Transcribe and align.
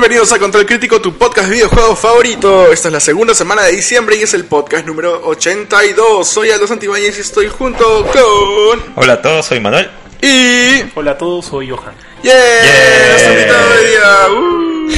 Bienvenidos 0.00 0.32
a 0.32 0.38
Control 0.38 0.64
Crítico, 0.64 1.00
tu 1.00 1.18
podcast 1.18 1.48
de 1.48 1.54
videojuegos 1.56 1.98
favorito. 1.98 2.70
Esta 2.72 2.86
es 2.86 2.92
la 2.94 3.00
segunda 3.00 3.34
semana 3.34 3.64
de 3.64 3.72
diciembre 3.72 4.14
y 4.14 4.22
es 4.22 4.32
el 4.32 4.44
podcast 4.44 4.86
número 4.86 5.22
82. 5.26 6.24
Soy 6.24 6.52
Aldo 6.52 6.68
Santibáñez 6.68 7.18
y 7.18 7.20
estoy 7.20 7.48
junto 7.48 8.06
con... 8.06 8.80
Hola 8.94 9.14
a 9.14 9.20
todos, 9.22 9.46
soy 9.46 9.58
Manuel. 9.58 9.90
Y... 10.22 10.84
Hola 10.94 11.10
a 11.10 11.18
todos, 11.18 11.46
soy 11.46 11.68
Johan. 11.70 11.94
¡Yeah! 12.22 12.32
Yeah. 12.32 14.30
Uh. 14.30 14.88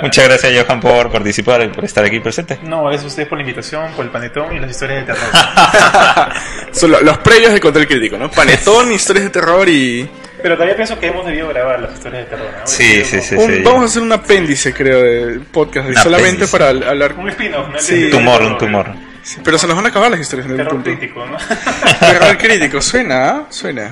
Muchas 0.00 0.24
gracias 0.24 0.64
Johan 0.66 0.80
por 0.80 1.12
participar 1.12 1.62
y 1.62 1.68
por 1.68 1.84
estar 1.84 2.02
aquí 2.02 2.18
presente. 2.20 2.58
No, 2.62 2.84
gracias 2.84 3.04
a 3.04 3.08
ustedes 3.08 3.28
por 3.28 3.36
la 3.36 3.42
invitación, 3.42 3.92
por 3.92 4.06
el 4.06 4.10
panetón 4.10 4.56
y 4.56 4.58
las 4.58 4.70
historias 4.70 5.06
de 5.06 5.12
terror. 5.12 5.28
Son 6.72 6.90
lo- 6.90 7.02
los 7.02 7.18
previos 7.18 7.52
de 7.52 7.60
Control 7.60 7.86
Crítico, 7.86 8.16
¿no? 8.16 8.30
Panetón, 8.30 8.90
historias 8.94 9.24
de 9.26 9.30
terror 9.30 9.68
y... 9.68 10.08
Pero 10.44 10.56
todavía 10.56 10.76
pienso 10.76 11.00
que 11.00 11.06
hemos 11.06 11.24
debido 11.24 11.48
grabar 11.48 11.80
las 11.80 11.94
historias 11.94 12.24
de 12.26 12.30
terror. 12.36 12.50
¿no? 12.60 12.66
Sí, 12.66 13.02
sí, 13.02 13.18
sí, 13.22 13.34
Un- 13.34 13.50
sí. 13.50 13.62
vamos 13.64 13.80
a 13.80 13.84
hacer 13.86 14.02
un 14.02 14.12
apéndice, 14.12 14.74
creo, 14.74 15.00
del 15.02 15.40
podcast. 15.40 15.88
Un 15.88 15.94
solamente 15.94 16.44
apéndice. 16.44 16.52
para 16.52 16.68
hablar... 16.90 17.14
Un 17.14 17.30
spin-off, 17.30 17.68
¿no? 17.72 17.78
Sí. 17.78 18.04
Un 18.04 18.10
tumor, 18.10 18.42
un 18.42 18.58
tumor. 18.58 18.92
Sí, 19.22 19.38
Pero 19.42 19.56
se 19.56 19.66
nos 19.66 19.74
van 19.74 19.86
a 19.86 19.88
acabar 19.88 20.10
las 20.10 20.20
historias 20.20 20.46
en 20.50 20.58
Terror 20.58 20.74
punto. 20.74 20.90
crítico, 20.90 21.24
¿no? 21.24 21.38
Terror 21.98 22.36
crítico, 22.36 22.82
suena, 22.82 23.28
¿ah? 23.30 23.46
suena. 23.48 23.90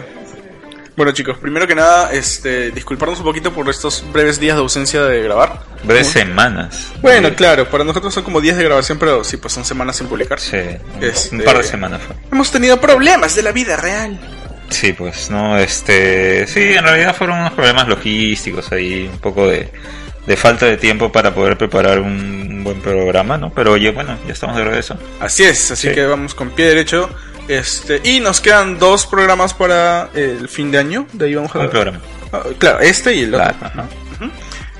Bueno 0.94 1.11
chicos, 1.12 1.39
primero 1.39 1.67
que 1.67 1.75
nada, 1.75 2.12
este, 2.12 2.70
disculparnos 2.70 3.20
un 3.20 3.25
poquito 3.25 3.50
por 3.55 3.66
estos 3.70 4.05
breves 4.12 4.39
días 4.39 4.56
de 4.56 4.61
ausencia 4.61 5.03
de 5.05 5.22
grabar. 5.22 5.61
Breves 5.84 6.09
semanas. 6.09 6.92
Bueno, 7.00 7.28
Eh, 7.28 7.34
claro, 7.34 7.66
para 7.70 7.83
nosotros 7.83 8.12
son 8.12 8.25
como 8.25 8.42
días 8.42 8.59
de 8.59 8.64
grabación, 8.64 8.98
pero 8.98 9.25
sí, 9.25 9.39
pues 9.39 9.55
son 9.55 9.64
semanas 9.64 9.97
sin 9.97 10.06
publicar. 10.06 10.39
Sí, 10.39 10.59
Este- 11.00 11.34
un 11.37 11.44
par 11.44 11.56
de 11.56 11.64
semanas 11.64 12.03
fue. 12.06 12.14
Hemos 12.31 12.50
tenido 12.50 12.78
problemas 12.78 13.34
de 13.34 13.42
la 13.42 13.53
vida 13.53 13.77
real. 13.78 14.20
Sí, 14.70 14.92
pues, 14.92 15.30
no, 15.30 15.58
este... 15.58 16.46
Sí, 16.46 16.72
en 16.74 16.84
realidad 16.84 17.14
fueron 17.14 17.38
unos 17.38 17.52
problemas 17.52 17.86
logísticos 17.88 18.72
ahí, 18.72 19.08
un 19.12 19.19
poco 19.19 19.46
de, 19.48 19.70
de 20.27 20.36
falta 20.36 20.66
de 20.66 20.77
tiempo 20.77 21.12
para 21.12 21.34
poder 21.34 21.56
preparar 21.58 22.00
un 22.00 22.64
buen 22.64 22.80
programa, 22.80 23.36
¿no? 23.36 23.52
Pero 23.52 23.72
oye, 23.72 23.91
bueno, 23.91 24.16
ya 24.27 24.32
estamos 24.32 24.56
de 24.56 24.64
regreso. 24.64 24.96
Así 25.20 25.44
es, 25.44 25.70
así 25.70 25.88
Sí. 25.88 25.94
que 25.94 26.06
vamos 26.06 26.34
con 26.34 26.50
pie 26.50 26.66
derecho. 26.66 27.10
Este, 27.48 28.00
y 28.04 28.20
nos 28.20 28.41
quedan 28.41 28.78
dos 28.78 29.04
programas 29.06 29.52
para 29.52 30.08
el 30.14 30.48
fin 30.48 30.70
de 30.70 30.78
año. 30.78 31.06
De 31.12 31.26
ahí 31.26 31.34
vamos 31.34 31.54
a 31.54 31.58
Un 31.58 31.70
programa. 31.70 32.00
Ah, 32.32 32.42
claro, 32.58 32.80
este 32.80 33.14
y 33.14 33.22
el 33.24 33.34
otro. 33.34 33.47
Claro, 33.58 33.58
ajá. 33.66 33.88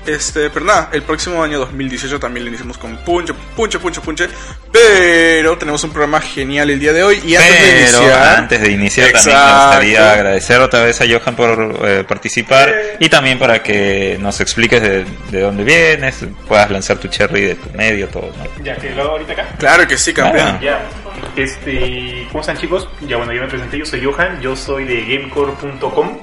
Este, 0.05 0.49
pero 0.49 0.65
nada, 0.65 0.89
el 0.91 1.03
próximo 1.03 1.41
año 1.41 1.59
2018 1.59 2.19
también 2.19 2.45
lo 2.45 2.49
iniciamos 2.49 2.77
con 2.77 2.97
punche, 2.97 3.33
punche, 3.55 3.79
punche, 3.79 4.01
punche. 4.01 4.27
Pero 4.71 5.57
tenemos 5.57 5.83
un 5.83 5.91
programa 5.91 6.19
genial 6.19 6.69
el 6.69 6.79
día 6.79 6.91
de 6.91 7.03
hoy. 7.03 7.21
Y 7.25 7.35
antes 7.35 7.61
de 7.61 7.79
iniciar. 7.79 8.37
antes 8.37 8.61
de 8.61 8.71
iniciar 8.71 9.11
también 9.11 9.37
me 9.37 9.43
gustaría 9.43 10.13
agradecer 10.13 10.59
otra 10.59 10.83
vez 10.83 10.99
a 11.01 11.05
Johan 11.07 11.35
por 11.35 11.79
eh, 11.85 12.03
participar 12.07 12.73
y 12.99 13.07
también 13.09 13.39
para 13.39 13.63
que 13.63 14.17
nos 14.19 14.41
expliques 14.41 14.81
de, 14.81 15.05
de 15.31 15.41
dónde 15.41 15.63
vienes, 15.63 16.25
puedas 16.47 16.69
lanzar 16.69 16.97
tu 16.97 17.07
cherry 17.07 17.41
de 17.41 17.55
tu 17.55 17.69
medio, 17.77 18.07
todo, 18.07 18.29
¿no? 18.37 18.63
ya 18.63 18.75
que 18.75 18.89
lo 18.91 19.03
hago 19.03 19.11
ahorita 19.11 19.33
acá. 19.33 19.47
Claro 19.57 19.87
que 19.87 19.97
sí, 19.97 20.13
campeón. 20.13 20.47
Ah. 20.47 20.59
Ya, 20.61 20.81
este, 21.35 22.27
¿cómo 22.29 22.41
están 22.41 22.57
chicos? 22.57 22.87
Ya 23.07 23.17
bueno, 23.17 23.33
yo 23.33 23.41
me 23.41 23.47
presenté, 23.47 23.77
yo 23.77 23.85
soy 23.85 24.03
Johan, 24.03 24.41
yo 24.41 24.55
soy 24.55 24.85
de 24.85 25.01
gamecore.com. 25.01 26.19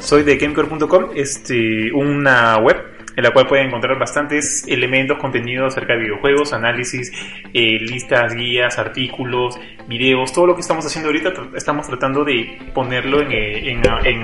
Soy 0.00 0.22
de 0.22 0.38
gamecore.com, 0.38 1.10
este, 1.14 1.92
una 1.92 2.56
web 2.56 2.76
en 3.20 3.24
la 3.24 3.32
cual 3.32 3.46
pueden 3.46 3.66
encontrar 3.66 3.98
bastantes 3.98 4.64
elementos, 4.66 5.18
contenidos 5.18 5.74
acerca 5.74 5.92
de 5.92 6.00
videojuegos, 6.00 6.52
análisis, 6.54 7.12
eh, 7.52 7.78
listas, 7.80 8.34
guías, 8.34 8.78
artículos, 8.78 9.60
videos, 9.86 10.32
todo 10.32 10.46
lo 10.46 10.54
que 10.54 10.62
estamos 10.62 10.86
haciendo 10.86 11.08
ahorita 11.10 11.34
tr- 11.34 11.54
estamos 11.54 11.86
tratando 11.86 12.24
de 12.24 12.58
ponerlo 12.74 13.20
en, 13.20 13.30
eh, 13.32 13.70
en, 13.70 13.82
ah, 13.88 13.98
en, 14.04 14.22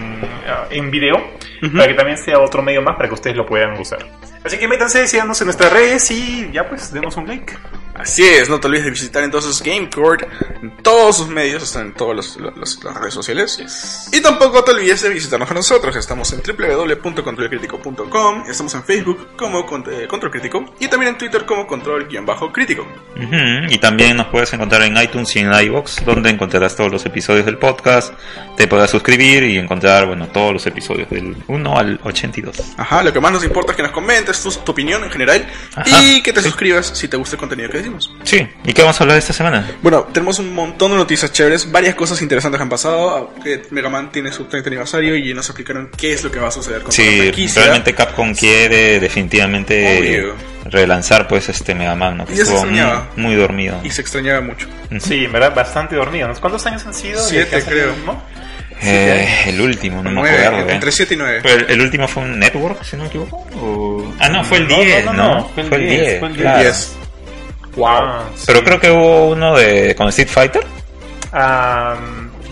ah, 0.49 0.65
en 0.71 0.91
video 0.91 1.23
para 1.75 1.89
que 1.89 1.95
también 1.95 2.17
sea 2.17 2.39
otro 2.39 2.63
medio 2.63 2.81
más 2.83 2.97
para 2.97 3.09
que 3.09 3.15
ustedes 3.15 3.37
lo 3.37 3.45
puedan 3.45 3.79
usar. 3.79 3.99
Así 4.43 4.59
que 4.59 4.67
métanse, 4.69 5.07
síganos 5.07 5.41
en 5.41 5.47
nuestras 5.49 5.73
redes 5.73 6.11
y 6.11 6.51
ya 6.53 6.69
pues, 6.69 6.93
demos 6.93 7.17
un 7.17 7.27
like. 7.27 7.53
Así 7.99 8.23
es, 8.23 8.49
no 8.51 8.61
te 8.61 8.67
olvides 8.67 8.85
de 8.85 8.91
visitar 8.91 9.25
entonces 9.25 9.63
GameCourt 9.63 10.23
en 10.63 10.77
todos 10.83 11.17
sus 11.17 11.29
medios, 11.29 11.63
están 11.63 11.87
en 11.87 11.95
todas 11.95 12.37
las 12.37 12.79
redes 12.95 13.15
sociales. 13.15 14.11
Y 14.13 14.21
tampoco 14.21 14.63
te 14.65 14.73
olvides 14.73 15.01
de 15.03 15.09
visitarnos 15.09 15.51
a 15.51 15.55
nosotros, 15.55 15.97
estamos 15.97 16.31
en 16.33 16.43
www.controlcrítico.com, 16.43 18.45
estamos 18.49 18.75
en 18.75 18.85
Facebook 18.85 19.29
como 19.37 19.61
eh, 19.61 20.07
Control 20.09 20.31
Crítico 20.31 20.75
y 20.79 20.89
también 20.89 21.13
en 21.13 21.19
Twitter 21.19 21.47
como 21.47 21.67
Control-Crítico. 21.67 22.87
Y 23.69 23.79
también 23.79 24.19
nos 24.19 24.27
puedes 24.27 24.53
encontrar 24.53 24.83
en 24.83 24.99
iTunes 24.99 25.35
y 25.37 25.39
en 25.39 25.51
iVoox, 25.53 26.05
donde 26.05 26.29
encontrarás 26.31 26.77
todos 26.77 26.93
los 26.93 27.07
episodios 27.07 27.47
del 27.47 27.57
podcast, 27.57 28.13
te 28.57 28.67
podrás 28.67 28.91
suscribir 28.91 29.45
y 29.45 29.57
encontrar, 29.59 30.07
bueno, 30.07 30.27
todos 30.29 30.53
los 30.53 30.67
episodios 30.67 31.09
del 31.09 31.35
1 31.47 31.79
al 31.79 31.99
82. 32.05 32.75
Ajá, 32.77 33.03
lo 33.03 33.11
que 33.13 33.21
más 33.21 33.33
nos 33.33 33.45
importa 33.45 33.73
es 33.73 33.77
que 33.77 33.83
nos 33.83 33.93
comentes 33.93 34.43
tu, 34.43 34.51
tu 34.51 34.73
opinión 34.73 35.03
en 35.03 35.11
general 35.11 35.47
Ajá, 35.75 36.03
y 36.03 36.23
que 36.23 36.33
te 36.33 36.43
suscribas 36.43 36.87
si 36.87 37.09
te 37.09 37.17
gusta 37.17 37.37
el 37.37 37.41
contenido 37.41 37.71
que 37.71 37.86
decimos. 37.87 38.11
Sí, 38.25 38.47
¿y 38.65 38.73
qué 38.73 38.83
vamos 38.83 39.01
a 39.01 39.05
hablar 39.05 39.19
esta 39.19 39.33
semana? 39.33 39.67
Bueno, 39.83 40.05
tenemos 40.13 40.39
un 40.39 40.55
montón 40.55 40.91
de 40.93 40.97
noticias 40.99 41.33
chéveres, 41.33 41.71
varias 41.71 41.95
cosas 41.95 42.21
interesantes 42.23 42.61
han 42.61 42.69
pasado, 42.69 43.33
que 43.43 43.63
Mega 43.71 43.89
Man 43.89 44.11
tiene 44.13 44.33
su 44.33 44.45
30 44.45 44.69
aniversario 44.69 45.17
y 45.17 45.33
nos 45.35 45.47
explicaron 45.49 45.91
qué 45.97 46.13
es 46.13 46.23
lo 46.25 46.31
que 46.31 46.39
va 46.39 46.49
a 46.49 46.51
suceder 46.51 46.79
con 46.83 46.89
la 46.89 46.93
Sí, 46.93 47.19
franquicia. 47.23 47.63
realmente 47.63 47.95
Capcom 47.95 48.35
quiere 48.35 49.01
definitivamente 49.01 49.99
Obvio. 49.99 50.35
relanzar 50.67 51.29
pues 51.29 51.49
este 51.49 51.75
Mega 51.75 51.95
Man, 51.95 52.19
¿no? 52.19 52.27
que 52.27 52.35
estuvo 52.35 52.61
muy, 52.65 52.69
extrañaba. 52.71 53.09
muy 53.17 53.35
dormido. 53.35 53.81
Y 53.85 53.91
se 53.91 54.01
extrañaba 54.01 54.41
mucho. 54.41 54.67
Sí, 55.01 55.25
en 55.25 55.33
verdad, 55.33 55.55
bastante 55.55 55.97
dormido. 55.97 56.33
¿Cuántos 56.41 56.65
años 56.67 56.85
han 56.87 56.95
sido? 56.95 57.23
Siete, 57.23 57.63
creo. 57.63 57.93
¿no? 58.05 58.23
Eh, 58.83 59.27
el 59.47 59.61
último, 59.61 60.03
no 60.03 60.11
me 60.11 60.17
Nueve, 60.21 60.45
acuerdo. 60.47 60.69
entre 60.71 60.91
eh. 60.91 60.93
7 60.93 61.15
y 61.15 61.17
9. 61.17 61.41
Pero 61.43 61.55
el, 61.61 61.71
el 61.71 61.81
último 61.81 62.07
fue 62.09 62.25
un 62.25 62.39
network, 62.39 62.83
si 62.85 62.97
no 62.97 63.05
me 63.05 63.09
equivoco. 63.09 63.37
o- 63.59 64.15
Ah, 64.19 64.29
no, 64.29 64.45
fue 64.45 64.59
el 64.59 64.69
No, 64.69 64.81
10, 64.83 65.05
no, 65.07 65.13
¿no? 65.15 65.23
no, 65.25 65.35
no, 65.39 65.49
fue 65.49 65.63
el 65.79 65.89
10, 65.89 66.19
fue 66.21 66.29
el 66.29 66.35
claro. 66.37 66.63
10. 66.63 66.97
Wow. 67.77 68.23
Pero 68.47 68.65
creo 68.65 68.81
que 68.81 68.91
hubo 68.91 69.29
uno 69.29 69.55
de 69.57 69.95
con 69.95 70.09
Street 70.09 70.29
Fighter. 70.29 70.67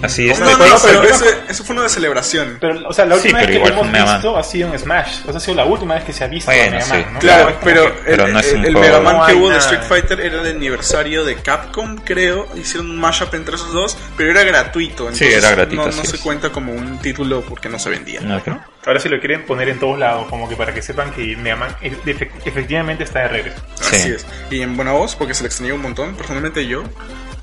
Así 0.02 0.28
es. 0.28 0.38
No, 0.38 0.44
no, 0.50 0.58
no, 0.66 0.76
pero 0.84 1.02
ese, 1.04 1.24
eso 1.48 1.64
fue 1.64 1.72
uno 1.72 1.82
de 1.84 1.88
celebración. 1.88 2.58
Pero, 2.60 2.86
o 2.86 2.92
sea, 2.92 3.06
la 3.06 3.14
Sí, 3.16 3.28
última 3.28 3.38
pero 3.40 3.52
vez 3.52 3.58
que 3.62 3.66
lo 3.68 3.72
hemos 3.72 3.86
Mega 3.90 4.04
Man. 4.04 4.14
visto 4.16 4.36
ha 4.36 4.42
sido 4.42 4.70
en 4.72 4.78
Smash. 4.78 5.20
O 5.22 5.28
sea, 5.28 5.36
ha 5.36 5.40
sido 5.40 5.54
la 5.56 5.64
última 5.64 5.94
vez 5.94 6.04
que 6.04 6.12
se 6.12 6.24
ha 6.24 6.26
visto 6.26 6.50
Bueno, 6.50 6.64
a 6.66 6.70
Mega 6.72 6.84
sí. 6.84 6.92
Man, 6.92 7.14
¿no? 7.14 7.18
Claro, 7.20 7.56
pero, 7.64 7.84
que- 7.84 8.00
pero 8.04 8.26
el, 8.26 8.32
no 8.34 8.38
es 8.40 8.52
un 8.52 8.58
el- 8.60 8.66
el 8.66 8.72
juego. 8.74 8.86
Mega 8.88 9.00
Man 9.00 9.16
No 9.16 9.26
que 9.26 9.32
hubo 9.34 9.48
de. 9.48 9.56
Street 9.58 9.82
Fighter 9.88 10.20
era 10.20 10.42
el 10.42 10.56
aniversario 10.56 11.24
de 11.24 11.36
Capcom, 11.36 11.96
creo. 12.04 12.46
Hicieron 12.54 12.90
un 12.90 13.00
mashup 13.00 13.32
entre 13.32 13.54
esos 13.56 13.72
dos, 13.72 13.96
pero 14.16 14.30
era 14.32 14.44
gratuito. 14.44 15.10
Sí, 15.14 15.24
era 15.24 15.50
gratuito, 15.52 15.86
No, 15.86 15.96
no 15.96 16.04
se 16.04 16.18
cuenta 16.18 16.50
como 16.50 16.72
un 16.74 16.98
título 16.98 17.40
porque 17.40 17.70
no 17.70 17.78
se 17.78 17.88
vendía. 17.88 18.20
No, 18.20 18.42
creo. 18.42 18.60
Ahora 18.86 19.00
sí 19.00 19.08
lo 19.08 19.18
quieren 19.18 19.44
poner 19.46 19.68
en 19.70 19.78
todos 19.78 19.98
lados, 19.98 20.26
como 20.28 20.48
que 20.48 20.56
para 20.56 20.74
que 20.74 20.82
sepan 20.82 21.10
que 21.12 21.36
Mega 21.36 21.56
Man 21.56 21.76
e- 21.80 21.90
efe- 21.92 22.30
efectivamente 22.44 23.04
está 23.04 23.20
de 23.20 23.28
regreso. 23.28 23.62
Sí. 23.80 23.96
Así 23.96 24.08
es. 24.12 24.26
Y 24.50 24.60
en 24.60 24.76
buena 24.76 24.92
voz, 24.92 25.16
porque 25.16 25.32
se 25.34 25.42
le 25.42 25.46
extrañó 25.48 25.74
un 25.76 25.82
montón. 25.82 26.14
Personalmente 26.16 26.66
yo 26.66 26.82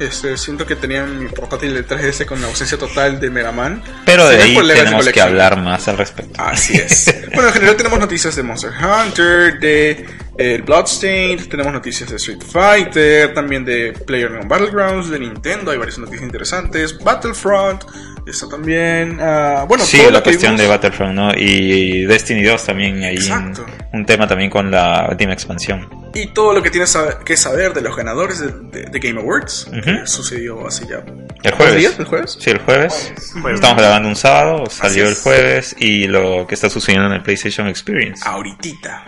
este, 0.01 0.37
siento 0.37 0.65
que 0.65 0.75
tenía 0.75 1.03
mi 1.05 1.27
portátil 1.27 1.73
de 1.73 1.87
3DS 1.87 2.25
con 2.25 2.41
la 2.41 2.47
ausencia 2.47 2.77
total 2.77 3.19
de 3.19 3.29
Mega 3.29 3.51
Man. 3.51 3.83
Pero 4.05 4.27
de 4.27 4.41
ahí 4.41 4.55
tenemos 4.55 5.07
que 5.09 5.21
hablar 5.21 5.61
más 5.61 5.87
al 5.87 5.97
respecto. 5.97 6.41
Así 6.41 6.75
es. 6.77 7.13
bueno, 7.33 7.49
en 7.49 7.53
general 7.53 7.75
tenemos 7.75 7.99
noticias 7.99 8.35
de 8.35 8.43
Monster 8.43 8.71
Hunter, 8.71 9.59
de 9.59 10.05
eh, 10.37 10.61
Bloodstained, 10.65 11.47
tenemos 11.47 11.71
noticias 11.71 12.09
de 12.09 12.15
Street 12.15 12.41
Fighter, 12.41 13.33
también 13.33 13.63
de 13.63 13.93
PlayerUnknown's 13.93 14.47
Battlegrounds, 14.47 15.09
de 15.09 15.19
Nintendo, 15.19 15.71
hay 15.71 15.77
varias 15.77 15.99
noticias 15.99 16.23
interesantes, 16.23 16.97
Battlefront, 16.97 17.83
está 18.25 18.49
también, 18.49 19.19
ah, 19.21 19.65
bueno, 19.67 19.83
Sí, 19.83 20.01
la 20.11 20.23
cuestión 20.23 20.57
de 20.57 20.67
Battlefront, 20.67 21.13
¿no? 21.13 21.31
Y 21.35 22.05
Destiny 22.05 22.43
2 22.43 22.65
también 22.65 23.03
ahí 23.03 23.17
un 23.93 24.05
tema 24.05 24.27
también 24.27 24.49
con 24.49 24.71
la 24.71 25.07
última 25.11 25.33
expansión. 25.33 26.00
Y 26.13 26.27
todo 26.27 26.53
lo 26.53 26.61
que 26.61 26.69
tienes 26.69 26.97
que 27.25 27.37
saber 27.37 27.73
de 27.73 27.81
los 27.81 27.95
ganadores 27.95 28.39
de, 28.39 28.47
de- 28.51 28.89
de 28.89 28.99
Game 28.99 29.19
Awards, 29.21 29.67
que 29.83 30.05
sucedió 30.07 30.67
hace 30.67 30.85
ya... 30.87 30.97
El 31.43 31.51
¿Dos 31.51 31.53
jueves. 31.55 31.75
días? 31.77 31.95
¿El 31.99 32.05
jueves? 32.05 32.37
Sí, 32.39 32.49
el 32.51 32.59
jueves. 32.59 33.13
Jueves. 33.41 33.55
Estamos 33.59 33.81
grabando 33.81 34.09
un 34.09 34.15
sábado, 34.15 34.63
salió 34.69 35.05
el 35.05 35.13
es. 35.13 35.21
jueves 35.21 35.75
y 35.79 36.07
lo 36.07 36.45
que 36.47 36.53
está 36.55 36.69
sucediendo 36.69 37.07
en 37.07 37.13
el 37.13 37.23
PlayStation 37.23 37.67
Experience. 37.67 38.21
Ahorita. 38.27 39.05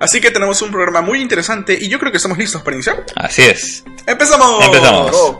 Así 0.00 0.20
que 0.20 0.30
tenemos 0.30 0.60
un 0.62 0.70
programa 0.70 1.00
muy 1.02 1.20
interesante 1.20 1.76
y 1.80 1.88
yo 1.88 1.98
creo 1.98 2.10
que 2.10 2.16
estamos 2.16 2.38
listos 2.38 2.62
para 2.62 2.74
iniciar. 2.76 3.04
Así 3.14 3.42
es. 3.42 3.84
¡Empezamos! 4.06 4.64
Empezamos. 4.64 5.36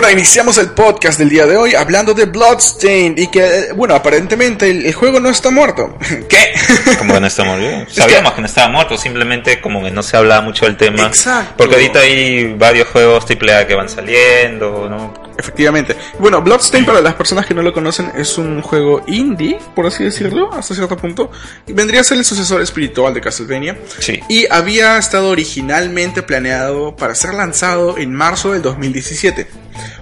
Bueno, 0.00 0.12
iniciamos 0.12 0.56
el 0.58 0.70
podcast 0.70 1.18
del 1.18 1.28
día 1.28 1.44
de 1.44 1.56
hoy 1.56 1.74
hablando 1.74 2.14
de 2.14 2.26
Bloodstained 2.26 3.18
y 3.18 3.26
que, 3.32 3.72
bueno, 3.74 3.96
aparentemente 3.96 4.70
el, 4.70 4.86
el 4.86 4.94
juego 4.94 5.18
no 5.18 5.28
está 5.28 5.50
muerto. 5.50 5.98
¿Qué? 6.28 6.54
Como 6.98 7.14
que 7.14 7.20
no 7.20 7.26
está 7.26 7.42
muerto. 7.42 7.90
Sabíamos 7.92 8.34
que 8.34 8.40
no 8.40 8.46
estaba 8.46 8.68
muerto, 8.68 8.96
simplemente 8.96 9.60
como 9.60 9.82
que 9.82 9.90
no 9.90 10.04
se 10.04 10.16
hablaba 10.16 10.40
mucho 10.42 10.66
del 10.66 10.76
tema. 10.76 11.08
Exacto. 11.08 11.54
Porque 11.56 11.74
ahorita 11.74 11.98
hay 11.98 12.54
varios 12.54 12.86
juegos 12.86 13.24
AAA 13.28 13.66
que 13.66 13.74
van 13.74 13.88
saliendo, 13.88 14.88
¿no? 14.88 15.27
Efectivamente. 15.38 15.96
Bueno, 16.18 16.42
Bloodstain, 16.42 16.84
para 16.84 17.00
las 17.00 17.14
personas 17.14 17.46
que 17.46 17.54
no 17.54 17.62
lo 17.62 17.72
conocen, 17.72 18.10
es 18.16 18.36
un 18.38 18.60
juego 18.60 19.02
indie, 19.06 19.56
por 19.76 19.86
así 19.86 20.02
decirlo, 20.02 20.52
hasta 20.52 20.74
cierto 20.74 20.96
punto. 20.96 21.30
Vendría 21.68 22.00
a 22.00 22.04
ser 22.04 22.18
el 22.18 22.24
sucesor 22.24 22.60
espiritual 22.60 23.14
de 23.14 23.20
Castlevania. 23.20 23.78
Sí. 24.00 24.18
Y 24.28 24.46
había 24.50 24.98
estado 24.98 25.28
originalmente 25.28 26.22
planeado 26.24 26.96
para 26.96 27.14
ser 27.14 27.34
lanzado 27.34 27.98
en 27.98 28.12
marzo 28.12 28.52
del 28.52 28.62
2017. 28.62 29.46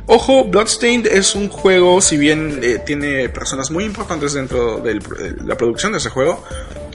Ojo, 0.06 0.44
Bloodstained 0.44 1.06
es 1.06 1.34
un 1.34 1.50
juego, 1.50 2.00
si 2.00 2.16
bien 2.16 2.60
eh, 2.62 2.78
tiene 2.86 3.28
personas 3.28 3.70
muy 3.70 3.84
importantes 3.84 4.32
dentro 4.32 4.78
del- 4.78 5.00
de 5.00 5.34
la 5.44 5.56
producción 5.56 5.92
de 5.92 5.98
ese 5.98 6.08
juego, 6.08 6.42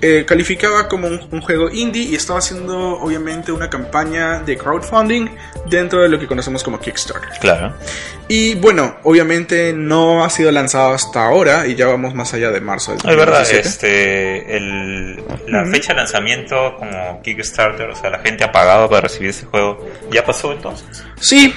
eh, 0.02 0.26
calificaba 0.26 0.88
como 0.88 1.08
un, 1.08 1.22
un 1.32 1.42
juego 1.42 1.70
indie 1.70 2.04
y 2.04 2.16
estaba 2.16 2.40
haciendo 2.40 3.00
obviamente 3.00 3.52
una 3.52 3.70
campaña 3.70 4.40
de 4.40 4.58
crowdfunding 4.58 5.28
dentro 5.68 6.02
de 6.02 6.10
lo 6.10 6.20
que 6.20 6.28
conocemos 6.28 6.64
como 6.64 6.80
Kickstarter. 6.80 7.30
Claro. 7.40 7.74
Y 8.28 8.56
bueno, 8.56 8.96
obviamente 9.04 9.74
no 9.74 10.24
ha 10.24 10.30
sido 10.30 10.52
lanzado 10.52 10.94
hasta 10.94 11.26
ahora 11.26 11.68
y 11.68 11.76
ya 11.76 11.88
vamos 11.88 12.14
más 12.16 12.34
allá 12.34 12.50
de 12.52 12.62
marzo 12.62 12.92
del 12.94 13.00
Es 13.12 13.18
verdad, 13.18 13.40
2017. 13.40 13.68
este, 13.68 14.58
el, 14.58 15.24
la 15.48 15.66
fecha 15.66 15.94
de 15.94 15.98
lanzamiento 16.00 16.76
como 16.78 17.22
Kickstarter, 17.22 17.90
o 17.90 17.96
sea, 17.96 18.10
la 18.10 18.20
gente 18.20 18.44
ha 18.44 18.52
pagado 18.52 18.90
para 18.90 19.02
recibir 19.02 19.30
ese 19.32 19.46
juego, 19.46 19.86
¿ya 20.12 20.26
pasó 20.26 20.52
entonces? 20.54 21.04
Sí, 21.20 21.54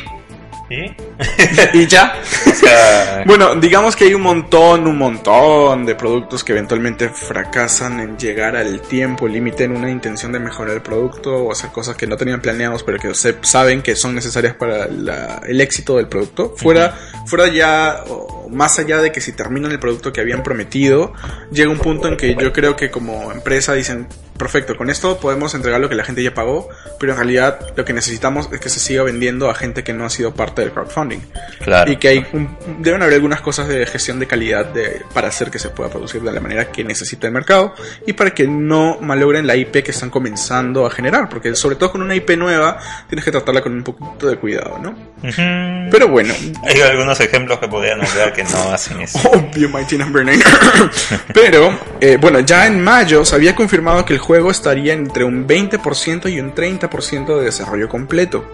Y 1.75 1.87
ya. 1.87 2.15
O 2.47 2.51
sea, 2.55 3.23
Bueno, 3.27 3.55
digamos 3.57 3.97
que 3.97 4.05
hay 4.05 4.15
un 4.15 4.23
montón, 4.23 4.87
un 4.87 4.97
montón 4.99 5.85
de 5.87 5.95
productos 5.95 6.43
que 6.45 6.53
eventualmente 6.53 7.09
fracasan 7.09 8.01
en 8.01 8.17
llegar 8.19 8.57
al 8.57 8.81
tiempo 8.81 9.27
límite 9.29 9.65
en 9.65 9.77
una 9.77 9.91
intención 9.91 10.33
de 10.33 10.39
mejorar 10.41 10.75
el 10.75 10.83
producto 10.83 11.35
o 11.35 11.53
hacer 11.53 11.71
cosas 11.71 11.97
que 11.97 12.07
no 12.07 12.17
tenían 12.17 12.41
planeados 12.41 12.83
pero 12.83 12.99
que 12.99 13.15
se- 13.15 13.37
saben 13.43 13.83
que 13.83 13.97
son 13.97 14.15
necesarias 14.15 14.55
para 14.55 14.87
la- 14.89 15.41
el 15.47 15.61
éxito 15.61 15.97
del 15.97 16.09
producto. 16.09 16.55
Fuera, 16.57 16.97
fuera 17.27 17.49
ya, 17.49 18.05
o 18.09 18.49
más 18.51 18.79
allá 18.79 18.99
de 19.01 19.11
que 19.13 19.21
si 19.21 19.33
terminan 19.33 19.73
el 19.73 19.79
producto 19.81 20.13
que 20.13 20.21
habían 20.21 20.43
prometido, 20.43 21.13
llega 21.51 21.71
un 21.71 21.79
punto 21.79 22.09
en 22.09 22.17
que 22.17 22.35
yo 22.37 22.53
creo 22.53 22.77
que 22.77 22.91
como 22.91 23.33
empresa 23.33 23.73
dicen, 23.75 24.07
perfecto, 24.37 24.77
con 24.77 24.91
esto 24.91 25.19
podemos 25.19 25.55
entregar 25.55 25.81
lo 25.81 25.89
que 25.89 25.95
la 25.95 26.05
gente 26.05 26.23
ya 26.23 26.35
pagó, 26.35 26.69
pero 26.99 27.13
en 27.13 27.19
realidad 27.19 27.61
lo 27.77 27.85
que 27.85 27.93
necesitamos 27.93 28.49
es 28.53 28.61
que 28.61 28.69
se 28.69 28.81
siga 28.81 29.03
vendiendo 29.03 29.49
a 29.51 29.55
gente 29.55 29.85
que 29.85 29.93
no 29.93 30.05
ha 30.05 30.11
sido 30.11 30.35
parte 30.35 30.63
del 30.63 30.73
crowdfunding. 30.73 31.21
claro. 31.61 31.91
Y 31.91 31.97
que 31.97 32.09
hay 32.09 32.27
un- 32.33 32.57
deben 32.81 33.03
haber 33.03 33.15
algunas 33.15 33.41
cosas 33.41 33.69
de 33.69 33.87
gestión 33.87 34.19
de 34.19 34.27
calidad 34.27 34.67
de, 34.67 35.03
para 35.13 35.29
hacer 35.29 35.51
que 35.51 35.59
se 35.59 35.69
pueda 35.71 35.91
producir 35.91 36.21
de 36.23 36.33
la 36.33 36.41
manera 36.41 36.71
que 36.73 36.83
necesita 36.85 37.27
el 37.27 37.33
mercado 37.33 37.75
y 38.07 38.13
para 38.15 38.31
que 38.33 38.47
no 38.47 38.99
malogren 39.01 39.47
la 39.47 39.57
IP 39.57 39.83
que 39.83 39.91
están 39.93 40.11
comenzando 40.11 40.87
a 40.87 40.91
generar, 40.91 41.29
porque 41.29 41.55
sobre 41.55 41.77
todo 41.77 41.93
con 41.93 42.03
una 42.03 42.15
IP 42.15 42.31
nueva 42.37 42.79
tienes 43.09 43.25
que 43.25 43.31
tratarla 43.31 43.63
con 43.63 43.73
un 43.73 43.83
poquito 43.85 44.27
de 44.29 44.37
cuidado, 44.37 44.79
¿no? 44.79 44.95
Pero 45.91 46.09
bueno, 46.09 46.35
Hay 46.65 46.81
algunos 46.81 47.19
ejemplos 47.21 47.59
que 47.59 47.69
podrían 47.69 47.99
nombrar 47.99 48.33
que 48.33 48.45
no 48.45 48.73
hacen 48.73 49.01
eso. 49.03 49.19
Obvio, 49.31 49.69
Mighty 49.69 49.97
Number 49.97 50.25
9. 50.25 50.43
Pero, 51.35 51.79
eh, 52.01 52.19
bueno, 52.21 52.41
ya 52.41 52.67
en 52.67 52.83
mayo 52.83 53.25
se 53.25 53.35
había 53.35 53.55
confirmado 53.55 54.05
que 54.05 54.13
el 54.15 54.19
juego 54.25 54.51
estaría 54.51 54.93
entre 54.95 55.25
un 55.25 55.47
20% 55.47 56.33
y 56.33 56.41
un 56.41 56.55
30% 56.55 57.39
de 57.39 57.45
desarrollo 57.45 57.89
completo. 57.89 58.45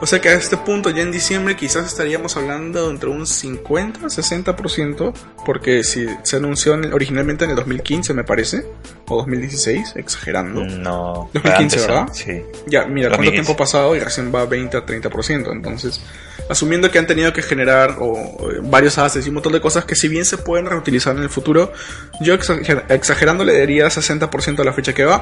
O 0.00 0.06
sea 0.06 0.20
que 0.20 0.28
a 0.28 0.34
este 0.34 0.56
punto, 0.56 0.90
ya 0.90 1.02
en 1.02 1.12
diciembre, 1.12 1.56
quizás 1.56 1.86
estaríamos 1.86 2.36
hablando 2.36 2.90
entre 2.90 3.08
un 3.10 3.26
50, 3.26 4.00
60%, 4.08 5.12
porque 5.46 5.84
si 5.84 6.06
se 6.22 6.36
anunció 6.36 6.74
en- 6.74 6.92
originalmente 6.92 7.44
en 7.44 7.50
el 7.50 7.56
2015, 7.56 8.12
me 8.14 8.24
parece, 8.24 8.66
o 9.08 9.16
2016, 9.18 9.92
exagerando. 9.96 10.64
No. 10.64 11.30
2015, 11.32 11.56
antes, 11.62 11.86
¿verdad? 11.86 12.08
Sí. 12.12 12.42
Ya, 12.66 12.84
mira, 12.86 13.08
cuánto 13.08 13.24
2015. 13.24 13.32
tiempo 13.32 13.52
ha 13.52 13.56
pasado 13.56 13.96
y 13.96 14.00
recién 14.00 14.32
va 14.34 14.44
20 14.46 14.76
a 14.76 14.84
30%. 14.86 15.52
Entonces, 15.52 16.00
asumiendo 16.48 16.90
que 16.90 16.98
han 16.98 17.06
tenido 17.06 17.32
que 17.32 17.42
generar 17.42 17.96
o, 18.00 18.12
o, 18.12 18.48
varios 18.62 18.98
assets 18.98 19.26
y 19.26 19.28
un 19.28 19.34
montón 19.34 19.52
de 19.52 19.60
cosas 19.60 19.84
que 19.84 19.94
si 19.94 20.08
bien 20.08 20.24
se 20.24 20.36
pueden 20.38 20.66
reutilizar 20.66 21.16
en 21.16 21.22
el 21.22 21.28
futuro, 21.28 21.72
yo 22.20 22.34
exager- 22.34 22.84
exagerando 22.88 23.44
le 23.44 23.58
daría 23.58 23.86
60% 23.86 24.60
a 24.60 24.64
la 24.64 24.72
fecha 24.72 24.92
que 24.92 25.04
va. 25.04 25.19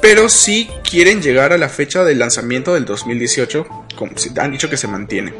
Pero 0.00 0.28
si 0.28 0.68
quieren 0.88 1.20
llegar 1.22 1.52
a 1.52 1.58
la 1.58 1.68
fecha 1.68 2.04
del 2.04 2.18
lanzamiento 2.18 2.74
del 2.74 2.84
2018, 2.84 3.66
como 3.96 4.12
han 4.38 4.52
dicho 4.52 4.70
que 4.70 4.76
se 4.76 4.88
mantiene. 4.88 5.32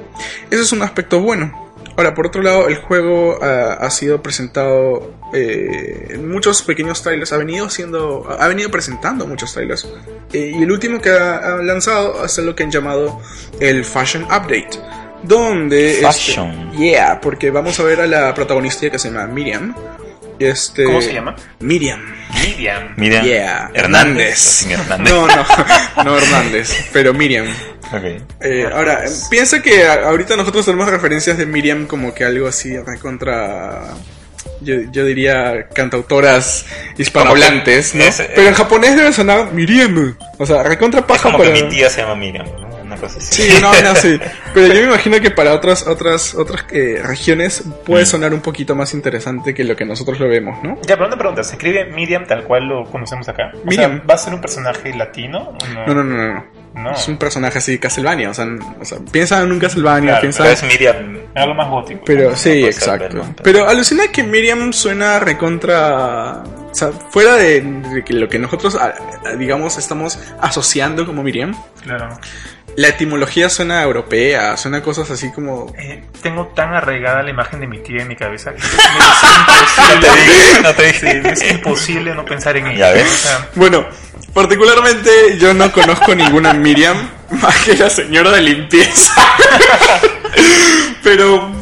Ese 0.51 0.63
es 0.63 0.73
un 0.73 0.83
aspecto 0.83 1.21
bueno. 1.21 1.71
Ahora, 1.97 2.15
por 2.15 2.27
otro 2.27 2.43
lado, 2.43 2.69
el 2.69 2.77
juego 2.77 3.39
ah, 3.43 3.77
ha 3.81 3.91
sido 3.91 4.23
presentado 4.23 5.13
eh, 5.35 6.09
en 6.11 6.29
muchos 6.31 6.63
pequeños 6.63 7.03
trailers, 7.03 7.33
ha 7.33 7.37
venido 7.37 7.69
siendo, 7.69 8.27
ha 8.39 8.49
venido 8.49 8.71
presentando 8.71 9.27
muchos 9.27 9.53
trailers. 9.53 9.87
Eh, 10.33 10.53
y 10.57 10.63
el 10.63 10.71
último 10.71 11.01
que 11.01 11.11
ha, 11.11 11.37
ha 11.39 11.57
lanzado 11.63 12.25
es 12.25 12.39
lo 12.39 12.55
que 12.55 12.63
han 12.63 12.71
llamado 12.71 13.21
el 13.61 13.85
Fashion 13.85 14.25
Update. 14.25 14.71
Donde 15.23 15.93
este- 16.01 16.07
Fashion. 16.07 16.73
yeah, 16.73 17.21
porque 17.21 17.51
vamos 17.51 17.79
a 17.81 17.83
ver 17.83 18.01
a 18.01 18.07
la 18.07 18.33
protagonista 18.35 18.89
que 18.89 18.99
se 18.99 19.11
llama 19.11 19.27
Miriam. 19.27 19.75
Este, 20.41 20.85
¿Cómo 20.85 21.01
se 21.03 21.13
llama? 21.13 21.37
Miriam. 21.61 22.01
Miriam. 22.43 22.95
Miriam 22.97 23.25
Yeah. 23.25 23.71
Hernández. 23.75 24.67
No, 24.99 25.27
no, 25.27 25.47
no 26.05 26.17
Hernández, 26.19 26.89
pero 26.93 27.13
Miriam. 27.15 27.47
Ok. 27.93 28.23
Eh, 28.41 28.69
ahora, 28.73 29.05
eh, 29.05 29.11
piensa 29.31 29.61
que 29.63 29.87
ahorita 29.87 30.37
nosotros 30.37 30.65
tenemos 30.65 30.89
referencias 30.89 31.37
de 31.37 31.45
Miriam 31.47 31.87
como 31.87 32.15
que 32.15 32.25
algo 32.25 32.49
así 32.49 32.75
contra 33.03 33.83
yo, 34.63 34.75
yo 34.91 35.05
diría 35.05 35.69
cantautoras 35.75 36.65
hispanohablantes, 36.97 37.95
¿no? 37.95 38.05
Es- 38.05 38.21
es- 38.21 38.29
Pero 38.35 38.49
en 38.49 38.55
japonés 38.55 38.97
debe 38.97 39.13
sonar 39.13 39.53
Miriam. 39.53 40.17
O 40.39 40.47
sea, 40.47 40.63
recontra 40.63 41.01
Es 41.01 41.07
paja 41.07 41.23
como 41.25 41.39
para... 41.39 41.53
que 41.53 41.65
mi 41.65 41.69
tía 41.69 41.91
se 41.91 42.01
llama 42.01 42.15
Miriam, 42.15 42.47
¿no? 42.47 42.70
Una 43.01 43.09
cosa 43.09 43.19
así. 43.19 43.43
Sí, 43.43 43.59
no, 43.61 43.73
no, 43.83 43.95
sí. 43.97 44.19
Pero 44.55 44.67
yo 44.75 44.81
me 44.81 44.87
imagino 44.89 45.21
que 45.21 45.31
para 45.31 45.53
otras 45.55 45.87
otras 45.87 46.35
otras 46.35 46.65
eh, 46.71 47.01
regiones 47.03 47.65
puede 47.85 48.05
Mm. 48.05 48.07
sonar 48.07 48.35
un 48.35 48.41
poquito 48.41 48.75
más 48.75 48.95
interesante 48.95 49.55
que 49.55 49.65
lo 49.65 49.77
que 49.77 49.85
nosotros 49.85 50.19
lo 50.21 50.29
vemos, 50.29 50.63
¿no? 50.63 50.77
Ya, 50.83 50.97
pero 50.97 51.07
una 51.07 51.17
pregunta, 51.19 51.43
¿se 51.45 51.53
escribe 51.55 51.87
Miriam 51.87 52.25
tal 52.27 52.45
cual 52.45 52.65
lo 52.67 52.85
conocemos 52.85 53.29
acá? 53.29 53.53
O 53.55 53.67
Miriam. 53.69 53.99
sea, 53.99 54.07
¿va 54.09 54.15
a 54.15 54.19
ser 54.19 54.35
un 54.35 54.41
personaje 54.41 54.95
latino? 54.95 55.51
o 55.51 55.67
No, 55.87 55.95
no, 55.95 56.05
no, 56.05 56.17
no. 56.17 56.35
no. 56.35 56.61
No. 56.73 56.93
Es 56.93 57.09
un 57.09 57.19
personaje 57.19 57.59
así 57.59 57.81
Castlevania, 57.81 58.31
o 58.31 58.35
sea, 58.35 58.47
o 58.81 58.85
sea 58.85 58.99
piensa 59.11 59.43
en 59.43 59.51
un 59.51 59.59
Castlevania, 59.59 60.11
Claro, 60.11 60.21
piensa 60.21 60.43
Pero 60.45 60.55
es 60.55 60.63
Miriam. 60.63 61.19
Algo 61.35 61.55
más 61.55 61.69
gótico. 61.69 62.03
Pero 62.07 62.37
sí, 62.37 62.65
exacto. 62.65 63.03
verlo. 63.03 63.25
Pero 63.43 63.69
alucina 63.69 64.05
que 64.13 64.23
Miriam 64.23 64.73
suena 64.73 65.19
recontra. 65.19 66.45
O 66.71 66.75
sea, 66.75 66.93
fuera 66.93 67.35
de, 67.35 67.61
de 67.63 68.13
lo 68.15 68.29
que 68.29 68.39
nosotros, 68.39 68.79
digamos, 69.37 69.77
estamos 69.79 70.19
asociando 70.41 71.05
como 71.07 71.25
Miriam, 71.25 71.55
Claro. 71.83 72.09
La 72.77 72.89
etimología 72.89 73.49
suena 73.49 73.83
europea, 73.83 74.57
suena 74.57 74.83
cosas 74.83 75.11
así 75.11 75.31
como. 75.33 75.73
Eh, 75.79 76.03
tengo 76.23 76.47
tan 76.49 76.75
arraigada 76.75 77.23
la 77.23 77.31
imagen 77.31 77.61
de 77.61 77.67
mi 77.67 77.79
tía 77.79 78.03
en 78.03 78.09
mi 78.09 78.17
cabeza 78.17 78.53
que 78.55 78.63
No 79.95 80.01
te 80.01 80.11
dije, 80.11 80.63
no 80.63 80.75
te 80.75 80.89
es, 80.89 81.03
imposible, 81.03 81.33
es 81.33 81.51
imposible 81.51 82.15
no 82.15 82.25
pensar 82.25 82.57
en 82.57 82.67
ella. 82.69 82.93
O 82.93 83.07
sea, 83.07 83.49
Bueno, 83.55 83.87
particularmente 84.33 85.39
yo 85.39 85.55
no 85.55 85.71
conozco 85.73 86.15
ninguna 86.15 86.53
Miriam 86.53 87.11
más 87.31 87.57
que 87.65 87.77
la 87.77 87.91
señora 87.91 88.31
de 88.31 88.43
limpieza. 88.43 89.13
pero. 91.03 91.60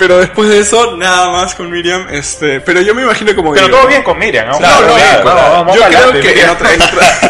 Pero 0.00 0.18
después 0.18 0.48
de 0.48 0.58
eso, 0.58 0.96
nada 0.96 1.30
más 1.30 1.54
con 1.54 1.70
Miriam, 1.70 2.06
este, 2.10 2.60
pero 2.62 2.80
yo 2.80 2.94
me 2.94 3.02
imagino 3.02 3.36
como 3.36 3.52
pero 3.52 3.66
digo, 3.66 3.78
todo 3.78 3.86
bien 3.86 4.02
con 4.02 4.18
Miriam, 4.18 4.48
¿no? 4.48 4.58
Claro, 4.58 4.86
Todo 4.86 4.96
bien, 4.96 5.06
claro. 5.22 5.52
vamos 5.52 5.76
Yo 5.76 5.82
creo 5.84 6.12
que 6.22 6.40
en, 6.42 6.48
otra- 6.50 6.74
en 6.74 6.82
otra- 6.82 7.20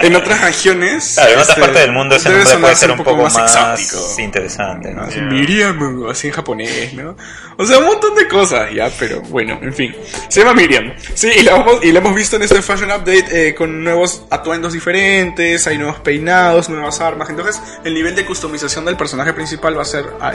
en 0.02 0.16
otras 0.16 0.40
regiones. 0.40 1.12
Claro, 1.16 1.28
en 1.32 1.38
otras 1.40 1.48
este, 1.50 1.60
partes 1.60 1.80
del 1.82 1.92
mundo 1.92 2.14
ese 2.16 2.30
nombre 2.30 2.56
puede 2.58 2.76
ser 2.76 2.90
un 2.92 2.96
poco 2.98 3.16
más, 3.24 3.36
exótico. 3.76 4.20
interesante. 4.22 4.92
¿no? 4.94 5.10
Ya. 5.10 5.22
Miriam, 5.22 6.06
así 6.08 6.28
en 6.28 6.32
japonés, 6.32 6.94
¿no? 6.94 7.16
O 7.56 7.66
sea, 7.66 7.78
un 7.78 7.86
montón 7.86 8.14
de 8.14 8.26
cosas, 8.26 8.70
ya, 8.72 8.90
pero 8.98 9.20
bueno, 9.22 9.58
en 9.60 9.74
fin. 9.74 9.94
Se 10.28 10.40
llama 10.40 10.54
Miriam. 10.54 10.94
Sí, 11.14 11.28
y 11.36 11.42
la, 11.42 11.56
hemos, 11.56 11.84
y 11.84 11.92
la 11.92 11.98
hemos 11.98 12.14
visto 12.14 12.36
en 12.36 12.42
este 12.42 12.62
Fashion 12.62 12.90
Update 12.90 13.48
eh, 13.48 13.54
con 13.54 13.84
nuevos 13.84 14.24
atuendos 14.30 14.72
diferentes, 14.72 15.66
hay 15.66 15.76
nuevos 15.76 15.98
peinados, 16.00 16.68
nuevas 16.70 17.00
armas. 17.00 17.28
Entonces, 17.28 17.60
el 17.84 17.92
nivel 17.92 18.14
de 18.14 18.24
customización 18.24 18.84
del 18.86 18.96
personaje 18.96 19.32
principal 19.34 19.76
va 19.76 19.82
a 19.82 19.84
ser 19.84 20.06
ah, 20.20 20.32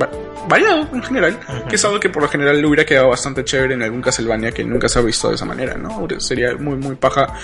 va- 0.00 0.08
variado 0.48 0.88
en 0.92 1.02
general, 1.02 1.38
que 1.68 1.76
es 1.76 1.84
algo 1.84 2.00
que 2.00 2.08
por 2.08 2.22
lo 2.22 2.28
general 2.28 2.60
le 2.60 2.66
hubiera 2.66 2.84
quedado 2.84 3.08
bastante 3.08 3.44
chévere 3.44 3.74
en 3.74 3.82
algún 3.82 4.00
Castlevania 4.02 4.52
que 4.52 4.64
nunca 4.64 4.88
se 4.88 4.98
ha 4.98 5.02
visto 5.02 5.28
de 5.28 5.36
esa 5.36 5.44
manera, 5.44 5.74
¿no? 5.74 6.06
Sería 6.18 6.54
muy, 6.56 6.76
muy 6.76 6.96
paja 6.96 7.34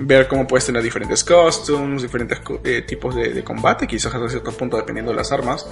ver 0.00 0.26
cómo 0.28 0.46
puedes 0.46 0.64
tener 0.66 0.82
diferentes 0.82 1.22
costumes, 1.24 2.02
diferentes 2.02 2.40
eh, 2.64 2.82
tipos 2.82 3.14
de, 3.14 3.30
de 3.34 3.44
combate, 3.44 3.86
quizás 3.86 4.14
hasta 4.14 4.28
cierto 4.28 4.52
punto 4.52 4.76
dependiendo 4.76 5.12
de 5.12 5.16
las 5.18 5.30
armas. 5.32 5.66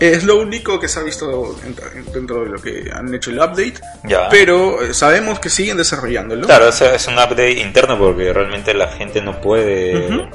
Es 0.00 0.22
lo 0.22 0.38
único 0.38 0.78
que 0.78 0.86
se 0.86 1.00
ha 1.00 1.02
visto 1.02 1.56
en- 1.66 2.12
dentro 2.12 2.44
de 2.44 2.50
lo 2.50 2.62
que 2.62 2.88
han 2.94 3.12
hecho 3.12 3.30
el 3.30 3.38
update, 3.38 3.74
Ya. 4.04 4.28
pero 4.28 4.80
eh, 4.82 4.94
sabemos 4.94 5.40
que 5.40 5.50
siguen 5.50 5.76
desarrollándolo. 5.76 6.46
Claro, 6.46 6.68
es, 6.68 6.80
es 6.82 7.08
un 7.08 7.14
update 7.14 7.54
interno 7.60 7.98
porque 7.98 8.32
realmente 8.32 8.74
la 8.74 8.86
gente 8.88 9.20
no 9.20 9.40
puede 9.40 10.06
Ujú. 10.06 10.28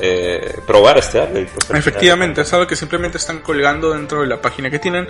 Eh, 0.00 0.60
probar 0.66 0.98
este 0.98 1.18
update. 1.18 1.48
pues, 1.54 1.70
Efectivamente, 1.78 2.42
es 2.42 2.52
algo 2.52 2.66
que 2.66 2.76
simplemente 2.76 3.18
están 3.18 3.40
colgando 3.40 3.92
dentro 3.92 4.22
de 4.22 4.26
la 4.26 4.40
página 4.40 4.70
que 4.70 4.78
tienen 4.78 5.08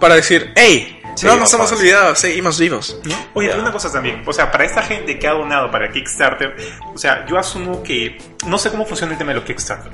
para 0.00 0.14
decir, 0.14 0.52
hey, 0.54 1.02
Sí, 1.16 1.24
no 1.24 1.36
nos 1.36 1.52
hemos 1.54 1.72
olvidado, 1.72 2.14
seguimos 2.14 2.60
vivos. 2.60 3.00
¿no? 3.04 3.14
Oye, 3.32 3.54
una 3.58 3.72
cosa 3.72 3.90
también, 3.90 4.22
o 4.26 4.32
sea, 4.34 4.52
para 4.52 4.66
esta 4.66 4.82
gente 4.82 5.18
que 5.18 5.26
ha 5.26 5.32
donado 5.32 5.70
para 5.70 5.90
Kickstarter, 5.90 6.54
o 6.92 6.98
sea, 6.98 7.24
yo 7.26 7.38
asumo 7.38 7.82
que 7.82 8.18
no 8.46 8.58
sé 8.58 8.70
cómo 8.70 8.84
funciona 8.84 9.12
el 9.12 9.18
tema 9.18 9.30
de 9.32 9.36
los 9.36 9.44
Kickstarter. 9.44 9.90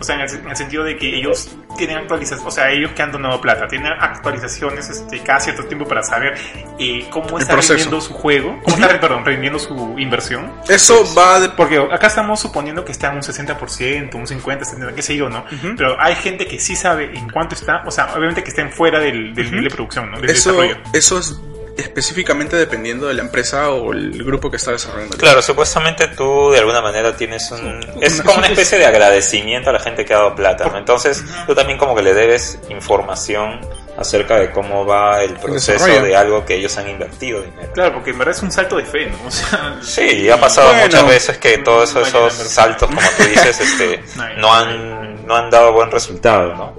O 0.00 0.04
sea, 0.04 0.16
en 0.16 0.22
el, 0.22 0.30
en 0.34 0.48
el 0.50 0.56
sentido 0.56 0.82
de 0.84 0.96
que 0.96 1.16
ellos 1.16 1.56
tienen 1.76 1.98
actualizaciones, 1.98 2.46
o 2.46 2.50
sea, 2.50 2.70
ellos 2.70 2.90
que 2.92 3.02
han 3.02 3.12
donado 3.12 3.40
plata, 3.40 3.66
tienen 3.68 3.92
actualizaciones 3.92 4.88
este, 4.90 5.20
cada 5.20 5.40
cierto 5.40 5.64
tiempo 5.64 5.86
para 5.86 6.02
saber 6.02 6.34
eh, 6.78 7.06
cómo 7.10 7.36
El 7.36 7.42
está 7.42 7.52
proceso. 7.54 7.74
rindiendo 7.74 8.00
su 8.00 8.12
juego, 8.14 8.58
cómo 8.64 8.76
está, 8.76 9.00
perdón, 9.00 9.24
rindiendo 9.24 9.58
su 9.58 9.94
inversión. 9.98 10.52
Eso 10.68 11.04
va 11.16 11.40
de... 11.40 11.48
Porque 11.50 11.78
acá 11.78 12.08
estamos 12.08 12.40
suponiendo 12.40 12.84
que 12.84 12.92
está 12.92 13.08
en 13.10 13.16
un 13.16 13.22
60%, 13.22 14.14
un 14.14 14.26
50%, 14.26 14.58
70%, 14.60 14.94
qué 14.94 15.02
sé 15.02 15.16
yo, 15.16 15.28
¿no? 15.28 15.44
Pero 15.76 16.00
hay 16.00 16.16
gente 16.16 16.46
que 16.46 16.58
sí 16.58 16.76
sabe 16.76 17.16
en 17.16 17.28
cuánto 17.30 17.54
está, 17.54 17.82
o 17.86 17.90
sea, 17.90 18.12
obviamente 18.14 18.42
que 18.42 18.50
estén 18.50 18.72
fuera 18.72 18.98
del, 18.98 19.34
del 19.34 19.46
nivel 19.50 19.64
de 19.64 19.70
producción, 19.70 20.10
¿no? 20.10 20.20
Del 20.20 20.30
Eso, 20.30 20.50
desarrollo. 20.52 20.76
eso 20.92 21.18
es 21.18 21.40
específicamente 21.76 22.56
dependiendo 22.56 23.08
de 23.08 23.14
la 23.14 23.22
empresa 23.22 23.70
o 23.70 23.92
el 23.92 24.22
grupo 24.22 24.50
que 24.50 24.56
está 24.56 24.72
desarrollando. 24.72 25.16
Claro, 25.16 25.42
supuestamente 25.42 26.08
tú 26.08 26.50
de 26.50 26.58
alguna 26.58 26.80
manera 26.80 27.16
tienes 27.16 27.50
un... 27.50 27.80
Es 28.00 28.22
como 28.22 28.38
una 28.38 28.46
especie 28.48 28.78
de 28.78 28.86
agradecimiento 28.86 29.70
a 29.70 29.72
la 29.72 29.80
gente 29.80 30.04
que 30.04 30.14
ha 30.14 30.18
dado 30.18 30.34
plata, 30.34 30.66
¿no? 30.66 30.78
Entonces 30.78 31.24
tú 31.46 31.54
también 31.54 31.78
como 31.78 31.94
que 31.94 32.02
le 32.02 32.14
debes 32.14 32.58
información 32.68 33.60
acerca 33.96 34.36
de 34.36 34.50
cómo 34.50 34.84
va 34.84 35.22
el 35.22 35.34
proceso 35.34 35.86
de 35.86 36.16
algo 36.16 36.44
que 36.44 36.56
ellos 36.56 36.76
han 36.78 36.88
invertido 36.88 37.42
dinero. 37.42 37.72
Claro, 37.72 37.94
porque 37.94 38.10
en 38.10 38.18
verdad 38.18 38.34
es 38.34 38.42
un 38.42 38.50
salto 38.50 38.76
de 38.76 38.84
fe, 38.84 39.06
¿no? 39.06 39.18
O 39.26 39.30
sea, 39.30 39.78
Sí, 39.82 40.28
ha 40.28 40.38
pasado 40.38 40.68
Bueno. 40.68 40.84
muchas 40.84 41.06
veces 41.06 41.38
que 41.38 41.58
todos 41.58 41.94
esos, 41.94 42.32
saltos, 42.32 42.88
como 42.88 43.00
tú 43.16 43.22
dices, 43.24 43.60
este, 43.60 44.02
no 44.38 44.52
han 44.52 45.04
no 45.26 45.36
han 45.36 45.50
dado 45.50 45.72
buen 45.72 45.90
resultado, 45.90 46.54
¿no? 46.54 46.76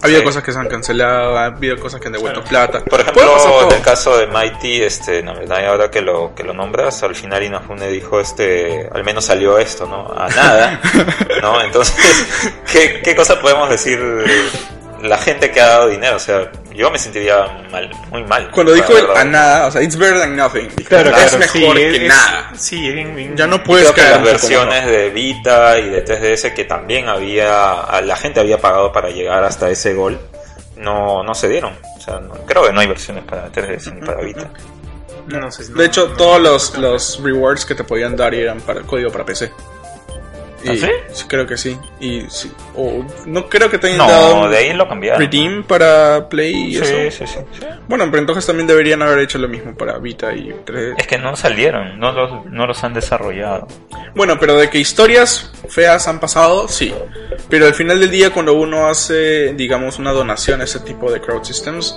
Ha 0.00 0.04
habido 0.06 0.20
Sí. 0.20 0.24
cosas 0.26 0.42
que 0.44 0.52
se 0.52 0.58
han 0.58 0.68
cancelado, 0.68 1.36
ha 1.36 1.46
habido 1.46 1.76
cosas 1.78 2.00
que 2.00 2.06
han 2.06 2.12
devuelto 2.12 2.44
plata. 2.44 2.84
Por 2.84 3.00
ejemplo, 3.00 3.62
en 3.68 3.72
el 3.76 3.82
caso 3.82 4.16
de 4.16 4.26
Mighty, 4.28 4.82
este, 4.82 5.22
no, 5.22 5.32
ahora 5.66 5.90
que 5.90 6.00
lo 6.00 6.34
que 6.34 6.44
lo 6.44 6.54
nombras, 6.54 7.02
al 7.02 7.14
final 7.16 7.42
Inafune 7.42 7.88
dijo, 7.88 8.20
este, 8.20 8.88
al 8.92 9.02
menos 9.04 9.24
salió 9.24 9.58
esto, 9.58 9.86
¿no? 9.86 10.06
A 10.16 10.28
nada, 10.28 10.80
¿no? 11.42 11.60
Entonces, 11.60 11.96
¿qué, 12.72 13.00
qué 13.02 13.16
cosa 13.16 13.40
podemos 13.40 13.68
decir 13.70 13.98
la 15.02 15.18
gente 15.18 15.50
que 15.50 15.60
ha 15.60 15.66
dado 15.68 15.88
dinero? 15.88 16.16
O 16.16 16.20
sea, 16.20 16.50
yo 16.74 16.90
me 16.90 16.98
sentiría 16.98 17.64
mal, 17.70 17.90
muy 18.10 18.24
mal. 18.24 18.50
Cuando 18.50 18.72
dijo 18.72 18.96
el 18.96 19.06
a 19.16 19.24
nada, 19.24 19.66
o 19.66 19.70
sea, 19.70 19.82
it's 19.82 19.96
better 19.96 20.18
than 20.18 20.36
nothing. 20.36 20.68
Dijo, 20.76 20.88
Claro, 20.88 21.10
es 21.10 21.16
claro, 21.16 21.38
mejor 21.38 21.76
sí, 21.76 21.82
que 21.82 21.96
es- 22.06 22.08
nada. 22.08 22.52
Sí, 22.56 22.88
es 22.88 22.94
bien, 22.94 23.14
bien- 23.16 23.36
Ya 23.36 23.46
no 23.46 23.62
puedes 23.62 23.84
creo 23.90 23.94
que 23.94 24.00
caer 24.02 24.14
las 24.16 24.24
versiones 24.24 24.86
de 24.86 25.10
Vita 25.10 25.78
y 25.78 25.88
de 25.88 26.02
3DS 26.04 26.52
que 26.54 26.64
también 26.64 27.08
había, 27.08 28.00
la 28.02 28.16
gente 28.16 28.40
había 28.40 28.58
pagado 28.58 28.92
para 28.92 29.10
llegar 29.10 29.42
hasta 29.44 29.68
ese 29.70 29.94
gol, 29.94 30.18
no, 30.76 31.22
no 31.22 31.34
se 31.34 31.48
dieron. 31.48 31.72
O 31.96 32.00
sea, 32.00 32.20
no- 32.20 32.34
creo 32.46 32.64
que 32.66 32.72
no 32.72 32.80
hay 32.80 32.86
versiones 32.86 33.24
para 33.24 33.50
3DS 33.50 33.92
ni 33.94 34.00
para 34.06 34.20
Vita. 34.22 34.48
No, 35.26 35.40
no 35.40 35.50
sé 35.50 35.64
si- 35.64 35.72
De 35.74 35.84
hecho, 35.84 36.08
todos 36.12 36.40
los, 36.40 36.78
los 36.78 37.22
rewards 37.22 37.66
que 37.66 37.74
te 37.74 37.84
podían 37.84 38.16
dar 38.16 38.34
eran 38.34 38.60
para 38.62 38.80
código 38.82 39.10
para 39.10 39.26
PC. 39.26 39.52
Y, 40.64 40.68
¿Ah, 40.70 40.74
sí? 41.12 41.24
Creo 41.28 41.46
que 41.46 41.56
sí. 41.56 41.78
Y 42.00 42.22
sí. 42.28 42.50
o 42.74 43.04
no 43.26 43.48
creo 43.48 43.70
que 43.70 43.78
te 43.78 43.86
hayan 43.88 43.98
dado 43.98 44.36
No, 44.36 44.42
un 44.46 44.50
de 44.50 44.56
ahí 44.58 44.72
lo 44.72 44.88
cambiaron. 44.88 45.20
redeem 45.20 45.62
para 45.62 46.28
Play 46.28 46.52
y 46.70 46.74
Sí, 46.74 46.80
eso. 46.82 47.24
sí, 47.24 47.26
sí, 47.26 47.38
sí. 47.60 47.66
Bueno, 47.86 48.06
pero 48.10 48.18
entonces 48.20 48.44
también 48.44 48.66
deberían 48.66 49.00
haber 49.02 49.20
hecho 49.20 49.38
lo 49.38 49.48
mismo 49.48 49.76
para 49.76 49.98
Vita 49.98 50.34
y 50.34 50.52
3 50.64 50.94
Es 50.98 51.06
que 51.06 51.16
no 51.18 51.36
salieron, 51.36 51.98
no 52.00 52.10
los, 52.12 52.46
no 52.46 52.66
los 52.66 52.82
han 52.82 52.92
desarrollado. 52.94 53.68
Bueno, 54.16 54.36
pero 54.40 54.56
de 54.56 54.68
que 54.68 54.78
historias 54.78 55.52
feas 55.68 56.08
han 56.08 56.18
pasado, 56.18 56.66
sí. 56.68 56.92
Pero 57.48 57.66
al 57.66 57.74
final 57.74 58.00
del 58.00 58.10
día, 58.10 58.30
cuando 58.30 58.54
uno 58.54 58.88
hace, 58.88 59.54
digamos, 59.54 59.98
una 59.98 60.12
donación 60.12 60.60
a 60.60 60.64
ese 60.64 60.80
tipo 60.80 61.10
de 61.12 61.20
crowd 61.20 61.44
systems, 61.44 61.96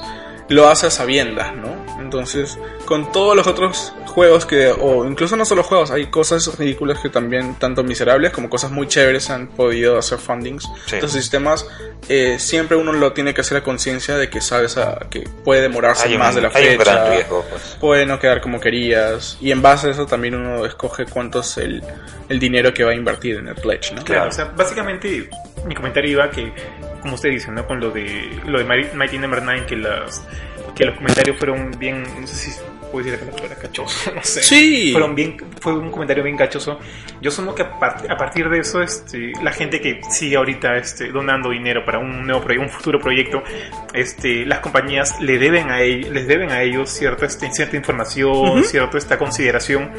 lo 0.51 0.69
hace 0.69 0.87
a 0.87 0.89
sabiendas, 0.91 1.55
¿no? 1.55 1.71
Entonces, 1.99 2.57
con 2.85 3.11
todos 3.11 3.35
los 3.35 3.47
otros 3.47 3.93
juegos 4.07 4.45
que, 4.45 4.67
o 4.77 5.05
incluso 5.05 5.37
no 5.37 5.45
solo 5.45 5.63
juegos, 5.63 5.91
hay 5.91 6.07
cosas 6.07 6.57
ridículas 6.59 6.99
que 6.99 7.09
también, 7.09 7.55
tanto 7.55 7.83
miserables 7.83 8.31
como 8.33 8.49
cosas 8.49 8.69
muy 8.71 8.87
chéveres, 8.87 9.29
han 9.29 9.47
podido 9.47 9.97
hacer 9.97 10.17
fundings. 10.19 10.67
Sí. 10.87 10.95
Estos 10.95 11.13
sistemas, 11.13 11.65
eh, 12.09 12.37
siempre 12.37 12.75
uno 12.75 12.91
lo 12.91 13.13
tiene 13.13 13.33
que 13.33 13.39
hacer 13.41 13.57
a 13.57 13.63
conciencia 13.63 14.17
de 14.17 14.29
que 14.29 14.41
sabes 14.41 14.75
a- 14.77 15.07
que 15.09 15.21
puede 15.45 15.61
demorarse 15.61 16.07
Hay 16.07 16.13
un, 16.15 16.19
más 16.19 16.35
de 16.35 16.41
la 16.41 16.49
hay 16.53 16.63
un 16.73 16.77
fecha 16.79 16.83
gran 16.95 17.11
riesgo, 17.13 17.45
pues. 17.49 17.77
puede 17.79 18.05
no 18.05 18.19
quedar 18.19 18.41
como 18.41 18.59
querías 18.59 19.37
y 19.39 19.51
en 19.51 19.61
base 19.61 19.87
a 19.87 19.91
eso 19.91 20.05
también 20.05 20.35
uno 20.35 20.65
escoge 20.65 21.05
cuánto 21.05 21.39
es 21.39 21.57
el, 21.57 21.81
el 22.27 22.39
dinero 22.39 22.73
que 22.73 22.83
va 22.83 22.91
a 22.91 22.95
invertir 22.95 23.37
en 23.37 23.47
el 23.47 23.55
pledge, 23.55 23.93
¿no? 23.93 24.03
Claro, 24.03 24.05
Claro. 24.05 24.29
o 24.29 24.31
sea, 24.33 24.45
básicamente 24.57 25.29
mi 25.65 25.73
comentario 25.75 26.11
iba 26.11 26.29
que, 26.29 26.51
como 27.01 27.15
usted 27.15 27.29
dice, 27.29 27.51
¿no? 27.51 27.65
Con 27.65 27.79
lo 27.79 27.91
de 27.91 28.39
lo 28.45 28.59
de 28.59 28.65
Mighty 28.93 29.17
Number 29.17 29.41
9, 29.43 29.65
que, 29.67 29.75
las, 29.75 30.25
que 30.75 30.85
los 30.85 30.95
comentarios 30.95 31.37
fueron 31.37 31.71
bien, 31.77 32.03
no 32.19 32.27
sé 32.27 32.35
si 32.35 32.61
puedo 32.91 33.05
decir 33.05 33.19
la 33.25 33.31
palabra 33.31 33.55
cachoso, 33.57 34.11
no 34.15 34.23
sé. 34.23 34.43
Sí. 34.43 34.89
Fueron 34.91 35.15
bien, 35.15 35.37
fue 35.59 35.73
un 35.73 35.89
comentario 35.91 36.23
bien 36.23 36.37
cachoso. 36.37 36.79
Yo 37.21 37.29
asumo 37.29 37.55
que 37.55 37.63
a, 37.63 37.79
part- 37.79 38.09
a 38.11 38.17
partir 38.17 38.49
de 38.49 38.59
eso, 38.59 38.81
este, 38.81 39.31
la 39.41 39.51
gente 39.51 39.79
que 39.81 40.01
sigue 40.09 40.35
ahorita 40.35 40.75
este, 40.77 41.07
donando 41.11 41.49
dinero 41.51 41.83
para 41.85 41.99
un 41.99 42.25
nuevo 42.25 42.41
proyecto, 42.43 42.65
un 42.65 42.69
futuro 42.71 42.99
proyecto, 42.99 43.41
este, 43.93 44.45
las 44.45 44.59
compañías 44.59 45.19
le 45.21 45.37
deben 45.37 45.69
a 45.71 45.81
ellos, 45.81 46.09
les 46.09 46.27
deben 46.27 46.51
a 46.51 46.61
ellos 46.61 46.89
cierta, 46.89 47.25
este, 47.25 47.51
cierta 47.51 47.75
información, 47.77 48.63
cierta 48.63 48.97
esta 48.97 49.17
consideración. 49.17 49.91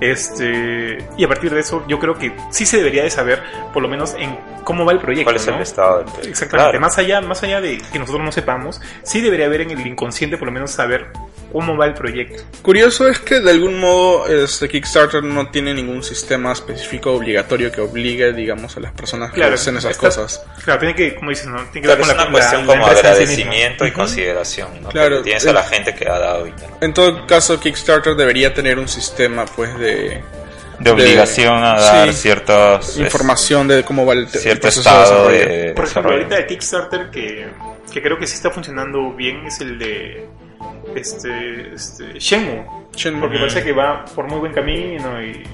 Este, 0.00 0.98
y 1.16 1.24
a 1.24 1.28
partir 1.28 1.52
de 1.52 1.60
eso, 1.60 1.84
yo 1.88 1.98
creo 1.98 2.14
que 2.14 2.32
sí 2.50 2.66
se 2.66 2.78
debería 2.78 3.02
de 3.02 3.10
saber, 3.10 3.42
por 3.72 3.82
lo 3.82 3.88
menos, 3.88 4.14
en 4.18 4.36
cómo 4.64 4.84
va 4.84 4.92
el 4.92 4.98
proyecto. 4.98 5.24
¿Cuál 5.24 5.36
es 5.36 5.46
¿no? 5.46 5.56
el 5.56 5.62
estado 5.62 5.96
del 5.98 6.04
proyecto? 6.06 6.28
Exactamente. 6.30 6.70
Claro. 6.70 6.80
Más 6.80 6.98
allá, 6.98 7.20
más 7.20 7.42
allá 7.42 7.60
de 7.60 7.78
que 7.92 7.98
nosotros 7.98 8.24
no 8.24 8.32
sepamos, 8.32 8.80
sí 9.02 9.20
debería 9.20 9.46
haber 9.46 9.62
en 9.62 9.70
el 9.72 9.86
inconsciente, 9.86 10.36
por 10.38 10.46
lo 10.46 10.52
menos, 10.52 10.70
saber 10.70 11.08
cómo 11.52 11.76
va 11.76 11.86
el 11.86 11.94
proyecto. 11.94 12.23
Curioso 12.62 13.08
es 13.08 13.18
que 13.18 13.40
de 13.40 13.50
algún 13.50 13.78
modo 13.78 14.26
este 14.26 14.68
Kickstarter 14.68 15.22
no 15.22 15.48
tiene 15.50 15.74
ningún 15.74 16.02
sistema 16.02 16.52
específico 16.52 17.12
obligatorio 17.12 17.70
que 17.70 17.80
obligue, 17.80 18.32
digamos, 18.32 18.76
a 18.76 18.80
las 18.80 18.92
personas 18.92 19.32
que 19.32 19.42
hacen 19.44 19.76
esas 19.76 19.92
está- 19.92 20.06
cosas. 20.08 20.42
Claro, 20.64 20.80
tiene 20.80 20.94
que, 20.94 21.14
como 21.14 21.30
dices, 21.30 21.46
¿no? 21.46 21.56
Tiene 21.72 21.72
que 21.72 21.80
Claro, 21.82 21.96
ver 21.98 22.00
es 22.02 22.08
con 22.08 22.16
la, 22.16 22.22
una 22.24 22.32
cuestión 22.32 22.66
la- 22.66 22.74
la 22.74 22.80
como 22.80 22.88
empresa 22.88 23.08
en 23.08 23.14
sí 23.16 23.22
agradecimiento 23.22 23.86
y 23.86 23.92
consideración, 23.92 24.68
¿no? 24.82 24.88
Claro, 24.88 25.16
Que 25.18 25.22
tienes 25.24 25.46
a 25.46 25.52
la 25.52 25.62
gente 25.64 25.94
que 25.94 26.08
ha 26.08 26.18
dado 26.18 26.44
dinero. 26.44 26.78
En 26.80 26.94
todo 26.94 27.26
caso, 27.26 27.60
Kickstarter 27.60 28.14
debería 28.16 28.54
tener 28.54 28.78
un 28.78 28.88
sistema, 28.88 29.44
pues, 29.44 29.78
de 29.78 30.22
De 30.80 30.90
obligación 30.90 31.62
a 31.62 31.78
dar 31.78 32.08
sí, 32.12 32.20
ciertos... 32.22 32.96
información 32.98 33.68
de 33.68 33.84
cómo 33.84 34.04
va 34.06 34.14
el, 34.14 34.20
el 34.20 34.28
cierto 34.28 34.62
proceso 34.62 34.80
estado 34.88 35.28
de 35.28 35.32
de, 35.38 35.38
desarrollo. 35.46 35.74
Por 35.74 35.84
ejemplo, 35.84 36.12
ahorita 36.12 36.36
de 36.36 36.46
Kickstarter 36.46 37.10
que, 37.10 37.46
que 37.92 38.02
creo 38.02 38.18
que 38.18 38.26
sí 38.26 38.34
está 38.34 38.50
funcionando 38.50 39.12
bien 39.12 39.46
es 39.46 39.60
el 39.60 39.78
de 39.78 40.26
este, 40.94 41.74
este 41.74 42.18
Shenmue. 42.18 42.64
Shenmue. 42.94 43.20
Porque 43.22 43.38
parece 43.38 43.62
que 43.64 43.72
va 43.72 44.04
por 44.04 44.26
muy 44.28 44.38
buen 44.38 44.52
camino 44.52 45.20
y, 45.22 45.44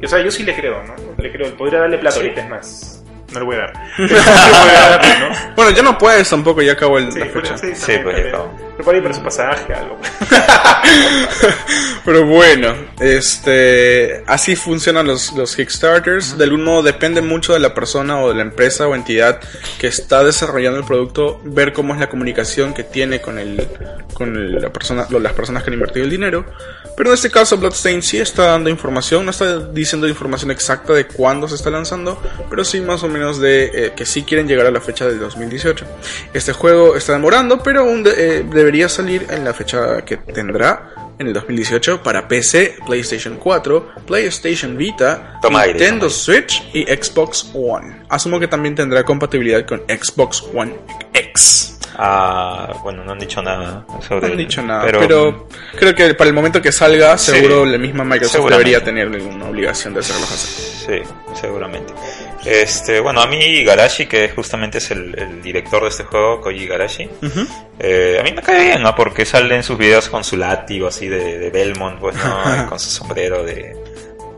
y, 0.00 0.04
o 0.04 0.08
sea, 0.08 0.20
yo 0.22 0.30
sí 0.30 0.42
le 0.44 0.54
creo, 0.54 0.82
¿no? 0.84 0.94
Le 1.18 1.30
creo, 1.32 1.54
podría 1.56 1.80
darle 1.80 1.98
plata 1.98 2.16
Sí. 2.16 2.22
ahorita, 2.22 2.40
es 2.42 2.48
más. 2.50 3.04
No 3.32 3.38
le 3.40 3.44
voy 3.46 3.56
a 3.56 3.58
dar. 3.60 3.72
Bueno, 5.56 5.70
ya 5.70 5.82
no 5.82 5.96
puedes 5.98 6.28
tampoco, 6.28 6.62
ya 6.62 6.72
acabó 6.72 6.98
el, 6.98 7.10
Sí, 7.12 7.18
la 7.18 7.26
fecha. 7.26 7.56
sí, 7.58 7.92
pues 8.02 8.16
ya 8.22 8.28
acabó. 8.28 8.50
Pero 8.84 9.02
para 9.02 9.14
su 9.14 9.22
pasaje, 9.22 9.72
algo. 9.74 9.98
Pero 12.04 12.26
bueno, 12.26 12.74
este, 13.00 14.24
así 14.26 14.56
funcionan 14.56 15.06
los, 15.06 15.32
los 15.32 15.54
Kickstarters. 15.56 16.36
De 16.36 16.44
algún 16.44 16.64
modo 16.64 16.82
depende 16.82 17.22
mucho 17.22 17.52
de 17.52 17.60
la 17.60 17.74
persona 17.74 18.20
o 18.20 18.28
de 18.28 18.34
la 18.34 18.42
empresa 18.42 18.86
o 18.88 18.94
entidad 18.94 19.40
que 19.78 19.86
está 19.86 20.24
desarrollando 20.24 20.78
el 20.78 20.84
producto, 20.84 21.40
ver 21.44 21.72
cómo 21.72 21.94
es 21.94 22.00
la 22.00 22.08
comunicación 22.08 22.74
que 22.74 22.84
tiene 22.84 23.20
con 23.20 23.38
el, 23.38 23.66
con 24.14 24.34
el- 24.36 24.60
la 24.60 24.72
persona, 24.72 25.06
las 25.10 25.32
personas 25.32 25.62
que 25.62 25.70
han 25.70 25.74
invertido 25.74 26.04
el 26.04 26.10
dinero. 26.10 26.44
Pero 26.96 27.10
en 27.10 27.14
este 27.14 27.30
caso 27.30 27.56
Bloodstain 27.56 28.02
sí 28.02 28.18
está 28.18 28.46
dando 28.48 28.68
información, 28.68 29.24
no 29.24 29.30
está 29.30 29.58
diciendo 29.70 30.06
información 30.08 30.50
exacta 30.50 30.92
de 30.92 31.06
cuándo 31.06 31.48
se 31.48 31.54
está 31.54 31.70
lanzando, 31.70 32.20
pero 32.50 32.64
sí 32.64 32.80
más 32.82 33.02
o 33.02 33.08
menos 33.08 33.40
de 33.40 33.64
eh, 33.72 33.92
que 33.96 34.04
sí 34.04 34.24
quieren 34.24 34.46
llegar 34.46 34.66
a 34.66 34.70
la 34.70 34.80
fecha 34.80 35.06
del 35.06 35.18
2018. 35.18 35.86
Este 36.34 36.52
juego 36.52 36.94
está 36.96 37.12
demorando, 37.14 37.62
pero 37.62 37.80
aún 37.80 38.02
de- 38.02 38.12
eh, 38.40 38.44
debería 38.52 38.71
salir 38.88 39.26
en 39.30 39.44
la 39.44 39.52
fecha 39.52 40.04
que 40.04 40.16
tendrá 40.16 40.94
en 41.18 41.26
el 41.28 41.32
2018 41.32 42.02
para 42.02 42.26
PC, 42.26 42.76
PlayStation 42.86 43.36
4, 43.36 43.92
PlayStation 44.06 44.76
Vita, 44.76 45.38
Toma 45.40 45.62
aire, 45.62 45.74
Nintendo 45.74 46.06
toma 46.06 46.10
Switch 46.10 46.62
y 46.72 46.84
Xbox 46.84 47.50
One. 47.54 48.02
Asumo 48.08 48.40
que 48.40 48.48
también 48.48 48.74
tendrá 48.74 49.04
compatibilidad 49.04 49.64
con 49.66 49.82
Xbox 49.88 50.44
One 50.54 50.74
X. 51.12 51.78
Ah, 51.96 52.72
bueno, 52.82 53.04
no 53.04 53.12
han 53.12 53.18
dicho 53.18 53.42
nada 53.42 53.84
sobre 54.00 54.26
No 54.26 54.32
han 54.32 54.38
dicho 54.38 54.62
nada, 54.62 54.82
pero, 54.84 55.46
creo 55.78 55.94
que 55.94 56.14
para 56.14 56.28
el 56.28 56.34
momento 56.34 56.62
que 56.62 56.72
salga, 56.72 57.18
Sí, 57.18 57.32
seguro 57.32 57.66
la 57.66 57.78
misma 57.78 58.02
Microsoft 58.04 58.48
debería 58.48 58.82
tener 58.82 59.08
alguna 59.08 59.46
obligación 59.46 59.92
de 59.94 60.00
hacerlo 60.00 60.24
así. 60.24 60.86
Sí, 60.86 61.02
seguramente. 61.38 61.92
Este, 62.44 62.98
bueno, 63.00 63.20
a 63.22 63.26
mí 63.28 63.36
Igarashi, 63.38 64.06
que 64.06 64.28
justamente 64.30 64.78
es 64.78 64.90
el, 64.90 65.16
el 65.18 65.40
director 65.42 65.82
de 65.82 65.88
este 65.90 66.02
juego, 66.04 66.40
Koji 66.40 66.64
Igarashi, 66.64 67.08
eh, 67.78 68.16
a 68.20 68.22
mí 68.24 68.32
me 68.32 68.42
cae 68.42 68.64
bien, 68.64 68.82
¿no? 68.82 68.94
Porque 68.96 69.24
sale 69.24 69.54
en 69.54 69.62
sus 69.62 69.78
videos 69.78 70.08
con 70.08 70.24
su 70.24 70.36
látigo 70.36 70.88
así 70.88 71.06
de, 71.08 71.38
de 71.38 71.50
Belmont, 71.50 72.00
pues, 72.00 72.16
¿no? 72.16 72.66
Con 72.68 72.80
su 72.80 72.90
sombrero 72.90 73.44
de, 73.44 73.76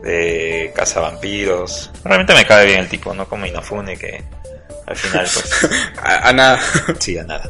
de 0.03 0.71
cazavampiros. 0.75 1.91
Realmente 2.03 2.35
me 2.35 2.45
cae 2.45 2.67
bien 2.67 2.79
el 2.81 2.87
tipo, 2.89 3.13
¿no? 3.13 3.27
Como 3.27 3.45
Inafune, 3.47 3.97
que 3.97 4.23
al 4.85 4.95
final, 4.95 5.27
pues, 5.33 5.69
A, 6.03 6.29
a 6.29 6.33
nada, 6.33 6.59
sí, 6.99 7.17
a 7.17 7.23
nada. 7.23 7.49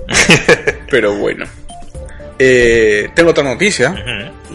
pero 0.90 1.14
bueno. 1.16 1.46
eh, 2.40 3.10
tengo 3.14 3.32
otra 3.32 3.44
noticia. 3.44 3.94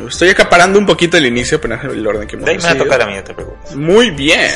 Estoy 0.08 0.30
acaparando 0.30 0.78
un 0.78 0.86
poquito 0.86 1.18
el 1.18 1.26
inicio, 1.26 1.60
pero 1.60 1.76
no 1.76 1.82
es 1.82 1.94
el 1.94 2.06
orden 2.06 2.26
que 2.26 2.36
hemos 2.36 2.46
De 2.46 2.52
ahí 2.52 2.56
me 2.56 2.64
va 2.64 2.70
a 2.70 2.78
tocar 2.78 3.02
a 3.02 3.06
mí, 3.06 3.14
no 3.16 3.22
te 3.22 3.34
preocupes. 3.34 3.76
Muy 3.76 4.10
bien. 4.10 4.50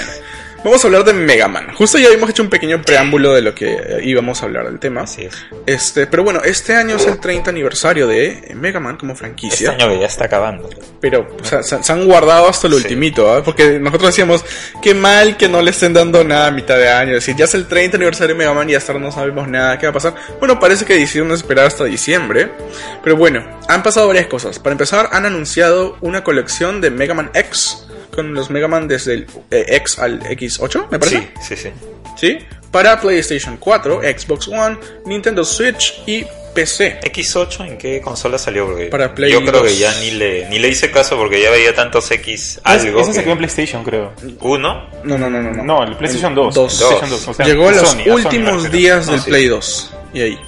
Vamos 0.65 0.83
a 0.83 0.87
hablar 0.87 1.05
de 1.05 1.13
Mega 1.13 1.47
Man. 1.47 1.75
Justo 1.75 1.99
ya 1.99 2.09
hemos 2.09 2.31
hecho 2.31 2.43
un 2.43 2.49
pequeño 2.49 2.81
preámbulo 2.81 3.35
de 3.35 3.43
lo 3.43 3.55
que 3.55 3.75
eh, 3.75 4.01
íbamos 4.03 4.41
a 4.41 4.47
hablar 4.47 4.65
del 4.65 4.79
tema. 4.79 5.03
Así 5.03 5.23
es. 5.27 5.35
Este, 5.67 6.07
pero 6.07 6.25
bueno, 6.25 6.41
este 6.43 6.75
año 6.75 6.97
es 6.97 7.07
el 7.07 7.21
30 7.21 7.51
aniversario 7.51 8.07
de 8.07 8.29
eh, 8.29 8.55
Mega 8.55 8.81
Man 8.81 8.97
como 8.97 9.13
Este 9.13 9.21
franquicia. 9.27 9.73
año 9.73 9.91
que 9.91 10.01
ya 10.01 10.07
está 10.07 10.25
acabando. 10.25 10.71
Pero 11.03 11.27
o 11.39 11.45
sea, 11.45 11.63
se, 11.63 11.93
han 11.93 12.07
guardado 12.07 12.49
hasta 12.49 12.67
Sí. 12.69 12.75
ultimito, 12.75 13.31
¿ah? 13.31 13.45
porque 13.45 13.79
nosotros 13.79 14.09
decíamos, 14.09 14.43
qué 14.81 14.95
mal 14.95 15.37
que 15.37 15.49
no 15.51 15.61
le 15.61 15.71
estén 15.71 15.93
dando 15.93 16.25
nada 16.25 16.47
a 16.47 16.51
mitad 16.51 16.79
de 16.79 16.89
año. 16.89 17.11
Es 17.11 17.27
decir, 17.27 17.37
ya 17.37 17.45
es 17.45 17.53
el 17.55 17.67
30 17.67 17.99
aniversario 17.99 18.35
de 18.35 18.39
Mega 18.39 18.55
Man 18.55 18.71
y 18.71 18.75
hasta 18.75 18.93
ahora 18.93 19.05
no 19.05 19.13
sabemos 19.13 19.47
nada 19.47 19.79
qué 19.79 19.85
va 19.85 19.91
a 19.91 19.95
pasar. 19.95 20.15
Bueno, 20.39 20.59
parece 20.59 20.87
que 20.87 20.95
decidieron 20.95 21.31
esperar 21.33 21.67
hasta 21.67 21.85
diciembre. 21.85 22.51
Pero 23.03 23.17
bueno, 23.17 23.45
han 23.69 23.83
pasado 23.83 24.07
varias 24.07 24.29
cosas. 24.29 24.59
Para 24.59 24.73
empezar, 24.73 25.11
han 25.13 25.27
anunciado 25.27 25.99
una 26.01 26.25
colección 26.25 26.81
de 26.81 26.91
Mega 26.91 27.13
Man 27.13 27.31
X. 27.35 27.85
Con 28.15 28.33
los 28.35 28.51
Mega 28.51 28.69
Man 28.69 28.87
desde 28.89 29.15
el 29.15 29.27
eh, 29.51 29.65
X 29.69 29.99
al 29.99 30.21
X8, 30.21 30.89
me 30.91 30.99
parece. 30.99 31.31
Sí, 31.41 31.57
sí, 31.57 31.57
sí. 31.57 31.69
¿Sí? 32.17 32.39
Para 32.71 33.01
PlayStation 33.01 33.57
4, 33.57 34.01
Xbox 34.03 34.49
One, 34.49 34.77
Nintendo 35.07 35.45
Switch 35.45 36.03
y 36.07 36.25
PC. 36.55 37.01
¿X8 37.01 37.67
en 37.69 37.79
qué 37.79 38.01
consola 38.01 38.39
salió? 38.39 38.67
Porque 38.67 38.87
Para 38.87 39.13
Play 39.15 39.33
yo 39.33 39.41
creo 39.41 39.61
2. 39.61 39.63
que 39.65 39.77
ya 39.79 39.93
ni 40.01 40.13
le, 40.13 40.49
ni 40.49 40.59
le 40.61 40.69
hice 40.69 40.91
caso 40.91 41.17
porque 41.17 41.41
ya 41.43 41.51
veía 41.51 41.75
tantos 41.75 42.09
X 42.11 42.61
algo. 42.63 43.01
Ese 43.01 43.11
que- 43.11 43.15
se 43.17 43.23
quedó 43.23 43.33
en 43.33 43.39
PlayStation, 43.39 43.83
creo. 43.85 44.13
¿Uno? 44.41 44.89
No, 45.03 45.19
no, 45.19 45.29
no, 45.31 45.43
no. 45.43 45.51
no. 45.53 45.65
No, 45.65 45.83
el 45.85 45.97
PlayStation 45.97 46.35
2. 46.35 46.55
Dos. 46.55 46.75
PlayStation 46.77 47.11
2. 47.11 47.29
o 47.29 47.35
sea, 47.35 47.47
Llegó 47.47 47.69
a 47.69 47.73
los 47.73 47.89
Sony, 47.89 48.05
Sony 48.05 48.11
últimos 48.13 48.53
refiero. 48.65 48.71
días 48.77 49.07
No, 49.07 49.13
del 49.13 49.21
sí. 49.23 49.31
Play 49.31 49.47
2. 49.49 49.95
Y 50.15 50.21
ahí. 50.21 50.39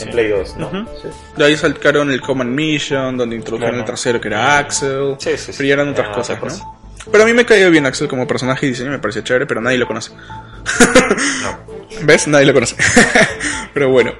En 0.00 0.10
Play 0.10 0.28
2, 0.28 0.56
¿no? 0.58 0.66
Ujú. 0.68 0.76
Sí. 1.02 1.08
De 1.36 1.44
ahí 1.44 1.56
sacaron 1.56 2.10
el 2.12 2.20
Command 2.20 2.50
Mission, 2.54 3.16
donde 3.16 3.34
introdujeron 3.34 3.70
Claro. 3.74 3.82
el 3.82 3.86
trasero 3.86 4.20
que 4.20 4.28
era 4.28 4.58
Axel. 4.58 5.16
Sí, 5.18 5.30
sí, 5.30 5.36
sí. 5.38 5.52
Pero 5.56 5.68
ya 5.68 5.74
eran 5.74 5.88
otras 5.88 6.06
Era 6.06 6.14
cosas, 6.14 6.36
otra 6.38 6.50
¿no? 6.50 6.77
Pero 7.10 7.22
a 7.24 7.26
mí 7.26 7.32
me 7.32 7.46
cayó 7.46 7.70
bien 7.70 7.86
Axel 7.86 8.08
como 8.08 8.26
personaje 8.26 8.66
y 8.66 8.70
diseño, 8.70 8.90
me 8.90 8.98
parecía 8.98 9.24
chévere, 9.24 9.46
pero 9.46 9.60
nadie 9.60 9.78
lo 9.78 9.86
conoce. 9.86 10.12
No. 11.42 11.58
¿Ves? 12.02 12.26
Nadie 12.28 12.46
lo 12.46 12.54
conoce. 12.54 12.76
pero 13.74 13.90
bueno. 13.90 14.12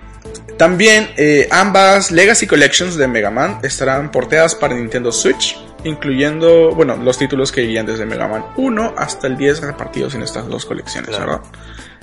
También 0.56 1.10
eh, 1.16 1.46
ambas 1.52 2.10
Legacy 2.10 2.48
Collections 2.48 2.96
de 2.96 3.06
Mega 3.06 3.30
Man 3.30 3.60
estarán 3.62 4.10
porteadas 4.10 4.56
para 4.56 4.74
Nintendo 4.74 5.12
Switch, 5.12 5.56
incluyendo, 5.84 6.72
bueno, 6.74 6.96
los 6.96 7.16
títulos 7.16 7.52
que 7.52 7.62
irían 7.62 7.86
desde 7.86 8.04
Mega 8.06 8.26
Man 8.26 8.44
1 8.56 8.94
hasta 8.96 9.28
el 9.28 9.36
10 9.36 9.60
repartidos 9.60 10.16
en 10.16 10.22
estas 10.22 10.48
dos 10.48 10.66
colecciones, 10.66 11.10
Claro. 11.10 11.42
¿verdad? 11.42 11.42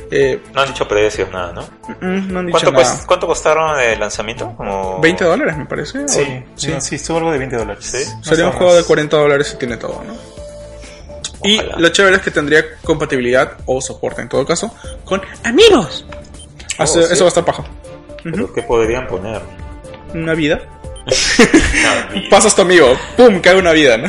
Eh, 0.09 0.41
No 0.53 0.61
han 0.61 0.67
dicho 0.69 0.87
precios, 0.87 1.29
nada, 1.33 1.51
¿no? 1.51 1.67
no 1.99 2.39
han 2.39 2.45
dicho 2.45 2.59
¿Cuánto, 2.61 2.71
nada. 2.81 3.03
¿Cuánto 3.05 3.27
costaron 3.27 3.77
de 3.77 3.97
lanzamiento? 3.97 4.53
Como 4.55 5.01
20 5.01 5.25
dólares, 5.25 5.57
me 5.57 5.65
parece. 5.65 6.07
Sí, 6.07 6.21
o- 6.21 6.57
sí, 6.57 6.73
sí, 6.79 6.95
estuvo 6.95 7.17
algo 7.17 7.31
de 7.33 7.39
20 7.39 7.57
dólares. 7.57 7.85
Sí. 7.85 8.09
No 8.19 8.23
Sería 8.23 8.45
un 8.45 8.51
juego 8.53 8.73
de 8.73 8.83
40 8.83 9.17
dólares 9.17 9.51
y 9.53 9.57
tiene 9.57 9.75
todo, 9.75 10.01
¿no? 10.07 10.15
Y 11.45 11.61
lo 11.77 11.89
chévere 11.89 12.17
es 12.17 12.21
que 12.21 12.31
tendría 12.31 12.63
compatibilidad 12.83 13.53
o 13.65 13.79
soporte 13.81 14.21
en 14.21 14.29
todo 14.29 14.45
caso 14.45 14.73
con 15.03 15.21
amigos. 15.43 16.05
Así- 16.77 16.99
Oh, 16.99 17.03
sí. 17.03 17.13
Eso 17.13 17.23
va 17.23 17.27
a 17.27 17.29
estar 17.29 17.45
paja. 17.45 17.63
¿Pero 18.23 18.51
¿Qué 18.53 18.63
podrían 18.63 19.07
poner? 19.07 19.41
Una 20.13 20.33
vida. 20.33 20.59
Una 21.05 22.13
vida. 22.13 22.29
Pasas 22.29 22.55
tu 22.55 22.61
amigo, 22.63 22.97
¡pum! 23.15 23.39
cae 23.39 23.55
una 23.55 23.71
vida, 23.71 23.97
¿no? 23.97 24.07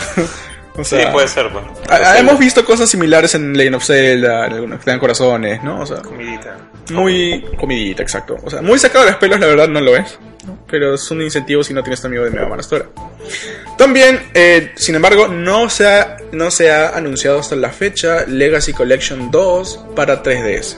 O 0.79 0.85
Sí, 0.85 0.97
puede 1.13 1.27
ser, 1.29 1.49
bueno. 1.49 1.73
hemos 2.19 2.39
visto 2.39 2.65
cosas 2.65 2.89
similares 2.91 3.35
en 3.35 3.57
Legend 3.57 3.77
of 3.77 3.85
Zelda, 3.85 4.47
en 4.47 4.53
algunos 4.55 4.83
que 4.85 4.91
dan 4.91 4.99
corazones, 5.01 5.63
¿no? 5.63 5.81
O 5.81 5.87
sea, 5.87 5.99
Comidita. 6.03 6.57
Muy 6.91 7.45
comidita, 7.59 8.03
exacto. 8.03 8.37
O 8.45 8.51
sea, 8.51 8.63
muy 8.63 8.79
sacado 8.79 9.05
de 9.05 9.13
los 9.13 9.21
pelos, 9.21 9.41
la 9.41 9.47
verdad 9.47 9.69
no 9.69 9.81
lo 9.81 9.97
es. 9.97 10.19
Pero 10.69 10.95
es 10.95 11.11
un 11.11 11.23
incentivo 11.23 11.65
si 11.65 11.75
no 11.75 11.83
tienes 11.83 12.01
tu 12.01 12.07
amigo 12.07 12.25
de 12.25 12.31
Mega 12.31 12.49
Man 12.49 12.61
hasta 12.61 12.77
ahora. 12.77 12.89
También, 13.77 14.21
eh, 14.35 14.73
sin 14.77 14.95
embargo, 14.95 15.29
no 15.29 15.69
se, 15.69 15.89
no 16.33 16.51
se 16.51 16.71
ha 16.71 16.91
anunciado 16.91 17.41
hasta 17.41 17.57
la 17.57 17.71
fecha 17.71 18.25
Legacy 18.27 18.73
Collection 18.73 19.31
2 19.31 19.87
para 19.95 20.23
3DS. 20.23 20.77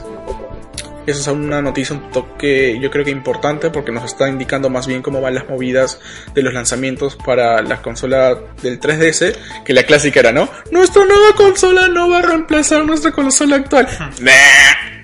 Esa 1.09 1.21
es 1.21 1.27
una 1.27 1.61
noticia 1.61 1.95
un 1.95 2.11
toque, 2.11 2.77
yo 2.79 2.91
creo 2.91 3.03
que 3.03 3.11
importante, 3.11 3.69
porque 3.71 3.91
nos 3.91 4.03
está 4.05 4.29
indicando 4.29 4.69
más 4.69 4.85
bien 4.85 5.01
cómo 5.01 5.21
van 5.21 5.33
las 5.35 5.49
movidas 5.49 5.99
de 6.35 6.41
los 6.43 6.53
lanzamientos 6.53 7.15
para 7.15 7.61
la 7.61 7.81
consola 7.81 8.37
del 8.61 8.79
3DS, 8.79 9.35
que 9.65 9.73
la 9.73 9.83
clásica 9.83 10.19
era, 10.19 10.31
¿no? 10.31 10.49
Nuestra 10.71 11.03
nueva 11.05 11.33
consola 11.35 11.87
no 11.87 12.09
va 12.09 12.19
a 12.19 12.21
reemplazar 12.21 12.85
nuestra 12.85 13.11
consola 13.11 13.55
actual. 13.55 13.87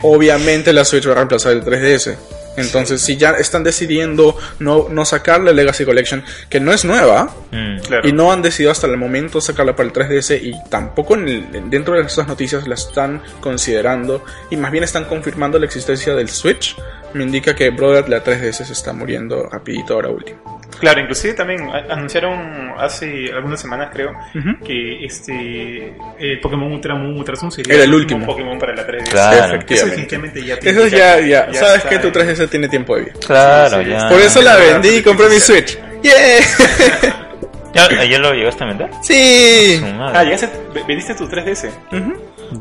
Obviamente 0.02 0.72
la 0.74 0.86
Switch 0.86 1.08
va 1.08 1.14
a 1.14 1.16
reemplazar 1.16 1.54
el 1.54 1.64
3DS. 1.64 2.16
Entonces, 2.58 3.02
si 3.02 3.18
ya 3.18 3.32
están 3.32 3.64
decidiendo 3.64 4.38
no, 4.60 4.88
no 4.90 5.06
sacar 5.06 5.42
la 5.42 5.52
Legacy 5.52 5.86
Collection, 5.86 6.24
que 6.50 6.60
no 6.60 6.72
es 6.72 6.86
nueva, 6.86 7.34
Mm. 7.52 7.80
Claro. 7.88 8.08
y 8.08 8.12
no 8.12 8.32
han 8.32 8.42
decidido 8.42 8.72
hasta 8.72 8.88
el 8.88 8.98
momento 8.98 9.40
sacarla 9.42 9.76
para 9.76 9.88
el 9.88 9.94
3DS 9.94 10.36
y 10.42 10.54
tampoco 10.70 11.16
en 11.16 11.28
el- 11.28 11.70
dentro 11.70 11.96
de 11.96 12.02
esas 12.02 12.28
noticias 12.28 12.68
la 12.68 12.76
están 12.76 13.22
considerando 13.40 14.24
y 14.50 14.58
más 14.58 14.72
bien 14.72 14.84
están 14.84 15.06
confirmando 15.06 15.58
la 15.60 15.66
existencia 15.66 16.14
del 16.16 16.30
Switch, 16.30 16.76
me 17.14 17.24
indica 17.24 17.56
que 17.56 17.70
Brother 17.70 18.10
la 18.10 18.22
3DS 18.24 18.66
se 18.66 18.74
está 18.74 18.92
muriendo 18.92 19.48
rapidito 19.50 19.94
ahora 19.94 20.10
último. 20.10 20.60
Claro, 20.80 21.00
inclusive 21.00 21.34
también 21.34 21.62
anunciaron 21.90 22.74
hace 22.78 23.32
algunas 23.34 23.62
semanas, 23.62 23.90
creo, 23.94 24.12
Ujú. 24.12 24.64
que 24.66 25.06
este 25.06 25.96
eh, 26.20 26.38
Pokémon 26.42 26.70
Ultra 26.74 26.96
Moon 26.96 27.18
Ultra 27.18 27.36
Sun 27.38 27.52
sería 27.52 27.76
Era 27.76 27.84
el 27.86 27.94
último. 27.94 28.26
Pokémon 28.26 28.60
para 28.60 28.76
la 28.76 28.86
3DS. 28.86 28.95
Claro. 29.16 29.60
Eso 29.68 29.86
definitivamente 29.86 30.44
ya 30.46 30.60
tiene 30.60 30.78
Eso 30.80 30.88
ya, 30.96 31.20
ya, 31.20 31.52
ya 31.52 31.60
sabes 31.60 31.84
que 31.86 32.00
tu 32.00 32.08
en- 32.08 32.14
3DS 32.14 32.48
tiene 32.50 32.68
tiempo 32.70 32.96
de 32.96 33.04
vida. 33.04 33.14
Claro, 33.26 33.78
Sí, 33.80 33.86
sí, 33.86 33.92
ya. 33.92 34.10
Por 34.10 34.22
eso 34.22 34.42
la 34.42 34.56
vendí 34.58 34.90
y 34.90 35.02
compré 35.02 35.30
mi. 35.30 35.40
Switch. 35.40 35.78
¡Yeah! 36.04 36.14
¿Ya, 37.74 37.86
¿Ayer 38.00 38.20
lo 38.22 38.32
llegaste 38.34 38.64
a 38.64 38.68
vender? 38.68 38.90
sí. 39.04 39.82
Ah, 40.00 40.24
llegaste, 40.24 40.50
vendiste 40.88 41.14
tu 41.16 41.28
3DS. 41.28 41.70
Ujú. 41.92 42.14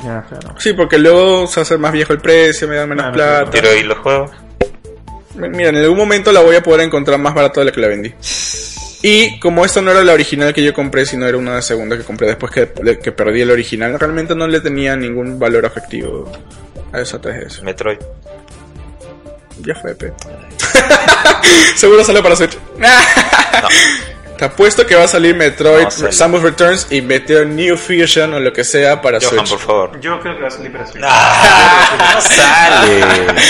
Ya, 0.05 0.23
claro. 0.29 0.55
Sí, 0.59 0.73
porque 0.73 0.99
luego 0.99 1.47
se 1.47 1.61
hace 1.61 1.79
más 1.79 1.93
viejo 1.93 2.13
el 2.13 2.19
precio, 2.21 2.67
me 2.67 2.75
dan 2.77 2.89
menos 2.89 3.05
Ah, 3.05 3.09
no, 3.11 3.15
plata. 3.15 3.51
Pero 3.53 3.75
¿y 3.77 3.83
los 3.85 3.99
juegos? 3.99 4.31
Mira, 5.37 5.69
en 5.69 5.77
algún 5.77 5.99
momento 5.99 6.33
la 6.33 6.41
voy 6.41 6.57
a 6.57 6.63
poder 6.63 6.81
encontrar 6.81 7.19
más 7.19 7.35
barata 7.35 7.61
de 7.61 7.67
la 7.67 7.73
que 7.73 7.81
la 7.81 7.89
vendí. 7.89 8.13
Y 9.07 9.39
como 9.39 9.67
esta 9.67 9.83
no 9.83 9.91
era 9.91 10.03
la 10.03 10.15
original 10.15 10.55
que 10.55 10.65
yo 10.65 10.73
compré, 10.73 11.05
sino 11.05 11.27
era 11.27 11.37
una 11.37 11.61
segunda 11.61 11.95
que 11.95 12.05
compré 12.05 12.27
después 12.27 12.51
que, 12.51 12.99
que 12.99 13.13
perdí 13.13 13.43
el 13.43 13.51
original, 13.51 14.01
realmente 14.01 14.35
no 14.35 14.47
le 14.47 14.63
tenía 14.63 14.97
ningún 14.97 15.39
valor 15.39 15.67
afectivo 15.67 16.33
a 16.91 17.01
esa 17.01 17.21
3DS. 17.21 17.61
Metroid. 17.61 17.99
Ya 19.61 19.75
fue, 19.75 19.95
pe. 19.95 20.11
Seguro 21.77 22.03
sale 22.03 22.23
para 22.23 22.35
Switch. 22.35 22.57
Te 24.45 24.51
apuesto 24.51 24.87
que 24.87 24.95
va 24.95 25.05
a 25.05 25.09
salir 25.09 25.35
Metroid 25.35 25.85
No 25.85 25.91
sale. 25.91 26.13
Samus 26.13 26.43
Returns 26.43 26.89
y 26.91 27.01
Meteor 27.01 27.47
New 27.47 27.79
Fusion 27.79 28.35
o 28.35 28.41
lo 28.41 28.53
que 28.53 28.63
sea 28.63 29.01
para 29.01 29.19
Johan, 29.19 29.39
Switch. 29.39 29.51
por 29.53 29.59
favor. 29.59 30.01
Yo 30.03 30.21
creo 30.21 30.37
que 30.37 30.43
va 30.43 30.49
a 30.49 30.51
salir 30.51 30.71
para 30.71 30.87
Switch. 30.87 31.03
¡Ah! 31.03 32.21
¡Sale! 32.21 33.41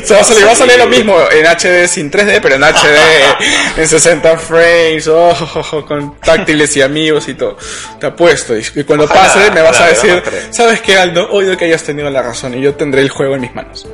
Se 0.04 0.12
va 0.12 0.20
a 0.20 0.24
salir, 0.24 0.46
va 0.46 0.52
a 0.52 0.54
salir 0.54 0.76
lo 0.76 0.86
mismo 0.86 1.16
en 1.32 1.46
HD 1.46 1.88
sin 1.88 2.10
3D, 2.10 2.40
pero 2.42 2.56
en 2.56 2.62
HD, 2.62 3.78
en 3.78 3.88
60 3.88 4.36
frames, 4.36 5.08
oh, 5.08 5.30
oh, 5.30 5.66
oh, 5.72 5.86
con 5.86 6.20
táctiles 6.20 6.76
y 6.76 6.82
amigos 6.82 7.26
y 7.28 7.34
todo. 7.34 7.56
Te 7.98 8.08
apuesto. 8.08 8.54
Y 8.54 8.84
cuando 8.84 9.06
Ojalá, 9.06 9.22
pase 9.22 9.50
me 9.50 9.62
vas 9.62 9.80
a 9.80 9.86
decir. 9.86 10.22
¿sabes 10.50 10.82
qué, 10.82 10.98
Aldo? 10.98 11.26
Odio 11.30 11.56
que 11.56 11.64
hayas 11.64 11.84
tenido 11.84 12.10
la 12.10 12.20
razón 12.20 12.52
y 12.52 12.60
yo 12.60 12.74
tendré 12.74 13.00
el 13.00 13.08
juego 13.08 13.36
en 13.36 13.40
mis 13.40 13.54
manos. 13.54 13.86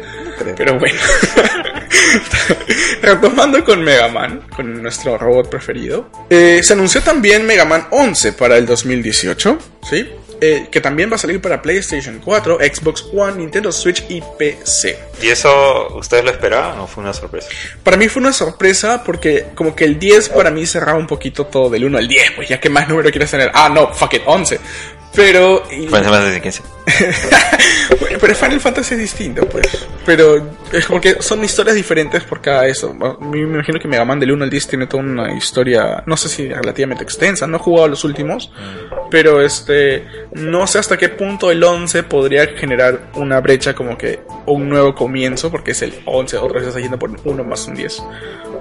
Pero 0.56 0.78
bueno. 0.78 0.98
Retomando 3.02 3.64
con 3.64 3.82
Mega 3.82 4.08
Man, 4.08 4.42
con 4.54 4.82
nuestro 4.82 5.18
robot 5.18 5.48
preferido. 5.48 6.10
eh, 6.30 6.60
se 6.62 6.72
anunció 6.72 7.02
también 7.02 7.46
Mega 7.46 7.64
Man 7.64 7.86
11 7.90 8.32
para 8.34 8.56
el 8.56 8.66
2018, 8.66 9.58
¿sí? 9.88 10.08
Eh, 10.42 10.68
que 10.70 10.80
también 10.80 11.10
va 11.10 11.16
a 11.16 11.18
salir 11.18 11.38
para 11.40 11.60
PlayStation 11.60 12.18
4, 12.24 12.58
Xbox 12.60 13.04
One, 13.14 13.36
Nintendo 13.36 13.70
Switch 13.70 14.04
y 14.08 14.22
PC. 14.38 14.98
¿Y 15.20 15.28
eso 15.28 15.94
ustedes 15.96 16.24
lo 16.24 16.30
esperaban 16.30 16.78
o 16.80 16.86
fue 16.86 17.02
una 17.02 17.12
sorpresa? 17.12 17.48
Para 17.82 17.98
mí 17.98 18.08
fue 18.08 18.22
una 18.22 18.32
sorpresa 18.32 19.04
porque 19.04 19.48
como 19.54 19.76
que 19.76 19.84
el 19.84 19.98
10 19.98 20.30
para 20.30 20.50
mí 20.50 20.64
cerraba 20.64 20.98
un 20.98 21.06
poquito 21.06 21.44
todo 21.46 21.68
del 21.68 21.84
1 21.84 21.98
al 21.98 22.08
10, 22.08 22.30
pues 22.36 22.48
ya 22.48 22.58
que 22.58 22.70
más 22.70 22.88
número 22.88 23.10
quieres 23.10 23.30
tener. 23.30 23.50
Ah, 23.52 23.68
no, 23.68 23.92
fuck 23.92 24.14
it, 24.14 24.22
11. 24.24 24.58
Pero... 25.14 25.62
y- 25.70 25.86
más 25.88 26.32
de 26.32 26.40
15. 26.40 26.62
Bueno, 28.00 28.18
pero 28.20 28.34
Final 28.34 28.60
Fantasy 28.60 28.94
es 28.94 29.00
distinto, 29.00 29.46
pues. 29.46 29.66
Pero 30.06 30.56
es 30.72 30.86
como 30.86 31.00
que 31.00 31.20
son 31.20 31.42
historias 31.42 31.76
diferentes 31.76 32.22
por 32.24 32.40
cada 32.40 32.66
eso. 32.66 32.94
Me 33.20 33.40
imagino 33.40 33.78
que 33.78 33.88
Mega 33.88 34.04
Man 34.04 34.20
del 34.20 34.32
1 34.32 34.44
al 34.44 34.50
10 34.50 34.68
tiene 34.68 34.86
toda 34.86 35.02
una 35.02 35.32
historia, 35.32 36.02
no 36.06 36.16
sé 36.16 36.28
si 36.28 36.48
relativamente 36.48 37.02
extensa. 37.02 37.46
No 37.46 37.56
he 37.56 37.60
jugado 37.60 37.88
los 37.88 38.04
últimos, 38.04 38.52
pero 39.10 39.42
este, 39.42 40.04
no 40.32 40.66
sé 40.66 40.78
hasta 40.78 40.96
qué 40.96 41.08
punto 41.08 41.50
el 41.50 41.62
11 41.62 42.04
podría 42.04 42.46
generar 42.48 43.10
una 43.14 43.40
brecha 43.40 43.74
como 43.74 43.98
que 43.98 44.20
un 44.46 44.68
nuevo 44.68 44.94
comienzo, 44.94 45.50
porque 45.50 45.72
es 45.72 45.82
el 45.82 45.94
11, 46.04 46.36
otra 46.38 46.60
vez 46.60 46.68
estás 46.68 46.82
yendo 46.82 46.98
por 46.98 47.10
1 47.24 47.44
más 47.44 47.66
un 47.66 47.74
10. 47.74 48.02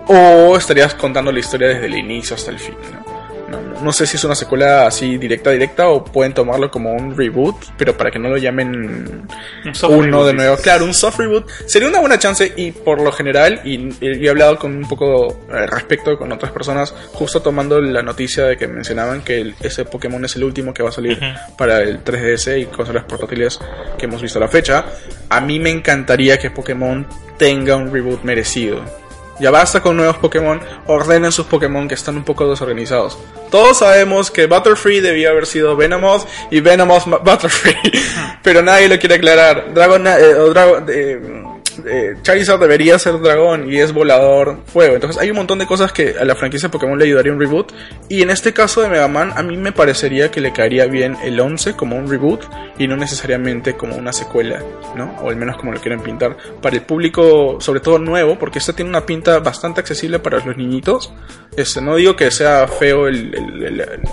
O 0.08 0.58
estarías 0.58 0.96
contando 0.96 1.32
la 1.32 1.40
historia 1.40 1.68
desde 1.68 1.86
el 1.86 1.96
inicio 1.96 2.36
hasta 2.36 2.52
el 2.52 2.60
fin, 2.60 2.76
¿no? 2.92 3.09
No, 3.50 3.60
no- 3.62 3.82
no 3.82 3.92
sé 3.94 4.06
si 4.06 4.18
es 4.18 4.24
una 4.24 4.36
secuela 4.36 4.86
así 4.88 5.18
directa, 5.18 5.52
directa, 5.52 5.88
o 5.90 6.04
pueden 6.04 6.34
tomarlo 6.34 6.70
como 6.70 6.94
un 6.94 7.16
reboot, 7.18 7.56
pero 7.78 7.96
para 7.96 8.12
que 8.12 8.20
no 8.20 8.30
lo 8.30 8.38
llamen 8.38 9.28
Un 9.66 9.76
soft 9.76 9.92
uno 9.94 10.02
reboot, 10.04 10.28
de 10.28 10.34
nuevo. 10.34 10.58
Claro, 10.58 10.86
un 10.86 10.94
soft 10.94 11.18
reboot 11.20 11.50
sería 11.66 11.88
una 11.88 12.00
buena 12.00 12.20
chance 12.20 12.52
y 12.56 12.72
por 12.72 13.02
lo 13.02 13.12
general, 13.12 13.62
y, 13.64 13.90
y 14.02 14.26
he 14.26 14.30
hablado 14.30 14.58
con 14.58 14.76
un 14.76 14.88
poco 14.88 15.40
eh, 15.52 15.66
respecto 15.66 16.18
con 16.18 16.32
otras 16.32 16.52
personas, 16.52 16.94
justo 17.14 17.42
tomando 17.42 17.80
la 17.80 18.02
noticia 18.02 18.46
de 18.46 18.58
que 18.58 18.68
mencionaban 18.68 19.22
que 19.22 19.40
el- 19.42 19.56
ese 19.62 19.86
Pokémon 19.86 20.24
es 20.26 20.36
el 20.36 20.44
último 20.44 20.74
que 20.74 20.84
va 20.84 20.90
a 20.90 20.92
salir 20.92 21.18
para 21.58 21.82
el 21.82 22.04
3DS 22.04 22.60
y 22.60 22.66
consolas 22.66 23.06
portátiles 23.06 23.60
que 23.98 24.06
hemos 24.06 24.22
visto 24.22 24.40
a 24.40 24.42
la 24.42 24.48
fecha. 24.48 24.86
A 25.30 25.40
mí 25.42 25.60
me 25.60 25.70
encantaría 25.70 26.38
que 26.38 26.52
Pokémon 26.52 27.08
tenga 27.38 27.76
un 27.78 27.92
reboot 27.92 28.24
merecido. 28.24 28.84
Ya 29.40 29.52
basta 29.52 29.82
con 29.82 29.96
nuevos 29.96 30.18
Pokémon, 30.18 30.60
ordenen 30.88 31.32
sus 31.32 31.46
Pokémon 31.46 31.88
que 31.88 31.96
están 31.96 32.18
un 32.18 32.24
poco 32.24 32.50
desorganizados. 32.50 33.18
Todos 33.50 33.78
sabemos 33.78 34.32
que 34.32 34.48
Butterfree 34.48 35.02
debía 35.02 35.30
haber 35.30 35.46
sido 35.46 35.76
Venomoth 35.76 36.28
y 36.52 36.60
Venomoth 36.60 37.06
Butterfree, 37.06 37.80
pero 38.44 38.62
nadie 38.62 38.90
lo 38.90 39.00
quiere 39.00 39.16
aclarar. 39.16 39.74
Dragon, 39.74 40.08
eh, 40.08 40.36
o 40.36 40.50
Dragon 40.50 40.86
eh, 40.90 41.44
eh, 41.86 42.16
Charizard 42.22 42.60
debería 42.60 42.98
ser 43.00 43.20
dragón 43.20 43.72
y 43.72 43.78
es 43.78 43.94
volador 43.94 44.60
fuego. 44.66 44.96
Entonces 44.96 45.22
hay 45.22 45.30
un 45.30 45.38
montón 45.38 45.60
de 45.60 45.66
cosas 45.66 45.92
que 45.92 46.16
a 46.20 46.26
la 46.26 46.36
franquicia 46.36 46.70
Pokémon 46.70 46.98
le 46.98 47.06
ayudaría 47.06 47.32
un 47.32 47.40
reboot. 47.40 47.72
Y 48.08 48.22
en 48.22 48.30
este 48.30 48.54
caso 48.54 48.82
de 48.82 48.90
Mega 48.90 49.08
Man, 49.08 49.34
a 49.36 49.44
mí 49.44 49.58
me 49.58 49.72
parecería 49.72 50.32
que 50.32 50.42
le 50.42 50.52
caería 50.52 50.86
bien 50.86 51.18
el 51.24 51.40
11 51.40 51.74
como 51.74 51.96
un 51.96 52.10
reboot 52.10 52.44
y 52.78 52.88
no 52.88 52.98
necesariamente 52.98 53.76
como 53.76 53.96
una 53.96 54.14
secuela, 54.14 54.62
¿no? 54.96 55.16
O 55.22 55.30
al 55.30 55.36
menos 55.36 55.58
como 55.58 55.72
lo 55.72 55.80
quieren 55.80 56.02
pintar. 56.02 56.38
Para 56.62 56.76
el 56.76 56.82
público, 56.84 57.58
sobre 57.60 57.80
todo 57.80 58.00
nuevo, 58.00 58.38
porque 58.38 58.60
este 58.60 58.74
tiene 58.74 58.90
una 58.90 59.06
pinta 59.06 59.40
bastante 59.40 59.82
accesible 59.82 60.20
para 60.20 60.44
los 60.44 60.58
niñitos. 60.58 61.14
Este, 61.56 61.82
no 61.82 61.96
digo 61.96 62.16
que 62.16 62.32
sea 62.32 62.68
feo 62.68 63.08
el 63.08 63.32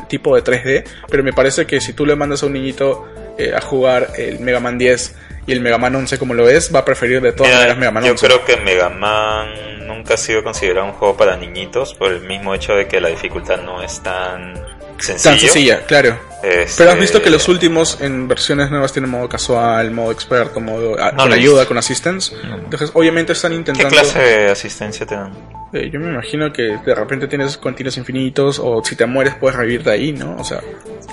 tipo 0.09 0.35
de 0.35 0.43
3D, 0.43 0.85
pero 1.09 1.23
me 1.23 1.33
parece 1.33 1.67
que 1.67 1.81
si 1.81 1.93
tú 1.93 2.07
le 2.07 2.17
mandas 2.17 2.43
a 2.43 2.47
un 2.47 2.53
niñito 2.53 3.07
eh, 3.39 3.53
a 3.55 3.61
jugar 3.61 4.13
el 4.17 4.41
Mega 4.41 4.61
Man 4.61 4.79
10 4.79 5.15
y 5.47 5.53
el 5.53 5.61
Mega 5.61 5.79
Man 5.79 5.95
11 5.95 6.19
como 6.19 6.35
lo 6.35 6.49
es, 6.49 6.75
va 6.75 6.81
a 6.81 6.85
preferir 6.85 7.21
de 7.21 7.33
todas 7.33 7.49
Mira, 7.51 7.59
maneras 7.59 7.79
Mega 7.79 7.91
Man 7.93 8.05
yo 8.05 8.11
11. 8.13 8.27
creo 8.27 8.45
que 8.45 8.57
Mega 8.59 8.89
Man 8.91 9.87
nunca 9.87 10.15
ha 10.15 10.17
sido 10.17 10.43
considerado 10.43 10.87
un 10.87 10.93
juego 10.93 11.17
para 11.17 11.37
niñitos 11.37 11.95
por 11.95 12.13
el 12.13 12.21
mismo 12.23 12.55
hecho 12.55 12.75
de 12.75 12.87
que 12.89 13.01
la 13.01 13.09
dificultad 13.09 13.61
no 13.63 13.83
es 13.83 14.01
tan 14.01 14.55
sencillo. 14.99 15.31
Tan 15.31 15.39
sencilla, 15.39 15.81
claro. 15.87 16.19
Este, 16.43 16.75
Pero 16.79 16.93
has 16.93 16.99
visto 17.01 17.21
que 17.23 17.31
los 17.31 17.49
últimos 17.49 18.01
en 18.01 18.29
versiones 18.29 18.71
nuevas 18.71 18.93
tienen 18.93 19.11
modo 19.11 19.29
casual, 19.29 19.91
modo 19.91 20.13
experto, 20.13 20.61
modo 20.61 20.97
ah, 20.99 21.11
No 21.13 21.25
con 21.25 21.33
ayuda, 21.33 21.67
con 21.67 21.77
assistance. 21.79 22.35
Entonces, 22.45 22.91
obviamente 22.95 23.33
están 23.33 23.53
¿Qué 23.53 23.57
intentando. 23.59 23.91
clase 23.91 24.19
de 24.21 24.51
asistencia 24.51 25.05
te 25.07 25.15
dan? 25.17 25.33
Eh, 25.73 25.91
yo 25.93 25.99
me 25.99 26.11
imagino 26.11 26.53
que 26.53 26.79
de 26.85 26.95
repente 26.95 27.27
tienes 27.27 27.57
continuos 27.57 27.97
infinitos 27.97 28.61
o 28.63 28.83
si 28.85 28.95
te 28.97 29.07
mueres 29.07 29.35
puedes 29.35 29.57
revivir 29.57 29.83
de 29.83 29.91
ahí, 29.93 30.13
¿no? 30.13 30.37
O 30.37 30.45
sea, 30.45 30.61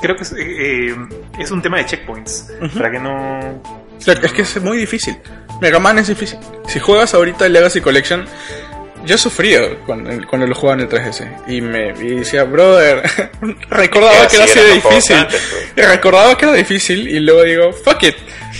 Creo 0.01 0.15
que 0.15 0.23
es, 0.23 0.33
eh, 0.33 0.35
eh, 0.39 0.95
es 1.39 1.49
un 1.51 1.61
tema 1.61 1.77
de 1.77 1.85
checkpoints. 1.85 2.51
Para 2.77 2.91
que 2.91 2.99
no. 2.99 3.82
Es 3.99 4.33
que 4.33 4.41
es 4.41 4.61
muy 4.61 4.77
difícil. 4.77 5.17
Mega 5.61 5.79
Man 5.79 5.99
es 5.99 6.07
difícil. 6.07 6.39
Si 6.67 6.79
juegas 6.79 7.13
ahorita 7.13 7.45
el 7.45 7.53
Legacy 7.53 7.79
Collection, 7.81 8.25
yo 9.05 9.17
sufría 9.17 9.77
cuando, 9.85 10.11
cuando 10.27 10.47
lo 10.47 10.55
jugaba 10.55 10.81
en 10.81 10.87
el 10.87 10.89
3DS. 10.89 11.43
Y 11.47 11.61
me 11.61 11.89
y 11.89 12.15
decía, 12.15 12.43
brother, 12.43 13.03
recordaba 13.69 14.27
que 14.27 14.35
era 14.37 14.45
así 14.45 14.59
de 14.59 14.73
difícil. 14.73 15.15
antes, 15.15 15.41
pues. 15.51 15.73
Y 15.75 15.81
recordaba 15.81 16.37
que 16.37 16.45
era 16.45 16.53
difícil 16.53 17.07
y 17.07 17.19
luego 17.19 17.43
digo, 17.43 17.73
fuck 17.73 18.03
it, 18.03 18.15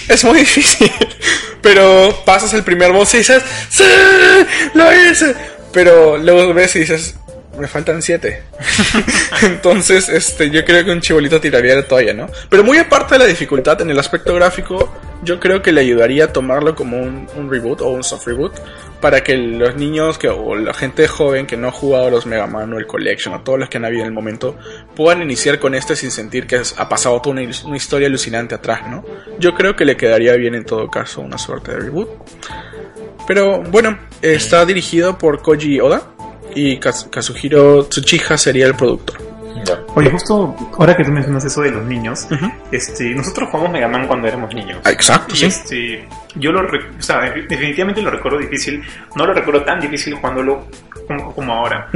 es 0.08 0.24
muy 0.24 0.40
difícil. 0.40 0.92
Pero 1.62 2.24
pasas 2.26 2.54
el 2.54 2.64
primer 2.64 2.92
boss 2.92 3.14
y 3.14 3.18
dices, 3.20 3.42
¡Sí! 3.70 3.84
¡Lo 4.74 4.92
hice! 4.94 5.36
Pero 5.72 6.18
luego 6.18 6.54
ves 6.54 6.76
y 6.76 6.80
dices, 6.80 7.16
me 7.58 7.68
faltan 7.68 8.02
siete. 8.02 8.44
Entonces, 9.44 10.10
este, 10.10 10.50
yo 10.50 10.64
creo 10.66 10.84
que 10.84 10.92
un 10.92 11.02
chibolito 11.02 11.40
tiraría 11.40 11.76
la 11.76 11.84
toalla, 11.84 12.14
¿no? 12.14 12.28
Pero 12.50 12.64
muy 12.64 12.78
aparte 12.78 13.16
de 13.16 13.20
la 13.20 13.26
dificultad 13.26 13.82
en 13.82 13.90
el 13.90 14.00
aspecto 14.00 14.34
gráfico, 14.36 14.92
yo 15.24 15.40
creo 15.40 15.62
que 15.62 15.72
le 15.72 15.82
ayudaría 15.82 16.26
a 16.26 16.34
tomarlo 16.34 16.76
como 16.76 16.98
un, 16.98 17.28
reboot 17.50 17.82
o 17.82 17.90
un 17.90 18.04
soft 18.04 18.28
reboot 18.28 18.54
para 19.00 19.24
que 19.24 19.38
los 19.38 19.76
niños 19.76 20.18
que, 20.18 20.30
o 20.30 20.56
la 20.56 20.74
gente 20.74 21.08
joven 21.08 21.46
que 21.46 21.58
no 21.58 21.68
ha 21.68 21.72
jugado 21.72 22.10
los 22.10 22.26
Mega 22.26 22.48
Man 22.48 22.74
o 22.74 22.78
el 22.78 22.88
Collection 22.88 23.34
o 23.34 23.42
todos 23.42 23.60
los 23.60 23.70
que 23.70 23.78
han 23.78 23.86
habido 23.86 24.02
en 24.02 24.08
el 24.08 24.14
momento 24.14 24.58
puedan 24.96 25.22
iniciar 25.22 25.60
con 25.60 25.76
este 25.76 25.96
sin 25.96 26.12
sentir 26.12 26.48
que 26.48 26.62
ha 26.78 26.90
pasado 26.90 27.22
toda 27.22 27.42
una, 27.42 27.52
una 27.66 27.78
historia 27.78 28.08
alucinante 28.08 28.56
atrás, 28.56 28.88
¿no? 28.90 29.04
Yo 29.40 29.54
creo 29.54 29.76
que 29.76 29.86
le 29.86 29.98
quedaría 29.98 30.34
bien 30.36 30.56
en 30.56 30.66
todo 30.66 30.90
caso 30.90 31.22
una 31.22 31.38
suerte 31.38 31.72
de 31.72 31.80
reboot. 31.80 32.10
Pero 33.28 33.62
bueno, 33.62 33.98
está 34.22 34.66
dirigido 34.66 35.18
por 35.18 35.42
Koji 35.42 35.80
Oda 35.80 36.14
y 36.56 36.78
Kaz- 36.80 37.10
Kazuhiro 37.10 37.86
Tsuchiha 37.86 38.38
sería 38.38 38.66
el 38.68 38.76
productor. 38.76 39.18
Ya. 39.66 39.80
Oye, 39.96 40.10
justo 40.10 40.56
ahora 40.78 40.98
que 40.98 41.06
tú 41.06 41.12
mencionas 41.12 41.46
eso 41.46 41.62
de 41.62 41.72
los 41.72 41.86
niños, 41.86 42.28
este, 42.72 43.16
nosotros 43.16 43.48
jugamos 43.50 43.72
Mega 43.72 43.88
Man 43.88 44.08
cuando 44.08 44.28
éramos 44.28 44.54
niños. 44.54 44.80
Ah, 44.84 44.92
exacto, 44.92 45.34
Y 45.36 45.38
sí. 45.38 45.46
este, 45.46 46.08
yo 46.36 46.52
lo, 46.52 46.64
re- 46.64 46.90
o 47.00 47.02
sea, 47.02 47.22
de- 47.22 47.44
definitivamente 47.44 48.02
lo 48.02 48.10
recuerdo 48.12 48.40
difícil. 48.40 48.84
No 49.16 49.26
lo 49.26 49.34
recuerdo 49.34 49.64
tan 49.64 49.80
difícil 49.80 50.16
jugándolo 50.16 50.68
como, 51.08 51.34
como 51.34 51.54
ahora. 51.54 51.90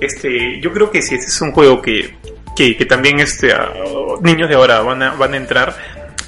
Este, 0.00 0.60
yo 0.60 0.72
creo 0.72 0.90
que 0.90 1.00
si 1.02 1.14
este 1.14 1.28
es 1.28 1.40
un 1.40 1.52
juego 1.52 1.80
que, 1.80 2.16
que, 2.56 2.76
que 2.76 2.84
también 2.86 3.20
este, 3.20 3.54
niños 4.22 4.48
de 4.48 4.54
ahora 4.56 4.80
van 4.80 5.02
a, 5.02 5.10
van 5.14 5.34
a 5.34 5.36
entrar, 5.36 5.76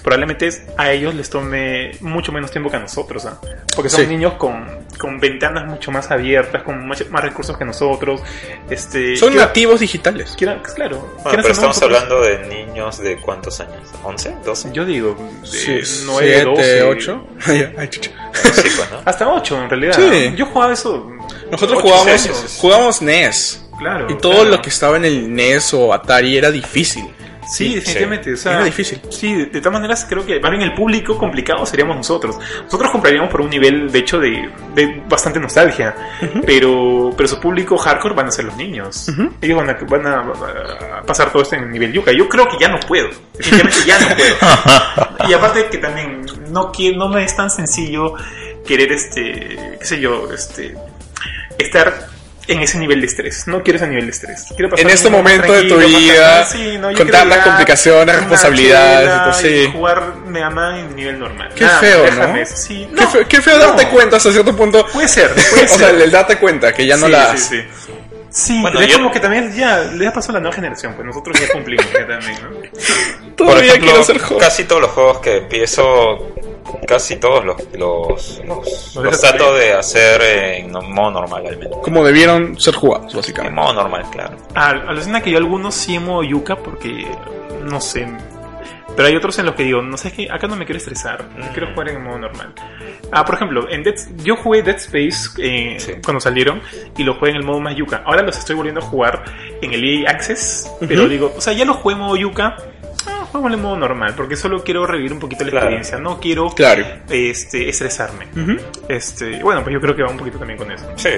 probablemente 0.04 0.50
a 0.76 0.92
ellos 0.92 1.14
les 1.14 1.28
tome 1.30 1.92
mucho 2.00 2.30
menos 2.30 2.50
tiempo 2.52 2.70
que 2.70 2.76
a 2.76 2.80
nosotros, 2.80 3.24
¿ah? 3.24 3.40
Porque 3.74 3.88
son 3.88 4.02
Sí. 4.02 4.06
niños 4.06 4.34
con, 4.34 4.84
con 4.98 5.18
ventanas 5.18 5.66
mucho 5.66 5.90
más 5.90 6.10
abiertas, 6.10 6.62
con 6.62 6.86
mucho 6.86 7.06
más 7.10 7.22
recursos 7.24 7.56
que 7.56 7.64
nosotros. 7.64 8.20
Este, 8.70 9.16
Son 9.16 9.30
quiera- 9.30 9.46
nativos 9.46 9.80
digitales. 9.80 10.34
quiera- 10.36 10.62
claro. 10.62 10.98
Bueno, 11.24 11.42
pero 11.42 11.54
estamos 11.54 11.76
nosotros- 11.76 12.02
hablando 12.02 12.20
de 12.20 12.46
niños 12.46 12.98
de 12.98 13.16
cuántos 13.16 13.58
años? 13.60 13.78
¿11? 14.04 14.36
¿12? 14.44 14.70
Yo 14.72 14.84
digo, 14.84 15.16
de 15.42 15.46
Sí, 15.84 16.02
9, 16.06 16.26
7, 16.28 16.44
12, 16.44 16.82
8. 16.82 17.26
Ay, 17.78 17.88
chucha. 17.88 18.10
Sí, 18.34 18.68
pues, 18.76 18.90
¿no? 18.92 19.00
Hasta 19.06 19.26
8 19.32 19.62
en 19.62 19.70
realidad. 19.70 19.94
Sí. 19.96 20.34
Yo 20.36 20.46
jugaba 20.46 20.72
eso. 20.74 21.10
Nosotros 21.50 21.80
jugábamos, 21.82 22.58
jugábamos 22.60 23.00
NES. 23.02 23.60
Claro. 23.78 24.06
Y 24.10 24.14
todo 24.18 24.32
claro. 24.34 24.50
lo 24.50 24.62
que 24.62 24.68
estaba 24.68 24.96
en 24.98 25.04
el 25.06 25.34
NES 25.34 25.72
o 25.74 25.92
Atari 25.94 26.36
era 26.36 26.50
difícil. 26.50 27.06
Sí, 27.48 27.74
definitivamente. 27.74 28.32
O 28.32 28.36
sea, 28.36 28.52
Era 28.54 28.64
difícil. 28.64 29.00
Sí, 29.10 29.34
de, 29.34 29.46
de 29.46 29.58
todas 29.60 29.72
maneras 29.74 30.06
creo 30.08 30.24
que 30.24 30.40
más 30.40 30.50
bien 30.50 30.62
el 30.62 30.74
público 30.74 31.16
complicado 31.18 31.64
seríamos 31.66 31.96
nosotros. 31.96 32.38
Nosotros 32.64 32.90
compraríamos 32.90 33.30
por 33.30 33.40
un 33.42 33.50
nivel, 33.50 33.90
de 33.90 33.98
hecho, 33.98 34.18
de, 34.18 34.48
de 34.74 35.02
bastante 35.08 35.38
nostalgia. 35.40 35.94
pero, 36.46 37.12
pero 37.16 37.28
su 37.28 37.40
público 37.40 37.76
hardcore 37.76 38.14
van 38.14 38.26
a 38.28 38.30
ser 38.30 38.44
los 38.46 38.56
niños. 38.56 39.10
Ellos 39.40 39.56
van 39.58 39.70
a, 39.70 39.74
van 39.88 40.06
a- 40.06 40.98
a 40.98 41.02
pasar 41.02 41.30
todo 41.32 41.42
esto 41.42 41.56
en 41.56 41.64
el 41.64 41.70
nivel 41.70 41.92
yuca. 41.92 42.12
Yo 42.12 42.28
creo 42.28 42.48
que 42.48 42.56
ya 42.58 42.68
no 42.68 42.78
puedo. 42.80 43.08
Definitivamente 43.36 43.86
ya 43.86 43.98
no 43.98 44.06
puedo. 44.16 45.28
y 45.28 45.32
aparte 45.32 45.66
que 45.70 45.78
también 45.78 46.24
no, 46.50 46.72
no 46.96 47.08
me 47.08 47.24
es 47.24 47.36
tan 47.36 47.50
sencillo 47.50 48.14
querer, 48.66 48.92
este, 48.92 49.76
qué 49.78 49.84
sé 49.84 50.00
yo, 50.00 50.32
este, 50.32 50.74
estar 51.58 52.06
en 52.46 52.60
ese 52.60 52.78
nivel 52.78 53.00
de 53.00 53.06
estrés. 53.06 53.46
No 53.46 53.62
quiero 53.62 53.78
ese 53.78 53.86
nivel 53.88 54.04
de 54.06 54.10
estrés. 54.12 54.46
Quiero 54.54 54.70
pasar 54.70 54.86
En 54.86 54.92
este 54.92 55.08
momento 55.10 55.52
de 55.52 55.62
tu 55.64 55.76
vida. 55.78 56.44
Sí, 56.44 56.76
no, 56.78 56.90
yo 56.90 56.96
con 56.98 57.06
quiero 57.06 57.10
tantas 57.12 57.24
llegar, 57.38 57.44
complicaciones, 57.44 58.16
responsabilidades, 58.16 59.36
sí. 59.36 59.70
jugar 59.72 60.16
Mega 60.26 60.50
Man 60.50 60.78
en 60.78 60.96
nivel 60.96 61.18
normal. 61.18 61.50
Qué 61.54 61.64
Nada, 61.64 61.78
feo, 61.80 62.04
¿no? 62.10 62.34
Qué, 62.34 62.88
no, 62.92 63.08
feo, 63.10 63.28
qué 63.28 63.40
feo 63.42 63.58
no. 63.58 63.64
darte 63.66 63.88
cuenta 63.88 64.16
hasta 64.16 64.30
cierto 64.32 64.54
punto. 64.56 64.86
Puede 64.92 65.08
ser, 65.08 65.30
puede 65.32 65.64
o 65.64 65.68
sea, 65.68 65.88
ser. 65.90 66.00
el 66.00 66.10
darte 66.10 66.38
cuenta 66.38 66.72
que 66.74 66.86
ya 66.86 66.96
no 66.96 67.06
sí, 67.06 67.12
la 67.12 67.36
sí, 67.36 67.56
sí. 67.56 67.62
Sí, 68.30 68.60
Bueno, 68.60 68.78
pero 68.78 68.84
es 68.86 68.90
yo- 68.92 68.98
como 68.98 69.12
que 69.12 69.20
también 69.20 69.54
ya 69.54 69.78
le 69.80 70.08
ha 70.08 70.12
pasado 70.12 70.32
a 70.32 70.34
la 70.34 70.40
nueva 70.40 70.56
generación, 70.56 70.94
pues 70.94 71.06
nosotros 71.06 71.38
ya 71.40 71.48
cumplimos 71.52 71.86
ya 71.92 72.04
también, 72.06 72.36
¿no? 72.42 72.50
Por 73.36 73.46
Todavía 73.46 73.68
ejemplo, 73.74 73.90
quiero 73.90 74.04
ser 74.04 74.18
joven. 74.18 74.40
casi 74.40 74.64
todos 74.64 74.82
los 74.82 74.90
juegos 74.90 75.18
que 75.20 75.36
empiezo, 75.36 76.34
casi 76.86 77.16
todos 77.16 77.44
los, 77.44 77.56
los, 77.74 78.42
los, 78.44 79.20
de 79.58 79.72
hacer 79.72 80.22
en 80.22 80.72
modo 80.72 81.10
normal 81.10 81.46
al 81.46 81.56
menos. 81.58 81.78
Como 81.82 82.04
debieron 82.04 82.58
ser 82.60 82.74
jugados, 82.74 83.12
En 83.12 83.20
básicamente. 83.20 83.54
modo 83.60 83.72
normal, 83.74 84.04
claro. 84.10 84.36
Al- 84.54 84.88
Alucina 84.88 85.20
que 85.22 85.30
yo 85.30 85.38
algunos 85.38 85.74
sí 85.74 85.94
en 85.96 86.04
modo 86.04 86.22
yuca 86.22 86.56
porque, 86.56 87.06
no 87.62 87.80
sé, 87.80 88.06
pero 88.96 89.08
hay 89.08 89.16
otros 89.16 89.36
en 89.40 89.46
los 89.46 89.54
que 89.56 89.64
digo, 89.64 89.82
no 89.82 89.96
sé, 89.96 90.08
es 90.08 90.14
que 90.14 90.28
acá 90.30 90.46
no 90.46 90.54
me 90.56 90.64
quiero 90.64 90.78
estresar, 90.78 91.24
Mm. 91.36 91.52
quiero 91.52 91.72
jugar 91.72 91.88
en 91.88 92.04
modo 92.04 92.18
normal. 92.18 92.52
Ah, 93.10 93.24
por 93.24 93.34
ejemplo, 93.34 93.68
en 93.68 93.82
Dead, 93.82 93.94
yo 94.22 94.36
jugué 94.36 94.62
Dead 94.62 94.76
Space 94.76 95.30
eh, 95.38 95.76
Sí. 95.80 95.92
cuando 96.04 96.20
salieron 96.20 96.60
y 96.96 97.02
lo 97.02 97.14
jugué 97.14 97.30
en 97.30 97.36
el 97.38 97.42
modo 97.44 97.60
más 97.60 97.74
yuca. 97.76 98.02
Ahora 98.06 98.22
los 98.22 98.38
estoy 98.38 98.54
volviendo 98.54 98.80
a 98.80 98.84
jugar 98.84 99.24
en 99.60 99.72
el 99.72 99.82
EA 99.84 100.10
Access, 100.10 100.70
pero 100.88 101.08
digo, 101.08 101.32
o 101.36 101.40
sea, 101.40 101.52
ya 101.52 101.64
lo 101.64 101.74
jugué 101.74 101.94
en 101.94 102.00
modo 102.00 102.16
yuca, 102.16 102.56
juego 103.40 103.54
en 103.54 103.60
modo 103.62 103.76
normal, 103.76 104.14
porque 104.16 104.36
solo 104.36 104.62
quiero 104.62 104.86
revivir 104.86 105.12
un 105.12 105.18
poquito 105.20 105.44
la 105.44 105.50
Claro. 105.50 105.66
experiencia, 105.66 105.98
no 105.98 106.20
quiero 106.20 106.50
Claro. 106.50 106.84
este, 107.10 107.68
estresarme. 107.68 108.26
Este, 108.88 109.42
bueno, 109.42 109.62
pues 109.62 109.74
yo 109.74 109.80
creo 109.80 109.96
que 109.96 110.02
va 110.02 110.10
un 110.10 110.16
poquito 110.18 110.38
también 110.38 110.58
con 110.58 110.70
eso. 110.70 110.84
Sí, 110.96 111.08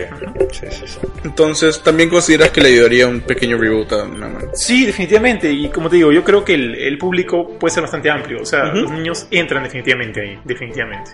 sí, 0.52 0.66
sí. 0.70 0.82
sí. 0.86 0.98
Entonces, 1.24 1.82
también 1.82 2.08
consideras 2.08 2.50
que 2.50 2.60
le 2.60 2.68
ayudaría 2.68 3.06
un 3.06 3.20
pequeño 3.20 3.58
reboot 3.58 3.92
a 3.92 4.04
Mega 4.04 4.28
Man. 4.28 4.48
Sí, 4.54 4.86
definitivamente. 4.86 5.50
Y 5.52 5.68
como 5.68 5.88
te 5.90 5.96
digo, 5.96 6.12
yo 6.12 6.24
creo 6.24 6.44
que 6.44 6.54
el, 6.54 6.74
el 6.74 6.98
público 6.98 7.48
puede 7.58 7.72
ser 7.74 7.82
bastante 7.82 8.10
amplio. 8.10 8.40
O 8.42 8.46
sea, 8.46 8.64
los 8.72 8.90
niños 8.90 9.26
entran 9.30 9.62
definitivamente 9.64 10.20
ahí, 10.20 10.38
definitivamente. 10.44 11.10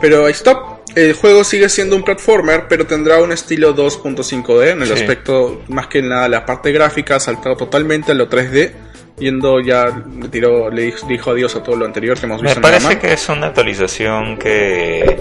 Pero 0.00 0.26
ahí 0.26 0.32
stop. 0.32 0.80
el 0.94 1.14
juego 1.14 1.44
sigue 1.44 1.68
siendo 1.68 1.96
un 1.96 2.02
platformer, 2.02 2.64
pero 2.68 2.86
tendrá 2.86 3.20
un 3.22 3.32
estilo 3.32 3.74
2.5D 3.74 4.72
en 4.72 4.82
el 4.82 4.92
aspecto, 4.92 5.62
más 5.68 5.86
que 5.88 6.02
nada, 6.02 6.28
la 6.28 6.44
parte 6.44 6.72
gráfica 6.72 7.16
ha 7.16 7.20
saltado 7.20 7.56
totalmente 7.56 8.12
a 8.12 8.14
lo 8.14 8.28
3D, 8.28 8.72
yendo 9.18 9.60
ya, 9.60 9.86
le, 10.20 10.28
tiró, 10.28 10.70
le 10.70 10.92
dijo- 11.08 11.30
adiós 11.30 11.54
a 11.56 11.62
todo 11.62 11.76
lo 11.76 11.84
anterior 11.86 12.18
que 12.18 12.26
hemos 12.26 12.42
Me 12.42 12.48
visto 12.48 12.58
en 12.58 12.62
Mega 12.62 12.72
parece 12.78 12.88
Man. 12.94 12.98
que 13.00 13.12
es 13.12 13.28
una 13.28 13.46
actualización 13.48 14.36
que, 14.38 15.20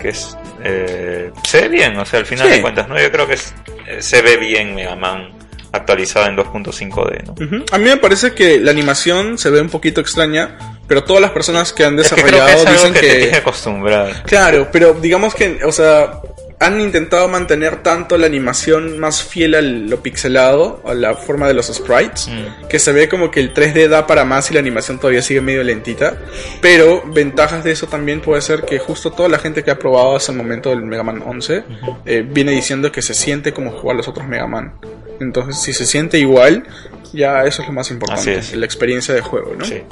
que 0.00 0.08
es, 0.10 0.36
eh, 0.64 1.30
se 1.46 1.62
ve 1.62 1.68
bien, 1.68 1.96
o 1.98 2.04
sea, 2.06 2.20
al 2.20 2.26
final 2.26 2.48
Sí. 2.48 2.54
de 2.54 2.62
cuentas, 2.62 2.88
¿no? 2.88 2.98
Yo 3.00 3.10
creo 3.12 3.26
que 3.26 3.34
es- 3.34 3.54
eh, 3.86 3.98
se 4.00 4.22
ve 4.22 4.36
bien 4.36 4.74
Mega 4.74 4.96
Man 4.96 5.30
actualizada 5.72 6.28
en 6.28 6.36
2.5D, 6.36 7.24
¿no? 7.26 7.34
A 7.72 7.78
mí 7.78 7.84
me 7.84 7.98
parece 7.98 8.32
que 8.32 8.58
la 8.58 8.70
animación 8.70 9.36
se 9.36 9.50
ve 9.50 9.60
un 9.60 9.68
poquito 9.68 10.00
extraña, 10.00 10.56
pero 10.88 11.04
todas 11.04 11.20
las 11.20 11.30
personas 11.32 11.74
que 11.74 11.84
han 11.84 11.98
Es 11.98 12.08
que 12.08 12.22
creo 12.22 12.26
desarrollado 12.40 12.46
que 12.48 12.54
es 12.62 12.66
algo 12.66 12.72
dicen 12.78 12.92
que, 12.94 13.00
te 13.00 13.08
tienes 13.08 13.28
que 13.30 13.36
acostumbrar. 13.36 14.22
Claro, 14.24 14.68
pero 14.72 14.94
digamos 14.94 15.34
que, 15.34 15.60
o 15.64 15.70
sea, 15.70 16.12
han 16.60 16.80
intentado 16.80 17.28
mantener 17.28 17.82
tanto 17.82 18.18
la 18.18 18.26
animación 18.26 18.98
más 18.98 19.22
fiel 19.22 19.54
a 19.54 19.60
lo 19.62 20.02
pixelado, 20.02 20.82
a 20.84 20.92
la 20.94 21.14
forma 21.14 21.46
de 21.46 21.54
los 21.54 21.66
sprites, 21.66 22.28
Mm. 22.28 22.66
que 22.68 22.78
se 22.80 22.92
ve 22.92 23.08
como 23.08 23.30
que 23.30 23.38
el 23.40 23.54
3D 23.54 23.86
da 23.88 24.06
para 24.08 24.24
más 24.24 24.50
y 24.50 24.54
la 24.54 24.60
animación 24.60 24.98
todavía 24.98 25.22
sigue 25.22 25.40
medio 25.40 25.62
lentita. 25.62 26.16
Pero 26.60 27.02
ventajas 27.06 27.62
de 27.62 27.70
eso 27.72 27.86
también 27.86 28.20
puede 28.20 28.42
ser 28.42 28.62
que 28.62 28.78
justo 28.78 29.12
toda 29.12 29.28
la 29.28 29.38
gente 29.38 29.62
que 29.62 29.70
ha 29.70 29.78
probado 29.78 30.16
hasta 30.16 30.32
el 30.32 30.38
momento 30.38 30.70
del 30.70 30.82
Mega 30.82 31.04
Man 31.04 31.22
11 31.24 31.62
eh, 32.04 32.26
viene 32.28 32.50
diciendo 32.52 32.90
que 32.90 33.02
se 33.02 33.14
siente 33.14 33.52
como 33.52 33.70
jugar 33.70 33.96
los 33.96 34.08
otros 34.08 34.26
Mega 34.26 34.46
Man. 34.48 34.74
Entonces, 35.20 35.60
si 35.60 35.72
se 35.72 35.86
siente 35.86 36.18
igual, 36.18 36.64
ya 37.12 37.44
eso 37.44 37.62
es 37.62 37.68
lo 37.68 37.74
más 37.74 37.90
importante, 37.90 38.40
la 38.54 38.66
experiencia 38.66 39.14
de 39.14 39.20
juego, 39.20 39.54
¿no? 39.56 39.64
Sí. 39.64 39.82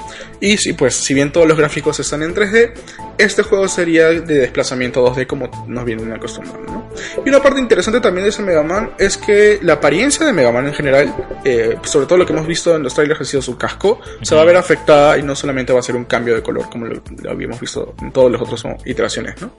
Y 0.40 0.56
sí, 0.56 0.72
pues 0.72 0.94
si 0.94 1.14
bien 1.14 1.32
todos 1.32 1.46
los 1.46 1.56
gráficos 1.56 1.98
están 2.00 2.22
en 2.22 2.34
3D, 2.34 2.72
este 3.18 3.42
juego 3.42 3.68
sería 3.68 4.08
de 4.08 4.38
desplazamiento 4.40 5.04
2D 5.06 5.26
como 5.26 5.48
nos 5.66 5.84
vienen 5.84 6.12
acostumbrando. 6.12 6.72
¿no? 6.72 6.90
Y 7.24 7.28
una 7.28 7.42
parte 7.42 7.60
interesante 7.60 8.00
también 8.00 8.24
de 8.24 8.30
ese 8.30 8.42
Mega 8.42 8.62
Man 8.62 8.90
es 8.98 9.16
que 9.16 9.58
la 9.62 9.74
apariencia 9.74 10.26
de 10.26 10.32
Mega 10.32 10.52
Man 10.52 10.66
en 10.66 10.74
general, 10.74 11.14
eh, 11.44 11.76
sobre 11.82 12.06
todo 12.06 12.18
lo 12.18 12.26
que 12.26 12.32
hemos 12.32 12.46
visto 12.46 12.76
en 12.76 12.82
los 12.82 12.94
trailers 12.94 13.20
ha 13.20 13.24
sido 13.24 13.42
su 13.42 13.56
casco, 13.56 14.00
se 14.22 14.34
va 14.34 14.42
a 14.42 14.44
ver 14.44 14.56
afectada 14.56 15.18
y 15.18 15.22
no 15.22 15.34
solamente 15.34 15.72
va 15.72 15.80
a 15.80 15.82
ser 15.82 15.96
un 15.96 16.04
cambio 16.04 16.34
de 16.34 16.42
color 16.42 16.68
como 16.68 16.86
lo, 16.86 17.02
lo 17.22 17.30
habíamos 17.30 17.60
visto 17.60 17.94
en 18.02 18.12
todas 18.12 18.32
las 18.32 18.40
otras 18.40 18.62
iteraciones. 18.84 19.40
¿no? 19.40 19.50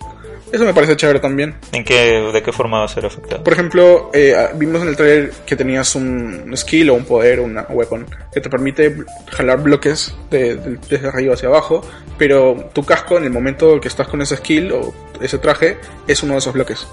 Eso 0.52 0.64
me 0.64 0.74
parece 0.74 0.96
chévere 0.96 1.20
también. 1.20 1.56
¿En 1.74 1.84
qué, 1.84 2.32
¿De 2.34 2.42
qué 2.42 2.52
forma 2.54 2.80
va 2.80 2.86
a 2.86 2.88
ser 2.88 3.06
afectado? 3.06 3.44
Por 3.44 3.52
ejemplo, 3.52 4.10
eh, 4.14 4.34
vimos 4.56 4.82
en 4.82 4.88
el 4.88 4.96
trailer 4.96 5.32
que 5.46 5.57
tenías 5.58 5.94
un 5.96 6.54
skill 6.56 6.92
o 6.92 6.94
un 6.94 7.04
poder, 7.06 7.40
una 7.42 7.64
weapon, 7.70 8.06
que 8.32 8.40
te 8.40 8.50
permite 8.50 8.96
jalar 9.32 9.62
bloques 9.62 10.16
de- 10.32 10.56
de- 10.56 10.78
desde 10.90 11.08
arriba 11.10 11.34
hacia 11.34 11.50
abajo, 11.50 11.82
pero 12.18 12.70
tu 12.74 12.84
casco 12.84 13.18
en 13.18 13.26
el 13.26 13.32
momento 13.32 13.80
que 13.82 13.88
estás 13.90 14.08
con 14.08 14.22
ese 14.22 14.38
skill 14.38 14.72
o 14.72 14.94
ese 15.22 15.38
traje 15.40 15.78
es 16.08 16.24
uno 16.24 16.34
de 16.34 16.40
esos 16.40 16.54
bloques. 16.54 16.88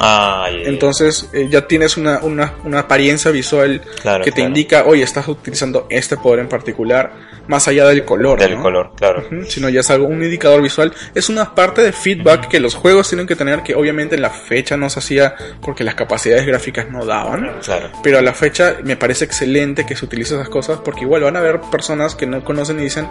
Ah. 0.00 0.48
Entonces 0.50 1.28
eh, 1.32 1.48
ya 1.50 1.66
tienes 1.66 1.96
una, 1.96 2.18
una, 2.20 2.54
una 2.64 2.80
apariencia 2.80 3.30
visual 3.30 3.80
Claro, 4.02 4.24
que 4.24 4.30
te 4.30 4.36
claro. 4.36 4.48
indica, 4.48 4.84
oye, 4.86 5.02
estás 5.02 5.26
utilizando 5.28 5.86
este 5.90 6.16
poder 6.16 6.40
en 6.40 6.48
particular, 6.48 7.12
más 7.48 7.66
allá 7.68 7.86
del 7.86 8.04
color. 8.04 8.38
del 8.38 8.56
¿no? 8.56 8.62
color, 8.62 8.92
claro. 8.96 9.24
Sino 9.48 9.68
ya 9.68 9.80
es 9.80 9.90
algo, 9.90 10.06
un 10.06 10.22
indicador 10.22 10.62
visual. 10.62 10.92
Es 11.14 11.28
una 11.28 11.54
parte 11.54 11.82
de 11.82 11.92
feedback 11.92 12.48
que 12.48 12.60
los 12.60 12.74
juegos 12.74 13.08
tienen 13.08 13.26
que 13.26 13.36
tener, 13.36 13.62
que 13.62 13.74
obviamente 13.74 14.16
en 14.16 14.22
la 14.22 14.30
fecha 14.30 14.76
no 14.76 14.90
se 14.90 14.98
hacía 14.98 15.34
porque 15.60 15.84
las 15.84 15.94
capacidades 15.94 16.46
gráficas 16.46 16.90
no 16.90 17.04
daban. 17.04 17.58
Claro. 17.62 17.90
Pero 18.02 18.18
a 18.18 18.22
la 18.22 18.34
fecha 18.34 18.76
me 18.82 18.96
parece 18.96 19.24
excelente 19.24 19.86
que 19.86 19.96
se 19.96 20.04
utilice 20.04 20.34
esas 20.34 20.48
cosas 20.48 20.80
porque 20.84 21.02
igual 21.02 21.22
van 21.22 21.36
a 21.36 21.38
haber 21.38 21.60
personas 21.70 22.14
que 22.14 22.26
no 22.26 22.44
conocen 22.44 22.80
y 22.80 22.84
dicen, 22.84 23.08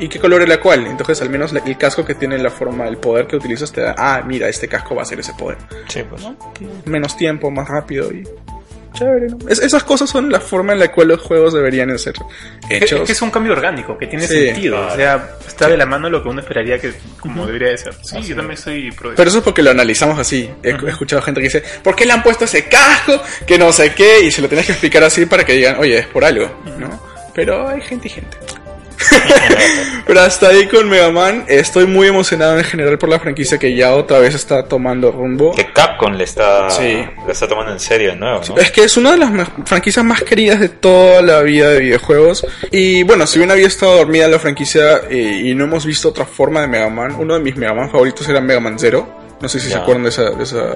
¿y 0.00 0.08
qué 0.08 0.18
color 0.18 0.42
es 0.42 0.48
la 0.48 0.58
cual? 0.58 0.86
Entonces 0.86 1.20
al 1.22 1.30
menos 1.30 1.52
el 1.52 1.76
casco 1.78 2.04
que 2.04 2.14
tiene 2.14 2.38
la 2.38 2.50
forma, 2.50 2.88
el 2.88 2.96
poder 2.96 3.26
que 3.26 3.36
utilizas 3.36 3.70
te 3.72 3.82
da, 3.82 3.94
ah, 3.96 4.22
mira, 4.26 4.48
este 4.48 4.66
casco 4.68 4.94
va 4.94 5.02
a 5.02 5.04
ser 5.04 5.20
ese 5.20 5.32
poder. 5.34 5.58
Sí, 5.88 6.02
pues. 6.08 6.22
Menos 6.86 7.16
tiempo, 7.16 7.50
más 7.50 7.68
rápido 7.68 8.10
y... 8.12 8.24
Chévere, 8.92 9.28
¿no? 9.28 9.38
Es- 9.48 9.60
esas 9.60 9.84
cosas 9.84 10.10
son 10.10 10.32
la 10.32 10.40
forma 10.40 10.72
en 10.72 10.80
la 10.80 10.90
cual 10.90 11.06
los 11.06 11.20
juegos 11.20 11.54
deberían 11.54 11.96
ser 11.96 12.14
Es, 12.68 12.82
hechos. 12.82 13.00
es 13.02 13.06
que 13.06 13.12
es 13.12 13.22
un 13.22 13.30
cambio 13.30 13.52
orgánico, 13.52 13.96
que 13.96 14.08
tiene 14.08 14.26
Sí. 14.26 14.46
sentido. 14.46 14.84
O 14.84 14.96
sea, 14.96 15.36
está 15.46 15.68
de 15.68 15.76
la 15.76 15.86
mano 15.86 16.10
lo 16.10 16.20
que 16.20 16.28
uno 16.28 16.40
esperaría 16.40 16.76
que 16.80 16.92
como 17.20 17.46
debería 17.46 17.68
de 17.68 17.78
ser. 17.78 17.94
Sí, 18.02 18.20
yo 18.22 18.34
también 18.34 18.56
soy 18.58 18.90
pro 18.90 19.12
Pero 19.14 19.28
eso 19.28 19.38
es 19.38 19.44
porque 19.44 19.62
lo 19.62 19.70
analizamos 19.70 20.18
así. 20.18 20.50
He 20.64 20.70
he 20.70 20.88
escuchado 20.88 21.22
gente 21.22 21.40
que 21.40 21.46
dice, 21.46 21.62
¿por 21.84 21.94
qué 21.94 22.04
le 22.04 22.14
han 22.14 22.22
puesto 22.24 22.46
ese 22.46 22.64
casco? 22.68 23.22
Que 23.46 23.56
no 23.58 23.72
sé 23.72 23.94
qué. 23.94 24.24
Y 24.24 24.32
se 24.32 24.42
lo 24.42 24.48
tienes 24.48 24.66
que 24.66 24.72
explicar 24.72 25.04
así 25.04 25.24
para 25.24 25.44
que 25.44 25.52
digan, 25.52 25.76
oye, 25.78 25.98
es 25.98 26.06
por 26.08 26.24
algo, 26.24 26.50
¿no? 26.76 27.00
Pero 27.32 27.68
hay 27.68 27.80
gente 27.82 28.08
y 28.08 28.10
gente. 28.10 28.36
Pero 30.06 30.20
hasta 30.22 30.48
ahí 30.48 30.66
con 30.66 30.88
Mega 30.88 31.10
Man, 31.10 31.44
estoy 31.48 31.86
muy 31.86 32.08
emocionado 32.08 32.58
en 32.58 32.64
general 32.64 32.98
por 32.98 33.08
la 33.08 33.18
franquicia 33.20 33.58
que 33.58 33.74
ya 33.74 33.94
otra 33.94 34.18
vez 34.18 34.34
está 34.34 34.64
tomando 34.64 35.12
rumbo. 35.12 35.52
Que 35.54 35.72
Capcom 35.72 36.12
le 36.14 36.24
está, 36.24 36.68
Sí. 36.70 36.82
le 37.26 37.32
está 37.32 37.46
tomando 37.46 37.72
en 37.72 37.80
serio 37.80 38.10
de 38.10 38.16
nuevo, 38.16 38.40
¿no? 38.48 38.56
Es 38.56 38.70
que 38.70 38.82
es 38.84 38.96
una 38.96 39.12
de 39.12 39.18
las 39.18 39.30
franquicias 39.64 40.04
más 40.04 40.22
queridas 40.22 40.60
de 40.60 40.68
toda 40.68 41.22
la 41.22 41.40
vida 41.42 41.68
de 41.70 41.80
videojuegos. 41.80 42.46
Y 42.70 43.02
bueno, 43.04 43.26
si 43.26 43.38
bien 43.38 43.50
había 43.50 43.66
estado 43.66 43.96
dormida 43.96 44.26
la 44.28 44.38
franquicia 44.38 45.02
eh, 45.08 45.42
y 45.44 45.54
no 45.54 45.64
hemos 45.64 45.86
visto 45.86 46.08
otra 46.08 46.24
forma 46.24 46.60
de 46.60 46.66
Mega 46.66 46.88
Man, 46.90 47.14
uno 47.18 47.34
de 47.34 47.40
mis 47.40 47.56
Mega 47.56 47.74
Man 47.74 47.90
favoritos 47.90 48.28
era 48.28 48.40
Mega 48.40 48.60
Man 48.60 48.78
Zero. 48.78 49.20
No 49.40 49.48
sé 49.48 49.58
si 49.60 49.70
se 49.70 49.76
acuerdan 49.76 50.02
de 50.02 50.10
esa, 50.10 50.30
de 50.30 50.42
esa 50.42 50.74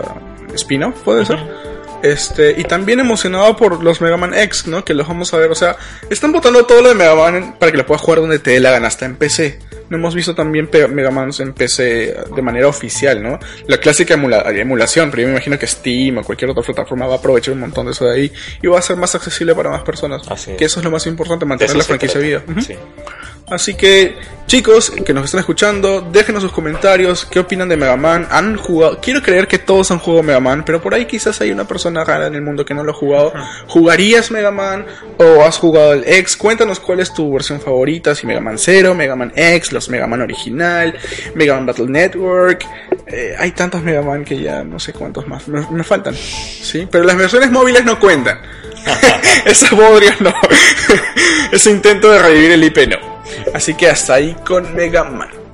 spin-off, 0.54 0.94
puede 1.04 1.26
ser. 1.26 1.38
Este, 2.04 2.54
y 2.60 2.64
también 2.64 3.00
emocionado 3.00 3.56
por 3.56 3.82
los 3.82 4.02
Mega 4.02 4.18
Man 4.18 4.34
X, 4.34 4.66
¿no? 4.66 4.84
Que 4.84 4.92
los 4.92 5.08
vamos 5.08 5.32
a 5.32 5.38
ver, 5.38 5.50
o 5.50 5.54
sea, 5.54 5.76
están 6.10 6.32
botando 6.32 6.66
todo 6.66 6.82
lo 6.82 6.90
de 6.90 6.94
Mega 6.94 7.14
Man 7.14 7.56
para 7.58 7.72
que 7.72 7.78
lo 7.78 7.86
puedas 7.86 8.02
jugar 8.02 8.20
donde 8.20 8.38
te 8.38 8.50
dé 8.50 8.60
la 8.60 8.70
gana, 8.72 8.88
hasta 8.88 9.06
en 9.06 9.16
PC. 9.16 9.58
No 9.88 9.96
hemos 9.96 10.14
visto 10.14 10.34
también 10.34 10.68
Mega 10.90 11.10
Man 11.10 11.30
en 11.38 11.54
PC 11.54 12.14
de 12.36 12.42
manera 12.42 12.68
oficial, 12.68 13.22
¿no? 13.22 13.38
La 13.68 13.78
clásica 13.78 14.14
emula- 14.16 14.44
emulación, 14.54 15.10
pero 15.10 15.22
yo 15.22 15.28
me 15.28 15.32
imagino 15.34 15.58
que 15.58 15.66
Steam 15.66 16.18
o 16.18 16.22
cualquier 16.24 16.50
otra 16.50 16.62
plataforma 16.62 17.06
va 17.06 17.14
a 17.14 17.18
aprovechar 17.18 17.54
un 17.54 17.60
montón 17.60 17.86
de 17.86 17.92
eso 17.92 18.04
de 18.04 18.14
ahí 18.14 18.32
y 18.62 18.66
va 18.66 18.78
a 18.78 18.82
ser 18.82 18.96
más 18.96 19.14
accesible 19.14 19.54
para 19.54 19.70
más 19.70 19.82
personas. 19.82 20.28
Así 20.28 20.50
es. 20.52 20.56
Que 20.58 20.66
eso 20.66 20.80
es 20.80 20.84
lo 20.84 20.90
más 20.90 21.06
importante, 21.06 21.46
mantener 21.46 21.74
la 21.76 21.84
franquicia 21.84 22.20
viva. 22.20 22.42
Sí. 22.60 22.76
Así 23.50 23.74
que, 23.74 24.16
chicos 24.46 24.90
que 24.90 25.12
nos 25.12 25.26
están 25.26 25.40
escuchando, 25.40 26.00
déjenos 26.00 26.42
sus 26.42 26.52
comentarios, 26.52 27.26
qué 27.26 27.40
opinan 27.40 27.68
de 27.68 27.76
Mega 27.76 27.96
Man. 27.96 28.26
Han 28.30 28.56
jugado, 28.56 28.98
quiero 29.02 29.22
creer 29.22 29.46
que 29.46 29.58
todos 29.58 29.90
han 29.90 29.98
jugado 29.98 30.22
Mega 30.22 30.40
Man, 30.40 30.64
pero 30.64 30.80
por 30.80 30.94
ahí 30.94 31.04
quizás 31.04 31.40
hay 31.42 31.50
una 31.50 31.66
persona 31.66 32.04
rara 32.04 32.26
en 32.26 32.34
el 32.34 32.40
mundo 32.40 32.64
que 32.64 32.72
no 32.72 32.82
lo 32.82 32.92
ha 32.92 32.94
jugado. 32.94 33.34
¿Jugarías 33.68 34.30
Mega 34.30 34.50
Man 34.50 34.86
o 35.18 35.42
has 35.42 35.58
jugado 35.58 35.92
el 35.92 36.04
X? 36.04 36.38
Cuéntanos 36.38 36.80
cuál 36.80 37.00
es 37.00 37.12
tu 37.12 37.30
versión 37.32 37.60
favorita, 37.60 38.14
si 38.14 38.26
Mega 38.26 38.40
Man 38.40 38.58
0, 38.58 38.94
Mega 38.94 39.14
Man 39.14 39.32
X, 39.36 39.72
los 39.72 39.90
Mega 39.90 40.06
Man 40.06 40.22
original, 40.22 40.98
Mega 41.34 41.54
Man 41.54 41.66
Battle 41.66 41.88
Network. 41.88 42.64
Eh, 43.06 43.34
hay 43.38 43.52
tantos 43.52 43.82
Mega 43.82 44.00
Man 44.00 44.24
que 44.24 44.40
ya 44.40 44.64
no 44.64 44.80
sé 44.80 44.94
cuántos 44.94 45.26
más 45.28 45.46
me, 45.48 45.60
me 45.70 45.84
faltan. 45.84 46.14
Sí, 46.14 46.88
pero 46.90 47.04
las 47.04 47.16
versiones 47.16 47.50
móviles 47.50 47.84
no 47.84 48.00
cuentan. 48.00 48.40
Esa 49.44 49.74
bodrio 49.74 50.12
no. 50.20 50.34
Ese 51.52 51.70
intento 51.70 52.10
de 52.10 52.18
revivir 52.18 52.52
el 52.52 52.64
IP 52.64 52.88
no. 52.88 53.13
Así 53.52 53.74
que 53.74 53.88
hasta 53.88 54.14
ahí 54.14 54.36
con 54.46 54.74
Mega 54.74 55.04
Man. 55.04 55.44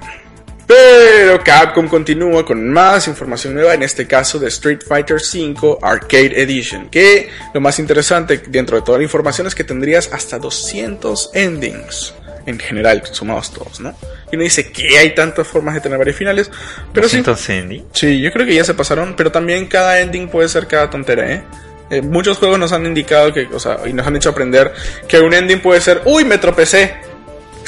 Pero 0.71 1.43
Capcom 1.43 1.88
continúa 1.88 2.47
con 2.47 2.73
más 2.73 3.09
información 3.09 3.55
nueva, 3.55 3.75
en 3.75 3.83
este 3.83 4.07
caso 4.07 4.38
de 4.38 4.47
Street 4.47 4.79
Fighter 4.87 5.16
V 5.16 5.79
Arcade 5.83 6.40
Edition. 6.40 6.88
Que 6.88 7.29
lo 7.53 7.61
más 7.61 7.81
interesante 7.81 8.40
dentro 8.47 8.77
de 8.77 8.83
toda 8.83 8.99
la 8.99 9.03
información 9.03 9.49
es 9.49 9.55
que 9.57 9.64
tendrías 9.64 10.11
hasta 10.12 10.38
200 10.38 11.31
endings. 11.35 12.14
En 12.47 12.57
general, 12.59 13.03
sumados 13.11 13.53
todos, 13.53 13.81
¿no? 13.81 13.97
Y 14.31 14.37
uno 14.37 14.45
dice 14.45 14.71
que 14.71 14.97
hay 14.97 15.12
tantas 15.12 15.47
formas 15.49 15.75
de 15.75 15.81
tener 15.81 15.99
varios 15.99 16.16
finales. 16.16 16.49
Pero 16.93 17.09
sí, 17.09 17.21
Andy, 17.49 17.85
Sí, 17.93 18.21
yo 18.21 18.31
creo 18.33 18.47
que 18.47 18.55
ya 18.55 18.62
se 18.62 18.75
pasaron, 18.75 19.14
pero 19.16 19.33
también 19.33 19.66
cada 19.66 20.01
ending 20.01 20.29
puede 20.29 20.49
ser 20.49 20.69
cada 20.69 20.88
tontera, 20.88 21.33
¿eh? 21.33 21.43
Eh, 21.90 22.01
muchos 22.01 22.38
juegos 22.38 22.61
nos 22.61 22.71
han 22.71 22.87
indicado 22.87 23.35
que, 23.35 23.49
o 23.53 23.59
sea, 23.59 23.81
y 23.87 23.93
nos 23.93 24.07
han 24.07 24.14
hecho 24.14 24.31
aprender 24.31 24.73
que 25.09 25.19
un 25.19 25.35
ending 25.35 25.61
puede 25.61 25.81
ser, 25.81 26.03
uy, 26.05 26.25
me 26.25 26.38
tropecé. 26.38 27.10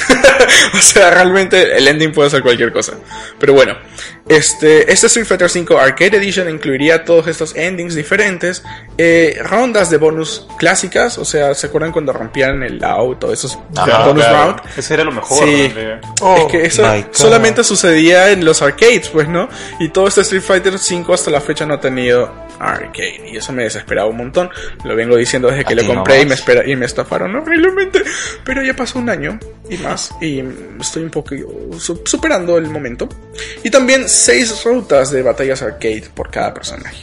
o 0.75 0.83
sea, 0.83 1.11
realmente 1.11 1.77
el 1.77 1.89
ending 1.89 2.13
puede 2.13 2.31
ser 2.31 2.43
cualquier 2.43 2.73
cosa. 2.73 2.95
Pero 3.39 3.55
bueno, 3.55 3.77
este, 4.29 4.93
este 4.93 5.07
Street 5.09 5.27
Fighter 5.27 5.49
V 5.53 5.79
Arcade 5.79 6.17
Edition 6.17 6.49
incluiría 6.49 7.05
todos 7.05 7.27
estos 7.27 7.55
endings 7.57 7.95
diferentes, 7.95 8.63
eh, 8.97 9.39
rondas 9.43 9.91
de 9.91 9.97
bonus 9.97 10.47
clásicas, 10.59 11.19
o 11.19 11.25
sea, 11.25 11.55
¿se 11.55 11.67
acuerdan 11.67 11.93
cuando 11.93 12.13
rompían 12.13 12.63
el 12.63 12.83
auto? 12.85 13.33
Esos 13.33 13.59
Ajá, 13.77 14.07
bonus 14.07 14.25
Claro, 14.25 14.45
round. 14.57 14.61
Ese 14.79 14.95
era 14.95 15.05
lo 15.05 15.13
mejor. 15.13 15.45
Sí. 15.47 15.73
es 15.75 16.45
que 16.51 16.63
eso 16.67 16.85
solamente 17.11 17.65
sucedía 17.65 18.31
en 18.31 18.45
los 18.45 18.63
arcades, 18.63 19.09
pues, 19.09 19.29
¿no? 19.29 19.49
Y 19.81 19.89
todo 19.91 20.07
este 20.09 20.21
Street 20.23 20.43
Fighter 20.43 20.79
5 20.79 21.13
hasta 21.15 21.31
la 21.31 21.41
fecha 21.41 21.67
no 21.67 21.75
ha 21.75 21.81
tenido 21.81 22.33
arcade. 22.61 23.31
Y 23.33 23.37
eso 23.37 23.53
me 23.53 23.65
desesperaba 23.65 24.09
un 24.09 24.17
montón. 24.19 24.49
Lo 24.85 24.95
vengo 24.95 25.17
diciendo 25.17 25.49
desde 25.49 25.65
que 25.65 25.75
lo 25.75 25.85
compré 25.85 26.23
y 26.23 26.27
me, 26.27 26.35
espera, 26.35 26.65
y 26.69 26.77
me 26.77 26.87
estafaron 26.87 27.35
horriblemente. 27.35 28.03
Pero 28.45 28.63
ya 28.63 28.75
pasó 28.77 29.01
un 29.01 29.11
año 29.11 29.39
y 29.69 29.77
más. 29.79 30.15
Y 30.21 30.43
estoy 30.81 31.03
un 31.03 31.11
poco 31.11 31.35
su- 31.79 32.03
superando 32.05 32.57
el 32.59 32.69
momento. 32.69 33.09
Y 33.65 33.71
también 33.71 34.09
seis 34.13 34.63
rutas 34.65 35.11
de 35.11 35.23
batallas 35.23 35.63
arcade 35.63 36.05
por 36.15 36.31
cada 36.31 36.53
personaje. 36.55 36.99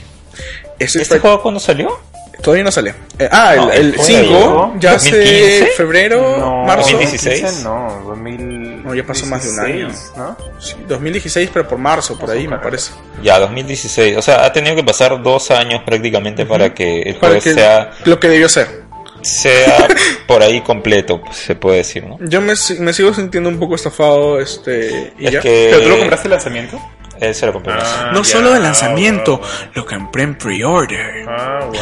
Street 0.80 1.02
¿este 1.04 1.20
juego 1.20 1.42
cuándo 1.42 1.60
salió? 1.60 2.00
Todavía 2.42 2.64
no 2.64 2.72
sale. 2.72 2.94
Eh, 3.20 3.28
ah, 3.30 3.54
No, 3.58 3.70
el, 3.70 3.88
el 3.88 3.94
fue 3.96 4.06
5 4.06 4.76
ya 4.80 4.94
hace 4.94 5.10
2015. 5.12 5.66
febrero, 5.76 6.38
No, 6.40 6.64
marzo. 6.64 6.92
2016. 6.92 7.64
No, 7.64 8.02
2000. 8.08 8.84
No, 8.86 8.96
ya 8.96 9.04
pasó 9.06 9.26
más 9.26 9.44
de 9.44 9.50
un 9.50 9.60
año. 9.60 9.90
¿no? 10.16 10.38
Sí, 10.58 10.76
2016, 10.88 11.50
pero 11.52 11.68
por 11.68 11.78
marzo, 11.78 12.18
por 12.18 12.32
ahí 12.32 12.48
me 12.48 12.58
parece. 12.60 12.92
Ya, 13.22 13.40
2016. 13.40 14.16
O 14.16 14.22
sea, 14.22 14.46
ha 14.46 14.54
tenido 14.54 14.74
que 14.78 14.86
pasar 14.86 15.22
dos 15.22 15.52
años 15.52 15.82
prácticamente 15.86 16.46
para 16.46 16.74
que 16.74 17.02
el 17.02 17.16
Para 17.16 17.34
juego 17.34 17.44
que 17.44 17.54
sea, 17.56 17.92
lo 18.06 18.18
que 18.22 18.30
debió 18.30 18.48
ser. 18.48 18.84
sea 19.22 19.86
por 20.26 20.42
ahí 20.42 20.62
completo, 20.62 21.20
pues, 21.22 21.36
se 21.36 21.56
puede 21.56 21.80
decir, 21.80 22.06
¿no? 22.06 22.18
Yo 22.22 22.40
me, 22.40 22.56
si- 22.56 22.76
me 22.80 22.94
sigo 22.94 23.14
sintiendo 23.14 23.50
un 23.50 23.60
poco 23.60 23.76
estafado, 23.76 24.40
este, 24.40 25.12
y 25.20 25.26
Es 25.28 25.34
ya. 25.34 25.40
que... 25.42 25.68
¿Pero 25.72 25.84
tú 25.84 25.90
lo 25.90 25.98
compraste 26.00 26.30
el 26.30 26.32
lanzamiento? 26.32 26.80
Él 27.20 27.36
se 27.36 27.46
lo 27.46 27.54
compró. 27.54 27.74
Ah, 27.78 28.12
No 28.14 28.24
ya, 28.24 28.32
solo 28.32 28.54
de 28.54 28.60
lanzamiento, 28.60 29.38
wow, 29.38 29.48
lo 29.74 29.86
compré 29.86 30.24
en 30.24 30.36
pre-order. 30.38 31.26
Ah, 31.28 31.60
wow. 31.66 31.76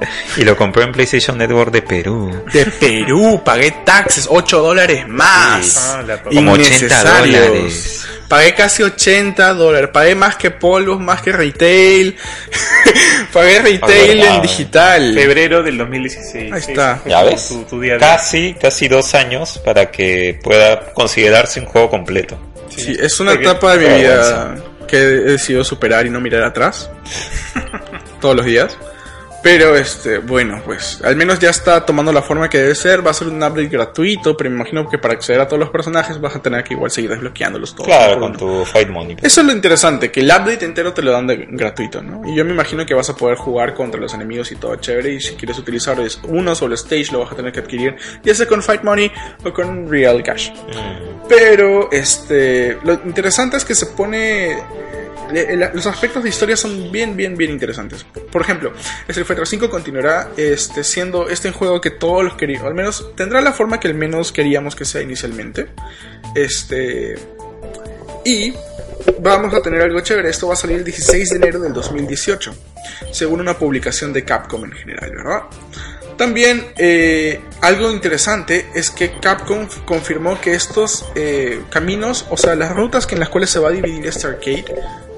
Y 0.36 0.44
lo 0.44 0.56
compró 0.56 0.82
en 0.82 0.92
PlayStation 0.92 1.36
Network 1.38 1.70
de 1.70 1.82
Perú. 1.82 2.44
De 2.52 2.64
Perú, 2.66 3.42
pagué 3.44 3.70
taxes, 3.84 4.26
8 4.30 4.60
dólares 4.62 5.06
más. 5.06 5.94
Ah, 5.96 6.02
la 6.02 6.22
Como 6.22 6.52
80 6.52 6.68
Innecesarios. 6.76 7.46
dólares. 7.48 8.06
Pagué 8.28 8.54
casi 8.54 8.82
80 8.84 9.54
dólares. 9.54 9.90
Pagué 9.92 10.14
más 10.14 10.36
que 10.36 10.50
polvos, 10.52 11.00
más 11.00 11.20
que 11.20 11.32
retail. 11.32 12.16
pagué 13.32 13.58
retail 13.60 14.20
en 14.20 14.42
digital. 14.42 15.14
Febrero 15.14 15.62
del 15.62 15.76
2016. 15.78 16.52
Ahí 16.52 16.62
Sí, 16.62 16.70
está. 16.70 17.00
sí, 17.04 17.10
¿Ya 17.10 17.22
ves? 17.24 17.48
Tu, 17.48 17.62
tu 17.64 17.80
día 17.80 17.94
de- 17.94 18.00
Casi, 18.00 18.54
casi 18.54 18.88
dos 18.88 19.14
años 19.14 19.60
para 19.64 19.90
que 19.90 20.38
pueda 20.42 20.92
considerarse 20.94 21.60
un 21.60 21.66
juego 21.66 21.90
completo. 21.90 22.38
Sí, 22.74 22.96
es 22.98 23.18
una 23.20 23.32
etapa 23.32 23.76
de 23.76 23.88
mi 23.88 23.98
vida 23.98 24.54
que 24.90 24.98
he 24.98 25.20
decidido 25.20 25.62
superar 25.64 26.06
y 26.06 26.10
no 26.10 26.20
mirar 26.20 26.42
atrás. 26.42 26.90
Todos 28.20 28.36
los 28.36 28.44
días. 28.44 28.76
Pero 29.42 29.74
este, 29.74 30.18
bueno, 30.18 30.60
pues 30.64 31.00
al 31.02 31.16
menos 31.16 31.38
ya 31.38 31.50
está 31.50 31.84
tomando 31.86 32.12
la 32.12 32.22
forma 32.22 32.48
que 32.48 32.58
debe 32.58 32.74
ser. 32.74 33.04
Va 33.04 33.10
a 33.10 33.14
ser 33.14 33.28
un 33.28 33.42
update 33.42 33.68
gratuito, 33.68 34.36
pero 34.36 34.50
me 34.50 34.56
imagino 34.56 34.88
que 34.88 34.98
para 34.98 35.14
acceder 35.14 35.40
a 35.40 35.46
todos 35.48 35.60
los 35.60 35.70
personajes 35.70 36.20
vas 36.20 36.36
a 36.36 36.42
tener 36.42 36.62
que 36.62 36.74
igual 36.74 36.90
seguir 36.90 37.10
desbloqueándolos 37.10 37.74
todos. 37.74 37.86
Claro, 37.86 38.20
con 38.20 38.36
tu 38.36 38.64
Fight 38.64 38.88
Money. 38.88 39.16
pues. 39.16 39.32
Eso 39.32 39.40
es 39.40 39.46
lo 39.46 39.52
interesante, 39.52 40.10
que 40.10 40.20
el 40.20 40.26
update 40.26 40.64
entero 40.64 40.92
te 40.92 41.02
lo 41.02 41.12
dan 41.12 41.26
de 41.26 41.48
gratuito, 41.50 42.02
¿no? 42.02 42.22
Y 42.28 42.36
yo 42.36 42.44
me 42.44 42.52
imagino 42.52 42.84
que 42.84 42.94
vas 42.94 43.08
a 43.08 43.16
poder 43.16 43.36
jugar 43.36 43.74
contra 43.74 44.00
los 44.00 44.12
enemigos 44.12 44.52
y 44.52 44.56
todo 44.56 44.76
chévere. 44.76 45.14
Y 45.14 45.20
si 45.20 45.34
quieres 45.34 45.58
utilizar 45.58 45.96
uno 46.24 46.54
solo 46.54 46.74
stage, 46.74 47.12
lo 47.12 47.20
vas 47.20 47.32
a 47.32 47.36
tener 47.36 47.52
que 47.52 47.60
adquirir, 47.60 47.96
ya 48.22 48.34
sea 48.34 48.46
con 48.46 48.62
Fight 48.62 48.82
Money 48.82 49.10
o 49.44 49.52
con 49.52 49.90
Real 49.90 50.22
Cash. 50.22 50.50
Mm. 50.50 51.28
Pero 51.28 51.90
este, 51.90 52.76
lo 52.84 52.94
interesante 53.04 53.56
es 53.56 53.64
que 53.64 53.74
se 53.74 53.86
pone. 53.86 54.56
Le- 55.32 55.56
la- 55.56 55.72
Los 55.72 55.86
aspectos 55.86 56.22
de 56.22 56.28
historia 56.28 56.56
son 56.56 56.90
bien, 56.92 57.16
bien, 57.16 57.36
bien 57.36 57.50
interesantes. 57.50 58.04
Por 58.32 58.42
ejemplo, 58.42 58.72
Street 59.08 59.26
Fighter 59.26 59.46
V 59.58 59.68
continuará 59.70 60.30
este, 60.36 60.84
siendo 60.84 61.28
este 61.28 61.50
juego 61.52 61.80
que 61.80 61.90
todos 61.90 62.24
los 62.24 62.34
queríamos, 62.34 62.66
al 62.68 62.74
menos 62.74 63.12
tendrá 63.16 63.40
la 63.40 63.52
forma 63.52 63.80
que 63.80 63.88
al 63.88 63.94
menos 63.94 64.32
queríamos 64.32 64.74
que 64.76 64.84
sea 64.84 65.02
inicialmente. 65.02 65.68
Este. 66.34 67.16
Y 68.24 68.52
vamos 69.20 69.54
a 69.54 69.62
tener 69.62 69.80
algo 69.82 70.00
chévere. 70.00 70.28
Esto 70.30 70.48
va 70.48 70.54
a 70.54 70.56
salir 70.56 70.76
el 70.78 70.84
16 70.84 71.30
de 71.30 71.36
enero 71.36 71.58
del 71.60 71.72
2018, 71.72 72.54
según 73.12 73.40
una 73.40 73.56
publicación 73.58 74.12
de 74.12 74.24
Capcom 74.24 74.64
en 74.64 74.72
general, 74.72 75.10
¿verdad? 75.10 75.42
También 76.18 76.66
eh, 76.76 77.40
algo 77.62 77.90
interesante 77.90 78.66
es 78.74 78.90
que 78.90 79.18
Capcom 79.20 79.66
confirmó 79.86 80.38
que 80.38 80.52
estos 80.54 81.06
eh, 81.14 81.62
caminos, 81.70 82.26
o 82.28 82.36
sea, 82.36 82.54
las 82.56 82.76
rutas 82.76 83.06
que 83.06 83.14
en 83.14 83.20
las 83.20 83.30
cuales 83.30 83.48
se 83.48 83.58
va 83.58 83.68
a 83.70 83.72
dividir 83.72 84.06
este 84.06 84.26
arcade, 84.26 84.66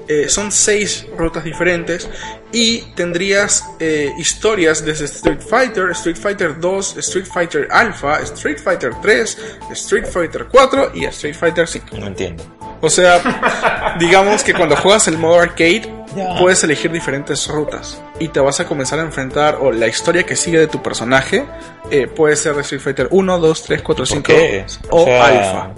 eh, 0.07 0.27
son 0.29 0.51
seis 0.51 1.05
rutas 1.17 1.43
diferentes 1.43 2.09
y 2.51 2.79
tendrías 2.95 3.65
eh, 3.79 4.11
historias 4.17 4.83
desde 4.85 5.05
Street 5.05 5.39
Fighter, 5.41 5.89
Street 5.91 6.17
Fighter 6.17 6.59
2, 6.59 6.97
Street 6.97 7.25
Fighter 7.25 7.67
Alpha, 7.71 8.19
Street 8.21 8.57
Fighter 8.59 8.91
3, 9.01 9.37
Street 9.71 10.05
Fighter 10.05 10.45
4 10.51 10.91
y 10.93 11.05
Street 11.05 11.35
Fighter 11.35 11.67
5. 11.67 11.97
No 11.97 12.07
entiendo. 12.07 12.43
O 12.81 12.89
sea, 12.89 13.95
digamos 13.99 14.43
que 14.43 14.53
cuando 14.53 14.75
juegas 14.75 15.07
el 15.07 15.17
modo 15.17 15.39
arcade, 15.39 15.89
Ya. 16.15 16.35
puedes 16.37 16.63
elegir 16.63 16.91
diferentes 16.91 17.47
rutas 17.47 17.99
y 18.19 18.27
te 18.27 18.39
vas 18.39 18.59
a 18.59 18.65
comenzar 18.65 18.99
a 18.99 19.01
enfrentar, 19.01 19.57
o 19.61 19.71
la 19.71 19.87
historia 19.87 20.23
que 20.23 20.35
sigue 20.35 20.59
de 20.59 20.67
tu 20.67 20.79
personaje 20.83 21.43
eh, 21.89 22.05
puede 22.07 22.35
ser 22.35 22.53
de 22.55 22.61
Street 22.61 22.81
Fighter 22.81 23.07
1, 23.09 23.39
2, 23.39 23.63
3, 23.63 23.81
4, 23.81 24.01
¿Por 24.01 24.07
5 24.07 24.23
qué? 24.23 24.65
o 24.91 25.05
sea, 25.05 25.25
Alpha. 25.25 25.71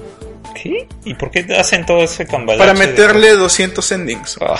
¿Y 1.04 1.13
por 1.13 1.30
qué 1.32 1.45
hacen 1.58 1.86
todo 1.86 2.04
ese 2.04 2.25
cambalache? 2.25 2.60
Para 2.67 2.73
de- 2.80 2.88
meterle 2.88 3.36
200 3.36 3.91
endings. 3.91 4.38
Ah, 4.41 4.56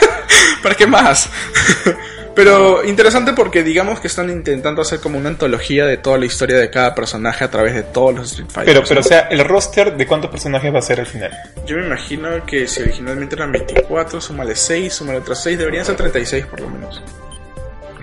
¿Para 0.62 0.74
qué 0.74 0.86
más? 0.86 1.28
Pero 2.34 2.84
interesante 2.84 3.32
porque 3.32 3.62
digamos 3.62 3.98
que 3.98 4.08
están 4.08 4.28
intentando 4.28 4.82
hacer 4.82 5.00
como 5.00 5.16
una 5.16 5.30
antología 5.30 5.86
de 5.86 5.96
toda 5.96 6.18
la 6.18 6.26
historia 6.26 6.58
de 6.58 6.68
cada 6.68 6.94
personaje 6.94 7.44
a 7.44 7.50
través 7.50 7.74
de 7.74 7.82
todos 7.82 8.14
los 8.14 8.30
Street 8.30 8.50
Fighter. 8.50 8.74
Pero, 8.74 8.86
pero, 8.86 9.00
o 9.00 9.04
sea, 9.04 9.20
el 9.30 9.42
roster 9.42 9.96
de 9.96 10.06
cuántos 10.06 10.30
personajes 10.30 10.74
va 10.74 10.80
a 10.80 10.82
ser 10.82 11.00
al 11.00 11.06
final. 11.06 11.30
Yo 11.64 11.76
me 11.78 11.86
imagino 11.86 12.44
que 12.44 12.66
si 12.68 12.82
originalmente 12.82 13.36
eran 13.36 13.52
24, 13.52 14.20
súmale 14.20 14.54
6, 14.54 14.92
súmale 14.92 15.20
otros 15.20 15.40
6, 15.42 15.56
deberían 15.58 15.86
ser 15.86 15.96
36 15.96 16.44
por 16.44 16.60
lo 16.60 16.68
menos. 16.68 17.02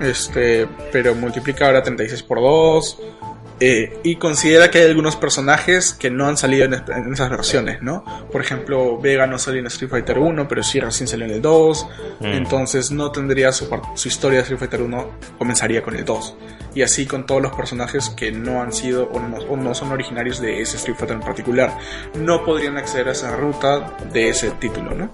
Este, 0.01 0.67
pero 0.91 1.13
multiplica 1.13 1.67
ahora 1.67 1.83
36 1.83 2.23
por 2.23 2.39
2. 2.41 2.97
Eh, 3.65 3.99
y 4.03 4.17
considera 4.17 4.69
que 4.69 4.79
hay 4.79 4.87
algunos 4.87 5.15
personajes 5.15 5.93
que 5.93 6.09
no 6.09 6.27
han 6.27 6.35
salido 6.37 6.65
en, 6.65 6.73
es- 6.73 6.83
en 6.89 7.13
esas 7.13 7.29
versiones, 7.29 7.81
¿no? 7.81 8.03
Por 8.31 8.41
ejemplo, 8.41 8.99
Vega 8.99 9.25
no 9.27 9.37
salió 9.39 9.59
en 9.61 9.67
Street 9.67 9.89
Fighter 9.89 10.19
1, 10.19 10.47
pero 10.47 10.63
sí 10.63 10.79
recién 10.79 11.07
salió 11.07 11.25
en 11.25 11.31
el 11.31 11.41
2. 11.41 11.87
Mm. 12.19 12.25
Entonces 12.25 12.91
no 12.91 13.11
tendría 13.11 13.51
su, 13.53 13.69
historia 14.05 14.39
de 14.39 14.41
Street 14.43 14.59
Fighter 14.59 14.81
1, 14.81 15.09
comenzaría 15.37 15.81
con 15.81 15.95
el 15.95 16.03
2. 16.03 16.35
Y 16.75 16.81
así 16.81 17.05
con 17.05 17.25
todos 17.25 17.41
los 17.41 17.55
personajes 17.55 18.09
que 18.09 18.31
no 18.31 18.61
han 18.61 18.73
sido 18.73 19.09
o 19.13 19.19
no, 19.19 19.37
o 19.37 19.55
no 19.55 19.73
son 19.75 19.91
originarios 19.91 20.41
de 20.41 20.61
ese 20.61 20.77
Street 20.77 20.97
Fighter 20.97 21.15
en 21.17 21.21
particular. 21.23 21.77
No 22.15 22.43
podrían 22.43 22.77
acceder 22.77 23.07
a 23.09 23.11
esa 23.11 23.35
ruta 23.35 23.97
de 24.11 24.29
ese 24.29 24.51
título, 24.51 24.91
¿no? 24.95 25.09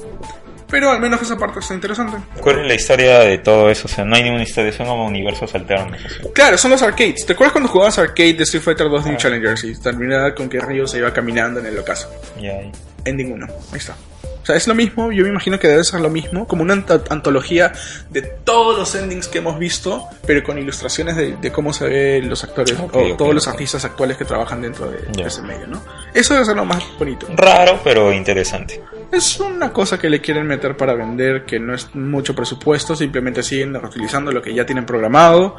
Pero 0.70 0.92
al 0.92 1.00
menos 1.00 1.22
esa 1.22 1.36
parte 1.38 1.60
está 1.60 1.74
interesante. 1.74 2.18
¿Cuál 2.42 2.60
es 2.60 2.68
la 2.68 2.74
historia 2.76 3.20
de 3.20 3.38
todo 3.40 3.70
eso? 3.70 3.88
O 3.88 3.90
sea, 3.90 4.06
no 4.06 4.16
hay 4.16 4.24
ninguna 4.24 4.44
historia, 4.44 4.72
son 4.72 4.86
como 4.88 5.06
universos 5.08 5.54
alternos. 5.56 6.00
Claro, 6.34 6.58
son 6.58 6.72
los 6.72 6.82
arcades. 6.84 7.26
¿Te 7.26 7.34
acuerdas 7.34 7.54
cuando 7.54 7.70
jugabas 7.70 7.98
arcade 7.98 8.34
de 8.34 8.44
Street 8.44 8.64
Fighter 8.64 8.88
2 8.90 9.06
New 9.08 9.18
Challengers 9.18 9.64
y 9.64 9.80
terminaba 9.80 10.36
con 10.36 10.48
que 10.48 10.60
Ryo 10.60 10.86
se 10.88 11.00
iba 11.00 11.12
caminando 11.12 11.60
en 11.60 11.66
el 11.66 11.80
ocaso? 11.80 12.10
Ya. 12.40 12.60
Ending 13.06 13.32
1. 13.34 13.48
Ahí 13.72 13.78
está. 13.78 13.96
O 14.42 14.46
sea, 14.46 14.56
es 14.56 14.68
lo 14.68 14.74
mismo, 14.74 15.12
yo 15.12 15.24
me 15.24 15.30
imagino 15.30 15.60
que 15.60 15.68
debe 15.68 15.84
ser 15.84 16.00
lo 16.00 16.10
mismo, 16.10 16.48
como 16.48 16.64
una 16.64 16.74
ant- 16.74 17.04
antología 17.10 17.72
de 18.10 18.22
todos 18.22 18.78
los 18.80 18.96
endings 18.96 19.28
que 19.28 19.40
hemos 19.40 19.60
visto, 19.60 20.08
pero 20.26 20.42
con 20.44 20.58
ilustraciones 20.58 21.16
de, 21.18 21.36
de 21.36 21.52
cómo 21.52 21.72
se 21.74 21.86
ven 21.88 22.30
los 22.30 22.44
actores 22.44 22.74
Ok, 22.80 22.96
o 22.96 23.00
ok, 23.12 23.18
todos 23.18 23.36
los 23.36 23.46
ok. 23.48 23.54
artistas 23.54 23.86
actuales 23.86 24.18
que 24.18 24.26
trabajan 24.26 24.62
dentro 24.62 24.90
de, 24.90 25.00
Ya. 25.12 25.28
ese 25.28 25.42
medio, 25.44 25.68
¿no? 25.68 25.84
Eso 26.16 26.34
debe 26.34 26.46
ser 26.48 26.56
lo 26.56 26.66
más 26.66 26.82
bonito. 26.98 27.28
Raro, 27.36 27.80
pero 27.84 28.12
interesante. 28.12 28.82
Es 29.12 29.39
una 29.39 29.74
cosa 29.74 29.98
que 29.98 30.10
le 30.10 30.22
quieren 30.22 30.45
meter 30.45 30.78
para 30.78 30.93
vender, 30.93 31.45
que 31.45 31.60
no 31.60 31.74
es 31.74 31.93
mucho 31.95 32.36
presupuesto, 32.36 32.95
simplemente 32.95 33.41
siguen 33.41 33.74
reutilizando 33.74 34.32
lo 34.32 34.41
que 34.41 34.54
ya 34.54 34.65
tienen 34.65 34.86
programado 34.86 35.56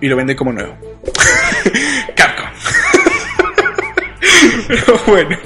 y 0.00 0.08
lo 0.08 0.16
venden 0.16 0.36
como 0.36 0.52
nuevo. 0.52 0.76
Capcom. 2.14 2.48
Pero 4.68 5.00
bueno, 5.06 5.36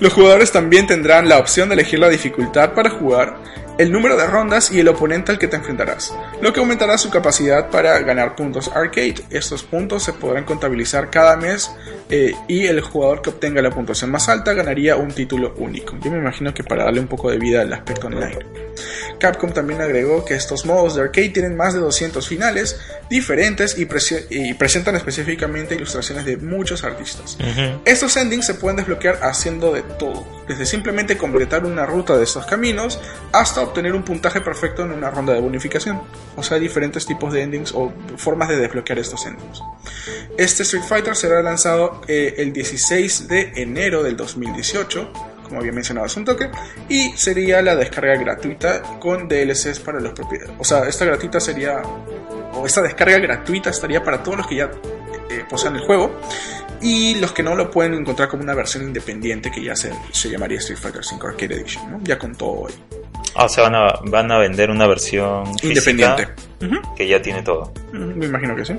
los 0.00 0.12
jugadores 0.12 0.50
también 0.50 0.86
tendrán 0.86 1.28
la 1.28 1.38
opción 1.38 1.68
de 1.68 1.74
elegir 1.74 2.00
la 2.00 2.08
dificultad 2.08 2.72
para 2.74 2.90
jugar, 2.90 3.36
el 3.82 3.90
número 3.92 4.16
de 4.16 4.26
rondas 4.26 4.70
y 4.70 4.80
el 4.80 4.88
oponente 4.88 5.32
al 5.32 5.38
que 5.38 5.48
te 5.48 5.56
enfrentarás, 5.56 6.14
lo 6.40 6.52
que 6.52 6.60
aumentará 6.60 6.96
su 6.98 7.10
capacidad 7.10 7.68
para 7.70 7.98
ganar 8.00 8.36
puntos 8.36 8.68
arcade. 8.74 9.16
Estos 9.30 9.62
puntos 9.64 10.04
se 10.04 10.12
podrán 10.12 10.44
contabilizar 10.44 11.10
cada 11.10 11.36
mes 11.36 11.70
eh, 12.08 12.32
y 12.48 12.66
el 12.66 12.80
jugador 12.80 13.22
que 13.22 13.30
obtenga 13.30 13.60
la 13.60 13.70
puntuación 13.70 14.10
más 14.10 14.28
alta 14.28 14.52
ganaría 14.52 14.96
un 14.96 15.10
título 15.12 15.54
único. 15.56 15.96
Yo 16.00 16.10
me 16.10 16.18
imagino 16.18 16.54
que 16.54 16.62
para 16.62 16.84
darle 16.84 17.00
un 17.00 17.08
poco 17.08 17.30
de 17.30 17.38
vida 17.38 17.62
al 17.62 17.72
aspecto 17.72 18.06
online. 18.06 18.38
Capcom 19.18 19.52
también 19.52 19.80
agregó 19.80 20.24
que 20.24 20.34
estos 20.34 20.64
modos 20.64 20.94
de 20.96 21.02
arcade 21.02 21.28
tienen 21.28 21.56
más 21.56 21.74
de 21.74 21.80
200 21.80 22.26
finales 22.26 22.78
diferentes 23.10 23.78
y, 23.78 23.86
prese- 23.86 24.26
y 24.30 24.54
presentan 24.54 24.96
específicamente 24.96 25.74
ilustraciones 25.74 26.24
de 26.24 26.36
muchos 26.38 26.82
artistas. 26.84 27.36
Ujú. 27.40 27.80
Estos 27.84 28.16
endings 28.16 28.46
se 28.46 28.54
pueden 28.54 28.76
desbloquear 28.78 29.18
haciendo 29.22 29.72
de 29.72 29.82
todo, 29.82 30.24
desde 30.48 30.66
simplemente 30.66 31.16
completar 31.18 31.64
una 31.64 31.84
ruta 31.86 32.16
de 32.16 32.24
estos 32.24 32.46
caminos 32.46 32.98
hasta 33.32 33.60
obtener 33.72 33.94
un 33.94 34.02
puntaje 34.02 34.40
perfecto 34.40 34.82
en 34.82 34.92
una 34.92 35.10
ronda 35.10 35.32
de 35.32 35.40
bonificación. 35.40 36.00
O 36.36 36.42
sea, 36.42 36.58
diferentes 36.58 37.06
tipos 37.06 37.32
de 37.32 37.42
endings 37.42 37.72
o 37.74 37.92
formas 38.16 38.48
de 38.48 38.56
desbloquear 38.56 38.98
estos 38.98 39.26
endings. 39.26 39.62
Este 40.36 40.62
Street 40.62 40.84
Fighter 40.84 41.16
será 41.16 41.42
lanzado 41.42 42.02
eh, 42.06 42.34
el 42.38 42.52
16 42.52 43.28
de 43.28 43.52
enero 43.56 44.02
del 44.02 44.16
2018, 44.16 45.12
como 45.42 45.60
había 45.60 45.72
mencionado 45.72 46.06
hace 46.06 46.18
un 46.20 46.26
toque, 46.26 46.50
y 46.88 47.12
sería 47.16 47.62
la 47.62 47.74
descarga 47.74 48.16
gratuita 48.16 48.82
con 49.00 49.28
DLCs 49.28 49.80
para 49.80 50.00
los 50.00 50.12
propietarios. 50.12 50.56
O 50.58 50.64
sea, 50.64 50.86
esta 50.86 51.04
gratuita 51.04 51.40
sería, 51.40 51.82
o 52.52 52.66
esta 52.66 52.82
descarga 52.82 53.18
gratuita 53.18 53.70
estaría 53.70 54.04
para 54.04 54.22
todos 54.22 54.38
los 54.38 54.46
que 54.46 54.56
ya 54.56 54.70
eh, 55.30 55.44
posean 55.48 55.76
el 55.76 55.82
juego 55.82 56.14
y 56.82 57.14
los 57.16 57.32
que 57.32 57.42
no 57.42 57.54
lo 57.54 57.70
pueden 57.70 57.94
encontrar 57.94 58.28
como 58.28 58.42
una 58.42 58.54
versión 58.54 58.82
independiente 58.82 59.50
que 59.50 59.62
ya 59.62 59.76
se, 59.76 59.92
se 60.10 60.28
llamaría 60.28 60.58
Street 60.58 60.78
Fighter 60.78 61.02
V 61.02 61.26
Arcade 61.26 61.54
Edition, 61.54 62.04
ya 62.04 62.18
con 62.18 62.34
todo 62.34 62.66
ahí. 62.66 63.01
Ah, 63.34 63.44
o 63.46 63.48
sea, 63.48 63.64
van 63.64 63.74
a, 63.74 63.92
van 64.04 64.30
a 64.30 64.38
vender 64.38 64.70
una 64.70 64.86
versión 64.86 65.44
Independiente. 65.62 66.28
Que 66.96 67.08
ya 67.08 67.20
tiene 67.22 67.42
todo. 67.42 67.72
Mm, 67.92 68.18
Me 68.18 68.26
imagino 68.26 68.54
que 68.54 68.64
sí. 68.64 68.74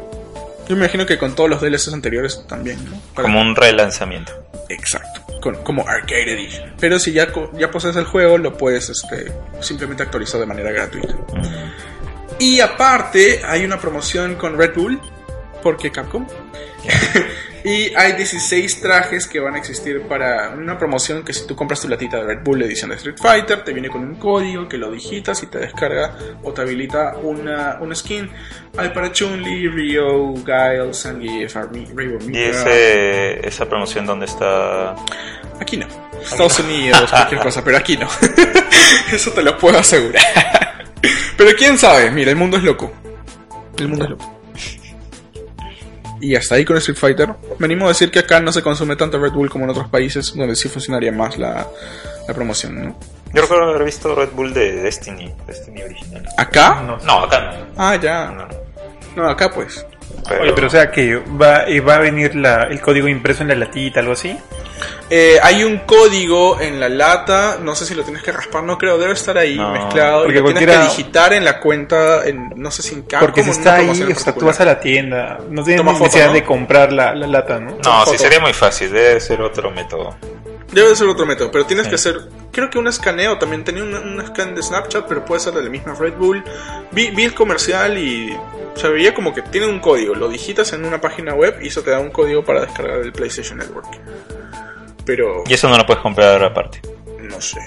Yo 0.70 0.76
me 0.76 0.84
imagino 0.84 1.06
que 1.06 1.18
con 1.18 1.36
todos 1.36 1.50
los 1.50 1.60
DLCs 1.62 1.94
anteriores 1.94 2.46
también, 2.48 2.78
¿no? 2.86 2.92
Para- 3.14 3.28
Como 3.28 3.42
un 3.42 3.56
relanzamiento. 3.56 4.32
Exacto. 4.70 5.22
Con- 5.42 5.56
como 5.64 5.86
Arcade 5.88 6.32
Edition. 6.34 6.74
Pero 6.80 7.00
si 7.00 7.12
ya, 7.12 7.28
ya 7.54 7.70
posees 7.70 7.96
el 7.98 8.06
juego, 8.06 8.38
lo 8.38 8.56
puedes 8.58 8.90
este, 8.90 9.30
simplemente 9.60 10.04
actualizar 10.04 10.40
de 10.40 10.46
manera 10.46 10.72
gratuita. 10.72 11.16
Y 12.40 12.62
aparte, 12.62 13.42
hay 13.46 13.66
una 13.66 13.78
promoción 13.78 14.36
con 14.36 14.58
Red 14.58 14.74
Bull, 14.76 15.00
porque 15.62 15.92
Capcom. 15.92 16.26
y 17.64 17.94
hay 17.96 18.14
16 18.14 18.82
trajes 18.82 19.26
que 19.28 19.40
van 19.40 19.56
a 19.56 19.58
existir 19.58 20.02
para 20.04 20.50
una 20.50 20.78
promoción 20.78 21.24
que 21.24 21.34
si 21.34 21.48
tú 21.48 21.56
compras 21.56 21.82
tu 21.82 21.88
latita 21.88 22.18
de 22.18 22.24
Red 22.24 22.44
Bull 22.44 22.62
edición 22.62 22.90
de 22.90 22.98
Street 22.98 23.16
Fighter, 23.22 23.64
te 23.64 23.72
viene 23.74 23.90
con 23.90 24.02
un 24.04 24.16
código 24.16 24.68
que 24.68 24.78
lo 24.78 24.92
digitas 24.92 25.42
y 25.44 25.48
te 25.48 25.60
descarga 25.60 26.16
o 26.44 26.52
te 26.52 26.62
habilita 26.62 27.16
una, 27.22 27.78
una 27.80 27.96
skin. 27.96 28.30
Hay 28.78 28.90
para 28.90 29.12
Chun-Li, 29.12 29.68
Ryo, 29.70 30.34
Guile, 30.34 30.94
Zangief, 30.94 31.56
Armi- 31.56 31.88
Rainbow 31.96 32.20
¿Y 32.30 32.38
ese, 32.38 33.48
esa 33.48 33.68
promoción 33.70 34.06
dónde 34.06 34.26
está? 34.26 34.96
Aquí 35.60 35.78
no. 35.78 35.88
Estados 36.22 36.60
Unidos, 36.60 37.10
cualquier 37.10 37.42
cosa, 37.42 37.64
pero 37.64 37.78
aquí 37.78 37.98
no. 37.98 38.08
Eso 39.12 39.32
te 39.32 39.44
lo 39.44 39.58
puedo 39.58 39.78
asegurar. 39.78 40.24
Pero 41.38 41.52
quién 41.58 41.78
sabe, 41.78 42.10
mira, 42.12 42.30
el 42.32 42.38
mundo 42.38 42.58
es 42.58 42.64
loco. 42.64 42.92
El 43.78 43.88
mundo 43.90 44.06
es 44.06 44.12
loco. 44.12 44.33
Y 46.24 46.38
hasta 46.38 46.56
ahí 46.56 46.64
con 46.64 46.78
Street 46.78 46.98
Fighter. 46.98 47.36
Me 47.60 47.66
animo 47.66 47.84
a 47.86 47.90
decir 47.90 48.10
que 48.10 48.20
acá 48.20 48.40
no 48.40 48.54
se 48.54 48.62
consume 48.62 48.96
tanto 48.96 49.20
Red 49.20 49.34
Bull 49.34 49.50
como 49.50 49.66
en 49.66 49.72
otros 49.72 49.90
países, 49.90 50.34
donde 50.34 50.56
sí 50.56 50.70
funcionaría 50.70 51.12
más 51.12 51.38
la, 51.38 51.68
la 52.26 52.34
promoción, 52.34 52.82
¿no? 52.82 52.96
Yo 53.34 53.42
recuerdo 53.42 53.66
haber 53.72 53.84
visto 53.84 54.16
Red 54.16 54.30
Bull 54.32 54.54
de 54.54 54.72
Destiny, 54.84 55.34
Destiny 55.46 55.82
original. 55.82 56.26
¿Acá? 56.38 56.82
No. 56.82 56.98
No, 57.00 57.26
acá 57.26 57.42
no. 57.42 57.66
Ah, 57.76 57.98
ya. 57.98 58.28
No, 58.28 58.48
no. 58.48 58.56
No, 59.18 59.30
acá 59.30 59.50
pues. 59.50 59.86
Pero, 60.28 60.44
Oye, 60.44 60.54
pero 60.54 60.68
o 60.68 60.70
sea 60.70 60.90
que 60.92 61.16
va, 61.18 61.66
va 61.88 61.96
a 61.96 62.00
venir 62.00 62.36
la, 62.36 62.64
el 62.64 62.80
código 62.82 63.08
impreso 63.08 63.42
en 63.44 63.50
la 63.50 63.56
latita, 63.56 64.00
algo 64.00 64.14
así. 64.14 64.38
Eh, 65.10 65.38
hay 65.44 65.64
un 65.64 65.80
código 65.80 66.60
en 66.60 66.80
la 66.80 66.90
lata, 66.90 67.58
no 67.62 67.76
sé 67.76 67.86
si 67.86 67.94
lo 67.94 68.04
tienes 68.04 68.24
que 68.24 68.32
raspar, 68.32 68.64
no 68.64 68.78
creo, 68.78 68.98
debe 68.98 69.14
estar 69.14 69.38
ahí 69.38 69.56
No, 69.56 69.72
mezclado. 69.72 70.22
Y 70.22 70.26
porque 70.26 70.40
lo 70.40 70.46
tienes 70.46 70.64
cualquiera- 70.64 70.82
que 70.82 70.90
digitar 70.98 71.34
en 71.34 71.46
la 71.46 71.60
cuenta, 71.60 72.26
en, 72.26 72.54
no 72.56 72.72
sé 72.72 72.82
si 72.82 72.96
en 72.96 73.02
Capcom 73.04 73.20
Porque 73.20 73.44
si 73.44 73.50
está 73.52 73.76
ahí, 73.76 73.90
o 73.90 74.16
sea, 74.16 74.34
tú 74.34 74.46
vas 74.46 74.60
a 74.60 74.66
la 74.66 74.80
tienda, 74.80 75.40
no 75.50 75.64
tienes 75.64 75.78
Toma 75.82 75.92
foto, 75.94 76.06
necesidad 76.06 76.28
¿no? 76.28 76.34
de 76.34 76.44
comprar 76.44 76.92
la, 76.94 77.14
la 77.14 77.28
lata, 77.28 77.60
¿no? 77.60 77.72
no, 77.84 78.00
sí 78.06 78.12
foto. 78.12 78.18
sería 78.18 78.40
muy 78.40 78.54
fácil, 78.54 78.92
debe 78.92 79.20
ser 79.20 79.42
otro 79.42 79.72
método. 79.72 80.16
Debe 80.74 80.96
ser 80.96 81.08
otro 81.08 81.26
método, 81.26 81.52
pero 81.52 81.66
tienes 81.66 81.86
Sí. 81.86 81.90
que 81.90 81.96
hacer, 81.96 82.22
creo 82.52 82.70
que 82.70 82.78
un 82.80 82.88
escaneo 82.88 83.38
también, 83.38 83.64
tenía 83.64 83.84
un, 83.84 83.94
un 83.94 84.26
scan 84.28 84.56
de 84.56 84.64
Snapchat, 84.64 85.08
pero 85.08 85.24
puede 85.24 85.40
ser 85.42 85.54
de 85.54 85.64
la 85.64 85.70
misma 85.70 85.94
Red 85.96 86.14
Bull. 86.16 86.44
Vi, 86.92 87.12
vi 87.12 87.24
el 87.24 87.34
comercial 87.34 87.98
y 87.98 88.36
se 88.76 88.88
veía 88.90 89.14
como 89.14 89.34
que 89.34 89.42
tiene 89.44 89.68
un 89.68 89.80
código, 89.80 90.16
lo 90.16 90.28
digitas 90.30 90.74
en 90.74 90.84
una 90.86 91.00
página 91.00 91.34
web 91.36 91.58
y 91.62 91.68
eso 91.68 91.82
te 91.84 91.92
da 91.92 92.00
un 92.00 92.10
código 92.12 92.44
para 92.44 92.62
descargar 92.62 93.00
el 93.00 93.12
PlayStation 93.14 93.58
Network. 93.60 93.88
Pero 95.06 95.44
Y 95.48 95.54
eso 95.54 95.70
no 95.70 95.78
lo 95.78 95.86
puedes 95.86 96.02
comprar 96.02 96.44
aparte. 96.44 96.82
no 97.20 97.40
sé. 97.42 97.60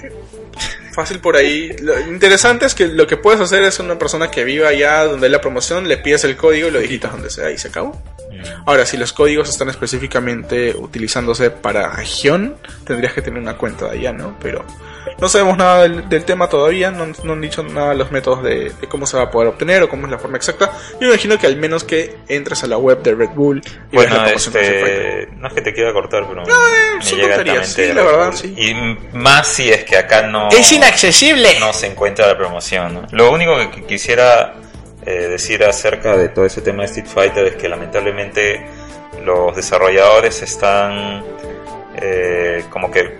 Fácil 0.93 1.19
por 1.19 1.35
ahí. 1.35 1.69
Lo 1.81 1.99
interesante 2.01 2.65
es 2.65 2.73
que 2.73 2.87
lo 2.87 3.05
que 3.05 3.17
puedes 3.17 3.39
hacer 3.39 3.61
es 3.63 3.79
una 3.79 3.99
persona 3.99 4.31
que 4.31 4.43
viva 4.43 4.69
allá 4.69 5.03
donde 5.05 5.27
hay 5.27 5.31
la 5.31 5.39
promoción, 5.41 5.87
le 5.87 5.97
pides 5.97 6.23
el 6.23 6.35
código 6.35 6.67
y 6.69 6.71
lo 6.71 6.79
digitas 6.79 7.11
donde 7.11 7.29
sea 7.29 7.51
y 7.51 7.57
se 7.59 7.67
acabó. 7.67 8.01
Ahora, 8.65 8.85
si 8.85 8.97
los 8.97 9.13
códigos 9.13 9.49
están 9.49 9.69
específicamente 9.69 10.75
utilizándose 10.75 11.49
para 11.51 11.89
región, 11.89 12.55
tendrías 12.85 13.13
que 13.13 13.21
tener 13.21 13.41
una 13.41 13.57
cuenta 13.57 13.85
de 13.85 13.99
allá, 13.99 14.13
¿no? 14.13 14.35
Pero 14.41 14.63
no 15.19 15.29
sabemos 15.29 15.57
nada 15.57 15.83
del, 15.83 16.07
del 16.09 16.23
tema 16.25 16.47
todavía, 16.47 16.91
no, 16.91 17.07
no 17.23 17.33
han 17.33 17.41
dicho 17.41 17.63
nada 17.63 17.89
de 17.89 17.95
los 17.95 18.11
métodos 18.11 18.43
de, 18.43 18.71
de 18.79 18.87
cómo 18.87 19.07
se 19.07 19.17
va 19.17 19.23
a 19.23 19.31
poder 19.31 19.47
obtener 19.49 19.81
o 19.83 19.89
cómo 19.89 20.05
es 20.05 20.11
la 20.11 20.19
forma 20.19 20.37
exacta. 20.37 20.71
Yo 20.93 20.99
me 21.01 21.07
imagino 21.07 21.37
que 21.39 21.47
al 21.47 21.55
menos 21.57 21.83
que 21.83 22.17
entres 22.27 22.63
a 22.63 22.67
la 22.67 22.77
web 22.77 23.01
de 23.01 23.15
Red 23.15 23.29
Bull 23.31 23.61
y 23.91 23.97
veas 23.97 24.11
la 24.11 24.17
Bueno, 24.23 24.39
Fighter. 24.39 24.61
este, 24.63 25.29
no 25.37 25.47
es 25.47 25.53
que 25.53 25.61
te 25.61 25.73
quiera 25.73 25.93
cortar, 25.93 26.25
pero 26.27 26.43
me 26.43 27.03
son 27.03 27.17
llega 27.17 27.35
tonterías, 27.37 27.77
altamente 27.77 27.87
sí, 27.87 27.93
la 27.93 28.03
verdad, 28.03 28.31
sí. 28.33 28.53
Y 28.57 29.17
más 29.17 29.47
si 29.47 29.69
es 29.69 29.83
que 29.85 29.97
acá 29.97 30.27
no, 30.27 30.49
inaccesible! 30.71 31.59
no 31.59 31.73
se 31.73 31.87
encuentra 31.87 32.27
la 32.27 32.37
promoción. 32.37 32.93
¿no? 32.93 33.07
Lo 33.11 33.31
único 33.31 33.55
que 33.57 33.71
qu- 33.71 33.85
quisiera 33.87 34.53
eh, 35.07 35.27
decir 35.27 35.63
acerca 35.63 36.15
de 36.17 36.29
todo 36.29 36.45
ese 36.45 36.61
tema 36.61 36.83
de 36.83 36.85
Street 36.89 37.07
Fighter 37.07 37.45
es 37.47 37.55
que 37.55 37.67
lamentablemente 37.69 38.65
los 39.23 39.55
desarrolladores 39.55 40.41
están 40.41 41.23
eh, 41.95 42.63
como 42.69 42.91
que 42.91 43.19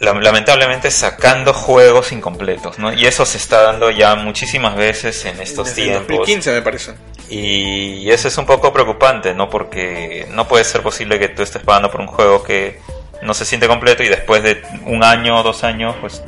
la- 0.00 0.12
lamentablemente 0.12 0.90
sacando 0.90 1.52
juegos 1.54 2.12
incompletos, 2.12 2.78
¿no? 2.78 2.92
Y 2.92 3.06
eso 3.06 3.24
se 3.24 3.38
está 3.38 3.62
dando 3.62 3.90
ya 3.90 4.14
muchísimas 4.16 4.76
veces 4.76 5.24
en 5.24 5.40
estos 5.40 5.68
Desde 5.68 5.82
el 5.82 5.88
tiempos. 5.88 6.08
2015 6.18 6.52
me 6.52 6.62
parece. 6.62 6.92
Y 7.30 8.10
eso 8.10 8.28
es 8.28 8.36
un 8.36 8.44
poco 8.44 8.72
preocupante, 8.72 9.32
¿no? 9.34 9.48
Porque 9.48 10.26
no 10.30 10.46
puede 10.46 10.64
ser 10.64 10.82
posible 10.82 11.18
que 11.18 11.28
tú 11.28 11.42
estés 11.42 11.62
pagando 11.62 11.90
por 11.90 12.00
un 12.02 12.06
juego 12.06 12.42
que 12.42 12.80
no 13.22 13.32
se 13.32 13.44
siente 13.46 13.66
completo 13.66 14.02
y 14.02 14.08
después 14.08 14.42
de 14.42 14.62
un 14.84 15.02
año 15.02 15.40
o 15.40 15.42
dos 15.42 15.64
años, 15.64 15.96
pues 16.00 16.22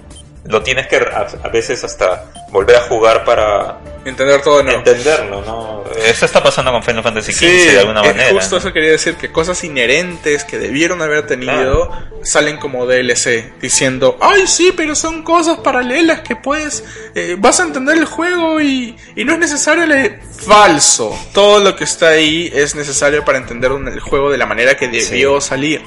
lo 0.49 0.63
tienes 0.63 0.87
que 0.87 0.97
a, 0.97 1.27
a 1.45 1.49
veces 1.49 1.83
hasta 1.85 2.25
volver 2.51 2.77
a 2.77 2.81
jugar 2.83 3.25
para 3.25 3.79
Entender 4.05 4.41
todo 4.41 4.63
nuevo. 4.63 4.79
entenderlo, 4.79 5.43
¿no? 5.43 5.83
Eso 6.05 6.27
está 6.27 6.41
pasando 6.41 6.71
con 6.71 6.81
Final 6.85 7.03
Fantasy 7.03 7.33
XV 7.33 7.39
Sí, 7.41 7.47
de 7.73 7.81
alguna 7.81 8.03
eh, 8.03 8.07
manera. 8.13 8.31
justo 8.31 8.55
¿no? 8.55 8.59
eso 8.61 8.73
quería 8.73 8.91
decir, 8.93 9.17
que 9.17 9.33
cosas 9.33 9.65
inherentes 9.65 10.45
que 10.45 10.59
debieron 10.61 11.03
haber 11.03 11.27
tenido 11.27 11.91
salen 12.23 12.57
como 12.59 12.87
DLC, 12.87 13.53
diciendo, 13.61 14.17
ay 14.21 14.47
sí, 14.47 14.73
pero 14.77 14.95
son 14.95 15.25
cosas 15.25 15.59
paralelas 15.59 16.21
que 16.21 16.37
puedes, 16.37 16.85
eh, 17.17 17.35
vas 17.37 17.59
a 17.59 17.65
entender 17.65 17.97
el 17.99 18.05
juego 18.05 18.61
y, 18.61 18.97
y 19.17 19.25
no 19.25 19.33
es 19.33 19.39
necesario 19.41 19.85
le... 19.87 20.21
Falso, 20.47 21.19
todo 21.35 21.59
lo 21.59 21.75
que 21.75 21.83
está 21.83 22.11
ahí 22.11 22.49
es 22.55 22.77
necesario 22.77 23.25
para 23.25 23.39
entender 23.39 23.73
un- 23.73 23.89
el 23.89 23.99
juego 24.01 24.31
de 24.31 24.39
la 24.39 24.47
manera 24.47 24.77
que 24.77 24.87
debió 24.87 25.41
salir. 25.41 25.83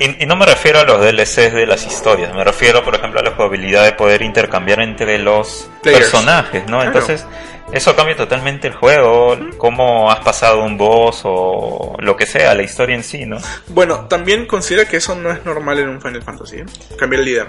Y, 0.00 0.22
y 0.22 0.26
no 0.26 0.34
me 0.34 0.46
refiero 0.46 0.80
a 0.80 0.84
los 0.84 0.98
DLCs 0.98 1.52
de 1.52 1.66
las 1.66 1.86
historias, 1.86 2.34
me 2.34 2.42
refiero, 2.42 2.82
por 2.82 2.94
ejemplo, 2.94 3.20
a 3.20 3.22
la 3.22 3.32
jugabilidad 3.32 3.84
de 3.84 3.92
poder 3.92 4.22
intercambiar 4.22 4.80
entre 4.80 5.18
los 5.18 5.68
Players. 5.82 6.04
personajes, 6.04 6.62
¿no? 6.62 6.78
Claro. 6.78 6.86
Entonces, 6.86 7.26
eso 7.72 7.94
cambia 7.94 8.16
totalmente 8.16 8.68
el 8.68 8.74
juego, 8.74 9.38
cómo 9.58 10.10
has 10.10 10.20
pasado 10.20 10.64
un 10.64 10.78
boss 10.78 11.20
o 11.24 11.96
lo 11.98 12.16
que 12.16 12.24
sea, 12.26 12.54
la 12.54 12.62
historia 12.62 12.96
en 12.96 13.04
sí, 13.04 13.26
¿no? 13.26 13.36
Bueno, 13.68 14.06
también 14.08 14.46
considera 14.46 14.86
que 14.86 14.96
eso 14.96 15.14
no 15.14 15.30
es 15.30 15.44
normal 15.44 15.78
en 15.78 15.90
un 15.90 16.00
Final 16.00 16.22
Fantasy, 16.22 16.56
¿eh? 16.56 16.66
cambiar 16.98 17.20
el 17.20 17.26
líder. 17.26 17.48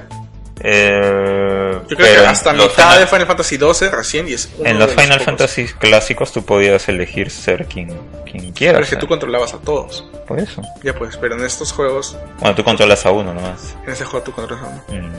Eh, 0.63 1.79
Yo 1.89 1.97
creo 1.97 2.21
que 2.21 2.25
hasta 2.27 2.53
mitad 2.53 2.69
Final- 2.69 2.99
de 2.99 3.07
Final 3.07 3.27
Fantasy 3.27 3.57
12 3.57 3.89
recién 3.89 4.27
y 4.27 4.33
es 4.33 4.49
uno 4.57 4.69
En 4.69 4.79
los 4.79 4.95
de 4.95 5.01
Final. 5.01 5.19
Fantasy 5.19 5.65
clásicos 5.79 6.31
tú 6.31 6.43
podías 6.45 6.87
elegir 6.87 7.29
ser 7.31 7.65
quien, 7.65 7.89
quien 8.29 8.51
quieras. 8.51 8.75
Pero 8.75 8.83
es 8.83 8.89
que 8.91 8.95
tú 8.97 9.07
controlabas 9.07 9.53
a 9.53 9.57
todos. 9.57 10.05
Por 10.27 10.39
eso. 10.39 10.61
Ya 10.83 10.93
pues, 10.93 11.17
pero 11.17 11.35
en 11.37 11.43
estos 11.45 11.71
juegos, 11.71 12.15
Bueno, 12.39 12.55
tú 12.55 12.63
controlas 12.63 13.05
a 13.05 13.11
uno 13.11 13.33
nomás. 13.33 13.75
en 13.85 13.91
este 13.91 14.05
juego 14.05 14.23
tú 14.23 14.31
controlas 14.31 14.63
a 14.63 14.67
uno. 14.67 14.83
Mm. 15.07 15.11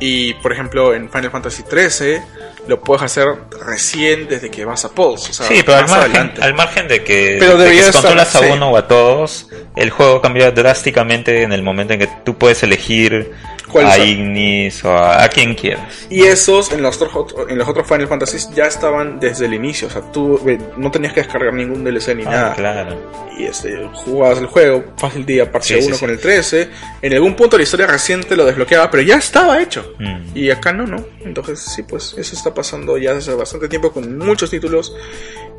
Y 0.00 0.34
por 0.34 0.52
ejemplo, 0.52 0.94
en 0.94 1.10
Final 1.10 1.30
Fantasy 1.32 1.64
13 1.64 2.22
lo 2.68 2.80
puedes 2.80 3.02
hacer 3.02 3.26
recién 3.66 4.28
desde 4.28 4.48
que 4.50 4.64
vas 4.64 4.84
a 4.84 4.90
Pulse. 4.90 5.30
O 5.30 5.34
sea, 5.34 5.46
Sí, 5.46 5.62
pero 5.66 5.78
al 5.78 5.88
margen, 5.88 6.10
adelante. 6.10 6.42
al 6.42 6.54
margen 6.54 6.86
de 6.88 7.02
que, 7.02 7.36
Pero 7.40 7.56
de 7.58 7.64
que 7.68 7.72
si 7.72 7.78
estar, 7.80 7.94
controlas 7.94 8.36
a 8.36 8.38
sí. 8.38 8.44
uno 8.52 8.70
o 8.70 8.76
a 8.76 8.86
todos, 8.86 9.48
el 9.74 9.90
juego 9.90 10.20
cambia 10.20 10.52
drásticamente 10.52 11.42
en 11.42 11.52
el 11.52 11.62
momento 11.64 11.94
en 11.94 11.98
que 12.00 12.08
tú 12.24 12.38
puedes 12.38 12.62
elegir 12.62 13.32
¿Cuál 13.66 13.67
a? 13.76 13.98
Ignis 13.98 14.84
o 14.84 14.90
a, 14.92 15.22
a 15.24 15.28
quien 15.28 15.54
quieras. 15.54 16.06
Y 16.10 16.22
esos 16.24 16.72
en 16.72 16.82
los, 16.82 17.00
otros, 17.00 17.34
en 17.48 17.58
los 17.58 17.68
otros 17.68 17.86
Final 17.86 18.08
Fantasies 18.08 18.50
ya 18.54 18.64
estaban 18.66 19.20
desde 19.20 19.46
el 19.46 19.54
inicio. 19.54 19.88
O 19.88 19.90
sea, 19.90 20.02
tú 20.12 20.40
no 20.76 20.90
tenías 20.90 21.12
que 21.12 21.20
descargar 21.20 21.52
ningún 21.54 21.84
DLC 21.84 22.14
ni 22.16 22.22
Ah, 22.24 22.30
nada. 22.30 22.54
claro. 22.54 22.96
Y 23.38 23.44
este, 23.44 23.88
jugabas 23.92 24.38
el 24.38 24.46
juego, 24.46 24.84
fácil 24.96 25.24
día, 25.24 25.48
Sí, 25.60 25.80
sí, 25.80 25.86
1 25.86 25.94
sí. 25.94 26.00
con 26.00 26.10
el 26.10 26.18
13. 26.18 26.68
En 27.02 27.12
algún 27.14 27.34
punto 27.36 27.56
la 27.56 27.62
historia 27.62 27.86
reciente 27.86 28.34
lo 28.34 28.44
desbloqueaba, 28.44 28.90
pero 28.90 29.02
ya 29.04 29.16
estaba 29.16 29.62
hecho. 29.62 29.94
Mm. 29.98 30.36
Y 30.36 30.50
acá 30.50 30.72
no, 30.72 30.86
¿no? 30.86 31.04
Entonces 31.24 31.60
sí, 31.60 31.82
pues 31.84 32.14
eso 32.18 32.34
está 32.34 32.52
pasando 32.52 32.98
ya 32.98 33.14
desde 33.14 33.34
bastante 33.34 33.68
tiempo 33.68 33.92
con 33.92 34.18
muchos 34.18 34.50
títulos. 34.50 34.94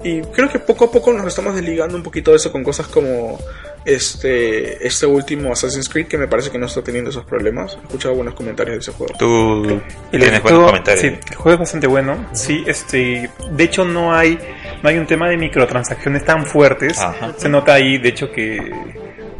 Y 0.04 0.22
creo 0.22 0.50
que 0.50 0.60
poco 0.60 0.86
a 0.86 0.92
poco 0.92 1.12
nos 1.14 1.28
estamos 1.28 1.56
desligando 1.56 1.96
un 1.98 2.04
poquito 2.04 2.32
de 2.32 2.38
eso 2.38 2.52
con 2.52 2.64
cosas 2.64 2.88
como 2.88 3.38
este 3.86 4.86
este 4.86 5.06
último 5.06 5.52
Assassin's 5.52 5.90
Creed 5.90 6.08
que 6.08 6.18
me 6.18 6.28
parece 6.28 6.52
que 6.52 6.58
no 6.58 6.66
está 6.66 6.82
teniendo 6.84 7.10
esos 7.10 7.26
problemas. 7.26 7.76
He 7.76 7.86
escuchado 7.86 8.16
buenos 8.16 8.34
comentarios 8.34 8.76
de 8.76 8.80
ese 8.80 8.92
juego. 8.92 9.14
Tú 9.18 9.82
tienes 10.12 10.42
buenos 10.42 10.66
comentarios. 10.68 11.02
Sí, 11.02 11.08
el 11.08 11.36
juego 11.36 11.54
es 11.54 11.60
bastante 11.60 11.88
bueno. 11.88 12.28
Sí, 12.34 12.64
este, 12.68 13.30
de 13.52 13.64
hecho 13.64 13.86
no 13.86 14.14
hay, 14.14 14.38
no 14.84 14.90
hay 14.90 14.98
un 14.98 15.08
tema 15.08 15.30
de 15.30 15.38
microtransacciones 15.38 16.26
tan 16.26 16.46
fuertes. 16.46 17.00
Ajá. 17.00 17.34
Se 17.38 17.50
nota 17.50 17.74
ahí, 17.74 17.98
de 17.98 18.10
hecho 18.10 18.32
que, 18.32 18.72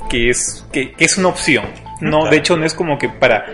que 0.10 0.30
es, 0.30 0.66
que, 0.72 0.94
que 0.94 1.06
es 1.06 1.18
una 1.18 1.30
opción. 1.30 1.66
No, 2.02 2.20
Claro. 2.20 2.32
de 2.32 2.38
hecho 2.38 2.58
no 2.58 2.66
es 2.66 2.74
como 2.74 2.98
que 2.98 3.10
para 3.10 3.46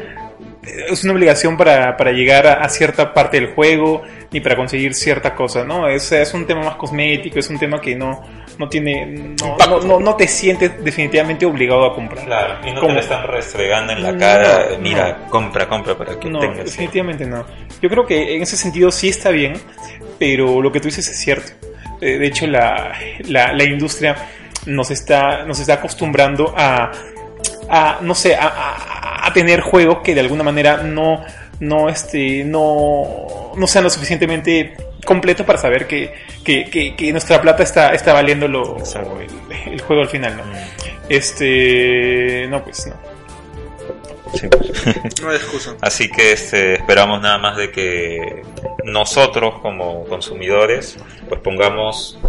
es 0.89 1.03
una 1.03 1.13
obligación 1.13 1.57
para, 1.57 1.95
para 1.95 2.11
llegar 2.11 2.47
a, 2.47 2.53
a, 2.55 2.69
cierta 2.69 3.13
parte 3.13 3.39
del 3.39 3.53
juego 3.53 4.01
ni 4.31 4.39
para 4.41 4.55
conseguir 4.55 4.93
cierta 4.95 5.35
cosa, 5.35 5.63
¿no? 5.63 5.87
Es, 5.87 6.11
es 6.11 6.33
un 6.33 6.45
tema 6.45 6.63
más 6.63 6.75
cosmético, 6.75 7.39
es 7.39 7.49
un 7.49 7.59
tema 7.59 7.79
que 7.79 7.95
no, 7.95 8.21
no 8.57 8.69
tiene, 8.69 9.35
no, 9.41 9.57
no, 9.67 9.79
no, 9.81 9.99
no 9.99 10.15
te 10.15 10.27
sientes 10.27 10.83
definitivamente 10.83 11.45
obligado 11.45 11.85
a 11.85 11.93
comprar. 11.93 12.25
Claro, 12.25 12.67
y 12.67 12.71
no 12.71 12.81
te 12.81 12.93
lo 12.93 12.99
están 12.99 13.27
restregando 13.27 13.93
en 13.93 14.03
la 14.03 14.17
cara, 14.17 14.67
mira, 14.79 15.27
compra, 15.29 15.67
compra 15.67 15.97
para 15.97 16.19
que 16.19 16.29
no, 16.29 16.39
tengas. 16.39 16.65
definitivamente 16.65 17.25
no. 17.25 17.45
Yo 17.81 17.89
creo 17.89 18.05
que 18.05 18.35
en 18.35 18.43
ese 18.43 18.57
sentido 18.57 18.91
sí 18.91 19.09
está 19.09 19.29
bien, 19.31 19.53
pero 20.17 20.61
lo 20.61 20.71
que 20.71 20.79
tú 20.79 20.87
dices 20.87 21.07
es 21.07 21.17
cierto. 21.17 21.51
Eh, 22.01 22.17
de 22.17 22.27
hecho, 22.27 22.47
la, 22.47 22.93
la, 23.27 23.53
la 23.53 23.63
industria 23.63 24.15
nos 24.65 24.91
está, 24.91 25.45
nos 25.45 25.59
está 25.59 25.75
acostumbrando 25.75 26.53
a, 26.55 26.91
a 27.69 27.99
no 28.01 28.15
sé, 28.15 28.35
a, 28.35 28.47
a, 28.47 29.27
a, 29.27 29.33
tener 29.33 29.61
juegos 29.61 29.99
que 30.03 30.13
de 30.13 30.21
alguna 30.21 30.43
manera 30.43 30.77
no, 30.77 31.23
no, 31.59 31.89
este, 31.89 32.43
no, 32.43 33.51
no 33.55 33.67
sean 33.67 33.83
lo 33.83 33.89
suficientemente 33.89 34.75
completos 35.05 35.45
para 35.45 35.59
saber 35.59 35.87
que, 35.87 36.13
que, 36.43 36.69
que, 36.69 36.95
que 36.95 37.11
nuestra 37.11 37.41
plata 37.41 37.63
está, 37.63 37.93
está 37.93 38.13
valiendo 38.13 38.47
lo, 38.47 38.77
el, 38.77 39.73
el, 39.73 39.81
juego 39.81 40.01
al 40.01 40.09
final, 40.09 40.37
¿no? 40.37 40.43
Este, 41.07 42.47
no, 42.49 42.63
pues 42.63 42.87
no. 42.87 42.95
Sí. 44.33 44.47
no 45.21 45.29
hay 45.29 45.35
excusa. 45.37 45.75
Así 45.81 46.09
que 46.09 46.33
este, 46.33 46.73
esperamos 46.75 47.21
nada 47.21 47.37
más 47.37 47.55
de 47.55 47.71
que 47.71 48.43
nosotros 48.83 49.59
como 49.61 50.03
consumidores 50.05 50.97
pues 51.29 51.41
pongamos 51.41 52.19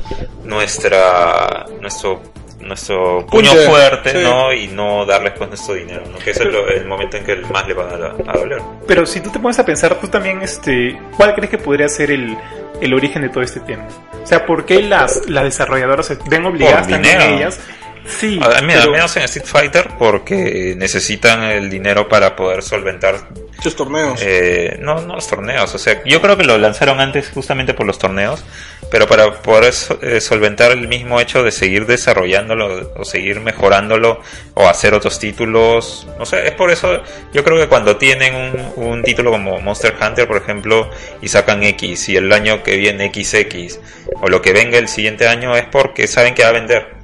nuestra 0.44 1.66
nuestro 1.80 2.22
nuestro 2.60 3.26
puño 3.26 3.50
Punche, 3.50 3.66
fuerte, 3.66 4.10
sí. 4.12 4.18
¿no? 4.22 4.52
Y 4.52 4.68
no 4.68 5.04
darles 5.04 5.32
pues 5.36 5.48
nuestro 5.48 5.74
dinero, 5.74 6.02
¿no? 6.10 6.18
Que 6.18 6.30
ese 6.30 6.44
es 6.44 6.54
el 6.76 6.86
momento 6.86 7.16
en 7.16 7.24
que 7.24 7.36
más 7.52 7.66
le 7.66 7.74
va 7.74 7.84
a, 7.84 8.30
a, 8.30 8.38
doler. 8.38 8.60
Pero 8.86 9.06
si 9.06 9.20
tú 9.20 9.30
te 9.30 9.38
pones 9.38 9.58
a 9.58 9.64
pensar, 9.64 9.94
tú 10.00 10.08
también, 10.08 10.42
este, 10.42 10.98
¿cuál 11.16 11.34
crees 11.34 11.50
que 11.50 11.58
podría 11.58 11.88
ser 11.88 12.10
el, 12.10 12.36
el 12.80 12.94
origen 12.94 13.22
de 13.22 13.28
todo 13.28 13.42
este 13.42 13.60
tema? 13.60 13.86
O 14.22 14.26
sea, 14.26 14.44
¿por 14.46 14.64
qué 14.64 14.82
las, 14.82 15.28
las 15.28 15.44
desarrolladoras 15.44 16.06
se 16.06 16.18
ven 16.28 16.44
obligadas 16.46 16.88
también 16.88 17.20
ellas? 17.20 17.60
Sí, 18.06 18.38
pero... 18.40 18.54
al 18.54 18.90
menos 18.90 19.16
en 19.16 19.22
Street 19.24 19.46
Fighter 19.46 19.88
porque 19.98 20.74
necesitan 20.76 21.42
el 21.44 21.68
dinero 21.70 22.08
para 22.08 22.36
poder 22.36 22.62
solventar 22.62 23.28
Muchos 23.56 23.74
torneos. 23.74 24.20
Eh, 24.22 24.76
no, 24.80 25.00
no 25.00 25.14
los 25.14 25.26
torneos. 25.26 25.74
O 25.74 25.78
sea, 25.78 26.02
yo 26.04 26.20
creo 26.20 26.36
que 26.36 26.44
lo 26.44 26.58
lanzaron 26.58 27.00
antes 27.00 27.30
justamente 27.30 27.72
por 27.72 27.86
los 27.86 27.98
torneos, 27.98 28.44
pero 28.90 29.06
para 29.06 29.32
poder 29.32 29.72
eh, 30.02 30.20
solventar 30.20 30.72
el 30.72 30.88
mismo 30.88 31.20
hecho 31.20 31.42
de 31.42 31.50
seguir 31.50 31.86
desarrollándolo 31.86 32.92
o 32.94 33.04
seguir 33.04 33.40
mejorándolo 33.40 34.20
o 34.54 34.68
hacer 34.68 34.92
otros 34.92 35.18
títulos. 35.18 36.06
No 36.18 36.26
sé, 36.26 36.46
es 36.46 36.52
por 36.52 36.70
eso 36.70 37.02
yo 37.32 37.42
creo 37.44 37.58
que 37.58 37.66
cuando 37.66 37.96
tienen 37.96 38.34
un, 38.34 38.72
un 38.84 39.02
título 39.02 39.30
como 39.30 39.58
Monster 39.60 39.94
Hunter, 40.00 40.28
por 40.28 40.36
ejemplo, 40.36 40.90
y 41.22 41.28
sacan 41.28 41.62
X 41.62 42.10
y 42.10 42.16
el 42.16 42.30
año 42.32 42.62
que 42.62 42.76
viene 42.76 43.10
XX 43.12 43.80
o 44.20 44.28
lo 44.28 44.42
que 44.42 44.52
venga 44.52 44.78
el 44.78 44.88
siguiente 44.88 45.26
año 45.26 45.56
es 45.56 45.64
porque 45.64 46.06
saben 46.06 46.34
que 46.34 46.42
va 46.42 46.50
a 46.50 46.52
vender 46.52 46.96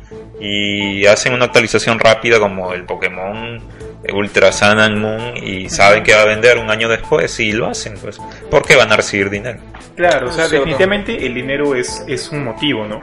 y 0.45 1.07
hacen 1.07 1.33
una 1.35 1.45
actualización 1.45 2.01
rápida 2.01 2.41
como 2.41 2.73
el 2.73 2.85
Pokémon 2.85 3.61
Ultra 4.13 4.51
Sun 4.51 4.81
and 4.81 4.99
Moon 4.99 5.37
y 5.37 5.69
saben 5.69 6.03
que 6.03 6.13
va 6.13 6.23
a 6.23 6.25
vender 6.25 6.59
un 6.59 6.69
año 6.69 6.89
después 6.89 7.39
y 7.39 7.53
lo 7.53 7.69
hacen, 7.69 7.95
pues, 8.03 8.19
porque 8.51 8.75
van 8.75 8.91
a 8.93 8.97
recibir 8.97 9.31
dinero. 9.31 9.61
Claro, 9.95 10.29
o 10.29 10.33
sea, 10.33 10.49
definitivamente 10.49 11.25
el 11.25 11.35
dinero 11.35 11.75
es, 11.77 12.05
es 12.09 12.31
un 12.31 12.45
motivo, 12.45 12.87
¿no? 12.87 13.01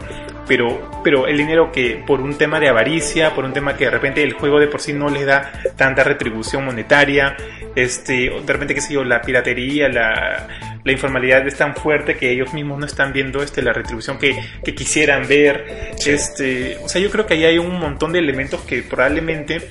Pero, 0.50 1.02
pero 1.04 1.28
el 1.28 1.38
dinero 1.38 1.72
que 1.72 2.04
por 2.06 2.20
un 2.20 2.36
tema 2.38 2.60
de 2.60 2.68
avaricia, 2.68 3.36
por 3.36 3.46
un 3.46 3.54
tema 3.54 3.78
que 3.78 3.86
de 3.86 3.92
repente 3.92 4.24
el 4.24 4.34
juego 4.34 4.60
de 4.60 4.68
por 4.68 4.82
sí 4.82 4.92
no 4.92 5.08
les 5.08 5.26
da 5.26 5.52
tanta 5.78 6.04
retribución 6.04 6.66
monetaria, 6.66 7.38
este, 7.76 8.32
de 8.32 8.54
repente, 8.54 8.74
qué 8.74 8.82
sé 8.82 8.96
yo, 8.96 9.04
la 9.04 9.22
piratería, 9.22 9.88
la, 9.90 10.48
la 10.84 10.92
informalidad 10.92 11.48
es 11.48 11.56
tan 11.56 11.76
fuerte 11.76 12.18
que 12.18 12.32
ellos 12.32 12.52
mismos 12.54 12.80
no 12.80 12.88
están 12.88 13.14
viendo 13.14 13.44
este, 13.44 13.62
la 13.62 13.74
retribución 13.74 14.18
que, 14.18 14.36
que 14.64 14.74
quisieran 14.74 15.28
ver. 15.28 15.94
Sí. 15.98 16.12
Este, 16.12 16.78
o 16.84 16.90
sea, 16.90 17.00
yo 17.00 17.12
creo 17.12 17.28
que 17.28 17.36
ahí 17.36 17.46
hay 17.46 17.60
un 17.60 17.80
montón 17.80 18.12
de 18.12 18.20
elementos 18.20 18.62
que 18.62 18.82
probablemente 18.82 19.70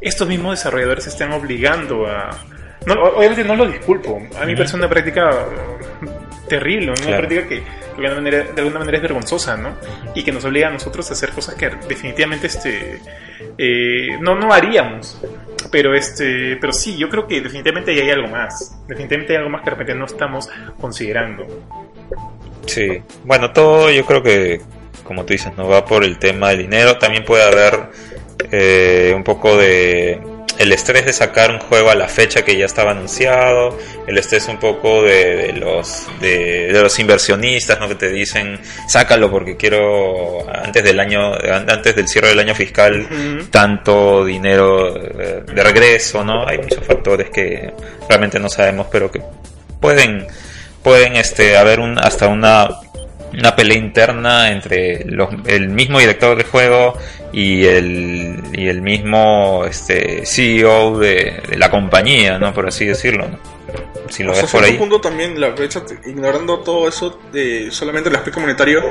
estos 0.00 0.28
mismos 0.28 0.58
desarrolladores 0.58 1.06
están 1.08 1.32
obligando 1.32 2.06
a... 2.06 2.30
No, 2.86 2.94
obviamente 2.94 3.44
no 3.44 3.56
lo 3.56 3.66
disculpo. 3.66 4.22
A 4.40 4.44
mí 4.44 4.52
me 4.52 4.56
parece 4.56 4.76
una 4.76 4.88
práctica 4.88 5.30
terrible, 6.48 6.92
una 6.92 6.94
claro. 6.94 7.16
práctica 7.18 7.48
que 7.48 7.62
de, 7.96 8.60
alguna 8.60 8.78
manera, 8.78 8.96
es 8.96 9.02
vergonzosa, 9.02 9.56
¿no? 9.56 9.76
Y 10.14 10.22
que 10.22 10.32
nos 10.32 10.44
obliga 10.44 10.68
a 10.68 10.70
nosotros 10.70 11.08
a 11.10 11.12
hacer 11.14 11.30
cosas 11.30 11.54
que 11.54 11.70
definitivamente 11.88 12.46
este, 12.46 13.00
eh, 13.58 14.18
no, 14.20 14.34
no 14.34 14.52
haríamos. 14.52 15.20
Pero 15.70 15.94
este, 15.94 16.56
pero 16.60 16.72
sí, 16.72 16.96
yo 16.96 17.08
creo 17.08 17.26
que 17.26 17.40
definitivamente 17.40 17.92
hay 17.92 18.10
algo 18.10 18.28
más. 18.28 18.76
Definitivamente 18.86 19.32
hay 19.32 19.38
algo 19.38 19.50
más 19.50 19.62
que 19.62 19.66
de 19.66 19.70
repente 19.70 19.94
no 19.94 20.06
estamos 20.06 20.48
considerando. 20.80 21.46
Sí, 22.66 23.02
bueno, 23.24 23.52
todo 23.52 23.90
yo 23.90 24.04
creo 24.04 24.22
que, 24.22 24.60
como 25.04 25.24
tú 25.24 25.32
dices, 25.32 25.52
no 25.56 25.68
va 25.68 25.84
por 25.84 26.04
el 26.04 26.18
tema 26.18 26.50
del 26.50 26.58
dinero. 26.58 26.98
También 26.98 27.24
puede 27.24 27.44
haber 27.44 27.90
eh, 28.50 29.12
un 29.14 29.24
poco 29.24 29.56
de 29.56 30.20
el 30.62 30.72
estrés 30.72 31.04
de 31.04 31.12
sacar 31.12 31.50
un 31.50 31.58
juego 31.58 31.90
a 31.90 31.94
la 31.94 32.08
fecha 32.08 32.44
que 32.44 32.56
ya 32.56 32.66
estaba 32.66 32.92
anunciado, 32.92 33.76
el 34.06 34.16
estrés 34.16 34.46
un 34.46 34.58
poco 34.58 35.02
de, 35.02 35.36
de 35.36 35.52
los 35.54 36.06
de, 36.20 36.72
de, 36.72 36.82
los 36.82 36.98
inversionistas, 36.98 37.80
¿no? 37.80 37.88
que 37.88 37.96
te 37.96 38.08
dicen 38.10 38.60
sácalo 38.88 39.30
porque 39.30 39.56
quiero 39.56 40.48
antes 40.52 40.84
del 40.84 41.00
año 41.00 41.34
antes 41.34 41.96
del 41.96 42.06
cierre 42.06 42.28
del 42.28 42.38
año 42.38 42.54
fiscal 42.54 43.00
uh 43.10 43.14
-huh. 43.14 43.50
tanto 43.50 44.24
dinero 44.24 44.94
de, 44.94 45.42
de 45.42 45.62
regreso, 45.62 46.24
¿no? 46.24 46.46
Hay 46.46 46.58
muchos 46.58 46.84
factores 46.86 47.30
que 47.30 47.72
realmente 48.08 48.38
no 48.38 48.48
sabemos, 48.48 48.86
pero 48.90 49.10
que 49.10 49.20
pueden 49.80 50.26
pueden 50.82 51.16
este 51.16 51.56
haber 51.56 51.80
un 51.80 51.98
hasta 51.98 52.28
una 52.28 52.68
una 53.32 53.56
pelea 53.56 53.78
interna 53.78 54.50
entre 54.50 55.04
los, 55.06 55.30
el 55.46 55.68
mismo 55.68 55.98
director 55.98 56.36
del 56.36 56.46
juego 56.46 56.94
y 57.32 57.64
el, 57.64 58.42
y 58.52 58.68
el 58.68 58.82
mismo 58.82 59.64
este, 59.66 60.24
CEO 60.26 60.98
de, 60.98 61.42
la 61.56 61.70
compañía, 61.70 62.38
¿no? 62.38 62.52
Por 62.52 62.68
así 62.68 62.84
decirlo, 62.84 63.28
¿no? 63.28 63.38
Si 64.08 64.22
lo 64.22 64.32
ves 64.32 64.50
por 64.50 64.62
ahí. 64.62 64.76
punto 64.76 65.00
también 65.00 65.40
la 65.40 65.50
brecha, 65.50 65.82
ignorando 66.04 66.58
todo 66.60 66.88
eso 66.88 67.18
de 67.32 67.70
solamente 67.70 68.08
el 68.08 68.16
aspecto 68.16 68.40
monetario, 68.40 68.82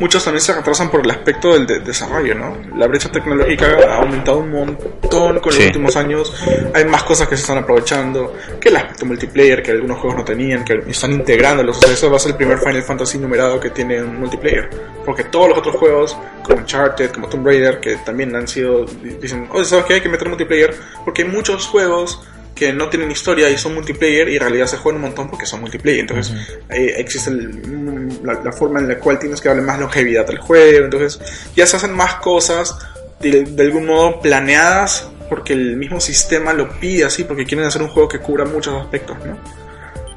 muchos 0.00 0.24
también 0.24 0.40
se 0.40 0.54
retrasan 0.54 0.90
por 0.90 1.04
el 1.04 1.10
aspecto 1.10 1.52
del 1.54 1.66
de 1.66 1.80
desarrollo, 1.80 2.34
¿no? 2.34 2.56
La 2.76 2.86
brecha 2.86 3.10
tecnológica 3.10 3.66
ha 3.88 3.96
aumentado 3.96 4.38
un 4.38 4.50
montón 4.50 5.40
con 5.40 5.46
los 5.46 5.54
sí. 5.54 5.66
últimos 5.66 5.96
años, 5.96 6.32
hay 6.74 6.84
más 6.84 7.02
cosas 7.02 7.28
que 7.28 7.36
se 7.36 7.42
están 7.42 7.58
aprovechando, 7.58 8.34
que 8.60 8.68
el 8.68 8.76
aspecto 8.76 9.06
multiplayer 9.06 9.62
que 9.62 9.72
algunos 9.72 9.98
juegos 9.98 10.18
no 10.18 10.24
tenían, 10.24 10.64
que 10.64 10.80
están 10.88 11.12
integrándolos, 11.12 11.78
o 11.78 11.80
sea, 11.80 11.92
eso 11.92 12.10
va 12.10 12.16
a 12.16 12.20
ser 12.20 12.32
el 12.32 12.36
primer 12.36 12.58
Final 12.58 12.82
Fantasy 12.82 13.18
numerado 13.18 13.60
que 13.60 13.70
tiene 13.70 14.02
un 14.02 14.18
multiplayer, 14.18 14.70
porque 15.04 15.24
todos 15.24 15.50
los 15.50 15.58
otros 15.58 15.76
juegos, 15.76 16.16
como 16.42 16.58
Uncharted, 16.58 17.10
como 17.10 17.28
Tomb 17.28 17.46
Raider, 17.46 17.80
que 17.80 17.96
también 17.96 18.34
han 18.34 18.48
sido, 18.48 18.84
dicen, 18.84 19.48
oye, 19.52 19.64
¿sabes 19.64 19.84
qué? 19.84 19.94
Hay 19.94 20.00
que 20.00 20.08
meter 20.08 20.28
multiplayer, 20.28 20.74
porque 21.04 21.22
hay 21.22 21.28
muchos 21.28 21.66
juegos 21.66 22.20
que 22.54 22.72
no 22.72 22.88
tienen 22.88 23.10
historia 23.10 23.48
y 23.48 23.56
son 23.56 23.74
multiplayer 23.74 24.28
y 24.28 24.34
en 24.36 24.40
realidad 24.40 24.66
se 24.66 24.76
juegan 24.76 24.96
un 24.96 25.08
montón 25.08 25.30
porque 25.30 25.46
son 25.46 25.60
multiplayer. 25.60 26.00
Entonces 26.00 26.32
uh 26.32 26.36
-huh. 26.36 26.76
eh, 26.76 26.94
existe 26.98 27.30
el, 27.30 28.20
la, 28.22 28.34
la, 28.44 28.52
forma 28.52 28.80
en 28.80 28.88
la 28.88 28.98
cual 28.98 29.18
tienes 29.18 29.40
que 29.40 29.48
darle 29.48 29.62
más 29.62 29.78
longevidad 29.78 30.28
al 30.28 30.38
juego. 30.38 30.84
Entonces 30.84 31.20
ya 31.56 31.66
se 31.66 31.76
hacen 31.76 31.92
más 31.92 32.16
cosas 32.16 32.76
de, 33.20 33.44
de 33.44 33.62
algún 33.62 33.86
modo 33.86 34.20
planeadas 34.20 35.10
porque 35.28 35.52
el 35.52 35.76
mismo 35.76 36.00
sistema 36.00 36.52
lo 36.52 36.68
pide 36.80 37.04
así 37.04 37.24
porque 37.24 37.46
quieren 37.46 37.66
hacer 37.66 37.82
un 37.82 37.88
juego 37.88 38.08
que 38.08 38.18
cubra 38.18 38.44
muchos 38.44 38.74
aspectos, 38.74 39.16
¿no? 39.24 39.38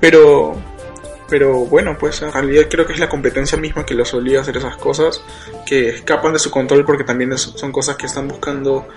Pero 0.02 0.58
pero 1.30 1.66
bueno, 1.66 1.98
pues 1.98 2.22
en 2.22 2.32
realidad 2.32 2.68
creo 2.70 2.86
que 2.86 2.94
es 2.94 3.00
la 3.00 3.10
competencia 3.10 3.58
misma 3.58 3.86
que 3.86 3.96
los 3.96 4.14
obliga 4.14 4.40
a 4.40 4.42
hacer 4.44 4.58
esas 4.58 4.78
cosas 4.78 5.24
que 5.66 5.90
escapan 5.90 6.34
de 6.34 6.38
su 6.38 6.52
control 6.52 6.86
porque 6.86 7.04
también 7.04 7.36
son 7.38 7.72
cosas 7.72 7.96
que 7.96 8.06
están 8.06 8.28
buscando 8.28 8.88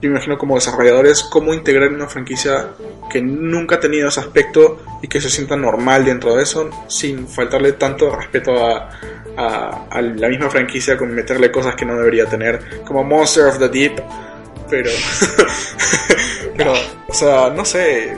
yo 0.00 0.10
me 0.10 0.16
imagino 0.16 0.36
como 0.38 0.54
desarrolladores 0.54 1.22
cómo 1.24 1.54
integrar 1.54 1.88
una 1.88 2.06
franquicia 2.06 2.70
que 3.10 3.22
nunca 3.22 3.76
ha 3.76 3.80
tenido 3.80 4.08
ese 4.08 4.20
aspecto 4.20 4.82
y 5.02 5.08
que 5.08 5.20
se 5.20 5.30
sienta 5.30 5.56
normal 5.56 6.04
dentro 6.04 6.36
de 6.36 6.42
eso 6.42 6.70
sin 6.88 7.26
faltarle 7.26 7.72
tanto 7.72 8.14
respeto 8.14 8.52
a, 8.64 8.90
a, 9.36 9.86
a 9.90 10.02
la 10.02 10.28
misma 10.28 10.50
franquicia 10.50 10.96
con 10.96 11.14
meterle 11.14 11.50
cosas 11.50 11.74
que 11.74 11.84
no 11.84 11.96
debería 11.96 12.26
tener 12.26 12.82
como 12.84 13.04
Monster 13.04 13.46
of 13.46 13.58
the 13.58 13.68
Deep 13.68 14.02
pero 14.68 14.90
pero 16.56 16.72
o 17.08 17.14
sea 17.14 17.50
no 17.50 17.64
sé 17.64 18.16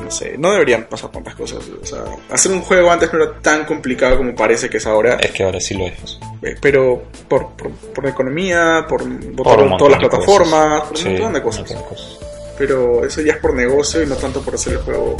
no 0.00 0.10
sé, 0.10 0.36
no 0.38 0.52
deberían 0.52 0.84
pasar 0.84 1.10
tantas 1.10 1.34
cosas. 1.34 1.64
O 1.82 1.86
sea, 1.86 2.04
hacer 2.30 2.52
un 2.52 2.60
juego 2.62 2.90
antes 2.90 3.12
no 3.12 3.22
era 3.22 3.38
tan 3.40 3.64
complicado 3.64 4.16
como 4.16 4.34
parece 4.34 4.68
que 4.68 4.78
es 4.78 4.86
ahora. 4.86 5.16
Es 5.16 5.30
que 5.30 5.44
ahora 5.44 5.60
sí 5.60 5.74
lo 5.74 5.86
es. 5.86 6.18
Eh, 6.42 6.56
pero 6.60 7.02
por, 7.28 7.50
por, 7.52 7.70
por 7.70 8.06
economía, 8.06 8.84
por, 8.88 9.02
por 9.34 9.76
todas 9.76 9.92
las 9.92 10.00
plataformas, 10.00 10.82
por 10.82 10.98
sí, 10.98 11.06
un 11.06 11.12
montón 11.12 11.32
de 11.34 11.42
cosas. 11.42 11.72
cosas. 11.72 12.18
Pero 12.58 13.04
eso 13.04 13.20
ya 13.22 13.34
es 13.34 13.38
por 13.38 13.54
negocio 13.54 14.02
y 14.02 14.06
no 14.06 14.16
tanto 14.16 14.42
por 14.42 14.54
hacer 14.54 14.74
el 14.74 14.78
juego 14.80 15.16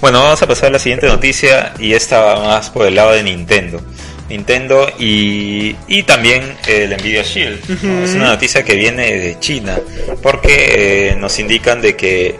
Bueno, 0.00 0.22
vamos 0.22 0.40
a 0.40 0.46
pasar 0.46 0.70
a 0.70 0.72
la 0.72 0.78
siguiente 0.78 1.06
noticia 1.06 1.74
y 1.78 1.92
esta 1.92 2.20
va 2.20 2.42
más 2.42 2.70
por 2.70 2.86
el 2.86 2.94
lado 2.94 3.12
de 3.12 3.22
Nintendo. 3.22 3.82
Nintendo 4.30 4.88
y, 4.98 5.76
y 5.88 6.04
también 6.04 6.56
el 6.66 6.96
Nvidia 6.96 7.22
Shield. 7.22 7.58
Es 8.04 8.14
una 8.14 8.28
noticia 8.28 8.64
que 8.64 8.76
viene 8.76 9.18
de 9.18 9.38
China 9.40 9.78
porque 10.22 11.10
eh, 11.10 11.16
nos 11.16 11.38
indican 11.38 11.82
de 11.82 11.96
que 11.96 12.38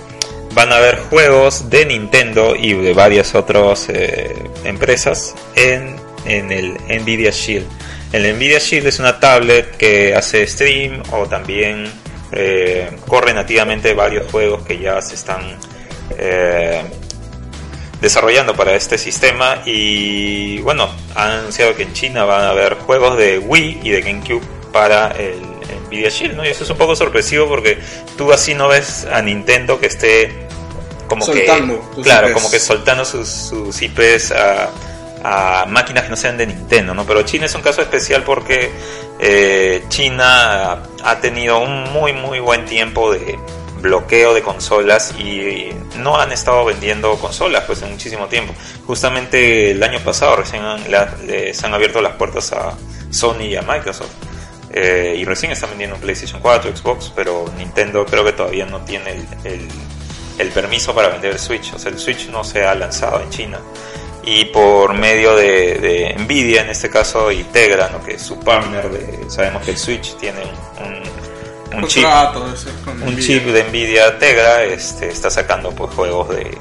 van 0.55 0.72
a 0.72 0.76
haber 0.76 0.97
juegos 0.99 1.68
de 1.68 1.84
Nintendo 1.86 2.55
y 2.57 2.72
de 2.72 2.95
varias 2.95 3.34
otras 3.34 3.88
eh, 3.88 4.34
empresas 4.64 5.34
en, 5.57 5.97
en 6.24 6.53
el 6.53 6.74
Nvidia 7.03 7.30
Shield. 7.30 7.66
El 8.12 8.36
Nvidia 8.36 8.59
Shield 8.59 8.86
es 8.86 8.99
una 8.99 9.20
tablet 9.20 9.76
que 9.76 10.14
hace 10.14 10.47
stream 10.47 11.03
o 11.12 11.26
también 11.26 11.86
eh, 12.32 12.88
corre 13.07 13.34
nativamente 13.34 13.95
varios 13.95 14.30
juegos 14.30 14.62
que 14.62 14.78
ya 14.78 15.03
se 15.03 15.16
están 15.16 15.59
eh, 16.16 16.82
desarrollando 18.01 18.55
para 18.55 18.74
este 18.74 18.98
sistema 18.98 19.62
y 19.66 20.61
bueno, 20.61 20.88
han 21.14 21.32
anunciado 21.32 21.74
que 21.76 21.82
en 21.82 21.92
China 21.92 22.24
van 22.24 22.42
a 22.42 22.51
haber 22.51 22.74
juegos 22.74 23.16
de 23.16 23.38
Wii 23.38 23.80
y 23.82 23.90
de 23.90 24.01
GameCube 24.01 24.42
para 24.72 25.09
el 25.12 25.40
Nvidia 25.88 26.09
Shield, 26.09 26.36
¿no? 26.36 26.44
Y 26.44 26.48
eso 26.48 26.64
es 26.64 26.70
un 26.70 26.76
poco 26.76 26.96
sorpresivo 26.96 27.48
porque 27.48 27.78
tú 28.16 28.32
así 28.32 28.55
no 28.55 28.68
ves 28.68 29.07
a 29.12 29.20
Nintendo 29.22 29.78
que 29.78 29.86
esté 29.86 30.46
como 31.09 31.24
Soltando 31.24 31.90
que 31.96 32.03
claro, 32.03 32.28
IPs. 32.28 32.34
como 32.34 32.51
que 32.51 32.61
soltando 32.61 33.05
sus, 33.05 33.28
sus 33.28 33.82
IPs 33.82 34.30
a, 34.30 34.70
a 35.24 35.66
máquinas 35.66 36.05
que 36.05 36.11
no 36.11 36.16
sean 36.16 36.38
de 36.38 36.46
Nintendo, 36.46 36.94
¿no? 36.94 37.05
Pero 37.05 37.22
China 37.22 37.46
es 37.46 37.55
un 37.55 37.62
caso 37.62 37.82
especial 37.82 38.22
porque 38.22 38.70
eh, 39.18 39.82
China 39.88 40.82
ha 41.03 41.20
tenido 41.20 41.59
un 41.59 41.92
muy 41.92 42.12
muy 42.12 42.38
buen 42.38 42.64
tiempo 42.64 43.12
de 43.12 43.38
bloqueo 43.81 44.35
de 44.35 44.43
consolas 44.43 45.14
y 45.18 45.70
no 45.99 46.16
han 46.18 46.33
estado 46.33 46.64
vendiendo 46.64 47.14
consolas 47.16 47.64
pues 47.66 47.83
en 47.83 47.91
muchísimo 47.93 48.26
tiempo. 48.26 48.55
Justamente 48.87 49.70
el 49.72 49.83
año 49.83 49.99
pasado 50.01 50.37
recién 50.37 50.62
han, 50.62 50.91
la- 50.91 51.14
les 51.26 51.62
han 51.64 51.74
abierto 51.74 52.01
las 52.01 52.14
puertas 52.16 52.53
a 52.53 52.74
Sony 53.11 53.43
y 53.51 53.57
a 53.57 53.62
Microsoft. 53.62 54.11
Eh, 54.72 55.16
y 55.18 55.24
recién 55.24 55.51
están 55.51 55.70
vendiendo 55.70 55.97
PlayStation 55.97 56.41
4, 56.41 56.76
Xbox, 56.76 57.12
pero 57.16 57.45
Nintendo 57.59 58.07
creo 58.07 58.24
que 58.24 58.33
todavía 58.33 58.66
no 58.66 58.81
tiene 58.83 59.11
el, 59.12 59.26
el- 59.45 59.68
el 60.39 60.49
permiso 60.51 60.95
para 60.95 61.09
vender 61.09 61.33
el 61.33 61.39
Switch. 61.39 61.72
O 61.74 61.78
sea, 61.78 61.91
el 61.91 61.99
Switch 61.99 62.28
no 62.28 62.45
se 62.45 62.64
ha 62.64 62.74
lanzado 62.74 63.20
en 63.20 63.28
China. 63.31 63.59
Y 64.24 64.45
por 64.47 64.95
medio 64.95 65.35
de, 65.35 65.74
de 65.78 66.14
Nvidia, 66.18 66.61
en 66.62 66.68
este 66.70 66.89
caso, 66.91 67.31
y 67.33 67.43
Tegra, 67.45 67.89
¿no? 67.91 68.03
que 68.05 68.14
es 68.14 68.22
su 68.22 68.39
partner, 68.39 68.89
de, 68.91 69.31
sabemos 69.31 69.62
que 69.64 69.70
el 69.72 69.78
Switch 69.78 70.16
tiene 70.18 70.41
un, 70.78 70.87
un, 70.87 71.03
un 71.73 71.87
chip 71.87 72.05
con 72.85 73.03
un 73.03 73.16
de 73.16 73.64
Nvidia 73.68 74.18
Tegra 74.18 74.64
este, 74.64 75.09
está 75.09 75.31
sacando 75.31 75.71
pues 75.71 75.95
juegos 75.95 76.29
de 76.31 76.59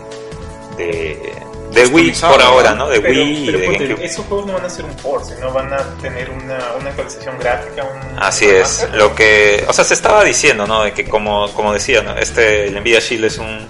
de, 0.78 1.34
de 1.74 1.86
Wii 1.88 2.14
por 2.14 2.42
ahora, 2.42 2.74
¿no? 2.74 2.90
De 2.90 3.02
Pero, 3.02 3.22
Wii 3.22 3.50
y 3.50 3.52
de 3.52 3.68
GameCube. 3.68 4.06
esos 4.06 4.26
juegos 4.26 4.48
no 4.48 4.54
van 4.54 4.66
a 4.66 4.70
ser 4.70 4.86
un 4.86 4.96
port, 4.96 5.26
sino 5.26 5.52
van 5.52 5.72
a 5.74 5.78
tener 6.02 6.30
una, 6.30 6.58
una 6.80 6.90
actualización 6.90 7.38
gráfica. 7.38 7.84
Un, 7.84 8.20
Así 8.20 8.46
un 8.46 8.56
es, 8.56 8.88
lo 8.94 9.14
que, 9.14 9.66
o 9.68 9.74
sea, 9.74 9.84
se 9.84 9.94
estaba 9.94 10.24
diciendo, 10.24 10.66
¿no? 10.66 10.84
De 10.84 10.94
que 10.94 11.06
como, 11.06 11.52
como 11.54 11.74
decía, 11.74 12.02
¿no? 12.02 12.16
Este, 12.18 12.68
el 12.68 12.80
Nvidia 12.80 13.00
Shield 13.00 13.26
es 13.26 13.38
un, 13.38 13.68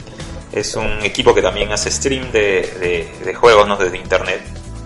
es 0.52 0.76
un 0.76 1.04
equipo 1.04 1.34
que 1.36 1.42
también 1.42 1.72
hace 1.72 1.92
stream 1.92 2.32
de, 2.32 2.62
de, 2.80 3.26
de 3.26 3.34
juegos, 3.34 3.68
¿no? 3.68 3.76
Desde 3.76 3.98
internet, 3.98 4.42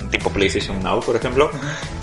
tipo 0.09 0.29
PlayStation 0.29 0.81
Now, 0.81 1.01
por 1.01 1.15
ejemplo. 1.15 1.51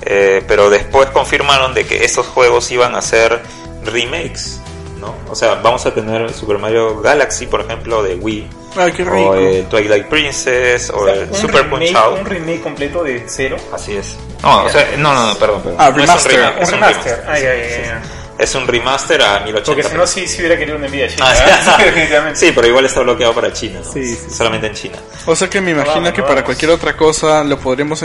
Eh, 0.02 0.42
pero 0.46 0.70
después 0.70 1.08
confirmaron 1.10 1.74
de 1.74 1.86
que 1.86 2.04
estos 2.04 2.26
juegos 2.26 2.70
iban 2.70 2.94
a 2.94 3.02
ser 3.02 3.40
remakes, 3.84 4.60
¿no? 5.00 5.14
O 5.28 5.34
sea, 5.34 5.54
vamos 5.56 5.84
a 5.86 5.94
tener 5.94 6.32
Super 6.32 6.58
Mario 6.58 7.00
Galaxy, 7.00 7.46
por 7.46 7.60
ejemplo, 7.62 8.02
de 8.02 8.14
Wii. 8.16 8.48
Ay, 8.76 8.92
qué 8.92 9.04
rico. 9.04 9.30
O 9.30 9.34
el 9.34 9.64
Twilight 9.66 10.06
Princess, 10.06 10.90
o, 10.90 10.98
O 11.00 11.04
sea, 11.06 11.14
el 11.14 11.28
un 11.28 11.34
Super 11.34 11.62
remake, 11.64 11.92
Punch 11.92 11.96
Out. 11.96 12.18
Un 12.20 12.26
remake 12.26 12.60
completo 12.62 13.02
de 13.02 13.24
cero. 13.26 13.56
Así 13.72 13.96
es. 13.96 14.16
No, 14.42 14.64
o 14.64 14.68
sea, 14.68 14.88
no, 14.96 15.12
no, 15.12 15.26
no, 15.28 15.34
perdón, 15.38 15.62
perdón. 15.62 15.76
Ah, 15.80 15.90
No 15.90 16.02
es 16.02 16.08
un 16.10 16.16
remaster. 16.16 16.32
remake, 16.32 16.56
Un 16.56 16.62
es 16.62 16.68
un 16.68 16.74
remaster. 16.74 17.12
remaster. 17.18 17.30
Ay, 17.30 17.42
ay, 17.46 17.82
ay. 17.84 18.00
Es 18.38 18.54
un 18.54 18.66
remaster 18.66 19.20
a 19.20 19.40
1080. 19.40 19.64
Porque 19.66 19.82
si 19.82 19.94
no, 19.96 20.06
sí, 20.06 20.26
sí 20.26 20.38
hubiera 20.38 20.56
querido 20.56 20.78
Nvidia 20.78 21.08
Shield. 21.08 21.22
Ah, 21.22 21.34
¿verdad? 21.34 21.76
sí. 21.76 21.82
Definitivamente. 21.84 22.38
Sí, 22.40 22.52
pero 22.54 22.66
igual 22.68 22.86
está 22.86 23.00
bloqueado 23.00 23.34
para 23.34 23.52
China, 23.52 23.80
¿no? 23.84 23.92
Sí, 23.92 24.14
sí, 24.14 24.30
Solamente 24.30 24.68
en 24.68 24.72
China. 24.74 24.98
O 25.26 25.36
sea 25.36 25.50
que 25.50 25.60
me 25.60 25.72
imagino 25.72 25.96
Vamos, 25.96 26.12
que 26.12 26.20
vamos. 26.22 26.34
para 26.36 26.44
cualquier 26.44 26.70
otra 26.70 26.96
cosa 26.96 27.44
lo 27.44 27.58
podríamos... 27.58 28.02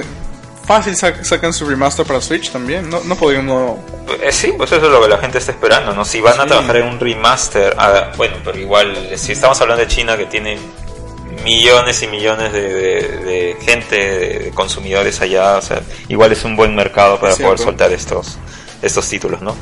Fácil 0.66 0.95
sac- 0.95 1.24
sacan 1.24 1.53
su 1.53 1.66
remaster 1.68 2.05
para 2.05 2.20
Switch 2.22 2.49
también. 2.51 2.89
No, 2.89 3.01
no 3.03 3.16
podrían... 3.16 3.45
No... 3.45 3.78
Eh, 4.22 4.32
sí, 4.32 4.53
pues 4.57 4.72
eso 4.72 4.86
es 4.86 4.91
lo 4.91 5.01
que 5.01 5.07
la 5.09 5.18
gente 5.20 5.38
está 5.38 5.51
esperando, 5.51 5.93
¿no? 5.93 6.03
Si 6.05 6.20
van 6.22 6.39
a 6.39 6.45
trabajar 6.47 6.78
en 6.78 6.88
un 6.88 6.99
remaster, 6.99 7.76
ah, 7.78 8.11
bueno, 8.18 8.38
pero 8.43 8.57
igual, 8.57 8.95
si 9.16 9.32
estamos 9.34 9.59
hablando 9.61 9.84
de 9.86 9.88
China 9.89 10.18
que 10.18 10.26
tiene 10.26 10.57
millones 11.43 12.01
y 12.01 12.07
millones 12.07 12.51
de, 12.53 12.61
de- 12.74 13.18
de 13.24 13.57
gente, 13.61 13.95
de, 13.95 14.51
consumidores 14.51 15.22
allá, 15.22 15.57
o 15.57 15.61
sea, 15.61 15.82
igual 16.07 16.32
es 16.32 16.43
un 16.43 16.55
buen 16.55 16.76
mercado 16.76 17.20
para 17.20 17.34
poder 17.36 17.59
soltar 17.66 17.91
estos 17.91 18.38
estos 18.82 19.07
títulos, 19.09 19.41
¿no? 19.41 19.55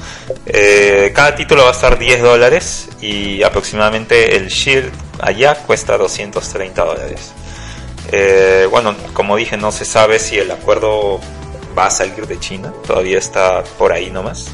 Eh, 0.46 1.12
cada 1.16 1.34
título 1.36 1.64
va 1.64 1.70
a 1.70 1.72
estar 1.72 1.98
10 1.98 2.22
dólares 2.22 2.90
y 3.00 3.42
aproximadamente 3.44 4.36
el 4.36 4.48
Shield 4.48 4.92
allá 5.22 5.56
cuesta 5.56 5.98
230 5.98 6.84
dólares. 6.84 7.32
Eh, 8.16 8.68
bueno, 8.70 8.96
como 9.14 9.36
dije, 9.36 9.58
no 9.58 9.72
se 9.72 9.86
sabe 9.86 10.20
si 10.20 10.38
el 10.38 10.52
acuerdo 10.52 11.20
va 11.76 11.88
a 11.88 11.90
salir 11.90 12.28
de 12.28 12.40
China, 12.40 12.72
todavía 12.86 13.18
está 13.18 13.64
por 13.80 13.92
ahí 13.92 14.12
nomás. 14.12 14.52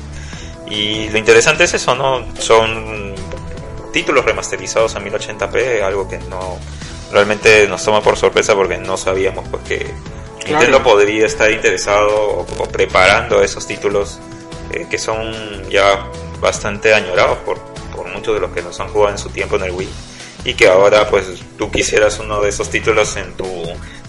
Y 0.70 1.10
lo 1.10 1.18
interesante 1.18 1.66
es 1.66 1.74
eso, 1.74 1.94
¿no? 1.94 2.26
Son 2.40 3.14
títulos 3.92 4.24
remasterizados 4.24 4.96
a 4.96 5.02
1080p, 5.02 5.82
algo 5.84 6.08
que 6.08 6.20
no 6.20 6.58
realmente 7.12 7.68
nos 7.68 7.84
toma 7.84 8.02
por 8.02 8.16
sorpresa 8.16 8.56
porque 8.56 8.78
no 8.78 8.96
sabíamos 8.96 9.48
pues 9.50 9.64
que 9.64 9.94
Claro. 10.40 10.60
Nintendo 10.64 10.82
podría 10.84 11.26
estar 11.26 11.52
interesado 11.52 12.16
o, 12.16 12.42
o 12.42 12.66
preparando 12.70 13.42
esos 13.44 13.68
títulos 13.68 14.20
eh, 14.72 14.88
que 14.90 14.98
son 14.98 15.70
ya 15.70 16.08
bastante 16.40 16.94
añorados 16.94 17.40
por, 17.40 17.60
por 17.94 18.08
muchos 18.08 18.36
de 18.36 18.40
los 18.40 18.52
que 18.52 18.62
nos 18.62 18.80
han 18.80 18.88
jugado 18.88 19.12
en 19.12 19.18
su 19.18 19.30
tiempo 19.30 19.58
en 19.58 19.64
el 19.64 19.72
Wii 19.72 19.90
y 20.46 20.54
que 20.54 20.68
ahora 20.68 21.10
pues 21.10 21.26
tú 21.58 21.70
quisieras 21.72 22.20
uno 22.20 22.42
de 22.42 22.50
esos 22.50 22.70
títulos 22.70 23.16
en 23.18 23.34
tu 23.34 23.46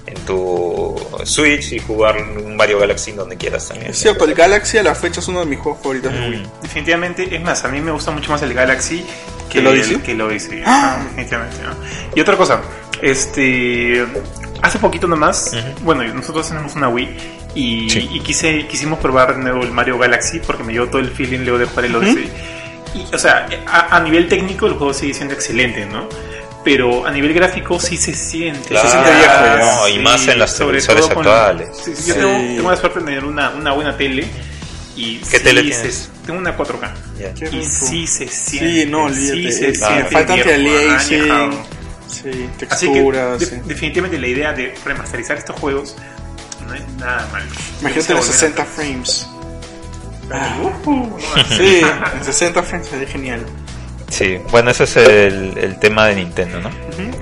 en 0.07 0.15
tu 0.27 0.97
Switch 1.25 1.73
y 1.73 1.79
jugar 1.79 2.17
un 2.17 2.57
Mario 2.57 2.81
Galaxy 2.81 3.13
donde 3.13 3.37
quieras 3.37 3.69
también. 3.69 3.91
Es 3.93 3.99
cierto, 3.99 4.25
el 4.25 4.35
Galaxy 4.35 4.79
a 4.79 4.83
la 4.83 4.95
fecha 4.95 5.21
es 5.21 5.29
uno 5.29 5.41
de 5.41 5.47
mis 5.47 5.59
juegos 5.61 5.81
favoritos 5.83 6.13
de 6.13 6.19
Mm. 6.19 6.31
Wii. 6.31 6.47
Definitivamente, 6.63 7.37
es 7.37 7.41
más, 7.43 7.65
a 7.65 7.69
mí 7.69 7.81
me 7.81 7.93
gusta 7.93 8.11
mucho 8.11 8.33
más 8.33 8.43
el 8.43 8.53
Galaxy 8.53 9.05
que 9.49 9.59
¿Que 9.59 9.63
lo 9.63 9.71
Odyssey? 9.71 9.95
el 9.95 10.03
que 10.03 10.13
el 10.13 10.21
Odyssey. 10.21 10.63
Ajá, 10.65 11.05
definitivamente. 11.11 11.57
¿no? 11.63 11.77
Y 12.17 12.21
otra 12.21 12.37
cosa, 12.37 12.61
este, 13.03 14.05
hace 14.63 14.79
poquito 14.79 15.07
nomás, 15.07 15.53
bueno, 15.83 16.03
nosotros 16.15 16.49
tenemos 16.49 16.75
una 16.75 16.89
Wii 16.89 17.17
y, 17.55 17.91
Sí. 17.91 18.09
y 18.13 18.21
quise, 18.21 18.67
quisimos 18.67 18.99
probar 18.99 19.37
de 19.37 19.43
nuevo 19.43 19.63
el 19.63 19.71
Mario 19.71 19.99
Galaxy 19.99 20.41
porque 20.41 20.65
me 20.65 20.73
dio 20.73 20.89
todo 20.89 20.99
el 21.01 21.11
feeling 21.11 21.41
luego 21.41 21.59
de 21.59 21.67
jugar 21.67 21.85
el 21.85 21.97
Odyssey. 21.97 22.31
Y, 22.95 23.15
o 23.15 23.19
sea, 23.19 23.47
a, 23.67 23.97
a 23.97 24.01
nivel 24.01 24.29
técnico 24.29 24.67
el 24.67 24.75
juego 24.75 24.93
sigue 24.93 25.15
siendo 25.15 25.35
excelente, 25.35 25.87
¿no? 25.87 26.09
Pero 26.65 27.07
a 27.07 27.11
nivel 27.11 27.33
gráfico 27.33 27.81
sí 27.81 27.97
se 27.97 28.15
siente. 28.15 28.69
Claro, 28.69 28.87
se 28.89 28.93
siente 28.93 29.11
viejo 29.17 29.59
no, 29.59 29.89
y 29.89 29.99
más 30.01 30.27
en 30.29 30.39
las 30.39 30.57
televisores 30.57 31.05
todo 31.07 31.15
con- 31.15 31.27
actuales. 31.27 31.69
Sí, 31.73 31.93
sí, 31.97 32.09
yo 32.09 32.15
Sí. 32.15 32.21
Tengo, 32.21 32.33
tengo 32.57 32.71
la 32.71 32.77
suerte 32.77 32.99
de 32.99 33.05
tener 33.07 33.25
una, 33.25 33.51
una 33.51 33.73
buena 33.73 33.97
tele. 33.97 34.27
Y 34.97 35.19
¿Qué 35.19 35.39
sí 35.39 35.45
tele 35.45 35.63
se- 35.63 35.69
tienes? 35.71 36.11
tengo 36.27 36.39
una 36.39 36.55
4K. 36.57 36.95
Ya. 37.19 37.33
Qué 37.33 37.57
Y 37.57 37.65
sí 37.65 38.07
se 38.07 38.29
siente. 38.29 38.83
Sí, 38.83 38.87
no, 38.91 39.05
olvídate. 39.05 39.37
Sí 39.37 39.53
se 39.53 39.75
siente. 39.75 40.05
falta 40.11 40.35
viejo, 40.35 40.51
anti-aliasing. 40.51 41.53
Sí, 42.09 42.29
Así 42.69 42.87
que 42.89 42.93
texturas. 42.93 43.39
de- 43.41 43.47
sí. 43.47 43.57
definitivamente 43.65 44.19
la 44.19 44.27
idea 44.27 44.53
de 44.53 44.75
remasterizar 44.85 45.39
estos 45.39 45.59
juegos 45.59 45.97
no 46.67 46.75
es 46.75 46.87
nada 46.99 47.27
mal. 47.33 47.43
Imagínate 47.81 48.03
Se 48.03 48.13
los 48.15 48.27
volverá- 48.27 48.33
60 48.33 48.65
frames. 48.67 49.27
Ah, 50.33 50.57
sí, 51.49 51.81
en 52.15 52.25
60 52.25 52.63
frames 52.63 52.87
sería 52.89 53.09
genial. 53.09 53.47
Sí, 54.11 54.39
bueno, 54.51 54.73
ese 54.73 54.85
es 54.85 54.97
el, 54.97 55.57
el 55.57 55.79
tema 55.79 56.07
de 56.07 56.17
Nintendo, 56.17 56.61
¿no? 56.61 56.71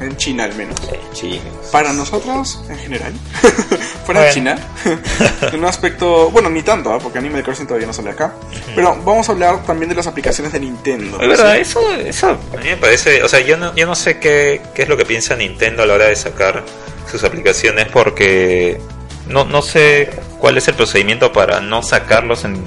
En 0.00 0.16
China 0.16 0.44
al 0.44 0.54
menos. 0.54 0.74
Sí. 1.12 1.38
Para 1.70 1.92
nosotros, 1.92 2.64
en 2.68 2.78
general, 2.78 3.12
fuera 4.06 4.22
de 4.22 4.32
Bueno. 4.32 4.32
China, 4.32 4.58
en 5.52 5.58
un 5.58 5.66
aspecto, 5.66 6.30
bueno, 6.30 6.48
ni 6.48 6.62
tanto, 6.62 6.92
¿ah? 6.92 6.98
porque 6.98 7.18
Animal 7.18 7.42
Crossing 7.42 7.66
todavía 7.66 7.86
no 7.86 7.92
sale 7.92 8.10
acá. 8.10 8.32
Pero 8.74 8.96
vamos 9.04 9.28
a 9.28 9.32
hablar 9.32 9.62
también 9.64 9.90
de 9.90 9.96
las 9.96 10.06
aplicaciones 10.06 10.52
de 10.52 10.60
Nintendo. 10.60 11.20
Es 11.20 11.28
verdad, 11.28 11.58
eso, 11.58 11.80
eso 11.94 12.28
a 12.30 12.56
mí 12.56 12.64
me 12.64 12.76
parece, 12.78 13.22
o 13.22 13.28
sea, 13.28 13.40
yo 13.40 13.58
no, 13.58 13.74
yo 13.74 13.86
no 13.86 13.94
sé 13.94 14.18
qué, 14.18 14.62
qué 14.74 14.82
es 14.82 14.88
lo 14.88 14.96
que 14.96 15.04
piensa 15.04 15.36
Nintendo 15.36 15.82
a 15.82 15.86
la 15.86 15.94
hora 15.94 16.06
de 16.06 16.16
sacar 16.16 16.64
sus 17.10 17.22
aplicaciones 17.22 17.88
porque 17.88 18.80
no, 19.26 19.44
no 19.44 19.60
sé 19.60 20.10
cuál 20.38 20.56
es 20.56 20.68
el 20.68 20.74
procedimiento 20.74 21.32
para 21.32 21.60
no 21.60 21.82
sacarlos 21.82 22.44
en, 22.44 22.64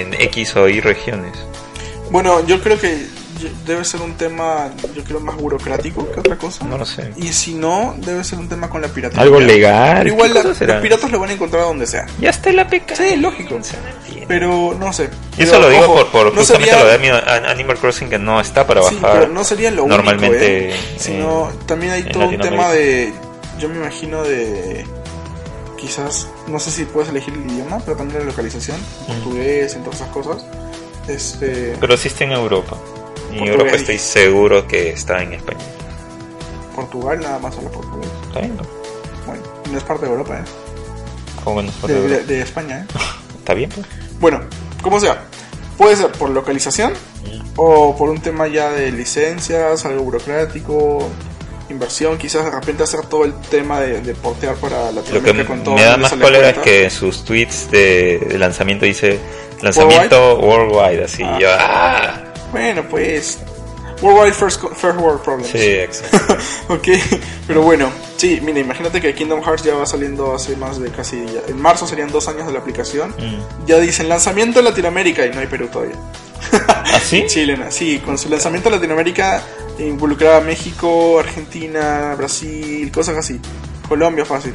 en 0.00 0.14
X 0.14 0.56
o 0.56 0.68
Y 0.68 0.80
regiones. 0.80 1.32
Bueno, 2.10 2.44
yo 2.46 2.60
creo 2.60 2.78
que 2.80 3.06
debe 3.66 3.84
ser 3.84 4.00
un 4.00 4.14
tema, 4.14 4.70
yo 4.94 5.02
creo, 5.04 5.20
más 5.20 5.36
burocrático 5.36 6.10
que 6.12 6.20
otra 6.20 6.36
cosa. 6.36 6.64
No 6.64 6.78
lo 6.78 6.86
sé. 6.86 7.12
Y 7.16 7.28
si 7.32 7.54
no, 7.54 7.94
debe 7.98 8.22
ser 8.24 8.38
un 8.38 8.48
tema 8.48 8.70
con 8.70 8.80
la 8.80 8.88
piratería. 8.88 9.22
Algo 9.22 9.40
legal. 9.40 9.98
Pero 9.98 10.08
igual 10.14 10.28
¿qué 10.28 10.34
la- 10.34 10.42
cosa 10.44 10.64
los 10.66 10.76
piratas 10.82 11.10
lo 11.10 11.18
van 11.18 11.30
a 11.30 11.32
encontrar 11.32 11.64
donde 11.64 11.86
sea. 11.86 12.06
Ya 12.20 12.30
está 12.30 12.52
la 12.52 12.68
PK. 12.68 12.94
Sí, 12.96 13.16
lógico. 13.16 13.58
Pero 14.28 14.74
no 14.78 14.92
sé. 14.92 15.10
Y 15.36 15.42
eso 15.42 15.58
lo 15.58 15.68
digo 15.68 15.84
ojo, 15.84 15.94
por, 15.96 16.06
por 16.10 16.24
no 16.32 16.38
justamente 16.38 16.70
sería- 16.70 16.84
lo 16.84 16.88
de 16.88 16.94
Ani- 17.28 17.46
Animal 17.48 17.76
Crossing 17.78 18.08
que 18.08 18.18
no 18.18 18.40
está 18.40 18.66
para 18.66 18.82
Sí, 18.84 18.94
bajar. 18.96 19.20
pero 19.20 19.32
no 19.32 19.44
sería 19.44 19.70
lo 19.70 19.86
normalmente 19.86 20.28
único, 20.28 20.44
¿eh? 20.74 20.96
Sino 20.96 21.50
también 21.66 21.92
hay 21.92 22.04
todo 22.04 22.28
un 22.28 22.38
tema 22.38 22.70
de. 22.70 23.12
Yo 23.58 23.68
me 23.68 23.76
imagino 23.76 24.22
de. 24.22 24.86
Quizás, 25.84 26.28
no 26.46 26.58
sé 26.58 26.70
si 26.70 26.84
puedes 26.84 27.10
elegir 27.10 27.34
el 27.34 27.50
idioma, 27.50 27.78
pero 27.84 27.96
también 27.96 28.20
la 28.20 28.24
localización, 28.26 28.76
portugués, 29.06 29.74
y 29.74 29.78
todas 29.80 29.96
esas 30.00 30.08
cosas. 30.08 30.44
Este, 31.08 31.76
Pero 31.78 31.94
está 32.08 32.24
en 32.24 32.32
Europa. 32.32 32.76
Y 33.30 33.34
en 33.34 33.38
Portugués. 33.40 33.50
Europa 33.50 33.76
estoy 33.76 33.98
seguro 33.98 34.66
que 34.66 34.90
está 34.90 35.22
en 35.22 35.34
español. 35.34 35.62
Portugal 36.74 37.20
nada 37.20 37.38
más 37.38 37.56
habla 37.56 37.70
portugués. 37.70 38.08
¿Está 38.28 38.40
bien? 38.40 38.56
no? 38.56 38.62
Bueno, 39.26 39.42
no 39.70 39.78
es 39.78 39.84
parte 39.84 40.06
de 40.06 40.12
Europa, 40.12 40.38
¿eh? 40.38 40.44
¿Cómo 41.44 41.62
no 41.62 41.68
es 41.68 41.74
por 41.76 41.90
De, 41.90 41.96
Europa? 41.96 42.14
de- 42.16 42.24
de 42.24 42.40
España, 42.42 42.80
¿eh? 42.80 42.86
¿Está 43.38 43.54
bien? 43.54 43.70
pues? 43.74 43.86
Bueno, 44.20 44.40
como 44.82 44.98
sea, 45.00 45.24
puede 45.76 45.96
ser 45.96 46.10
por 46.12 46.30
localización 46.30 46.94
o 47.56 47.94
por 47.96 48.08
un 48.08 48.20
tema 48.20 48.46
ya 48.48 48.70
de 48.70 48.90
licencias, 48.90 49.84
algo 49.84 50.02
burocrático, 50.04 51.08
inversión, 51.70 52.18
quizás 52.18 52.44
de 52.44 52.50
repente 52.50 52.82
hacer 52.82 53.06
todo 53.06 53.24
el 53.24 53.34
tema 53.34 53.80
de, 53.80 54.00
de 54.00 54.14
portear 54.14 54.54
para 54.56 54.92
Lo 54.92 55.02
que 55.04 55.12
Latinoamérica 55.12 55.46
con 55.46 55.64
todo 55.64 55.74
me 55.74 55.82
da 55.82 55.96
más 55.96 56.12
cólera 56.12 56.50
es 56.50 56.58
que 56.58 56.84
en 56.84 56.90
sus 56.90 57.24
tweets 57.24 57.70
de, 57.70 58.18
de 58.28 58.38
lanzamiento 58.38 58.84
dice 58.84 59.18
lanzamiento 59.62 60.38
worldwide, 60.40 61.04
así. 61.04 61.22
Ah. 61.24 61.38
yo, 61.40 61.48
¡ah! 61.50 62.20
Bueno, 62.52 62.84
pues. 62.88 63.38
Worldwide 64.02 64.34
First, 64.34 64.60
first 64.76 64.98
World 64.98 65.22
Problems. 65.22 65.50
Sí, 65.50 65.58
exacto. 65.58 66.36
ok, 66.74 66.88
pero 67.46 67.62
bueno, 67.62 67.90
sí, 68.16 68.40
mira, 68.42 68.58
imagínate 68.58 69.00
que 69.00 69.14
Kingdom 69.14 69.40
Hearts 69.42 69.62
ya 69.62 69.74
va 69.76 69.86
saliendo 69.86 70.34
hace 70.34 70.56
más 70.56 70.78
de 70.78 70.90
casi. 70.90 71.24
ya- 71.26 71.40
en 71.48 71.60
marzo 71.62 71.86
serían 71.86 72.10
dos 72.10 72.28
años 72.28 72.46
de 72.46 72.52
la 72.52 72.58
aplicación. 72.58 73.10
Mm. 73.16 73.66
Ya 73.66 73.78
dicen 73.78 74.08
lanzamiento 74.08 74.58
en 74.58 74.66
Latinoamérica 74.66 75.24
y 75.24 75.30
no 75.30 75.40
hay 75.40 75.46
Perú 75.46 75.68
todavía. 75.68 75.94
¿Así? 76.92 77.24
Chile, 77.26 77.56
no, 77.56 77.70
sí, 77.70 77.98
con 77.98 78.18
su 78.18 78.28
lanzamiento 78.28 78.68
en 78.68 78.76
Latinoamérica 78.76 79.42
involucraba 79.78 80.38
a 80.38 80.40
México, 80.40 81.18
Argentina, 81.18 82.14
Brasil, 82.16 82.90
cosas 82.92 83.16
así. 83.16 83.40
Colombia 83.88 84.24
fácil. 84.24 84.54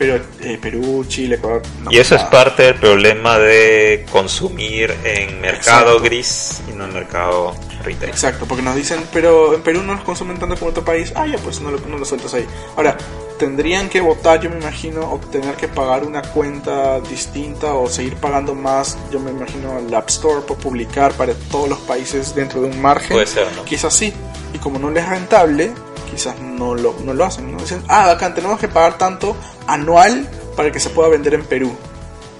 Pero 0.00 0.18
eh, 0.40 0.58
Perú, 0.58 1.04
Chile, 1.06 1.34
Ecuador. 1.34 1.60
no, 1.82 1.92
Y 1.92 1.98
eso 1.98 2.14
es 2.14 2.22
parte 2.22 2.62
del 2.62 2.76
problema 2.76 3.38
de 3.38 4.06
consumir 4.10 4.96
en 5.04 5.42
mercado 5.42 5.88
Exacto. 5.88 6.02
gris 6.02 6.62
y 6.72 6.72
no 6.74 6.86
en 6.86 6.94
mercado 6.94 7.54
retail. 7.84 8.08
Exacto, 8.08 8.46
porque 8.46 8.62
nos 8.62 8.74
dicen, 8.76 9.04
pero 9.12 9.52
en 9.52 9.60
Perú 9.60 9.82
no 9.82 9.92
los 9.92 10.02
consumen 10.02 10.38
tanto 10.38 10.54
como 10.56 10.70
en 10.70 10.72
otro 10.72 10.86
país. 10.86 11.12
Ah, 11.14 11.26
ya, 11.26 11.36
pues 11.36 11.60
no 11.60 11.70
lo, 11.70 11.78
no 11.80 11.98
lo 11.98 12.06
sueltas 12.06 12.32
ahí. 12.32 12.46
Ahora, 12.78 12.96
tendrían 13.38 13.90
que 13.90 14.00
votar, 14.00 14.40
yo 14.40 14.48
me 14.48 14.56
imagino, 14.56 15.02
o 15.12 15.18
tener 15.18 15.54
que 15.56 15.68
pagar 15.68 16.04
una 16.04 16.22
cuenta 16.22 16.98
distinta 17.00 17.74
o 17.74 17.86
seguir 17.86 18.14
pagando 18.16 18.54
más, 18.54 18.96
yo 19.12 19.20
me 19.20 19.32
imagino, 19.32 19.76
al 19.76 19.92
App 19.94 20.08
Store 20.08 20.40
por 20.40 20.56
publicar 20.56 21.12
para 21.12 21.34
todos 21.50 21.68
los 21.68 21.78
países 21.80 22.34
dentro 22.34 22.62
de 22.62 22.68
un 22.68 22.80
margen. 22.80 23.10
Puede 23.10 23.26
ser, 23.26 23.48
¿no? 23.54 23.66
Quizás 23.66 23.94
sí. 23.94 24.14
Y 24.54 24.58
como 24.60 24.78
no 24.78 24.90
les 24.90 25.04
es 25.04 25.10
rentable, 25.10 25.72
quizás 26.10 26.38
no 26.40 26.74
lo, 26.74 26.94
no 27.04 27.14
lo 27.14 27.24
hacen. 27.24 27.52
¿no? 27.52 27.58
Dicen, 27.58 27.82
ah, 27.88 28.06
bacán, 28.06 28.34
tenemos 28.34 28.58
que 28.58 28.68
pagar 28.68 28.98
tanto 28.98 29.36
anual 29.66 30.28
para 30.56 30.70
que 30.72 30.80
se 30.80 30.90
pueda 30.90 31.08
vender 31.08 31.34
en 31.34 31.44
Perú. 31.44 31.74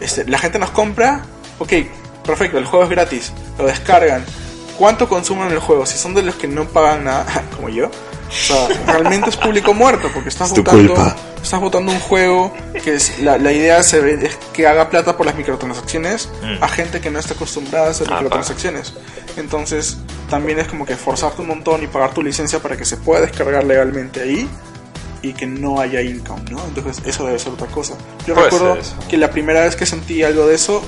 Este, 0.00 0.24
la 0.26 0.38
gente 0.38 0.58
nos 0.58 0.70
compra, 0.70 1.22
ok, 1.58 1.72
perfecto, 2.24 2.58
el 2.58 2.64
juego 2.66 2.84
es 2.84 2.90
gratis, 2.90 3.32
lo 3.58 3.66
descargan. 3.66 4.24
¿Cuánto 4.78 5.08
consumen 5.08 5.50
el 5.52 5.58
juego? 5.58 5.84
Si 5.84 5.98
son 5.98 6.14
de 6.14 6.22
los 6.22 6.36
que 6.36 6.48
no 6.48 6.64
pagan 6.64 7.04
nada, 7.04 7.26
como 7.56 7.68
yo, 7.68 7.86
o 7.86 8.32
sea, 8.32 8.68
realmente 8.86 9.28
es 9.28 9.36
público 9.36 9.74
muerto 9.74 10.08
porque 10.14 10.28
estás 10.30 10.52
Es 10.52 10.56
votando, 10.58 10.94
estás 11.42 11.60
votando 11.60 11.92
un 11.92 12.00
juego 12.00 12.54
que 12.82 12.94
es 12.94 13.18
la, 13.18 13.36
la 13.38 13.52
idea 13.52 13.82
se 13.82 14.00
ve, 14.00 14.18
es 14.24 14.36
que 14.54 14.66
haga 14.68 14.88
plata 14.88 15.16
por 15.16 15.26
las 15.26 15.34
microtransacciones 15.34 16.28
Mm. 16.40 16.62
a 16.64 16.68
gente 16.68 17.00
que 17.00 17.10
no 17.10 17.18
está 17.18 17.34
acostumbrada 17.34 17.88
a 17.88 17.90
hacer 17.90 18.06
Ah, 18.08 18.14
microtransacciones. 18.14 18.94
Entonces, 19.36 19.98
también 20.28 20.58
es 20.58 20.68
como 20.68 20.86
que 20.86 20.96
forzarte 20.96 21.42
un 21.42 21.48
montón 21.48 21.82
y 21.82 21.86
pagar 21.86 22.14
tu 22.14 22.22
licencia 22.22 22.60
para 22.60 22.76
que 22.76 22.84
se 22.84 22.96
pueda 22.96 23.20
descargar 23.20 23.64
legalmente 23.64 24.20
ahí 24.20 24.48
y 25.22 25.32
que 25.32 25.46
no 25.46 25.80
haya 25.80 26.00
income, 26.00 26.42
¿no? 26.50 26.64
Entonces, 26.64 27.02
eso 27.04 27.26
debe 27.26 27.38
ser 27.38 27.52
otra 27.52 27.66
cosa. 27.66 27.94
Yo 28.26 28.34
recuerdo 28.34 28.78
que 29.08 29.16
la 29.16 29.30
primera 29.30 29.62
vez 29.62 29.76
que 29.76 29.86
sentí 29.86 30.22
algo 30.22 30.46
de 30.46 30.54
eso 30.54 30.82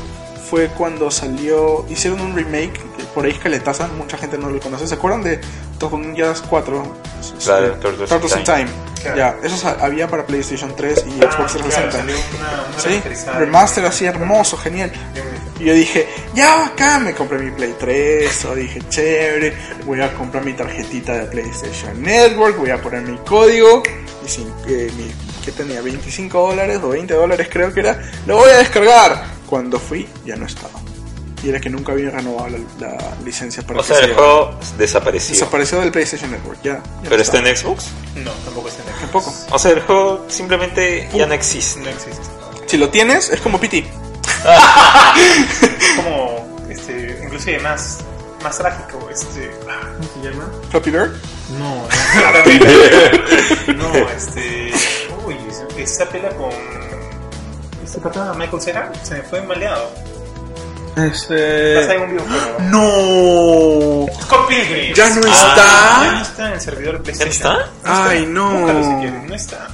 fue 0.53 0.69
cuando 0.69 1.11
salió, 1.11 1.87
hicieron 1.89 2.21
un 2.21 2.37
remake, 2.37 2.75
que 2.75 3.05
por 3.15 3.25
ahí 3.25 3.31
escaletaza, 3.31 3.89
mucha 3.97 4.19
gente 4.19 4.37
no 4.37 4.51
lo 4.51 4.61
conoce. 4.61 4.87
¿Se 4.87 4.93
acuerdan 4.97 5.23
de 5.23 5.41
Tortugas 5.79 6.07
Ninjas 6.07 6.43
4? 6.43 6.97
Claro, 7.43 7.73
Turtles 7.77 8.37
in 8.37 8.45
Time. 8.45 8.67
Claro. 9.01 9.17
Ya, 9.17 9.37
eso 9.43 9.75
había 9.81 10.09
para 10.09 10.27
PlayStation 10.27 10.77
3 10.77 11.07
y 11.07 11.25
Ah, 11.25 11.31
Xbox 11.33 11.53
claro, 11.55 11.69
360. 11.71 11.93
salió 11.93 12.15
una- 12.39 12.67
una 12.69 12.79
Sí, 12.79 13.03
remaster 13.39 13.87
así 13.87 14.05
hermoso, 14.05 14.59
genial. 14.59 14.93
Y 15.59 15.65
yo 15.65 15.73
dije, 15.73 16.07
ya 16.35 16.67
acá 16.67 16.99
me 16.99 17.15
compré 17.15 17.39
mi 17.39 17.51
Play 17.53 17.75
3, 17.81 18.45
o 18.45 18.55
dije, 18.55 18.83
chévere, 18.91 19.57
voy 19.87 20.03
a 20.03 20.13
comprar 20.13 20.45
mi 20.45 20.53
tarjetita 20.53 21.15
de 21.15 21.25
PlayStation 21.29 22.03
Network, 22.03 22.59
voy 22.59 22.69
a 22.71 22.77
poner 22.83 23.01
mi 23.01 23.17
código, 23.21 23.83
y 24.23 24.29
sin, 24.29 24.49
eh, 24.69 24.91
mi, 24.99 25.11
que 25.43 25.51
tenía 25.53 25.81
25 25.81 26.49
dólares 26.49 26.79
o 26.83 26.91
20 26.91 27.15
dólares 27.15 27.49
creo 27.51 27.73
que 27.73 27.81
era, 27.81 27.99
lo 28.27 28.37
voy 28.37 28.51
a 28.51 28.59
descargar. 28.59 29.41
Cuando 29.53 29.79
fui, 29.79 30.09
ya 30.25 30.35
no 30.35 30.47
estaba. 30.47 30.81
Y 31.43 31.51
era 31.51 31.61
que 31.61 31.69
nunca 31.69 31.93
había 31.93 32.09
renovado 32.09 32.49
la, 32.49 32.89
la 32.89 33.17
licencia 33.23 33.63
para 33.63 33.81
O 33.81 33.83
sea, 33.83 33.99
se 33.99 34.07
el 34.07 34.15
juego 34.15 34.59
desapareció. 34.79 35.35
Desapareció 35.35 35.79
del 35.81 35.93
PlayStation 35.93 36.31
Network, 36.31 36.63
ya. 36.63 36.77
ya 36.77 36.83
¿Pero 37.03 37.17
no 37.17 37.23
está 37.23 37.39
en 37.39 37.55
Xbox? 37.55 37.89
No, 38.15 38.31
tampoco 38.47 38.69
está 38.69 38.83
en 38.83 38.89
el 38.89 39.01
Tampoco. 39.01 39.35
O 39.51 39.59
sea, 39.59 39.73
el 39.73 39.81
juego 39.81 40.25
simplemente 40.29 41.07
ya 41.13 41.27
no 41.27 41.35
existe. 41.35 41.81
No 41.81 41.91
existe. 41.91 42.23
Si 42.65 42.79
lo 42.79 42.89
tienes, 42.89 43.29
es 43.29 43.43
como 43.43 43.61
PT. 43.61 43.85
Como, 45.97 46.67
este, 46.71 47.21
inclusive 47.23 47.59
más, 47.59 47.99
más 48.43 48.57
trágico, 48.57 49.07
este, 49.11 49.51
ah, 49.69 49.93
¿cómo 49.99 50.09
se 50.15 50.31
llama? 50.31 50.51
Flappy 50.71 50.91
Bird. 50.91 51.13
No, 51.59 51.87
no, 53.77 54.09
este, 54.17 54.73
uy, 55.27 55.37
esa 55.77 56.09
pela 56.09 56.31
con 56.31 56.82
este 57.93 58.01
pata 58.01 58.33
Michael 58.35 58.63
Cera 58.63 58.91
se 59.03 59.17
me 59.17 59.23
fue 59.23 59.43
maleado. 59.43 59.91
Este. 60.97 61.75
Pasa 61.77 61.95
en 61.95 62.03
un 62.03 62.11
videojuego. 62.11 62.57
No. 62.71 64.07
Scott 64.25 64.49
Pilgrim. 64.49 64.95
Ya 64.95 65.09
no 65.11 65.21
Ah, 65.27 65.31
está. 65.31 66.05
ya 66.07 66.13
no 66.13 66.23
está 66.23 66.47
en 66.49 66.53
el 66.55 66.61
servidor 66.61 66.95
de 66.99 67.01
PlayStation. 67.01 67.31
está? 67.57 67.71
Ay, 67.85 68.27
no. 68.27 68.51
Búscalo 68.61 68.83
si 68.85 68.91
quieres, 69.01 69.23
no 69.29 69.35
está. 69.35 69.69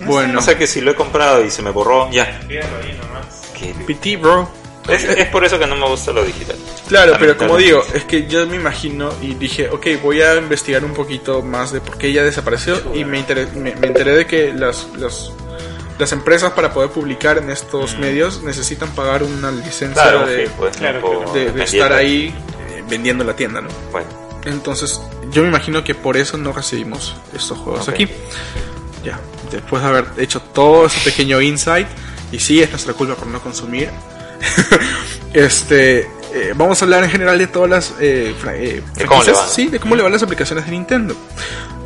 No 0.00 0.06
Bueno. 0.06 0.38
O 0.38 0.42
sea 0.42 0.56
que 0.56 0.66
si 0.66 0.80
lo 0.80 0.90
he 0.90 0.94
comprado 0.94 1.44
y 1.44 1.50
se 1.50 1.62
me 1.62 1.70
borró, 1.70 2.10
ya. 2.10 2.40
Quédalo 2.48 2.76
ahí 2.82 2.98
nomás. 3.02 3.26
¿Qué? 3.58 3.74
PT, 3.86 4.16
bro. 4.16 4.48
Es, 4.88 5.04
es 5.04 5.26
por 5.28 5.44
eso 5.44 5.58
que 5.58 5.66
no 5.66 5.76
me 5.76 5.86
gusta 5.86 6.10
lo 6.12 6.24
digital. 6.24 6.56
Claro, 6.88 7.14
pero 7.20 7.36
como 7.36 7.56
digo, 7.58 7.84
es 7.94 8.04
que 8.04 8.26
yo 8.26 8.46
me 8.46 8.56
imagino 8.56 9.10
y 9.20 9.34
dije, 9.34 9.68
ok, 9.68 9.86
voy 10.02 10.22
a 10.22 10.34
investigar 10.36 10.84
un 10.84 10.94
poquito 10.94 11.42
más 11.42 11.70
de 11.72 11.80
por 11.80 11.96
qué 11.98 12.08
ella 12.08 12.24
desapareció 12.24 12.80
y 12.94 13.04
me, 13.04 13.18
enteré- 13.24 13.52
me, 13.52 13.74
me 13.76 13.86
enteré 13.88 14.16
de 14.16 14.26
que 14.26 14.52
las, 14.54 14.86
las, 14.96 15.30
las 16.00 16.12
empresas 16.12 16.52
para 16.52 16.72
poder 16.72 16.90
publicar 16.90 17.38
en 17.38 17.50
estos 17.50 17.96
medios 17.98 18.42
necesitan 18.42 18.88
pagar 18.90 19.22
una 19.22 19.50
licencia 19.52 20.02
Claro, 20.02 20.26
de, 20.26 20.46
sí, 20.46 20.52
pues, 20.58 20.76
claro, 20.76 21.00
no 21.00 21.06
puedo- 21.06 21.18
claro. 21.20 21.32
de- 21.34 21.38
de 21.40 21.44
dependiendo. 21.52 21.76
estar 21.84 21.92
ahí 21.92 22.34
eh, 22.70 22.82
vendiendo 22.88 23.22
la 23.24 23.36
tienda, 23.36 23.60
¿no? 23.60 23.68
Bueno, 23.92 24.08
Entonces, 24.46 25.00
yo 25.30 25.42
me 25.42 25.48
imagino 25.48 25.84
que 25.84 25.94
por 25.94 26.16
eso 26.16 26.38
no 26.38 26.52
recibimos 26.52 27.14
estos 27.36 27.58
juegos 27.58 27.88
aquí. 27.90 28.08
Ya, 29.04 29.20
después 29.52 29.82
de 29.82 29.88
haber 29.88 30.04
hecho 30.16 30.40
todo 30.40 30.86
ese 30.86 30.98
pequeño 31.08 31.40
insight, 31.42 31.86
y 32.32 32.38
sí, 32.40 32.62
es 32.62 32.70
nuestra 32.70 32.94
culpa 32.94 33.14
por 33.16 33.26
no 33.26 33.40
consumir. 33.42 33.90
este, 35.32 36.00
eh, 36.34 36.52
vamos 36.56 36.80
a 36.80 36.84
hablar 36.84 37.04
en 37.04 37.10
general 37.10 37.38
de 37.38 37.46
todas 37.46 37.70
las 37.70 37.90
eh, 38.00 38.34
eh, 38.54 38.82
De 38.94 39.04
cómo 39.04 39.22
le 39.22 39.24
franquicias, 39.32 39.36
van. 39.36 39.48
sí, 39.50 39.66
de 39.68 39.78
cómo 39.80 39.96
le 39.96 40.02
van 40.02 40.12
las 40.12 40.22
aplicaciones 40.22 40.64
de 40.64 40.70
Nintendo. 40.72 41.14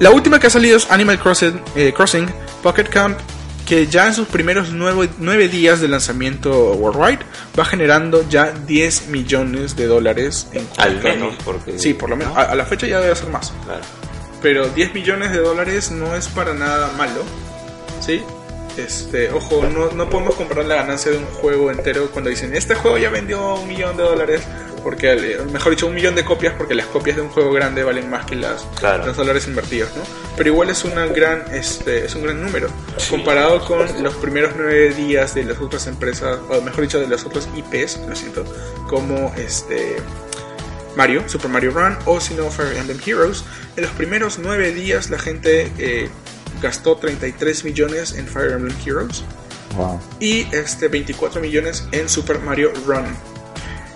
La 0.01 0.11
última 0.11 0.39
que 0.39 0.47
ha 0.47 0.51
salido 0.51 0.77
es 0.77 0.91
Animal 0.91 1.19
Crossing, 1.19 1.61
eh, 1.77 1.93
Crossing 1.97 2.29
Pocket 2.62 2.85
Camp, 2.89 3.19
que 3.67 3.87
ya 3.87 4.07
en 4.07 4.15
sus 4.15 4.29
primeros 4.29 4.71
nueve, 4.71 5.09
nueve 5.19 5.49
días 5.49 5.81
de 5.81 5.89
lanzamiento 5.89 6.73
worldwide 6.73 7.21
va 7.59 7.65
generando 7.65 8.29
ya 8.29 8.53
10 8.53 9.09
millones 9.09 9.77
de 9.77 9.87
dólares 9.87 10.49
en 10.53 10.67
al 10.77 11.03
menos, 11.03 11.35
porque... 11.45 11.79
Sí, 11.79 11.95
por 11.95 12.11
lo 12.11 12.17
menos. 12.17 12.37
A, 12.37 12.43
a 12.43 12.55
la 12.55 12.65
fecha 12.67 12.87
ya 12.87 13.01
debe 13.01 13.15
ser 13.17 13.29
más. 13.29 13.53
Claro. 13.65 13.81
Pero 14.43 14.69
10 14.69 14.95
millones 14.95 15.33
de 15.33 15.39
dólares 15.39 15.91
no 15.91 16.15
es 16.15 16.29
para 16.29 16.53
nada 16.53 16.93
malo. 16.99 17.23
¿Sí? 18.01 18.23
Este, 18.77 19.31
ojo, 19.31 19.62
no, 19.73 19.91
no 19.93 20.11
podemos 20.11 20.35
comprar 20.35 20.65
la 20.65 20.75
ganancia 20.77 21.12
de 21.12 21.19
un 21.19 21.27
juego 21.27 21.71
entero 21.71 22.11
cuando 22.11 22.29
dicen, 22.31 22.55
este 22.55 22.75
juego 22.75 22.99
ya 22.99 23.09
vendió 23.09 23.55
un 23.55 23.69
millón 23.69 23.97
de 23.97 24.03
dólares. 24.03 24.43
Porque, 24.85 25.12
eh, 25.12 25.39
mejor 25.51 25.70
dicho, 25.72 25.87
un 25.89 25.95
millón 25.95 26.14
de 26.14 26.24
copias 26.24 26.55
porque 26.57 26.74
las 26.74 26.87
copias 26.87 27.16
de 27.16 27.22
un 27.22 27.30
juego 27.30 27.51
grande 27.53 27.82
valen 27.82 28.09
más 28.09 28.26
que 28.26 28.37
las, 28.37 28.64
Claro. 28.78 29.07
los 29.07 29.16
dólares 29.16 29.49
invertidos, 29.49 29.91
¿no? 29.97 30.03
Pero 30.37 30.51
igual 30.51 30.70
es, 30.70 30.85
una 30.85 31.07
gran, 31.07 31.43
este, 31.53 32.05
es 32.05 32.14
un 32.14 32.22
gran 32.22 32.41
número. 32.41 32.68
Comparado 33.11 33.64
con 33.64 34.03
los 34.03 34.14
primeros 34.14 34.53
nueve 34.57 34.91
días 34.91 35.35
de 35.35 35.45
las 35.45 35.59
otras 35.59 35.87
empresas, 35.89 36.39
o 36.51 36.61
mejor 36.61 36.82
dicho, 36.82 37.01
de 37.01 37.09
las 37.09 37.24
otras 37.24 37.49
IPs, 37.57 38.01
lo 38.07 38.14
siento, 38.14 38.45
como 38.89 39.35
este... 39.37 39.97
Mario, 40.97 41.28
Super 41.28 41.51
Mario 41.51 41.72
Run 41.72 41.97
o 42.05 42.20
si 42.20 42.35
no 42.35 42.49
Fire 42.51 42.76
Emblem 42.76 43.01
Heroes. 43.05 43.43
En 43.74 43.82
los 43.82 43.91
primeros 43.93 44.39
9 44.39 44.70
días 44.70 45.11
la 45.11 45.18
gente 45.18 45.72
eh, 45.76 46.09
gastó 46.62 46.97
33 46.97 47.64
millones 47.64 48.12
en 48.12 48.28
Fire 48.28 48.53
Emblem 48.53 48.76
Heroes 48.87 49.24
y 50.20 50.47
este 50.55 50.89
24 50.89 51.41
millones 51.41 51.87
en 51.93 52.09
Super 52.09 52.39
Mario 52.39 52.72
Run. 52.87 53.05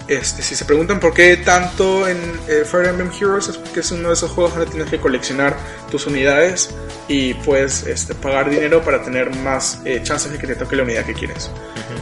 Este, 0.09 0.43
si 0.43 0.55
se 0.55 0.65
preguntan 0.65 1.01
por 1.01 1.13
qué 1.13 1.37
tanto 1.37 2.09
en 2.09 2.17
eh, 2.49 2.65
Fire 2.65 2.87
Emblem 2.87 3.11
Heroes, 3.13 3.49
es 3.49 3.59
porque 3.59 3.81
es 3.81 3.91
uno 3.93 4.09
de 4.09 4.15
esos 4.15 4.31
juegos 4.31 4.55
donde 4.55 4.71
tienes 4.71 4.89
que 4.89 4.99
coleccionar 4.99 5.55
tus 5.91 6.07
unidades 6.07 6.75
y 7.09 7.35
puedes 7.35 7.87
este, 7.87 8.15
pagar 8.15 8.49
dinero 8.49 8.83
para 8.83 9.03
tener 9.03 9.35
más 9.37 9.81
eh, 9.85 10.01
chances 10.03 10.33
de 10.33 10.39
que 10.39 10.47
te 10.47 10.55
toque 10.55 10.77
la 10.77 10.85
unidad 10.85 11.05
que 11.05 11.13
quieres. 11.13 11.51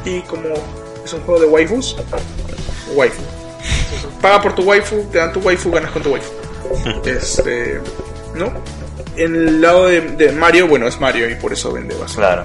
Y 0.05 0.21
como 0.21 0.51
es 1.05 1.13
un 1.13 1.21
juego 1.23 1.41
de 1.41 1.47
waifus, 1.47 1.97
waifu. 2.95 3.23
Paga 4.23 4.41
por 4.41 4.55
tu 4.55 4.63
waifu, 4.63 5.05
te 5.11 5.19
dan 5.19 5.33
tu 5.33 5.41
waifu, 5.41 5.73
ganas 5.73 5.91
con 5.91 6.03
tu 6.03 6.13
waifu. 6.13 6.31
Este, 7.05 7.81
¿no? 8.37 8.53
En 9.17 9.35
el 9.35 9.61
lado 9.61 9.87
de, 9.87 10.01
de 10.01 10.31
Mario, 10.31 10.69
bueno, 10.69 10.87
es 10.87 11.01
Mario 11.01 11.29
y 11.29 11.35
por 11.35 11.53
eso 11.53 11.73
vende 11.73 11.95
bastante. 11.97 12.21
Claro. 12.21 12.45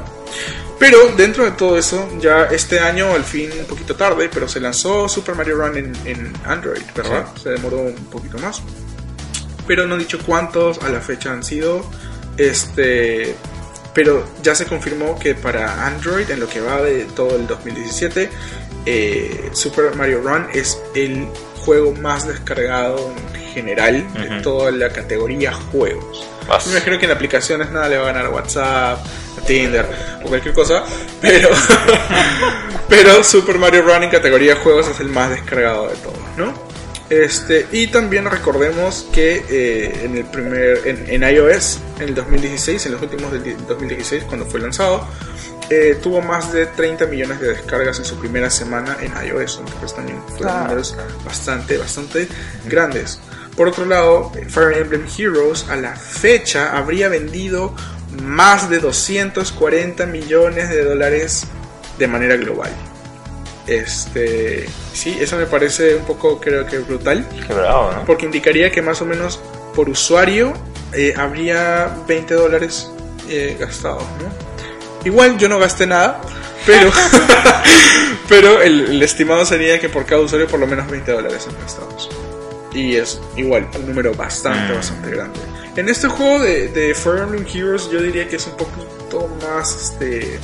Pero 0.82 1.09
dentro 1.15 1.43
de 1.45 1.51
todo 1.51 1.77
eso, 1.77 2.09
ya 2.19 2.45
este 2.45 2.79
año, 2.79 3.13
al 3.13 3.23
fin 3.23 3.51
un 3.59 3.65
poquito 3.67 3.95
tarde, 3.95 4.32
pero 4.34 4.47
se 4.47 4.59
lanzó 4.59 5.07
Super 5.07 5.36
Mario 5.36 5.57
Run 5.57 5.77
en, 5.77 5.93
en 6.05 6.34
Android, 6.43 6.82
¿verdad? 6.95 7.27
Se 7.41 7.49
demoró 7.51 7.77
un 7.82 7.93
poquito 8.05 8.39
más. 8.39 8.63
Pero 9.67 9.86
no 9.86 9.93
he 9.95 9.99
dicho 9.99 10.17
cuántos 10.25 10.79
a 10.82 10.89
la 10.89 10.99
fecha 10.99 11.32
han 11.32 11.43
sido. 11.43 11.86
Este. 12.36 13.36
Pero 13.93 14.25
ya 14.41 14.55
se 14.55 14.65
confirmó 14.65 15.19
que 15.19 15.36
para 15.36 15.86
Android, 15.86 16.27
en 16.32 16.39
lo 16.39 16.49
que 16.49 16.61
va 16.61 16.82
de 16.82 17.05
todo 17.15 17.36
el 17.36 17.45
2017, 17.45 18.29
eh, 18.88 19.49
Super 19.53 19.95
Mario 19.95 20.21
Run 20.23 20.47
es 20.51 20.82
el 20.95 21.27
juego 21.63 21.93
más 21.93 22.27
descargado 22.27 23.13
en 23.36 23.41
general 23.53 24.13
de 24.15 24.34
Ujú. 24.36 24.41
toda 24.41 24.71
la 24.71 24.89
categoría 24.91 25.53
juegos. 25.53 26.25
Vas. 26.51 26.65
Me 26.67 26.73
imagino 26.73 26.99
que 26.99 27.05
en 27.05 27.11
aplicaciones 27.11 27.69
nada 27.71 27.87
le 27.89 27.97
va 27.97 28.03
a 28.03 28.07
ganar 28.07 28.25
a 28.25 28.29
WhatsApp, 28.29 28.99
a 29.37 29.41
Tinder 29.45 29.85
o 30.23 30.27
cualquier 30.27 30.53
cosa, 30.53 30.83
pero, 31.21 31.49
pero 32.89 33.23
Super 33.23 33.57
Mario 33.57 33.81
Run 33.83 34.03
en 34.03 34.09
categoría 34.09 34.55
juegos 34.57 34.87
es 34.87 34.99
el 34.99 35.07
más 35.09 35.29
descargado 35.29 35.87
de 35.89 35.95
todos, 35.97 36.17
¿no? 36.37 36.53
Este, 37.09 37.67
y 37.73 37.87
también 37.87 38.23
recordemos 38.29 39.05
que 39.11 39.43
eh, 39.49 40.01
en 40.05 40.15
el 40.15 40.23
primer 40.25 40.81
en, 40.87 41.09
en 41.09 41.35
iOS 41.35 41.79
en 41.99 42.09
el 42.09 42.15
2016, 42.15 42.85
en 42.85 42.91
los 42.93 43.01
últimos 43.01 43.33
del 43.33 43.43
di- 43.43 43.55
2016 43.67 44.23
cuando 44.23 44.45
fue 44.45 44.61
lanzado, 44.61 45.05
eh, 45.69 45.97
tuvo 46.01 46.21
más 46.21 46.53
de 46.53 46.67
30 46.67 47.07
millones 47.07 47.41
de 47.41 47.49
descargas 47.49 47.99
en 47.99 48.05
su 48.05 48.15
primera 48.17 48.49
semana 48.49 48.95
en 49.01 49.11
iOS, 49.27 49.59
entonces 49.59 49.93
también 49.93 50.21
fueron 50.37 50.49
Ah. 50.55 50.61
números 50.63 50.95
bastante, 51.25 51.77
bastante 51.77 52.27
grandes. 52.65 53.19
Por 53.62 53.68
otro 53.68 53.86
lado, 53.86 54.32
Fire 54.49 54.76
Emblem 54.76 55.05
Heroes 55.16 55.68
a 55.70 55.76
la 55.76 55.95
fecha 55.95 56.76
habría 56.76 57.09
vendido 57.09 57.76
más 58.24 58.72
de 58.72 58.80
240 58.80 60.03
millones 60.07 60.70
de 60.70 60.84
dólares 60.84 61.45
de 61.99 62.07
manera 62.07 62.38
global. 62.38 62.72
Este, 63.68 64.68
sí, 64.93 65.16
eso 65.22 65.38
me 65.38 65.45
parece 65.45 65.93
un 65.93 66.05
poco, 66.05 66.39
creo 66.41 66.66
que 66.66 66.80
brutal, 66.80 67.24
Qué 67.45 67.53
bravo, 67.53 67.91
¿no? 67.91 68.05
porque 68.05 68.26
indicaría 68.26 68.72
que 68.72 68.82
más 68.82 68.99
o 69.03 69.05
menos 69.05 69.39
por 69.76 69.89
usuario 69.89 70.53
eh, 70.91 71.14
habría 71.16 71.95
20 72.07 72.34
dólares 72.34 72.89
eh, 73.30 73.57
gastados, 73.59 74.01
¿no? 74.24 75.05
Igual 75.05 75.38
yo 75.38 75.47
no 75.47 75.59
gasté 75.59 75.86
nada, 75.86 76.20
pero, 76.66 76.89
pero 78.28 78.59
el, 78.59 78.86
el 78.88 79.03
estimado 79.03 79.45
sería 79.45 79.80
que 79.80 79.88
por 79.88 80.07
cada 80.07 80.22
usuario 80.22 80.47
por 80.47 80.59
lo 80.59 80.66
menos 80.66 80.89
20 80.89 81.12
dólares 81.12 81.43
son 81.43 81.55
gastados. 81.62 82.09
Y 82.74 82.95
es 82.95 83.19
igual, 83.36 83.67
un 83.76 83.88
número 83.88 84.13
bastante, 84.13 84.74
Mm. 84.74 84.76
bastante 84.76 85.09
grande. 85.11 85.39
En 85.76 85.88
este 85.89 86.07
juego 86.07 86.39
de, 86.39 86.67
de 86.69 86.93
Fire 86.95 87.19
Emblem 87.24 87.45
Heroes 87.53 87.89
yo 87.91 88.01
diría 88.01 88.28
que 88.28 88.36
es 88.38 88.47
un 88.47 88.57
poquito 88.57 89.30
más 89.41 89.74
este, 89.93 90.39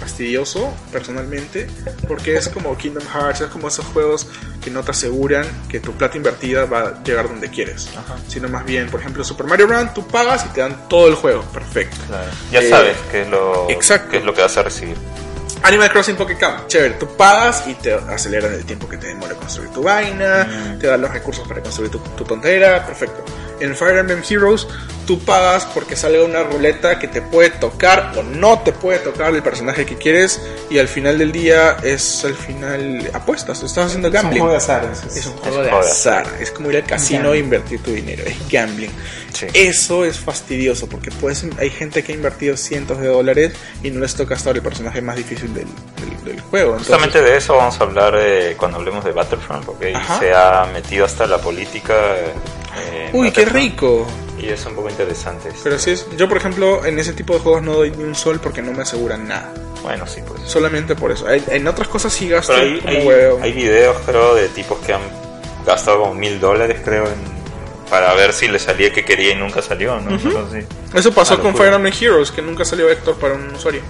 fastidioso, 0.00 0.72
personalmente, 0.92 1.66
porque 2.08 2.36
es 2.36 2.48
como 2.48 2.76
Kingdom 2.76 3.04
Hearts, 3.06 3.40
es 3.42 3.48
como 3.48 3.68
esos 3.68 3.84
juegos 3.86 4.26
que 4.62 4.70
no 4.70 4.82
te 4.82 4.90
aseguran 4.90 5.46
que 5.68 5.80
tu 5.80 5.92
plata 5.92 6.16
invertida 6.16 6.64
va 6.66 6.80
a 6.80 7.02
llegar 7.02 7.28
donde 7.28 7.48
quieres. 7.48 7.88
Ajá. 7.96 8.16
Sino 8.28 8.48
más 8.48 8.64
bien, 8.64 8.88
por 8.90 9.00
ejemplo, 9.00 9.22
Super 9.24 9.46
Mario 9.46 9.66
Run, 9.66 9.94
tú 9.94 10.06
pagas 10.06 10.44
y 10.46 10.48
te 10.48 10.60
dan 10.60 10.88
todo 10.88 11.08
el 11.08 11.14
juego, 11.14 11.42
perfecto. 11.52 11.96
Claro. 12.08 12.30
Ya 12.50 12.60
Eh, 12.60 12.68
sabes 12.70 12.96
qué 13.10 13.22
es 13.22 13.28
lo 13.28 13.70
exacto. 13.70 14.10
qué 14.10 14.16
es 14.18 14.24
lo 14.24 14.34
que 14.34 14.42
vas 14.42 14.56
a 14.56 14.62
recibir. 14.62 14.96
Animal 15.64 15.90
Crossing 15.90 16.14
Pocket 16.16 16.36
Camp, 16.36 16.66
chévere, 16.66 16.94
tú 16.94 17.06
pagas 17.16 17.64
y 17.66 17.74
te 17.74 17.94
aceleran 17.94 18.52
el 18.52 18.64
tiempo 18.66 18.86
que 18.88 18.98
te 18.98 19.06
demora 19.08 19.34
construir 19.34 19.70
tu 19.70 19.82
vaina, 19.82 20.44
Mm. 20.44 20.78
te 20.78 20.86
dan 20.88 21.00
los 21.00 21.10
recursos 21.10 21.46
para 21.48 21.62
construir 21.62 21.90
tu, 21.90 21.98
tu 22.00 22.22
tontera, 22.24 22.84
perfecto. 22.84 23.24
En 23.60 23.76
Fire 23.76 23.96
Emblem 23.98 24.22
Heroes, 24.28 24.66
tú 25.06 25.18
pagas 25.20 25.64
porque 25.66 25.96
salga 25.96 26.24
una 26.24 26.42
ruleta 26.42 26.98
que 26.98 27.08
te 27.08 27.22
puede 27.22 27.50
tocar 27.50 28.12
o 28.16 28.22
no 28.22 28.58
te 28.60 28.72
puede 28.72 28.98
tocar 28.98 29.34
el 29.34 29.42
personaje 29.42 29.84
que 29.86 29.96
quieres 29.96 30.40
y 30.70 30.78
al 30.78 30.88
final 30.88 31.18
del 31.18 31.30
día 31.30 31.76
es 31.82 32.24
al 32.24 32.34
final 32.34 33.10
apuestas, 33.12 33.62
estás 33.62 33.86
haciendo 33.86 34.08
Es 34.08 34.14
un 34.14 34.20
gambling. 34.22 34.40
juego 34.40 34.50
de 34.52 34.56
azar. 34.58 34.90
es- 34.92 35.16
Es 35.16 35.26
un 35.26 35.34
juego 35.34 35.62
de 35.62 35.70
azar. 35.70 36.26
Es 36.40 36.50
como 36.50 36.70
ir 36.70 36.76
al 36.76 36.84
casino 36.84 37.18
e 37.18 37.22
Gambling. 37.22 37.44
invertir 37.44 37.82
tu 37.82 37.92
dinero. 37.92 38.24
Es 38.26 38.36
gambling. 38.50 38.90
Sí. 39.32 39.46
Eso 39.52 40.04
es 40.04 40.18
fastidioso 40.18 40.88
porque 40.88 41.10
puedes, 41.10 41.44
hay 41.58 41.68
gente 41.70 42.02
que 42.04 42.12
ha 42.12 42.14
invertido 42.14 42.56
cientos 42.56 42.98
de 43.00 43.08
dólares 43.08 43.52
y 43.82 43.90
no 43.90 44.00
les 44.00 44.14
toca 44.14 44.34
estar 44.34 44.54
el 44.54 44.62
personaje 44.62 45.00
más 45.02 45.16
difícil 45.16 45.52
del, 45.54 45.66
del- 46.00 46.24
del 46.24 46.40
juego. 46.40 46.70
Entonces, 46.72 46.88
Justamente 46.94 47.22
de 47.22 47.36
eso 47.36 47.56
vamos 47.56 47.78
a 47.80 47.84
hablar 47.84 48.14
eh, 48.18 48.54
cuando 48.56 48.78
hablemos 48.78 49.04
de 49.04 49.12
Battlefront, 49.12 49.64
porque 49.64 49.92
se 50.18 50.32
ha 50.32 50.66
metido 50.72 51.04
hasta 51.04 51.26
la 51.26 51.38
política. 51.38 51.94
eh, 52.16 52.32
en 52.92 53.14
Uy, 53.16 53.30
qué 53.30 53.44
rico. 53.44 54.06
Y 54.38 54.48
es 54.48 54.64
un 54.66 54.74
poco 54.74 54.90
interesante. 54.90 55.50
Pero 55.62 55.76
así 55.76 55.92
es. 55.92 56.06
Yo, 56.16 56.28
por 56.28 56.36
ejemplo, 56.36 56.84
en 56.84 56.98
ese 56.98 57.12
tipo 57.12 57.34
de 57.34 57.40
juegos 57.40 57.62
no 57.62 57.74
doy 57.74 57.90
ni 57.92 58.02
un 58.04 58.14
sol 58.14 58.40
porque 58.42 58.60
no 58.62 58.72
me 58.72 58.82
aseguran 58.82 59.26
nada. 59.28 59.52
Bueno, 59.82 60.06
sí, 60.06 60.20
pues. 60.26 60.40
Solamente 60.48 60.94
por 60.96 61.12
eso. 61.12 61.28
En, 61.30 61.42
en 61.48 61.66
otras 61.68 61.88
cosas 61.88 62.12
sí 62.12 62.28
gasto 62.28 62.54
hay, 62.54 62.78
como 62.80 62.90
hay, 62.90 63.06
huevo. 63.06 63.38
hay 63.42 63.52
videos, 63.52 63.96
creo, 64.06 64.34
de 64.34 64.48
tipos 64.48 64.78
que 64.80 64.92
han 64.92 65.02
gastado 65.66 66.00
como 66.00 66.14
mil 66.14 66.40
dólares, 66.40 66.78
creo, 66.84 67.04
en- 67.06 67.34
para 67.88 68.12
ver 68.14 68.32
si 68.32 68.48
le 68.48 68.58
salía 68.58 68.92
que 68.92 69.04
quería 69.04 69.32
y 69.32 69.34
nunca 69.36 69.62
salió, 69.62 70.00
¿no? 70.00 70.10
Algo 70.16 70.46
así. 70.50 70.66
Eso 70.94 71.12
pasó 71.12 71.38
con. 71.38 71.54
Fire 71.54 71.72
Emblem 71.74 71.92
Heroes, 71.98 72.30
que 72.30 72.42
nunca 72.42 72.64
salió 72.64 72.90
Héctor 72.90 73.16
para 73.16 73.34
un 73.34 73.54
usuario. 73.54 73.82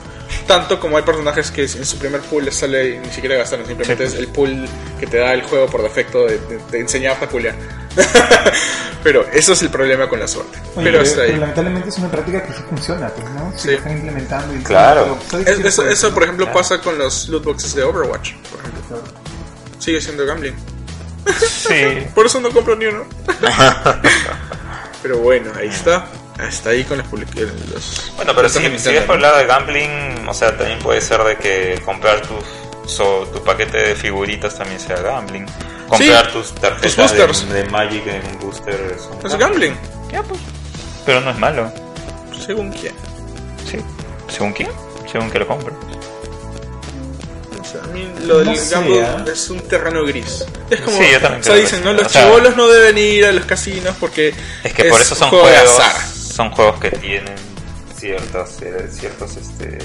Tanto 0.47 0.79
como 0.79 0.97
hay 0.99 1.05
personajes 1.05 1.51
que 1.51 1.63
en 1.63 1.87
su 1.87 1.97
primer 1.99 2.21
pool 2.23 2.45
les 2.45 2.57
sale 2.57 2.97
y 2.97 2.99
ni 2.99 3.09
siquiera 3.11 3.37
gastaron, 3.37 3.65
simplemente 3.67 4.07
Sí. 4.07 4.13
es 4.15 4.19
el 4.19 4.29
pool 4.29 4.69
que 5.01 5.07
te 5.07 5.19
da 5.19 5.33
el 5.33 5.43
juego 5.43 5.67
por 5.67 5.81
defecto 5.83 6.27
de, 6.27 6.39
de, 6.39 6.59
de 6.71 6.81
enseñarte 6.81 7.25
a 7.25 7.29
pulear. 7.29 7.55
pero 9.03 9.27
eso 9.33 9.53
es 9.53 9.63
el 9.63 9.71
problema 9.71 10.09
con 10.09 10.19
la 10.21 10.27
suerte. 10.29 10.59
Oye, 10.77 10.85
pero 10.91 11.03
está 11.03 11.23
ahí. 11.23 11.37
lamentablemente 11.37 11.89
es 11.89 11.99
una 11.99 12.11
práctica 12.11 12.43
que 12.43 12.53
sí 12.53 12.63
funciona, 12.69 13.09
pues, 13.09 13.29
¿no? 13.31 13.53
Si 13.55 13.59
Sí. 13.63 13.69
lo 13.69 13.75
están 13.79 13.93
implementando 13.93 14.55
y 14.55 14.59
Claro. 14.63 15.03
pero, 15.05 15.31
¿sabes 15.31 15.49
Es- 15.49 15.59
qué 15.63 15.69
eso, 15.69 15.87
eso, 15.89 16.15
por 16.15 16.23
ejemplo, 16.25 16.47
Claro. 16.47 16.59
pasa 16.61 16.81
con 16.81 16.99
los 16.99 17.29
loot 17.29 17.45
boxes 17.45 17.75
de 17.75 17.83
Overwatch, 17.83 18.33
por 18.51 18.61
ejemplo. 18.61 19.03
Sigue 19.79 20.01
siendo 20.01 20.25
gambling. 20.25 20.55
Sí. 21.49 22.07
Por 22.15 22.27
eso 22.27 22.41
no 22.41 22.51
compro 22.51 22.75
ni 22.77 22.87
uno. 22.87 23.05
pero 25.03 25.19
bueno, 25.19 25.53
ahí 25.59 25.69
está. 25.69 26.07
Hasta 26.39 26.71
ahí 26.71 26.85
con 26.85 26.99
las 26.99 27.07
publicaciones. 27.07 27.55
Los, 27.73 28.13
Bueno, 28.17 28.33
pero 28.35 28.49
si, 28.49 28.59
si 28.59 28.69
Nintendo, 28.69 29.01
es 29.01 29.07
por 29.07 29.17
el 29.17 29.23
¿no? 29.23 29.27
lado 29.29 29.39
de 29.39 29.47
gambling, 29.47 30.29
o 30.29 30.35
sea, 30.35 30.57
también 30.57 30.79
puede 30.81 31.01
ser 31.01 31.23
de 31.23 31.37
que 31.37 31.81
comprar 31.85 32.23
tus, 32.23 32.91
so- 32.91 33.27
tu 33.33 33.43
paquete 33.45 33.79
de 33.79 33.95
figuritas 33.95 34.57
también 34.59 34.81
sea 34.81 34.97
gambling. 35.01 35.47
Comprar 35.89 36.33
tus 36.33 36.55
tarjetas 36.55 37.49
de, 37.49 37.55
de 37.63 37.69
Magic 37.71 38.07
en 38.07 38.27
un 38.27 38.39
booster 38.41 38.95
es 38.97 39.03
un 39.07 39.27
Es 39.27 39.37
gambling. 39.39 39.75
Ya, 40.13 40.23
pues. 40.23 40.41
Pero 41.07 41.21
no 41.21 41.31
es 41.31 41.39
malo. 41.39 41.73
Según 42.45 42.73
quién. 42.73 42.95
Sí. 43.71 43.79
¿Según 44.29 44.53
quién? 44.53 44.69
Según 45.11 45.31
que 45.31 45.39
lo 45.39 45.47
compre. 45.47 45.73
O 47.61 47.65
sea, 47.65 47.83
a 47.83 47.87
mí 47.89 48.09
lo 48.27 48.39
del 48.41 48.49
No 48.49 48.55
gamble 48.71 49.01
¿eh? 49.01 49.33
es 49.33 49.51
un 49.51 49.61
terreno 49.69 50.05
gris. 50.05 50.45
Es 50.71 50.81
como, 50.81 50.97
Sí, 50.99 51.05
yo 51.13 51.21
también 51.21 51.41
o 51.41 51.45
sea, 51.45 51.55
dicen. 51.55 51.85
¿no? 51.85 51.93
Los 51.93 52.07
O 52.07 52.09
sea- 52.09 52.25
chivolos 52.25 52.57
no 52.57 52.69
deben 52.69 52.99
ir 52.99 53.25
a 53.27 53.33
los 53.33 53.45
casinos 53.45 53.95
porque 53.99 54.35
Es 54.63 54.73
que 54.75 54.85
por 54.85 55.01
eso 55.01 55.15
son 55.15 55.31
juego 55.31 55.47
de 55.47 55.57
juegos, 55.59 55.81
azar. 55.81 56.03
son 56.07 56.51
juegos 56.51 56.81
que 56.81 56.91
tienen 56.91 57.35
ciertas, 57.97 58.61
eh, 58.63 58.89
ciertos, 58.91 59.37
este, 59.37 59.79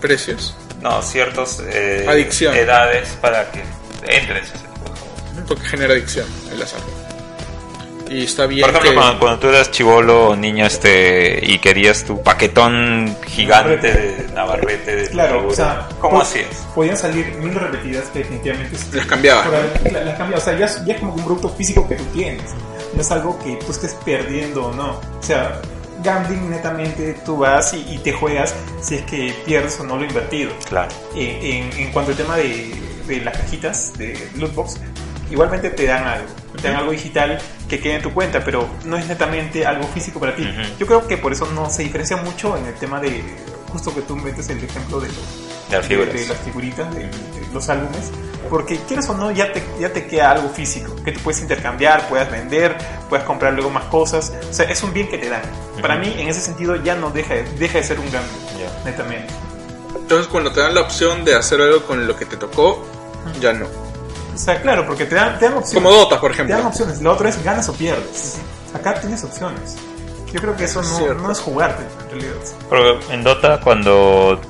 Precios. 0.00 0.54
no, 0.80 1.02
ciertos 1.02 1.60
eh, 1.66 2.06
Adicción. 2.08 2.54
edades 2.54 3.08
para 3.20 3.50
que 3.50 3.62
entres 4.08 4.48
a 4.54 4.71
Porque 5.46 5.64
genera 5.64 5.92
adicción 5.94 6.26
el 6.52 6.62
azar. 6.62 6.80
Y 8.10 8.24
está 8.24 8.44
bien 8.46 8.60
Por 8.60 8.70
ejemplo, 8.70 8.90
que... 8.90 8.96
cuando, 8.96 9.18
cuando 9.20 9.38
tú 9.38 9.48
eras 9.48 9.70
chivolo 9.70 10.28
o 10.30 10.36
niño 10.36 10.66
este 10.66 11.40
y 11.42 11.58
querías 11.60 12.04
tu 12.04 12.22
paquetón 12.22 13.16
gigante 13.26 13.78
de 13.90 14.26
Navarrete 14.34 14.96
de 14.96 15.08
Claro, 15.08 15.36
figura, 15.36 15.52
o 15.52 15.56
sea, 15.56 15.88
¿cómo 15.98 16.16
po- 16.16 16.22
hacías? 16.22 16.46
Podían 16.74 16.96
salir 16.98 17.34
mil 17.36 17.54
repetidas 17.54 18.04
que 18.12 18.18
definitivamente 18.18 18.76
Las 18.92 19.06
cambiabas, 19.06 19.46
por 19.46 19.54
ahí, 19.54 19.90
la- 19.92 20.04
las 20.04 20.18
cambiabas. 20.18 20.42
O 20.46 20.50
sea, 20.50 20.58
ya, 20.58 20.66
es- 20.66 20.84
ya 20.84 20.92
es 20.94 21.00
como 21.00 21.14
un 21.14 21.24
producto 21.24 21.48
físico 21.50 21.88
que 21.88 21.94
tú 21.94 22.04
tienes. 22.12 22.42
No 22.94 23.00
es 23.00 23.10
algo 23.10 23.38
que 23.42 23.56
tú 23.64 23.72
estés 23.72 23.94
perdiendo 24.04 24.66
o 24.66 24.74
no. 24.74 24.90
O 25.18 25.22
sea, 25.22 25.62
gambling 26.04 26.50
netamente 26.50 27.16
tú 27.24 27.38
vas 27.38 27.72
y, 27.72 27.94
y 27.94 27.98
te 27.98 28.12
juegas 28.12 28.54
si 28.82 28.96
es 28.96 29.02
que 29.04 29.34
pierdes 29.46 29.80
o 29.80 29.84
no 29.84 29.96
lo 29.96 30.04
invertido. 30.04 30.50
Claro. 30.68 30.90
Eh, 31.16 31.70
en, 31.72 31.80
en 31.80 31.92
cuanto 31.92 32.10
al 32.10 32.18
tema 32.18 32.36
de, 32.36 32.74
de 33.06 33.20
las 33.22 33.38
cajitas 33.38 33.94
de 33.96 34.28
lootbox, 34.36 34.76
igualmente 35.32 35.70
te 35.70 35.86
dan 35.86 36.06
algo. 36.06 36.28
Te 36.60 36.68
dan 36.68 36.76
algo 36.76 36.92
digital 36.92 37.38
que 37.68 37.80
queda 37.80 37.94
en 37.96 38.02
tu 38.02 38.12
cuenta, 38.12 38.44
pero 38.44 38.68
no 38.84 38.96
es 38.96 39.06
netamente 39.08 39.66
algo 39.66 39.84
físico 39.88 40.20
para 40.20 40.36
ti. 40.36 40.42
Ujú. 40.42 40.78
Yo 40.78 40.86
creo 40.86 41.08
que 41.08 41.16
por 41.16 41.32
eso 41.32 41.46
no 41.54 41.68
se 41.70 41.82
diferencia 41.82 42.16
mucho 42.18 42.56
en 42.56 42.66
el 42.66 42.74
tema 42.74 43.00
de 43.00 43.22
justo 43.70 43.94
que 43.94 44.02
tú 44.02 44.14
metes 44.16 44.48
el 44.50 44.62
ejemplo 44.62 45.00
de, 45.00 45.08
los, 45.08 45.16
De 45.70 45.76
las 45.78 45.88
de- 45.88 45.96
figuras. 45.96 46.14
de 46.14 46.26
las 46.26 46.38
figuritas, 46.38 46.94
de, 46.94 47.00
de 47.04 47.10
los 47.54 47.68
álbumes, 47.70 48.10
porque 48.50 48.76
quieras 48.86 49.08
o 49.08 49.14
no, 49.14 49.30
ya 49.30 49.50
te, 49.52 49.62
ya 49.80 49.90
te 49.90 50.06
queda 50.06 50.32
algo 50.32 50.50
físico, 50.50 50.94
que 51.02 51.12
tú 51.12 51.20
puedes 51.20 51.40
intercambiar, 51.40 52.06
puedas 52.08 52.30
vender, 52.30 52.76
puedes 53.08 53.24
comprar 53.24 53.54
luego 53.54 53.70
más 53.70 53.84
cosas, 53.84 54.32
o 54.50 54.52
sea, 54.52 54.66
es 54.66 54.82
un 54.82 54.92
bien 54.92 55.08
que 55.08 55.16
te 55.16 55.30
dan. 55.30 55.40
Para 55.80 55.94
Ujú. 55.96 56.04
mí, 56.04 56.14
en 56.18 56.28
ese 56.28 56.40
sentido, 56.42 56.76
ya 56.76 56.94
no 56.96 57.10
deja, 57.10 57.32
de- 57.34 57.44
deja 57.58 57.78
de 57.78 57.84
ser 57.84 57.98
un 57.98 58.10
cambio, 58.10 58.30
Ya. 58.60 58.84
netamente. 58.90 59.32
Entonces, 59.96 60.26
cuando 60.26 60.52
te 60.52 60.60
dan 60.60 60.74
la 60.74 60.82
opción 60.82 61.24
de 61.24 61.34
hacer 61.34 61.58
algo 61.62 61.82
con 61.86 62.06
lo 62.06 62.14
que 62.14 62.26
te 62.26 62.36
tocó, 62.36 62.86
ya 63.40 63.54
no. 63.54 63.66
O 64.34 64.38
sea, 64.38 64.60
claro, 64.62 64.86
porque 64.86 65.04
te 65.06 65.14
dan, 65.14 65.38
te 65.38 65.44
dan 65.46 65.54
opciones. 65.58 65.74
Como 65.74 65.90
Dota, 65.96 66.20
por 66.20 66.32
Te 66.32 66.38
dan 66.38 66.48
ejemplo. 66.50 66.68
opciones. 66.68 67.00
Lo 67.02 67.12
otro 67.12 67.28
es 67.28 67.42
ganas 67.44 67.68
o 67.68 67.72
pierdes. 67.74 68.36
Acá 68.74 68.94
tienes 69.00 69.22
opciones. 69.24 69.76
Yo 70.32 70.40
creo 70.40 70.56
que 70.56 70.64
eso 70.64 70.80
Es 70.80 70.88
no, 71.18 71.30
es 71.30 71.38
jugarte, 71.40 71.82
en 72.04 72.10
realidad. 72.10 72.34
Pero 72.70 73.00
en 73.10 73.22
Dota 73.22 73.60
cuando... 73.60 74.40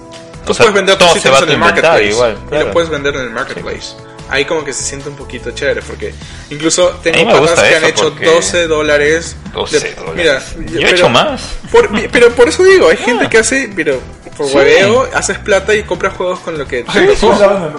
Tú 0.47 0.53
o 0.53 0.55
sea, 0.55 0.65
puedes 0.67 0.75
vender 0.75 0.97
tus 0.99 1.09
todo 1.09 1.21
se 1.21 1.29
va 1.31 1.37
ítems 1.39 1.49
en 1.49 1.53
el 1.55 1.59
marketplace. 1.59 2.05
igual. 2.05 2.39
Y 2.51 2.55
lo 2.59 2.71
puedes 2.73 2.91
vender 2.91 3.15
en 3.17 3.23
el 3.23 3.31
marketplace. 3.31 3.95
Ahí 4.29 4.45
como 4.45 4.65
que 4.65 4.73
se 4.73 4.83
siente 4.85 5.09
un 5.09 5.17
poquito 5.17 5.51
chévere 5.51 5.83
porque 5.83 6.15
incluso 6.51 6.89
tengo 7.03 7.31
patas 7.31 7.63
que 7.69 7.77
han 7.77 7.85
hecho 7.85 8.11
porque- 8.11 8.27
12 8.27 8.67
dólares. 8.67 9.37
12 9.53 9.81
de- 9.81 9.95
dólares. 9.95 10.15
Mira, 10.57 10.71
Yo 10.73 10.79
he 10.79 10.83
pero- 10.85 10.97
hecho 10.97 11.09
más. 11.09 11.43
Por, 11.71 11.91
pero 12.11 12.31
por 12.31 12.49
eso 12.49 12.63
digo, 12.65 12.89
hay 12.89 12.97
gente 13.05 13.27
Ah. 13.27 13.31
que 13.31 13.39
hace, 13.39 13.71
pero 13.77 14.01
por 14.37 14.47
Sí. 14.49 14.57
hueveo, 14.57 15.09
haces 15.15 15.39
plata 15.39 15.75
y 15.75 15.83
compras 15.85 16.15
juegos 16.15 16.41
con 16.41 16.57
lo 16.59 16.67
que 16.67 16.85
te 16.85 17.01
los 17.07 17.21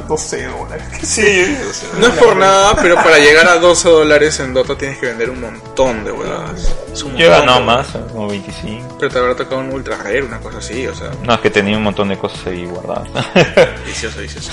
12 0.07 0.45
dólares. 0.47 0.85
Sí, 1.03 1.57
No 1.99 2.07
es 2.07 2.13
por 2.13 2.35
nada, 2.35 2.75
pero 2.81 2.95
para 2.95 3.17
llegar 3.19 3.47
a 3.47 3.55
12 3.57 3.89
dólares 3.89 4.39
en 4.39 4.53
Dota 4.53 4.77
tienes 4.77 4.97
que 4.97 5.07
vender 5.07 5.29
un 5.29 5.41
montón 5.41 6.03
de 6.03 6.11
huevadas. 6.11 6.73
Yo 6.95 7.25
he 7.25 7.29
ganado 7.29 7.61
más, 7.61 7.87
huevadas. 7.93 8.11
como 8.11 8.27
25. 8.27 8.97
Pero 8.99 9.11
te 9.11 9.19
habrá 9.19 9.35
tocado 9.35 9.61
un 9.61 9.71
ultra 9.71 9.97
rare, 9.97 10.21
una 10.23 10.39
cosa 10.39 10.59
así, 10.59 10.85
o 10.87 10.95
sea, 10.95 11.11
No, 11.23 11.33
es 11.33 11.39
que 11.41 11.49
tenía 11.49 11.75
un 11.77 11.83
montón 11.83 12.09
de 12.09 12.17
cosas 12.17 12.39
ahí 12.47 12.65
guardadas. 12.65 13.07
vicioso, 13.85 14.19
vicioso. 14.21 14.51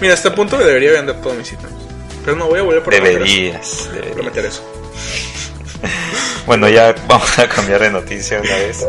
Mira, 0.00 0.14
hasta 0.14 0.28
el 0.28 0.34
punto 0.34 0.56
que 0.58 0.64
debería 0.64 0.92
vender 0.92 1.20
todos 1.20 1.36
mis 1.36 1.52
ítems. 1.52 1.72
Pero 2.24 2.36
no 2.36 2.46
voy 2.46 2.60
a 2.60 2.62
volver 2.62 2.82
por 2.84 2.92
deberías, 2.94 3.88
deberías. 3.90 4.14
prometer 4.14 4.44
eso. 4.46 4.62
Bueno, 6.46 6.68
ya 6.68 6.94
vamos 7.08 7.38
a 7.38 7.48
cambiar 7.48 7.80
de 7.80 7.90
noticia 7.90 8.40
una 8.40 8.56
vez. 8.56 8.86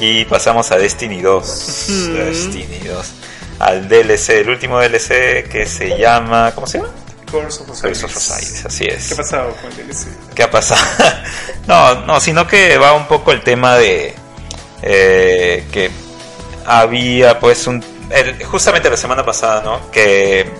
Y 0.00 0.24
pasamos 0.24 0.70
a 0.72 0.78
Destiny 0.78 1.20
2. 1.20 1.86
Destiny 2.14 2.78
2. 2.88 3.06
Al 3.58 3.88
DLC, 3.88 4.30
el 4.30 4.48
último 4.48 4.78
DLC 4.80 5.46
que 5.48 5.66
se 5.66 5.98
llama. 5.98 6.52
¿Cómo 6.54 6.66
se 6.66 6.78
llama? 6.78 6.90
Curse 7.30 7.62
of 7.62 7.70
Osiris. 7.70 8.04
Osiris, 8.04 8.64
así 8.66 8.84
es. 8.86 9.08
¿Qué 9.08 9.14
ha 9.14 9.16
pasado 9.18 9.56
con 9.60 9.70
el 9.70 9.76
DLC? 9.86 10.06
¿Qué 10.34 10.42
ha 10.42 10.50
pasado? 10.50 10.80
no, 11.66 12.06
no, 12.06 12.20
sino 12.20 12.46
que 12.46 12.78
va 12.78 12.94
un 12.94 13.06
poco 13.06 13.32
el 13.32 13.42
tema 13.42 13.76
de 13.76 14.14
eh, 14.82 15.66
que 15.70 15.90
había 16.66 17.38
pues 17.38 17.66
un 17.66 17.84
el- 18.10 18.42
justamente 18.44 18.88
la 18.90 18.96
semana 18.96 19.24
pasada, 19.24 19.62
¿no? 19.62 19.90
Que 19.90 20.50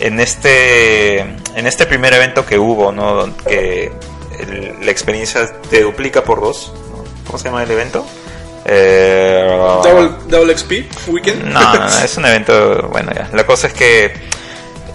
en 0.00 0.18
este 0.20 1.20
en 1.20 1.66
este 1.66 1.86
primer 1.86 2.12
evento 2.12 2.44
que 2.44 2.58
hubo, 2.58 2.90
¿no? 2.90 3.34
Que 3.46 3.92
el- 4.40 4.76
la 4.84 4.90
experiencia 4.90 5.48
te 5.70 5.82
duplica 5.82 6.24
por 6.24 6.40
dos, 6.40 6.72
¿no? 6.90 7.04
¿Cómo 7.26 7.38
se 7.38 7.44
llama 7.44 7.62
el 7.62 7.70
evento? 7.70 8.04
Eh, 8.64 9.46
Double, 9.82 10.10
double 10.28 10.56
XP 10.56 11.08
Weekend. 11.08 11.44
no, 11.44 11.60
no, 11.60 11.74
no, 11.80 11.98
es 11.98 12.16
un 12.16 12.26
evento, 12.26 12.88
bueno, 12.88 13.10
ya. 13.14 13.28
La 13.32 13.46
cosa 13.46 13.68
es 13.68 13.72
que 13.72 14.12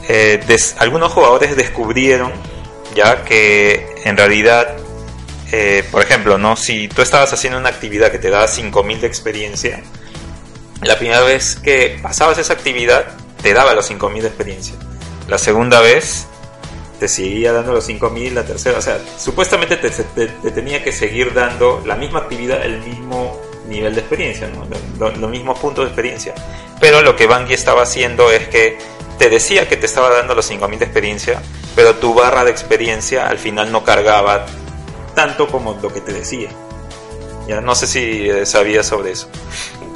eh, 0.08 0.44
des- 0.48 0.76
algunos 0.80 1.12
jugadores 1.12 1.56
descubrieron 1.56 2.32
ya 2.96 3.24
que 3.26 3.96
en 4.06 4.16
realidad, 4.18 4.76
eh, 5.52 5.84
por 5.92 6.02
ejemplo, 6.04 6.38
no, 6.38 6.56
si 6.56 6.88
tú 6.88 7.02
estabas 7.02 7.34
haciendo 7.34 7.60
una 7.60 7.70
actividad 7.70 8.12
que 8.12 8.20
te 8.20 8.30
daba 8.30 8.48
5000 8.48 9.02
de 9.02 9.08
experiencia, 9.08 9.82
la 10.82 10.98
primera 10.98 11.22
vez 11.22 11.56
que 11.56 12.00
pasabas 12.02 12.38
esa 12.38 12.54
actividad 12.54 13.06
te 13.42 13.54
daba 13.54 13.74
los 13.74 13.88
5000 13.88 14.22
de 14.22 14.28
experiencia. 14.30 14.76
La 15.28 15.38
segunda 15.40 15.82
vez 15.82 16.28
te 17.00 17.08
seguía 17.10 17.52
dando 17.52 17.74
los 17.74 17.86
5000, 17.86 18.36
la 18.36 18.44
tercera, 18.46 18.78
o 18.78 18.82
sea, 18.82 19.00
supuestamente 19.18 19.76
te, 19.76 19.90
te- 19.90 20.28
te 20.28 20.52
tenía 20.52 20.84
que 20.84 20.92
seguir 20.94 21.34
dando 21.34 21.84
la 21.86 21.96
misma 21.96 22.20
actividad, 22.20 22.64
el 22.64 22.80
mismo 22.80 23.42
nivel 23.70 23.94
de 23.96 24.02
experiencia, 24.02 24.48
¿no? 24.48 24.66
Lo- 25.00 25.10
lo- 25.12 25.16
los 25.18 25.30
mismos 25.30 25.58
puntos 25.60 25.86
de 25.86 25.90
experiencia. 25.90 26.34
Pero 26.80 27.02
lo 27.02 27.16
que 27.16 27.28
Bungie 27.28 27.56
estaba 27.56 27.84
haciendo 27.84 28.32
es 28.32 28.48
que 28.48 28.78
te 29.18 29.30
decía 29.30 29.68
que 29.68 29.78
te 29.78 29.86
estaba 29.86 30.10
dando 30.10 30.36
los 30.36 30.46
5000 30.46 30.78
de 30.80 30.86
experiencia, 30.86 31.42
pero 31.76 31.96
tu 31.96 32.14
barra 32.14 32.44
de 32.44 32.52
experiencia 32.52 33.28
al 33.28 33.38
final 33.40 33.72
no 33.72 33.84
cargaba 33.84 34.46
tanto 35.16 35.48
como 35.48 35.78
lo 35.82 35.92
que 35.94 36.02
te 36.02 36.12
decía. 36.14 36.50
Ya 37.48 37.62
no 37.62 37.76
sé 37.76 37.88
si 37.88 38.30
eh, 38.30 38.46
sabías 38.46 38.88
sobre 38.88 39.12
eso. 39.12 39.30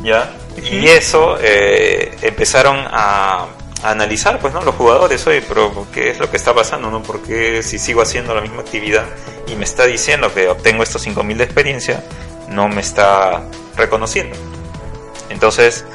¿Ya? 0.03 0.31
Y 0.71 0.87
eso 0.87 1.37
eh, 1.41 2.15
empezaron 2.21 2.77
a, 2.89 3.47
a 3.83 3.91
analizar, 3.91 4.39
pues, 4.39 4.53
¿no? 4.53 4.61
Los 4.61 4.75
jugadores, 4.75 5.25
oye, 5.27 5.41
pero 5.41 5.85
¿qué 5.93 6.11
es 6.11 6.19
lo 6.19 6.29
que 6.31 6.37
está 6.37 6.53
pasando, 6.53 6.89
no? 6.89 7.01
Porque 7.03 7.61
si 7.63 7.79
sigo 7.79 8.01
haciendo 8.01 8.33
la 8.35 8.41
misma 8.41 8.61
actividad 8.61 9.05
y 9.47 9.55
me 9.55 9.65
está 9.65 9.85
diciendo 9.85 10.33
que 10.33 10.47
obtengo 10.47 10.83
estos 10.83 11.01
5000 11.01 11.37
de 11.37 11.43
experiencia, 11.43 12.03
no 12.49 12.67
me 12.67 12.81
está 12.81 13.43
reconociendo. 13.75 14.35
Entonces, 15.29 15.85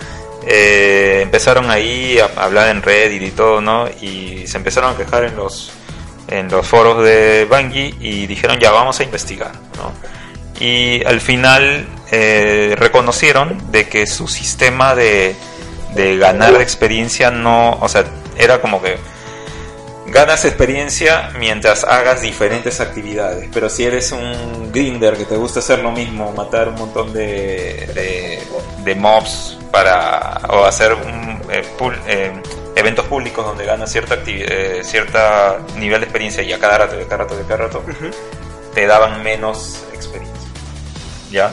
eh, 0.47 1.21
empezaron 1.23 1.71
ahí 1.71 2.19
a 2.19 2.31
hablar 2.43 2.69
en 2.69 2.83
Reddit 2.83 3.23
y 3.23 3.31
todo, 3.31 3.61
¿no? 3.61 3.89
Y 4.01 4.47
se 4.47 4.59
empezaron 4.59 4.95
a 4.95 4.97
quejar 4.97 5.25
en 5.25 5.37
los 5.37 5.73
en 6.29 6.49
los 6.49 6.67
foros 6.67 7.05
de 7.05 7.47
Bungie 7.51 7.95
y 8.01 8.27
dijeron 8.27 8.59
ya 8.59 8.71
vamos 8.71 8.99
a 9.01 9.05
investigar, 9.05 9.53
¿no? 9.77 9.93
Y 10.59 11.05
al 11.05 11.21
final 11.21 11.87
eh, 12.11 12.75
reconocieron 12.79 13.71
de 13.71 13.89
que 13.89 14.07
su 14.07 14.29
sistema 14.29 14.95
de, 14.95 15.35
de 15.95 16.17
ganar 16.17 16.61
experiencia 16.61 17.31
no, 17.31 17.73
o 17.73 17.89
sea, 17.89 18.05
era 18.39 18.61
como 18.61 18.81
que 18.83 18.97
ganas 20.15 20.45
experiencia 20.47 21.31
mientras 21.39 21.85
hagas 21.85 22.23
diferentes 22.23 22.81
actividades. 22.81 23.49
Pero 23.53 23.69
si 23.69 23.85
eres 23.85 24.13
un 24.13 24.71
grinder 24.73 25.17
que 25.17 25.25
te 25.27 25.37
gusta 25.37 25.59
hacer 25.59 25.81
lo 25.81 25.91
mismo, 25.91 26.33
matar 26.33 26.69
un 26.69 26.77
montón 26.77 27.13
de, 27.13 27.91
de, 27.95 28.43
de 28.85 28.95
mobs 28.95 29.59
para 29.73 30.41
o 30.49 30.65
hacer 30.65 30.95
un, 30.95 31.43
eh, 31.51 31.65
pul- 31.77 31.99
eh, 32.07 32.33
eventos 32.77 33.07
públicos 33.07 33.45
donde 33.45 33.67
ganas 33.67 33.91
cierta 33.91 34.17
eh, 34.25 34.81
cierta 34.85 35.59
nivel 35.77 36.01
de 36.01 36.07
experiencia 36.07 36.43
y 36.43 36.53
a 36.53 36.59
cada 36.59 36.79
rato, 36.79 36.99
y 36.99 37.03
a 37.03 37.09
cada 37.09 37.25
rato, 37.25 37.37
y 37.39 37.43
a 37.43 37.47
cada 37.47 37.65
rato, 37.65 37.85
te 38.73 38.87
daban 38.87 39.23
menos 39.23 39.85
experiencia. 39.93 40.49
¿Ya? 41.31 41.53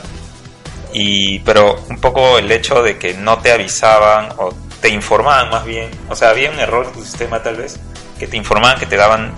Y, 0.92 1.40
pero 1.40 1.82
un 1.88 2.00
poco 2.00 2.38
el 2.38 2.50
hecho 2.52 2.82
de 2.82 2.98
que 2.98 3.14
no 3.14 3.38
te 3.38 3.50
avisaban 3.50 4.28
o 4.36 4.54
te 4.80 4.88
informaban 4.88 5.48
más 5.50 5.64
bien, 5.64 5.90
o 6.08 6.14
sea, 6.16 6.30
había 6.30 6.50
un 6.50 6.58
error 6.58 6.86
en 6.86 6.92
tu 6.92 7.02
sistema 7.02 7.42
tal 7.42 7.56
vez, 7.56 7.78
que 8.22 8.28
te 8.28 8.36
informaban 8.36 8.78
que 8.78 8.86
te 8.86 8.96
daban 8.96 9.32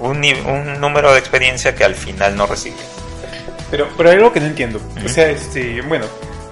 un, 0.00 0.16
un 0.24 0.80
número 0.80 1.12
de 1.12 1.20
experiencia 1.20 1.76
que 1.76 1.84
al 1.84 1.94
final 1.94 2.36
no 2.36 2.46
recibías. 2.46 2.80
Pero, 3.70 3.86
pero 3.96 4.10
hay 4.10 4.16
algo 4.16 4.32
que 4.32 4.40
no 4.40 4.46
entiendo. 4.46 4.80
O 5.04 5.08
sea, 5.08 5.30
este, 5.30 5.80
bueno, 5.82 6.06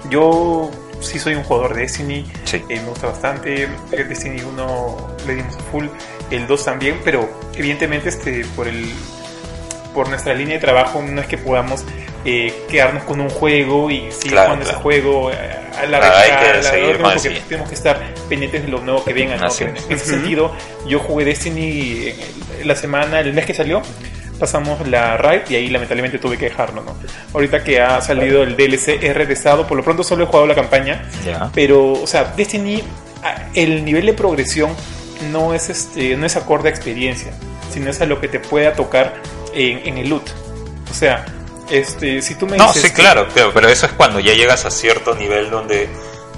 yo 0.09 0.71
sí 1.01 1.19
soy 1.19 1.35
un 1.35 1.43
jugador 1.43 1.73
de 1.75 1.81
Destiny, 1.81 2.25
Sí. 2.45 2.63
eh, 2.69 2.79
me 2.79 2.87
gusta 2.87 3.07
bastante. 3.07 3.67
El 3.91 4.07
Destiny 4.07 4.39
1 4.39 5.07
le 5.27 5.35
dimos 5.35 5.57
a 5.57 5.59
full, 5.71 5.87
el 6.31 6.47
2 6.47 6.63
también, 6.63 7.01
pero 7.03 7.29
evidentemente 7.53 8.07
este, 8.07 8.45
por 8.55 8.69
el 8.69 8.89
por 9.93 10.07
nuestra 10.07 10.33
línea 10.33 10.53
de 10.55 10.61
trabajo 10.61 11.01
no 11.01 11.19
es 11.19 11.27
que 11.27 11.37
podamos 11.37 11.83
eh, 12.29 12.53
quedarnos 12.69 13.03
con 13.05 13.21
un 13.21 13.29
juego 13.29 13.89
y 13.89 14.11
seguir 14.11 14.31
Claro, 14.33 14.47
jugando 14.49 14.63
ese 14.65 14.71
claro. 14.73 14.83
juego 14.83 15.31
eh, 15.31 15.35
a 15.81 15.85
la 15.85 15.97
hay 16.19 16.29
que 16.29 16.35
a 16.49 16.53
la- 16.55 16.63
seguir 16.63 16.97
porque 17.01 17.41
tenemos 17.47 17.69
que 17.69 17.75
estar 17.75 18.01
pendientes 18.27 18.63
de 18.63 18.67
lo 18.67 18.81
nuevo 18.81 19.03
que 19.05 19.13
venga. 19.13 19.37
¿no? 19.37 19.47
En 19.59 19.75
es. 19.77 19.85
ese 19.89 20.05
sentido, 20.05 20.53
yo 20.85 20.99
jugué 20.99 21.23
Destiny 21.23 22.13
la 22.65 22.75
semana, 22.75 23.21
el 23.21 23.31
mes 23.33 23.45
que 23.45 23.53
salió, 23.53 23.81
pasamos 24.39 24.85
la 24.89 25.15
raid 25.17 25.41
y 25.49 25.55
ahí 25.55 25.69
lamentablemente 25.69 26.17
tuve 26.19 26.37
que 26.37 26.49
dejarlo, 26.49 26.81
¿no? 26.83 26.95
Ahorita 27.33 27.63
que 27.63 27.79
ha 27.79 28.01
salido 28.01 28.43
el 28.43 28.57
DLC 28.57 29.01
he 29.01 29.13
regresado, 29.13 29.65
por 29.65 29.77
lo 29.77 29.83
pronto 29.83 30.03
solo 30.03 30.25
he 30.25 30.27
jugado 30.27 30.47
la 30.47 30.55
campaña, 30.55 31.03
Ya. 31.25 31.49
pero, 31.55 31.93
o 31.93 32.07
sea, 32.07 32.33
Destiny, 32.35 32.83
el 33.53 33.85
nivel 33.85 34.05
de 34.05 34.13
progresión 34.13 34.71
no 35.31 35.53
es 35.53 35.69
este, 35.69 36.15
no 36.17 36.25
es 36.25 36.35
acorde 36.35 36.67
a 36.67 36.71
experiencia, 36.71 37.31
sino 37.71 37.89
es 37.89 38.01
a 38.01 38.05
lo 38.05 38.19
que 38.19 38.27
te 38.27 38.39
pueda 38.39 38.73
tocar 38.73 39.13
en, 39.53 39.87
en 39.87 39.97
el 39.97 40.09
loot. 40.09 40.29
O 40.91 40.93
sea, 40.93 41.25
este, 41.69 42.21
si 42.21 42.35
tú 42.35 42.45
me 42.47 42.57
No, 42.57 42.67
dices 42.67 42.81
sí, 42.83 42.87
que- 42.89 42.95
claro, 43.01 43.27
claro, 43.33 43.51
pero 43.53 43.69
eso 43.69 43.85
es 43.85 43.91
cuando 43.93 44.19
ya 44.19 44.33
llegas 44.33 44.65
a 44.65 44.71
cierto 44.71 45.15
nivel 45.15 45.49
donde 45.49 45.87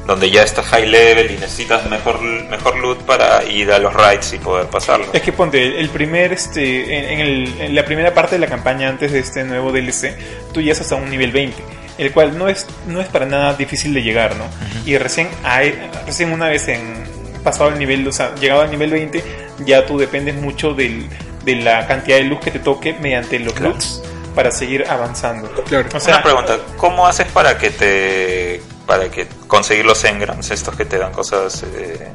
donde 0.07 0.31
ya 0.31 0.41
estás 0.41 0.65
high 0.65 0.87
level 0.87 1.29
y 1.29 1.37
necesitas 1.37 1.87
mejor 1.87 2.19
mejor 2.19 2.77
loot 2.79 2.97
para 3.03 3.43
ir 3.43 3.71
a 3.71 3.77
los 3.77 3.93
raids 3.93 4.33
y 4.33 4.39
poder 4.39 4.65
pasarlo. 4.65 5.05
Es 5.13 5.21
que 5.21 5.31
ponte, 5.31 5.79
el 5.79 5.87
primer, 5.89 6.33
este, 6.33 6.97
en, 6.97 7.05
en 7.05 7.19
el- 7.19 7.61
en 7.61 7.75
la 7.75 7.85
primera 7.85 8.11
parte 8.11 8.33
de 8.35 8.39
la 8.39 8.47
campaña 8.47 8.89
antes 8.89 9.11
de 9.11 9.19
este 9.19 9.43
nuevo 9.43 9.71
DLC, 9.71 10.15
tú 10.51 10.61
ya 10.61 10.71
hasta 10.71 10.95
un 10.95 11.11
nivel 11.11 11.31
20, 11.31 11.61
el 11.99 12.11
cual 12.11 12.35
no 12.39 12.49
es, 12.49 12.65
no 12.87 13.01
es 13.01 13.07
para 13.07 13.27
nada 13.27 13.53
difícil 13.53 13.93
de 13.93 14.01
llegar, 14.01 14.35
¿no? 14.35 14.45
Y 14.83 14.97
recién, 14.97 15.29
hay- 15.43 15.77
recién 16.07 16.31
una 16.31 16.47
vez 16.47 16.67
en 16.69 17.03
pasado 17.43 17.69
el 17.69 17.77
nivel, 17.77 18.07
o 18.07 18.11
sea, 18.11 18.33
llegado 18.33 18.61
al 18.61 18.71
nivel 18.71 18.89
20, 18.89 19.23
ya 19.63 19.85
tú 19.85 19.99
dependes 19.99 20.33
mucho 20.33 20.73
del, 20.73 21.05
de 21.45 21.55
la 21.57 21.85
cantidad 21.85 22.17
de 22.17 22.23
luz 22.23 22.39
que 22.39 22.49
te 22.49 22.57
toque 22.59 22.93
mediante 22.99 23.37
los 23.37 23.53
Claro. 23.53 23.73
loots 23.73 24.01
para 24.39 24.51
seguir 24.51 24.85
avanzando. 24.89 25.49
Claro. 25.65 25.89
O 25.93 25.99
sea, 25.99 26.13
Una 26.15 26.23
pregunta, 26.23 26.57
¿cómo 26.77 27.05
haces 27.05 27.27
para 27.27 27.57
que 27.57 27.71
te 27.71 28.61
para 28.85 29.11
que 29.11 29.27
conseguir 29.47 29.85
los 29.85 30.01
engrams, 30.05 30.49
estos 30.49 30.77
que 30.77 30.85
te 30.85 30.97
dan 30.97 31.11
cosas, 31.11 31.63
eh, 31.63 32.09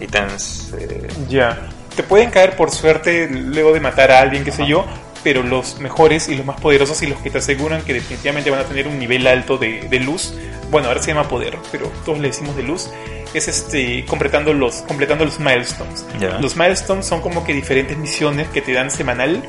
ítems. 0.00 0.74
eh, 0.78 1.08
Ya. 1.30 1.70
Te 1.96 2.02
pueden 2.02 2.30
caer 2.30 2.56
por 2.56 2.70
suerte 2.70 3.26
luego 3.30 3.72
de 3.72 3.80
matar 3.80 4.10
a 4.12 4.20
alguien, 4.20 4.44
qué 4.44 4.52
sé 4.52 4.66
yo, 4.66 4.84
pero 5.24 5.42
los 5.42 5.78
mejores 5.80 6.28
y 6.28 6.36
los 6.36 6.44
más 6.44 6.60
poderosos 6.60 7.00
y 7.02 7.06
los 7.06 7.18
que 7.20 7.30
te 7.30 7.38
aseguran 7.38 7.80
que 7.82 7.94
definitivamente 7.94 8.50
van 8.50 8.60
a 8.60 8.64
tener 8.64 8.86
un 8.86 8.98
nivel 8.98 9.26
alto 9.26 9.56
de, 9.56 9.88
de 9.88 9.98
luz, 9.98 10.34
bueno, 10.70 10.88
ahora 10.88 11.02
se 11.02 11.08
llama 11.14 11.26
poder, 11.26 11.56
pero 11.72 11.90
todos 12.04 12.18
le 12.18 12.28
decimos 12.28 12.54
de 12.54 12.64
luz, 12.64 12.90
es 13.32 13.48
este 13.48 14.04
completando 14.06 14.52
los, 14.52 14.82
completando 14.82 15.24
los 15.24 15.38
milestones. 15.40 16.04
Ya. 16.20 16.38
Los 16.38 16.54
milestones 16.56 17.06
son 17.06 17.22
como 17.22 17.44
que 17.44 17.54
diferentes 17.54 17.96
misiones 17.96 18.46
que 18.48 18.60
te 18.60 18.74
dan 18.74 18.90
semanal, 18.90 19.42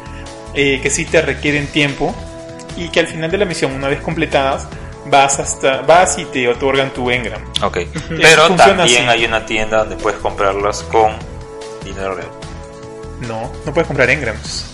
eh, 0.56 0.80
que 0.82 0.90
sí 0.90 1.06
te 1.06 1.22
requieren 1.22 1.68
tiempo 1.68 2.14
y 2.78 2.90
que 2.90 3.00
al 3.02 3.08
final 3.08 3.30
de 3.32 3.38
la 3.38 3.46
misión, 3.46 3.72
una 3.74 3.88
vez 3.88 4.02
completadas, 4.02 4.68
vas 5.06 5.40
hasta 5.40 5.82
vas 5.82 6.18
y 6.18 6.26
te 6.26 6.48
otorgan 6.48 6.92
tu 6.92 7.12
engram. 7.12 7.42
Ok, 7.62 7.80
pero 8.10 8.50
también 8.56 8.80
así. 8.80 8.96
hay 8.98 9.26
una 9.26 9.46
tienda 9.46 9.80
donde 9.80 9.96
puedes 9.98 10.20
comprarlas 10.20 10.84
con 10.84 11.12
dinero 11.84 12.16
real. 12.16 12.30
No, 13.28 13.52
no 13.66 13.74
puedes 13.74 13.88
comprar 13.88 14.10
engrams. 14.10 14.66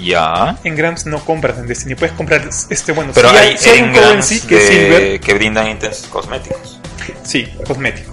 Ya. 0.00 0.56
Engrams 0.64 1.06
no 1.06 1.24
compras 1.24 1.58
en 1.58 1.66
Destiny, 1.68 1.94
puedes 1.94 2.14
comprar 2.16 2.42
este 2.70 2.92
bueno, 2.92 3.12
Pero 3.14 3.28
sí 3.30 3.36
hay, 3.36 3.56
sí 3.58 3.70
hay 3.70 3.82
un 3.82 3.92
currency 3.92 4.40
que 4.40 4.54
de- 4.56 4.66
silver, 4.66 5.20
que 5.20 5.34
brindan 5.34 5.68
ítems 5.68 6.06
cosméticos. 6.10 6.80
sí, 7.22 7.46
cosmético. 7.66 8.11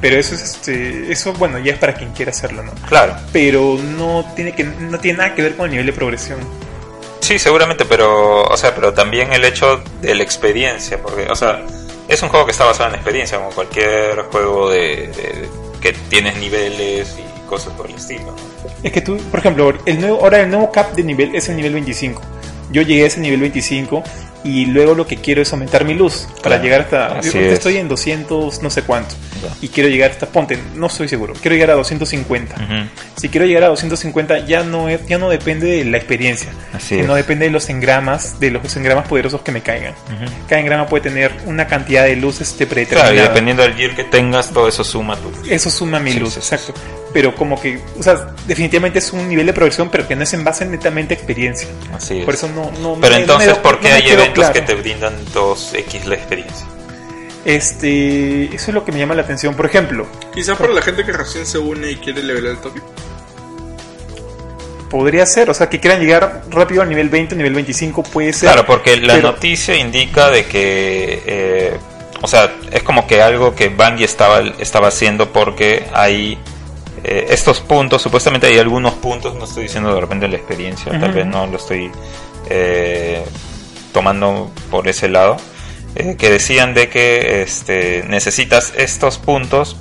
Pero 0.00 0.16
eso 0.16 0.34
es 0.34 0.42
este 0.42 1.10
eso 1.12 1.32
bueno, 1.32 1.58
ya 1.58 1.72
es 1.72 1.78
para 1.78 1.94
quien 1.94 2.12
quiera 2.12 2.30
hacerlo, 2.30 2.62
¿no? 2.62 2.72
Claro, 2.88 3.16
Pero 3.32 3.76
no 3.82 4.24
tiene 4.36 4.52
que 4.54 4.64
no 4.64 4.98
tiene 5.00 5.18
nada 5.18 5.34
que 5.34 5.42
ver 5.42 5.56
con 5.56 5.66
el 5.66 5.72
nivel 5.72 5.86
de 5.86 5.92
progresión. 5.92 6.38
sí, 7.20 7.38
seguramente, 7.38 7.84
pero, 7.84 8.44
o 8.44 8.56
sea, 8.56 8.74
pero 8.74 8.94
también 8.94 9.32
el 9.32 9.44
hecho 9.44 9.82
de 10.00 10.14
la 10.14 10.22
experiencia, 10.22 11.02
porque, 11.02 11.26
o 11.30 11.34
sea, 11.36 11.62
es 12.08 12.22
un 12.22 12.28
juego 12.30 12.46
que 12.46 12.52
está 12.52 12.64
basado 12.64 12.88
en 12.90 12.94
experiencia, 12.94 13.38
como 13.38 13.50
cualquier 13.50 14.22
juego 14.30 14.70
de, 14.70 15.08
de- 15.08 15.48
que 15.80 15.92
tienes 16.08 16.36
niveles 16.38 17.16
y 17.18 17.48
cosas 17.48 17.72
por 17.74 17.86
el 17.90 17.96
estilo. 17.96 18.34
Es 18.82 18.92
que 18.92 19.00
tú, 19.00 19.16
por 19.30 19.40
ejemplo, 19.40 19.74
el 19.84 20.00
nuevo, 20.00 20.20
ahora 20.22 20.40
el 20.40 20.48
nuevo 20.50 20.70
cap 20.72 20.92
de 20.94 21.02
nivel 21.02 21.34
es 21.34 21.48
el 21.48 21.56
nivel 21.56 21.72
25. 21.74 22.22
Yo 22.70 22.82
llegué 22.82 23.04
a 23.04 23.06
ese 23.08 23.20
nivel 23.20 23.40
25 23.40 24.02
y 24.44 24.66
luego 24.66 24.94
lo 24.94 25.06
que 25.06 25.16
quiero 25.16 25.42
es 25.42 25.52
aumentar 25.52 25.84
mi 25.84 25.94
luz 25.94 26.26
para 26.42 26.60
Claro, 26.60 26.62
llegar 26.62 26.80
hasta... 26.82 27.20
Yo 27.20 27.40
es. 27.40 27.52
estoy 27.54 27.76
en 27.76 27.88
200 27.88 28.62
no 28.62 28.70
sé 28.70 28.82
cuánto. 28.82 29.14
Y 29.60 29.68
quiero 29.68 29.88
llegar 29.88 30.10
hasta... 30.10 30.26
Ponte, 30.26 30.58
no 30.74 30.86
estoy 30.86 31.08
seguro. 31.08 31.34
Quiero 31.40 31.54
llegar 31.54 31.70
a 31.70 31.74
250. 31.74 32.54
Ujú. 32.54 32.88
Si 33.16 33.28
quiero 33.28 33.46
llegar 33.46 33.64
a 33.64 33.68
250 33.68 34.46
ya 34.46 34.62
no, 34.62 34.88
es- 34.88 35.06
ya 35.06 35.18
no 35.18 35.28
depende 35.28 35.66
de 35.66 35.84
la 35.84 35.96
experiencia. 35.96 36.48
Así 36.72 36.96
no 37.02 37.16
es. 37.16 37.24
depende 37.24 37.44
de 37.46 37.50
los 37.50 37.68
engramas, 37.68 38.38
de 38.40 38.50
los 38.52 38.76
engramas 38.76 39.06
poderosos 39.08 39.40
que 39.42 39.52
me 39.52 39.60
caigan. 39.60 39.94
Cada 40.48 40.60
engrama 40.60 40.86
puede 40.86 41.02
tener 41.04 41.32
una 41.46 41.66
cantidad 41.66 42.04
de 42.04 42.16
luz 42.16 42.40
este, 42.40 42.66
Claro, 42.66 42.80
y 42.82 42.84
predeterminada. 42.86 43.28
dependiendo 43.28 43.62
del 43.64 43.74
gear 43.74 43.94
que 43.96 44.04
tengas, 44.04 44.50
todo 44.52 44.68
eso 44.68 44.82
suma 44.84 45.16
tu... 45.16 45.32
Eso 45.50 45.70
suma 45.70 45.98
mi 46.00 46.12
Sí, 46.12 46.20
luz, 46.20 46.34
sí, 46.34 46.40
sí, 46.40 46.54
exacto. 46.54 46.80
Pero 47.12 47.34
como 47.34 47.60
que, 47.60 47.80
o 47.98 48.02
sea, 48.02 48.34
definitivamente 48.46 48.98
es 48.98 49.12
un 49.12 49.28
nivel 49.28 49.46
de 49.46 49.52
progresión, 49.54 49.88
pero 49.90 50.06
que 50.06 50.14
no 50.14 50.24
es 50.24 50.32
en 50.34 50.44
base 50.44 50.66
netamente 50.66 51.14
a 51.14 51.16
experiencia. 51.16 51.66
Así 51.94 52.18
es. 52.18 52.24
Por 52.24 52.34
eso 52.34 52.48
no, 52.48 52.70
no 52.82 53.00
Pero 53.00 53.14
me- 53.14 53.20
entonces, 53.22 53.48
no 53.48 53.56
me- 53.56 53.60
¿por 53.62 53.80
qué 53.80 53.88
no 53.88 53.94
hay 53.94 54.02
que 54.32 54.62
te 54.62 54.74
brindan 54.74 55.14
2x 55.34 56.04
la 56.04 56.14
experiencia? 56.14 56.66
Este, 57.44 58.44
eso 58.54 58.70
es 58.70 58.74
lo 58.74 58.84
que 58.84 58.92
me 58.92 58.98
llama 58.98 59.14
la 59.14 59.22
atención. 59.22 59.54
Por 59.54 59.66
ejemplo, 59.66 60.06
Quizás 60.34 60.58
para 60.58 60.72
la 60.72 60.82
gente 60.82 61.04
que 61.04 61.12
recién 61.12 61.46
se 61.46 61.58
une 61.58 61.90
y 61.92 61.96
quiere 61.96 62.22
levelar 62.22 62.52
el 62.52 62.58
toque. 62.58 62.80
podría 64.90 65.26
ser, 65.26 65.50
o 65.50 65.54
sea, 65.54 65.68
que 65.68 65.80
quieran 65.80 66.00
llegar 66.00 66.42
rápido 66.50 66.82
al 66.82 66.88
nivel 66.88 67.08
20, 67.10 67.36
nivel 67.36 67.54
25, 67.54 68.02
puede 68.04 68.32
ser. 68.32 68.50
Claro, 68.50 68.66
porque 68.66 68.96
la 68.96 69.14
pero- 69.16 69.32
noticia 69.32 69.76
indica 69.76 70.30
de 70.30 70.46
que, 70.46 71.22
eh, 71.26 71.76
o 72.22 72.26
sea, 72.26 72.52
es 72.72 72.82
como 72.82 73.06
que 73.06 73.20
algo 73.22 73.54
que 73.54 73.68
Bungie 73.68 74.04
estaba, 74.06 74.40
estaba 74.58 74.88
haciendo 74.88 75.30
porque 75.32 75.86
hay 75.92 76.38
eh, 77.04 77.26
estos 77.30 77.60
puntos, 77.60 78.02
supuestamente 78.02 78.46
hay 78.48 78.58
algunos 78.58 78.94
puntos, 78.94 79.34
no 79.36 79.44
estoy 79.44 79.64
diciendo 79.64 79.94
de 79.94 80.00
repente 80.00 80.26
la 80.26 80.36
experiencia, 80.36 80.98
tal 80.98 81.12
vez 81.12 81.26
no 81.26 81.46
lo 81.46 81.56
estoy 81.58 81.90
eh, 82.50 83.22
tomando 83.92 84.50
por 84.70 84.88
ese 84.88 85.08
lado, 85.08 85.36
eh, 85.94 86.16
que 86.18 86.30
decían 86.30 86.74
de 86.74 86.88
que 86.88 87.42
este, 87.42 88.04
necesitas 88.08 88.72
estos 88.76 89.18
puntos 89.18 89.76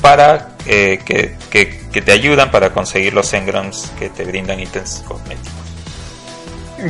para 0.00 0.56
eh, 0.66 1.00
que, 1.04 1.36
que- 1.50 1.80
que 1.92 2.00
te 2.00 2.12
ayudan 2.12 2.50
para 2.50 2.70
conseguir 2.72 3.12
los 3.12 3.32
engrams 3.34 3.92
que 3.98 4.08
te 4.08 4.24
brindan 4.24 4.58
ítems 4.60 5.02
cosméticos. 5.06 5.52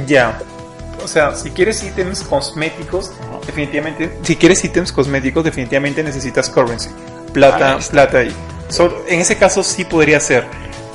Ya. 0.06 0.38
O 1.02 1.08
sea, 1.08 1.34
si 1.34 1.50
quieres 1.50 1.82
ítems 1.82 2.22
cosméticos, 2.22 3.10
definitivamente. 3.44 4.18
Si 4.22 4.36
quieres 4.36 4.64
ítems 4.64 4.92
cosméticos, 4.92 5.42
definitivamente 5.42 6.02
necesitas 6.04 6.48
currency. 6.48 6.90
Plata, 7.32 7.78
está. 7.78 7.90
plata 7.90 8.18
ahí. 8.18 8.32
So, 8.68 9.04
en 9.08 9.20
ese 9.20 9.36
caso 9.36 9.62
sí 9.64 9.84
podría 9.84 10.20
ser. 10.20 10.44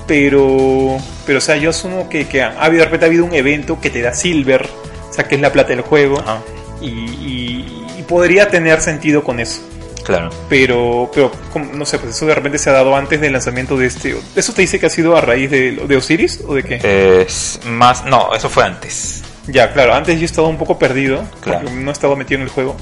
Pero. 0.08 0.98
Pero, 1.26 1.40
o 1.40 1.42
sea, 1.42 1.58
yo 1.58 1.72
asumo 1.72 2.08
que, 2.08 2.28
que 2.28 2.42
ha 2.42 2.52
habido, 2.62 2.80
de 2.80 2.86
repente 2.86 3.06
ha 3.06 3.10
habido 3.10 3.26
un 3.26 3.34
evento 3.34 3.82
que 3.82 3.90
te 3.90 4.02
da 4.02 4.14
silver. 4.14 4.70
O 5.10 5.14
sea, 5.14 5.28
que 5.28 5.36
es 5.36 5.42
la 5.42 5.52
plata 5.52 5.70
del 5.70 5.82
juego. 5.82 6.20
Ajá, 6.20 6.40
Y, 6.82 6.88
y- 6.90 7.86
y 8.00 8.04
podría 8.04 8.50
tener 8.50 8.82
sentido 8.82 9.24
con 9.24 9.40
eso. 9.40 9.62
claro. 10.06 10.30
Pero, 10.48 11.10
pero 11.14 11.32
como- 11.52 11.74
no 11.74 11.86
sé, 11.86 11.98
pues 12.00 12.16
eso 12.16 12.26
de 12.28 12.36
repente 12.36 12.58
se 12.60 12.70
ha 12.70 12.74
dado 12.74 12.96
antes 12.96 13.20
del 13.20 13.34
lanzamiento 13.34 13.76
de 13.78 13.88
este. 13.88 14.16
¿Eso 14.36 14.54
te 14.54 14.62
dice 14.62 14.80
que 14.80 14.86
ha 14.86 14.90
sido 14.90 15.18
a 15.18 15.22
raíz 15.22 15.50
de, 15.52 15.72
de 15.72 15.98
Osiris 15.98 16.42
o 16.48 16.54
de 16.54 16.64
qué? 16.64 17.22
Es 17.24 17.60
más, 17.66 18.06
no, 18.06 18.34
eso 18.36 18.50
fue 18.50 18.64
antes. 18.64 19.24
Ya, 19.48 19.74
claro, 19.74 19.94
antes 19.96 20.20
yo 20.20 20.26
estaba 20.26 20.48
un 20.48 20.58
poco 20.58 20.78
perdido, 20.78 21.24
Claro. 21.42 21.62
porque 21.64 21.76
no 21.76 21.92
estaba 21.92 22.16
metido 22.16 22.38
en 22.38 22.44
el 22.44 22.50
juego, 22.50 22.76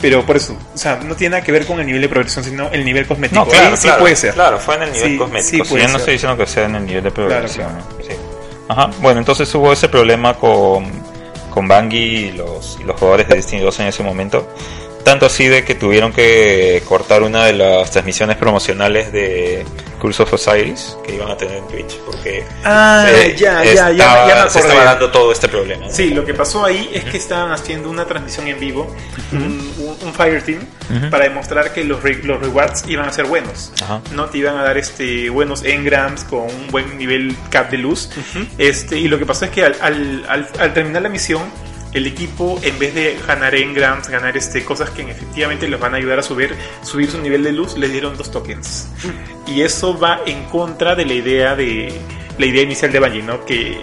pero 0.00 0.24
por 0.26 0.36
eso, 0.36 0.56
o 0.74 0.78
sea, 0.78 0.96
no 1.04 1.14
tiene 1.16 1.32
nada 1.36 1.44
que 1.44 1.52
ver 1.52 1.64
con 1.64 1.78
el 1.80 1.86
nivel 1.86 2.02
de 2.02 2.08
progresión, 2.08 2.44
sino 2.44 2.68
el 2.70 2.84
nivel 2.84 3.06
cosmético. 3.06 3.44
No, 3.44 3.48
claro, 3.50 3.70
Ahí 3.70 3.76
sí 3.76 3.82
claro, 3.84 4.00
puede 4.00 4.16
ser. 4.16 4.34
Claro, 4.34 4.58
fue 4.58 4.74
en 4.76 4.82
el 4.82 4.92
nivel 4.92 5.10
Sí, 5.12 5.16
cosmético. 5.16 5.64
sí 5.64 5.70
puede 5.70 5.82
yo 5.84 5.88
no 5.92 5.96
estoy 5.98 6.12
diciendo 6.14 6.36
que 6.36 6.46
sea 6.46 6.64
en 6.66 6.74
el 6.74 6.86
nivel 6.86 7.02
de 7.04 7.10
progresión. 7.12 7.68
Claro, 7.70 7.86
sí. 8.06 8.14
Ajá. 8.68 8.90
Bueno, 9.00 9.20
entonces 9.20 9.52
hubo 9.54 9.72
ese 9.72 9.88
problema 9.88 10.34
con, 10.34 10.84
con 11.58 11.66
Bungie 11.66 12.28
y 12.28 12.32
los, 12.34 12.78
y 12.80 12.84
los 12.84 12.96
jugadores 13.00 13.26
de 13.26 13.34
Destiny 13.34 13.62
2 13.62 13.80
en 13.80 13.86
ese 13.88 14.04
momento. 14.04 14.48
Tanto 15.04 15.26
así 15.26 15.46
de 15.48 15.64
que 15.64 15.74
tuvieron 15.74 16.12
que 16.12 16.82
cortar 16.86 17.22
una 17.22 17.44
de 17.44 17.54
las 17.54 17.90
transmisiones 17.90 18.36
promocionales 18.36 19.10
de 19.10 19.64
Curse 20.00 20.22
of 20.24 20.32
Osiris 20.34 20.96
que 21.04 21.14
iban 21.14 21.30
a 21.30 21.36
tener 21.36 21.56
en 21.56 21.66
Twitch 21.66 21.96
porque 22.04 22.44
Ah, 22.62 23.06
eh, 23.08 23.34
ya, 23.36 23.64
ya, 23.64 23.70
estaba- 23.90 23.92
ya, 23.92 24.28
ya 24.28 24.44
me 24.44 24.50
se 24.50 24.58
estaba 24.60 24.84
dando 24.84 25.10
todo 25.10 25.32
este 25.32 25.48
problema. 25.48 25.86
¿no? 25.86 25.92
Sí, 25.92 26.10
lo 26.10 26.26
que 26.26 26.34
pasó 26.34 26.64
ahí 26.64 26.90
es 26.92 27.04
que 27.04 27.16
estaban 27.16 27.50
haciendo 27.52 27.88
una 27.88 28.04
transmisión 28.04 28.48
en 28.48 28.60
vivo, 28.60 28.94
un, 29.32 29.38
un- 29.78 29.96
un 30.02 30.12
Fire 30.12 30.42
Team, 30.42 30.60
Ujú. 30.94 31.10
para 31.10 31.24
demostrar 31.24 31.72
que 31.72 31.84
los, 31.84 32.02
re- 32.02 32.20
los 32.22 32.38
rewards 32.40 32.84
iban 32.86 33.08
a 33.08 33.12
ser 33.12 33.24
buenos. 33.24 33.72
Ajá. 33.82 34.02
No 34.12 34.26
te 34.26 34.38
iban 34.38 34.58
a 34.58 34.62
dar 34.62 34.76
este 34.76 35.30
buenos 35.30 35.64
engrams 35.64 36.24
con 36.24 36.40
un 36.42 36.68
buen 36.70 36.98
nivel 36.98 37.34
cap 37.50 37.70
de 37.70 37.78
luz. 37.78 38.10
este, 38.58 38.98
y 38.98 39.08
lo 39.08 39.18
que 39.18 39.24
pasó 39.24 39.46
es 39.46 39.50
que 39.52 39.64
al, 39.64 39.74
al- 39.80 40.26
al- 40.28 40.48
al 40.58 40.74
terminar 40.74 41.00
la 41.02 41.08
misión, 41.08 41.42
el 41.94 42.06
equipo, 42.06 42.58
en 42.62 42.78
vez 42.78 42.94
de 42.94 43.18
ganar 43.26 43.54
engrams, 43.54 44.08
ganar 44.08 44.36
este, 44.36 44.64
cosas 44.64 44.90
que 44.90 45.02
efectivamente 45.02 45.66
les 45.68 45.80
van 45.80 45.94
a 45.94 45.96
ayudar 45.96 46.18
a 46.18 46.22
subir, 46.22 46.54
subir 46.82 47.10
su 47.10 47.18
nivel 47.18 47.42
de 47.42 47.52
luz, 47.52 47.76
les 47.78 47.90
dieron 47.90 48.16
dos 48.16 48.30
tokens. 48.30 48.88
Y 49.46 49.62
eso 49.62 49.98
va 49.98 50.20
en 50.26 50.44
contra 50.44 50.94
de 50.94 51.06
la 51.06 51.14
idea 51.14 51.56
de 51.56 51.92
la 52.38 52.46
idea 52.46 52.62
inicial 52.62 52.92
de 52.92 53.00
Bungie, 53.00 53.22
¿no? 53.22 53.44
Que, 53.44 53.78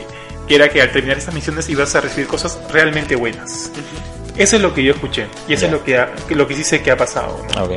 que 0.48 0.56
era 0.56 0.70
que 0.70 0.82
al 0.82 0.92
terminar 0.92 1.18
estas 1.18 1.34
misiones 1.34 1.68
ibas 1.70 1.96
a 1.96 2.02
recibir 2.02 2.28
cosas 2.28 2.60
realmente 2.72 3.16
buenas. 3.16 3.72
Eso 4.38 4.56
es 4.58 4.62
lo 4.62 4.74
que 4.74 4.84
yo 4.84 4.94
escuché. 4.94 5.28
Y 5.48 5.54
eso 5.54 5.66
es 5.66 5.72
lo 5.72 5.84
que, 5.84 5.98
ha- 5.98 6.14
que 6.28 6.36
lo 6.36 6.48
que 6.48 6.56
sí 6.56 6.64
sé 6.64 6.82
que 6.84 6.92
ha 6.92 6.98
pasado. 6.98 7.44
¿no? 7.56 7.64
Ok. 7.64 7.72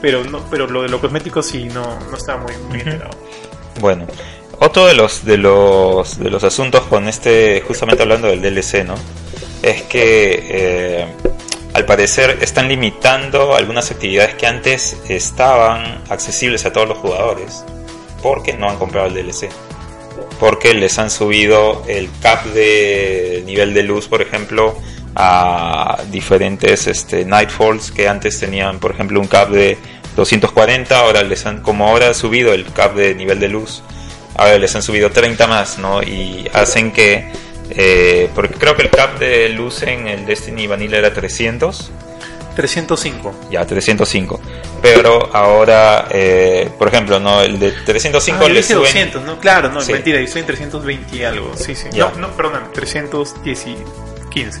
Pero, 0.00 0.24
no, 0.24 0.44
pero 0.50 0.66
lo 0.66 0.82
de 0.82 0.88
lo 0.88 1.00
cosmético 1.00 1.42
sí 1.42 1.64
no, 1.64 1.98
no 2.10 2.16
estaba 2.16 2.40
muy, 2.42 2.52
muy 2.68 2.78
enterado. 2.80 3.10
Bueno, 3.80 4.06
otro 4.58 4.86
de 4.86 4.94
los 4.94 5.24
de 5.24 5.36
los 5.38 6.18
de 6.18 6.30
los 6.30 6.42
asuntos 6.44 6.82
con 6.84 7.06
este, 7.08 7.62
justamente 7.66 8.02
hablando 8.02 8.28
del 8.28 8.40
DLC, 8.42 8.84
¿no? 8.84 8.94
Es 9.62 9.82
que 9.82 10.46
eh, 10.48 11.06
al 11.74 11.86
parecer 11.86 12.38
están 12.42 12.68
limitando 12.68 13.54
algunas 13.54 13.90
actividades 13.90 14.34
que 14.34 14.46
antes 14.46 14.96
estaban 15.08 16.02
accesibles 16.10 16.66
a 16.66 16.72
todos 16.72 16.88
los 16.88 16.98
jugadores, 16.98 17.64
porque 18.22 18.52
no 18.54 18.68
han 18.68 18.76
comprado 18.76 19.06
el 19.06 19.14
DLC. 19.14 19.48
Porque 20.38 20.74
les 20.74 20.98
han 20.98 21.10
subido 21.10 21.84
el 21.86 22.10
cap 22.20 22.44
de 22.46 23.42
nivel 23.46 23.72
de 23.72 23.84
luz, 23.84 24.08
por 24.08 24.20
ejemplo, 24.20 24.76
a 25.14 26.02
diferentes 26.10 26.86
este, 26.86 27.24
Nightfalls 27.24 27.90
que 27.90 28.08
antes 28.08 28.38
tenían, 28.38 28.78
por 28.78 28.90
ejemplo, 28.90 29.20
un 29.20 29.26
cap 29.26 29.50
de 29.50 29.78
240, 30.16 30.98
ahora 30.98 31.22
les 31.22 31.46
han, 31.46 31.62
como 31.62 31.86
ahora 31.88 32.10
ha 32.10 32.14
subido 32.14 32.52
el 32.52 32.70
cap 32.72 32.94
de 32.94 33.14
nivel 33.14 33.40
de 33.40 33.48
luz, 33.48 33.82
ahora 34.36 34.58
les 34.58 34.74
han 34.74 34.82
subido 34.82 35.10
30 35.10 35.46
más, 35.46 35.78
¿no? 35.78 36.02
Y 36.02 36.48
hacen 36.52 36.92
que, 36.92 37.30
eh, 37.76 38.28
porque 38.34 38.54
creo 38.54 38.76
que 38.76 38.82
el 38.82 38.90
cap 38.90 39.18
de 39.18 39.48
luz 39.50 39.82
en 39.82 40.06
el 40.08 40.24
Destiny 40.26 40.66
Vanilla 40.66 40.98
era 40.98 41.12
300, 41.12 41.90
305. 42.56 43.34
ya 43.50 43.64
305, 43.66 44.40
pero 44.82 45.34
ahora, 45.34 46.06
eh, 46.10 46.68
por 46.78 46.88
ejemplo, 46.88 47.18
no, 47.18 47.40
el 47.40 47.58
de 47.58 47.72
305 47.72 48.44
Ah, 48.44 48.48
le 48.48 48.62
suben 48.62 48.78
200, 48.82 49.22
¿no? 49.22 49.38
Claro, 49.40 49.70
no, 49.70 49.80
Sí. 49.80 49.92
mentira, 49.92 50.18
yo 50.18 50.24
estoy 50.26 50.40
en 50.40 50.46
320 50.46 51.16
y 51.16 51.24
algo. 51.24 51.52
Sí, 51.56 51.74
sí. 51.74 51.88
Ya. 51.92 52.10
No, 52.10 52.28
no, 52.28 52.36
perdóname, 52.36 52.66
310 52.74 53.66
y 53.66 53.76
15. 54.30 54.60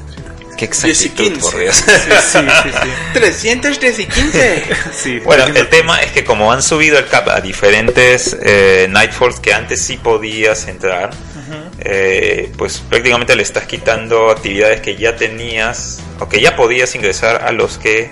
Qué 0.56 0.64
exactitud, 0.66 1.40
por 1.40 1.58
Dios. 1.58 1.74
Sí, 1.76 1.90
sí, 2.20 2.38
sí. 2.62 2.70
sí. 2.82 2.88
310 3.14 3.98
y 3.98 4.06
15. 4.06 4.62
Sí, 4.94 5.18
Bueno, 5.20 5.44
el 5.46 5.68
tema 5.68 6.00
es 6.00 6.12
que 6.12 6.24
como 6.24 6.52
han 6.52 6.62
subido 6.62 6.98
el 6.98 7.06
cap 7.08 7.28
a 7.28 7.40
diferentes 7.40 8.36
eh, 8.42 8.86
Nightfalls 8.88 9.40
que 9.40 9.52
antes 9.52 9.82
sí 9.82 9.96
podías 9.96 10.68
entrar, 10.68 11.10
eh, 11.80 12.52
pues 12.56 12.78
prácticamente 12.88 13.34
le 13.36 13.42
estás 13.42 13.64
quitando 13.66 14.30
actividades 14.30 14.80
que 14.80 14.96
ya 14.96 15.16
tenías 15.16 16.00
o 16.20 16.28
que 16.28 16.40
ya 16.40 16.56
podías 16.56 16.94
ingresar 16.94 17.44
a 17.44 17.52
los 17.52 17.78
que 17.78 18.10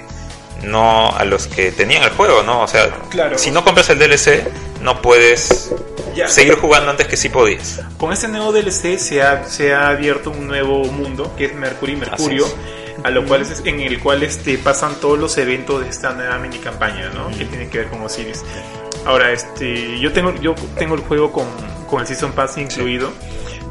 no 0.62 1.08
a 1.16 1.24
los 1.24 1.46
que 1.46 1.72
tenían 1.72 2.02
el 2.02 2.10
juego, 2.10 2.42
¿no? 2.42 2.62
O 2.62 2.68
sea, 2.68 2.90
Claro. 3.10 3.38
si 3.38 3.50
no 3.50 3.64
compras 3.64 3.88
el 3.90 3.98
DLC 3.98 4.44
no 4.82 5.00
puedes 5.00 5.72
Ya. 6.14 6.28
seguir 6.28 6.56
jugando 6.56 6.90
antes 6.90 7.06
que 7.06 7.16
sí 7.16 7.28
podías. 7.28 7.80
Con 7.96 8.12
este 8.12 8.28
nuevo 8.28 8.52
DLC 8.52 8.98
se 8.98 9.22
ha, 9.22 9.44
se 9.44 9.72
ha 9.72 9.88
abierto 9.88 10.30
un 10.30 10.46
nuevo 10.46 10.84
mundo 10.84 11.34
que 11.36 11.46
es 11.46 11.54
Mercury 11.54 11.96
Mercurio, 11.96 12.46
a 13.04 13.10
lo 13.10 13.24
cual 13.26 13.42
es, 13.42 13.62
en 13.64 13.80
el 13.80 14.00
cual 14.00 14.22
este, 14.22 14.58
pasan 14.58 14.96
todos 15.00 15.18
los 15.18 15.38
eventos 15.38 15.82
de 15.82 15.88
esta 15.88 16.12
nueva 16.12 16.38
mini 16.38 16.58
campaña, 16.58 17.10
¿no? 17.14 17.28
Que 17.30 17.44
tienen 17.46 17.70
que 17.70 17.78
ver 17.78 17.86
con 17.88 18.02
Osiris. 18.02 18.42
Ahora, 19.06 19.32
este, 19.32 19.98
yo 19.98 20.12
tengo, 20.12 20.34
yo 20.42 20.54
tengo 20.76 20.94
el 20.94 21.00
juego 21.00 21.32
con, 21.32 21.46
con 21.90 22.00
el 22.00 22.06
Season 22.06 22.32
Pass 22.32 22.56
incluido. 22.56 23.12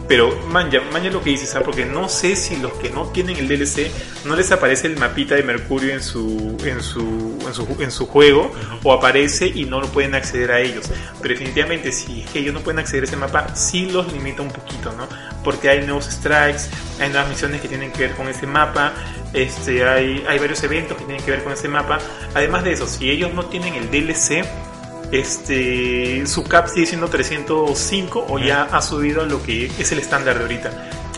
Pero 0.09 0.35
manja, 0.47 0.79
manja 0.91 1.11
lo 1.11 1.21
que 1.21 1.29
dices, 1.29 1.49
¿sabes? 1.49 1.65
porque 1.65 1.85
no 1.85 2.09
sé 2.09 2.35
si 2.35 2.55
los 2.55 2.73
que 2.73 2.89
no 2.89 3.05
tienen 3.09 3.37
el 3.37 3.47
DLC 3.47 3.91
no 4.25 4.35
les 4.35 4.51
aparece 4.51 4.87
el 4.87 4.97
mapita 4.97 5.35
de 5.35 5.43
Mercurio 5.43 5.93
en 5.93 6.01
su, 6.01 6.57
en 6.65 6.81
su, 6.81 7.37
en 7.45 7.53
su, 7.53 7.77
en 7.79 7.91
su 7.91 8.07
juego 8.07 8.51
o 8.83 8.91
aparece 8.91 9.45
y 9.45 9.65
no 9.65 9.79
lo 9.79 9.87
pueden 9.89 10.15
acceder 10.15 10.51
a 10.51 10.61
ellos. 10.61 10.89
Pero 11.21 11.35
definitivamente 11.35 11.91
si 11.91 12.25
ellos 12.33 12.55
no 12.55 12.61
pueden 12.61 12.79
acceder 12.79 13.03
a 13.03 13.05
ese 13.05 13.17
mapa, 13.17 13.55
sí 13.55 13.85
los 13.85 14.11
limita 14.11 14.41
un 14.41 14.49
poquito, 14.49 14.91
¿no? 14.93 15.07
Porque 15.43 15.69
hay 15.69 15.85
nuevos 15.85 16.05
strikes, 16.05 16.63
hay 16.99 17.09
nuevas 17.09 17.29
misiones 17.29 17.61
que 17.61 17.67
tienen 17.67 17.91
que 17.91 18.07
ver 18.07 18.15
con 18.15 18.27
ese 18.27 18.47
mapa, 18.47 18.93
este, 19.33 19.87
hay, 19.87 20.25
hay 20.27 20.39
varios 20.39 20.63
eventos 20.63 20.97
que 20.97 21.03
tienen 21.03 21.23
que 21.23 21.29
ver 21.29 21.43
con 21.43 21.53
ese 21.53 21.67
mapa. 21.67 21.99
Además 22.33 22.63
de 22.63 22.71
eso, 22.71 22.87
si 22.87 23.11
ellos 23.11 23.31
no 23.35 23.45
tienen 23.45 23.75
el 23.75 23.91
DLC, 23.91 24.43
este 25.11 26.25
su 26.27 26.43
cap 26.43 26.67
sigue 26.67 26.85
siendo 26.85 27.07
305 27.07 28.25
o 28.29 28.39
ya 28.39 28.63
ha 28.71 28.81
subido 28.81 29.21
a 29.21 29.25
lo 29.25 29.41
que 29.43 29.71
es 29.77 29.91
el 29.91 29.99
estándar 29.99 30.35
de 30.37 30.41
ahorita. 30.43 30.71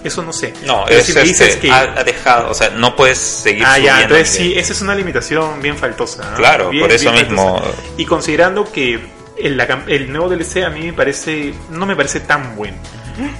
Eso 0.03 0.23
no 0.23 0.33
sé. 0.33 0.53
No, 0.65 0.85
Pero 0.87 0.99
es, 0.99 1.05
si 1.05 1.13
me 1.13 1.21
dices 1.21 1.49
este, 1.49 1.67
que 1.67 1.71
ha, 1.71 2.03
dejado, 2.03 2.49
o 2.49 2.53
sea, 2.55 2.71
no 2.71 2.95
puedes 2.95 3.19
seguir 3.19 3.63
Ah, 3.65 3.77
ya, 3.77 3.93
subiendo 3.93 4.15
entonces 4.15 4.39
nivel. 4.39 4.53
sí, 4.53 4.59
esa 4.59 4.73
es 4.73 4.81
una 4.81 4.95
limitación 4.95 5.61
bien 5.61 5.77
faltosa. 5.77 6.31
¿no? 6.31 6.37
Claro, 6.37 6.69
Bien- 6.71 6.81
por 6.83 6.91
eso 6.91 7.11
mismo. 7.11 7.59
faltosa. 7.59 7.77
Y 7.97 8.05
considerando 8.05 8.71
que 8.71 8.99
el, 9.37 9.57
la 9.57 9.67
cam- 9.67 9.83
el 9.87 10.11
nuevo 10.11 10.27
DLC 10.29 10.63
a 10.65 10.69
mí 10.71 10.87
me 10.87 10.93
parece, 10.93 11.53
no 11.69 11.85
me 11.85 11.95
parece 11.95 12.19
tan 12.21 12.55
bueno. 12.55 12.77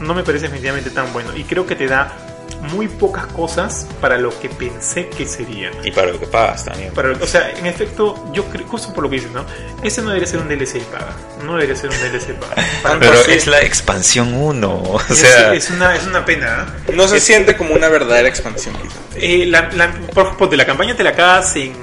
No 0.01 0.13
me 0.13 0.21
parece 0.21 0.43
definitivamente 0.43 0.91
tan 0.91 1.11
bueno. 1.13 1.35
Y 1.35 1.45
creo 1.45 1.65
que 1.65 1.75
te 1.75 1.87
da 1.87 2.15
muy 2.61 2.87
pocas 2.87 3.25
cosas 3.27 3.87
para 3.99 4.17
lo 4.17 4.37
que 4.39 4.47
pensé 4.49 5.07
que 5.09 5.25
sería. 5.25 5.71
Y 5.83 5.91
para 5.91 6.11
lo 6.11 6.19
que 6.19 6.27
pagas 6.27 6.65
también. 6.65 6.93
Para, 6.93 7.11
o 7.11 7.27
sea, 7.27 7.49
en 7.51 7.65
efecto, 7.65 8.29
yo 8.33 8.45
creo, 8.45 8.67
justo 8.67 8.93
por 8.93 9.03
lo 9.03 9.09
que 9.09 9.15
dices, 9.17 9.31
¿no? 9.31 9.45
Ese 9.83 10.01
no 10.01 10.09
debería 10.09 10.27
ser 10.27 10.39
un 10.39 10.47
DLC 10.47 10.75
y 10.75 10.79
paga. 10.81 11.15
No 11.45 11.53
debería 11.55 11.75
ser 11.75 11.89
un 11.89 11.97
DLC 11.97 12.29
y 12.29 12.33
paga. 12.33 12.55
Para 12.83 12.99
Pero 12.99 13.13
es 13.25 13.47
la 13.47 13.61
expansión 13.61 14.33
1, 14.33 14.69
o 14.69 15.01
es- 15.09 15.17
sea, 15.17 15.53
es, 15.53 15.69
una, 15.71 15.95
es 15.95 16.05
una 16.05 16.23
pena. 16.23 16.75
¿eh? 16.87 16.91
No 16.93 17.07
se 17.07 17.19
siente 17.19 17.57
como 17.57 17.73
una 17.73 17.89
verdadera 17.89 18.27
expansión. 18.29 18.75
Eh, 19.15 19.45
la, 19.47 19.69
la, 19.73 19.91
por, 20.13 20.49
de 20.49 20.57
la 20.57 20.65
campaña 20.65 20.95
te 20.95 21.03
la 21.03 21.09
acabas 21.11 21.55
en. 21.55 21.73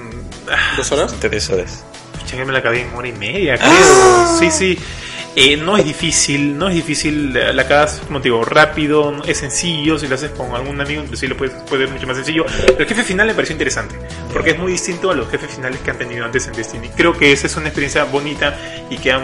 ah, 0.51 0.75
¿Dos 0.77 0.91
horas? 0.93 1.15
tres 1.21 1.51
horas. 1.51 1.85
Pucha, 2.21 2.37
que 2.37 2.45
me 2.45 2.53
la 2.53 2.61
acabé 2.61 2.83
en 2.83 2.95
hora 2.95 3.09
y 3.09 3.13
media, 3.13 3.59
creo. 3.59 4.39
Sí, 4.39 4.51
sí. 4.51 4.79
Eh, 5.41 5.57
no 5.57 5.77
es 5.77 5.85
difícil, 5.85 6.59
no 6.59 6.67
es 6.67 6.75
difícil, 6.75 7.33
la 7.33 7.63
acabas, 7.63 8.03
como 8.09 8.21
te 8.21 8.25
digo, 8.25 8.45
rápido, 8.45 9.23
es 9.25 9.39
sencillo, 9.39 9.97
si 9.97 10.09
lo 10.09 10.17
haces 10.17 10.33
con 10.33 10.53
algún 10.53 10.81
amigo, 10.81 11.01
inclusive 11.01 11.29
lo 11.29 11.37
puedes, 11.37 11.55
puede 11.63 11.85
ser 11.85 11.95
mucho 11.95 12.09
más 12.09 12.17
sencillo. 12.17 12.45
El 12.77 12.85
jefe 12.85 13.05
final 13.05 13.29
me 13.29 13.35
pareció 13.35 13.53
interesante, 13.53 13.95
porque 14.33 14.51
es 14.51 14.59
muy 14.59 14.73
distinto 14.73 15.13
a 15.13 15.15
los 15.15 15.31
jefes 15.31 15.55
finales 15.55 15.79
que 15.79 15.93
han 15.93 15.99
tenido 15.99 16.25
antes 16.25 16.49
en 16.49 16.55
Destiny. 16.55 16.89
Creo 16.89 17.17
que 17.17 17.31
esa 17.31 17.47
es 17.47 17.55
una 17.55 17.69
experiencia 17.69 18.03
bonita 18.03 18.59
y 18.91 18.99
que, 18.99 19.15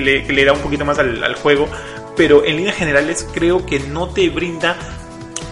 le, 0.00 0.44
da 0.44 0.52
un 0.52 0.60
poquito 0.60 0.84
más 0.84 1.00
al, 1.00 1.34
juego, 1.34 1.68
pero 2.16 2.44
en 2.44 2.58
líneas 2.58 2.76
generales 2.76 3.26
creo 3.34 3.66
que 3.66 3.80
no 3.80 4.10
te 4.10 4.28
brinda 4.28 4.76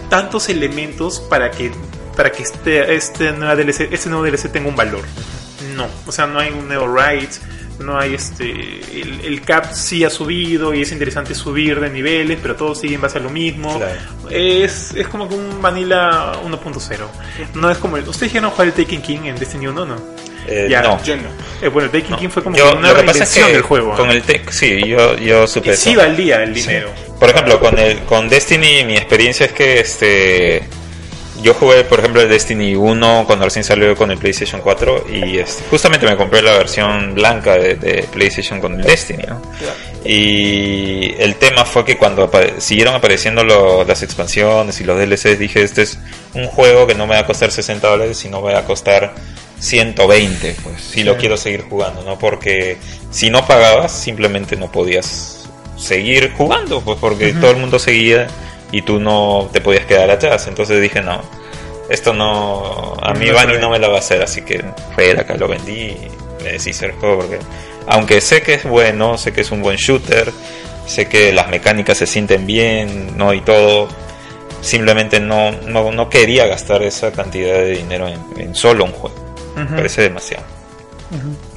tantos 0.09 0.47
elementos 0.47 1.19
para 1.19 1.51
que 1.51 1.73
para 2.15 2.31
que 2.31 2.43
este, 2.43 2.95
este, 2.95 3.33
nueva 3.33 3.57
DLC, 3.57 3.89
este 3.91 4.07
nuevo 4.07 4.23
DLC 4.23 4.49
tenga 4.49 4.69
un 4.69 4.77
valor. 4.77 5.03
No, 5.75 5.87
o 6.05 6.11
sea, 6.13 6.25
no 6.25 6.39
hay 6.39 6.51
un 6.51 6.69
nuevo 6.69 6.87
raid, 6.87 7.27
no 7.79 7.97
hay 7.99 8.13
este. 8.13 8.49
El, 8.51 9.21
el 9.23 9.41
cap 9.41 9.71
sí 9.73 10.03
ha 10.03 10.09
subido 10.09 10.73
y 10.73 10.81
es 10.81 10.91
interesante 10.91 11.33
subir 11.35 11.79
de 11.79 11.89
niveles, 11.89 12.39
pero 12.41 12.55
todo 12.55 12.75
sigue 12.75 12.95
en 12.95 13.01
base 13.01 13.17
a 13.17 13.21
lo 13.21 13.29
mismo. 13.29 13.77
Claro. 13.77 13.99
Es, 14.29 14.93
es 14.95 15.07
como 15.07 15.27
que 15.27 15.35
un 15.35 15.61
Vanilla 15.61 16.33
1.0. 16.43 16.97
No 17.55 17.69
es 17.71 17.77
como. 17.77 17.97
el- 17.97 18.07
¿Ustedes 18.07 18.31
llegaron 18.33 18.49
a 18.51 18.53
jugar 18.53 18.67
el 18.67 18.73
Taken 18.73 19.01
King 19.01 19.19
en 19.25 19.35
Destiny 19.37 19.67
1 19.67 19.85
no? 19.85 19.95
Eh, 20.47 20.67
Ya, 20.69 20.81
no. 20.81 21.01
Yo 21.03 21.15
no. 21.15 21.23
Eh, 21.61 21.69
bueno, 21.69 21.85
el 21.85 21.91
Taken 21.91 22.11
no. 22.11 22.17
King 22.17 22.29
fue 22.29 22.43
como 22.43 22.55
Yo- 22.57 22.71
que 22.71 22.77
una 22.77 22.89
lo 22.89 22.95
que 22.97 23.03
pasa 23.03 23.23
es 23.23 23.29
reinvención 23.33 23.47
que 23.47 23.53
del 23.53 23.61
juego. 23.61 23.95
Con 23.95 24.11
el 24.11 24.21
tech, 24.23 24.51
sí, 24.51 24.81
yo, 24.87 25.15
yo 25.17 25.47
supe 25.47 25.73
y 25.73 25.77
sí 25.77 25.95
valía 25.95 26.43
el 26.43 26.53
Sí. 26.55 26.61
dinero. 26.61 26.89
Por 27.19 27.29
ejemplo, 27.29 27.59
con 27.59 27.77
el 27.79 27.99
con 27.99 28.27
Destiny 28.29 28.83
mi 28.85 28.97
experiencia 28.97 29.45
es 29.45 29.53
que 29.53 29.79
este 29.79 30.63
yo 31.43 31.53
jugué, 31.53 31.83
por 31.83 31.99
ejemplo, 31.99 32.21
el 32.21 32.29
Destiny 32.29 32.73
1 32.75 33.23
cuando 33.27 33.45
recién 33.45 33.63
salió 33.63 33.95
con 33.95 34.09
el 34.09 34.17
PlayStation 34.17 34.61
4 34.61 35.05
y 35.11 35.37
este, 35.37 35.63
justamente 35.69 36.07
me 36.07 36.15
compré 36.17 36.41
la 36.41 36.53
versión 36.53 37.13
blanca 37.13 37.53
de, 37.57 37.75
de 37.75 38.03
PlayStation 38.11 38.59
con 38.59 38.79
el 38.79 38.83
Destiny, 38.85 39.23
¿no? 39.27 39.41
Y 40.05 41.13
el 41.19 41.35
tema 41.35 41.65
fue 41.65 41.85
que 41.85 41.97
cuando 41.97 42.23
apa- 42.23 42.59
siguieron 42.59 42.95
apareciendo 42.95 43.43
lo- 43.43 43.83
las 43.83 44.01
expansiones 44.03 44.79
y 44.81 44.83
los 44.83 44.97
DLCs 44.97 45.37
dije, 45.37 45.61
este 45.63 45.83
es 45.83 45.99
un 46.33 46.47
juego 46.47 46.87
que 46.87 46.95
no 46.95 47.05
me 47.07 47.13
va 47.15 47.21
a 47.21 47.25
costar 47.25 47.51
60 47.51 47.87
dólares, 47.87 48.17
sino 48.17 48.41
me 48.41 48.53
va 48.53 48.59
a 48.59 48.65
costar 48.65 49.13
120, 49.59 50.55
pues, 50.63 50.81
si 50.81 51.03
lo 51.03 51.17
quiero 51.17 51.37
seguir 51.37 51.61
jugando, 51.69 52.03
¿no? 52.03 52.17
Porque 52.19 52.77
si 53.11 53.29
no 53.29 53.45
pagabas, 53.45 53.91
simplemente 53.91 54.55
no 54.55 54.71
podías 54.71 55.47
seguir 55.77 56.31
jugando, 56.37 56.81
pues 56.81 56.97
porque 56.99 57.33
todo 57.33 57.51
el 57.51 57.57
mundo 57.57 57.79
seguía 57.79 58.27
y 58.73 58.81
tú 58.81 58.99
no 58.99 59.49
te 59.53 59.61
podías 59.61 59.85
quedar 59.85 60.09
atrás. 60.09 60.47
Entonces 60.47 60.81
dije, 60.81 61.01
no, 61.01 61.21
esto 61.89 62.11
no, 62.13 62.95
a 63.01 63.13
mí 63.13 63.27
sabe. 63.27 63.59
no 63.59 63.69
me 63.69 63.79
la 63.79 63.87
va 63.87 63.97
a 63.97 63.99
hacer, 63.99 64.21
así 64.21 64.41
que 64.41 64.65
fue 64.95 65.11
acá 65.11 65.35
lo 65.37 65.47
vendí 65.47 65.71
y 65.91 66.07
me 66.43 66.53
deshice 66.53 66.87
el 66.87 66.93
juego 66.93 67.19
porque, 67.19 67.39
aunque 67.87 68.19
sé 68.19 68.41
que 68.41 68.55
es 68.55 68.63
bueno, 68.65 69.17
sé 69.17 69.31
que 69.31 69.41
es 69.41 69.51
un 69.51 69.61
buen 69.61 69.77
shooter, 69.77 70.33
sé 70.87 71.07
que 71.07 71.31
las 71.31 71.49
mecánicas 71.49 71.99
se 71.99 72.07
sienten 72.07 72.47
bien, 72.47 73.15
no 73.15 73.31
y 73.33 73.41
todo, 73.41 73.87
simplemente 74.61 75.19
no, 75.19 75.51
no, 75.51 75.91
no 75.91 76.09
quería 76.09 76.47
gastar 76.47 76.81
esa 76.81 77.11
cantidad 77.11 77.53
de 77.53 77.77
dinero 77.77 78.07
en, 78.07 78.19
en 78.37 78.55
solo 78.55 78.85
un 78.85 78.91
juego. 78.91 79.15
Me 79.55 79.63
Ujú. 79.65 79.75
parece 79.75 80.01
demasiado. 80.01 80.43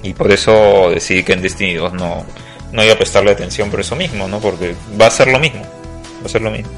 Y 0.03 0.13
por 0.13 0.31
eso 0.31 0.91
decidí 0.91 1.23
que 1.23 1.33
en 1.33 1.41
Destiny 1.41 1.75
2 1.77 1.95
no, 1.95 2.27
no 2.73 2.85
iba 2.85 2.93
a 2.93 2.97
prestarle 2.99 3.31
atención 3.31 3.71
por 3.71 3.81
eso 3.81 3.97
mismo, 3.97 4.29
¿no? 4.29 4.39
Porque 4.39 4.75
va 5.01 5.07
a 5.07 5.11
ser 5.11 5.29
lo 5.29 5.39
mismo. 5.39 5.65
Ser 6.29 6.43
lo 6.43 6.51
mismo. 6.51 6.71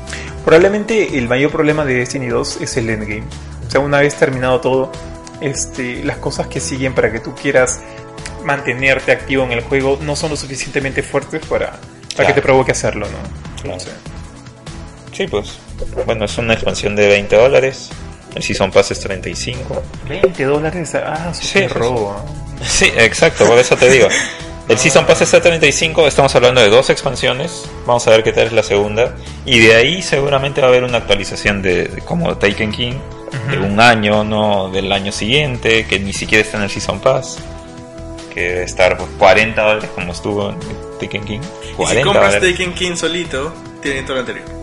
Probablemente 0.45 1.19
el 1.19 1.29
mayor 1.29 1.51
problema 1.51 1.85
de 1.85 1.95
Destiny 1.95 2.27
2 2.29 2.59
es 2.61 2.77
el 2.77 2.89
endgame. 2.91 3.25
O 3.67 3.71
sea, 3.71 3.81
una 3.81 4.01
vez 4.01 4.15
terminado 4.15 4.61
todo, 4.61 4.93
este, 5.41 6.03
las 6.05 6.17
cosas 6.19 6.47
que 6.47 6.61
siguen 6.61 6.95
para 6.95 7.13
que 7.13 7.21
tú 7.21 7.35
quieras 7.35 7.81
mantenerte 8.45 9.13
activo 9.13 9.45
en 9.45 9.53
el 9.53 9.61
juego 9.63 9.99
no 10.03 10.17
son 10.17 10.31
lo 10.31 10.37
suficientemente 10.37 11.03
fuertes 11.03 11.45
para, 11.47 11.73
para 11.73 11.81
Claro. 12.15 12.29
que 12.29 12.35
te 12.35 12.43
provoque 12.43 12.73
hacerlo, 12.73 13.07
¿no? 13.07 13.63
Claro. 13.63 13.81
Sea, 13.81 13.93
Sí, 15.13 15.27
pues. 15.27 15.59
Bueno, 16.07 16.25
es 16.27 16.39
una 16.39 16.55
expansión 16.55 16.95
de 16.97 17.09
20 17.09 17.35
dólares. 17.37 17.91
El 18.35 18.43
Season 18.43 18.71
Pass 18.71 18.93
es 18.93 19.01
35. 19.01 19.83
20 20.09 20.45
dólares, 20.45 20.95
ah, 20.95 21.33
Sí, 21.35 21.47
sí, 21.47 21.67
robo. 21.67 22.17
Sí, 22.65 22.91
exacto, 22.97 23.47
por 23.47 23.59
eso 23.59 23.77
te 23.77 23.91
digo. 23.91 24.09
El 24.69 24.77
Season 24.77 25.07
Pass 25.07 25.23
está 25.23 25.39
a 25.39 25.41
35, 25.41 26.07
estamos 26.07 26.35
hablando 26.35 26.61
de 26.61 26.69
dos 26.69 26.91
expansiones. 26.91 27.65
Vamos 27.87 28.07
a 28.07 28.11
ver 28.11 28.23
qué 28.23 28.33
tal 28.33 28.49
es 28.49 28.53
la 28.53 28.63
segunda. 28.63 29.15
Y 29.47 29.61
de 29.61 29.75
ahí 29.75 30.03
seguramente 30.03 30.61
va 30.61 30.67
a 30.67 30.71
haber 30.71 30.85
una 30.85 30.99
actualización 30.99 31.63
de, 31.63 31.85
de 31.85 32.03
como 32.03 32.37
Taken 32.37 32.71
King, 32.71 32.93
de 33.51 33.59
un 33.59 33.81
año, 33.81 34.25
no 34.25 34.69
del 34.69 34.93
año 34.93 35.11
siguiente, 35.11 35.87
que 35.87 35.99
ni 35.99 36.13
siquiera 36.13 36.45
está 36.45 36.59
en 36.59 36.65
el 36.65 36.71
Season 36.71 37.01
Pass. 37.01 37.39
Que 38.35 38.43
debe 38.43 38.65
estar 38.65 38.99
pues, 38.99 39.09
40 39.19 39.63
dólares 39.63 39.91
como 39.95 40.13
estuvo 40.13 40.51
en 40.51 40.59
Taken 41.01 41.25
King. 41.25 41.41
Y 41.71 41.73
40 41.73 42.01
si 42.01 42.05
compras 42.05 42.35
dólares. 42.35 42.51
Taken 42.51 42.75
King 42.75 42.97
solito, 42.97 43.55
tiene 43.81 44.03
todo 44.03 44.17
lo 44.17 44.21
anterior. 44.21 44.58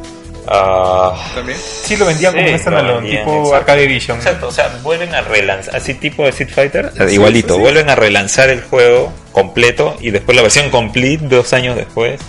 Ah, 0.47 1.31
También. 1.33 1.57
Sí, 1.59 1.95
lo 1.97 2.05
vendían 2.05 2.33
como 2.33 2.45
Sí, 2.47 2.53
un 2.53 2.59
standalone, 2.59 3.09
tipo 3.09 3.31
exacto. 3.31 3.55
Arcade 3.55 3.83
Edition. 3.85 4.17
Exacto, 4.17 4.47
o 4.47 4.51
sea, 4.51 4.69
vuelven 4.83 5.13
a 5.15 5.21
relanzar, 5.21 5.75
así 5.75 5.93
tipo 5.95 6.23
de 6.23 6.29
Street 6.29 6.49
Fighter, 6.53 6.91
Sí, 7.07 7.13
igualito, 7.15 7.49
sí, 7.49 7.55
sí. 7.55 7.61
vuelven 7.61 7.89
a 7.89 7.95
relanzar 7.95 8.49
el 8.49 8.61
juego 8.61 9.11
completo 9.31 9.95
y 9.99 10.11
después 10.11 10.35
la 10.35 10.41
versión 10.43 10.69
complete 10.69 11.25
dos 11.27 11.51
años 11.53 11.75
después. 11.75 12.19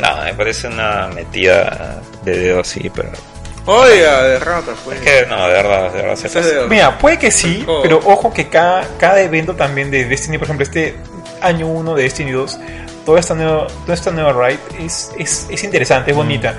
No, 0.00 0.22
me 0.24 0.34
parece 0.34 0.66
una 0.68 1.08
metida 1.08 2.00
de 2.24 2.36
dedo 2.38 2.60
así, 2.60 2.90
pero 2.94 3.10
Oiga, 3.66 4.22
derrota, 4.24 4.72
pues. 4.84 4.98
es 5.00 5.02
que 5.04 5.26
no, 5.26 5.42
de 5.46 5.52
verdad, 5.54 5.90
de 5.92 6.02
verdad 6.02 6.16
se 6.16 6.42
de- 6.42 6.66
Mira, 6.68 6.98
puede 6.98 7.18
que 7.18 7.30
sí, 7.30 7.64
Oh. 7.66 7.80
pero 7.82 7.98
ojo 8.04 8.32
que 8.32 8.48
cada, 8.48 8.84
cada 8.98 9.20
evento 9.22 9.54
también 9.54 9.90
de 9.90 10.04
Destiny, 10.04 10.36
por 10.36 10.46
ejemplo, 10.46 10.64
este 10.64 10.96
año 11.40 11.66
1 11.68 11.94
de 11.94 12.02
Destiny 12.02 12.32
2, 12.32 12.58
toda 13.06 13.20
esta 13.20 13.34
nueva, 13.34 13.66
toda 13.82 13.94
esta 13.94 14.10
nueva 14.10 14.32
raid 14.32 14.58
es, 14.80 15.12
es, 15.18 15.46
es 15.48 15.64
interesante, 15.64 16.10
es 16.10 16.16
bonita. 16.16 16.54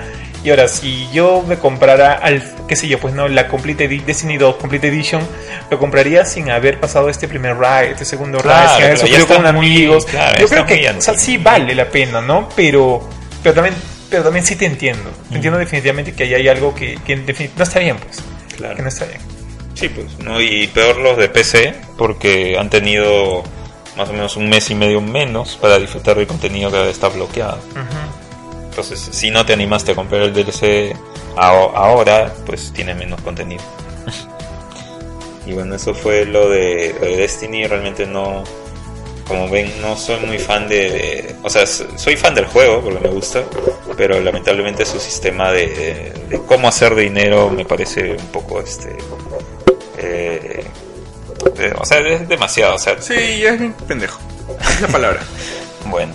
Y 0.46 0.52
ahora, 0.52 0.68
si 0.68 1.10
yo 1.12 1.44
me 1.48 1.58
comprara, 1.58 2.14
al, 2.14 2.44
qué 2.68 2.76
sé 2.76 2.88
yo, 2.88 3.00
pues 3.00 3.16
no, 3.16 3.28
la 3.28 3.48
Complete 3.48 3.90
Edi- 3.90 4.04
Destiny 4.06 4.38
2 4.38 4.58
Complete 4.58 4.90
Edition, 4.90 5.28
lo 5.72 5.80
compraría 5.80 6.24
sin 6.24 6.52
haber 6.52 6.80
pasado 6.80 7.10
este 7.10 7.28
primer 7.28 7.58
ride, 7.58 7.92
este 7.94 8.06
segundo 8.06 8.38
Claro, 8.38 8.68
ride, 8.68 8.76
sin 8.76 8.86
haber 8.86 8.98
sufrido 9.00 9.28
con 9.28 9.48
amigos. 9.48 10.06
claro, 10.06 10.40
yo 10.40 10.48
creo 10.48 10.66
que, 10.68 10.88
o 10.90 11.02
sea, 11.02 11.16
sí 11.18 11.38
vale 11.38 11.74
la 11.74 11.90
pena, 11.90 12.22
¿no? 12.22 12.48
Pero, 12.56 13.10
pero 13.42 13.56
también, 13.56 13.74
pero 14.08 14.22
también 14.24 14.46
sí 14.46 14.56
te 14.56 14.68
entiendo. 14.68 15.10
Mm. 15.10 15.30
Te 15.30 15.36
entiendo 15.38 15.58
definitivamente 15.60 16.14
que 16.14 16.24
ahí 16.26 16.36
hay 16.36 16.48
algo 16.48 16.76
que, 16.76 16.96
no 17.58 17.64
está 17.64 17.80
bien, 17.80 17.98
pues. 17.98 18.20
Claro. 18.56 18.76
Que 18.76 18.82
no 18.84 18.90
está 18.90 19.06
bien. 19.06 19.20
Sí, 19.74 19.90
pues, 19.90 20.06
¿no? 20.20 20.40
Y 20.40 20.68
peor 20.68 20.98
los 20.98 21.18
de 21.18 21.28
PC, 21.28 21.74
porque 21.98 22.56
han 22.58 22.70
tenido 22.70 23.44
más 23.98 24.10
o 24.10 24.14
menos 24.14 24.38
un 24.38 24.48
mes 24.48 24.70
y 24.70 24.76
medio 24.76 25.02
menos 25.02 25.58
para 25.60 25.80
disfrutar 25.80 26.16
del 26.18 26.28
contenido 26.28 26.70
que 26.72 26.88
está 26.90 27.08
bloqueado. 27.10 27.58
Ujú. 27.72 27.82
Entonces, 28.76 29.08
si 29.14 29.32
no 29.32 29.46
te 29.46 29.54
animaste 29.54 29.94
a 29.94 29.96
comprar 29.96 30.22
el 30.24 30.34
DLC 30.34 30.94
ahora, 31.38 32.34
pues 32.46 32.74
tiene 32.74 32.94
menos 32.94 33.22
contenido. 33.22 33.64
y 35.46 35.54
bueno, 35.54 35.76
eso 35.76 35.94
fue 35.94 36.26
lo 36.26 36.50
de, 36.50 36.94
lo 37.00 37.06
de 37.06 37.16
Destiny. 37.16 37.68
Realmente 37.68 38.06
no, 38.06 38.44
como 39.30 39.48
ven, 39.50 39.72
no 39.82 39.96
soy 39.96 40.20
muy 40.26 40.40
fan 40.40 40.68
de, 40.68 40.76
de- 40.90 41.36
O 41.42 41.50
sea, 41.50 41.66
soy 41.66 42.18
fan 42.18 42.36
del 42.36 42.48
juego 42.48 42.82
porque 42.82 43.00
me 43.00 43.08
gusta, 43.10 43.44
pero 43.96 44.20
lamentablemente 44.20 44.86
su 44.86 45.00
sistema 45.00 45.52
de, 45.54 45.68
de- 45.68 46.14
de 46.28 46.42
cómo 46.46 46.68
hacer 46.68 46.96
dinero 46.96 47.50
me 47.50 47.64
parece 47.64 48.12
un 48.12 48.28
poco 48.28 48.60
este. 48.60 48.98
eh, 50.00 50.66
o 51.80 51.86
sea, 51.86 52.00
es 52.00 52.28
demasiado. 52.28 52.76
O 52.76 52.80
sea, 52.80 53.02
Sí, 53.02 53.14
es 53.46 53.58
bien 53.58 53.74
pendejo. 53.88 54.20
Es 54.60 54.82
la 54.82 54.88
palabra. 54.90 55.22
bueno, 55.86 56.12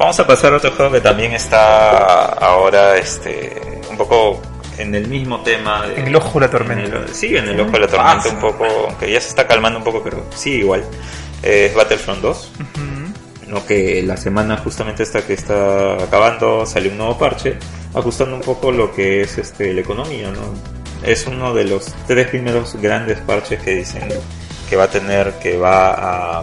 vamos 0.00 0.18
a 0.18 0.26
pasar 0.26 0.52
a 0.52 0.56
otro 0.56 0.72
juego 0.72 0.92
que 0.92 1.00
también 1.00 1.32
está 1.32 2.24
ahora 2.32 2.96
este 2.96 3.60
un 3.88 3.96
poco 3.96 4.40
en 4.78 4.94
el 4.94 5.06
mismo 5.08 5.40
tema. 5.42 5.86
de- 5.86 6.00
En 6.00 6.06
el 6.08 6.16
ojo 6.16 6.40
de 6.40 6.46
la 6.46 6.50
tormenta. 6.50 6.84
en 6.96 7.02
el- 7.04 7.14
sí, 7.14 7.36
en 7.36 7.48
el 7.48 7.60
ojo 7.60 7.70
de 7.72 7.80
la 7.80 7.86
tormenta 7.86 8.16
Pasa. 8.16 8.28
un 8.30 8.40
poco, 8.40 8.64
aunque 8.88 9.10
ya 9.12 9.20
se 9.20 9.28
está 9.28 9.46
calmando 9.46 9.78
un 9.78 9.84
poco, 9.84 10.02
pero 10.02 10.24
sí, 10.34 10.52
igual. 10.60 10.82
Es 11.42 11.74
Battlefront 11.74 12.20
2, 12.22 12.50
Ujú. 12.58 13.50
¿no? 13.50 13.66
que 13.66 14.02
la 14.02 14.16
semana 14.16 14.56
justamente 14.58 15.02
esta 15.02 15.22
que 15.26 15.32
está 15.34 15.94
acabando 16.02 16.64
salió 16.66 16.90
un 16.92 16.98
nuevo 16.98 17.18
parche, 17.18 17.56
ajustando 17.94 18.36
un 18.36 18.42
poco 18.42 18.70
lo 18.72 18.92
que 18.92 19.22
es 19.22 19.36
este 19.38 19.72
la 19.74 19.80
economía. 19.82 20.30
¿no? 20.30 20.40
Es 21.06 21.26
uno 21.26 21.52
de 21.54 21.64
los 21.64 21.86
tres 22.06 22.28
primeros 22.28 22.74
grandes 22.76 23.18
parches 23.20 23.60
que 23.62 23.74
dicen 23.76 24.08
que 24.68 24.76
va 24.76 24.84
a 24.84 24.88
tener, 24.90 25.32
que 25.42 25.56
va 25.58 25.90
a, 25.90 26.38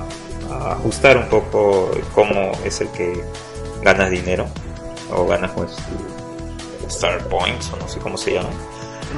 a 0.51 0.71
ajustar 0.73 1.17
un 1.17 1.27
poco 1.27 1.91
cómo 2.13 2.51
es 2.65 2.81
el 2.81 2.89
que 2.89 3.23
ganas 3.83 4.09
dinero 4.09 4.47
o 5.11 5.25
ganas 5.25 5.51
pues 5.51 5.71
Star 6.89 7.19
Points 7.27 7.71
o 7.73 7.77
no 7.77 7.87
sé 7.87 7.99
cómo 7.99 8.17
se 8.17 8.33
llama. 8.33 8.49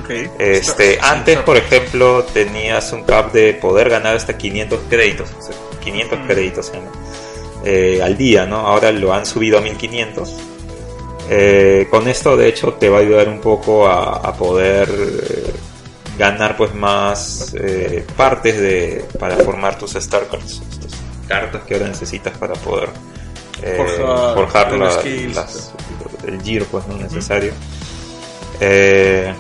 Ok. 0.03 0.10
Este, 0.40 0.99
antes, 1.02 1.40
por 1.40 1.57
ejemplo, 1.57 2.23
tenías 2.23 2.91
un 2.94 3.03
cap 3.03 3.31
de 3.31 3.53
poder 3.56 3.90
ganar 3.90 4.15
hasta 4.15 4.38
500 4.38 4.80
créditos, 4.90 5.30
o 5.38 5.41
sea, 5.41 5.56
500 5.84 6.19
Mm. 6.19 6.27
créditos 6.27 6.72
eh, 7.65 7.99
al 8.03 8.15
día, 8.18 8.45
¿no? 8.45 8.57
Ahora 8.57 8.91
lo 8.91 9.14
han 9.14 9.26
subido 9.26 9.57
a 9.57 9.61
1500. 9.61 10.36
Eh, 11.31 11.88
con 11.91 12.07
esto, 12.07 12.36
de 12.38 12.48
hecho, 12.48 12.73
te 12.73 12.90
va 12.90 12.98
a 12.98 13.02
ayudar 13.02 13.27
un 13.30 13.40
poco 13.40 13.88
a, 13.88 14.15
a 14.18 14.34
poder 14.34 14.90
eh, 14.90 15.53
ganar 16.18 16.57
pues 16.57 16.73
más 16.73 17.53
eh, 17.60 18.06
partes 18.18 18.60
de 18.60 19.06
para 19.19 19.36
formar 19.38 19.77
tus 19.77 19.95
Star 19.95 20.27
Cards, 20.27 20.61
estas 20.72 20.91
cartas 21.27 21.61
que 21.68 21.76
ahora 21.76 21.88
necesitas 21.88 22.36
para 22.38 22.53
poder 22.56 22.90
Forjar 23.77 24.34
forjar 24.36 24.72
la- 24.73 24.91
skills. 24.91 25.36
las- 25.36 25.73
el 26.27 26.41
gear 26.41 26.64
pues 26.65 26.88
no 26.88 26.95
necesario. 26.98 27.52
Eh, 28.60 29.34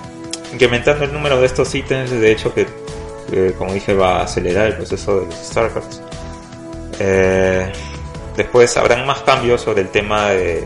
incrementando 0.53 1.05
el 1.05 1.13
número 1.13 1.39
de 1.39 1.45
estos 1.45 1.73
ítems, 1.75 2.09
de 2.11 2.31
hecho 2.31 2.53
que 2.53 2.65
eh, 3.31 3.53
como 3.57 3.73
dije 3.73 3.93
va 3.93 4.17
a 4.21 4.23
acelerar 4.23 4.67
el 4.67 4.75
proceso 4.77 5.19
de 5.19 5.25
los 5.27 5.35
Star 5.41 5.71
Cards. 5.73 6.01
Eh, 6.99 7.71
después 8.35 8.75
habrán 8.77 9.05
más 9.05 9.19
cambios 9.19 9.61
sobre 9.61 9.81
el 9.81 9.89
tema 9.89 10.29
de, 10.29 10.65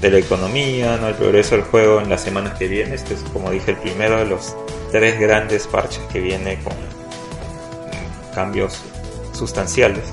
de 0.00 0.10
la 0.10 0.18
economía, 0.18 0.96
¿no? 1.00 1.08
el 1.08 1.14
progreso 1.14 1.54
del 1.56 1.64
juego 1.64 2.00
en 2.00 2.10
las 2.10 2.20
semanas 2.20 2.58
que 2.58 2.66
vienen. 2.68 2.92
Este 2.94 3.14
es 3.14 3.20
como 3.32 3.50
dije 3.50 3.70
el 3.72 3.76
primero 3.78 4.18
de 4.18 4.26
los 4.26 4.54
tres 4.90 5.18
grandes 5.18 5.66
parches 5.66 6.02
que 6.12 6.20
viene 6.20 6.58
con 6.62 6.74
cambios 8.34 8.78
sustanciales. 9.32 10.04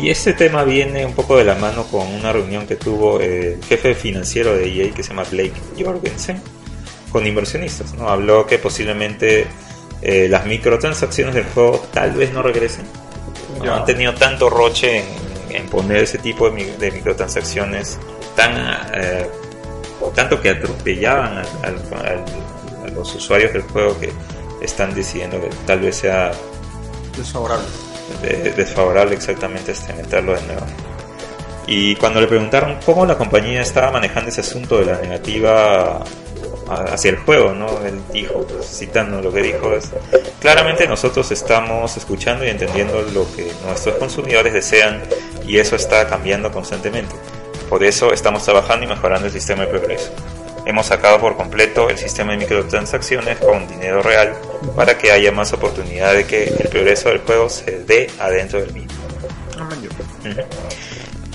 Y 0.00 0.10
este 0.10 0.32
tema 0.32 0.64
viene 0.64 1.04
un 1.04 1.12
poco 1.14 1.36
de 1.36 1.44
la 1.44 1.54
mano 1.54 1.84
con 1.84 2.06
una 2.06 2.32
reunión 2.32 2.66
que 2.66 2.76
tuvo 2.76 3.20
el 3.20 3.62
jefe 3.64 3.94
financiero 3.94 4.54
de 4.54 4.66
EA 4.66 4.94
que 4.94 5.02
se 5.02 5.10
llama 5.10 5.24
Blake 5.30 5.52
Jorgensen 5.78 6.40
con 7.10 7.26
inversionistas. 7.26 7.92
¿no? 7.94 8.08
Habló 8.08 8.46
que 8.46 8.58
posiblemente 8.58 9.46
eh, 10.00 10.28
las 10.30 10.46
microtransacciones 10.46 11.34
del 11.34 11.44
juego 11.44 11.84
tal 11.92 12.12
vez 12.12 12.32
no 12.32 12.42
regresen. 12.42 12.84
¿no? 13.58 13.64
Ya. 13.64 13.76
Han 13.76 13.84
tenido 13.84 14.14
tanto 14.14 14.48
roche 14.48 14.98
en, 15.50 15.56
en 15.56 15.66
poner 15.68 15.98
ese 16.04 16.18
tipo 16.18 16.48
de, 16.50 16.76
de 16.78 16.90
microtransacciones 16.90 17.98
tan 18.34 18.52
eh, 18.94 19.26
tanto 20.14 20.40
que 20.40 20.50
atropellaban 20.50 21.38
al- 21.38 21.46
al- 21.62 22.06
al- 22.06 22.24
a 22.86 22.88
los 22.94 23.14
usuarios 23.14 23.52
del 23.52 23.62
juego 23.62 23.98
que 24.00 24.10
están 24.62 24.94
decidiendo 24.94 25.40
que 25.40 25.48
tal 25.66 25.80
vez 25.80 25.96
sea 25.96 26.32
Desfavorable. 27.16 27.66
De- 28.22 28.52
desfavorable 28.52 29.14
exactamente 29.14 29.74
meterlo 29.96 30.34
de 30.34 30.42
nuevo. 30.42 30.66
Y 31.66 31.94
cuando 31.96 32.20
le 32.20 32.26
preguntaron 32.26 32.78
cómo 32.84 33.06
la 33.06 33.16
compañía 33.16 33.62
estaba 33.62 33.90
manejando 33.92 34.30
ese 34.30 34.40
asunto 34.40 34.78
de 34.78 34.86
la 34.86 34.98
negativa 34.98 36.02
hacia 36.68 37.10
el 37.10 37.16
juego, 37.18 37.52
¿no? 37.52 37.66
Él 37.84 38.00
dijo, 38.12 38.46
pues, 38.46 38.66
citando 38.66 39.20
lo 39.20 39.32
que 39.32 39.42
dijo 39.42 39.72
es, 39.74 39.90
claramente 40.40 40.86
nosotros 40.88 41.30
estamos 41.30 41.96
escuchando 41.96 42.44
y 42.44 42.48
entendiendo 42.48 43.02
lo 43.14 43.26
que 43.36 43.50
nuestros 43.66 43.96
consumidores 43.96 44.52
desean 44.52 45.02
y 45.46 45.58
eso 45.58 45.76
está 45.76 46.06
cambiando 46.08 46.50
constantemente. 46.50 47.14
Por 47.68 47.84
eso 47.84 48.12
estamos 48.12 48.44
trabajando 48.44 48.84
y 48.84 48.88
mejorando 48.88 49.26
el 49.26 49.32
sistema 49.32 49.62
de 49.62 49.68
progreso. 49.68 50.10
Hemos 50.64 50.86
sacado 50.86 51.18
por 51.18 51.36
completo 51.36 51.90
el 51.90 51.98
sistema 51.98 52.32
de 52.32 52.38
microtransacciones 52.38 53.38
con 53.38 53.66
dinero 53.66 54.02
real 54.02 54.34
para 54.76 54.96
que 54.96 55.10
haya 55.10 55.32
más 55.32 55.52
oportunidad 55.52 56.14
de 56.14 56.24
que 56.24 56.44
el 56.44 56.68
progreso 56.68 57.08
del 57.08 57.18
juego 57.18 57.48
se 57.48 57.80
dé 57.84 58.08
adentro 58.18 58.60
del 58.60 58.72
mismo. 58.72 58.92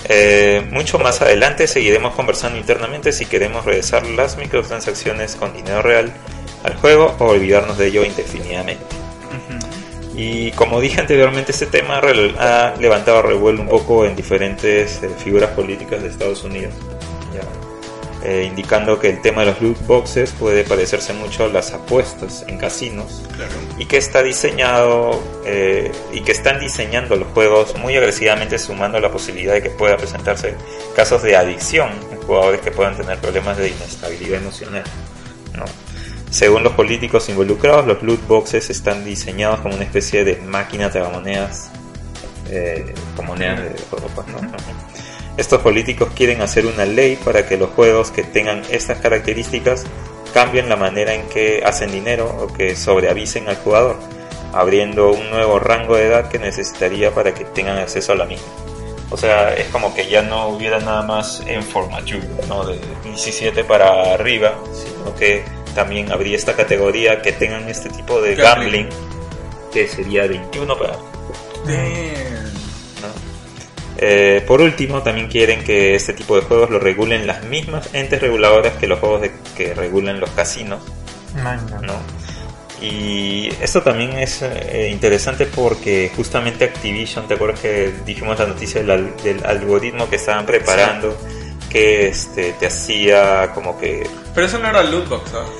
Eh, 0.04 0.66
mucho 0.70 0.98
más 0.98 1.20
adelante 1.20 1.66
seguiremos 1.66 2.14
conversando 2.14 2.56
internamente 2.56 3.12
si 3.12 3.26
queremos 3.26 3.64
regresar 3.64 4.06
las 4.06 4.36
microtransacciones 4.36 5.34
con 5.34 5.52
dinero 5.52 5.82
real 5.82 6.12
al 6.62 6.76
juego 6.76 7.14
o 7.18 7.26
olvidarnos 7.26 7.76
de 7.76 7.88
ello 7.88 8.04
indefinidamente. 8.04 8.84
Y 10.14 10.50
como 10.52 10.80
dije 10.80 11.00
anteriormente, 11.00 11.52
este 11.52 11.66
tema 11.66 12.00
ha 12.38 12.74
levantado 12.80 13.22
revuelo 13.22 13.60
un 13.60 13.68
poco 13.68 14.04
en 14.04 14.16
diferentes 14.16 15.00
eh, 15.02 15.10
figuras 15.16 15.50
políticas 15.50 16.02
de 16.02 16.08
Estados 16.08 16.42
Unidos, 16.42 16.74
ya. 17.32 17.67
Eh, 18.30 18.44
indicando 18.44 19.00
que 19.00 19.08
el 19.08 19.22
tema 19.22 19.40
de 19.40 19.52
los 19.52 19.62
loot 19.62 19.86
boxes 19.86 20.32
puede 20.32 20.62
parecerse 20.62 21.14
mucho 21.14 21.46
a 21.46 21.48
las 21.48 21.72
apuestas 21.72 22.44
en 22.46 22.58
casinos 22.58 23.22
Claro. 23.34 23.52
y 23.78 23.86
que 23.86 23.96
está 23.96 24.22
diseñado 24.22 25.18
eh, 25.46 25.90
y 26.12 26.20
que 26.20 26.32
están 26.32 26.60
diseñando 26.60 27.16
los 27.16 27.28
juegos 27.28 27.74
muy 27.78 27.96
agresivamente 27.96 28.58
sumando 28.58 29.00
la 29.00 29.10
posibilidad 29.10 29.54
de 29.54 29.62
que 29.62 29.70
pueda 29.70 29.96
presentarse 29.96 30.54
casos 30.94 31.22
de 31.22 31.36
adicción 31.36 31.88
en 32.12 32.20
jugadores 32.20 32.60
que 32.60 32.70
puedan 32.70 32.98
tener 32.98 33.16
problemas 33.16 33.56
de 33.56 33.68
inestabilidad 33.68 34.42
emocional. 34.42 34.84
¿no? 35.56 35.64
Según 36.30 36.64
los 36.64 36.74
políticos 36.74 37.30
involucrados, 37.30 37.86
los 37.86 38.02
loot 38.02 38.26
boxes 38.26 38.68
están 38.68 39.06
diseñados 39.06 39.60
como 39.60 39.74
una 39.74 39.84
especie 39.84 40.24
de 40.24 40.36
máquina 40.36 40.90
de 40.90 41.00
monedas, 41.00 41.70
eh, 42.50 42.94
con 43.16 43.24
monedas 43.24 43.62
de 43.62 43.82
juego, 43.88 44.06
pues, 44.14 44.26
¿no? 44.28 44.38
Estos 45.38 45.62
políticos 45.62 46.08
quieren 46.16 46.42
hacer 46.42 46.66
una 46.66 46.84
ley 46.84 47.14
para 47.14 47.46
que 47.46 47.56
los 47.56 47.70
juegos 47.70 48.10
que 48.10 48.24
tengan 48.24 48.62
estas 48.70 48.98
características 48.98 49.86
cambien 50.34 50.68
la 50.68 50.74
manera 50.74 51.14
en 51.14 51.28
que 51.28 51.62
hacen 51.64 51.92
dinero 51.92 52.26
o 52.40 52.52
que 52.52 52.74
sobreavisen 52.74 53.48
al 53.48 53.54
jugador, 53.56 53.96
abriendo 54.52 55.12
un 55.12 55.30
nuevo 55.30 55.60
rango 55.60 55.96
de 55.96 56.06
edad 56.06 56.28
que 56.28 56.40
necesitaría 56.40 57.14
para 57.14 57.34
que 57.34 57.44
tengan 57.44 57.78
acceso 57.78 58.12
a 58.12 58.16
la 58.16 58.26
misma. 58.26 58.48
O 59.10 59.16
sea, 59.16 59.54
es 59.54 59.68
como 59.68 59.94
que 59.94 60.08
ya 60.08 60.22
no 60.22 60.48
hubiera 60.48 60.80
nada 60.80 61.02
más 61.02 61.40
en 61.46 61.62
formature, 61.62 62.26
¿no? 62.48 62.64
De 62.66 62.76
17 63.04 63.62
para 63.62 64.14
arriba, 64.14 64.54
sino 64.74 65.14
que 65.14 65.44
también 65.72 66.10
habría 66.10 66.36
esta 66.36 66.56
categoría 66.56 67.22
que 67.22 67.30
tengan 67.30 67.68
este 67.68 67.90
tipo 67.90 68.20
de 68.20 68.34
Gambling. 68.34 68.88
gambling, 68.88 69.70
que 69.72 69.86
sería 69.86 70.26
21 70.26 70.76
para 70.76 70.98
Damn. 71.64 72.57
Eh, 74.00 74.44
por 74.46 74.60
último, 74.60 75.02
también 75.02 75.26
quieren 75.28 75.64
que 75.64 75.94
este 75.96 76.12
tipo 76.12 76.36
de 76.36 76.42
juegos 76.42 76.70
lo 76.70 76.78
regulen 76.78 77.26
las 77.26 77.42
mismas 77.44 77.92
entes 77.94 78.20
reguladoras 78.20 78.74
que 78.74 78.86
los 78.86 79.00
juegos 79.00 79.22
de- 79.22 79.32
que 79.56 79.74
regulan 79.74 80.20
los 80.20 80.30
casinos, 80.30 80.80
Manga. 81.42 81.80
¿no? 81.82 81.94
Y 82.80 83.48
esto 83.60 83.82
también 83.82 84.12
es 84.12 84.40
eh, 84.42 84.88
interesante 84.92 85.46
porque 85.46 86.12
justamente 86.14 86.64
Activision, 86.64 87.26
¿te 87.26 87.34
acuerdas 87.34 87.58
que 87.58 87.92
dijimos 88.06 88.38
la 88.38 88.46
noticia 88.46 88.80
del, 88.82 88.90
al- 88.92 89.16
del 89.24 89.44
algoritmo 89.44 90.08
que 90.08 90.14
estaban 90.16 90.46
preparando 90.46 91.16
que 91.68 92.06
este, 92.08 92.52
te 92.52 92.66
hacía 92.66 93.50
como 93.52 93.76
que... 93.78 94.08
Pero 94.32 94.46
eso 94.46 94.58
no 94.60 94.68
era 94.68 94.84
lootbox, 94.84 95.30
¿sabes? 95.30 95.50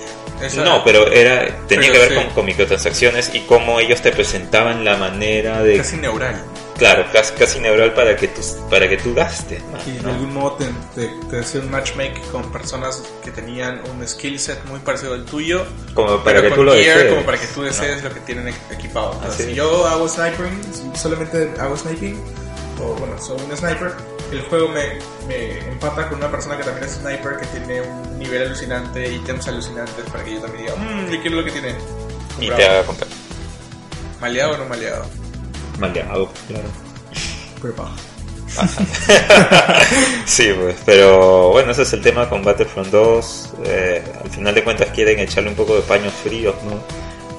Esa- 0.42 0.62
No, 0.64 0.84
pero 0.84 1.10
era 1.10 1.46
tenía 1.66 1.90
Pero 1.90 1.92
que 1.92 1.98
ver 1.98 2.08
sí. 2.10 2.14
con, 2.14 2.26
con 2.34 2.46
microtransacciones 2.46 3.34
y 3.34 3.40
cómo 3.40 3.80
ellos 3.80 4.00
te 4.02 4.12
presentaban 4.12 4.84
la 4.84 4.96
manera 4.96 5.62
de... 5.62 5.76
Casi 5.78 5.96
neural. 5.96 6.42
Claro, 6.78 7.04
casi, 7.12 7.32
casi 7.34 7.58
neural 7.58 7.92
para 7.92 8.14
que 8.14 8.28
tú, 8.28 8.40
para 8.70 8.88
que 8.88 8.96
tú 8.98 9.12
gastes. 9.12 9.60
¿no? 9.64 9.78
Y 9.92 9.96
de 9.96 10.02
¿No? 10.02 10.10
algún 10.10 10.32
modo 10.32 10.52
te, 10.52 10.66
te, 10.94 11.12
te 11.28 11.40
hacía 11.40 11.60
un 11.60 11.72
matchmake 11.72 12.20
con 12.30 12.52
personas 12.52 13.02
que 13.24 13.32
tenían 13.32 13.80
un 13.90 14.06
skill 14.06 14.38
set 14.38 14.64
muy 14.66 14.78
parecido 14.78 15.14
al 15.14 15.24
tuyo. 15.24 15.66
Como 15.92 16.22
para 16.22 16.36
pero 16.40 16.50
que 16.50 16.54
tú 16.54 16.62
lo 16.62 16.74
desees. 16.74 17.10
como 17.12 17.22
para 17.26 17.36
que 17.40 17.46
tú 17.48 17.62
desees 17.62 18.04
lo 18.04 18.14
que 18.14 18.20
tienen 18.20 18.46
e- 18.48 18.54
equipado. 18.72 19.12
Entonces, 19.14 19.40
Así 19.40 19.48
si 19.50 19.54
yo 19.56 19.86
hago 19.88 20.08
sniping, 20.08 20.94
solamente 20.94 21.50
hago 21.58 21.76
sniping, 21.76 22.22
o 22.80 22.94
bueno, 22.94 23.18
soy 23.20 23.38
un 23.50 23.56
sniper, 23.56 23.92
el 24.30 24.42
juego 24.42 24.68
me, 24.68 24.98
me 25.26 25.58
empata 25.68 26.08
con 26.08 26.18
una 26.18 26.30
persona 26.30 26.56
que 26.56 26.64
también 26.64 26.84
es 26.84 26.96
sniper, 26.96 27.36
que 27.38 27.46
tiene 27.46 27.80
un 27.82 28.18
nivel 28.18 28.42
alucinante, 28.42 29.12
ítems 29.12 29.48
alucinantes, 29.48 30.04
para 30.10 30.24
que 30.24 30.34
yo 30.34 30.40
también 30.40 30.66
diga, 30.66 30.76
mmm, 30.76 31.10
yo 31.10 31.20
quiero 31.20 31.36
lo 31.36 31.44
que 31.44 31.52
tiene. 31.52 31.74
Y 32.40 32.48
te 32.50 32.64
haga 32.66 32.84
comprar. 32.84 33.08
¿Maleado 34.20 34.54
o 34.54 34.58
no 34.58 34.64
maleado? 34.66 35.06
Maleado, 35.78 36.30
claro. 36.46 36.68
Pero 37.62 37.74
pa. 37.74 37.90
Sí, 40.26 40.52
pues, 40.58 40.76
pero 40.84 41.50
bueno, 41.50 41.72
ese 41.72 41.82
es 41.82 41.92
el 41.92 42.02
tema 42.02 42.28
con 42.28 42.42
Battlefront 42.42 42.90
2. 42.90 43.52
Eh, 43.64 44.02
al 44.22 44.30
final 44.30 44.54
de 44.54 44.64
cuentas 44.64 44.88
quieren 44.90 45.18
echarle 45.20 45.50
un 45.50 45.56
poco 45.56 45.76
de 45.76 45.82
paños 45.82 46.12
fríos, 46.12 46.54
¿no? 46.64 46.82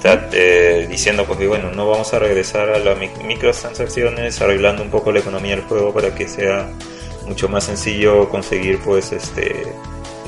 Sea, 0.02 0.30
eh, 0.32 0.88
diciendo 0.90 1.26
pues 1.26 1.40
que 1.40 1.48
bueno, 1.48 1.72
no 1.72 1.90
vamos 1.90 2.14
a 2.14 2.20
regresar 2.20 2.70
a 2.70 2.80
las 2.80 2.98
mi- 2.98 3.10
microtransacciones, 3.26 4.40
arreglando 4.42 4.82
un 4.82 4.90
poco 4.90 5.12
la 5.12 5.20
economía 5.20 5.56
del 5.58 5.66
juego 5.66 5.94
para 5.94 6.16
que 6.16 6.28
sea 6.28 6.70
mucho 7.26 7.50
más 7.50 7.66
sencillo 7.66 8.30
conseguir 8.30 8.80
pues 8.80 9.12
este 9.12 9.66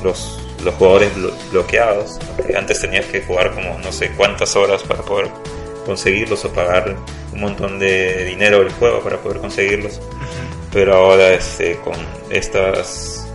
los, 0.04 0.38
los 0.62 0.74
jugadores 0.74 1.14
blo- 1.16 1.32
bloqueados. 1.50 2.18
antes 2.54 2.80
tenías 2.80 3.06
que 3.06 3.22
jugar 3.22 3.52
como 3.54 3.78
no 3.78 3.90
sé 3.92 4.10
cuántas 4.16 4.54
horas 4.56 4.82
para 4.82 5.02
poder 5.02 5.28
conseguirlos 5.86 6.44
o 6.44 6.52
pagar 6.52 6.94
un 7.32 7.40
montón 7.40 7.78
de 7.78 8.24
dinero 8.26 8.58
del 8.58 8.70
juego 8.74 9.00
para 9.00 9.16
poder 9.18 9.38
conseguirlos 9.38 10.00
pero 10.70 10.94
ahora 10.94 11.32
este 11.32 11.76
con 11.78 11.94
estas 12.30 13.26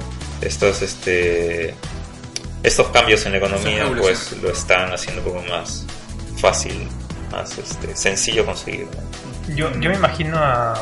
estos 0.42 0.82
este 0.84 1.74
estos 2.64 2.88
cambios 2.90 3.26
en 3.26 3.32
la 3.34 3.38
economía 3.40 3.86
pues 4.00 4.34
lo 4.42 4.52
están 4.52 4.94
haciendo 4.94 5.22
un 5.24 5.28
poco 5.34 5.44
más 5.50 5.84
fácil 6.38 6.88
más 7.32 7.58
este 7.58 7.96
sencillo 7.96 8.46
conseguir 8.46 8.88
¿no? 8.88 9.56
Yo, 9.56 9.72
yo 9.80 9.90
me 9.90 9.96
imagino 9.96 10.38
a, 10.38 10.74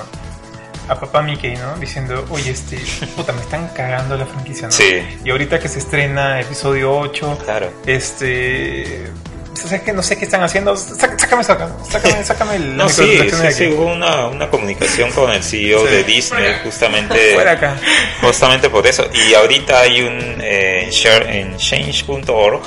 a 0.90 1.00
papá 1.00 1.22
Mickey, 1.22 1.56
¿no? 1.56 1.76
Diciendo, 1.78 2.26
oye, 2.30 2.52
este, 2.52 2.78
puta, 3.16 3.32
me 3.34 3.42
están 3.42 3.68
cagando 3.70 4.16
la 4.18 4.26
franquicia, 4.26 4.68
¿no? 4.68 4.72
Sí. 4.72 5.02
Y 5.24 5.30
ahorita 5.30 5.60
que 5.60 5.68
se 5.68 5.80
estrena 5.80 6.40
episodio 6.42 6.96
8, 6.98 7.40
claro 7.46 7.72
este... 7.86 9.08
Sea, 9.56 9.82
que 9.84 9.94
no 9.94 10.04
sé 10.04 10.16
qué 10.16 10.26
están 10.26 10.44
haciendo. 10.44 10.78
Sá- 10.78 10.96
Sácame 11.18 11.42
acá. 11.42 11.70
Sácame, 11.90 12.24
sácame 12.24 12.56
el 12.58 12.78
no 12.78 12.88
sí, 12.88 13.18
sí, 13.18 13.36
de 13.38 13.52
sí, 13.52 13.68
hubo 13.70 13.94
una, 13.94 14.28
una 14.28 14.48
comunicación 14.48 15.10
con 15.12 15.32
el 15.32 15.42
CEO 15.44 15.80
Sí. 15.88 15.92
de 15.92 16.04
Disney 16.04 16.54
justamente 16.64 17.16
Fuera 17.34 17.54
acá. 17.54 17.76
justamente 18.22 18.70
por 18.70 18.86
eso 18.86 19.08
y 19.12 19.34
ahorita 19.34 19.80
hay 19.80 20.02
un 20.04 20.20
eh, 20.40 20.90
share 20.92 21.28
en 21.32 21.58
change.org 21.58 22.62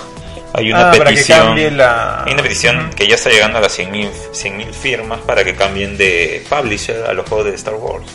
hay 0.55 0.71
una 0.73 0.89
Ah, 0.89 0.93
para 0.93 1.11
que 1.11 1.17
petición 1.17 1.77
la... 1.77 2.25
Hay 2.25 2.33
una 2.33 2.43
petición 2.43 2.91
que 2.97 3.07
ya 3.07 3.15
está 3.17 3.31
llegando 3.31 3.59
a 3.59 3.61
las 3.61 3.79
100.000 3.79 4.11
100.000 4.33 4.73
firmas 4.73 5.21
para 5.21 5.45
que 5.45 5.55
cambien 5.55 5.97
de 5.97 6.45
publisher 6.49 7.05
a 7.07 7.13
los 7.13 7.29
juegos 7.29 7.47
de 7.47 7.55
Star 7.55 7.75
Wars. 7.75 8.07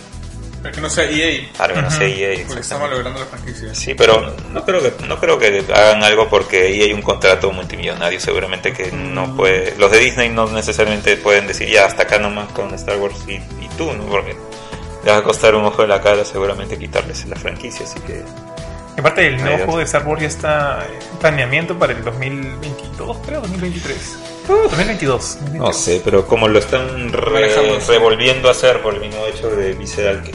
Para 0.62 0.72
que 0.74 0.80
no 0.82 0.90
sea 0.90 1.04
EA, 1.04 1.50
Para 1.58 1.74
que 1.74 1.82
no 1.82 1.92
sea 1.92 2.08
EA, 2.08 2.30
porque 2.30 2.42
está 2.42 2.60
exactamente. 2.60 2.90
malogrando 2.90 3.20
la 3.20 3.26
franquicia. 3.26 3.76
Sí, 3.76 3.94
pero 3.96 4.34
no 4.52 4.64
creo 4.64 4.82
que 4.82 5.06
no 5.08 5.20
creo 5.20 5.38
que 5.38 5.62
hagan 5.76 6.02
algo 6.04 6.30
porque 6.30 6.62
ahí 6.68 6.82
hay 6.84 6.94
un 6.94 7.02
contrato 7.02 7.52
multimillonario, 7.52 8.18
seguramente 8.22 8.72
que 8.72 8.90
no 8.94 9.36
puede. 9.36 9.76
Los 9.78 9.92
de 9.92 10.00
Disney 10.00 10.30
no 10.30 10.48
necesariamente 10.50 11.18
pueden 11.18 11.48
decir 11.48 11.68
ya 11.68 11.86
hasta 11.86 12.04
acá 12.04 12.18
nomás 12.18 12.50
con 12.54 12.74
Star 12.76 12.98
Wars 12.98 13.16
y, 13.28 13.34
y 13.34 13.70
tú, 13.78 13.92
¿no? 13.92 14.06
Porque 14.06 14.38
le 15.04 15.12
va 15.12 15.18
a 15.18 15.24
costar 15.24 15.54
un 15.56 15.66
ojo 15.66 15.82
de 15.82 15.90
la 15.90 16.00
cara 16.00 16.24
seguramente 16.24 16.78
quitarles 16.78 17.26
la 17.26 17.36
franquicia, 17.36 17.86
así 17.86 18.00
que 18.00 18.24
aparte, 19.00 19.28
el 19.28 19.38
nuevo 19.38 19.56
Ahí 19.58 19.64
juego 19.64 19.78
de 19.80 19.84
Star 19.86 20.06
Wars 20.08 20.22
ya 20.22 20.28
está 20.28 20.86
en 21.12 21.18
planeamiento 21.20 21.78
para 21.78 21.94
el 21.94 22.04
2022, 22.04 23.18
creo, 23.26 23.42
2023. 23.42 24.18
2022. 24.48 25.36
no 25.36 25.42
2022. 25.42 25.78
sé, 25.78 26.02
pero 26.04 26.28
como 26.28 26.48
lo 26.48 26.60
están 26.60 27.12
re- 27.14 27.80
revolviendo 27.88 28.50
a 28.50 28.52
hacer 28.52 28.82
por 28.82 28.94
el 28.96 29.00
mismo 29.02 29.26
hecho 29.26 29.50
de 29.50 29.74
Visceral 29.74 30.22
que 30.24 30.32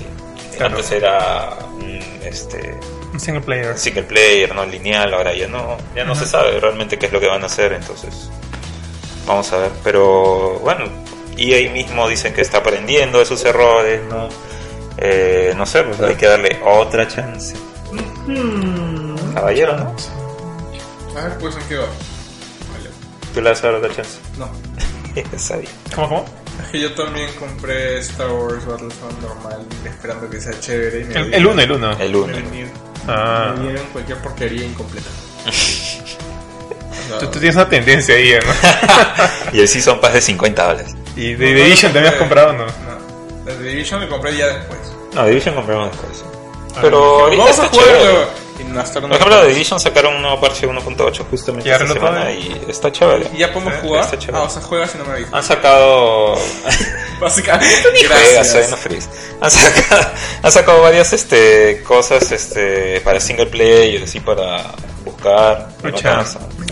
Claro. 0.56 0.74
antes 0.76 0.90
era 0.90 1.56
un, 1.78 2.00
este 2.24 2.74
Un 3.12 3.20
single 3.20 3.42
player. 3.42 3.78
single 3.78 4.02
player, 4.04 4.52
no 4.54 4.64
lineal, 4.66 5.14
ahora 5.14 5.32
ya 5.34 5.46
no, 5.46 5.76
ya 5.94 6.04
no 6.04 6.14
se 6.16 6.26
sabe 6.26 6.58
realmente 6.58 6.98
qué 6.98 7.06
es 7.06 7.12
lo 7.12 7.20
que 7.20 7.28
van 7.28 7.42
a 7.42 7.46
hacer, 7.46 7.72
entonces 7.74 8.28
vamos 9.26 9.52
a 9.52 9.58
ver. 9.58 9.70
Pero 9.84 10.58
bueno, 10.60 10.86
EA 11.36 11.70
mismo 11.70 12.08
dicen 12.08 12.32
que 12.34 12.40
está 12.40 12.58
aprendiendo 12.58 13.20
de 13.20 13.24
sus 13.26 13.44
errores, 13.44 14.00
¿no? 14.10 14.28
Eh, 14.96 15.52
no 15.56 15.64
sé, 15.66 15.84
pues 15.84 16.00
hay 16.00 16.16
que 16.16 16.26
darle 16.26 16.58
otra 16.64 17.06
chance. 17.06 17.54
Caballero, 19.34 19.76
¿no? 19.76 19.96
A 21.18 21.24
ver, 21.24 21.38
pues 21.38 21.56
en 21.56 21.62
qué 21.68 21.76
va. 21.76 21.84
Vale. 21.86 22.90
¿Tú 23.34 23.40
le 23.40 23.50
vas 23.50 23.62
a 23.64 23.66
dar 23.68 23.74
otra 23.76 23.94
chance? 23.94 24.18
No. 24.38 24.48
Sabía. 25.38 25.68
¿Cómo, 25.94 26.08
cómo? 26.08 26.24
Es 26.64 26.68
que 26.70 26.80
yo 26.80 26.92
también 26.94 27.28
compré 27.38 27.98
Star 27.98 28.30
Wars 28.30 28.66
Battlefront 28.66 29.20
normal, 29.22 29.64
esperando 29.84 30.28
que 30.28 30.40
sea 30.40 30.58
chévere. 30.60 31.00
Y 31.00 31.04
me 31.04 31.36
El 31.36 31.46
1, 31.46 31.62
el 31.62 31.72
1. 31.72 31.92
El 32.00 32.10
Me 32.12 32.16
1. 32.18 32.36
vinieron- 32.36 32.88
Ah. 33.10 33.54
me 33.56 33.68
dieron 33.70 33.86
cualquier 33.86 34.18
porquería 34.18 34.64
incompleta. 34.66 35.08
O 37.14 37.18
Tú, 37.20 37.26
tú 37.28 37.38
tienes 37.38 37.54
una 37.56 37.68
tendencia 37.68 38.14
ahí, 38.16 38.32
¿no? 38.34 38.52
Y 39.52 39.60
el 39.60 39.68
Season 39.68 39.98
Pass 40.00 40.12
de 40.12 40.20
50 40.20 40.62
dólares. 40.62 40.94
Y 41.16 41.32
no, 41.32 41.38
de 41.38 41.38
no 41.38 41.38
The 41.38 41.52
lo 41.58 41.64
Division 41.64 41.92
también 41.92 42.12
has 42.12 42.18
comprado, 42.20 42.52
¿no? 42.52 42.66
No. 42.66 42.72
La 43.46 43.54
de 43.54 43.64
Division 43.70 44.00
la 44.00 44.08
compré 44.08 44.36
ya 44.36 44.46
después. 44.48 44.78
No, 45.14 45.24
Division 45.26 45.54
compramos 45.54 45.90
después. 45.92 46.24
Ah, 46.78 46.82
Pero 46.82 47.20
ahorita 47.20 47.42
vamos 47.42 47.58
a 47.58 47.64
está 47.64 47.76
jugar 47.76 47.98
chévere. 48.00 48.48
Por 48.58 49.12
ejemplo, 49.12 49.28
lo 49.36 49.42
de 49.42 49.48
Division 49.50 49.78
sacaron 49.80 50.16
un 50.16 50.22
nuevo 50.22 50.40
parche 50.40 50.66
1.8 50.68 51.24
justamente 51.30 51.68
¿Ya 51.68 51.76
esta 51.76 51.86
todo? 51.86 51.94
semana 51.94 52.30
y 52.32 52.60
está 52.68 52.90
chévere. 52.90 53.28
¿Y 53.32 53.38
ya 53.38 53.52
podemos 53.52 53.74
Sí, 53.74 53.80
jugar? 53.82 54.04
está 54.04 54.18
chévere. 54.18 54.38
Ah, 54.38 54.42
o 54.42 54.50
sea, 54.50 54.62
juegas 54.62 54.94
y 54.94 54.98
no 54.98 55.04
me 55.04 55.12
avisas. 55.12 55.32
Han 55.32 55.42
sacado 55.44 56.34
Básicamente, 57.20 57.74
Juegas, 58.06 58.50
soy 58.50 58.64
no 58.70 58.76
freeze. 58.76 59.08
Han 59.40 59.50
sacado, 59.50 60.10
han 60.42 60.52
sacado 60.52 60.82
varias 60.82 61.12
este, 61.12 61.82
cosas 61.86 62.30
este, 62.32 63.00
para 63.00 63.20
single 63.20 63.46
player, 63.46 64.02
así 64.02 64.20
para 64.20 64.72
buscar. 65.04 65.68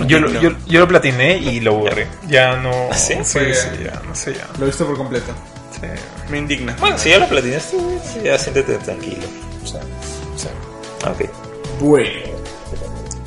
Yo, 0.07 0.19
lo- 0.21 0.41
yo, 0.41 0.51
yo 0.67 0.81
lo 0.81 0.89
platiné 0.89 1.37
y 1.39 1.61
lo 1.61 1.75
borré. 1.75 2.07
Ya 2.29 2.57
no. 2.57 2.89
¿Ah, 2.91 2.95
sí? 2.97 3.15
Sí, 3.25 3.39
ya, 3.85 4.01
no 4.07 4.15
sé 4.15 4.35
ya. 4.35 4.47
Lo 4.59 4.65
he 4.65 4.69
visto 4.69 4.85
por 4.87 4.97
completo. 4.97 5.33
Sí. 5.81 5.87
Me 6.31 6.39
indigna. 6.39 6.77
Bueno, 6.81 6.99
si 6.99 7.11
ya 7.11 7.19
lo 7.19 7.29
platinaste, 7.29 7.77
sí, 8.13 8.21
ya 8.25 8.39
siéntete 8.39 8.75
tranquilo. 8.79 9.27
O 9.75 10.39
sea. 10.39 10.51
Bueno, 11.81 12.09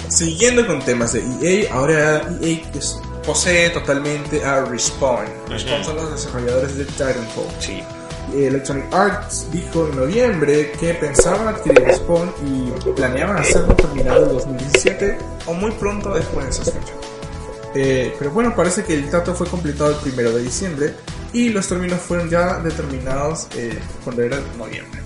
siguiendo 0.09 0.65
con 0.65 0.79
temas 0.83 1.13
de 1.13 1.23
EA, 1.41 1.73
ahora 1.73 2.21
EA 2.41 2.61
es- 2.77 2.99
posee 3.25 3.69
totalmente 3.69 4.43
a 4.43 4.65
Respawn. 4.65 5.25
Respawn 5.47 5.83
son 5.83 5.95
los 5.97 6.11
desarrolladores 6.11 6.77
de 6.77 6.85
Titanfall. 6.85 7.45
Sí. 7.59 7.83
Electronic 8.33 8.93
Arts 8.93 9.47
dijo 9.51 9.87
en 9.87 9.95
noviembre 9.97 10.71
que 10.79 10.93
pensaban 10.93 11.47
adquirir 11.47 11.79
Respawn 11.83 12.31
y 12.45 12.89
planeaban 12.91 13.37
hacerlo 13.37 13.75
terminado 13.75 14.23
en 14.27 14.33
2017 14.33 15.17
o 15.47 15.53
muy 15.53 15.71
pronto 15.71 16.13
después 16.13 16.45
de 16.45 16.51
esa 16.51 16.63
fecha. 16.65 16.93
Eh, 17.75 18.15
pero 18.17 18.31
bueno, 18.31 18.55
parece 18.55 18.83
que 18.83 18.93
el 18.93 19.09
trato 19.09 19.33
fue 19.35 19.47
completado 19.47 19.91
el 19.91 19.95
primero 19.97 20.31
de 20.31 20.41
diciembre 20.43 20.93
y 21.33 21.49
los 21.49 21.67
términos 21.67 21.99
fueron 22.01 22.29
ya 22.29 22.59
determinados 22.59 23.47
eh, 23.55 23.77
cuando 24.03 24.23
era 24.23 24.39
noviembre. 24.57 25.01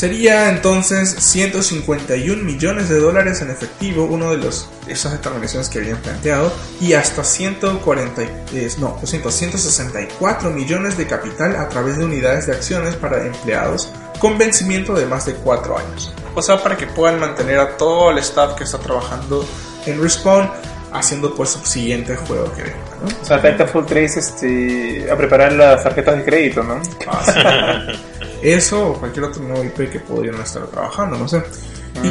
Sería 0.00 0.48
entonces 0.48 1.10
151 1.10 2.42
millones 2.42 2.88
de 2.88 2.98
dólares 2.98 3.42
en 3.42 3.50
efectivo, 3.50 4.04
uno 4.04 4.30
de 4.30 4.38
los 4.38 4.66
esas 4.88 5.12
determinaciones 5.12 5.68
que 5.68 5.78
habían 5.78 5.98
planteado, 5.98 6.50
y 6.80 6.94
hasta 6.94 7.22
140, 7.22 8.22
eh, 8.22 8.70
no, 8.78 8.96
lo 8.98 9.06
siento, 9.06 9.30
164 9.30 10.48
millones 10.52 10.96
de 10.96 11.06
capital 11.06 11.54
a 11.54 11.68
través 11.68 11.98
de 11.98 12.06
unidades 12.06 12.46
de 12.46 12.54
acciones 12.54 12.94
para 12.94 13.26
empleados 13.26 13.92
con 14.18 14.38
vencimiento 14.38 14.94
de 14.94 15.04
más 15.04 15.26
de 15.26 15.34
4 15.34 15.76
años. 15.76 16.14
O 16.34 16.40
sea, 16.40 16.62
para 16.62 16.78
que 16.78 16.86
puedan 16.86 17.20
mantener 17.20 17.58
a 17.58 17.76
todo 17.76 18.10
el 18.10 18.16
staff 18.20 18.54
que 18.54 18.64
está 18.64 18.78
trabajando 18.78 19.46
en 19.84 20.02
Respawn 20.02 20.50
haciendo 20.94 21.34
pues 21.34 21.50
su 21.50 21.66
siguiente 21.66 22.16
juego 22.16 22.50
que 22.54 22.62
venga, 22.62 22.78
¿no? 23.02 23.20
O 23.20 23.24
sea, 23.26 23.42
Titanfall 23.42 23.84
3 23.84 24.16
este, 24.16 25.10
a 25.10 25.16
preparar 25.18 25.52
las 25.52 25.84
tarjetas 25.84 26.16
de 26.16 26.24
crédito, 26.24 26.62
¿no? 26.62 26.80
Eso 28.42 28.90
o 28.90 28.94
cualquier 28.94 29.26
otro 29.26 29.42
nuevo 29.42 29.64
IP 29.64 29.90
que 29.90 30.00
podrían 30.00 30.40
estar 30.40 30.66
trabajando, 30.66 31.18
no 31.18 31.28
sé. 31.28 31.42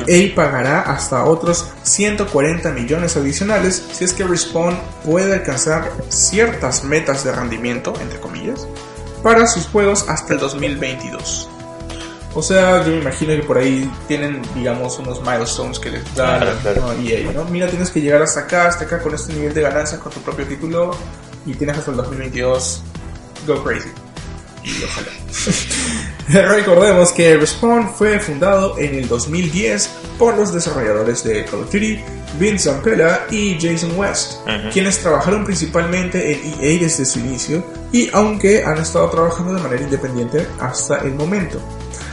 EA 0.07 0.35
pagará 0.35 0.81
hasta 0.81 1.26
otros 1.26 1.68
140 1.84 2.72
millones 2.72 3.18
adicionales 3.18 3.84
si 3.91 4.03
es 4.03 4.14
que 4.14 4.23
Respawn 4.23 4.77
puede 5.03 5.34
alcanzar 5.34 5.91
ciertas 6.10 6.84
metas 6.84 7.23
de 7.23 7.31
rendimiento, 7.31 7.93
entre 8.01 8.19
comillas, 8.19 8.68
para 9.23 9.47
sus 9.47 9.68
juegos 9.68 10.06
hasta 10.07 10.34
el 10.34 10.39
2022. 10.39 11.49
O 12.35 12.43
sea, 12.43 12.84
yo 12.85 12.91
me 12.91 12.99
imagino 12.99 13.35
que 13.35 13.41
por 13.41 13.57
ahí 13.57 13.91
tienen, 14.07 14.41
digamos, 14.53 14.99
unos 14.99 15.22
milestones 15.22 15.80
que 15.80 15.89
les 15.89 16.03
dan 16.15 16.41
Claro, 16.41 16.57
claro. 16.61 16.81
¿no? 16.81 17.10
EA, 17.10 17.31
¿no? 17.31 17.45
Mira, 17.45 17.68
tienes 17.68 17.89
que 17.89 18.01
llegar 18.01 18.22
hasta 18.22 18.41
acá, 18.41 18.68
hasta 18.68 18.85
acá 18.85 18.99
con 18.99 19.15
este 19.15 19.34
nivel 19.34 19.53
de 19.53 19.61
ganancias 19.61 19.99
con 19.99 20.11
tu 20.11 20.19
propio 20.19 20.45
título 20.45 20.91
y 21.45 21.53
tienes 21.56 21.80
hasta 21.80 21.91
el 21.91 21.97
2022 21.97 22.84
go 23.47 23.64
crazy. 23.64 23.89
Y 24.64 24.84
ojalá. 24.84 25.10
Recordemos 26.56 27.11
que 27.11 27.38
Respawn 27.38 27.90
fue 27.94 28.19
fundado 28.19 28.77
en 28.77 28.95
el 28.95 29.07
2010 29.07 29.90
por 30.18 30.38
los 30.38 30.53
desarrolladores 30.53 31.23
de 31.23 31.45
Call 31.45 31.61
of 31.61 31.72
Duty, 31.72 31.99
Vince 32.40 32.69
Zampella 32.69 33.26
y 33.31 33.57
Jason 33.60 33.98
West, 33.98 34.34
quienes 34.72 34.99
trabajaron 34.99 35.44
principalmente 35.45 36.34
en 36.34 36.53
EA 36.61 36.80
desde 36.80 37.06
su 37.06 37.19
inicio 37.19 37.64
y 37.91 38.10
aunque 38.14 38.64
han 38.64 38.77
estado 38.77 39.10
trabajando 39.10 39.53
de 39.53 39.61
manera 39.61 39.81
independiente 39.81 40.45
hasta 40.60 40.99
el 40.99 41.14
momento. 41.15 41.60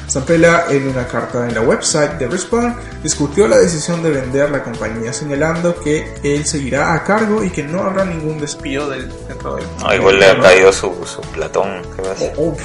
Zampella, 0.08 0.66
en 0.70 0.88
una 0.88 1.06
carta 1.06 1.48
en 1.48 1.54
la 1.54 1.60
website 1.62 2.12
de 2.12 2.28
Respawn, 2.28 2.76
discutió 3.02 3.48
la 3.48 3.56
decisión 3.56 4.02
de 4.02 4.10
vender 4.10 4.50
la 4.50 4.62
compañía, 4.62 5.12
señalando 5.12 5.78
que 5.80 6.14
él 6.22 6.46
seguirá 6.46 6.94
a 6.94 7.02
cargo 7.02 7.42
y 7.42 7.50
que 7.50 7.62
no 7.62 7.82
habrá 7.82 8.04
ningún 8.04 8.38
despido 8.38 8.88
del, 8.88 9.08
dentro 9.26 9.56
del. 9.56 9.64
No, 9.80 9.94
igual 9.94 10.20
le 10.20 10.26
ha 10.26 10.38
caído 10.38 10.72
su, 10.72 10.92
su 11.04 11.20
platón. 11.32 11.82
¿qué? 11.96 12.32
Oh, 12.36 12.56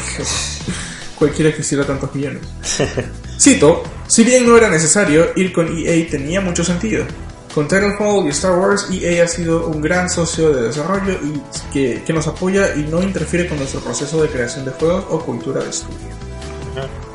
Cualquiera 1.18 1.55
quisiera 1.55 1.84
tantos 1.84 2.13
millones. 2.15 2.41
Cito, 3.39 3.84
si 4.07 4.23
bien 4.23 4.45
no 4.45 4.55
era 4.57 4.69
necesario, 4.69 5.31
ir 5.35 5.51
con 5.51 5.68
EA 5.68 6.07
tenía 6.09 6.41
mucho 6.41 6.63
sentido. 6.63 7.05
Con 7.53 7.68
Titanfall 7.68 8.27
y 8.27 8.30
Star 8.30 8.57
Wars, 8.57 8.88
EA 8.91 9.26
ha 9.26 9.27
sido 9.27 9.68
un 9.68 9.81
gran 9.81 10.09
socio 10.09 10.51
de 10.51 10.63
desarrollo 10.63 11.13
y 11.13 11.41
que, 11.73 12.03
que 12.03 12.13
nos 12.13 12.27
apoya 12.27 12.76
y 12.76 12.84
no 12.84 13.01
interfiere 13.01 13.47
con 13.47 13.57
nuestro 13.57 13.81
proceso 13.81 14.22
de 14.22 14.30
creación 14.30 14.65
de 14.65 14.72
juegos 14.72 15.05
o 15.09 15.19
cultura 15.19 15.61
de 15.61 15.69
estudio. 15.69 15.97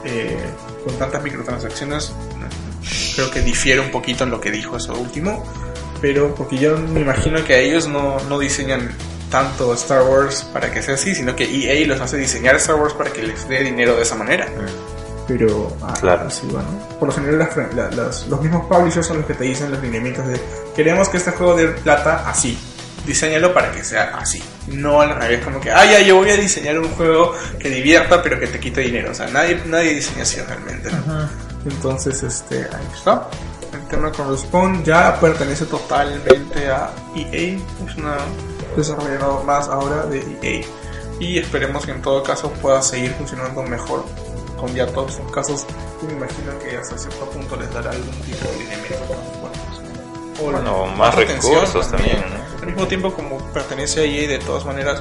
Eh, 0.07 0.37
con 0.85 0.95
tantas 0.99 1.23
microtransacciones, 1.23 2.13
creo 3.15 3.31
que 3.31 3.41
difiere 3.41 3.81
un 3.81 3.91
poquito 3.91 4.25
en 4.25 4.31
lo 4.31 4.41
que 4.41 4.51
dijo 4.51 4.77
eso 4.77 4.95
último, 4.95 5.45
pero 6.01 6.35
porque 6.35 6.59
yo 6.59 6.77
me 6.79 7.01
imagino 7.01 7.43
que 7.45 7.55
a 7.55 7.59
ellos 7.59 7.89
no, 7.89 8.19
no 8.29 8.39
diseñan 8.39 8.91
tanto 9.31 9.75
Star 9.75 10.03
Wars 10.05 10.47
para 10.53 10.71
que 10.71 10.83
sea 10.83 10.95
así, 10.95 11.15
sino 11.15 11.35
que 11.35 11.45
EA 11.45 11.87
los 11.89 12.01
hace 12.01 12.17
diseñar 12.17 12.55
Star 12.57 12.77
Wars 12.77 12.95
para 12.95 13.11
que 13.13 13.23
les 13.25 13.49
dé 13.49 13.65
dinero 13.65 13.97
de 13.97 14.03
esa 14.03 14.15
manera. 14.15 14.47
Pero 15.27 15.77
ah, 15.83 15.93
Claro. 16.01 16.23
Por 17.01 17.09
lo 17.09 17.15
general 17.15 17.39
las 17.41 17.95
las- 17.97 18.27
los 18.29 18.41
mismos 18.41 18.67
publishers 18.67 19.07
son 19.09 19.17
los 19.19 19.27
que 19.27 19.35
te 19.35 19.43
dicen 19.43 19.73
los 19.73 19.83
lineamientos 19.83 20.25
de 20.29 20.41
queremos 20.77 21.09
que 21.09 21.17
este 21.17 21.33
juego 21.33 21.57
de 21.57 21.67
plata 21.69 22.23
así. 22.29 22.57
Diseñalo 23.07 23.55
para 23.55 23.71
que 23.71 23.85
sea 23.85 24.17
así. 24.17 24.43
No 24.67 25.01
al 25.01 25.15
revés, 25.15 25.45
como 25.45 25.61
que, 25.61 25.71
ah, 25.71 25.85
ya, 25.85 26.01
yo 26.01 26.17
voy 26.17 26.31
a 26.31 26.37
diseñar 26.37 26.79
un 26.79 26.91
juego 26.91 27.35
que 27.59 27.71
divierta 27.71 28.23
pero 28.23 28.39
que 28.41 28.49
te 28.49 28.59
quite 28.59 28.81
dinero. 28.81 29.13
O 29.13 29.15
sea, 29.15 29.29
nadie, 29.29 29.63
nadie 29.67 29.95
diseña 29.95 30.23
así 30.23 30.41
realmente. 30.41 30.91
¿no? 30.91 31.29
Entonces, 31.65 32.23
este, 32.23 32.57
ahí 32.57 32.89
está. 32.95 33.29
El 33.73 33.87
tema 33.89 34.11
con 34.11 34.31
Respawn 34.31 34.85
ya 34.85 35.19
pertenece 35.21 35.67
totalmente 35.67 36.69
a 36.69 36.91
EA. 37.15 37.59
Es 37.87 37.97
una 37.97 38.17
desarrollador 38.77 39.45
más 39.45 39.69
ahora 39.69 40.07
de 40.07 40.19
EA. 40.43 40.65
Y 41.21 41.39
esperemos 41.39 41.87
que 41.87 41.93
en 41.93 42.03
todo 42.03 42.23
caso 42.23 42.51
pueda 42.55 42.83
seguir 42.83 43.13
funcionando 43.13 43.63
mejor 43.63 44.05
con 44.59 44.75
ya 44.75 44.87
todos 44.87 45.15
sus 45.15 45.31
casos. 45.31 45.67
Me 46.07 46.13
imagino 46.13 46.59
que 46.59 46.77
hasta 46.77 46.99
cierto 46.99 47.29
punto 47.31 47.57
les 47.57 47.73
dará 47.73 47.91
algún 47.91 48.15
tipo 48.23 48.49
de 48.49 48.59
lineamiento 48.59 49.15
más 49.15 49.39
fuertes. 49.41 50.41
O 50.41 50.51
Bueno, 50.53 50.87
más 50.87 51.15
recursos 51.15 51.91
también, 51.91 52.19
¿no? 52.19 52.46
Al 52.67 52.73
mismo 52.73 52.89
tiempo, 52.89 53.13
como 53.15 53.39
pertenece 53.53 54.01
a 54.01 54.05
EA, 54.05 54.29
de 54.29 54.39
todas 54.39 54.65
maneras, 54.65 55.01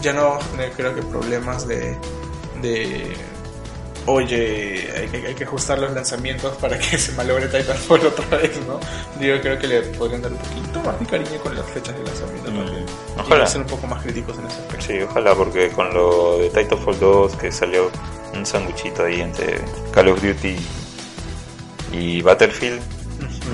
ya 0.00 0.12
no 0.14 0.22
vamos 0.24 0.44
a 0.44 0.48
tener, 0.48 0.72
creo 0.72 0.94
que, 0.94 1.02
problemas 1.02 1.66
de. 1.68 1.96
de 2.62 3.12
Oye, 4.06 4.90
hay 4.96 5.08
que, 5.08 5.26
hay 5.28 5.34
que 5.34 5.44
ajustar 5.44 5.78
los 5.78 5.90
lanzamientos 5.92 6.54
para 6.58 6.78
que 6.78 6.98
se 6.98 7.12
malogre 7.12 7.46
Titanfall 7.48 8.06
otra 8.06 8.38
vez, 8.38 8.58
¿no? 8.66 8.78
Yo 9.20 9.40
creo 9.40 9.58
que 9.58 9.66
le 9.66 9.80
podrían 9.82 10.22
dar 10.22 10.32
un 10.32 10.38
poquito 10.38 10.80
más 10.84 10.98
de 11.00 11.06
cariño 11.06 11.38
con 11.42 11.54
las 11.54 11.66
fechas 11.66 11.96
de 11.96 12.04
lanzamiento 12.04 12.50
Mm, 12.50 12.56
también. 12.56 12.84
Y 13.16 13.20
ojalá. 13.20 13.46
ser 13.46 13.60
un 13.62 13.66
poco 13.66 13.86
más 13.86 14.02
críticos 14.02 14.38
en 14.38 14.46
ese 14.46 14.60
aspecto. 14.60 14.86
Sí, 14.86 15.00
ojalá, 15.00 15.34
porque 15.34 15.68
con 15.70 15.92
lo 15.94 16.38
de 16.38 16.48
Titanfall 16.50 16.98
2 17.00 17.36
que 17.36 17.50
salió 17.52 17.90
un 18.34 18.44
sanguchito 18.44 19.04
ahí 19.04 19.20
entre 19.20 19.60
Call 19.92 20.08
of 20.08 20.22
Duty 20.22 20.56
y 21.92 22.20
Battlefield, 22.22 22.80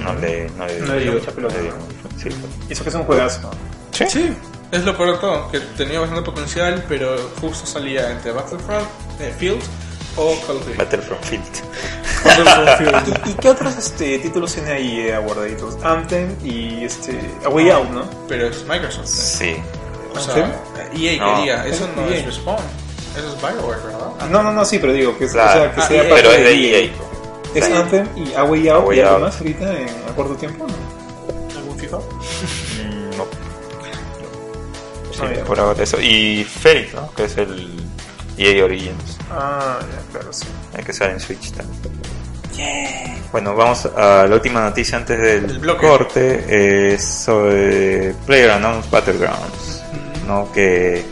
no 0.03 0.15
le, 0.15 0.49
no 0.51 0.67
le, 0.67 0.81
No 0.81 0.95
le 0.95 1.01
dio 1.01 1.13
mucha 1.13 1.31
pelota, 1.31 1.55
le 1.57 1.63
dio 1.63 1.73
¿no? 1.73 2.00
Sí. 2.23 2.29
Y 2.69 2.73
eso 2.73 2.83
que 2.83 2.89
es 2.91 2.95
un 2.95 3.05
juegazo. 3.05 3.51
Sí. 3.93 4.05
Sí, 4.09 4.33
es 4.73 4.85
lo 4.85 4.97
peor 4.97 5.13
de 5.13 5.19
todo, 5.19 5.51
que 5.51 5.61
tenía 5.61 6.01
bastante 6.01 6.23
potencial, 6.23 6.85
pero 6.89 7.17
justo 7.41 7.67
salía 7.67 8.11
entre 8.11 8.33
Battlefront, 8.33 8.87
eh, 9.21 9.35
Field 9.39 9.61
o 10.17 10.35
Call 10.47 10.57
of 10.57 10.65
Duty. 10.67 10.77
Battlefront 10.79 11.25
Field. 11.25 11.45
Battlefront 12.25 12.79
Field. 12.79 13.27
¿Y, 13.27 13.31
y 13.31 13.35
qué 13.35 13.49
otros 13.51 13.77
este, 13.77 14.19
títulos 14.19 14.53
tiene 14.55 14.73
ahí 14.73 15.01
eh, 15.01 15.19
guardaditos? 15.19 15.77
Anthem 15.83 16.37
y 16.45 16.85
este, 16.85 17.19
A 17.45 17.49
Way 17.49 17.71
Out, 17.71 17.91
¿no? 17.91 18.03
Pero 18.29 18.49
es 18.49 18.65
Microsoft. 18.67 19.07
Sí. 19.07 19.57
O 20.15 20.19
sea, 20.21 20.35
¿Sí? 20.95 21.07
EA 21.07 21.25
No. 21.25 21.37
quería, 21.37 21.67
eso 21.67 21.89
no 21.97 22.09
EA. 22.09 22.17
es 22.19 22.27
Respawn, 22.27 22.59
eso 23.17 23.29
es 23.29 23.41
Bioware, 23.41 23.81
¿verdad? 23.85 24.29
No, 24.31 24.43
no, 24.43 24.53
no, 24.53 24.65
sí, 24.65 24.79
pero 24.79 24.93
digo 24.93 25.17
que, 25.17 25.25
es- 25.27 25.33
Claro. 25.33 25.51
o 25.61 25.63
sea, 25.65 25.73
que 25.75 25.81
Ah, 25.81 25.87
sea 25.89 26.03
EA. 26.03 26.09
parte 26.11 26.23
Pero 26.23 26.35
es 26.35 26.45
de 26.45 26.55
EA. 26.85 26.91
Es 27.55 27.65
Sí. 27.65 27.73
Anthem 27.73 28.09
y 28.17 28.35
A 28.35 28.45
Way 28.45 28.69
Out 28.69 28.83
A 28.83 28.87
Way 28.87 28.99
y 28.99 29.01
algo 29.01 29.19
más 29.21 29.39
ahorita 29.39 29.79
en, 29.79 29.89
a 30.09 30.15
corto 30.15 30.35
tiempo, 30.35 30.67
¿no? 30.67 30.90
Mm, 31.99 33.17
no. 33.17 33.27
Sí, 35.13 35.41
por 35.47 35.59
ahora 35.61 35.83
eso. 35.83 36.01
Y 36.01 36.45
Fate, 36.45 36.91
¿no? 36.95 37.13
Que 37.15 37.25
es 37.25 37.37
el 37.37 37.77
EA 38.39 38.65
Origins. 38.65 39.19
Ah, 39.31 39.79
ya, 39.81 40.13
claro, 40.19 40.33
sí. 40.33 40.47
Hay 40.77 40.83
que 40.85 40.93
sale 40.93 41.13
en 41.13 41.21
Switch 41.21 41.53
también. 41.53 41.81
Bueno, 43.33 43.55
vamos 43.55 43.87
a 43.87 44.27
la 44.27 44.35
última 44.35 44.61
noticia 44.61 44.99
antes 44.99 45.19
del 45.19 45.59
bloque. 45.61 45.87
corte. 45.87 46.93
Es 46.95 47.05
sobre 47.05 48.13
PlayerUnknown's 48.27 48.91
Battlegrounds. 48.91 49.83
¿no? 50.27 50.51
Que 50.53 51.03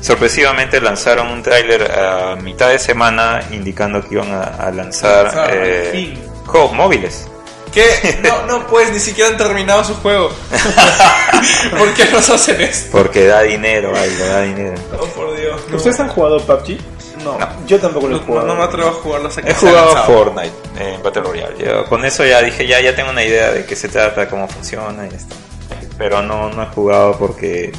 sorpresivamente 0.00 0.80
lanzaron 0.80 1.28
un 1.28 1.42
tráiler 1.42 1.90
a 1.90 2.36
mitad 2.36 2.68
de 2.70 2.78
semana 2.78 3.40
indicando 3.50 4.00
que 4.06 4.14
iban 4.14 4.30
a, 4.32 4.42
a 4.42 4.70
lanzar 4.70 5.24
Lanzar, 5.26 5.50
eh, 5.54 6.18
juegos 6.46 6.72
móviles. 6.72 7.29
¿Qué? 7.72 8.20
No, 8.22 8.46
no, 8.46 8.66
pues 8.66 8.90
ni 8.92 8.98
siquiera 8.98 9.30
han 9.30 9.36
terminado 9.36 9.84
su 9.84 9.94
juego. 9.96 10.30
¿Por 11.78 11.92
qué 11.94 12.04
nos 12.06 12.28
hacen 12.30 12.60
esto? 12.60 12.90
Porque 12.92 13.26
da 13.26 13.42
dinero, 13.42 13.92
algo, 13.96 14.24
da 14.26 14.42
dinero. 14.42 14.74
Oh, 14.98 15.06
por 15.06 15.36
Dios. 15.36 15.60
No. 15.68 15.76
¿Ustedes 15.76 16.00
han 16.00 16.08
jugado 16.08 16.40
PUBG? 16.40 16.78
No. 17.24 17.38
Yo 17.66 17.78
tampoco 17.78 18.08
lo 18.08 18.16
he 18.16 18.20
No, 18.20 18.26
jugado. 18.26 18.46
no 18.46 18.54
me 18.56 18.62
atrevo 18.64 18.88
a 18.88 18.92
jugarlo 18.92 19.28
hasta 19.28 19.42
que 19.42 19.50
He 19.50 19.54
jugado. 19.54 20.04
Fortnite 20.04 20.52
en 20.78 21.02
Battle 21.02 21.22
Royale. 21.22 21.54
Yo 21.64 21.84
con 21.86 22.04
eso 22.04 22.24
ya 22.24 22.40
dije, 22.42 22.66
ya, 22.66 22.80
ya 22.80 22.94
tengo 22.96 23.10
una 23.10 23.22
idea 23.24 23.50
de 23.52 23.64
qué 23.66 23.76
se 23.76 23.88
trata, 23.88 24.28
cómo 24.28 24.48
funciona 24.48 25.06
y 25.10 25.14
esto. 25.14 25.34
Pero 25.98 26.22
no, 26.22 26.48
no 26.50 26.62
he 26.62 26.66
jugado 26.66 27.18
porque 27.18 27.72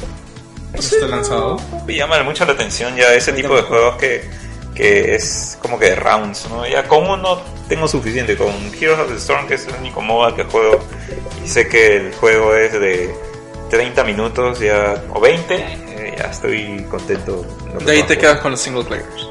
¿No 0.72 0.78
está 0.78 1.06
lanzado? 1.08 1.60
me 1.86 1.94
llama 1.96 2.22
mucho 2.22 2.44
la 2.44 2.52
atención 2.52 2.94
ya 2.96 3.12
ese 3.14 3.32
tipo 3.32 3.56
de 3.56 3.62
juegos 3.62 3.96
que, 3.96 4.30
que 4.74 5.14
es 5.14 5.58
como 5.60 5.78
que 5.78 5.90
de 5.90 5.96
rounds, 5.96 6.46
¿no? 6.48 6.66
Ya 6.66 6.86
con 6.88 7.08
uno 7.08 7.40
tengo 7.68 7.86
suficiente, 7.88 8.36
con 8.36 8.48
Heroes 8.80 9.00
of 9.00 9.08
the 9.08 9.16
Storm, 9.16 9.46
que 9.46 9.54
es 9.54 9.66
el 9.66 9.74
único 9.76 10.00
MOBA 10.00 10.34
que 10.36 10.44
juego, 10.44 10.80
y 11.44 11.48
sé 11.48 11.68
que 11.68 11.96
el 11.96 12.14
juego 12.14 12.54
es 12.54 12.72
de 12.72 13.14
30 13.70 14.04
minutos 14.04 14.60
ya, 14.60 15.02
o 15.12 15.20
20, 15.20 15.54
eh, 15.54 16.14
ya 16.18 16.24
estoy 16.24 16.84
contento. 16.90 17.44
De 17.84 17.92
ahí 17.92 18.02
te 18.04 18.16
quedas 18.18 18.40
con 18.40 18.50
los 18.52 18.60
single 18.60 18.84
players. 18.84 19.28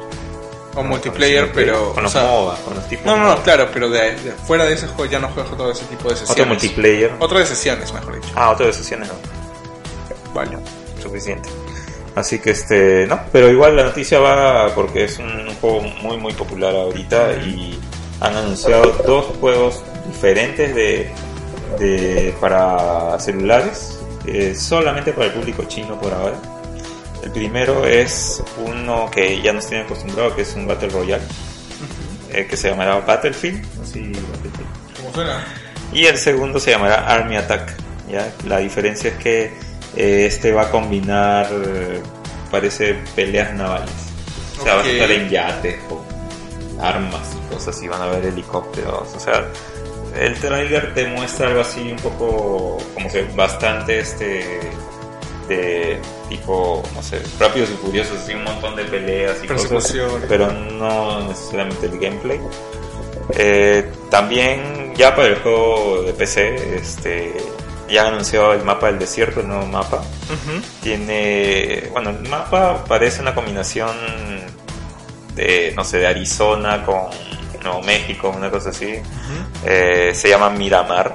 O 0.74 0.82
multiplayer, 0.82 1.44
Con 1.48 1.54
pero. 1.54 1.90
Con 1.92 1.98
o 1.98 2.02
los 2.02 2.12
sea, 2.12 2.22
MOBA, 2.22 2.56
con 2.64 2.74
los 2.74 2.88
tipos 2.88 3.04
No, 3.04 3.16
no, 3.18 3.26
no, 3.26 3.42
claro, 3.42 3.68
pero 3.74 3.90
de, 3.90 4.16
de- 4.16 4.32
fuera 4.32 4.64
de 4.64 4.72
ese 4.72 4.86
juego 4.86 5.04
ya 5.10 5.18
no 5.18 5.28
juegas 5.28 5.54
todo 5.54 5.70
ese 5.70 5.84
tipo 5.84 6.04
de 6.08 6.16
sesiones. 6.16 6.30
Otro 6.30 6.46
multiplayer. 6.46 7.12
Otro 7.18 7.38
de 7.38 7.44
sesiones, 7.46 7.92
mejor 7.92 8.14
dicho. 8.14 8.32
Ah, 8.34 8.50
otro 8.52 8.66
de 8.66 8.72
sesiones 8.72 9.08
no. 9.08 9.14
Vale. 10.32 10.56
suficiente. 11.02 11.50
Así 12.14 12.38
que 12.38 12.50
este, 12.50 13.06
no, 13.06 13.20
pero 13.32 13.50
igual 13.50 13.76
la 13.76 13.84
noticia 13.84 14.18
va 14.18 14.74
porque 14.74 15.04
es 15.04 15.18
un 15.18 15.46
juego 15.60 15.80
muy 16.02 16.18
muy 16.18 16.34
popular 16.34 16.74
ahorita 16.74 17.36
y 17.36 17.78
han 18.20 18.36
anunciado 18.36 18.92
dos 19.06 19.26
juegos 19.40 19.82
diferentes 20.06 20.74
de, 20.74 21.10
de 21.78 22.34
para 22.40 23.18
celulares, 23.18 23.98
eh, 24.26 24.54
solamente 24.54 25.12
para 25.12 25.26
el 25.26 25.32
público 25.32 25.64
chino 25.64 25.98
por 25.98 26.12
ahora. 26.12 26.36
El 27.22 27.30
primero 27.30 27.86
es 27.86 28.42
uno 28.58 29.10
que 29.10 29.40
ya 29.40 29.52
nos 29.52 29.66
tiene 29.66 29.84
acostumbrado, 29.84 30.34
que 30.34 30.42
es 30.42 30.54
un 30.54 30.66
Battle 30.66 30.88
Royale, 30.88 31.22
eh, 32.30 32.46
que 32.46 32.56
se 32.56 32.70
llamará 32.70 33.00
Battlefield, 33.00 33.64
así, 33.80 34.12
Battlefield. 34.12 34.96
¿Cómo 34.96 35.14
suena? 35.14 35.44
Y 35.92 36.06
el 36.06 36.18
segundo 36.18 36.58
se 36.58 36.72
llamará 36.72 37.06
Army 37.06 37.36
Attack. 37.36 37.74
¿ya? 38.10 38.32
La 38.46 38.58
diferencia 38.58 39.10
es 39.10 39.16
que 39.16 39.52
este 39.96 40.52
va 40.52 40.62
a 40.62 40.70
combinar, 40.70 41.48
eh, 41.50 42.00
parece, 42.50 42.94
peleas 43.14 43.54
navales. 43.54 43.90
O 44.60 44.64
sea, 44.64 44.76
vas 44.76 44.86
a 44.86 44.90
estar 44.90 45.10
en 45.10 45.28
yates 45.28 45.76
con 45.88 46.00
armas 46.80 47.36
y 47.36 47.54
cosas 47.54 47.82
y 47.82 47.88
van 47.88 48.02
a 48.02 48.06
ver 48.06 48.26
helicópteros. 48.26 49.14
O 49.14 49.20
sea, 49.20 49.46
el 50.18 50.34
trailer 50.38 50.94
te 50.94 51.06
muestra 51.06 51.48
algo 51.48 51.60
así 51.60 51.90
un 51.90 51.98
poco, 51.98 52.78
como 52.94 53.10
que 53.10 53.22
bastante 53.34 53.98
este 53.98 54.60
de 55.48 55.98
tipo, 56.28 56.82
no 56.94 57.02
sé, 57.02 57.20
rápidos 57.38 57.70
y 57.70 57.74
furiosos, 57.74 58.18
así 58.18 58.34
un 58.34 58.44
montón 58.44 58.76
de 58.76 58.84
peleas 58.84 59.42
y 59.42 59.48
cosas, 59.48 59.94
pero 60.28 60.50
no 60.52 61.26
necesariamente 61.28 61.86
el 61.86 61.98
gameplay. 61.98 62.40
Eh, 63.36 63.90
también 64.10 64.94
ya 64.94 65.14
para 65.14 65.28
el 65.28 65.36
juego 65.36 66.02
de 66.02 66.12
PC, 66.12 66.76
este, 66.76 67.34
ya 67.92 68.02
han 68.02 68.14
anunciado 68.14 68.52
el 68.54 68.64
mapa 68.64 68.86
del 68.86 68.98
desierto, 68.98 69.40
el 69.40 69.48
nuevo 69.48 69.66
mapa. 69.66 70.02
Tiene, 70.82 71.88
bueno, 71.92 72.10
el 72.10 72.28
mapa 72.28 72.84
parece 72.84 73.20
una 73.20 73.34
combinación 73.34 73.90
de, 75.34 75.72
no 75.76 75.84
sé, 75.84 75.98
de 75.98 76.06
Arizona 76.06 76.84
con 76.84 77.10
Nuevo 77.62 77.82
México, 77.82 78.32
una 78.34 78.50
cosa 78.50 78.70
así. 78.70 78.94
Eh, 79.64 80.12
se 80.14 80.28
llama 80.28 80.50
Miramar 80.50 81.14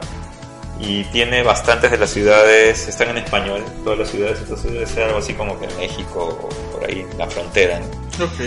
y 0.79 1.03
tiene 1.05 1.43
bastantes 1.43 1.89
de 1.89 1.97
las 1.97 2.11
ciudades, 2.11 2.87
están 2.87 3.09
en 3.09 3.17
español, 3.17 3.63
todas 3.83 3.99
las 3.99 4.09
ciudades, 4.09 4.39
entonces 4.39 4.71
debe 4.71 4.85
ser 4.85 5.03
algo 5.05 5.17
así 5.17 5.33
como 5.33 5.59
que 5.59 5.67
México 5.79 6.39
o 6.43 6.49
por 6.71 6.85
ahí 6.89 7.05
la 7.17 7.27
frontera. 7.27 7.79
¿no? 7.79 8.25
Ok. 8.25 8.39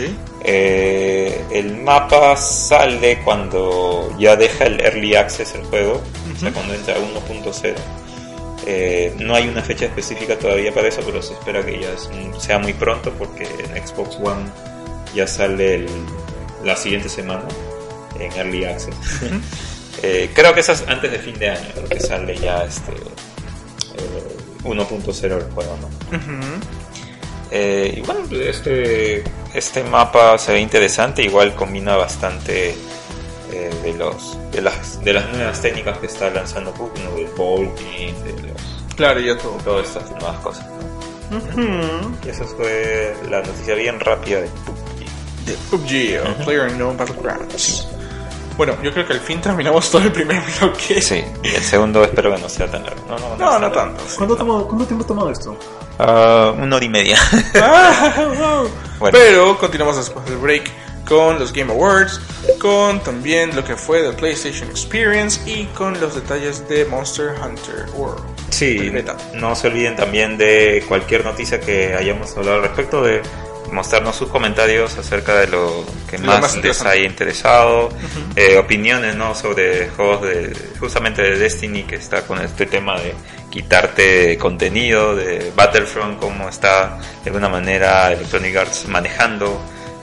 Eh, 0.45 1.45
el 1.51 1.77
mapa 1.79 2.37
sale 2.37 3.21
cuando 3.25 4.15
ya 4.19 4.37
deja 4.37 4.65
el 4.65 4.81
early 4.81 5.17
access 5.17 5.55
el 5.55 5.65
juego, 5.65 6.01
o 6.35 6.39
sea, 6.39 6.53
cuando 6.53 6.75
entra 6.75 6.95
a 6.95 6.99
1.0. 6.99 7.75
Eh, 8.73 9.15
no 9.19 9.35
hay 9.35 9.49
una 9.49 9.63
fecha 9.63 9.87
específica 9.87 10.39
todavía 10.39 10.73
para 10.73 10.87
eso, 10.87 11.01
pero 11.05 11.21
se 11.21 11.33
espera 11.33 11.65
que 11.67 11.81
ya 11.81 11.89
sea 12.39 12.61
muy 12.61 12.73
pronto 12.73 13.11
porque 13.19 13.43
en 13.45 13.85
Xbox 13.87 14.17
One 14.23 14.45
ya 15.13 15.27
sale 15.27 15.75
el- 15.75 15.89
la 16.65 16.77
siguiente 16.77 17.09
semana 17.09 17.43
en 18.21 18.31
early 18.33 18.65
access. 18.65 18.95
Eh, 20.03 20.31
creo 20.33 20.55
que 20.55 20.61
es 20.61 20.69
antes 20.71 21.11
de 21.11 21.19
fin 21.19 21.39
de 21.39 21.51
año, 21.51 21.69
creo 21.75 21.89
que 21.89 22.01
sale 22.01 22.35
ya 22.39 22.65
este 22.65 22.93
eh, 22.93 24.37
1.0 24.65 25.37
el 25.37 25.43
juego, 25.53 25.77
¿no? 25.83 25.89
Eh, 27.51 27.95
y 27.99 28.01
bueno, 28.03 28.21
este, 28.31 29.25
este 29.53 29.83
mapa 29.85 30.39
se 30.39 30.53
ve 30.53 30.61
interesante, 30.61 31.23
igual 31.23 31.55
combina 31.55 31.97
bastante 31.97 32.71
eh, 33.53 33.71
de, 33.83 33.93
los, 33.95 34.39
de, 34.53 34.63
las, 34.63 35.05
de 35.05 35.13
las 35.13 35.29
nuevas 35.35 35.61
técnicas 35.61 35.99
que 35.99 36.07
está 36.07 36.31
lanzando 36.31 36.73
PUBG, 36.73 36.99
¿no? 37.05 37.17
del 37.17 37.27
bolting, 37.37 38.15
Claro, 39.01 39.21
ya 39.21 39.37
todo. 39.39 39.53
todas 39.65 39.87
estas 39.87 40.11
nuevas 40.11 40.37
cosas. 40.41 40.67
¿no? 41.31 41.39
Ujú. 41.39 42.17
Y 42.25 42.29
esa 42.29 42.45
fue 42.45 43.17
la 43.31 43.41
noticia 43.41 43.75
bien 43.75 43.99
rápida 43.99 44.41
de 44.43 44.49
PUBG. 44.49 45.47
de 45.47 45.53
PUBG 45.71 46.29
o 46.41 46.45
Player 46.45 46.73
No 46.73 46.93
Battlegrounds. 46.95 47.87
Bueno, 48.59 48.77
yo 48.83 48.93
creo 48.93 49.07
que 49.07 49.15
al 49.15 49.21
fin 49.21 49.41
terminamos 49.41 49.91
todo 49.91 50.03
el 50.03 50.13
primer 50.13 50.43
bloque. 50.61 51.01
Sí, 51.01 51.25
y 51.43 51.49
el 51.49 51.63
segundo 51.63 52.05
espero 52.05 52.35
que 52.35 52.43
no 52.43 52.49
sea 52.51 52.71
tan 52.71 52.85
largo. 52.85 53.01
No, 53.09 53.19
no, 53.19 53.37
No, 53.39 53.59
no 53.59 53.73
tanto. 53.73 54.03
sí. 54.07 54.17
¿Cuánto, 54.19 54.37
tomo- 54.37 54.67
¿Cuánto 54.67 54.85
tiempo 54.85 55.05
ha 55.05 55.09
tomado 55.09 55.31
esto? 55.31 55.57
Ah, 55.99 56.53
una 56.59 56.77
hora 56.77 56.85
y 56.85 56.89
media. 56.91 57.19
Ah, 57.55 58.13
wow. 58.39 58.71
Bueno. 58.99 59.17
Pero 59.19 59.57
continuamos 59.59 59.97
después 59.97 60.27
del 60.27 60.37
break 60.37 60.71
con 61.09 61.39
los 61.39 61.53
Game 61.55 61.73
Awards, 61.73 62.21
con 62.61 63.01
también 63.01 63.57
lo 63.57 63.65
que 63.65 63.77
fue 63.77 64.03
the 64.03 64.13
PlayStation 64.13 64.69
Experience 64.69 65.41
y 65.51 65.65
con 65.69 65.99
los 66.01 66.15
detalles 66.15 66.69
de 66.69 66.85
Monster 66.85 67.35
Hunter 67.43 67.87
World. 67.95 68.23
Sí, 68.51 68.93
no 69.35 69.57
se 69.57 69.69
olviden 69.69 69.97
también 69.97 70.37
de 70.37 70.85
cualquier 70.89 71.25
noticia 71.25 71.61
que 71.61 71.95
hayamos 71.95 72.37
hablado 72.37 72.57
al 72.57 72.63
respecto, 72.63 73.03
de 73.03 73.23
mostrarnos 73.73 74.17
sus 74.17 74.29
comentarios 74.29 74.97
acerca 74.99 75.39
de 75.39 75.47
lo 75.47 75.85
que 76.09 76.19
Lo 76.19 76.27
más, 76.27 76.41
más 76.41 76.57
les 76.57 76.83
haya 76.83 77.05
interesado, 77.05 77.91
eh, 78.37 78.59
opiniones 78.59 79.15
¿no? 79.17 79.35
sobre 79.35 79.89
juegos 79.91 80.23
de 80.23 80.57
justamente 80.79 81.23
de 81.23 81.39
Destiny 81.39 81.85
que 81.85 81.97
está 81.97 82.23
con 82.23 82.41
este 82.41 82.67
tema 82.67 82.99
de 82.99 83.15
quitarte 83.49 84.37
contenido, 84.39 85.15
de 85.15 85.53
Battlefront, 85.55 86.19
cómo 86.19 86.49
está 86.49 86.99
de 87.23 87.31
alguna 87.31 87.49
manera 87.49 88.13
Electronic 88.13 88.57
Arts 88.57 88.87
manejando 88.89 89.61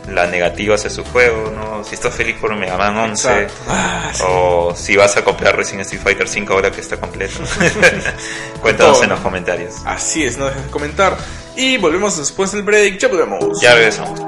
la 0.07 0.27
negativa 0.27 0.75
hacia 0.75 0.89
su 0.89 1.03
juego, 1.03 1.51
¿no? 1.51 1.84
si 1.84 1.95
estás 1.95 2.13
feliz 2.13 2.35
por 2.39 2.55
Mega 2.55 2.77
Man 2.77 2.95
11 2.95 3.27
Exacto. 3.27 3.53
Ah, 3.67 4.11
sí. 4.13 4.23
o 4.27 4.73
si 4.75 4.95
vas 4.95 5.15
a 5.17 5.23
comprar 5.23 5.55
Resident 5.55 5.81
Street 5.81 6.01
Fighter 6.01 6.27
5 6.27 6.53
ahora 6.53 6.71
que 6.71 6.81
está 6.81 6.97
completo. 6.99 7.39
Cuéntanos 8.61 9.01
en 9.03 9.09
los 9.09 9.19
comentarios. 9.19 9.75
Así 9.85 10.23
es, 10.23 10.38
no 10.38 10.45
dejes 10.45 10.65
de 10.65 10.71
comentar. 10.71 11.17
Y 11.55 11.77
volvemos 11.77 12.17
después 12.17 12.51
del 12.51 12.63
break. 12.63 12.99
Ya 12.99 13.07
volvemos. 13.07 13.59
Ya 13.61 13.73
regresamos. 13.73 14.21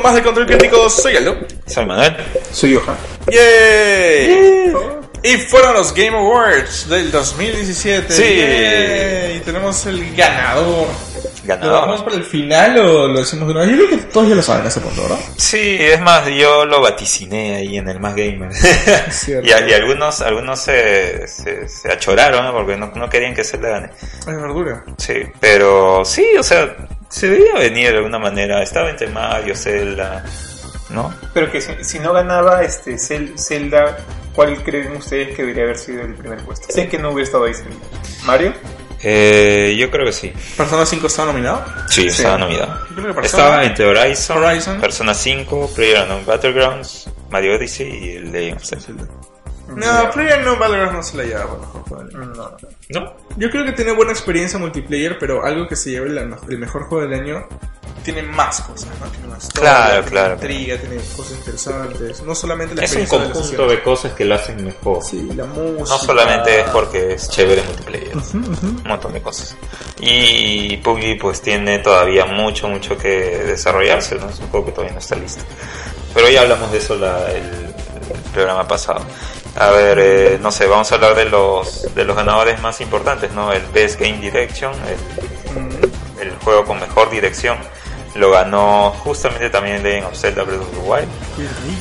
Con 0.00 0.10
más 0.10 0.14
de 0.14 0.22
Control 0.22 0.46
Crítico. 0.46 0.88
Soy 0.88 1.16
Aldo. 1.16 1.36
Soy 1.66 1.86
Manuel. 1.86 2.16
Soy 2.52 2.74
Johan. 2.74 2.96
¡Yay! 3.30 4.72
Y 5.22 5.36
fueron 5.36 5.74
los 5.74 5.92
Game 5.92 6.16
Awards 6.16 6.88
del 6.88 7.10
2017. 7.12 8.12
Sí. 8.12 8.22
¡Yay! 8.22 9.36
Y 9.36 9.40
tenemos 9.40 9.84
el 9.86 10.14
ganador. 10.16 10.86
¿Lo 10.86 11.56
Ganador. 11.56 12.04
para 12.04 12.16
el 12.16 12.24
final 12.24 12.78
o 12.78 13.08
lo 13.08 13.18
decimos 13.18 13.48
de 13.48 13.54
una 13.54 13.60
vez? 13.62 13.70
Yo 13.70 13.76
creo 13.76 13.88
que 13.90 13.96
todos 14.06 14.28
ya 14.28 14.34
lo 14.34 14.42
saben 14.42 14.64
a 14.64 14.68
ese 14.68 14.80
punto, 14.80 15.02
¿verdad? 15.02 15.18
Sí, 15.36 15.76
es 15.80 16.00
más, 16.00 16.26
yo 16.28 16.64
lo 16.64 16.80
vaticiné 16.80 17.56
ahí 17.56 17.76
en 17.76 17.88
el 17.88 17.98
Más 17.98 18.14
Gamer. 18.14 18.52
Cierto. 19.10 19.46
y, 19.46 19.70
y 19.70 19.72
algunos 19.74 20.20
algunos 20.20 20.60
se, 20.60 21.26
se, 21.26 21.68
se 21.68 21.92
achoraron 21.92 22.52
porque 22.52 22.76
no, 22.76 22.92
no 22.94 23.08
querían 23.08 23.34
que 23.34 23.42
se 23.44 23.58
le 23.58 23.68
gane. 23.68 23.90
Es 24.20 24.26
verdura. 24.26 24.84
Sí, 24.98 25.14
pero 25.40 26.04
sí, 26.04 26.26
o 26.38 26.42
sea, 26.42 26.76
se 27.10 27.28
debía 27.28 27.54
venir 27.54 27.90
de 27.90 27.96
alguna 27.98 28.18
manera. 28.18 28.62
Estaba 28.62 28.88
entre 28.88 29.08
Mario, 29.08 29.54
Zelda, 29.54 30.24
¿no? 30.88 31.12
Pero 31.34 31.50
que 31.52 31.60
si, 31.60 31.72
si 31.84 31.98
no 31.98 32.12
ganaba 32.14 32.62
este 32.62 32.94
Zel- 32.94 33.36
Zelda, 33.38 33.98
¿cuál 34.34 34.62
creen 34.62 34.96
ustedes 34.96 35.36
que 35.36 35.42
debería 35.42 35.64
haber 35.64 35.76
sido 35.78 36.02
el 36.02 36.14
primer 36.14 36.38
puesto? 36.44 36.66
Sé 36.72 36.88
que 36.88 36.98
no 36.98 37.10
hubiera 37.10 37.24
estado 37.26 37.44
ahí 37.44 37.54
Zelda. 37.54 37.76
¿Mario? 38.24 38.54
Eh, 39.02 39.76
yo 39.78 39.90
creo 39.90 40.04
que 40.06 40.12
sí. 40.12 40.32
¿Persona 40.56 40.84
5 40.84 41.06
estaba 41.06 41.32
nominado? 41.32 41.64
Sí, 41.88 42.06
estaba 42.06 42.36
nominado. 42.38 42.86
Persona- 42.94 43.20
Estaba 43.22 43.64
entre 43.64 43.86
Horizon, 43.86 44.42
Horizon. 44.44 44.80
Persona 44.80 45.14
5, 45.14 45.70
PlayerUnknown 45.74 46.26
Battlegrounds, 46.26 47.08
Mario 47.30 47.56
Odyssey 47.56 47.88
y 47.88 48.16
el 48.16 48.30
Legend 48.32 48.56
of 48.58 48.64
Zelda. 48.64 49.04
No, 49.76 50.10
Player 50.10 50.40
No 50.44 50.56
Battlegrounds 50.56 50.94
no 50.94 51.02
se 51.02 51.16
la 51.16 51.22
lleva 51.24 51.46
por 51.46 51.60
mejor 51.60 51.82
juego 51.82 52.04
del 52.04 52.16
año. 52.16 52.32
No. 52.34 52.56
¿No? 53.00 53.14
Yo 53.36 53.50
creo 53.50 53.64
que 53.64 53.72
tiene 53.72 53.92
buena 53.92 54.12
experiencia 54.12 54.58
multiplayer, 54.58 55.18
pero 55.18 55.44
algo 55.44 55.66
que 55.68 55.76
se 55.76 55.90
lleve 55.90 56.10
la- 56.10 56.22
el 56.48 56.58
mejor 56.58 56.84
juego 56.88 57.06
del 57.08 57.20
año 57.20 57.46
tiene 58.04 58.22
más 58.22 58.62
cosas, 58.62 58.88
¿no? 58.98 59.06
Tiene 59.10 59.28
más 59.28 59.42
historia, 59.44 59.70
Claro, 59.70 59.90
tiene 59.92 60.10
claro. 60.10 60.34
intriga, 60.34 60.76
tiene 60.78 60.96
cosas 61.16 61.32
interesantes. 61.32 62.22
No 62.22 62.34
solamente 62.34 62.74
la 62.74 62.82
Es 62.84 62.92
un 62.94 63.02
de 63.02 63.08
conjunto 63.08 63.42
sesión. 63.42 63.68
de 63.68 63.82
cosas 63.82 64.12
que 64.14 64.24
lo 64.24 64.34
hacen 64.36 64.64
mejor. 64.64 65.02
Sí, 65.04 65.28
la 65.36 65.44
música. 65.44 65.78
No 65.80 65.98
solamente 65.98 66.60
es 66.60 66.68
porque 66.70 67.12
es 67.14 67.28
chévere 67.28 67.62
multiplayer, 67.62 68.16
un 68.16 68.82
montón 68.86 69.12
de 69.12 69.20
cosas. 69.22 69.54
Y 70.00 70.78
PUBG 70.78 71.18
pues 71.20 71.42
tiene 71.42 71.78
todavía 71.80 72.24
mucho, 72.24 72.68
mucho 72.68 72.96
que 72.96 73.08
desarrollarse, 73.46 74.14
¿no? 74.16 74.28
Es 74.30 74.38
un 74.40 74.48
juego 74.48 74.66
que 74.66 74.72
todavía 74.72 74.94
no 74.94 74.98
está 75.00 75.16
listo. 75.16 75.44
Pero 76.14 76.28
ya 76.30 76.40
hablamos 76.40 76.72
de 76.72 76.78
eso 76.78 76.96
la- 76.96 77.30
el, 77.30 77.36
el 77.44 78.20
programa 78.32 78.66
pasado. 78.66 79.04
A 79.56 79.70
ver, 79.70 79.98
eh, 79.98 80.38
no 80.40 80.52
sé, 80.52 80.66
vamos 80.66 80.90
a 80.92 80.94
hablar 80.94 81.14
de 81.14 81.24
los 81.26 81.94
de 81.94 82.04
los 82.04 82.16
ganadores 82.16 82.60
más 82.60 82.80
importantes, 82.80 83.32
¿no? 83.32 83.52
El 83.52 83.62
Best 83.74 83.98
Game 84.00 84.18
Direction, 84.18 84.72
el, 84.86 86.28
el 86.28 86.36
juego 86.38 86.64
con 86.64 86.78
mejor 86.78 87.10
dirección, 87.10 87.58
lo 88.14 88.30
ganó 88.30 88.90
justamente 89.04 89.50
también 89.50 89.82
Legend 89.82 90.06
of 90.06 90.16
Zelda 90.16 90.42
Breath 90.42 90.60
of 90.60 90.70
the 90.70 90.78
Wild. 90.78 91.08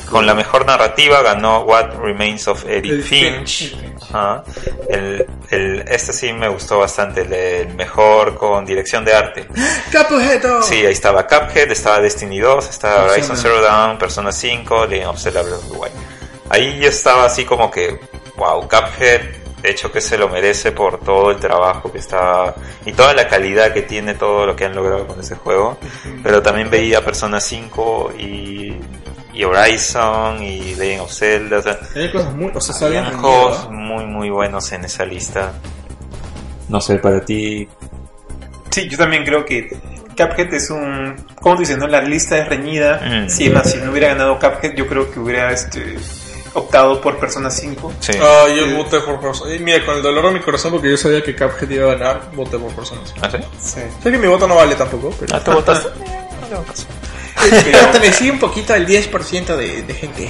Con 0.09 0.25
la 0.25 0.33
mejor 0.33 0.65
narrativa 0.65 1.21
ganó 1.21 1.61
What 1.61 1.95
Remains 2.01 2.47
of 2.47 2.65
Edith 2.67 3.03
Finch. 3.03 3.75
Ajá. 4.01 4.43
El, 4.89 5.25
el, 5.49 5.83
este 5.87 6.13
sí 6.13 6.33
me 6.33 6.47
gustó 6.47 6.79
bastante, 6.79 7.21
el, 7.21 7.33
el 7.33 7.75
mejor 7.75 8.35
con 8.35 8.65
dirección 8.65 9.03
de 9.05 9.13
arte. 9.13 9.47
Cuphead. 9.91 10.61
Sí, 10.61 10.85
ahí 10.85 10.93
estaba 10.93 11.27
Cuphead, 11.27 11.71
estaba 11.71 11.99
Destiny 11.99 12.39
2, 12.39 12.69
estaba. 12.69 13.05
Horizon 13.05 13.37
Zero 13.37 13.61
Dawn, 13.61 13.97
Persona 13.97 14.31
5, 14.31 14.85
Legend 14.85 15.09
of 15.09 15.19
Zelda 15.19 15.41
Breath 15.41 15.59
of 15.59 15.71
the 15.71 15.77
Wild. 15.77 16.18
Ahí 16.49 16.79
yo 16.79 16.89
estaba 16.89 17.25
así 17.25 17.45
como 17.45 17.69
que, 17.69 17.99
wow, 18.37 18.61
Cuphead, 18.61 19.21
de 19.61 19.69
hecho 19.69 19.91
que 19.91 20.01
se 20.01 20.17
lo 20.17 20.29
merece 20.29 20.71
por 20.71 20.99
todo 20.99 21.31
el 21.31 21.37
trabajo 21.37 21.91
que 21.91 21.97
está 21.99 22.55
y 22.85 22.93
toda 22.93 23.13
la 23.13 23.27
calidad 23.27 23.73
que 23.73 23.81
tiene 23.81 24.13
todo 24.13 24.45
lo 24.45 24.55
que 24.55 24.65
han 24.65 24.75
logrado 24.75 25.05
con 25.07 25.19
ese 25.19 25.35
juego. 25.35 25.77
Pero 26.23 26.41
también 26.41 26.69
veía 26.69 27.03
Persona 27.03 27.39
5 27.39 28.13
y, 28.17 28.75
y 29.33 29.43
Horizon 29.43 30.41
y 30.41 30.75
Legend 30.75 31.01
of 31.01 31.13
Zelda, 31.13 31.57
o 31.59 31.61
sea, 31.61 31.79
Hay 31.95 32.11
cosas 32.11 32.33
muy. 32.33 32.51
O 32.53 32.61
sea, 32.61 33.69
muy 33.69 34.05
muy 34.05 34.29
buenos 34.29 34.71
en 34.71 34.85
esa 34.85 35.05
lista. 35.05 35.53
No 36.67 36.79
sé, 36.79 36.97
para 36.99 37.19
ti, 37.25 37.67
Sí, 38.69 38.87
yo 38.87 38.97
también 38.97 39.23
creo 39.23 39.45
que 39.45 39.69
Cuphead 40.15 40.53
es 40.53 40.69
un, 40.69 41.15
¿cómo 41.41 41.55
te 41.55 41.61
dices? 41.61 41.77
No? 41.77 41.87
La 41.87 42.01
lista 42.01 42.37
es 42.37 42.47
reñida. 42.47 43.01
Mm. 43.03 43.29
Si, 43.29 43.49
más, 43.49 43.71
si 43.71 43.77
no 43.79 43.91
hubiera 43.91 44.09
ganado 44.09 44.37
Cuphead, 44.37 44.75
yo 44.75 44.87
creo 44.87 45.11
que 45.11 45.19
hubiera 45.19 45.51
este, 45.51 45.95
optado 46.53 47.01
por 47.01 47.17
Persona 47.19 47.49
5. 47.49 47.93
Sí. 47.99 48.13
Ah, 48.21 48.47
yo 48.55 48.77
voté 48.77 48.99
por 49.01 49.19
Persona. 49.19 49.55
Y 49.55 49.59
mira, 49.59 49.85
con 49.85 49.97
el 49.97 50.01
dolor 50.03 50.25
en 50.25 50.33
mi 50.33 50.39
corazón, 50.41 50.71
porque 50.71 50.89
yo 50.89 50.97
sabía 50.97 51.21
que 51.23 51.35
Cuphead 51.35 51.69
iba 51.69 51.91
a 51.91 51.95
ganar, 51.95 52.31
voté 52.33 52.57
por 52.57 52.73
Persona. 52.73 53.01
¿Ah, 53.21 53.29
sí? 53.29 53.37
Sí. 53.59 53.81
Sé 54.03 54.11
que 54.11 54.17
mi 54.17 54.27
voto 54.27 54.47
no 54.47 54.55
vale 54.55 54.75
tampoco, 54.75 55.13
pero. 55.19 55.35
¿Ah, 55.35 55.43
te 55.43 55.51
votaste? 55.51 55.89
Pertenecí 57.71 58.29
un 58.29 58.39
poquito 58.39 58.73
al 58.73 58.85
10% 58.85 59.55
de, 59.55 59.81
de 59.83 59.93
gente. 59.93 60.29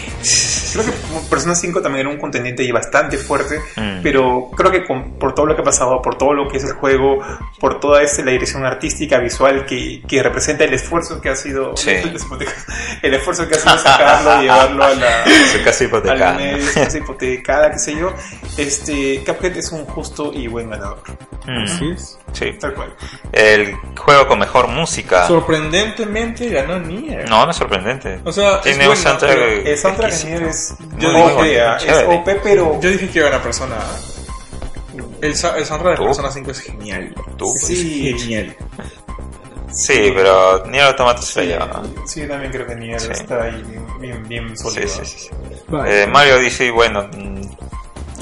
Creo 0.74 0.86
que 0.86 0.92
Persona 1.30 1.56
5 1.56 1.82
también 1.82 2.06
era 2.06 2.10
un 2.16 2.20
contendiente 2.22 2.64
y 2.64 2.72
bastante 2.72 3.18
fuerte, 3.18 3.60
Mm. 3.76 4.02
pero 4.04 4.50
creo 4.56 4.72
que 4.72 4.86
con- 4.86 5.18
por 5.18 5.34
todo 5.34 5.48
lo 5.48 5.56
que 5.56 5.62
ha 5.62 5.66
pasado, 5.66 6.02
por 6.02 6.18
todo 6.18 6.34
lo 6.34 6.48
que 6.48 6.58
es 6.58 6.64
el 6.64 6.74
juego, 6.74 7.20
por 7.60 7.80
toda 7.80 8.02
este, 8.04 8.24
la 8.24 8.32
dirección 8.32 8.66
artística, 8.66 9.18
visual 9.20 9.66
que, 9.66 10.02
que 10.08 10.22
representa 10.22 10.64
el 10.64 10.74
esfuerzo 10.74 11.20
que 11.22 11.30
ha 11.30 11.36
sido, 11.36 11.76
Sí. 11.76 11.90
el 13.02 13.14
esfuerzo 13.14 13.48
que 13.48 13.56
ha 13.56 13.60
sido 13.60 13.78
sacarlo 13.78 14.40
y 14.40 14.44
llevarlo 14.44 14.84
a 14.84 14.94
la, 14.96 15.24
casi 15.64 15.88
medio, 15.88 16.66
casi 16.76 16.98
hipotecada, 17.00 17.72
qué 17.72 17.80
sé 17.80 17.96
yo, 17.96 18.14
este, 18.58 19.24
Cuphead 19.26 19.58
es 19.58 19.72
un 19.72 19.86
justo 19.86 20.32
y 20.34 20.48
buen 20.48 20.70
ganador, 20.70 21.02
Mm, 21.46 21.64
Así 21.64 21.90
es. 21.92 22.20
sí. 22.34 22.52
tal 22.60 22.74
cual. 22.76 22.94
El 23.32 23.74
juego 23.98 24.28
con 24.28 24.40
mejor 24.40 24.68
música. 24.68 25.26
Sorprendentemente 25.26 26.50
ganó 26.50 26.78
No, 27.30 27.46
no 27.46 27.52
es 27.52 27.58
sorprendente. 27.58 28.20
O 28.26 28.32
sea, 28.32 28.62
Tiene 28.62 28.92
es 28.92 29.00
soundtrack 29.00 29.38
El 29.66 29.78
soundtrack 29.78 30.12
de 30.12 30.16
exquisito. 30.16 30.40
Nier 30.40 30.50
es 30.50 30.76
Yo 30.98 31.12
dije- 31.44 31.62
ah, 31.62 31.78
es. 31.78 32.08
OP, 32.08 32.36
pero 32.44 32.80
Yo 32.82 32.90
dije 32.90 33.10
que 33.10 33.20
iba 33.20 33.28
a 33.28 33.32
ganar 33.32 33.44
Persona. 33.46 33.76
El, 35.22 35.36
sa- 35.36 35.58
el 35.58 35.66
soundtrack 35.66 35.94
de 35.94 35.98
¿Tú? 35.98 36.06
Persona 36.06 36.32
5 36.32 36.52
es 36.52 36.60
genial. 36.62 37.16
Tú, 37.38 37.46
sí, 37.58 38.16
Genial. 38.20 38.56
Sí, 39.72 40.12
pero 40.16 40.66
Nier 40.66 40.84
Automata 40.86 41.22
se 41.22 41.46
la 41.46 41.46
lleva. 41.60 41.82
Sí, 42.06 42.22
yo 42.22 42.28
también 42.28 42.52
creo 42.52 42.66
que 42.66 42.76
Nier 42.76 43.00
Sí. 43.00 43.08
está 43.12 43.44
ahí 43.44 43.64
bien, 43.64 43.86
bien, 44.00 44.28
bien 44.28 44.58
Sí, 44.58 44.64
sólido. 44.64 44.88
sí, 44.88 45.02
sí. 45.06 45.20
sí. 45.20 45.30
Eh, 45.88 46.08
Mario 46.12 46.38
Odyssey, 46.38 46.70
bueno. 46.72 47.04
mm, 47.16 47.42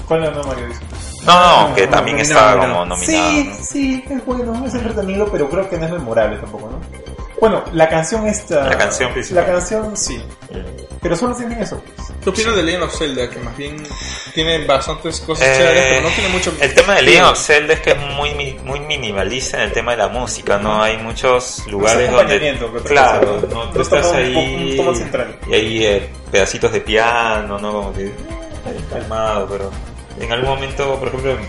¿Cuál 0.08 0.24
es 0.26 0.30
el 0.38 0.46
Mario 0.46 0.68
dice? 0.68 0.80
No, 1.26 1.70
no, 1.70 1.76
que 1.76 1.86
no, 1.86 1.92
también 1.92 2.18
nominado, 2.18 2.46
está 2.48 2.56
nominado. 2.58 2.74
como 2.84 2.96
nominado. 2.96 3.30
Sí, 3.32 3.52
sí, 3.64 4.06
es 4.10 4.26
bueno, 4.26 4.66
es 4.66 4.74
entretenido, 4.74 5.28
pero 5.32 5.50
creo 5.50 5.70
que 5.70 5.78
no 5.78 5.86
es 5.86 5.92
memorable 5.92 6.38
tampoco, 6.38 6.70
¿no? 6.70 6.80
Bueno, 7.40 7.64
la 7.74 7.88
canción 7.88 8.28
esta... 8.28 8.64
La 8.68 8.78
canción 8.78 9.10
La 9.10 9.14
principal. 9.14 9.46
canción, 9.46 9.96
sí. 9.98 10.18
Mm. 10.50 10.58
Pero 11.02 11.16
solo 11.16 11.36
tienen 11.36 11.62
eso. 11.62 11.80
pues. 11.96 12.08
¿Qué 12.24 12.30
opinas 12.32 12.56
de 12.56 12.64
Legend 12.64 12.84
of 12.84 12.98
Zelda? 12.98 13.30
Que 13.30 13.40
más 13.40 13.56
bien 13.56 13.84
tiene 14.34 14.66
bastantes 14.66 15.20
cosas 15.22 15.48
Eh, 15.48 15.54
chéveres, 15.58 15.86
pero 15.90 16.02
no 16.02 16.10
tiene 16.10 16.30
mucho. 16.30 16.54
El 16.60 16.74
tema 16.74 16.96
de 16.96 17.02
Legend 17.04 17.26
of 17.28 17.38
Zelda 17.40 17.74
es 17.74 17.80
que 17.82 17.92
es 17.92 17.98
muy, 18.16 18.34
mi- 18.34 18.58
muy 18.64 18.80
minimalista 18.80 19.58
en 19.58 19.64
el 19.64 19.72
tema 19.72 19.92
de 19.92 19.98
la 19.98 20.08
música, 20.08 20.58
¿no? 20.58 20.82
Hay 20.82 20.98
muchos 20.98 21.66
lugares 21.68 22.12
donde... 22.12 22.58
Claro, 22.86 23.40
¿no? 23.52 23.70
tú 23.70 23.82
estás 23.82 24.08
un- 24.08 24.16
ahí 24.16 24.36
un 24.80 25.52
y 25.52 25.54
hay 25.54 25.86
eh, 25.86 26.10
pedacitos 26.32 26.72
de 26.72 26.82
piano, 26.82 27.60
¿no? 27.60 27.72
Como 27.72 27.94
que 27.94 28.08
eh, 28.08 28.12
calmado, 28.92 29.48
pero 29.48 29.72
en 30.20 30.32
algún 30.32 30.50
momento, 30.50 30.96
por 31.00 31.08
ejemplo, 31.10 31.32
al- 31.32 31.40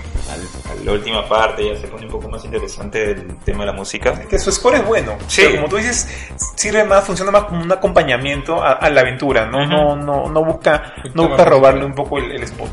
a 0.81 0.85
la 0.85 0.93
última 0.93 1.29
parte 1.29 1.67
ya 1.73 1.81
se 1.81 1.87
pone 1.89 2.07
un 2.07 2.13
poco 2.13 2.29
más 2.29 2.45
interesante 2.45 3.13
el 3.13 3.37
tema 3.39 3.61
de 3.61 3.67
la 3.67 3.73
música. 3.73 4.21
Que 4.29 4.39
su 4.39 4.53
score 4.53 4.77
es 4.77 4.87
bueno. 4.87 5.17
Sí. 5.27 5.43
Pero 5.45 5.57
como 5.57 5.69
tú 5.69 5.77
dices, 5.77 6.09
sirve 6.55 6.85
más, 6.85 7.05
funciona 7.05 7.31
más 7.31 7.45
como 7.45 7.63
un 7.63 7.73
acompañamiento 7.73 8.63
a, 8.63 8.73
a 8.73 8.91
la 8.91 9.01
aventura, 9.01 9.47
¿no? 9.47 9.67
No, 9.67 9.97
no, 9.97 10.29
no 10.29 10.45
busca, 10.45 10.95
no 11.15 11.29
busca 11.29 11.45
robarle 11.45 11.85
un 11.85 11.95
poco 11.95 12.19
el, 12.19 12.33
el 12.33 12.43
spot. 12.43 12.71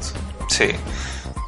Sí. 0.49 0.69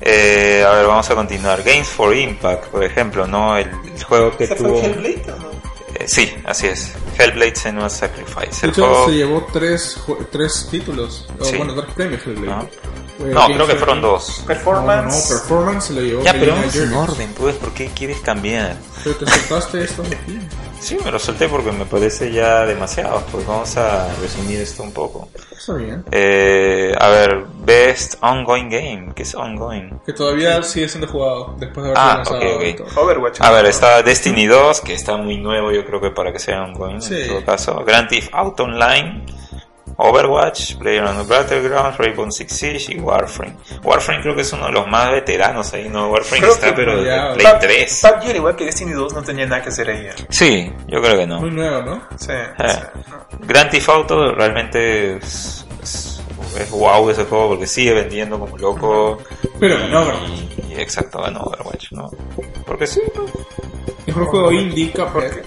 Eh, 0.02 0.64
a 0.66 0.72
ver, 0.74 0.86
vamos 0.86 1.10
a 1.10 1.16
continuar. 1.16 1.64
Games 1.64 1.88
for 1.88 2.16
Impact, 2.16 2.66
por 2.68 2.84
ejemplo, 2.84 3.26
¿no? 3.28 3.58
El, 3.58 3.70
el 3.94 4.04
juego 4.04 4.36
que 4.38 4.44
¿Ese 4.46 4.56
fue 4.56 4.68
tuvo... 4.70 4.80
Hellblade 4.80 5.24
o 5.32 5.36
no? 5.40 5.57
Eh, 5.96 6.06
sí, 6.08 6.34
así 6.46 6.68
es. 6.68 6.92
Hellblade 7.18 7.56
Senua's 7.56 7.94
Sacrifice. 7.94 8.62
De 8.62 8.68
El 8.68 8.70
hecho, 8.72 8.88
juego... 8.88 9.06
se 9.06 9.12
llevó 9.16 9.48
tres, 9.54 9.98
tres 10.32 10.68
títulos. 10.70 11.26
O 11.40 11.46
Sí. 11.46 11.56
bueno, 11.58 11.74
tres 11.76 11.94
premios. 11.96 12.22
Hellblade. 12.26 12.48
¿no? 12.64 12.70
Fue 13.18 13.30
No, 13.32 13.46
creo 13.48 13.68
que 13.68 13.76
fueron 13.76 14.02
dos. 14.02 14.44
Performance. 14.46 15.16
no, 15.30 15.36
no, 15.36 15.40
Performance 15.40 15.86
se 15.88 15.94
lo 15.94 16.02
llevó. 16.02 16.24
Ya, 16.24 16.34
pero 16.34 16.54
vamos 16.56 16.76
en 16.76 16.94
orden, 16.94 17.34
pues, 17.38 17.56
¿por 17.56 17.74
qué 17.74 17.88
quieres 17.96 18.20
cambiar? 18.20 18.76
Pero 19.04 19.16
te 19.16 19.26
soltaste 19.26 19.84
esto 19.84 20.04
aquí. 20.04 20.40
Sí, 20.80 20.98
me 21.04 21.12
lo 21.12 21.20
solté 21.20 21.50
porque 21.50 21.72
me 21.72 21.86
parece 21.86 22.32
ya 22.32 22.66
demasiado. 22.66 23.22
Pues 23.32 23.46
vamos 23.46 23.76
a 23.78 24.08
resumir 24.22 24.62
esto 24.62 24.84
un 24.84 24.92
poco. 24.94 25.28
Está 25.52 25.74
bien. 25.74 26.04
Eh, 26.12 26.94
a 26.98 27.08
ver, 27.10 27.46
Best 27.66 28.16
Ongoing 28.22 28.70
Game, 28.70 29.14
que 29.16 29.24
es 29.24 29.36
Ongoing. 29.36 30.00
Que 30.06 30.14
todavía 30.14 30.62
sigue 30.64 30.88
siendo 30.88 31.08
jugado 31.08 31.56
después 31.58 31.84
de 31.86 31.90
haber 31.92 31.98
Ah, 32.00 32.16
lanzado. 32.18 32.38
ok, 32.38 32.46
ok. 32.58 32.64
y 32.66 32.74
todo. 32.76 33.02
Overwatch. 33.04 33.42
A 33.42 33.52
ver, 33.52 33.66
está 33.66 34.02
Destiny 34.04 34.46
2, 34.46 34.82
que 34.82 34.94
está 34.94 35.18
muy 35.18 35.38
nuevo, 35.38 35.72
yo 35.72 35.86
creo 35.86 36.00
que 36.00 36.12
para 36.12 36.32
que 36.32 36.40
sea 36.40 36.64
Ongoing 36.64 37.02
Sí. 37.02 37.16
en 37.22 37.28
todo 37.30 37.44
caso. 37.46 37.84
Grand 37.86 38.08
Theft 38.08 38.30
Auto 38.34 38.64
Online, 38.64 39.26
Overwatch, 40.00 40.76
PlayerUnknown's 40.78 41.28
Battlegrounds, 41.28 41.98
Rainbow 41.98 42.30
Six 42.30 42.54
Siege 42.56 42.94
y 42.96 43.00
Warframe. 43.00 43.56
Warframe 43.84 44.22
creo 44.22 44.36
que 44.36 44.42
es 44.42 44.54
uno 44.54 44.68
de 44.68 44.72
los 44.74 44.88
más 44.88 45.12
veteranos 45.12 45.74
ahí, 45.74 45.90
¿no? 45.90 46.10
Warframe 46.12 46.42
Creo 46.42 46.54
está 46.54 46.68
que 46.68 46.74
pero 46.74 47.04
ya- 47.04 47.34
Play 47.34 47.46
Pub- 47.48 47.60
3. 47.60 48.02
PUBG, 48.04 48.30
al 48.30 48.36
igual 48.36 48.56
que 48.56 48.66
Destiny 48.66 48.92
2, 48.94 49.14
no 49.14 49.24
tenía 49.24 49.46
nada 49.48 49.62
que 49.64 49.70
hacer 49.70 49.90
ahí. 49.90 50.06
¿eh? 50.06 50.14
Sí, 50.30 50.72
yo 50.88 51.02
creo 51.02 51.18
que 51.18 51.26
no. 51.28 51.40
Muy 51.40 51.50
nuevo, 51.52 51.82
¿no? 51.82 52.04
Sí, 52.18 52.32
Eh, 52.32 52.48
sí. 52.70 52.80
Grand 53.42 53.70
Theft 53.72 53.90
Auto 53.90 54.36
realmente 54.36 55.18
es, 55.18 55.66
es, 55.82 56.22
es 56.60 56.70
wow 56.72 57.10
ese 57.10 57.24
juego 57.26 57.50
porque 57.50 57.66
sigue 57.66 57.94
vendiendo 57.94 58.40
como 58.40 58.56
loco. 58.58 59.18
Pero 59.60 59.78
ganó 59.80 60.02
Overwatch. 60.02 60.30
y- 60.70 60.74
exacto, 60.80 61.22
ganó 61.22 61.40
Overwatch, 61.42 61.92
¿no? 61.94 62.10
Porque 62.68 62.86
sí, 62.86 63.02
pues. 63.16 63.32
Mejor 64.06 64.26
juego 64.28 64.52
indie, 64.52 64.92
Cuphead. 64.92 65.42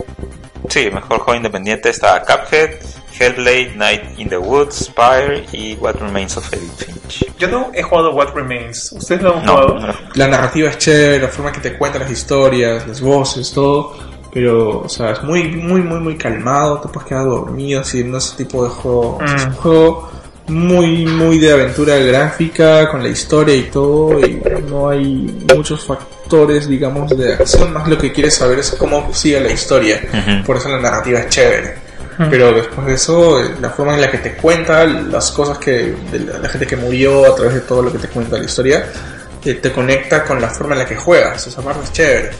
Sí, 0.69 0.91
mejor 0.93 1.19
juego 1.21 1.35
independiente 1.37 1.89
está 1.91 2.23
Cuphead, 2.23 2.71
Hellblade, 3.19 3.75
Night 3.77 4.03
in 4.19 4.29
the 4.29 4.39
Woods, 4.39 4.85
Spire 4.87 5.45
y 5.53 5.75
What 5.77 5.97
Remains 5.97 6.37
of 6.37 6.53
Edith 6.53 6.85
Finch. 6.85 7.27
Yo 7.39 7.49
no 7.49 7.71
he 7.75 7.83
jugado 7.83 8.13
What 8.15 8.35
Remains. 8.35 8.93
¿Ustedes 8.93 9.23
lo 9.23 9.37
han 9.37 9.45
No, 9.47 9.53
jugado? 9.53 9.79
no. 9.87 9.95
La 10.15 10.29
narrativa 10.29 10.71
es 10.71 10.79
chévere, 10.79 11.19
la 11.21 11.29
forma 11.29 11.51
que 11.53 11.61
te 11.61 11.77
cuentan 11.77 12.03
las 12.03 12.11
historias, 12.11 12.87
las 12.87 13.01
voces, 13.01 13.51
todo. 13.53 13.97
Pero, 14.33 14.83
o 14.83 14.89
sea, 14.89 15.11
es 15.11 15.23
muy, 15.25 15.49
muy, 15.57 15.83
muy, 15.83 15.99
muy 15.99 16.17
calmado. 16.17 16.81
Te 16.81 16.89
puedes 16.89 17.09
quedar 17.09 17.25
dormido 17.25 17.83
si 17.83 18.05
no 18.05 18.19
es 18.19 18.27
ese 18.29 18.37
tipo 18.45 18.63
de 18.63 18.71
juego. 18.71 19.17
O 19.17 19.27
sea, 19.27 19.35
es 19.37 19.45
un 19.47 19.51
Mm. 19.51 19.57
juego 19.57 20.11
muy, 20.49 21.07
muy 21.07 21.39
de 21.39 21.53
aventura 21.53 21.97
gráfica, 21.97 22.89
con 22.91 23.03
la 23.03 23.09
historia 23.09 23.55
y 23.55 23.63
todo. 23.65 24.19
Y 24.21 24.43
no 24.69 24.89
hay 24.91 25.45
muchos 25.55 25.85
factores, 25.85 26.69
digamos, 26.69 27.17
de 27.17 27.35
acción. 27.35 27.73
Más 27.73 27.87
lo 27.89 27.97
que 27.99 28.13
quieres 28.13 28.35
saber 28.35 28.59
es 28.59 28.73
cómo 28.73 29.13
sigue 29.15 29.41
la 29.41 29.53
historia. 29.53 30.01
Por 30.47 30.57
eso 30.57 30.69
la 30.69 30.81
narrativa 30.81 31.21
es 31.21 31.29
chévere. 31.29 31.75
Pero 32.29 32.53
después 32.53 32.87
de 32.87 32.95
eso, 32.95 33.43
eh, 33.43 33.55
la 33.63 33.71
forma 33.71 33.95
en 33.95 34.03
la 34.03 34.11
que 34.11 34.19
te 34.19 34.35
cuenta 34.35 34.85
las 34.85 35.31
cosas 35.31 35.57
que 35.57 35.95
de 36.13 36.19
la, 36.21 36.39
la 36.39 36.49
gente 36.51 36.67
que 36.67 36.77
murió 36.77 37.25
a 37.25 37.35
través 37.35 37.55
de 37.55 37.61
todo 37.61 37.83
lo 37.83 37.91
que 37.91 37.97
te 37.99 38.09
cuenta 38.09 38.37
la 38.37 38.45
historia, 38.45 38.85
eh, 39.43 39.55
te 39.55 39.73
conecta 39.73 40.23
con 40.23 40.39
la 40.39 40.49
forma 40.51 40.75
en 40.75 40.81
la 40.81 40.85
que 40.87 40.97
juegas. 40.97 41.47
Esa 41.47 41.63
parte 41.63 41.85
es 41.85 41.93
chévere. 41.93 42.31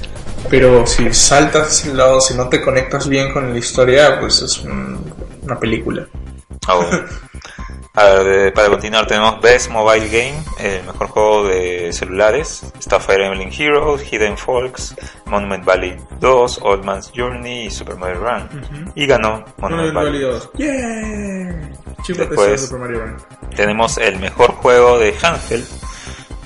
Pero 0.51 0.87
si 0.87 1.11
saltas 1.15 1.73
ese 1.81 1.95
lado, 1.95 2.21
si 2.21 2.35
no 2.35 2.47
te 2.51 2.61
conectas 2.61 3.09
bien 3.09 3.33
con 3.33 3.53
la 3.53 3.59
historia, 3.59 4.21
pues 4.21 4.43
es 4.43 4.59
un- 4.59 5.01
una 5.45 5.59
película. 5.59 6.07
Oh. 6.69 6.85
A 7.95 8.05
ver, 8.05 8.25
de- 8.25 8.53
para 8.53 8.69
continuar 8.69 9.07
tenemos 9.07 9.41
Best 9.41 9.69
Mobile 9.69 10.09
Game, 10.09 10.43
el 10.61 10.85
mejor 10.85 11.09
juego 11.09 11.49
de 11.49 11.93
celulares. 11.93 12.63
Está 12.79 13.01
Fire 13.01 13.23
Emblem 13.23 13.51
Heroes, 13.53 14.03
Hidden 14.13 14.39
Folks, 14.39 14.95
Monument 15.27 15.65
Valley 15.65 15.97
2, 16.21 16.61
Old 16.63 16.85
Man's 16.85 17.11
Journey 17.15 17.67
y 17.67 17.71
Super 17.71 17.97
Mario 17.97 18.21
Run. 18.21 18.93
Y 18.95 19.07
ganó 19.07 19.45
Monument 19.59 19.93
Valley. 19.93 20.21
¡Yeah! 20.55 21.71
Chico 22.05 22.19
Después- 22.21 22.51
de 22.53 22.59
Super 22.59 22.79
Mario 22.81 23.01
Run. 23.07 23.17
Tenemos 23.57 23.99
el 23.99 24.19
mejor 24.21 24.53
juego 24.53 24.99
de 24.99 25.13
handheld, 25.21 25.67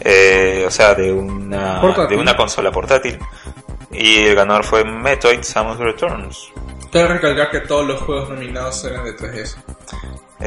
eh, 0.00 0.64
o 0.66 0.70
sea, 0.70 0.94
de 0.94 1.12
una, 1.12 1.78
Portátil. 1.80 2.16
de 2.16 2.22
una 2.22 2.36
consola 2.36 2.70
portátil. 2.72 3.18
Y 3.92 4.24
el 4.24 4.34
ganador 4.34 4.64
fue 4.64 4.82
Metroid 4.84 5.42
Samus 5.42 5.76
Returns. 5.78 6.48
Cabe 6.90 7.08
recalcar 7.08 7.50
que 7.50 7.60
todos 7.60 7.86
los 7.86 8.00
juegos 8.00 8.30
nominados 8.30 8.82
eran 8.84 9.04
de 9.04 9.12
3DS. 9.12 9.56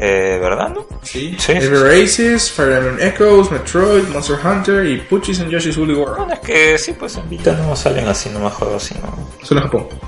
Eh, 0.00 0.38
¿Verdad? 0.40 0.68
No? 0.70 0.86
Sí. 1.02 1.36
Sí. 1.38 1.54
Races, 1.54 2.52
Fire 2.52 2.72
Emblem 2.74 2.98
Echoes, 3.00 3.50
Metroid, 3.50 4.04
Monster 4.08 4.38
Hunter 4.44 4.86
y 4.86 4.98
Puchis 5.00 5.40
and 5.40 5.50
Yoshi's 5.50 5.76
Woolly 5.76 5.94
World. 5.94 6.18
Bueno, 6.18 6.34
es 6.34 6.40
que 6.40 6.78
sí, 6.78 6.92
pues 6.92 7.16
en 7.16 7.28
Vita 7.28 7.52
no 7.52 7.74
salen 7.74 8.06
así 8.06 8.28
nomás 8.30 8.54
juegos 8.54 8.84
así, 8.84 8.94
¿no? 9.02 9.28
Solo 9.42 9.60
en 9.62 9.66
Japón. 9.66 9.88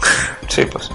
Sí, 0.51 0.65
pues. 0.67 0.91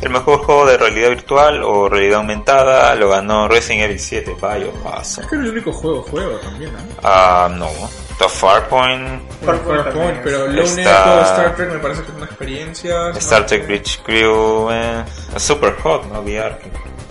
El 0.00 0.10
mejor 0.10 0.38
juego 0.40 0.66
de 0.66 0.76
realidad 0.78 1.10
virtual 1.10 1.62
o 1.62 1.88
realidad 1.88 2.18
aumentada 2.18 2.92
lo 2.96 3.08
ganó 3.08 3.46
Resident 3.46 3.84
Evil 3.84 4.00
7 4.00 4.34
Biohazard. 4.34 5.22
Es 5.22 5.30
que 5.30 5.36
era 5.36 5.44
el 5.44 5.50
único 5.52 5.72
juego, 5.72 6.02
juego 6.02 6.36
también, 6.38 6.72
¿no? 6.72 6.78
Ah, 7.04 7.48
no. 7.56 7.68
The 8.18 8.28
Farpoint, 8.28 9.22
Farpoint 9.44 9.84
Farpoint, 9.84 10.18
pero 10.24 10.48
Lone 10.48 10.60
Está- 10.64 10.80
Echo, 11.20 11.20
Star 11.22 11.54
Trek 11.54 11.70
me 11.74 11.78
parece 11.78 12.02
que 12.02 12.08
es 12.10 12.16
una 12.16 12.26
experiencia. 12.26 13.10
Star 13.10 13.46
Trek 13.46 13.66
Bridge 13.68 14.00
Crew, 14.02 14.70
eh, 14.72 15.04
Super 15.36 15.76
Hot, 15.84 16.04
¿no? 16.06 16.22
VR. 16.22 16.58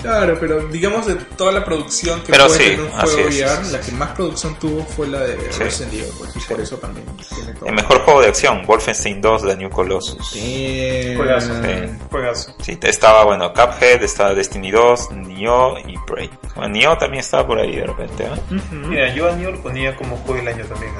Claro, 0.05 0.37
pero 0.39 0.67
digamos 0.67 1.05
de 1.07 1.15
toda 1.15 1.51
la 1.51 1.63
producción 1.65 2.21
que 2.21 2.31
Pero 2.31 2.45
puede 2.47 2.59
sí, 2.59 2.65
tener 2.65 2.81
un 2.81 2.89
juego 2.91 3.07
es, 3.07 3.15
VR, 3.25 3.31
sí, 3.31 3.65
sí, 3.65 3.71
la 3.71 3.83
sí. 3.83 3.89
que 3.91 3.97
más 3.97 4.09
producción 4.11 4.55
tuvo 4.59 4.85
fue 4.85 5.07
la 5.07 5.19
de 5.21 5.37
Sí. 5.51 5.59
Resident 5.63 5.93
Evil, 5.93 6.05
pues, 6.17 6.35
y 6.35 6.39
Sí. 6.39 6.45
por 6.49 6.61
eso 6.61 6.77
también 6.77 7.05
tiene 7.35 7.53
todo. 7.53 7.65
El 7.69 7.75
mejor 7.75 7.99
juego 8.01 8.21
de 8.21 8.27
acción, 8.27 8.65
Wolfenstein 8.65 9.21
2, 9.21 9.41
The 9.43 9.55
New 9.57 9.69
Colossus. 9.69 10.33
Bien. 10.33 11.17
Juegazo. 11.17 11.53
Sí. 11.63 11.69
Juegazo. 12.11 12.55
Sí, 12.61 12.79
estaba, 12.81 13.23
bueno, 13.25 13.51
Cuphead, 13.53 14.03
estaba 14.03 14.33
Destiny 14.33 14.71
2, 14.71 15.11
Nioh 15.11 15.77
y 15.87 15.97
Prey. 16.05 16.29
Bueno, 16.55 16.73
Nioh 16.73 16.97
también 16.97 17.21
estaba 17.21 17.45
por 17.47 17.59
ahí 17.59 17.75
de 17.75 17.85
repente, 17.85 18.23
¿eh? 18.25 18.59
Mira, 18.71 19.13
yo 19.13 19.29
a 19.29 19.35
Nioh 19.35 19.51
lo 19.51 19.61
ponía 19.61 19.95
como 19.95 20.15
juego 20.17 20.35
del 20.35 20.47
año 20.53 20.65
también. 20.65 20.91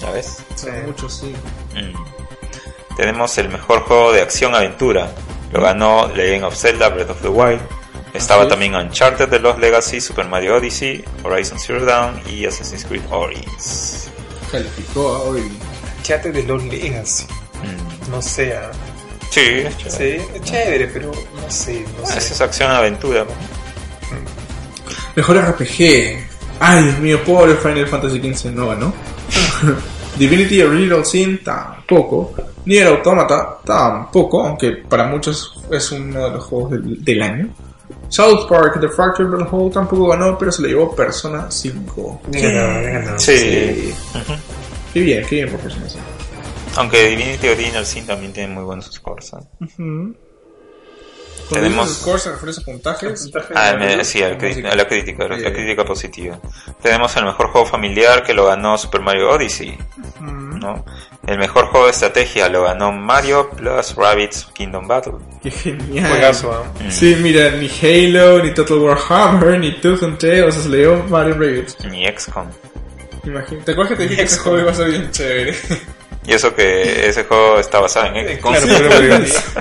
¿Ya 0.00 0.10
ves? 0.10 0.38
Son 0.54 0.84
muchos, 0.84 1.14
sí. 1.14 1.34
Mm. 1.74 2.96
Tenemos 2.96 3.36
el 3.38 3.48
mejor 3.48 3.80
juego 3.80 4.12
de 4.12 4.22
acción-aventura. 4.22 5.10
Lo 5.52 5.60
ganó 5.60 6.08
Legend 6.14 6.44
of 6.44 6.56
Zelda 6.56 6.88
Breath 6.88 7.10
of 7.10 7.20
the 7.22 7.28
Wild. 7.28 7.60
Estaba 8.16 8.48
también 8.48 8.74
Uncharted 8.74 9.28
de 9.28 9.38
los 9.38 9.58
Legacy, 9.58 10.00
Super 10.00 10.26
Mario 10.26 10.56
Odyssey, 10.56 11.04
Horizon 11.22 11.58
Zero 11.58 11.84
Dawn 11.84 12.20
y 12.30 12.44
Assassin's 12.46 12.84
Creed 12.84 13.02
Origins. 13.10 14.08
Calificó 14.50 15.14
a 15.14 15.22
hoy. 15.22 15.52
Chate 16.02 16.30
de 16.32 16.42
los 16.44 16.62
Legacy. 16.64 17.24
Mm. 17.62 18.10
No 18.10 18.22
sé, 18.22 18.56
¿ah? 18.56 18.70
Sí, 19.30 19.40
es 19.40 19.76
chévere. 19.78 19.90
Sí, 20.20 20.26
es 20.34 20.42
chévere, 20.42 20.86
pero 20.88 21.10
no 21.12 21.50
sé, 21.50 21.80
no 21.98 22.04
Ah, 22.04 22.20
sé. 22.20 22.32
es 22.32 22.40
acción-aventura. 22.40 23.24
¿no? 23.24 23.30
Mejor 25.14 25.36
RPG. 25.38 26.26
Ay, 26.60 26.84
Dios 26.84 26.98
mío, 27.00 27.24
pobre 27.24 27.54
Final 27.56 27.86
Fantasy 27.86 28.18
XV 28.32 28.52
no 28.52 28.68
ganó. 28.68 28.94
Divinity 30.16 30.62
Original 30.62 31.04
Sin 31.04 31.42
tampoco. 31.42 32.34
Nier 32.64 32.86
Automata 32.88 33.58
tampoco, 33.64 34.42
aunque 34.46 34.70
para 34.88 35.06
muchos 35.06 35.62
es 35.70 35.92
uno 35.92 36.24
de 36.24 36.30
los 36.30 36.44
juegos 36.44 36.70
del, 36.72 37.04
del 37.04 37.22
año. 37.22 37.48
South 38.08 38.48
Park 38.48 38.80
The 38.80 38.88
Fractured 38.88 39.30
But 39.30 39.52
Whole 39.52 39.72
tampoco 39.72 40.08
ganó, 40.08 40.38
pero 40.38 40.52
se 40.52 40.62
lo 40.62 40.68
llevó 40.68 40.94
Persona 40.94 41.50
5. 41.50 42.22
Bien 42.28 42.54
ganado, 42.54 42.80
bien 42.80 42.92
ganado. 42.92 43.18
Sí. 43.18 43.94
Qué 44.92 45.00
bien, 45.00 45.26
qué 45.26 45.36
bien 45.36 45.50
por 45.50 45.60
Persona 45.60 45.88
5. 45.88 46.04
Aunque 46.76 47.08
Divinity 47.08 47.48
Original 47.48 47.86
Sin 47.86 48.06
también 48.06 48.32
tiene 48.32 48.54
muy 48.54 48.64
buenos 48.64 48.86
scores. 48.92 49.32
¿eh? 49.32 49.36
Cuando 49.76 50.25
Tenemos- 51.50 51.98
scores 52.00 52.22
se 52.22 52.30
refiere 52.32 52.54
a 52.60 52.64
puntajes. 52.64 53.30
Ah, 53.54 53.74
me, 53.78 54.04
sí, 54.04 54.22
a 54.22 54.30
la, 54.30 54.38
cri- 54.38 54.48
Música. 54.48 54.70
a 54.70 54.76
la 54.76 54.88
crítica, 54.88 55.24
a 55.24 55.28
la 55.28 55.52
crítica 55.52 55.84
positiva. 55.84 56.38
Tenemos 56.82 57.16
el 57.16 57.24
mejor 57.24 57.48
juego 57.50 57.66
familiar 57.66 58.22
que 58.24 58.34
lo 58.34 58.46
ganó 58.46 58.76
Super 58.76 59.00
Mario 59.00 59.30
Odyssey. 59.30 59.78
¿no? 60.20 60.84
El 61.26 61.38
mejor 61.38 61.66
juego 61.66 61.86
de 61.86 61.92
estrategia 61.92 62.48
lo 62.48 62.62
ganó 62.64 62.90
Mario 62.90 63.50
plus 63.50 63.94
Rabbids 63.94 64.46
Kingdom 64.54 64.88
Battle. 64.88 65.12
Qué 65.42 65.50
genial. 65.50 66.08
Juegazo, 66.10 66.52
¿ah? 66.52 66.64
Sí, 66.90 67.16
mira, 67.20 67.50
ni 67.50 67.68
Halo, 67.68 68.42
ni 68.42 68.52
Total 68.54 68.78
Warhammer, 68.78 69.58
ni 69.60 69.78
Tooth 69.80 70.02
and 70.02 70.18
Tail, 70.18 70.44
o 70.44 70.50
sea, 70.50 70.62
se 70.62 70.68
le 70.68 70.78
dio 70.78 71.04
Mario 71.04 71.34
Rabbids. 71.34 71.76
Ni 71.90 72.06
XCOM. 72.06 72.46
Imagínate, 73.24 73.64
¿te 73.66 73.72
acuerdas 73.72 73.90
que 73.90 73.96
te 73.96 74.02
dije 74.08 74.16
que 74.16 74.22
ese 74.22 74.38
juego 74.38 74.60
iba 74.60 74.70
a 74.70 74.74
ser 74.74 74.88
bien 74.88 75.10
chévere? 75.10 75.54
Y 76.26 76.32
eso 76.34 76.54
que 76.54 77.08
ese 77.08 77.24
juego 77.24 77.58
está 77.60 77.78
basado 77.80 78.06
en. 78.06 78.26
Claro, 78.38 78.66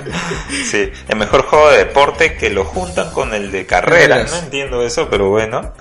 Sí, 0.71 0.91
el 1.07 1.15
mejor 1.15 1.43
juego 1.43 1.69
de 1.71 1.77
deporte 1.79 2.35
que 2.35 2.49
lo 2.49 2.65
juntan 2.65 3.11
con 3.11 3.33
el 3.33 3.51
de 3.51 3.65
carrera. 3.65 4.15
Carreras. 4.15 4.31
No 4.31 4.37
entiendo 4.39 4.83
eso, 4.83 5.07
pero 5.09 5.29
bueno. 5.29 5.73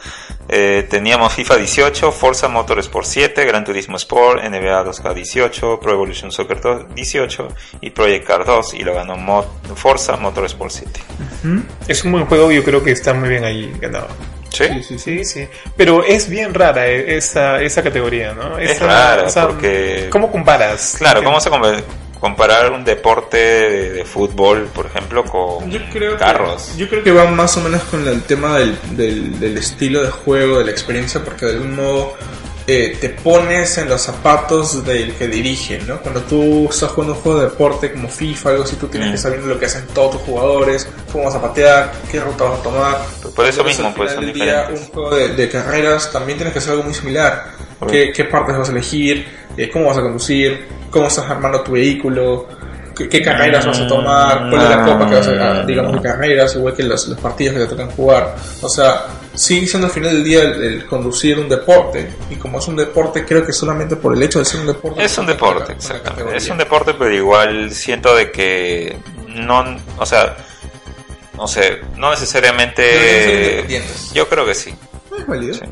Eh, 0.47 0.87
teníamos 0.91 1.33
FIFA 1.33 1.57
18, 1.57 2.13
Forza 2.13 2.49
Motorsport 2.49 3.07
7, 3.07 3.47
Gran 3.47 3.65
Turismo 3.65 3.97
Sport, 3.97 4.43
NBA 4.45 4.85
2K18, 4.85 5.79
Pro 5.79 5.93
Evolution 5.93 6.31
Soccer 6.31 6.61
2 6.61 6.95
18 6.95 7.49
y 7.81 7.89
Project 7.89 8.27
Car 8.27 8.45
2 8.45 8.75
y 8.75 8.81
lo 8.85 8.95
ganó 8.95 9.17
Mo- 9.17 9.47
Forza 9.75 10.17
Motorsport 10.19 10.71
7. 10.71 11.01
Es 11.89 12.05
un 12.05 12.13
buen 12.13 12.27
juego, 12.27 12.53
yo 12.53 12.63
creo 12.63 12.85
que 12.85 12.91
está 12.93 13.15
muy 13.15 13.31
bien 13.31 13.45
ahí 13.45 13.73
ganado. 13.81 14.09
¿Sí? 14.55 14.83
sí, 14.83 14.99
Sí, 14.99 15.25
sí. 15.25 15.49
Pero 15.77 16.05
es 16.05 16.29
bien 16.29 16.55
rara 16.55 16.87
eh, 16.87 17.17
esa, 17.17 17.61
esa 17.61 17.83
categoría, 17.83 18.33
¿no? 18.33 18.59
Es 18.59 18.73
Esa- 18.73 18.87
rara, 18.87 19.23
o 19.25 19.29
sea, 19.31 19.47
porque- 19.49 20.09
¿Cómo 20.11 20.31
comparas? 20.31 20.95
Claro, 20.99 21.23
¿cómo 21.25 21.41
se 21.41 21.51
compa- 21.51 21.83
comparar 22.21 22.73
un 22.73 22.85
deporte 22.85 23.37
de, 23.37 23.91
de 23.93 24.05
fútbol, 24.05 24.69
por 24.75 24.87
ejemplo, 24.87 25.25
con 25.25 25.71
Yo 25.71 25.79
creo 25.93 26.17
carros? 26.17 26.71
Que, 26.73 26.79
yo 26.79 26.89
creo 26.89 27.03
que 27.03 27.13
va 27.13 27.27
más 27.27 27.57
o 27.57 27.61
menos 27.61 27.83
con 27.85 28.07
el 28.09 28.23
tema 28.23 28.59
del, 28.59 28.79
del, 28.97 29.39
del 29.39 29.59
estilo 29.59 30.03
de 30.03 30.11
juego, 30.11 30.59
de 30.61 30.65
la 30.65 30.71
experiencia, 30.71 31.23
porque 31.23 31.47
de 31.47 31.53
algún 31.53 31.77
modo 31.77 32.15
eh, 32.67 32.97
te 33.01 33.11
pones 33.11 33.77
en 33.79 33.89
los 33.91 34.01
zapatos 34.01 34.85
del 34.87 35.13
que 35.15 35.29
dirige, 35.29 35.81
¿no? 35.87 35.99
Cuando 36.01 36.21
tú 36.23 36.67
estás 36.71 36.91
jugando 36.91 37.15
un 37.15 37.21
juego 37.21 37.39
de 37.41 37.45
deporte 37.51 37.93
como 37.93 38.09
FIFA, 38.09 38.51
algo 38.51 38.65
así, 38.65 38.77
tú 38.77 38.87
tienes 38.89 39.09
Mm. 39.11 39.13
que 39.13 39.19
saber 39.19 39.43
lo 39.45 39.59
que 39.59 39.67
hacen 39.67 39.87
todos 39.95 40.13
tus 40.13 40.21
jugadores, 40.23 40.89
cómo 41.13 41.25
vas 41.25 41.35
a 41.35 41.43
patear, 41.43 41.93
qué 42.11 42.21
ruta 42.21 42.45
vas 42.45 42.61
a 42.61 42.63
tomar. 42.63 42.97
Por 43.37 43.45
eso 43.47 43.61
Entonces, 43.61 43.65
mismo, 43.79 43.95
pues 43.95 44.13
son 44.13 44.25
del 44.25 44.33
día, 44.35 44.69
un 44.71 44.85
juego 44.87 45.15
de, 45.15 45.29
de 45.35 45.49
carreras 45.51 46.11
también 46.11 46.39
tienes 46.39 46.53
que 46.53 46.59
hacer 46.59 46.71
algo 46.73 46.85
muy 46.85 46.95
similar. 46.95 47.45
¿Qué, 47.91 48.13
qué 48.15 48.25
partes 48.25 48.57
vas 48.57 48.69
a 48.69 48.73
elegir? 48.73 49.27
Eh, 49.59 49.69
¿Cómo 49.71 49.87
vas 49.87 49.99
a 49.99 50.01
conducir? 50.01 50.67
¿Cómo 50.91 51.09
estás 51.09 51.29
armando 51.31 51.61
tu 51.61 51.73
vehículo? 51.73 52.49
¿Qué, 52.97 53.09
qué 53.09 53.21
carreras 53.21 53.67
vas 53.67 53.81
a 53.81 53.87
tomar? 53.87 54.49
¿Cuál 54.49 54.63
es 54.63 54.71
la 54.71 54.85
copa 54.85 55.09
que 55.11 55.15
vas 55.17 55.29
a, 55.29 55.51
a- 55.61 55.67
digamos, 55.67 55.93
de 55.93 56.01
carreras? 56.01 56.55
Igual 56.57 56.75
que 56.75 56.83
los, 56.85 57.09
los 57.09 57.19
partidos 57.19 57.55
que 57.55 57.61
te 57.61 57.67
tocan 57.67 57.91
jugar. 57.91 58.35
O 58.63 58.69
sea, 58.71 59.03
sigue 59.35 59.67
siendo 59.67 59.87
al 59.87 59.93
final 59.93 60.13
del 60.13 60.25
día 60.25 60.43
el, 60.43 60.63
el 60.63 60.87
conducir 60.87 61.39
un 61.39 61.49
deporte. 61.49 62.09
Y 62.31 62.37
como 62.37 62.59
es 62.59 62.69
un 62.69 62.77
deporte, 62.77 63.25
creo 63.25 63.45
que 63.45 63.53
solamente 63.53 63.97
por 63.97 64.15
el 64.15 64.23
hecho 64.23 64.39
de 64.39 64.45
ser 64.45 64.61
un 64.61 64.67
deporte. 64.67 65.05
Es 65.05 65.17
un 65.19 65.27
deporte, 65.27 65.73
exactamente. 65.73 66.37
Es 66.37 66.49
un 66.49 66.59
deporte, 66.59 66.95
pero 66.95 67.13
igual 67.15 67.71
siento 67.73 68.15
de 68.15 68.31
que 68.31 68.97
no, 69.29 69.65
o 69.99 70.07
sea, 70.07 70.37
no 71.37 71.47
sé, 71.49 71.81
no 71.97 72.11
necesariamente. 72.11 73.67
Yo 74.13 74.29
creo 74.29 74.47
que 74.47 74.55
sí. 74.55 74.75
Es 75.19 75.27
válido. 75.27 75.55
sí. 75.55 75.65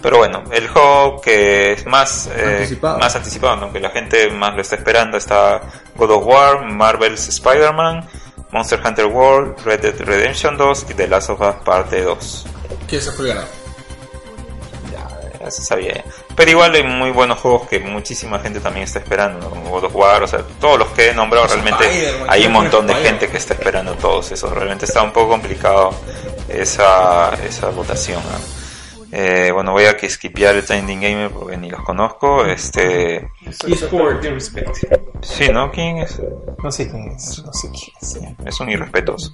Pero 0.00 0.18
bueno, 0.18 0.44
el 0.52 0.68
juego 0.68 1.20
que 1.20 1.72
es 1.72 1.84
más 1.86 2.28
eh, 2.28 2.58
Anticipado. 2.58 2.98
más 2.98 3.16
anticipado, 3.16 3.56
¿no? 3.56 3.72
que 3.72 3.80
la 3.80 3.90
gente 3.90 4.30
más 4.30 4.54
lo 4.54 4.60
está 4.62 4.76
esperando, 4.76 5.16
está 5.16 5.60
God 5.96 6.10
of 6.12 6.24
War, 6.24 6.64
Marvel's 6.72 7.26
Spider-Man, 7.28 8.08
Monster 8.52 8.80
Hunter 8.84 9.06
World, 9.06 9.58
Red 9.64 9.80
Dead 9.80 10.00
Redemption 10.00 10.56
2 10.56 10.86
y 10.90 10.94
The 10.94 11.08
Last 11.08 11.30
of 11.30 11.40
Us 11.40 11.56
Parte 11.64 12.02
2. 12.02 12.46
Que 12.88 12.96
ese 12.96 13.12
fue 13.12 13.26
el 13.26 13.34
ganador. 13.34 13.50
Ya 15.40 15.50
se 15.50 15.62
sabía 15.62 15.94
ya. 15.94 16.04
Pero 16.34 16.50
igual 16.50 16.74
hay 16.74 16.82
muy 16.82 17.10
buenos 17.10 17.38
juegos 17.38 17.68
que 17.68 17.78
muchísima 17.80 18.38
gente 18.40 18.60
también 18.60 18.84
está 18.84 18.98
esperando, 18.98 19.40
¿no? 19.40 19.50
como 19.50 19.70
God 19.70 19.84
of 19.84 19.94
War, 19.94 20.22
o 20.22 20.26
sea, 20.26 20.40
todos 20.60 20.78
los 20.78 20.88
que 20.88 21.10
he 21.10 21.14
nombrado 21.14 21.46
realmente 21.46 21.84
hay 22.28 22.46
un 22.46 22.52
montón 22.52 22.86
de 22.86 22.94
gente 22.94 23.28
que 23.28 23.36
está 23.36 23.54
esperando 23.54 23.94
todos 23.94 24.32
esos. 24.32 24.50
Realmente 24.50 24.84
está 24.84 25.02
un 25.02 25.12
poco 25.12 25.30
complicado 25.30 25.94
esa, 26.48 27.34
esa 27.44 27.68
votación. 27.70 28.22
¿no? 28.22 28.57
Eh, 29.10 29.50
bueno, 29.52 29.72
voy 29.72 29.84
a 29.84 29.96
que 29.96 30.08
skipear 30.08 30.56
el 30.56 30.64
Trending 30.64 31.00
Gamer 31.00 31.30
porque 31.30 31.56
ni 31.56 31.70
los 31.70 31.82
conozco. 31.82 32.44
Este, 32.44 33.30
eSport. 33.66 34.22
de 34.22 34.30
respect. 34.30 34.76
sí, 35.22 35.48
¿no? 35.48 35.70
¿Quién 35.70 35.98
es? 35.98 36.20
No 36.62 36.70
sé 36.70 36.90
quién 36.90 37.12
es, 37.12 37.42
no 37.44 37.52
sé 37.52 37.70
quién 37.70 37.96
es. 38.00 38.18
Es 38.46 38.60
un 38.60 38.68
irrespetuoso. 38.70 39.32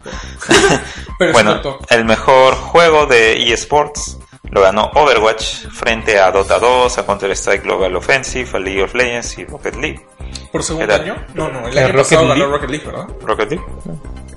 Pero 1.19 1.33
Bueno, 1.33 1.61
el 1.91 2.05
mejor 2.05 2.55
juego 2.55 3.07
de 3.07 3.53
eSports 3.53 4.19
lo 4.51 4.61
ganó 4.61 4.91
Overwatch 4.95 5.67
frente 5.69 6.19
a 6.21 6.31
Dota 6.31 6.59
2, 6.61 6.99
a 6.99 7.07
Counter-Strike 7.07 7.65
Global 7.65 7.97
Offensive, 7.97 8.49
a 8.53 8.59
League 8.61 8.83
of 8.83 8.95
Legends 8.95 9.39
y 9.39 9.45
Rocket 9.45 9.75
League. 9.77 10.07
¿Por 10.53 10.63
segundo 10.63 10.95
año? 10.95 11.17
No, 11.35 11.49
no, 11.49 11.67
el 11.67 11.73
¿El 11.73 11.79
año 11.79 11.87
Rocket 11.95 12.03
pasado 12.19 12.29
ganó 12.29 12.35
League? 12.35 12.53
Rocket 12.53 12.71
League, 12.71 12.87
¿verdad? 12.87 13.09
¿Rocket 13.23 13.51
League? 13.51 13.65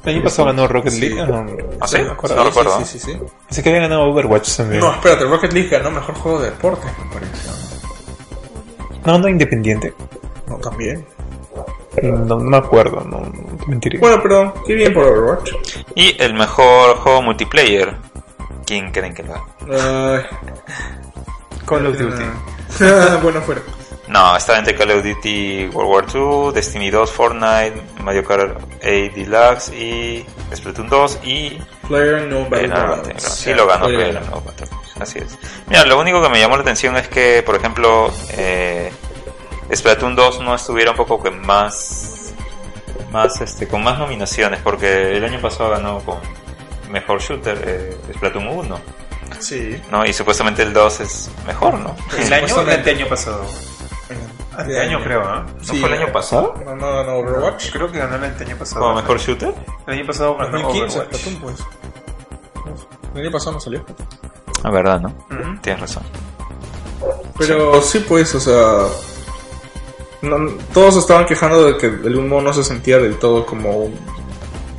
El 0.08 0.16
año 0.16 0.24
pasado 0.24 0.46
ganó 0.48 0.68
Rocket 0.70 0.94
Sí. 0.94 1.10
League. 1.10 1.28
No, 1.28 1.46
¿Ah, 1.82 1.88
sí? 1.88 1.98
No 2.02 2.10
recuerdo. 2.12 2.80
Sí, 2.80 2.86
sí, 2.86 3.00
sí. 3.00 3.12
sí. 3.12 3.20
Pensé 3.48 3.62
que 3.64 3.70
había 3.70 3.82
ganado 3.82 4.04
Overwatch 4.04 4.56
también. 4.56 4.80
No, 4.80 4.92
espérate, 4.94 5.26
Rocket 5.26 5.52
League 5.52 5.70
ganó 5.70 5.92
mejor 5.92 6.16
juego 6.16 6.40
de 6.40 6.46
deporte, 6.52 6.88
me 7.04 7.14
parece. 7.14 7.50
No, 9.06 9.18
no, 9.20 9.28
Independiente. 9.28 9.94
No, 10.48 10.56
también. 10.58 11.06
No, 12.02 12.26
no 12.26 12.38
me 12.38 12.58
acuerdo, 12.58 13.02
no, 13.02 13.20
no 13.20 13.58
te 13.58 13.66
mentiré. 13.68 14.00
Bueno, 14.00 14.20
pero 14.24 14.54
qué 14.66 14.76
bien 14.76 14.94
por 14.94 15.04
Overwatch. 15.04 15.52
Y 15.96 16.16
el 16.22 16.34
mejor 16.36 16.98
juego 16.98 17.22
multiplayer. 17.24 17.98
¿Quién 18.66 18.92
creen 18.92 19.14
que 19.14 19.24
lo 19.24 19.34
ganó? 19.34 19.46
Ay, 19.72 20.24
Call 21.66 21.86
of 21.88 21.98
Duty. 21.98 22.24
bueno, 23.24 23.42
fuera. 23.42 23.62
No, 24.08 24.38
está 24.38 24.58
entre 24.58 24.74
Call 24.76 24.92
of 24.92 25.04
Duty 25.04 25.68
World 25.74 25.92
War 25.92 26.08
2, 26.12 26.54
Destiny 26.54 26.90
2, 26.90 27.12
Fortnite, 27.12 27.74
Mario 28.02 28.24
Kart 28.24 28.58
8 28.82 29.12
Deluxe 29.16 29.70
y 29.74 30.26
Splatoon 30.56 30.88
2 30.88 31.20
y 31.24 31.58
Player 31.88 32.22
no 32.24 32.46
Battlegrounds. 32.50 33.24
Sí 33.24 33.54
lo 33.54 33.68
ganó 33.68 33.86
Player 33.88 34.12
Player 34.20 34.24
Battlegrounds. 34.46 34.98
Así 35.02 35.20
es. 35.20 35.38
Mira, 35.68 35.84
lo 35.86 36.00
único 36.00 36.22
que 36.22 36.30
me 36.30 36.40
llamó 36.40 36.56
la 36.56 36.62
atención 36.62 36.96
es 36.96 37.08
que, 37.10 37.44
por 37.46 37.56
ejemplo, 37.56 38.12
eh, 38.32 38.92
Splatoon 39.76 40.16
2 40.16 40.40
no 40.42 40.56
estuviera 40.56 40.92
un 40.92 40.98
poco 40.98 41.22
que 41.22 41.30
más, 41.32 42.32
más 43.12 43.42
este, 43.42 43.68
con 43.68 43.84
más 43.84 44.00
nominaciones, 44.00 44.62
porque 44.64 45.18
el 45.18 45.24
año 45.26 45.42
pasado 45.42 45.72
ganó 45.72 46.00
con 46.00 46.18
mejor 46.90 47.20
shooter 47.22 47.62
eh, 47.66 47.98
Splatoon 48.16 48.48
1, 48.48 48.80
Sí. 49.40 49.80
¿no? 49.92 50.06
Y 50.06 50.14
supuestamente 50.14 50.64
el 50.64 50.72
2 50.74 51.00
es 51.02 51.30
mejor, 51.46 51.74
¿no? 51.76 51.96
¿El 52.18 52.32
año 52.34 52.46
o 52.46 52.48
Supuestamente. 52.48 52.92
el 52.92 52.98
año 53.02 53.08
pasado? 53.10 53.46
Este 54.58 54.80
año 54.80 55.00
creo, 55.04 55.22
¿ah? 55.24 55.46
¿No 55.60 55.64
fue 55.74 55.88
el 55.90 55.94
año 56.02 56.12
pasado? 56.12 56.54
No, 56.66 56.76
no, 56.76 57.04
no, 57.04 57.14
Overwatch. 57.18 57.72
Creo 57.72 57.92
que 57.92 58.00
ganó 58.00 58.16
el 58.16 58.24
año 58.24 58.58
pasado. 58.58 58.82
¿Como 58.82 58.96
mejor 58.96 59.20
shooter? 59.20 59.54
El 59.86 59.94
año 59.94 60.06
pasado 60.08 60.36
ganó 60.38 60.52
2015, 60.60 61.00
Overwatch. 61.00 61.22
Pues. 61.42 61.56
El 63.16 63.22
año 63.22 63.32
pasado 63.32 63.52
no 63.54 63.60
salió. 63.60 63.86
La 64.64 64.70
verdad, 64.72 65.00
¿no? 65.02 65.14
Tienes 65.62 65.82
razón. 65.82 66.04
Pero 67.38 67.82
sí, 67.82 68.00
pues, 68.08 68.34
o 68.36 68.40
sea. 68.40 68.88
no- 70.24 70.52
todos 70.74 70.98
estaban 70.98 71.26
quejando 71.26 71.64
de 71.64 71.78
que 71.78 71.86
el 71.88 72.18
1 72.18 72.42
no 72.42 72.54
se 72.54 72.64
sentía 72.64 72.98
del 72.98 73.18
todo 73.20 73.46
como 73.46 73.72
un- 73.78 74.00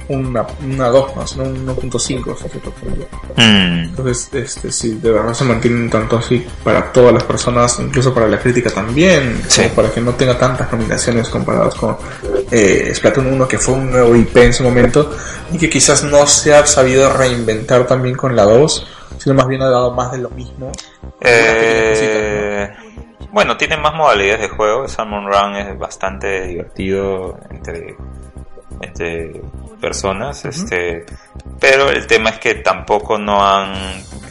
una, 0.09 0.47
una 0.65 0.89
2 0.89 1.17
más, 1.17 1.37
no 1.37 1.45
un 1.45 1.67
1.5. 1.67 2.33
hasta 2.33 2.49
cierto 2.49 2.71
punto. 2.73 3.07
Mm, 3.37 3.85
Entonces, 3.91 4.29
este, 4.33 4.73
sí, 4.73 4.95
de 4.95 5.11
verdad 5.13 5.35
se 5.35 5.45
mantienen 5.45 5.91
tanto 5.91 6.17
así 6.19 6.47
para 6.65 6.91
todas 6.93 7.13
las 7.13 7.25
personas, 7.25 7.79
incluso 7.81 8.13
para 8.15 8.27
la 8.29 8.39
crítica 8.39 8.71
también, 8.71 9.43
Sí. 9.49 9.63
como 9.63 9.75
para 9.75 9.91
que 9.91 10.01
no 10.01 10.13
tenga 10.15 10.39
tantas 10.39 10.71
nominaciones 10.73 11.29
comparadas 11.29 11.75
con 11.75 11.97
eh, 12.51 12.91
Splatoon 12.95 13.27
1, 13.35 13.47
que 13.49 13.59
fue 13.59 13.75
un 13.75 13.91
nuevo 13.91 14.17
IP 14.17 14.37
en 14.39 14.53
su 14.55 14.63
momento, 14.65 15.11
y 15.53 15.59
que 15.59 15.69
quizás 15.69 16.03
no 16.05 16.27
se 16.27 16.55
ha 16.55 16.67
sabido 16.67 17.13
reinventar 17.13 17.87
también 17.87 18.17
con 18.17 18.35
la 18.35 18.45
2, 18.45 18.87
sino 19.19 19.35
más 19.35 19.47
bien 19.49 19.63
ha 19.63 19.69
dado 19.69 19.93
más 19.93 20.11
de 20.13 20.19
lo 20.19 20.31
mismo. 20.31 20.73
Eh, 21.21 22.71
bueno, 23.33 23.57
tiene 23.57 23.77
más 23.77 23.95
modalidades 23.95 24.43
de 24.43 24.49
juego. 24.49 24.89
Salmon 24.89 25.27
Run 25.27 25.57
es 25.57 25.79
bastante 25.79 26.47
divertido 26.47 27.39
entre, 27.51 27.97
entre 28.81 29.43
personas. 29.81 30.45
este 30.45 31.05
Pero 31.61 31.91
el 31.91 32.07
tema 32.07 32.31
es 32.31 32.39
que 32.39 32.55
tampoco 32.57 33.19
no 33.19 33.45
han 33.47 33.73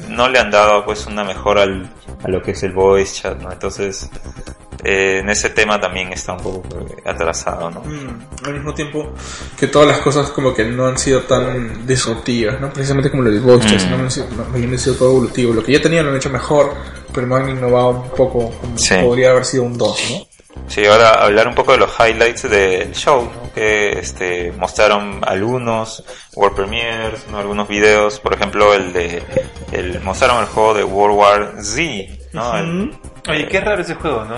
no 0.09 0.27
le 0.29 0.39
han 0.39 0.49
dado 0.49 0.85
pues 0.85 1.05
una 1.05 1.23
mejora 1.23 1.63
al, 1.63 1.89
a 2.23 2.29
lo 2.29 2.41
que 2.41 2.51
es 2.51 2.63
el 2.63 2.71
voice 2.71 3.21
chat. 3.21 3.37
¿no? 3.41 3.51
Entonces, 3.51 4.09
eh, 4.83 5.19
en 5.19 5.29
ese 5.29 5.49
tema 5.49 5.79
también 5.81 6.13
está 6.13 6.33
un 6.33 6.39
poco 6.39 6.63
atrasado. 7.05 7.69
¿no? 7.69 7.81
Mm, 7.81 8.45
al 8.45 8.53
mismo 8.53 8.73
tiempo 8.73 9.11
que 9.59 9.67
todas 9.67 9.87
las 9.87 9.99
cosas 9.99 10.29
como 10.29 10.53
que 10.53 10.63
no 10.65 10.87
han 10.87 10.97
sido 10.97 11.21
tan 11.23 11.85
disruptivas, 11.85 12.59
¿no? 12.61 12.71
Precisamente 12.71 13.11
como 13.11 13.23
lo 13.23 13.31
del 13.31 13.41
voice 13.41 13.67
chat, 13.67 13.87
Mm. 13.87 13.89
no 13.91 13.97
han 13.97 14.11
sido, 14.11 14.27
no, 14.29 14.43
más 14.45 14.53
bien 14.53 14.71
han 14.71 14.79
sido 14.79 14.95
todo 14.95 15.09
evolutivo. 15.11 15.53
Lo 15.53 15.63
que 15.63 15.73
ya 15.73 15.81
tenían 15.81 16.05
lo 16.05 16.11
han 16.11 16.17
hecho 16.17 16.29
mejor, 16.29 16.73
pero 17.13 17.27
no 17.27 17.35
han 17.35 17.49
innovado 17.49 17.89
un 17.89 18.09
poco 18.11 18.49
como 18.61 18.77
Sí. 18.77 18.95
podría 19.03 19.31
haber 19.31 19.43
sido 19.45 19.63
un 19.63 19.77
2, 19.77 19.99
¿no? 20.11 20.26
Sí, 20.67 20.85
ahora 20.85 21.11
hablar 21.23 21.47
un 21.47 21.55
poco 21.55 21.71
de 21.71 21.77
los 21.77 21.91
highlights 21.99 22.49
del 22.49 22.91
show, 22.93 23.23
¿no? 23.23 23.53
que 23.53 23.97
este, 23.99 24.51
mostraron 24.51 25.21
algunos 25.25 26.03
World 26.35 26.55
Premiers, 26.55 27.27
¿no? 27.29 27.39
algunos 27.39 27.67
videos, 27.67 28.19
por 28.19 28.33
ejemplo 28.33 28.73
el 28.73 28.93
de 28.93 29.23
el, 29.71 29.99
mostraron 30.01 30.39
el 30.39 30.45
juego 30.45 30.73
de 30.73 30.83
World 30.83 31.15
War 31.17 31.53
Z, 31.63 31.81
¿no? 32.33 32.57
El- 32.57 32.97
Oye, 33.29 33.47
qué 33.47 33.59
raro 33.61 33.81
ese 33.81 33.95
juego, 33.95 34.23
¿no? 34.25 34.37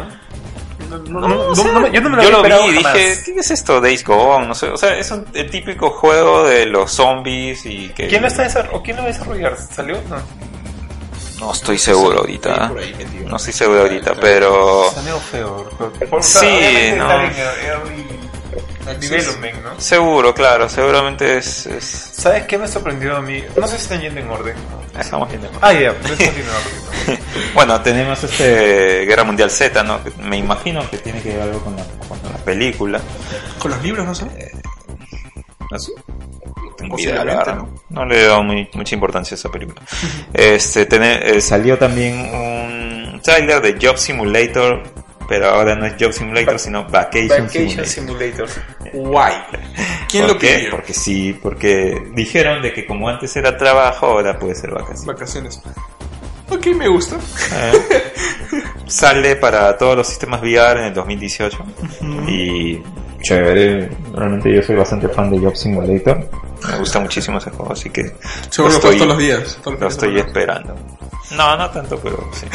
No, 0.89 0.97
no, 0.97 1.19
No, 1.19 1.27
no, 1.27 1.39
o 1.49 1.55
sea, 1.55 1.71
no 1.71 1.79
me- 1.81 1.91
yo 1.91 2.01
no 2.01 2.09
me 2.09 2.15
lo 2.17 2.23
yo 2.23 2.37
había 2.39 2.55
lo 2.57 2.63
vi 2.63 2.69
y 2.69 2.77
dije. 2.77 3.19
¿qué 3.25 3.39
es 3.39 3.51
esto? 3.51 3.81
Days 3.81 4.03
Gone, 4.03 4.47
no 4.47 4.55
sé, 4.55 4.69
o 4.69 4.77
sea, 4.77 4.97
es 4.97 5.11
un, 5.11 5.25
el 5.33 5.49
típico 5.49 5.89
juego 5.91 6.43
de 6.47 6.65
los 6.65 6.91
zombies 6.91 7.65
y 7.65 7.89
que 7.89 8.07
¿Quién 8.07 8.21
lo 8.21 8.27
está 8.29 8.69
o 8.71 8.81
quién 8.81 8.95
lo 8.97 9.03
va 9.03 9.09
a 9.09 9.11
desarrollar? 9.11 9.57
¿Salió? 9.57 9.97
No. 10.09 10.17
No 11.39 11.51
estoy 11.53 11.77
seguro 11.77 12.19
ahorita, 12.19 12.71
no 13.25 13.37
estoy 13.37 13.53
seguro 13.53 13.81
ahorita, 13.81 14.15
pero 14.15 14.91
feo. 15.31 15.69
Por, 16.09 16.23
Sí, 16.23 16.93
no. 16.97 17.03
está 17.05 17.25
en 17.25 17.33
early 17.65 18.19
development, 18.99 19.63
¿no? 19.63 19.79
seguro, 19.79 20.33
claro, 20.33 20.67
seguramente 20.67 21.37
es, 21.37 21.65
es 21.67 21.83
¿Sabes 21.85 22.45
qué 22.45 22.57
me 22.57 22.67
sorprendió 22.67 23.15
a 23.15 23.21
mí? 23.21 23.43
No 23.55 23.67
sé 23.67 23.77
si 23.77 23.83
están 23.83 24.01
yendo 24.01 24.19
en 24.19 24.29
orden. 24.29 24.55
¿no? 24.93 24.99
estamos 24.99 25.29
viendo. 25.29 25.49
Ah, 25.61 25.71
ya, 25.73 25.91
voy 25.93 26.11
a 26.11 26.15
continuar 26.17 26.55
un 26.57 27.05
poquito. 27.05 27.23
Bueno, 27.53 27.81
tenemos 27.81 28.23
este 28.23 29.05
Guerra 29.05 29.23
Mundial 29.23 29.49
Z, 29.49 29.83
¿no? 29.83 29.99
Me 30.21 30.37
imagino 30.37 30.87
que 30.89 30.97
tiene 30.97 31.21
que 31.21 31.29
ver 31.29 31.41
algo 31.43 31.61
con 31.61 31.75
la, 31.75 31.83
con 32.07 32.19
la 32.31 32.37
película. 32.39 32.99
Con 33.59 33.71
los 33.71 33.81
libros, 33.81 34.05
no 34.05 34.13
sé. 34.15 34.25
No 35.71 35.79
sé. 35.79 35.91
Verdad. 36.87 37.63
No 37.89 38.05
le 38.05 38.21
he 38.21 38.25
dado 38.27 38.43
muy- 38.43 38.69
mucha 38.73 38.95
importancia 38.95 39.35
a 39.35 39.37
esa 39.39 39.49
película. 39.49 39.81
Este, 40.33 40.87
eh, 40.91 41.41
salió 41.41 41.77
también 41.77 42.19
un 42.33 43.21
trailer 43.23 43.61
de 43.61 43.77
Job 43.85 43.97
Simulator, 43.97 44.83
pero 45.27 45.49
ahora 45.49 45.75
no 45.75 45.85
es 45.85 45.93
Job 45.99 46.11
Simulator, 46.13 46.57
sino 46.59 46.85
Vacation, 46.85 47.27
Vacation 47.47 47.85
Simulator. 47.85 47.87
Simulator. 47.87 48.49
Guay. 48.93 49.33
¿Quién 50.09 50.23
¿Por 50.25 50.33
lo 50.33 50.39
qué? 50.39 50.55
pidió? 50.57 50.71
Porque 50.71 50.93
sí, 50.93 51.39
porque 51.41 52.01
dijeron 52.15 52.61
de 52.61 52.73
que 52.73 52.85
como 52.85 53.07
antes 53.09 53.35
era 53.35 53.55
trabajo, 53.57 54.07
ahora 54.07 54.37
puede 54.39 54.55
ser 54.55 54.71
vacaciones. 54.71 55.05
Vacaciones. 55.05 55.61
Ok, 56.49 56.65
me 56.75 56.87
gusta. 56.87 57.15
Eh, 57.55 57.71
sale 58.87 59.35
para 59.35 59.77
todos 59.77 59.95
los 59.97 60.07
sistemas 60.07 60.41
VR 60.41 60.79
en 60.79 60.85
el 60.87 60.93
2018 60.95 61.57
y 62.27 62.81
chévere 63.21 63.89
realmente 64.15 64.51
yo 64.51 64.63
soy 64.63 64.75
bastante 64.77 65.07
fan 65.09 65.29
de 65.29 65.37
Job 65.39 65.55
Simulator 65.55 66.27
me 66.67 66.77
gusta 66.77 66.99
muchísimo 66.99 67.37
ese 67.37 67.49
juego 67.51 67.73
así 67.73 67.89
que 67.89 68.13
Seguro 68.49 68.73
lo 68.73 68.79
estoy, 68.79 68.95
todos 68.97 69.07
los 69.09 69.17
días. 69.17 69.57
todos 69.63 69.73
los 69.73 69.81
lo 69.81 69.87
estoy 69.87 70.19
esperando 70.19 70.75
no 71.31 71.57
no 71.57 71.69
tanto 71.69 71.99
pero 71.99 72.29
sí 72.33 72.45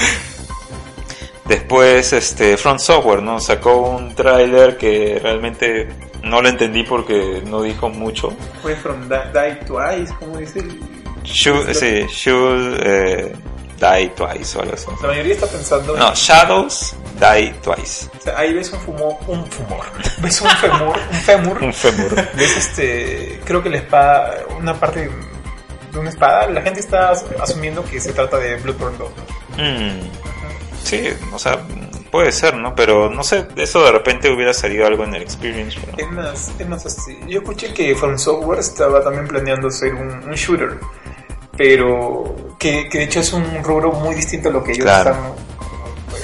después 1.47 2.13
este 2.13 2.57
Front 2.57 2.81
Software 2.81 3.23
no 3.23 3.41
sacó 3.41 3.77
un 3.81 4.15
tráiler 4.15 4.77
que 4.77 5.19
realmente 5.23 5.89
no 6.23 6.41
lo 6.41 6.49
entendí 6.49 6.83
porque 6.85 7.43
no 7.47 7.63
dijo 7.63 7.89
mucho 7.91 8.33
Fue 8.63 8.75
from 8.77 9.09
Die, 9.09 9.17
Die 9.33 9.57
Twice, 9.67 10.15
¿cómo 10.19 10.39
dice? 10.39 10.63
Should, 11.25 11.73
sí, 11.73 12.05
should 12.09 12.79
eh, 12.83 13.33
die 13.79 14.09
twice 14.17 14.57
o 14.59 14.63
algo 14.63 14.75
así 14.75 14.87
La 15.03 15.09
mayoría 15.09 15.35
está 15.35 15.47
pensando. 15.47 15.97
no 15.97 16.15
Shadows 16.15 16.95
Die 17.19 17.55
Twice 17.63 18.09
O 18.19 18.21
sea, 18.23 18.39
ahí 18.39 18.53
ves 18.53 18.73
un 18.73 18.81
fumor, 18.81 19.15
un 19.29 19.47
fumor. 19.47 19.85
Ves 20.19 20.41
un 20.41 20.51
femur, 20.51 20.97
un 21.11 21.17
femur. 21.21 21.59
un 21.63 22.27
ves 22.37 22.57
este, 22.57 23.41
creo 23.45 23.63
que 23.63 23.71
la 23.71 23.77
espada, 23.79 24.35
una 24.59 24.75
parte 24.75 25.09
de 25.93 25.99
una 25.99 26.11
espada. 26.11 26.49
La 26.49 26.61
gente 26.63 26.81
está 26.81 27.11
as- 27.11 27.25
asumiendo 27.41 27.85
que 27.85 28.01
se 28.01 28.13
trata 28.13 28.39
de 28.39 28.57
Bloodborne 28.57 28.99
2. 28.99 29.11
¿no? 29.59 29.63
Mm, 29.65 30.11
sí, 30.83 31.09
o 31.33 31.39
sea, 31.39 31.61
puede 32.11 32.33
ser, 32.33 32.57
¿no? 32.57 32.75
Pero 32.75 33.09
no 33.11 33.23
sé, 33.23 33.47
eso 33.57 33.85
de 33.85 33.93
repente 33.93 34.29
hubiera 34.33 34.53
salido 34.53 34.87
algo 34.89 35.05
en 35.05 35.15
el 35.15 35.23
experience. 35.23 35.79
pero- 35.85 35.97
Es 36.09 36.13
más, 36.13 36.51
es 36.59 36.69
más 36.69 36.85
así. 36.87 37.17
Yo 37.29 37.39
escuché 37.41 37.73
que 37.73 37.95
From 37.95 38.19
Software 38.19 38.59
estaba 38.59 39.05
también 39.05 39.29
planeando 39.29 39.69
hacer 39.69 39.95
un, 39.95 40.09
un 40.25 40.35
shooter, 40.35 40.81
pero 41.57 42.35
que, 42.59 42.89
que 42.89 42.99
de 42.99 43.05
hecho 43.05 43.21
es 43.21 43.33
un 43.33 43.45
rubro 43.63 43.93
muy 43.93 44.15
distinto 44.15 44.49
a 44.49 44.53
lo 44.53 44.63
que 44.65 44.73
ellos 44.73 44.85
Claro. 44.85 45.11
están 45.11 45.33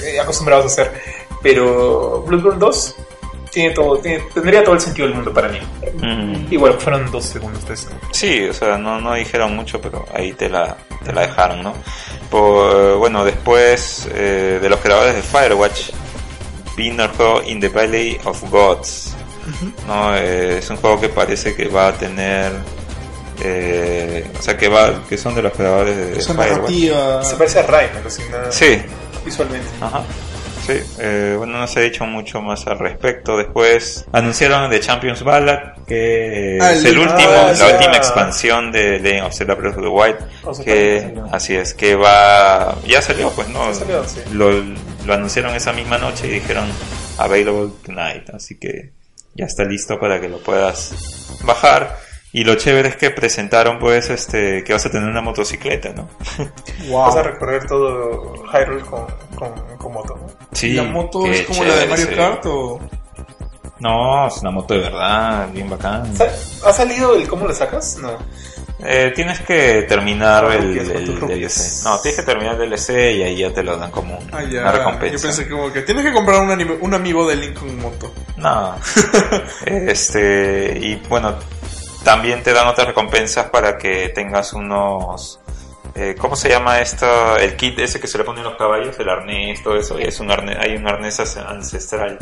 eh, 0.07 0.19
acostumbrados 0.19 0.65
a 0.65 0.67
hacer. 0.67 1.01
Pero 1.41 2.23
Bloodborne 2.27 2.59
2 2.59 2.95
tiene 3.51 3.71
todo, 3.73 3.97
tiene- 3.97 4.23
tendría 4.33 4.63
todo 4.63 4.75
el 4.75 4.81
sentido 4.81 5.07
del 5.07 5.15
mundo 5.15 5.33
para 5.33 5.49
mí. 5.49 5.59
Mm, 6.01 6.47
Y 6.53 6.57
bueno, 6.57 6.79
fueron 6.79 7.09
dos 7.11 7.25
segundos 7.25 7.65
de 7.67 7.73
eso. 7.73 7.89
sí, 8.11 8.43
o 8.47 8.53
sea, 8.53 8.77
no, 8.77 8.99
no 9.01 9.13
dijeron 9.15 9.55
mucho, 9.55 9.81
pero 9.81 10.05
ahí 10.13 10.31
te 10.33 10.47
la, 10.49 10.77
te 11.03 11.11
la 11.11 11.21
dejaron, 11.21 11.61
¿no? 11.63 11.73
Por, 12.29 12.97
bueno, 12.97 13.25
después 13.25 14.07
eh, 14.13 14.59
de 14.61 14.69
los 14.69 14.79
creadores 14.79 15.15
de 15.15 15.21
Firewatch, 15.21 15.89
vino 16.77 17.03
el 17.03 17.09
juego 17.09 17.41
In 17.43 17.59
the 17.59 17.69
Valley 17.69 18.19
of 18.23 18.41
Gods. 18.49 19.15
¿no? 19.87 20.15
Eh, 20.15 20.59
es 20.59 20.69
un 20.69 20.77
juego 20.77 21.01
que 21.01 21.09
parece 21.09 21.55
que 21.55 21.67
va 21.67 21.87
a 21.89 21.93
tener... 21.93 22.51
eh, 23.43 24.25
o 24.37 24.41
sea, 24.41 24.57
que, 24.57 24.67
va, 24.69 25.03
que 25.09 25.17
son 25.17 25.35
de 25.35 25.41
los 25.41 25.53
creadores 25.53 25.95
de, 25.97 26.03
Firewatch. 26.21 26.37
narrativa. 26.49 27.23
Se 27.23 27.35
parece 27.35 27.59
a 27.59 27.63
Rayman, 27.63 28.03
así 28.07 28.21
nada 28.31 28.51
Sí, 28.51 28.81
visualmente. 29.25 29.67
Ajá. 29.81 30.03
Sí, 30.65 30.73
eh, 30.99 31.33
bueno, 31.39 31.57
no 31.57 31.65
se 31.67 31.79
ha 31.79 31.81
dicho 31.83 32.05
mucho 32.05 32.39
más 32.39 32.67
al 32.67 32.77
respecto. 32.77 33.35
Después 33.35 34.05
anunciaron 34.11 34.69
The 34.69 34.79
Champions 34.79 35.23
Ballad, 35.23 35.57
que 35.87 36.59
Ah, 36.61 36.71
es 36.73 36.85
el- 36.85 36.99
último, 36.99 37.29
ah, 37.31 37.51
la 37.57 37.67
última 37.73 37.97
expansión 37.97 38.71
de 38.71 38.99
Legend 38.99 39.25
of 39.25 39.33
Zelda 39.35 39.55
Breath 39.55 39.77
of 39.77 39.81
the 39.83 39.89
Wild. 39.89 40.17
O 40.43 40.53
sea, 40.53 40.63
Que, 40.63 41.15
así 41.31 41.55
es, 41.55 41.73
que 41.73 41.95
va. 41.95 42.77
Ya 42.85 43.01
salió, 43.01 43.31
pues 43.31 43.49
no. 43.49 43.67
Ya 43.69 43.73
salió, 43.73 44.03
sí. 44.07 44.19
lo, 44.33 44.51
lo 45.05 45.13
anunciaron 45.15 45.55
esa 45.55 45.73
misma 45.73 45.97
noche 45.97 46.27
y 46.27 46.29
dijeron 46.29 46.65
Available 47.17 47.71
Tonight. 47.83 48.29
Así 48.29 48.55
que 48.59 48.91
ya 49.33 49.45
está 49.45 49.63
listo 49.63 49.99
para 49.99 50.21
que 50.21 50.29
lo 50.29 50.37
puedas 50.43 50.93
bajar. 51.43 51.97
Y 52.33 52.43
lo 52.45 52.55
chévere 52.55 52.87
es 52.89 52.95
que 52.95 53.09
presentaron, 53.09 53.77
pues, 53.77 54.09
este, 54.09 54.63
que 54.63 54.71
vas 54.73 54.85
a 54.85 54.89
tener 54.89 55.09
una 55.09 55.21
motocicleta, 55.21 55.89
¿no? 55.93 56.07
Vas 56.91 57.15
a 57.15 57.21
Wow. 57.21 57.23
recorrer 57.23 57.67
todo 57.67 58.33
Hyrule 58.53 58.81
con, 58.83 59.05
con, 59.35 59.77
con 59.77 59.91
moto. 59.93 60.15
¿no? 60.15 60.27
Sí. 60.53 60.73
¿La 60.73 60.83
moto 60.83 61.25
es 61.25 61.45
como 61.45 61.63
la 61.65 61.75
de 61.75 61.87
Mario. 61.87 62.07
Kart 62.15 62.45
o.? 62.45 62.79
No, 63.79 64.27
es 64.27 64.37
una 64.37 64.51
moto 64.51 64.75
de 64.75 64.79
verdad, 64.81 65.49
bien 65.51 65.69
bacán. 65.69 66.03
¿Ha 66.65 66.71
salido 66.71 67.15
el 67.15 67.27
cómo 67.27 67.47
lo 67.47 67.53
sacas? 67.53 67.97
No. 67.97 68.11
Eh, 68.83 69.11
tienes 69.15 69.39
que 69.41 69.83
terminar 69.83 70.45
el, 70.53 70.77
el. 70.77 71.19
DLC. 71.19 71.83
No, 71.83 71.99
tienes 71.99 72.19
que 72.19 72.25
terminar 72.25 72.61
el 72.61 72.69
DLC 72.69 72.89
y 73.15 73.23
ahí 73.23 73.37
ya 73.37 73.51
te 73.51 73.61
lo 73.63 73.75
dan 73.77 73.89
como 73.91 74.17
un- 74.17 74.29
Ah, 74.33 74.43
ya. 74.43 74.61
una 74.61 74.71
Yo 74.71 74.77
recompensa. 74.77 75.27
pensé 75.27 75.43
que 75.45 75.49
como 75.51 75.71
que 75.73 75.81
tienes 75.81 76.05
que 76.05 76.13
comprar 76.13 76.41
un, 76.41 76.49
anime- 76.51 76.77
un 76.79 76.93
amiibo 76.93 77.27
de 77.27 77.35
Link 77.35 77.59
con 77.59 77.75
moto. 77.79 78.11
No. 78.37 78.75
este, 79.65 80.77
y 80.79 80.95
bueno, 81.09 81.35
también 82.03 82.43
te 82.43 82.53
dan 82.53 82.67
otras 82.67 82.87
recompensas 82.87 83.47
para 83.49 83.77
que 83.77 84.09
tengas 84.09 84.53
unos... 84.53 85.39
eh, 85.95 86.15
¿Cómo 86.19 86.35
se 86.35 86.49
llama 86.49 86.79
esto? 86.79 87.37
El 87.37 87.55
kit 87.55 87.77
ese 87.79 87.99
que 87.99 88.07
se 88.07 88.17
le 88.17 88.23
ponen 88.23 88.43
los 88.43 88.55
caballos, 88.55 88.97
el 88.99 89.09
arnés, 89.09 89.61
todo 89.63 89.75
eso. 89.75 89.99
Y 89.99 90.03
es 90.03 90.19
un 90.19 90.31
arnés, 90.31 90.57
hay 90.59 90.75
un 90.75 90.87
arnés 90.87 91.19
as- 91.19 91.37
ancestral. 91.37 92.17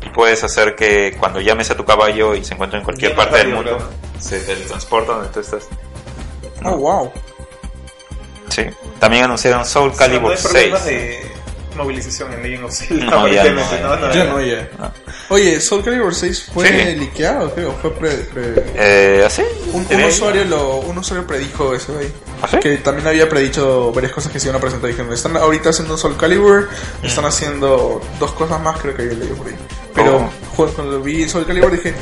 Y 0.00 0.08
puedes 0.10 0.44
hacer 0.44 0.74
que 0.76 1.16
cuando 1.18 1.40
llames 1.40 1.70
a 1.70 1.76
tu 1.76 1.84
caballo 1.84 2.34
y 2.34 2.44
se 2.44 2.54
encuentra 2.54 2.78
en 2.78 2.84
cualquier 2.84 3.10
Bien 3.14 3.16
parte 3.16 3.38
del 3.38 3.48
mundo, 3.54 3.78
se 4.18 4.38
teletransporta 4.40 5.12
donde 5.14 5.28
tú 5.30 5.40
estás. 5.40 5.68
Oh, 6.64 6.76
wow. 6.76 7.12
Sí. 8.48 8.64
También 8.98 9.24
anunciaron 9.24 9.64
Soul 9.64 9.90
O 9.90 9.94
sea, 9.94 10.08
no 10.08 10.12
Calibur 10.14 10.36
problemas 10.36 10.82
6. 10.82 10.84
de 10.84 11.32
movilización 11.78 12.32
en 12.34 12.42
Legend 12.42 12.64
of 12.64 12.72
Zelda, 12.74 13.04
No, 13.06 13.28
ya 13.28 13.44
no, 13.44 13.60
ya 13.70 13.80
¿no? 13.80 14.12
Ya 14.14 14.24
no, 14.24 14.40
ya. 14.42 14.68
No. 14.78 14.92
Oye, 15.30 15.60
Soul 15.60 15.82
Calibur 15.84 16.14
6 16.14 16.50
fue 16.52 16.68
Sí. 16.68 16.96
liqueado, 16.98 17.54
creo. 17.54 17.72
Fue 17.80 17.94
pre, 17.94 18.10
pre- 18.10 18.64
Eh, 18.74 19.22
¿Así? 19.26 19.42
Un, 19.72 19.80
un 19.80 19.84
¿Tenés? 19.86 20.14
usuario 20.14 20.44
lo, 20.44 20.76
un 20.78 20.98
usuario 20.98 21.26
predijo 21.26 21.74
eso 21.74 21.96
ahí. 21.98 22.12
¿Ah, 22.42 22.48
sí? 22.50 22.58
Que 22.60 22.76
también 22.78 23.06
había 23.08 23.28
predicho 23.28 23.92
varias 23.92 24.12
cosas 24.12 24.30
que 24.32 24.38
se 24.40 24.46
iban 24.48 24.56
a 24.56 24.60
presentar. 24.60 24.90
Dijeron, 24.90 25.12
están 25.12 25.36
ahorita 25.36 25.70
haciendo 25.70 25.96
Soul 25.96 26.16
Calibur, 26.16 26.68
están 27.02 27.24
haciendo 27.24 28.00
dos 28.20 28.32
cosas 28.32 28.60
más, 28.60 28.78
creo 28.80 28.94
que 28.94 29.02
había 29.02 29.14
leído 29.14 29.36
por 29.36 29.48
ahí. 29.48 29.56
Pero 29.94 30.30
Oh. 30.56 30.66
cuando 30.74 31.00
vi 31.00 31.28
Soul 31.28 31.44
Calibur 31.46 31.72
dije, 31.72 31.94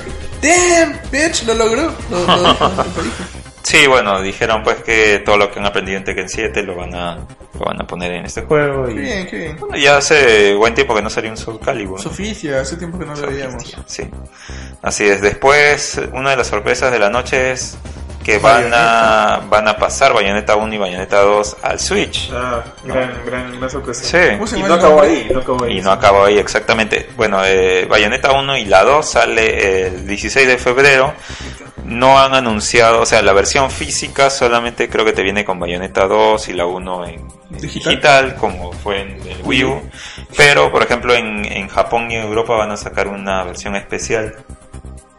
damn, 0.43 0.99
bitch, 1.11 1.45
lo 1.47 1.55
logró. 1.55 1.93
Lo, 2.11 2.19
lo- 2.27 2.43
lo 2.43 2.55
predijo. 2.55 3.15
Sí, 3.67 3.85
bueno, 3.89 4.23
dijeron 4.23 4.63
pues 4.63 4.77
que 4.85 5.19
todo 5.25 5.37
lo 5.37 5.51
que 5.51 5.59
han 5.59 5.67
aprendido 5.67 5.99
en 5.99 6.05
Tekken 6.05 6.29
7 6.29 6.63
lo 6.63 6.77
van 6.77 6.95
a, 6.95 7.17
lo 7.59 7.65
van 7.65 7.83
a 7.83 7.85
poner 7.85 8.13
en 8.13 8.25
este 8.25 8.43
juego. 8.43 8.87
Qué 8.87 8.93
Y, 8.93 8.95
bien, 8.95 9.27
qué 9.27 9.37
bien. 9.39 9.57
bueno, 9.59 9.77
ya 9.77 9.97
hace 9.97 10.55
buen 10.55 10.73
tiempo 10.73 10.95
que 10.95 11.03
no 11.03 11.11
salía 11.11 11.33
un 11.33 11.37
Soul 11.37 11.59
Calibur. 11.59 12.01
Sofía, 12.01 12.61
hace 12.61 12.77
tiempo 12.77 12.97
que 12.97 13.07
no 13.07 13.17
lo 13.17 13.27
veíamos. 13.27 13.77
Sí. 13.87 14.09
Así 14.83 15.09
es. 15.09 15.21
Después, 15.21 16.01
una 16.13 16.31
de 16.31 16.37
las 16.37 16.47
sorpresas 16.47 16.93
de 16.93 17.01
la 17.01 17.11
noche 17.11 17.51
es 17.51 17.77
que 18.23 18.39
van 18.39 18.71
a, 18.73 19.41
van 19.51 19.67
a 19.67 19.77
pasar 19.77 20.13
Bayonetta 20.13 20.55
1 20.55 20.73
y 20.73 20.79
Bayonetta 20.79 21.23
2 21.23 21.57
al 21.63 21.81
Switch. 21.81 22.31
Ah, 22.33 22.63
gran, 22.85 23.21
gran, 23.27 23.59
gran 23.59 23.69
sorpresa. 23.69 24.05
Sí. 24.05 24.35
¿Cómo 24.35 24.47
se 24.47 24.61
Y 24.61 24.63
no 24.63 24.75
acabó 24.75 25.03
ahí, 25.03 25.29
no 25.33 25.41
acabó 25.41 25.65
ahí. 25.65 25.79
Y 25.79 25.81
no 25.81 25.91
acabó 25.91 26.25
ahí 26.25 26.39
exactamente. 26.39 27.09
Bueno, 27.17 27.45
eh, 27.45 27.85
Bayonetta 27.91 28.31
1 28.31 28.59
y 28.59 28.65
la 28.67 28.85
2 28.85 29.11
sale 29.11 29.87
el 29.89 30.07
16 30.07 30.47
de 30.47 30.57
febrero. 30.57 31.13
No 31.87 32.19
han 32.19 32.35
anunciado, 32.35 33.01
o 33.01 33.07
sea, 33.07 33.23
la 33.23 33.33
versión 33.33 33.71
física 33.71 34.29
solamente 34.31 34.89
creo 34.89 35.05
que 35.05 35.13
te 35.13 35.23
viene 35.23 35.45
con 35.45 35.59
Bayonetta 35.61 36.07
2 36.07 36.49
y 36.49 36.53
la 36.53 36.67
1 36.67 37.07
en, 37.07 37.15
en 37.15 37.29
¿Digital? 37.61 37.91
digital. 37.93 38.35
como 38.37 38.73
fue 38.73 39.03
en 39.03 39.11
el 39.29 39.41
Wii 39.45 39.65
U. 39.65 39.83
Pero, 40.37 40.73
por 40.73 40.83
ejemplo, 40.83 41.15
en, 41.15 41.45
en 41.45 41.69
Japón 41.69 42.11
y 42.11 42.17
en 42.17 42.23
Europa 42.25 42.55
van 42.57 42.73
a 42.73 42.77
sacar 42.77 43.09
una 43.09 43.45
versión 43.45 43.77
especial. 43.77 44.35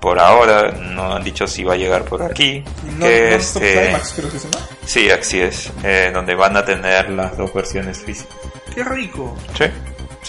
Por 0.01 0.19
ahora 0.19 0.71
no 0.73 1.15
han 1.15 1.23
dicho 1.23 1.47
si 1.47 1.63
va 1.63 1.73
a 1.73 1.77
llegar 1.77 2.03
por 2.03 2.21
aquí. 2.21 2.63
No, 2.99 3.05
que 3.07 3.39
no 3.39 3.59
Climax, 3.59 4.13
creo 4.15 4.31
que 4.31 4.39
se 4.39 4.49
llama. 4.49 4.65
sí, 4.85 5.09
así 5.09 5.39
es. 5.41 5.71
eh, 5.83 6.11
donde 6.13 6.35
van 6.35 6.55
a 6.55 6.63
tener 6.63 7.09
las 7.09 7.35
dos 7.35 7.51
versiones 7.53 7.97
físicas. 7.99 8.35
Qué 8.75 8.83
rico. 8.83 9.35
Sí, 9.57 9.65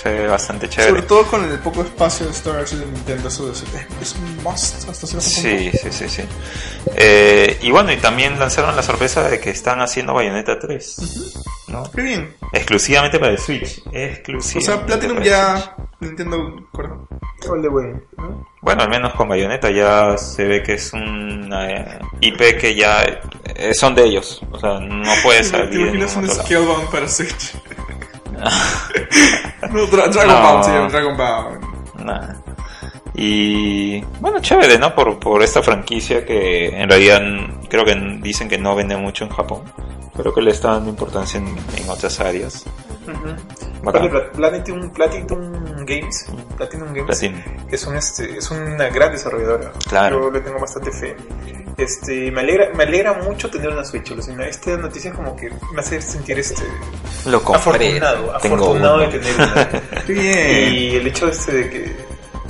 se 0.02 0.10
ve 0.12 0.26
bastante 0.26 0.66
Sobre 0.70 0.84
chévere. 0.86 1.02
todo 1.02 1.24
con 1.26 1.44
el 1.50 1.58
poco 1.58 1.82
espacio 1.82 2.26
de 2.26 2.32
storage 2.34 2.76
de 2.76 2.86
Nintendo, 2.86 3.28
eso 3.28 3.50
es, 3.52 3.64
es 4.00 4.14
un 4.14 4.42
must 4.42 4.88
hasta 4.88 5.06
cierto 5.06 5.26
punto. 5.26 5.48
Sí, 5.48 5.70
sí, 5.76 5.88
sí, 5.90 6.08
sí. 6.08 6.22
Eh, 6.96 7.58
y 7.62 7.70
bueno, 7.70 7.92
y 7.92 7.96
también 7.96 8.38
lanzaron 8.38 8.74
la 8.76 8.82
sorpresa 8.82 9.28
de 9.28 9.40
que 9.40 9.50
están 9.50 9.80
haciendo 9.80 10.14
Bayonetta 10.14 10.58
3. 10.58 10.96
¿no? 11.68 11.90
Qué 11.92 12.02
bien. 12.02 12.34
Exclusivamente 12.52 13.18
para 13.18 13.32
el 13.32 13.38
Switch. 13.38 13.82
O 13.86 13.90
Exclusivamente. 13.92 14.72
sea, 14.72 14.86
Platinum 14.86 15.22
ya. 15.22 15.76
Nintendo. 16.00 16.66
¿correcto? 16.72 17.08
All 17.50 17.62
the 17.62 17.68
way, 17.68 17.92
¿no? 18.16 18.48
Bueno, 18.62 18.82
al 18.82 18.88
menos 18.88 19.14
con 19.14 19.28
Bayonetta 19.28 19.70
ya 19.70 20.16
se 20.18 20.44
ve 20.44 20.62
que 20.62 20.74
es 20.74 20.92
una 20.92 21.70
eh, 21.70 21.98
IP 22.20 22.58
que 22.58 22.74
ya 22.74 23.04
eh, 23.04 23.72
son 23.74 23.94
de 23.94 24.04
ellos. 24.04 24.40
O 24.50 24.58
sea, 24.58 24.78
no 24.80 25.12
puede 25.22 25.38
¿Te 25.42 25.44
salir 25.44 25.80
en 25.80 25.86
imaginas 25.96 26.16
un. 26.16 26.28
Scalebound 26.28 26.90
para 26.90 27.08
Switch? 27.08 27.54
no, 29.72 29.86
Dra- 29.86 30.08
Dragon 30.08 30.28
No. 30.34 30.42
Bound, 30.42 30.64
sí, 30.64 30.70
Dragon 30.92 31.16
Bound. 31.16 32.04
Nah. 32.04 32.34
Y 33.14 34.00
bueno, 34.20 34.38
chévere, 34.40 34.78
¿no? 34.78 34.94
Por, 34.94 35.18
por 35.18 35.42
esta 35.42 35.62
franquicia 35.62 36.24
que 36.24 36.68
en 36.68 36.88
realidad 36.88 37.20
creo 37.68 37.84
que 37.84 37.94
dicen 38.22 38.48
que 38.48 38.58
no 38.58 38.74
vende 38.76 38.96
mucho 38.96 39.24
en 39.24 39.30
Japón, 39.30 39.62
pero 40.16 40.32
que 40.32 40.40
le 40.40 40.52
está 40.52 40.72
dando 40.72 40.90
importancia 40.90 41.38
en, 41.40 41.48
en 41.48 41.90
otras 41.90 42.20
áreas. 42.20 42.64
Platinum, 44.34 44.90
Platinum 44.90 45.64
Games, 45.88 46.26
Platinum 46.56 46.88
Games 46.92 47.06
Platinum. 47.18 47.40
es 47.70 47.86
un 47.86 47.96
este 47.96 48.36
es 48.38 48.50
una 48.50 48.88
gran 48.90 49.10
desarrolladora. 49.12 49.72
Claro. 49.88 50.20
Yo 50.24 50.30
le 50.30 50.40
tengo 50.40 50.58
bastante 50.60 50.92
fe. 50.92 51.16
Este, 51.76 52.30
me 52.32 52.40
alegra, 52.40 52.70
me 52.74 52.84
alegra 52.84 53.14
mucho 53.14 53.48
tener 53.50 53.70
una 53.70 53.84
Switch. 53.84 54.10
alucina. 54.10 54.46
Esta 54.46 54.76
noticia 54.76 55.12
como 55.12 55.34
que 55.36 55.48
me 55.72 55.80
hace 55.80 56.00
sentir 56.02 56.38
este 56.38 56.62
Lo 57.26 57.42
compré. 57.42 57.96
afortunado, 57.98 58.34
afortunado 58.36 58.98
de 58.98 59.06
tener 59.08 59.34
una. 59.34 59.82
Bien. 60.08 60.74
y 60.74 60.96
el 60.96 61.06
hecho 61.06 61.28
este 61.28 61.52
de 61.52 61.70
que 61.70 61.96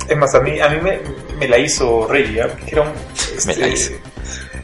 es 0.09 0.17
más 0.17 0.33
a 0.33 0.39
mí 0.39 0.59
a 0.59 0.69
mí 0.69 0.81
me, 0.81 0.99
me 1.37 1.47
la 1.47 1.57
hizo 1.59 2.07
Rey, 2.07 2.33
¿ya? 2.33 2.47
Que 2.55 2.71
era 2.71 2.81
un 2.81 2.89
este, 3.35 3.53
Me 3.53 3.55
la 3.57 3.67
hizo. 3.67 3.93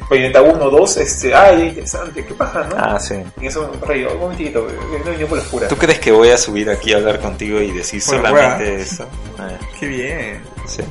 Bayonetta 0.10 0.42
1, 0.42 0.70
2, 0.70 0.98
este, 0.98 1.34
ay, 1.34 1.64
interesante, 1.70 2.24
qué 2.26 2.34
paja, 2.36 2.68
¿no? 2.70 2.76
Ah, 2.78 3.00
sí. 3.00 3.16
Y 3.42 3.48
eso, 3.48 3.72
Rey, 3.88 4.04
un 4.06 4.20
momentito, 4.20 4.68
no 5.04 5.12
vino 5.12 5.28
por 5.28 5.38
las 5.40 5.48
puras. 5.48 5.70
¿Tú 5.70 5.76
crees 5.78 6.00
que 6.00 6.12
voy 6.12 6.30
a 6.30 6.38
subir 6.38 6.70
aquí 6.70 6.94
a 6.94 6.98
hablar 6.98 7.20
contigo 7.20 7.60
y 7.60 7.72
decir 7.72 8.02
Bueno, 8.08 8.22
solamente 8.28 8.82
eso? 8.82 9.06
Ah, 9.40 9.50
Qué 9.80 9.88
bien. 9.88 10.42
sí. 10.68 10.82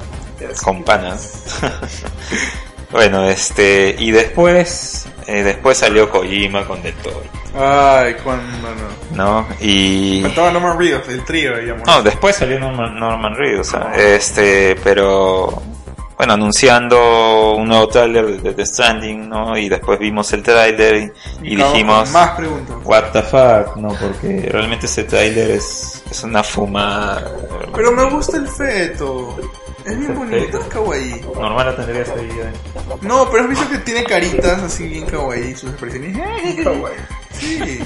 Con 0.62 0.82
panas. 0.84 1.58
bueno, 2.90 3.24
este. 3.28 3.94
Y 3.98 4.10
después. 4.10 5.06
eh, 5.26 5.42
después 5.42 5.78
salió 5.78 6.10
Kojima 6.10 6.66
con 6.66 6.82
Del 6.82 6.94
Toro. 6.96 7.22
Ay, 7.56 8.14
cuando 8.22 8.68
no. 9.14 9.42
¿No? 9.42 9.48
Y. 9.60 10.20
Faltaba 10.22 10.50
Norman 10.50 10.78
Reedus, 10.78 11.08
el 11.08 11.24
trío, 11.24 11.56
digamos. 11.56 11.86
No, 11.86 12.02
después 12.02 12.36
salió 12.36 12.58
Norman, 12.58 12.98
Norman 12.98 13.34
Reedus, 13.36 13.68
o 13.68 13.70
sea, 13.70 13.94
este, 13.96 14.76
pero 14.84 15.62
bueno, 16.16 16.34
anunciando 16.34 17.56
un 17.56 17.68
nuevo 17.68 17.88
tráiler 17.88 18.40
de 18.40 18.54
The 18.54 18.66
Stranding, 18.66 19.28
¿no? 19.28 19.56
Y 19.58 19.68
después 19.68 19.98
vimos 19.98 20.32
el 20.32 20.42
tráiler 20.42 21.12
y, 21.42 21.56
dijimos, 21.56 22.10
Más 22.10 22.30
preguntas. 22.30 22.76
what 22.84 23.04
the 23.12 23.22
fuck, 23.22 23.76
¿no? 23.76 23.88
Porque 23.88 24.48
realmente 24.50 24.86
este 24.86 25.04
tráiler 25.04 25.50
es, 25.50 26.02
es 26.10 26.22
una 26.22 26.42
fumada. 26.42 27.32
Pero 27.74 27.92
me 27.92 28.04
gusta 28.10 28.36
el 28.36 28.46
feto. 28.46 29.36
Es 29.84 29.98
bien 29.98 30.14
bonito, 30.14 30.58
es 30.58 30.66
kawaii. 30.66 31.20
Normal 31.34 31.66
la 31.66 31.76
tendrías 31.76 32.08
ahí. 32.08 32.30
¿eh? 32.30 32.52
No, 33.02 33.28
pero 33.30 33.42
has 33.42 33.50
visto 33.50 33.68
que 33.68 33.78
tiene 33.78 34.04
caritas 34.04 34.62
así 34.62 34.88
bien 34.88 35.04
kawaii, 35.04 35.54
sus 35.54 35.70
expresiones. 35.70 36.16
Kawaii. 36.64 36.96
Sí, 37.32 37.80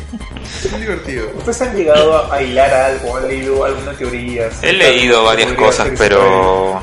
es 0.65 0.81
divertido. 0.81 1.29
¿Ustedes 1.37 1.63
han 1.63 1.75
llegado 1.75 2.31
a 2.31 2.43
hilar 2.43 2.73
algo? 2.73 3.17
¿Han 3.17 3.27
leído 3.27 3.65
alguna 3.65 3.93
teoría? 3.95 4.49
He 4.63 4.73
leído 4.75 5.25
varias 5.25 5.53
cosas, 5.55 5.89
pero 5.99 6.83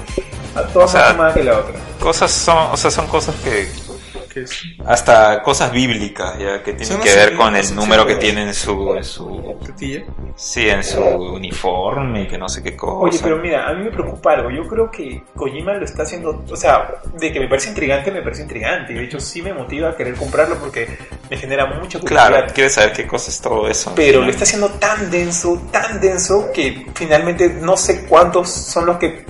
todas 0.63 0.89
o 0.89 0.97
sea, 0.97 1.13
más 1.13 1.33
que 1.33 1.43
la 1.43 1.59
otra. 1.59 1.75
cosas 1.99 2.31
son, 2.31 2.57
o 2.71 2.77
sea, 2.77 2.91
son 2.91 3.07
cosas 3.07 3.35
que 3.43 3.67
hasta 4.85 5.41
cosas 5.41 5.71
bíblicas 5.71 6.37
ya 6.37 6.61
que 6.61 6.73
tienen 6.73 6.99
que 6.99 7.15
ver 7.15 7.35
con 7.35 7.55
el 7.55 7.73
número 7.73 8.05
que 8.05 8.15
tiene 8.15 8.43
en 8.43 8.53
su, 8.53 8.93
en 8.95 9.03
su. 9.03 9.55
Sí, 10.35 10.67
en 10.67 10.83
su 10.83 11.01
uniforme 11.01 12.23
y 12.23 12.27
que 12.27 12.37
no 12.37 12.49
sé 12.49 12.61
qué 12.61 12.75
cosa. 12.75 12.97
Oye, 12.97 13.19
pero 13.23 13.37
mira, 13.37 13.69
a 13.69 13.73
mí 13.73 13.85
me 13.85 13.91
preocupa 13.91 14.33
algo. 14.33 14.51
Yo 14.51 14.67
creo 14.67 14.91
que 14.91 15.23
Kojima 15.35 15.73
lo 15.73 15.85
está 15.85 16.03
haciendo, 16.03 16.43
o 16.49 16.55
sea, 16.55 16.95
de 17.17 17.31
que 17.31 17.39
me 17.39 17.47
parece 17.47 17.69
intrigante, 17.69 18.11
me 18.11 18.21
parece 18.21 18.41
intrigante. 18.41 18.93
Y 18.93 18.97
de 18.97 19.03
hecho 19.05 19.19
sí 19.19 19.41
me 19.41 19.53
motiva 19.53 19.89
a 19.89 19.95
querer 19.95 20.15
comprarlo 20.15 20.57
porque 20.57 20.97
me 21.29 21.37
genera 21.37 21.65
mucha 21.67 21.99
curiosidad. 21.99 22.27
Claro, 22.27 22.53
quieres 22.53 22.73
saber 22.73 22.91
qué 22.91 23.07
cosa 23.07 23.31
es 23.31 23.39
todo 23.39 23.69
eso. 23.69 23.93
Pero 23.95 24.21
lo 24.21 24.29
está 24.29 24.43
haciendo 24.43 24.69
tan 24.71 25.09
denso, 25.09 25.61
tan 25.71 26.01
denso, 26.01 26.51
que 26.53 26.85
finalmente 26.93 27.49
no 27.49 27.77
sé 27.77 28.05
cuántos 28.05 28.49
son 28.49 28.87
los 28.87 28.97
que 28.97 29.25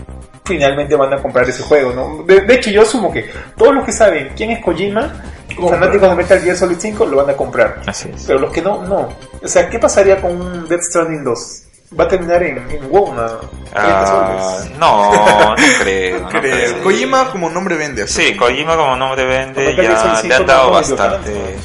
finalmente 0.45 0.95
van 0.95 1.13
a 1.13 1.21
comprar 1.21 1.47
ese 1.49 1.63
juego, 1.63 1.91
¿no? 1.93 2.23
De, 2.23 2.41
de 2.41 2.53
hecho, 2.55 2.69
yo 2.69 2.81
asumo 2.83 3.11
que 3.11 3.29
todos 3.57 3.73
los 3.73 3.83
que 3.85 3.91
saben 3.91 4.31
quién 4.35 4.51
es 4.51 4.63
Kojima, 4.63 5.23
Compra. 5.55 5.79
fanáticos 5.79 6.09
de 6.09 6.15
Metal 6.15 6.39
Gear 6.41 6.55
Solid 6.57 6.77
5, 6.79 7.05
lo 7.05 7.17
van 7.17 7.29
a 7.29 7.33
comprar. 7.33 7.81
Así 7.87 8.09
es. 8.13 8.23
Pero 8.27 8.39
los 8.39 8.51
que 8.51 8.61
no, 8.61 8.83
no. 8.83 9.09
O 9.43 9.47
sea, 9.47 9.69
¿qué 9.69 9.79
pasaría 9.79 10.21
con 10.21 10.39
un 10.39 10.67
Death 10.67 10.81
Stranding 10.89 11.23
2? 11.23 11.61
Va 11.99 12.03
a 12.05 12.07
terminar 12.07 12.41
en, 12.43 12.57
en 12.71 12.89
WoW, 12.89 13.13
¿no? 13.13 13.27
30 13.27 13.71
Ah, 13.75 14.57
no, 14.79 15.55
no 15.55 15.55
creo. 15.79 16.19
no. 16.19 16.83
Kojima 16.83 17.29
como 17.31 17.49
nombre 17.49 17.75
vende. 17.77 18.07
Sí, 18.07 18.35
Kojima 18.35 18.75
como 18.75 18.95
nombre 18.95 19.25
vende 19.25 19.75
ya 19.75 20.19
5 20.21 20.27
le 20.27 20.35
han 20.35 20.41
no 20.41 20.47
dado 20.47 20.71
bastante. 20.71 21.55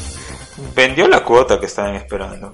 Vendió 0.74 1.09
la 1.09 1.20
cuota 1.24 1.59
que 1.59 1.66
estaban 1.66 1.94
esperando. 1.97 2.52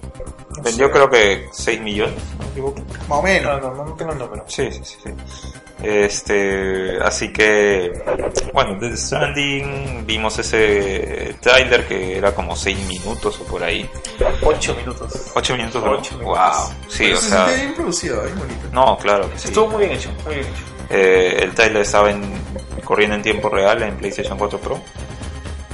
Vendió 0.62 0.90
creo 0.90 1.10
que 1.10 1.48
6 1.52 1.80
millones, 1.82 2.14
no. 2.56 2.72
Más 2.72 2.74
o 3.08 3.16
No, 3.16 3.22
menos. 3.22 3.60
no, 3.62 3.74
no 3.84 3.92
tengo 3.94 4.12
el 4.12 4.18
número. 4.18 4.44
Sí, 4.46 4.70
sí, 4.72 4.80
sí. 4.84 5.10
Este, 5.82 6.98
así 7.02 7.32
que, 7.32 7.92
bueno, 8.52 8.78
The 8.78 8.96
Stranding, 8.96 10.04
vimos 10.06 10.38
ese 10.38 11.36
trailer 11.40 11.86
que 11.86 12.16
era 12.16 12.34
como 12.34 12.56
6 12.56 12.78
minutos 12.86 13.38
o 13.40 13.44
por 13.44 13.62
ahí. 13.62 13.88
8 14.42 14.74
minutos. 14.74 15.32
8 15.34 15.56
minutos, 15.56 15.84
¿no? 15.84 15.90
Ocho 15.92 16.18
minutos. 16.18 16.38
Wow, 16.38 16.74
sí, 16.88 17.04
Pero 17.04 17.18
o 17.18 17.20
se 17.20 17.28
sea, 17.28 17.44
siente 17.46 17.62
bien 17.62 17.74
producido, 17.74 18.22
bien 18.22 18.38
bonito. 18.38 18.60
no, 18.72 18.96
claro 18.98 19.30
que 19.30 19.38
sí. 19.38 19.48
Estuvo 19.48 19.68
muy 19.68 19.80
bien 19.84 19.92
hecho, 19.92 20.10
muy 20.24 20.34
bien 20.36 20.46
hecho. 20.46 20.62
Eh, 20.90 21.40
el 21.42 21.52
trailer 21.54 21.82
estaba 21.82 22.10
en- 22.10 22.40
corriendo 22.84 23.16
en 23.16 23.22
tiempo 23.22 23.48
real 23.48 23.82
en 23.82 23.96
PlayStation 23.96 24.38
4 24.38 24.58
Pro, 24.58 24.80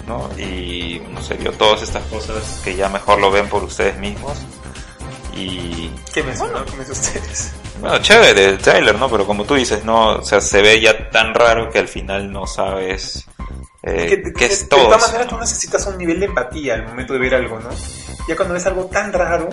¿no? 0.08 0.28
Y 0.38 1.00
no 1.10 1.22
sé, 1.22 1.34
vio 1.34 1.52
todas 1.52 1.82
estas 1.82 2.02
cosas 2.06 2.60
que 2.64 2.74
ya 2.74 2.88
mejor 2.88 3.20
lo 3.20 3.30
ven 3.30 3.48
por 3.48 3.62
ustedes 3.62 3.96
mismos. 3.98 4.36
Y 5.34 5.90
¿Qué 6.12 6.22
mencionó? 6.22 6.64
¿Qué 6.64 6.76
mencionó 6.76 7.00
ustedes? 7.00 7.52
bueno, 7.80 7.98
chévere 7.98 8.44
el 8.50 8.59
trailer, 8.59 8.94
¿no? 8.98 9.09
Pero 9.10 9.26
como 9.26 9.44
tú 9.44 9.54
dices, 9.54 9.84
no, 9.84 10.16
o 10.18 10.22
sea, 10.22 10.40
se 10.40 10.60
ve 10.62 10.80
ya 10.80 11.10
tan 11.10 11.34
raro 11.34 11.70
que 11.70 11.78
al 11.78 11.88
final 11.88 12.30
no 12.30 12.46
sabes 12.46 13.26
eh, 13.82 14.06
Que- 14.09 14.22
que- 14.22 14.32
qué 14.32 14.48
de 14.48 14.54
es 14.54 14.68
todo. 14.68 14.84
todas 14.84 15.02
eso. 15.02 15.06
maneras 15.12 15.28
tú 15.28 15.38
necesitas 15.38 15.86
un 15.86 15.98
nivel 15.98 16.20
de 16.20 16.26
empatía 16.26 16.74
al 16.74 16.84
momento 16.86 17.12
de 17.14 17.18
ver 17.18 17.34
algo, 17.34 17.59
¿no? 17.59 17.70
ya 18.28 18.36
cuando 18.36 18.54
ves 18.54 18.66
algo 18.66 18.84
tan 18.86 19.12
raro, 19.12 19.48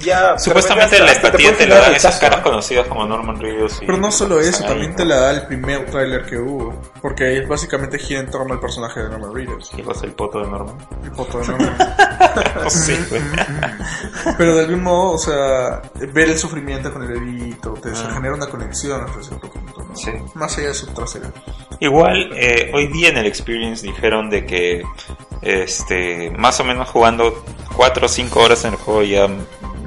ya... 0.00 0.38
Supuestamente 0.38 0.98
la 0.98 1.06
te 1.06 1.12
empatía 1.16 1.50
puede 1.52 1.64
te 1.64 1.66
la 1.66 1.78
dan 1.80 1.94
esas 1.94 2.18
caras 2.18 2.38
¿no? 2.38 2.44
conocidas 2.44 2.86
como 2.86 3.04
Norman 3.06 3.38
Reedus. 3.40 3.80
y- 3.82 3.86
Pero 3.86 3.98
no 3.98 4.10
solo 4.12 4.40
eso, 4.40 4.64
también 4.64 4.94
te 4.96 5.04
la 5.04 5.16
da 5.16 5.30
el 5.32 5.46
primer 5.46 5.86
tráiler 5.86 6.24
que 6.26 6.36
hubo. 6.38 6.80
Porque 7.02 7.38
es 7.38 7.48
básicamente 7.48 7.98
gira 7.98 8.20
en 8.20 8.30
torno 8.30 8.54
al 8.54 8.60
personaje 8.60 9.00
de 9.00 9.08
Norman 9.10 9.34
Reedus. 9.34 9.70
¿Qué 9.74 9.82
cosa 9.82 10.06
el 10.06 10.12
poto 10.12 10.40
de 10.40 10.48
Norman? 10.48 10.76
El 11.04 11.10
foto 11.12 11.38
de 11.40 11.48
Norman. 11.48 11.76
sí, 12.68 12.96
güey. 13.10 13.22
Pero 14.36 14.54
de 14.56 14.64
algún 14.64 14.82
modo, 14.82 15.12
o 15.12 15.18
sea, 15.18 15.82
ver 16.12 16.28
el 16.30 16.38
sufrimiento 16.38 16.92
con 16.92 17.02
el 17.02 17.08
bebito, 17.08 17.74
te 17.74 17.90
Ah. 17.90 18.10
genera 18.14 18.34
una 18.34 18.46
conexión 18.46 19.02
hasta 19.02 19.22
cierto 19.22 19.50
punto, 19.50 19.82
¿no? 19.84 19.96
Sí. 19.96 20.10
Más 20.34 20.56
allá 20.58 20.68
de 20.68 20.74
su 20.74 20.86
trasera. 20.88 21.30
Igual, 21.80 22.30
eh, 22.36 22.70
hoy 22.74 22.88
día 22.88 23.08
en 23.10 23.18
el 23.18 23.26
Experience 23.26 23.86
dijeron 23.86 24.30
de 24.30 24.44
que 24.46 24.82
este 25.42 26.30
más 26.30 26.58
o 26.60 26.64
menos 26.64 26.88
jugando 26.88 27.44
4 27.76 28.06
o 28.06 28.08
5 28.08 28.40
horas 28.40 28.64
en 28.64 28.72
el 28.72 28.78
juego 28.78 29.02
ya 29.02 29.28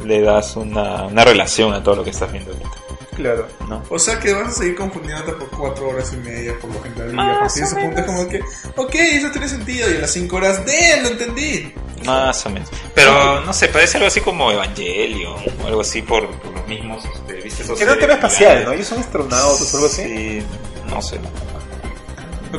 le 0.05 0.21
das 0.21 0.55
una, 0.55 1.03
una 1.03 1.23
relación 1.23 1.73
a 1.73 1.83
todo 1.83 1.97
lo 1.97 2.03
que 2.03 2.09
estás 2.09 2.31
viendo 2.31 2.51
ahorita, 2.51 2.69
Claro. 3.15 3.47
¿no? 3.67 3.83
O 3.89 3.99
sea 3.99 4.19
que 4.19 4.33
vas 4.33 4.47
a 4.47 4.51
seguir 4.51 4.75
confundiéndote 4.75 5.33
por 5.33 5.49
cuatro 5.49 5.89
horas 5.89 6.11
y 6.13 6.17
media 6.17 6.57
por 6.59 6.73
lo 6.73 6.81
general. 6.81 7.13
Y 7.13 7.19
a 7.19 7.39
partir 7.39 7.61
de 7.63 7.67
ese 7.69 7.75
punto 7.75 7.99
es 7.99 8.05
como 8.05 8.27
que, 8.27 8.39
ok, 8.77 8.95
eso 8.95 9.31
tiene 9.31 9.47
sentido. 9.49 9.91
Y 9.91 9.97
a 9.97 9.99
las 9.99 10.11
cinco 10.11 10.37
horas, 10.37 10.65
de 10.65 11.01
lo 11.03 11.09
entendí. 11.09 11.73
Más 12.05 12.45
o 12.45 12.49
menos. 12.49 12.69
Pero 12.95 13.41
no 13.41 13.53
sé, 13.53 13.67
parece 13.67 13.97
algo 13.97 14.07
así 14.07 14.21
como 14.21 14.51
Evangelion 14.51 15.35
o 15.63 15.67
algo 15.67 15.81
así 15.81 16.01
por, 16.01 16.31
por 16.39 16.53
los 16.53 16.67
mismos. 16.67 17.03
Este, 17.05 17.33
¿viste 17.41 17.63
esos 17.63 17.79
Era 17.79 17.93
un 17.93 17.99
tema 17.99 18.13
espacial, 18.13 18.63
¿no? 18.65 18.71
Ellos 18.71 18.87
son 18.87 18.99
astronautas 18.99 19.73
o 19.73 19.77
algo 19.77 19.87
así. 19.87 20.03
Sí, 20.03 20.45
no 20.89 21.01
sé. 21.01 21.19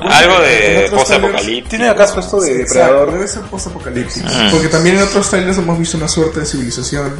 Algo 0.00 0.40
de 0.40 0.88
post-apocalíptico. 0.90 1.68
¿Tiene 1.68 1.88
acaso 1.88 2.20
esto 2.20 2.40
de 2.40 2.58
depredador? 2.58 3.12
debe 3.12 3.28
ser 3.28 3.42
post-apocalíptico. 3.42 4.26
Mm. 4.26 4.50
Porque 4.50 4.68
también 4.68 4.96
en 4.96 5.02
otros 5.02 5.28
trailers 5.28 5.58
hemos 5.58 5.78
visto 5.78 5.96
una 5.96 6.08
suerte 6.08 6.40
de 6.40 6.46
civilización 6.46 7.12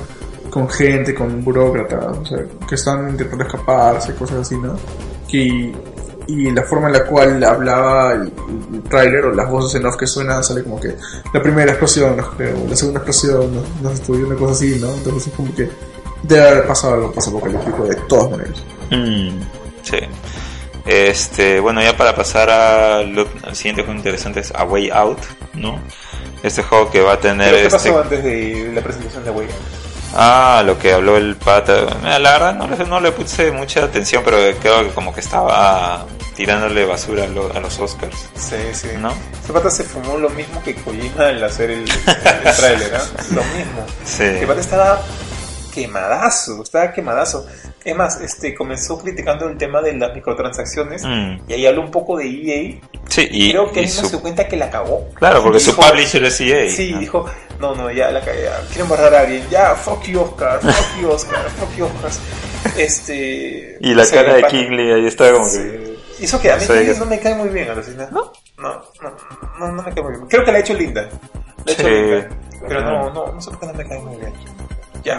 con 0.51 0.69
gente, 0.69 1.15
con 1.15 1.43
burócratas, 1.43 2.19
o 2.19 2.27
sea, 2.27 2.39
que 2.69 2.75
están 2.75 3.09
intentando 3.09 3.45
escaparse, 3.45 4.15
cosas 4.15 4.39
así, 4.39 4.57
¿no? 4.57 4.77
Que, 5.27 5.75
y 6.27 6.51
la 6.51 6.63
forma 6.65 6.89
en 6.89 6.93
la 6.93 7.05
cual 7.05 7.43
hablaba 7.43 8.13
el, 8.13 8.33
el 8.75 8.83
tráiler 8.83 9.25
o 9.25 9.33
las 9.33 9.51
voces 9.51 9.81
en 9.81 9.87
off 9.87 9.97
que 9.97 10.07
suenan 10.07 10.45
sale 10.45 10.63
como 10.63 10.79
que 10.79 10.95
la 11.33 11.43
primera 11.43 11.73
explosión 11.73 12.17
nos 12.17 12.29
creo, 12.35 12.57
la 12.69 12.77
segunda 12.77 13.01
explosión 13.01 13.55
nos, 13.55 13.65
nos 13.81 13.93
destruyó 13.93 14.27
una 14.27 14.37
cosa 14.37 14.53
así, 14.53 14.79
¿no? 14.79 14.93
Entonces 14.93 15.29
es 15.29 15.33
como 15.35 15.55
que 15.55 15.71
debe 16.23 16.49
haber 16.49 16.67
pasado 16.67 16.95
algo 16.95 17.13
post-apocalíptico 17.13 17.85
de 17.85 17.97
todas 18.09 18.31
maneras. 18.31 18.63
Mm, 18.91 19.41
sí. 19.83 19.97
Este, 20.85 21.61
bueno, 21.61 21.81
ya 21.83 21.97
para 21.97 22.15
pasar 22.15 22.51
a 22.51 23.03
lo- 23.03 23.29
al 23.45 23.55
siguiente 23.55 23.83
juego 23.83 23.97
interesante 23.99 24.41
es 24.41 24.53
A 24.55 24.65
Way 24.65 24.91
Out, 24.91 25.19
¿no? 25.55 25.81
Este 26.43 26.63
juego 26.63 26.91
que 26.91 27.01
va 27.01 27.13
a 27.15 27.21
tener 27.21 27.47
¿Pero 27.51 27.57
qué 27.71 27.77
este... 27.77 27.89
pasó 27.91 28.01
antes 28.03 28.25
de 28.25 28.71
la 28.75 28.81
presentación 28.81 29.25
de 29.25 29.31
Wii? 29.31 29.49
Ah, 30.15 30.63
lo 30.67 30.79
que 30.79 30.93
habló 30.93 31.17
el 31.17 31.37
pata. 31.37 31.87
Mira, 32.03 32.19
La 32.19 32.33
verdad 32.33 32.55
no 32.55 32.67
le, 32.69 32.85
no 32.85 33.01
le 33.01 33.13
puse 33.13 33.51
mucha 33.53 33.85
atención, 33.85 34.23
pero 34.25 34.37
creo 34.61 34.83
que 34.83 34.91
como 34.93 35.15
que 35.15 35.21
estaba 35.21 36.05
tirándole 36.35 36.85
basura 36.85 37.25
a, 37.25 37.29
lo- 37.29 37.51
a 37.55 37.61
los 37.61 37.79
Oscars, 37.79 38.29
Sí, 38.35 38.57
sí. 38.73 38.89
¿no? 38.99 39.13
Ese 39.43 39.53
pata 39.53 39.71
se 39.71 39.85
fumó 39.85 40.19
lo 40.19 40.31
mismo 40.31 40.63
que 40.65 40.75
Kojima 40.75 41.29
al 41.29 41.45
hacer 41.45 41.71
el, 41.71 41.83
el 41.83 42.57
tráiler, 42.57 42.95
¿ah? 42.97 43.05
Lo 43.31 43.43
mismo. 43.45 43.87
Sí. 44.05 44.25
El 44.25 44.47
pata 44.47 44.61
estaba 44.61 45.01
quemadazo, 45.73 46.63
estaba 46.63 46.93
quemadazo. 46.93 47.47
Es 47.85 47.97
más, 47.97 48.21
este, 48.21 48.55
comenzó 48.55 48.99
criticando 48.99 49.49
el 49.49 49.57
tema 49.57 49.81
de 49.83 49.93
las 49.95 50.15
microtransacciones 50.15 51.03
Mm, 51.05 51.39
y 51.49 51.53
ahí 51.55 51.67
habló 51.67 51.83
un 51.83 51.91
poco 51.91 52.19
de 52.19 52.27
EA. 52.27 52.81
Sí, 53.09 53.29
y, 53.31 53.51
Creo 53.51 53.73
que 53.73 53.81
y 53.81 53.85
él 53.85 53.91
no 53.91 53.95
su- 54.01 54.05
se 54.07 54.11
dio 54.11 54.21
cuenta 54.21 54.47
que 54.47 54.57
la 54.57 54.71
cagó. 54.71 55.09
Claro, 55.15 55.43
porque 55.43 55.59
su 55.61 55.73
Dijo- 55.73 55.83
publisher 55.89 56.25
es 56.25 56.41
EA. 56.41 56.69
Sí, 56.71 56.93
¿no? 56.93 57.01
dijo, 57.01 57.25
no, 57.59 57.75
no, 57.75 57.91
ya 57.91 58.11
la 58.11 58.21
cagué, 58.21 58.49
quieren 58.69 58.89
borrar 58.89 59.15
a 59.15 59.21
alguien, 59.21 59.45
ya, 59.51 59.75
fuck 59.75 60.03
you 60.05 60.21
Oscar, 60.21 60.61
fuck 60.61 61.01
you 61.03 61.09
Oscar, 61.11 61.49
fuck 61.59 61.77
you 61.77 61.85
Oscar. 61.87 62.11
Este... 62.77 63.79
Y 63.81 63.95
la 63.95 64.07
cara 64.09 64.35
de 64.35 64.43
Kingley 64.45 64.93
ahí 64.93 65.07
está 65.07 65.33
como 65.33 65.45
Sí. 65.47 65.59
que... 65.59 65.93
Hizo 66.21 66.41
que 66.41 66.53
a 66.53 66.57
mí 66.57 66.65
que- 66.67 66.95
no 66.99 67.07
me 67.07 67.19
cae 67.19 67.35
muy 67.35 67.49
bien, 67.49 67.69
alucina. 67.69 68.09
¿No? 68.13 68.31
No, 68.59 68.75
no, 69.03 69.17
no, 69.59 69.73
no 69.73 69.83
me 69.83 69.93
cae 69.93 70.03
muy 70.05 70.13
bien. 70.13 70.27
Creo 70.29 70.45
que 70.45 70.53
la 70.53 70.59
ha 70.59 70.61
hecho 70.61 70.75
linda. 70.75 71.03
La 71.65 71.73
ha 71.73 71.75
hecho 71.75 71.83
Sí. 71.83 71.89
linda. 71.95 72.29
Pero 72.69 72.81
no, 72.83 73.11
no, 73.11 73.33
no 73.33 73.41
sé 73.41 73.51
por 73.51 73.59
qué 73.61 73.67
no 73.67 73.75
me 73.75 73.89
cae 73.89 73.99
muy 73.99 74.17
bien. 74.19 74.33
Ya. 75.03 75.17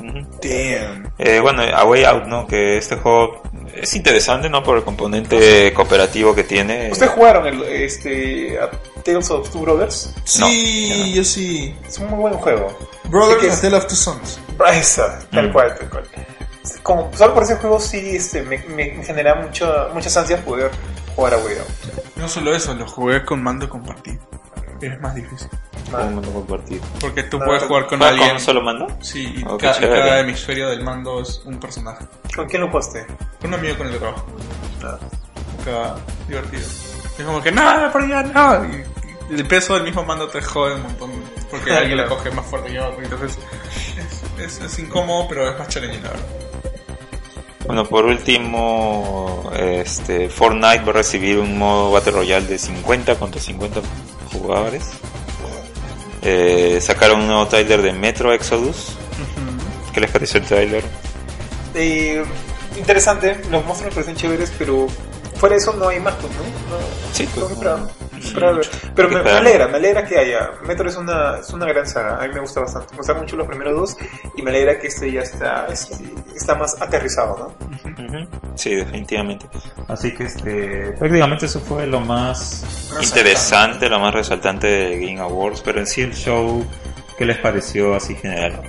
Ujú. 0.00 0.26
Damn. 0.42 1.12
Eh, 1.18 1.40
bueno, 1.40 1.62
A 1.62 1.84
Way 1.84 2.04
Out, 2.04 2.24
¿no? 2.26 2.46
Que 2.46 2.78
este 2.78 2.96
juego 2.96 3.42
es 3.74 3.94
interesante, 3.94 4.48
¿no? 4.48 4.62
Por 4.62 4.78
el 4.78 4.84
componente 4.84 5.72
cooperativo 5.74 6.34
que 6.34 6.44
tiene. 6.44 6.90
¿Ustedes 6.90 7.12
jugaron 7.12 7.46
el, 7.46 7.62
este, 7.64 8.58
a 8.58 8.70
Tales 9.04 9.30
of 9.30 9.50
Two 9.50 9.60
Brothers? 9.62 10.14
Sí, 10.24 10.40
No, 10.40 10.96
ya 10.96 11.06
no. 11.06 11.14
yo 11.14 11.24
sí. 11.24 11.76
Es 11.86 11.98
un 11.98 12.08
muy 12.10 12.18
buen 12.20 12.34
juego. 12.34 12.76
Brothers 13.04 13.40
que 13.40 13.50
A 13.50 13.52
es- 13.52 13.60
Tale 13.60 13.76
of 13.76 13.86
Two 13.86 13.96
Sons. 13.96 14.40
Esa, 14.72 15.18
tal 15.30 15.48
Mm. 15.48 15.52
cual, 15.52 15.74
tal 15.78 15.90
cual. 15.90 16.04
Como, 16.82 17.10
solo 17.16 17.34
por 17.34 17.42
ese 17.42 17.56
juego 17.56 17.78
sí 17.80 18.16
este, 18.16 18.42
me, 18.42 18.58
me, 18.68 18.92
me 18.92 19.04
genera 19.04 19.34
mucha, 19.36 19.88
muchas 19.92 20.16
ansias 20.16 20.40
poder 20.40 20.70
jugar 21.14 21.34
a 21.34 21.38
Way 21.38 21.58
Out. 21.58 21.68
No 22.16 22.28
solo 22.28 22.54
eso, 22.54 22.74
lo 22.74 22.86
jugué 22.88 23.24
con 23.24 23.42
mando 23.42 23.68
compartido. 23.68 24.18
Es 24.80 25.00
más 25.00 25.14
difícil. 25.14 25.48
Porque 27.00 27.22
tú 27.24 27.38
puedes 27.38 27.62
jugar 27.64 27.86
con 27.86 27.98
¿Juega 27.98 28.08
alguien. 28.12 28.28
con 28.28 28.36
un 28.36 28.42
solo 28.42 28.62
mando? 28.62 28.86
Sí, 29.00 29.34
y 29.36 29.44
Oh, 29.46 29.56
cada 29.56 30.20
hemisferio 30.20 30.68
del 30.68 30.82
mando 30.82 31.20
es 31.20 31.40
un 31.44 31.58
personaje. 31.60 32.04
¿Con 32.34 32.46
quién 32.48 32.62
lo 32.62 32.68
jugaste? 32.68 33.06
Un 33.44 33.54
amigo 33.54 33.76
con 33.78 33.86
el 33.86 33.92
que 33.94 33.98
trabajo. 33.98 34.26
Ah. 34.84 34.98
Cada 35.64 35.96
divertido. 36.28 36.62
Es 36.62 37.24
como 37.24 37.42
que, 37.42 37.52
no, 37.52 37.62
por 37.92 38.02
allá, 38.02 38.22
no. 38.24 38.64
Y, 38.64 38.84
y 39.30 39.34
el 39.40 39.46
peso 39.46 39.74
del 39.74 39.84
mismo 39.84 40.04
mando 40.04 40.28
te 40.28 40.42
jode 40.42 40.74
un 40.74 40.82
montón. 40.82 41.10
Porque 41.50 41.72
alguien 41.76 41.96
le 41.98 42.04
claro. 42.04 42.16
coge 42.16 42.30
más 42.32 42.46
fuerte 42.46 42.72
que 42.72 42.80
otro. 42.80 43.02
Entonces, 43.02 43.38
es, 44.38 44.40
es, 44.44 44.60
es 44.60 44.78
incómodo, 44.78 45.26
pero 45.28 45.48
es 45.50 45.58
más 45.58 45.68
challenging, 45.68 46.02
la 46.02 46.10
verdad. 46.10 46.26
Bueno, 47.66 47.84
por 47.84 48.04
último, 48.04 49.50
este, 49.58 50.28
Fortnite 50.28 50.84
va 50.84 50.90
a 50.90 50.92
recibir 50.92 51.38
un 51.38 51.58
modo 51.58 51.90
Battle 51.90 52.12
Royale 52.12 52.46
de 52.46 52.58
50 52.58 53.16
contra 53.16 53.40
50 53.40 53.80
jugadores. 54.32 54.84
Eh, 56.22 56.78
sacaron 56.82 57.20
un 57.20 57.26
nuevo 57.28 57.46
trailer 57.46 57.82
de 57.82 57.92
Metro 57.92 58.32
Exodus. 58.32 58.96
¿Qué 59.92 60.00
les 60.00 60.10
pareció 60.10 60.40
el 60.40 60.46
trailer? 60.46 60.84
Eh, 61.74 62.24
interesante, 62.76 63.40
los 63.50 63.64
monstruos 63.64 63.82
me 63.94 64.02
parecen 64.02 64.16
chéveres, 64.16 64.52
pero 64.58 64.86
fuera 65.36 65.54
de 65.54 65.60
eso 65.60 65.72
no 65.74 65.88
hay 65.88 66.00
más, 66.00 66.14
pues, 66.14 66.32
¿no? 66.32 66.76
no 66.76 66.82
Sí, 67.12 67.28
pues, 67.34 67.50
no- 67.58 67.88
ver. 68.34 68.68
Pero 68.94 69.08
me, 69.08 69.30
alegra, 69.30 69.68
me 69.68 69.76
alegra 69.76 70.04
que 70.04 70.18
haya. 70.18 70.50
Metro 70.66 70.88
es 70.88 70.96
una, 70.96 71.38
es 71.38 71.50
una 71.50 71.66
gran 71.66 71.86
saga, 71.86 72.22
a 72.22 72.26
mí 72.26 72.34
me 72.34 72.40
gusta 72.40 72.60
bastante. 72.60 72.92
Me 72.92 72.98
gustan 72.98 73.18
mucho 73.18 73.36
los 73.36 73.46
primeros 73.46 73.74
dos 73.74 73.96
y 74.36 74.42
me 74.42 74.50
alegra 74.50 74.78
que 74.78 74.88
este 74.88 75.10
ya 75.10 75.22
está, 75.22 75.66
este, 75.66 75.96
está 76.34 76.54
más 76.54 76.80
aterrizado, 76.80 77.54
¿no? 77.58 78.28
Sí, 78.54 78.74
definitivamente. 78.74 79.46
Así 79.88 80.12
que 80.14 80.24
este, 80.24 80.92
prácticamente 80.98 81.46
eso 81.46 81.60
fue 81.60 81.86
lo 81.86 82.00
más 82.00 82.64
interesante, 83.00 83.88
lo 83.88 84.00
más 84.00 84.14
resaltante 84.14 84.66
de 84.66 84.98
Game 84.98 85.20
Awards, 85.20 85.60
pero 85.62 85.80
en 85.80 85.86
sí 85.86 86.02
el 86.02 86.14
show, 86.14 86.64
¿qué 87.18 87.24
les 87.24 87.38
pareció 87.38 87.94
así 87.94 88.14
general? 88.14 88.60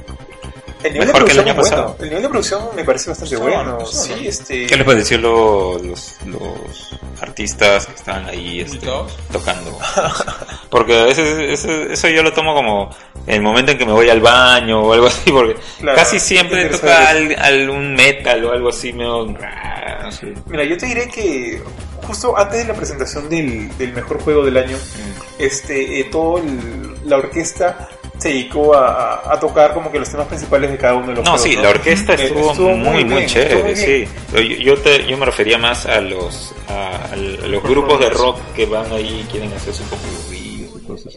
El 0.83 0.93
nivel 0.93 1.07
Mejor 1.07 1.21
de 1.21 1.25
que 1.25 1.31
el 1.31 1.43
producción 1.43 1.47
año 1.47 1.61
es 1.61 1.69
bueno. 1.69 1.95
El 1.99 2.05
nivel 2.09 2.21
de 2.23 2.29
producción 2.29 2.61
me 2.75 2.83
parece 2.83 3.09
bastante 3.09 3.35
bueno. 3.37 3.85
sí, 3.85 4.27
este. 4.27 4.67
¿Qué 4.67 4.75
les 4.77 4.85
pareció 4.85 5.17
lo- 5.17 5.79
los, 5.79 6.15
los 6.25 6.99
artistas 7.19 7.87
que 7.87 7.95
estaban 7.95 8.25
ahí 8.27 8.61
este, 8.61 8.87
tocando? 9.31 9.77
Porque 10.69 10.99
a 10.99 11.03
veces 11.05 11.65
eso, 11.65 12.07
yo 12.09 12.21
lo 12.23 12.31
tomo 12.33 12.53
como 12.53 12.89
el 13.25 13.41
momento 13.41 13.71
en 13.71 13.77
que 13.77 13.85
me 13.85 13.91
voy 13.93 14.09
al 14.09 14.21
baño 14.21 14.81
o 14.81 14.93
algo 14.93 15.07
así, 15.07 15.31
porque 15.31 15.55
Claro, 15.79 15.97
casi 15.97 16.19
siempre 16.19 16.65
toca 16.69 17.09
al, 17.09 17.35
algún 17.39 17.93
metal 17.95 18.43
o 18.45 18.51
algo 18.51 18.69
así 18.69 18.93
medio... 18.93 19.25
Mira, 20.47 20.63
yo 20.63 20.77
te 20.77 20.85
diré 20.85 21.09
que 21.09 21.61
justo 22.03 22.37
antes 22.37 22.59
de 22.59 22.65
la 22.65 22.73
presentación 22.73 23.27
del, 23.29 23.75
del 23.77 23.93
mejor 23.93 24.21
juego 24.21 24.45
del 24.45 24.57
año, 24.57 24.77
este, 25.39 25.99
eh, 25.99 26.03
todo 26.05 26.37
el- 26.37 26.95
la 27.05 27.17
orquesta 27.17 27.89
se 28.17 28.29
dedicó 28.29 28.73
a, 28.75 28.87
a- 29.15 29.33
a 29.33 29.39
tocar 29.39 29.73
como 29.73 29.91
que 29.91 29.99
los 29.99 30.09
temas 30.09 30.27
principales 30.27 30.71
de 30.71 30.77
cada 30.77 30.95
uno 30.95 31.07
de 31.07 31.13
los 31.15 31.25
No, 31.25 31.31
juegos. 31.31 31.41
sí, 31.41 31.55
¿no? 31.55 31.61
la 31.63 31.69
orquesta 31.69 32.13
estuvo, 32.15 32.53
muy, 32.53 33.03
muy, 33.03 33.03
bien, 33.03 33.25
chévere, 33.27 33.75
sí. 33.75 34.07
Yo, 34.33 34.39
yo, 34.41 34.77
te- 34.81 35.05
yo 35.05 35.17
me 35.17 35.25
refería 35.25 35.57
más 35.57 35.85
a 35.85 36.01
los, 36.01 36.53
a, 36.67 37.13
a 37.13 37.15
los 37.15 37.61
grupos 37.63 37.99
de 37.99 38.09
rock 38.09 38.39
que 38.55 38.65
van 38.65 38.91
ahí 38.91 39.21
y 39.27 39.31
quieren 39.31 39.53
hacer 39.53 39.73
su 39.73 39.83
popurrí 39.83 40.67
y 40.75 40.87
cosas. 40.87 41.15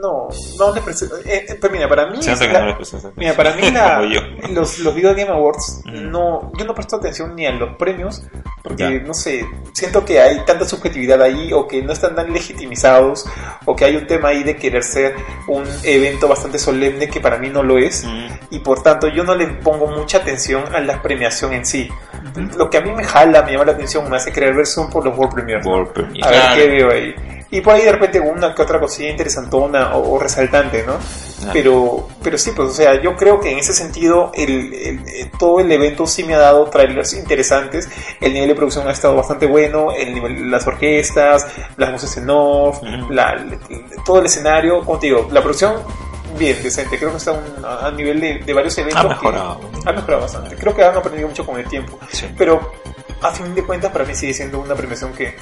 No, 0.00 0.28
no 0.58 0.74
le 0.74 0.80
presté. 0.82 1.06
Eh, 1.24 1.46
eh, 1.48 1.58
pero 1.60 1.72
mira, 1.72 1.88
para 1.88 2.06
mí. 2.06 2.22
Se 2.22 2.30
nota 2.30 2.44
es 2.44 2.48
que 2.50 2.52
la- 2.54 2.72
no 2.72 2.78
les. 2.78 2.96
Mira, 3.16 3.34
para 3.34 3.54
mí 3.54 3.70
la- 3.70 4.00
los, 4.50 4.78
los 4.80 4.94
Video 4.94 5.14
Game 5.14 5.30
Awards, 5.30 5.82
Mm. 5.86 6.10
no, 6.10 6.52
yo 6.56 6.64
no 6.64 6.74
presto 6.74 6.96
atención 6.96 7.34
ni 7.34 7.46
a 7.46 7.52
los 7.52 7.76
premios, 7.76 8.22
porque 8.62 8.82
Ya. 8.82 8.90
no 9.06 9.14
sé, 9.14 9.46
siento 9.72 10.04
que 10.04 10.20
hay 10.20 10.44
tanta 10.44 10.64
subjetividad 10.66 11.20
ahí, 11.22 11.52
o 11.52 11.66
que 11.66 11.82
no 11.82 11.92
están 11.92 12.14
tan 12.14 12.32
legitimizados, 12.32 13.26
o 13.64 13.74
que 13.74 13.84
hay 13.86 13.96
un 13.96 14.06
tema 14.06 14.28
ahí 14.28 14.42
de 14.42 14.56
querer 14.56 14.82
ser 14.84 15.14
un 15.48 15.64
evento 15.84 16.28
bastante 16.28 16.58
solemne 16.58 17.08
que 17.08 17.20
para 17.20 17.38
mí 17.38 17.48
no 17.48 17.62
lo 17.62 17.78
es, 17.78 18.04
Mm. 18.04 18.26
y 18.50 18.58
por 18.60 18.82
tanto 18.82 19.08
yo 19.08 19.24
no 19.24 19.34
le 19.34 19.46
pongo 19.48 19.86
mucha 19.86 20.18
atención 20.18 20.64
a 20.74 20.80
la 20.80 21.00
premiación 21.02 21.52
en 21.52 21.64
sí. 21.66 21.88
Lo 22.56 22.68
que 22.70 22.78
a 22.78 22.80
mí 22.82 22.92
me 22.92 23.04
jala, 23.04 23.42
me 23.42 23.52
llama 23.52 23.64
la 23.64 23.72
atención, 23.72 24.08
me 24.10 24.16
hace 24.16 24.30
querer 24.32 24.54
ver 24.54 24.66
son 24.66 24.90
por 24.90 25.04
los 25.04 25.16
World 25.16 25.34
Premiers. 25.34 25.64
¿no? 25.64 25.72
World 25.72 25.92
Premiere. 25.92 26.26
A 26.26 26.30
ver 26.30 26.40
Claro. 26.40 26.56
qué 26.56 26.68
veo 26.68 26.90
ahí. 26.90 27.14
Y 27.50 27.62
por 27.62 27.74
ahí 27.74 27.82
de 27.82 27.92
repente 27.92 28.20
una 28.20 28.54
que 28.54 28.60
otra 28.60 28.78
cosilla 28.78 29.08
interesantona 29.10 29.96
o, 29.96 30.14
o 30.16 30.18
resaltante, 30.18 30.84
¿no? 30.86 30.94
Ah. 30.94 31.50
Pero, 31.52 32.06
pero 32.22 32.36
sí, 32.36 32.50
pues, 32.54 32.68
o 32.68 32.72
sea, 32.72 33.00
yo 33.00 33.16
creo 33.16 33.40
que 33.40 33.50
en 33.50 33.58
ese 33.58 33.72
sentido 33.72 34.30
el, 34.34 34.74
el- 34.74 35.08
eh, 35.08 35.30
todo 35.38 35.60
el 35.60 35.72
evento 35.72 36.06
sí 36.06 36.24
me 36.24 36.34
ha 36.34 36.38
dado 36.38 36.64
trailers 36.68 37.14
interesantes. 37.14 37.88
El 38.20 38.34
nivel 38.34 38.48
de 38.50 38.54
producción 38.54 38.86
ha 38.86 38.90
estado 38.92 39.16
bastante 39.16 39.46
bueno, 39.46 39.92
el 39.92 40.12
nivel, 40.14 40.50
las 40.50 40.66
orquestas, 40.66 41.46
las 41.78 41.90
voces 41.92 42.16
en 42.18 42.28
off, 42.28 42.82
Ujú. 42.82 43.12
la- 43.12 43.32
el- 43.32 43.58
todo 44.04 44.18
el 44.20 44.26
escenario, 44.26 44.82
digo, 45.00 45.28
la 45.32 45.40
producción 45.40 45.76
bien, 46.38 46.62
decente. 46.62 46.98
Creo 46.98 47.12
que 47.12 47.16
está 47.16 47.32
un- 47.32 47.64
a, 47.64 47.90
nivel 47.92 48.20
de, 48.20 48.40
de 48.44 48.52
varios 48.52 48.76
eventos. 48.76 49.00
Ha 49.00 49.08
que- 49.08 49.08
mejorado. 49.14 49.60
ha 49.86 49.92
mejorado 49.92 50.20
bastante. 50.22 50.54
Creo 50.56 50.74
que 50.74 50.84
han 50.84 50.94
aprendido 50.96 51.28
mucho 51.28 51.46
con 51.46 51.58
el 51.58 51.66
tiempo. 51.66 51.98
Sí. 52.12 52.26
Pero 52.36 52.72
a 53.22 53.30
fin 53.32 53.54
de 53.54 53.64
cuentas 53.64 53.90
para 53.90 54.04
mí 54.04 54.14
sigue 54.14 54.34
siendo 54.34 54.58
una 54.60 54.74
premiación 54.74 55.12
que, 55.14 55.34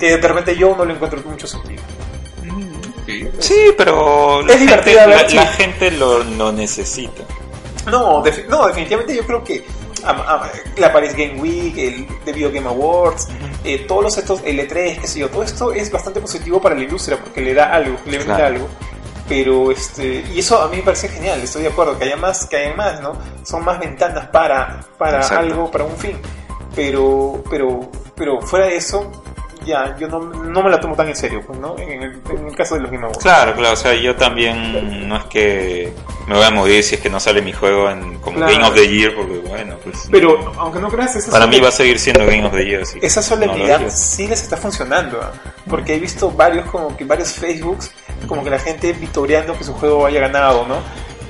que 0.00 0.16
de 0.16 0.28
repente 0.28 0.56
yo 0.56 0.74
no 0.76 0.84
le 0.84 0.94
encuentro 0.94 1.20
mucho 1.24 1.46
sentido. 1.46 1.82
Sí, 3.38 3.72
pero 3.76 4.42
la 4.42 4.52
Es 4.54 4.84
ver, 4.84 5.08
la, 5.08 5.28
sí. 5.28 5.36
la 5.36 5.46
gente 5.46 5.90
lo, 5.92 6.22
lo 6.24 6.52
necesita. 6.52 7.22
No, 7.90 8.22
no, 8.48 8.66
definitivamente 8.66 9.14
yo 9.16 9.24
creo 9.26 9.42
que 9.42 9.64
la 10.76 10.92
Paris 10.92 11.14
Game 11.14 11.40
Week, 11.40 11.76
el 11.76 12.06
The 12.24 12.32
Video 12.32 12.50
Game 12.50 12.68
Awards, 12.68 13.28
eh, 13.64 13.84
todos 13.86 14.02
los 14.04 14.18
estos, 14.18 14.40
el 14.44 14.58
E3, 14.60 15.00
qué 15.00 15.06
sé 15.06 15.20
yo, 15.20 15.28
todo 15.28 15.42
esto 15.42 15.72
es 15.72 15.90
bastante 15.90 16.20
positivo 16.20 16.60
para 16.60 16.74
la 16.74 16.82
industria 16.82 17.18
porque 17.18 17.40
le 17.40 17.52
da 17.54 17.72
algo, 17.72 17.96
le 18.06 18.18
brinda 18.18 18.36
Claro. 18.36 18.54
algo. 18.54 18.68
Pero 19.28 19.70
este, 19.70 20.24
y 20.34 20.40
eso 20.40 20.60
a 20.60 20.68
mí 20.68 20.78
me 20.78 20.82
parece 20.82 21.08
genial, 21.08 21.40
estoy 21.40 21.62
de 21.62 21.68
acuerdo, 21.68 21.96
que 21.98 22.04
haya 22.04 22.16
más, 22.16 22.46
que 22.46 22.56
haya 22.56 22.74
más, 22.74 23.00
¿no? 23.00 23.12
Son 23.44 23.64
más 23.64 23.78
ventanas 23.78 24.26
para, 24.28 24.80
para 24.98 25.18
Exacto. 25.18 25.38
algo, 25.44 25.70
para 25.70 25.84
un 25.84 25.96
fin. 25.96 26.16
Pero, 26.74 27.42
pero, 27.50 27.80
pero 28.16 28.40
fuera 28.40 28.66
de 28.66 28.76
eso, 28.76 29.10
ya, 29.64 29.96
yo 29.98 30.08
no, 30.08 30.18
no 30.20 30.62
me 30.62 30.70
la 30.70 30.80
tomo 30.80 30.94
tan 30.96 31.08
en 31.08 31.16
serio, 31.16 31.42
pues, 31.46 31.58
¿no? 31.58 31.76
En 31.78 32.02
el, 32.02 32.20
en 32.30 32.46
el 32.48 32.56
caso 32.56 32.74
de 32.76 32.80
los 32.82 32.90
Game 32.90 33.04
Awards. 33.04 33.22
Claro, 33.22 33.54
claro, 33.54 33.74
o 33.74 33.76
sea, 33.76 33.94
yo 33.94 34.16
también 34.16 35.08
no 35.08 35.16
es 35.16 35.24
que 35.24 35.92
me 36.26 36.34
voy 36.36 36.44
a 36.44 36.50
morir 36.50 36.82
si 36.82 36.94
es 36.94 37.00
que 37.00 37.10
no 37.10 37.20
sale 37.20 37.42
mi 37.42 37.52
juego 37.52 37.90
en 37.90 38.18
como 38.20 38.36
Claro. 38.38 38.52
Game 38.52 38.64
of 38.66 38.74
the 38.74 38.88
Year, 38.88 39.14
porque 39.14 39.38
bueno, 39.38 39.76
pues 39.84 40.08
Pero, 40.10 40.52
aunque 40.58 40.78
no 40.80 40.88
creas, 40.90 41.14
esa 41.16 41.30
para 41.30 41.46
mí 41.46 41.60
va 41.60 41.68
a 41.68 41.72
seguir 41.72 41.98
siendo 41.98 42.24
Game 42.26 42.44
of 42.46 42.52
the 42.52 42.64
Year. 42.64 42.82
así 42.82 42.98
que 43.00 43.06
esa 43.06 43.20
no 43.20 43.26
solemnidad 43.26 43.78
digo. 43.80 43.90
sí 43.92 44.26
les 44.26 44.42
está 44.42 44.56
funcionando, 44.56 45.20
¿ah? 45.22 45.32
porque 45.68 45.94
he 45.94 45.98
visto 45.98 46.30
varios 46.30 46.66
como 46.70 46.96
que 46.96 47.04
varios 47.04 47.32
Facebooks, 47.32 47.90
como 48.26 48.42
que 48.44 48.50
la 48.50 48.58
gente 48.58 48.92
vitoreando 48.94 49.56
que 49.56 49.64
su 49.64 49.74
juego 49.74 50.06
haya 50.06 50.20
ganado, 50.20 50.66
¿no? 50.66 50.76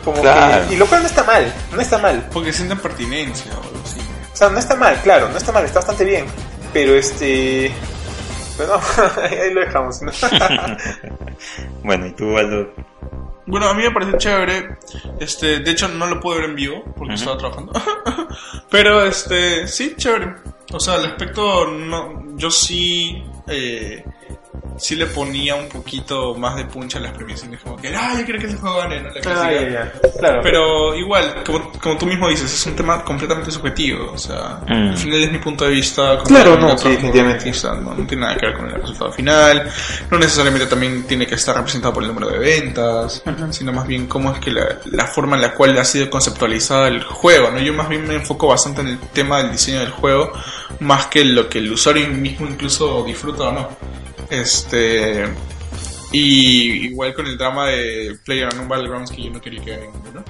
Como 0.05 0.21
Claro. 0.23 0.67
que, 0.69 0.75
y 0.75 0.77
lo 0.79 0.87
cual 0.87 1.03
no 1.03 1.09
está 1.09 1.25
mal, 1.25 1.53
no 1.73 1.81
está 1.81 1.99
mal, 1.99 2.27
Porque 2.33 2.53
sienten 2.53 2.79
pertinencia 2.79 3.53
o 3.53 3.63
algo 3.63 3.81
así. 3.85 3.99
o 4.33 4.37
sea, 4.37 4.49
no 4.49 4.59
está 4.59 4.75
mal, 4.77 4.99
claro, 5.03 5.29
no 5.29 5.37
está 5.37 5.53
mal, 5.53 5.65
está 5.65 5.81
bastante 5.81 6.05
bien, 6.05 6.25
pero 6.73 6.95
este, 6.95 7.71
pero 8.61 8.77
no, 9.17 9.23
ahí 9.23 9.55
lo 9.55 9.61
dejamos, 9.61 10.03
¿no? 10.03 10.13
Bueno, 11.83 12.07
y 12.07 12.13
tú, 12.13 12.37
Aldo, 12.37 12.71
Bueno, 13.47 13.69
a 13.69 13.75
mí 13.75 13.83
me 13.83 13.91
pareció 13.91 14.19
chévere. 14.19 14.79
Este, 15.19 15.61
de 15.61 15.71
hecho 15.71 15.89
no 15.89 16.07
lo 16.07 16.21
pude 16.21 16.41
ver 16.41 16.51
en 16.51 16.57
vivo 16.57 16.85
porque 16.97 17.15
estaba 17.15 17.39
trabajando. 17.39 17.73
Pero 18.71 19.03
este, 19.05 19.67
sí, 19.67 19.95
chévere. 19.97 20.35
O 20.73 20.79
sea, 20.79 20.95
al 20.95 21.07
aspecto 21.07 21.67
no 21.69 22.37
yo 22.37 22.51
sí 22.51 23.25
eh, 23.49 24.05
sí 24.81 24.97
le 24.97 25.07
ponía 25.07 25.55
un 25.55 25.69
poquito 25.69 26.35
más 26.35 26.57
de 26.57 26.65
punch 26.65 26.97
a 26.97 27.01
las 27.01 27.13
premiaciones 27.13 27.61
como 27.61 27.77
que, 27.77 27.95
"Ah, 27.95 28.15
yo 28.19 28.25
quiero 28.25 28.41
que 28.41 28.47
ese 28.47 28.57
juego 28.57 28.79
gane", 28.79 29.01
¿no? 29.03 29.11
La 29.11 29.21
Ah, 29.43 29.53
ya, 29.53 29.69
ya, 29.71 29.93
claro, 30.19 30.41
Pero 30.43 30.95
igual, 30.97 31.43
como, 31.45 31.71
como 31.81 31.97
tú 31.99 32.07
mismo 32.07 32.29
dices, 32.29 32.53
es 32.53 32.67
un 32.67 32.75
tema 32.75 33.05
completamente 33.05 33.51
subjetivo. 33.51 34.13
O 34.13 34.19
sea, 34.19 34.61
Mm. 34.67 34.89
al 34.91 34.97
final 34.97 35.23
es 35.25 35.33
mi 35.33 35.39
punto 35.39 35.65
de 35.65 35.71
vista. 35.71 36.19
Claro, 36.25 36.57
no, 36.59 36.77
sí, 36.79 36.89
definitivamente. 36.89 37.45
vista, 37.45 37.75
No, 37.75 37.95
no 37.95 38.07
tiene 38.07 38.23
nada 38.27 38.37
que 38.37 38.47
ver 38.47 38.57
con 38.57 38.67
el 38.69 38.81
resultado 38.81 39.13
final. 39.13 39.71
No 40.11 40.19
necesariamente 40.19 40.67
también 40.67 41.05
tiene 41.05 41.27
que 41.27 41.35
estar 41.35 41.55
representado 41.57 41.93
por 41.95 42.03
el 42.03 42.09
número 42.09 42.29
de 42.31 42.39
ventas, 42.39 43.23
sino 43.51 43.73
más 43.73 43.87
bien 43.87 44.07
cómo 44.07 44.33
es 44.33 44.39
que 44.41 44.51
la, 44.51 44.79
la 44.87 45.07
forma 45.07 45.37
en 45.37 45.43
la 45.43 45.55
cual 45.55 45.77
ha 45.79 45.85
sido 45.85 46.09
conceptualizada 46.11 46.89
el 46.89 47.03
juego. 47.03 47.51
¿no? 47.51 47.59
Yo 47.61 47.73
más 47.75 47.89
bien 47.89 48.07
me 48.07 48.15
enfoco 48.15 48.47
bastante 48.49 48.81
en 48.83 48.89
el 48.89 48.99
tema 48.99 49.39
del 49.43 49.53
diseño 49.53 49.81
del 49.81 49.91
juego, 49.91 50.33
más 50.81 51.07
que 51.07 51.25
lo 51.25 51.49
que 51.49 51.59
el 51.59 51.73
usuario 51.73 52.09
mismo 52.09 52.47
incluso 52.47 53.03
disfruta 53.05 53.45
o 53.45 53.53
no. 53.53 53.69
Este. 54.31 55.27
Y 56.13 56.87
igual 56.89 57.15
con 57.15 57.25
el 57.29 57.39
drama 57.39 57.67
de 57.69 58.19
Player 58.25 58.49
Unknown 58.51 58.69
Battlegrounds 58.69 59.13
que 59.13 59.23
yo 59.23 59.31
no 59.31 59.41
quería 59.41 59.63
que 59.63 59.71
gane 59.71 59.91
ninguno. 59.93 60.25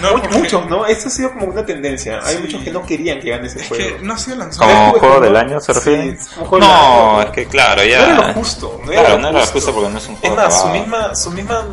No, 0.00 0.12
porque 0.12 0.28
muchos, 0.28 0.66
¿no? 0.70 0.86
Esto 0.86 1.08
ha 1.08 1.10
sido 1.10 1.32
como 1.34 1.46
una 1.48 1.66
tendencia, 1.66 2.20
hay 2.24 2.36
Sí. 2.36 2.42
muchos 2.42 2.62
que 2.62 2.70
no 2.70 2.82
querían 2.86 3.20
que 3.20 3.30
gane 3.30 3.48
ese 3.48 3.60
Es 3.60 3.68
juego. 3.68 3.98
que 3.98 4.02
no 4.02 4.14
ha 4.14 4.18
sido 4.18 4.36
lanzado. 4.38 4.70
como 4.70 4.92
juego 4.94 5.14
¿no? 5.16 5.20
del 5.20 5.36
año 5.36 5.60
se 5.60 5.74
Sí, 5.74 5.78
refiere. 5.90 6.18
como 6.36 6.50
del 6.52 6.60
No, 6.60 7.10
año. 7.18 7.22
es 7.24 7.30
que 7.32 7.46
claro, 7.46 7.82
No 7.82 7.88
ya. 7.88 8.04
era 8.06 8.14
lo 8.28 8.32
justo, 8.32 8.80
no 8.82 8.92
era 8.92 9.00
Claro, 9.02 9.16
lo 9.16 9.22
no 9.22 9.28
era 9.28 9.32
lo 9.32 9.40
justo. 9.44 9.52
justo 9.58 9.74
porque 9.74 9.90
no 9.90 9.98
es 9.98 10.06
un 10.08 10.14
Es 10.14 10.20
juego. 10.20 10.36
más, 10.36 10.62
su 10.62 10.68
misma, 10.68 11.14
su 11.14 11.30
misma, 11.32 11.64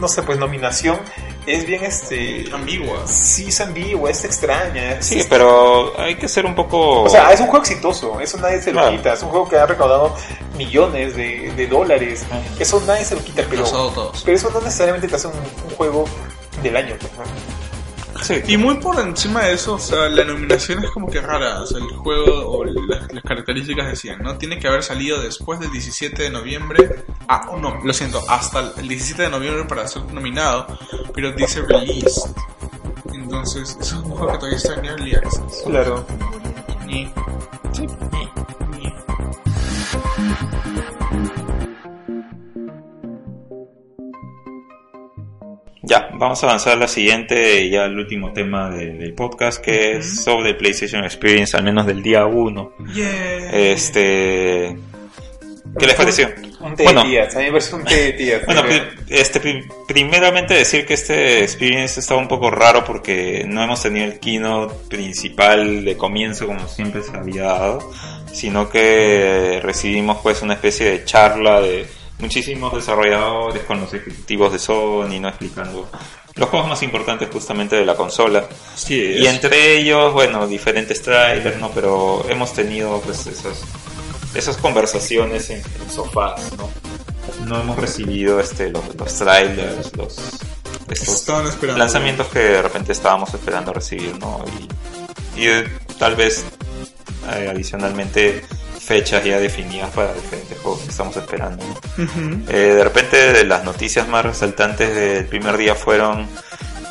no 0.00 0.08
sé, 0.08 0.22
pues 0.24 0.36
nominación 0.36 0.98
es 1.46 1.66
bien 1.66 1.84
este. 1.84 2.46
ambigua. 2.52 3.06
Sí, 3.06 3.46
es 3.48 3.60
ambigua, 3.60 4.10
es 4.10 4.24
extraña. 4.24 4.92
es- 4.98 5.06
Sí, 5.06 5.24
pero 5.28 5.98
hay 5.98 6.16
que 6.16 6.28
ser 6.28 6.46
un 6.46 6.54
poco. 6.54 7.02
O 7.02 7.08
sea, 7.08 7.32
es 7.32 7.40
un 7.40 7.46
juego 7.46 7.62
exitoso, 7.62 8.20
eso 8.20 8.38
nadie 8.38 8.60
se 8.62 8.72
lo 8.72 8.80
Claro. 8.80 8.96
quita. 8.96 9.12
Es 9.12 9.22
un 9.22 9.28
juego 9.30 9.48
que 9.48 9.56
ha 9.58 9.66
recaudado 9.66 10.14
millones 10.56 11.16
de, 11.16 11.52
de 11.56 11.66
dólares. 11.66 12.24
Eso 12.58 12.82
nadie 12.86 13.04
se 13.04 13.14
lo 13.14 13.22
quita, 13.22 13.42
pero, 13.48 13.64
todos. 13.64 14.22
pero 14.24 14.36
eso 14.36 14.50
no 14.50 14.60
necesariamente 14.60 15.08
te 15.08 15.16
hace 15.16 15.26
un, 15.28 15.34
un 15.34 15.74
juego 15.76 16.04
del 16.62 16.76
año. 16.76 16.94
¿no? 17.00 17.53
Sí. 18.22 18.34
Y 18.46 18.56
muy 18.56 18.76
por 18.76 18.98
encima 19.00 19.42
de 19.42 19.54
eso, 19.54 19.74
o 19.74 19.78
sea, 19.78 20.08
la 20.08 20.24
nominación 20.24 20.84
es 20.84 20.90
como 20.90 21.10
que 21.10 21.20
rara. 21.20 21.62
O 21.62 21.66
sea, 21.66 21.78
el 21.78 21.88
juego 21.96 22.48
o 22.48 22.64
las, 22.64 23.12
las 23.12 23.22
características 23.24 23.88
decían, 23.88 24.22
¿no? 24.22 24.36
Tiene 24.38 24.58
que 24.58 24.68
haber 24.68 24.82
salido 24.82 25.20
después 25.20 25.60
del 25.60 25.70
17 25.70 26.22
de 26.22 26.30
noviembre. 26.30 27.04
Ah, 27.28 27.50
no, 27.60 27.80
lo 27.82 27.92
siento, 27.92 28.22
hasta 28.28 28.72
el 28.78 28.88
17 28.88 29.22
de 29.22 29.30
noviembre 29.30 29.64
para 29.64 29.86
ser 29.88 30.04
nominado. 30.12 30.66
Pero 31.14 31.32
dice 31.32 31.62
released. 31.62 32.30
Entonces, 33.12 33.76
es 33.80 33.92
un 33.92 34.02
juego 34.02 34.32
que 34.32 34.38
todavía 34.38 34.58
está 34.58 34.74
en 34.74 34.84
early 34.84 35.14
access. 35.14 35.62
Claro. 35.64 36.06
Ni. 36.86 37.12
Ya, 37.72 37.84
vamos 46.18 46.42
a 46.42 46.46
avanzar 46.46 46.74
a 46.74 46.76
la 46.76 46.88
siguiente, 46.88 47.68
ya 47.70 47.84
el 47.84 47.98
último 47.98 48.32
tema 48.32 48.70
de- 48.70 48.92
del 48.94 49.14
podcast, 49.14 49.62
que 49.62 49.98
es 49.98 50.22
sobre 50.24 50.50
el 50.50 50.56
PlayStation 50.56 51.04
Experience, 51.04 51.56
al 51.56 51.64
menos 51.64 51.86
del 51.86 52.02
día 52.02 52.26
1. 52.26 52.72
Yeah. 52.94 53.50
Este. 53.52 54.76
¿Qué 55.78 55.86
les 55.86 55.94
pareció? 55.96 56.28
Un 56.60 56.76
té 56.76 56.84
Bueno. 56.84 57.02
de 57.02 57.08
tías, 57.10 57.34
a 57.34 57.38
mí 57.40 57.44
me 57.46 57.50
parece 57.52 57.74
un 57.74 57.84
té 57.84 58.12
tías. 58.12 58.42
Bueno, 58.46 58.62
este, 59.08 59.40
pri- 59.40 59.64
primeramente 59.88 60.54
decir 60.54 60.86
que 60.86 60.94
este 60.94 61.42
experience 61.42 61.98
estaba 62.00 62.20
un 62.20 62.28
poco 62.28 62.50
raro 62.50 62.84
porque 62.84 63.44
no 63.46 63.62
hemos 63.62 63.82
tenido 63.82 64.06
el 64.06 64.20
keynote 64.20 64.72
principal 64.88 65.84
de 65.84 65.96
comienzo 65.96 66.46
como 66.46 66.68
siempre 66.68 67.02
se 67.02 67.16
había 67.16 67.44
dado, 67.44 67.90
sino 68.32 68.68
que 68.70 69.58
recibimos 69.62 70.18
pues 70.22 70.42
una 70.42 70.54
especie 70.54 70.90
de 70.90 71.04
charla 71.04 71.60
de 71.60 71.86
muchísimos 72.18 72.74
desarrolladores 72.74 73.62
con 73.64 73.80
los 73.80 73.92
ejecutivos 73.92 74.52
de 74.52 74.58
Sony, 74.58 75.20
no 75.20 75.28
explicando 75.28 75.88
los 76.36 76.48
juegos 76.48 76.68
más 76.68 76.82
importantes 76.82 77.28
justamente 77.32 77.76
de 77.76 77.84
la 77.84 77.94
consola. 77.94 78.44
Sí, 78.74 79.16
Y 79.18 79.26
entre 79.26 79.78
ellos, 79.78 80.12
bueno, 80.12 80.46
diferentes 80.46 81.00
trailers, 81.02 81.58
¿no? 81.58 81.70
Pero 81.70 82.24
hemos 82.28 82.52
tenido 82.52 83.00
pues 83.00 83.26
esas, 83.26 83.62
esas 84.34 84.56
conversaciones 84.56 85.50
en, 85.50 85.58
en 85.58 85.90
sofás, 85.90 86.52
¿no? 86.56 86.70
No 87.46 87.60
hemos 87.60 87.76
recibido 87.78 88.40
este 88.40 88.70
los, 88.70 88.94
los 88.96 89.18
trailers, 89.18 89.96
los 89.96 90.18
estos 90.90 91.26
lanzamientos 91.76 92.26
que 92.28 92.38
de 92.38 92.62
repente 92.62 92.92
estábamos 92.92 93.32
esperando 93.32 93.72
recibir, 93.72 94.18
¿no? 94.18 94.44
Y, 95.36 95.40
y, 95.40 95.46
eh, 95.46 95.64
tal 95.98 96.14
vez 96.14 96.44
eh, 97.32 97.48
adicionalmente 97.50 98.44
fechas 98.84 99.24
ya 99.24 99.38
definidas 99.38 99.90
para 99.90 100.12
diferentes 100.12 100.58
juegos 100.58 100.82
que 100.82 100.90
estamos 100.90 101.16
esperando. 101.16 101.64
¿no? 101.64 102.04
Eh, 102.48 102.74
de 102.74 102.84
repente 102.84 103.44
las 103.44 103.64
noticias 103.64 104.06
más 104.08 104.24
resaltantes 104.24 104.94
del 104.94 105.26
primer 105.26 105.56
día 105.56 105.74
fueron 105.74 106.26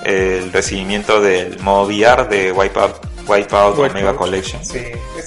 el 0.04 0.52
recibimiento 0.52 1.22
del 1.22 1.60
modo 1.60 1.88
VR 1.88 2.28
de 2.28 2.52
Wipeout, 2.52 3.13
Wipeout, 3.28 3.74
Wipeout. 3.78 3.92
Omega 3.92 4.16
Collection. 4.16 4.64
Sí, 4.66 4.80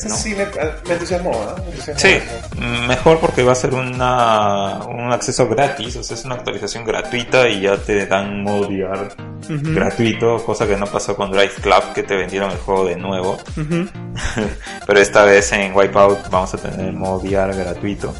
¿No? 0.08 0.14
sí 0.14 0.34
me, 0.34 0.44
me 0.46 0.92
entusiasmó, 0.92 1.30
¿no? 1.32 1.56
Me 1.64 1.70
entusiasmó 1.70 1.98
Sí, 2.00 2.08
eso. 2.08 2.86
mejor 2.86 3.18
porque 3.20 3.42
va 3.42 3.52
a 3.52 3.54
ser 3.54 3.74
una, 3.74 4.80
un 4.86 5.12
acceso 5.12 5.48
gratis, 5.48 5.96
o 5.96 6.02
sea, 6.02 6.16
es 6.16 6.24
una 6.24 6.34
actualización 6.36 6.84
gratuita 6.84 7.48
y 7.48 7.62
ya 7.62 7.76
te 7.76 8.06
dan 8.06 8.42
modo 8.42 8.68
VR 8.68 9.08
Ujú. 9.48 9.74
gratuito, 9.74 10.36
cosa 10.44 10.66
que 10.66 10.76
no 10.76 10.86
pasó 10.86 11.14
con 11.16 11.30
Drive 11.30 11.54
Club, 11.62 11.92
que 11.94 12.02
te 12.02 12.16
vendieron 12.16 12.50
el 12.50 12.58
juego 12.58 12.84
de 12.84 12.96
nuevo. 12.96 13.38
Pero 14.86 15.00
esta 15.00 15.24
vez 15.24 15.50
en 15.52 15.74
Wipeout 15.74 16.28
vamos 16.30 16.52
a 16.54 16.58
tener 16.58 16.92
modo 16.92 17.16
VR 17.18 17.54
gratuito. 17.56 18.14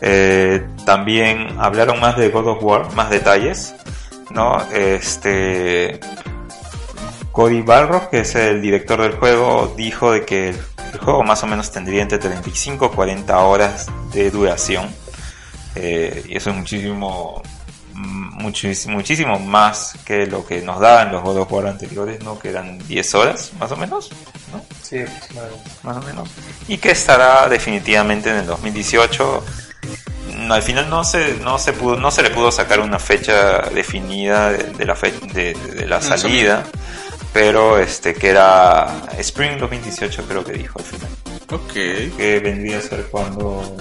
Eh, 0.00 0.66
también 0.84 1.56
hablaron 1.58 2.00
más 2.00 2.16
de 2.16 2.28
God 2.28 2.48
of 2.48 2.62
War, 2.62 2.92
más 2.94 3.08
detalles, 3.10 3.74
¿no? 4.30 4.58
Este 4.72 5.98
Cody 7.34 7.60
Barros, 7.62 8.08
que 8.08 8.20
es 8.20 8.34
el 8.36 8.62
director 8.62 9.02
del 9.02 9.12
juego, 9.16 9.74
dijo 9.76 10.12
de 10.12 10.24
que 10.24 10.50
el, 10.50 10.58
el 10.92 10.98
juego 11.00 11.22
más 11.24 11.42
o 11.42 11.46
menos 11.48 11.70
tendría 11.72 12.00
entre 12.02 12.18
35 12.18 12.90
y 12.92 12.96
40 12.96 13.38
horas 13.40 13.86
de 14.12 14.30
duración. 14.30 14.88
Eh, 15.74 16.24
y 16.28 16.36
eso 16.36 16.50
es 16.50 16.56
muchísimo, 16.56 17.42
mm, 17.94 18.40
muchísimo, 18.42 18.94
muchísimo 18.94 19.38
más 19.40 19.94
que 20.04 20.26
lo 20.26 20.46
que 20.46 20.62
nos 20.62 20.78
daban 20.78 21.10
los 21.10 21.22
God 21.24 21.38
of 21.38 21.52
War 21.52 21.66
anteriores, 21.66 22.22
¿no? 22.22 22.38
Que 22.38 22.50
eran 22.50 22.78
10 22.86 23.14
horas, 23.16 23.50
más 23.58 23.72
o 23.72 23.76
menos, 23.76 24.10
¿no? 24.52 24.64
Sí, 24.82 25.00
aproximadamente. 25.00 25.70
más 25.82 25.96
o 25.96 26.02
menos. 26.02 26.30
Y 26.68 26.78
que 26.78 26.92
estará 26.92 27.48
definitivamente 27.48 28.30
en 28.30 28.36
el 28.36 28.46
2018. 28.46 29.44
Mm, 30.36 30.52
Al 30.52 30.62
final 30.62 30.88
no 30.88 31.02
se, 31.02 31.34
no 31.42 31.58
se 31.58 31.72
pudo, 31.72 31.96
no 31.96 32.12
se 32.12 32.22
le 32.22 32.30
pudo 32.30 32.52
sacar 32.52 32.78
una 32.78 33.00
fecha 33.00 33.62
definida 33.74 34.50
de, 34.52 34.58
de 34.74 34.84
la 34.84 34.94
fe- 34.94 35.12
de, 35.32 35.54
de 35.54 35.86
la 35.86 36.00
salida, 36.00 36.62
pero 37.34 37.78
este 37.80 38.14
que 38.14 38.28
era 38.28 39.08
Spring 39.18 39.58
2018 39.58 40.22
creo 40.26 40.44
que 40.44 40.52
dijo 40.52 40.78
al 40.78 40.84
final. 40.84 41.10
Ok. 41.50 41.72
Que 42.16 42.40
vendría 42.42 42.78
a 42.78 42.80
ser 42.80 43.06
cuando 43.10 43.76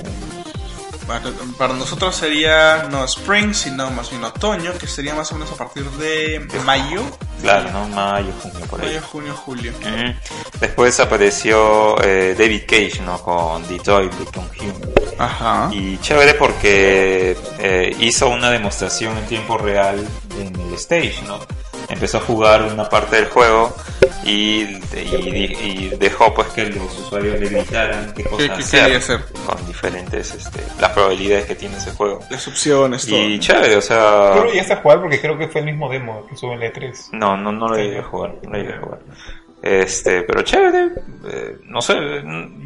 Para, 1.08 1.22
para 1.58 1.74
nosotros 1.76 2.16
sería 2.16 2.88
no 2.90 3.06
spring, 3.06 3.54
sino 3.54 3.92
más 3.92 4.10
bien 4.10 4.24
otoño, 4.24 4.74
que 4.78 4.88
sería 4.88 5.14
más 5.14 5.32
o 5.32 5.36
menos 5.36 5.52
a 5.52 5.56
partir 5.56 5.84
de 5.92 6.46
mayo. 6.66 7.04
claro, 7.42 7.72
¿no? 7.72 7.88
Mayo, 7.90 8.34
junio 8.42 8.66
por 8.68 8.82
ahí. 8.82 8.88
Mayo, 8.88 9.02
junio, 9.04 9.34
julio. 9.36 9.74
Después 10.60 11.00
apareció 11.00 12.02
eh, 12.04 12.36
David 12.38 12.64
Cage, 12.68 13.02
¿no? 13.06 13.22
Con 13.22 13.68
Detroit 13.68 14.12
Become 14.18 14.48
Human. 14.60 14.90
Ajá. 15.20 15.70
Y 15.72 16.00
chévere 16.00 16.34
porque 16.34 17.38
eh, 17.60 17.96
hizo 18.00 18.30
una 18.30 18.50
demostración 18.50 19.16
en 19.16 19.28
tiempo 19.28 19.60
real 19.60 20.04
en 20.40 20.60
el 20.60 20.74
stage, 20.74 21.22
¿no? 21.28 21.40
Empezó 21.90 22.18
a 22.18 22.22
jugar 22.22 22.64
una 22.64 22.88
parte 22.90 23.18
del 23.18 23.26
juego 23.30 23.76
y, 24.24 24.62
y- 24.62 25.58
y 25.62 25.90
dejó 26.00 26.34
pues 26.34 26.48
que 26.50 26.66
los 26.68 26.98
usuarios 27.00 27.40
le 27.40 27.50
gritaran 27.50 28.14
qué 28.14 28.24
¿Qué, 28.24 28.30
cosas 28.30 28.48
qué 28.48 28.54
hacer, 28.54 28.82
quería 28.84 28.98
hacer? 28.98 29.20
con 29.46 29.68
diferentes 29.68 30.34
este, 30.34 30.62
las 30.80 30.92
probabilidades 30.92 31.46
que 31.46 31.56
tiene 31.56 31.78
ese 31.78 31.92
juego. 31.92 32.20
Las 32.30 32.48
opciones, 32.48 33.06
todo. 33.06 33.20
Y 33.20 33.38
chévere, 33.40 33.76
o 33.78 33.82
sea, 33.82 34.32
Pero 34.34 34.46
llegaste 34.52 34.74
a 34.74 34.78
jugar 34.78 35.02
porque 35.02 35.20
creo 35.20 35.38
que 35.38 35.48
fue 35.50 35.62
el 35.62 35.66
mismo 35.68 35.90
demo 35.90 36.26
que 36.28 36.36
sube 36.38 36.54
en 36.54 36.64
el 36.64 36.74
E3. 36.74 37.10
no, 37.12 37.36
no, 37.38 37.52
no 37.52 37.68
lo 37.68 37.76
llegué 37.76 38.00
a 38.00 38.04
jugar, 38.04 38.36
no 38.44 38.52
lo 38.52 38.58
llegué 38.58 38.74
a 38.74 38.80
jugar. 38.80 39.00
Este, 39.62 40.24
pero 40.24 40.42
chévere, 40.42 40.90
eh, 41.26 41.58
no 41.68 41.82
sé, 41.82 41.96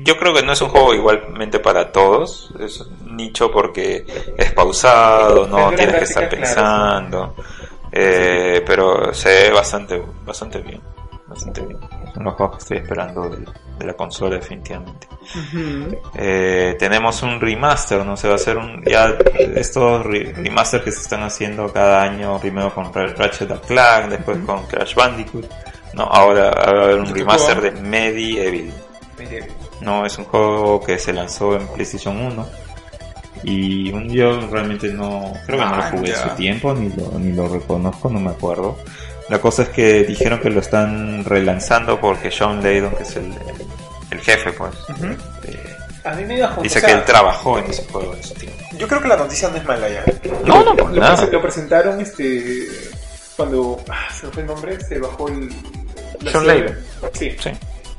yo 0.04 0.18
creo 0.18 0.34
que 0.34 0.42
no 0.42 0.54
es 0.54 0.62
un 0.62 0.70
juego 0.70 0.96
igualmente 0.96 1.60
para 1.60 1.92
todos, 1.92 2.52
es 2.60 2.82
un 2.82 3.16
nicho 3.16 3.52
porque 3.52 4.04
es 4.36 4.52
pausado, 4.54 5.46
no 5.48 5.70
la 5.70 5.78
tienes 5.78 5.96
que 5.96 6.04
estar 6.06 6.28
claro, 6.28 6.44
pensando, 6.44 7.36
eh, 8.00 8.64
pero 8.66 9.14
se 9.14 9.30
ve 9.30 9.52
bastante, 9.52 10.02
bastante 10.26 10.60
bien, 10.60 10.82
bastante 11.28 11.62
bien. 11.62 11.80
Son 12.14 12.24
los 12.24 12.34
juegos 12.36 12.56
que 12.58 12.62
estoy 12.64 12.78
esperando 12.78 13.30
de, 13.30 13.46
de 13.80 13.86
la 13.86 13.94
consola 13.94 14.36
definitivamente. 14.36 15.08
Eh, 16.16 16.76
tenemos 16.80 17.22
un 17.24 17.40
remaster, 17.40 18.06
no 18.06 18.16
se 18.16 18.28
va 18.28 18.34
a 18.34 18.36
hacer 18.38 18.58
un 18.58 18.84
ya 18.84 19.14
estos 19.56 20.06
re- 20.06 20.34
remaster 20.36 20.84
que 20.84 20.92
se 20.92 21.02
están 21.02 21.24
haciendo 21.24 21.72
cada 21.72 22.02
año, 22.04 22.40
primero 22.40 22.74
con 22.74 22.94
Ra- 22.94 23.08
Ratchet 23.08 23.66
Clank, 23.66 24.10
después 24.10 24.38
con 24.46 24.66
Crash 24.68 24.96
Bandicoot, 24.96 25.46
no, 25.94 26.04
ahora 26.04 26.52
va 26.52 26.82
a 26.82 26.84
haber 26.86 27.00
un 27.00 27.06
¿De 27.08 27.14
qué 27.14 27.20
remaster 27.20 27.62
de 27.62 27.72
juego? 27.72 27.88
Medieval. 27.88 28.74
No, 29.82 30.06
es 30.06 30.18
un 30.18 30.26
juego 30.26 30.80
que 30.84 30.98
se 31.00 31.12
lanzó 31.14 31.56
en 31.56 31.68
PlayStation 31.68 32.16
1 32.20 32.48
y 33.44 33.92
un 33.94 34.10
yo 34.10 34.48
realmente 34.52 34.90
no 34.94 35.34
creo 35.46 35.60
que 35.60 35.66
no 35.66 35.76
lo 35.78 35.84
Ah, 35.84 35.90
jugué 35.92 36.10
en 36.10 36.16
ya. 36.16 36.30
su 36.30 36.36
tiempo 36.36 36.74
ni 36.74 36.90
lo 36.90 37.20
ni 37.20 37.32
lo 37.34 37.48
reconozco, 37.48 38.10
no 38.10 38.20
me 38.20 38.32
acuerdo. 38.32 38.78
La 39.30 39.40
cosa 39.40 39.64
es 39.64 39.70
que 39.70 40.04
dijeron 40.04 40.40
que 40.40 40.50
lo 40.50 40.60
están 40.62 41.24
relanzando 41.26 42.00
porque 42.00 42.32
Sean 42.32 42.64
Layton, 42.64 42.92
que 42.96 43.04
es 43.04 43.16
el, 43.18 43.26
el, 43.26 43.34
el 44.12 44.20
jefe, 44.22 44.54
pues, 44.54 44.72
eh, 45.44 45.58
A 46.06 46.14
mí 46.14 46.24
me 46.26 46.38
da 46.40 46.56
Dice 46.62 46.82
que 46.82 46.92
él 46.92 47.04
trabajó 47.06 47.60
en 47.60 47.66
ese 47.66 47.84
juego 47.92 48.14
en 48.16 48.24
su 48.24 48.34
tiempo. 48.36 48.58
Yo 48.78 48.88
creo 48.88 49.02
que 49.02 49.08
la 49.10 49.18
noticia 49.18 49.50
no 49.50 49.58
es 49.58 49.66
mala 49.66 49.90
ya. 49.90 50.04
No, 50.46 50.64
no, 50.64 50.76
por 50.76 50.92
Lo, 50.94 51.02
nada. 51.02 51.26
lo 51.32 51.42
presentaron 51.42 52.00
este 52.00 52.68
cuando 53.36 53.80
ah, 53.90 54.08
se 54.18 54.28
me 54.28 54.32
fue 54.32 54.42
el 54.44 54.48
nombre, 54.48 54.80
se 54.80 54.98
bajó 55.00 55.28
el 55.28 55.50
John. 56.32 56.48
Layden. 56.48 56.78
Sí. 57.14 57.36
Sí. 57.40 57.50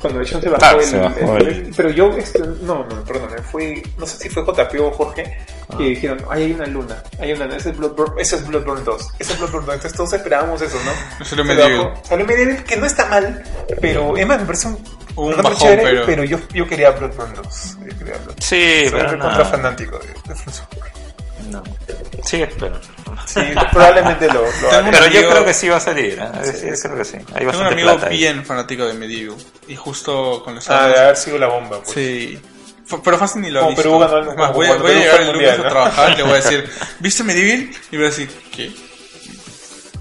Cuando 0.01 0.20
John 0.20 0.41
se 0.41 0.49
bajó 0.49 0.59
Claro, 0.59 0.81
el, 0.81 0.87
se 0.87 0.99
bajó 0.99 1.37
el- 1.39 1.49
el- 1.49 1.75
pero 1.77 1.91
yo 1.91 2.11
este, 2.16 2.39
no, 2.62 2.85
no, 2.85 3.05
perdóname, 3.05 3.43
fue 3.43 3.83
no 3.99 4.07
sé 4.07 4.16
si 4.19 4.29
fue 4.29 4.45
JP 4.45 4.79
o 4.81 4.91
Jorge 4.93 5.39
que 5.77 5.83
dijeron, 5.85 6.19
"Ay, 6.31 6.45
hay 6.45 6.53
una 6.53 6.66
luna, 6.66 7.03
hay 7.19 7.33
una 7.33 7.45
luna, 7.47 7.57
ese 7.57 7.70
es 7.70 7.77
Bloodborne, 7.77 8.23
ese 8.23 8.37
es 8.37 8.47
Bloodborne 8.47 8.85
2, 8.85 9.09
ese 9.19 9.33
es 9.33 9.39
Bloodborne 9.39 9.66
2." 9.66 9.75
Entonces 9.75 9.97
todos 9.97 10.12
esperábamos 10.12 10.62
eso, 10.62 10.77
¿no? 10.85 11.25
Salió 11.25 11.45
Se 11.45 11.55
Medieval. 11.55 11.79
bajó- 11.95 12.05
Salió 12.07 12.27
Medieval, 12.27 12.65
que 12.65 12.77
no 12.77 12.87
está 12.87 13.07
mal, 13.07 13.43
pero 13.81 14.12
más, 14.12 14.39
me 14.41 14.47
parece 14.47 14.69
un, 14.69 14.79
Un 15.16 15.37
bajón, 15.37 15.57
chévere, 15.57 15.83
pero- 15.83 16.07
pero, 16.07 16.25
yo, 16.25 16.39
yo 16.55 16.66
quería 16.69 16.91
Bloodborne 16.93 17.35
2. 17.35 17.77
Yo 17.81 17.99
quería 17.99 18.15
Bloodborne. 18.15 18.35
Sí, 18.43 18.81
Soy 18.85 18.91
pero 18.93 19.11
recontra 19.11 19.39
no. 19.39 19.45
fanático 19.47 19.99
de, 19.99 20.07
de 20.07 20.41
no. 21.51 21.62
Sí, 22.25 22.43
espero. 22.43 22.79
Sí, 23.27 23.40
probablemente 23.73 24.27
lo, 24.28 24.40
lo 24.43 24.70
haga. 24.70 24.90
Pero 24.90 25.07
yo 25.09 25.19
amigo- 25.19 25.31
creo 25.31 25.45
que 25.45 25.55
sí 25.55 25.69
va 25.69 25.77
a 25.77 25.81
salir, 25.81 26.19
¿eh? 26.19 26.53
Sí, 26.77 26.82
creo 26.82 26.97
que 26.97 27.05
sí. 27.05 27.16
Hay 27.35 27.47
Tengo 27.47 27.61
un 27.61 27.66
amigo 27.66 27.90
plata 27.93 28.07
ahí. 28.09 28.16
bien 28.19 28.45
fanático 28.45 28.86
de 28.86 28.95
Medieval. 28.95 29.36
Y 29.66 29.77
justo 29.77 30.43
con 30.45 30.55
los 30.55 30.69
Ah, 30.70 30.89
de 30.89 30.99
haber 30.99 31.16
sido 31.16 31.39
la 31.39 31.47
bomba. 31.49 31.78
Pues. 31.82 31.90
Sí. 31.90 32.40
F- 32.86 33.01
Pero 33.05 33.19
fácil 33.19 33.43
ni 33.43 33.51
lo 33.51 33.61
Como 33.61 33.73
ha 33.73 33.74
visto. 33.82 33.99
Ganó 33.99 34.19
Es 34.31 34.36
más, 34.36 34.47
como 34.51 34.53
voy, 34.55 34.69
voy 34.78 34.93
a 34.93 34.95
llegar 34.95 35.20
el 35.20 35.28
al 35.28 35.32
lunes 35.35 35.35
mundial, 35.35 35.55
a 35.61 35.62
¿no? 35.65 35.69
trabajar 35.70 36.11
y 36.12 36.16
le 36.16 36.23
voy 36.23 36.32
a 36.32 36.36
decir, 36.36 36.70
¿viste 37.01 37.23
Medieval? 37.24 37.70
Y 37.90 37.97
voy 37.97 38.07
a 38.07 38.09
decir, 38.09 38.31
¿qué? 38.51 38.73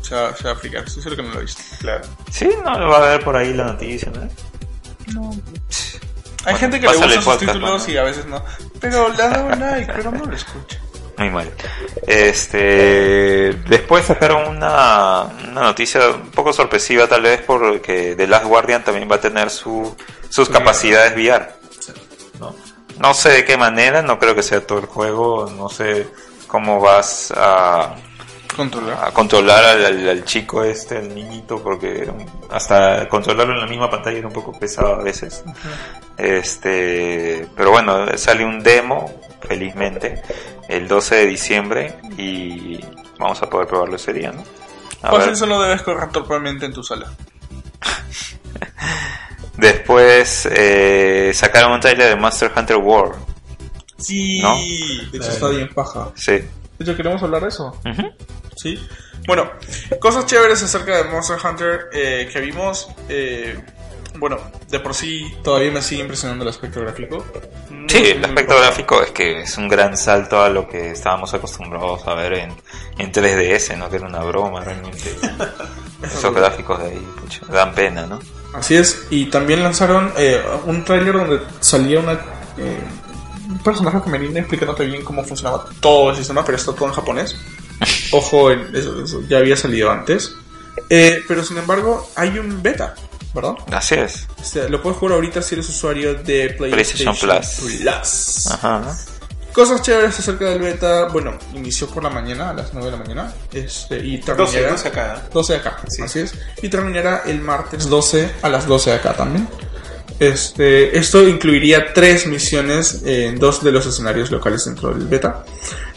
Se 0.01 0.15
va, 0.15 0.33
se 0.37 0.43
va 0.45 0.51
a 0.51 0.53
aplicar, 0.53 0.83
estoy 0.85 1.03
seguro 1.03 1.17
que 1.21 1.27
no 1.27 1.33
lo 1.33 1.39
he 1.39 1.43
visto. 1.43 1.61
Claro. 1.79 2.07
Sí, 2.31 2.47
no, 2.63 2.79
lo 2.79 2.87
va 2.87 2.97
a 2.97 3.09
ver 3.09 3.23
por 3.25 3.35
ahí 3.35 3.53
la 3.53 3.65
noticia, 3.65 4.09
¿no? 4.15 4.21
Hay 4.21 4.31
Bueno, 6.53 6.57
gente 6.59 6.79
que 6.79 6.87
le 6.87 6.93
pásale 6.93 7.05
gusta 7.05 7.05
el 7.05 7.11
sus 7.15 7.23
podcast, 7.25 7.39
títulos 7.51 7.81
mano. 7.81 7.93
y 7.93 7.97
a 7.97 8.03
veces 8.03 8.25
no. 8.25 8.45
Pero 8.79 9.09
le 9.09 9.23
ha 9.23 9.27
dado 9.27 9.49
like, 9.49 9.91
pero 9.93 10.11
no 10.11 10.25
lo 10.25 10.33
escucha. 10.35 10.77
Muy 11.17 11.29
mal. 11.31 11.51
Este, 12.05 13.53
después 13.67 14.05
sacaron 14.05 14.47
una, 14.57 15.23
una 15.49 15.61
noticia 15.61 16.09
un 16.11 16.29
poco 16.31 16.53
sorpresiva 16.53 17.07
tal 17.07 17.21
vez 17.23 17.41
porque 17.41 18.13
The 18.15 18.27
Last 18.27 18.45
Guardian 18.45 18.83
también 18.83 19.09
va 19.09 19.15
a 19.15 19.21
tener 19.21 19.49
su, 19.49 19.95
sus 20.29 20.47
capacidades 20.49 21.13
VR. 21.15 21.49
¿no? 22.39 22.55
no 22.99 23.13
sé 23.13 23.29
de 23.29 23.45
qué 23.45 23.57
manera, 23.57 24.01
no 24.01 24.19
creo 24.19 24.35
que 24.35 24.43
sea 24.43 24.65
todo 24.65 24.79
el 24.79 24.85
juego, 24.85 25.49
no 25.57 25.69
sé 25.69 26.07
cómo 26.47 26.79
vas 26.79 27.33
a, 27.35 27.95
Controlar. 28.55 28.97
a 29.07 29.11
controlar 29.11 29.63
al, 29.65 29.85
al- 29.85 30.09
al 30.09 30.23
chico 30.25 30.63
este, 30.63 30.97
al 30.97 31.13
niñito, 31.13 31.61
porque 31.61 32.09
hasta 32.51 33.07
controlarlo 33.09 33.53
en 33.55 33.61
la 33.61 33.67
misma 33.67 33.89
pantalla 33.89 34.17
era 34.19 34.27
un 34.27 34.33
poco 34.33 34.51
pesado 34.57 34.95
a 34.95 35.03
veces. 35.03 35.43
Este, 36.17 37.47
pero 37.55 37.71
bueno, 37.71 38.07
sale 38.17 38.43
un 38.45 38.61
demo, 38.63 39.11
felizmente, 39.41 40.21
el 40.67 40.87
12 40.87 41.15
de 41.15 41.25
diciembre 41.25 41.95
y 42.17 42.79
vamos 43.19 43.41
a 43.41 43.49
poder 43.49 43.67
probarlo 43.67 43.95
ese 43.95 44.13
día, 44.13 44.31
¿no? 44.31 44.43
A 45.01 45.11
Fácil 45.11 45.27
ver. 45.29 45.37
solo 45.37 45.61
debes 45.61 45.81
correr 45.83 46.09
probablemente 46.09 46.65
en 46.65 46.73
tu 46.73 46.83
sala. 46.83 47.11
Después 49.57 50.47
eh, 50.51 51.31
sacaron 51.33 51.71
un 51.73 51.79
trailer 51.79 52.09
de 52.09 52.15
Monster 52.15 52.51
Hunter 52.55 52.77
World. 52.77 53.15
Sí. 53.97 54.39
¿No? 54.41 54.55
De 54.55 55.17
hecho 55.17 55.29
está 55.31 55.47
bien 55.49 55.69
paja. 55.73 56.11
Sí. 56.15 56.33
De 56.33 56.47
hecho, 56.79 56.95
¿queremos 56.95 57.21
hablar 57.23 57.41
de 57.41 57.47
eso? 57.47 57.79
Sí. 58.55 58.79
Bueno, 59.25 59.49
cosas 59.99 60.25
chéveres 60.27 60.61
acerca 60.61 60.97
de 60.97 61.05
Monster 61.05 61.37
Hunter 61.43 61.79
eh, 61.91 62.29
que 62.31 62.39
vimos. 62.39 62.87
eh, 63.09 63.59
bueno, 64.19 64.39
de 64.69 64.79
por 64.79 64.95
sí 64.95 65.31
todavía 65.43 65.69
me 65.71 65.81
sigue 65.81 66.01
impresionando 66.01 66.43
el 66.43 66.49
aspecto 66.49 66.79
gráfico. 66.81 67.23
Sí, 67.87 68.03
el 68.05 68.25
aspecto 68.25 68.55
gráfico 68.57 69.01
es 69.01 69.11
que 69.11 69.41
es 69.41 69.57
un 69.57 69.67
gran 69.67 69.95
salto 69.97 70.41
a 70.41 70.49
lo 70.49 70.67
que 70.67 70.91
estábamos 70.91 71.33
acostumbrados 71.33 72.05
a 72.07 72.13
ver 72.15 72.33
en, 72.33 72.53
en 72.97 73.11
3DS, 73.11 73.77
¿no? 73.77 73.89
Que 73.89 73.95
era 73.95 74.07
una 74.07 74.23
broma 74.23 74.61
realmente. 74.61 75.15
Esos 76.03 76.33
gráficos 76.33 76.79
de 76.79 76.89
ahí, 76.89 77.07
pucha, 77.19 77.45
dan 77.47 77.73
pena, 77.73 78.05
¿no? 78.05 78.19
Así 78.53 78.75
es, 78.75 79.07
y 79.09 79.25
también 79.25 79.63
lanzaron 79.63 80.11
eh, 80.17 80.41
un 80.65 80.83
tráiler 80.83 81.13
donde 81.13 81.41
salía 81.59 81.99
una 81.99 82.13
eh, 82.57 82.79
un 83.49 83.59
personaje 83.59 83.99
femenino 84.01 84.37
explicándote 84.39 84.85
bien 84.85 85.03
cómo 85.03 85.23
funcionaba 85.23 85.65
todo 85.79 86.11
el 86.11 86.17
sistema, 86.17 86.43
pero 86.43 86.57
está 86.57 86.73
todo 86.73 86.87
en 86.87 86.93
japonés. 86.93 87.35
Ojo, 88.11 88.51
eso, 88.51 89.03
eso 89.03 89.21
ya 89.27 89.37
había 89.37 89.55
salido 89.55 89.91
antes. 89.91 90.35
Eh, 90.89 91.23
pero 91.27 91.43
sin 91.43 91.57
embargo, 91.57 92.09
hay 92.15 92.37
un 92.37 92.61
beta, 92.61 92.95
¿verdad? 93.41 93.55
Así 93.71 93.95
es. 93.95 94.27
O 94.39 94.43
sea, 94.43 94.67
lo 94.67 94.81
puedes 94.81 94.97
jugar 94.97 95.15
ahorita 95.15 95.41
si 95.41 95.55
eres 95.55 95.69
usuario 95.69 96.15
de 96.15 96.49
PlayStation, 96.49 97.15
PlayStation 97.15 97.15
Plus. 97.15 97.81
Plus. 97.81 98.47
Ajá. 98.51 98.97
Cosas 99.57 99.81
chéveres 99.81 100.19
acerca 100.19 100.45
del 100.45 100.59
beta. 100.59 101.05
Bueno, 101.05 101.35
inició 101.55 101.87
por 101.87 102.03
la 102.03 102.11
mañana, 102.11 102.51
a 102.51 102.53
las 102.53 102.73
9 102.73 102.91
de 102.91 102.91
la 102.91 103.03
mañana. 103.03 103.33
Este, 103.51 103.97
y 103.97 104.17
12, 104.17 104.35
terminará. 104.35 104.71
12 104.71 104.87
acá. 104.87 105.23
12 105.33 105.53
de 105.53 105.59
acá, 105.59 105.77
así 105.87 106.19
es. 106.19 106.35
Y 106.61 106.69
terminará 106.69 107.23
el 107.25 107.41
martes 107.41 107.89
12 107.89 108.33
a 108.43 108.49
las 108.49 108.67
12 108.67 108.91
de 108.91 108.95
acá 108.97 109.13
también. 109.15 109.47
Este, 110.19 110.97
esto 110.97 111.27
incluiría 111.27 111.93
tres 111.93 112.25
misiones 112.25 113.03
en 113.05 113.37
dos 113.37 113.63
de 113.63 113.71
los 113.71 113.85
escenarios 113.85 114.31
locales 114.31 114.65
dentro 114.65 114.89
del 114.89 115.07
beta. 115.07 115.43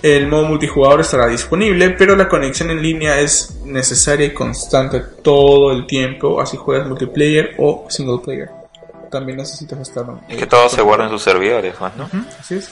El 0.02 0.26
modo 0.28 0.44
multijugador 0.44 1.01
estará 1.01 1.26
disponible, 1.26 1.90
pero 1.90 2.16
la 2.16 2.28
conexión 2.28 2.70
en 2.70 2.82
línea 2.82 3.18
es 3.20 3.56
necesaria 3.64 4.26
y 4.26 4.34
constante 4.34 5.01
todo 5.22 5.72
el 5.72 5.86
tiempo, 5.86 6.40
así 6.40 6.56
juegas 6.56 6.86
multiplayer 6.86 7.55
o 7.59 7.86
single 7.88 8.18
player. 8.22 8.51
También 9.10 9.38
necesitas 9.38 9.78
estar. 9.80 10.05
Y 10.28 10.36
que 10.36 10.47
todo 10.47 10.68
se 10.68 10.82
guarda 10.82 11.05
en 11.05 11.10
sus 11.10 11.22
servidores, 11.22 11.74
pues, 11.78 11.97
¿no? 11.97 12.05
Ujú, 12.05 12.18
Así 12.38 12.55
es. 12.56 12.68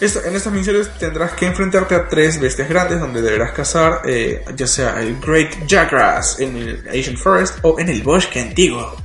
Esta- 0.00 0.26
en 0.28 0.34
estas 0.34 0.52
misiones 0.52 0.90
tendrás 0.98 1.32
que 1.34 1.46
enfrentarte 1.46 1.94
a 1.94 2.08
tres 2.08 2.40
bestias 2.40 2.68
grandes 2.68 2.98
donde 2.98 3.22
deberás 3.22 3.52
cazar 3.52 4.02
eh, 4.04 4.44
ya 4.56 4.66
sea 4.66 5.00
el 5.00 5.20
Great 5.20 5.70
Jagras 5.70 6.40
en 6.40 6.56
el 6.56 6.88
Asian 6.88 7.16
Forest 7.16 7.58
o 7.62 7.78
en 7.78 7.88
el 7.88 8.02
bosque 8.02 8.40
antiguo. 8.40 8.96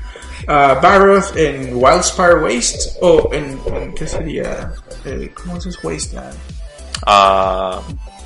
A 0.48 0.76
Barroth 0.76 1.36
en 1.36 1.72
Wildspire 1.76 2.36
Waste 2.36 2.78
o 3.02 3.30
en, 3.34 3.60
en- 3.74 3.94
¿qué 3.96 4.08
sería? 4.08 4.72
Eh, 5.06 5.32
¿Cómo 5.36 5.58
es? 5.58 5.84
Wasteland? 5.84 6.36
Ah, 7.06 7.82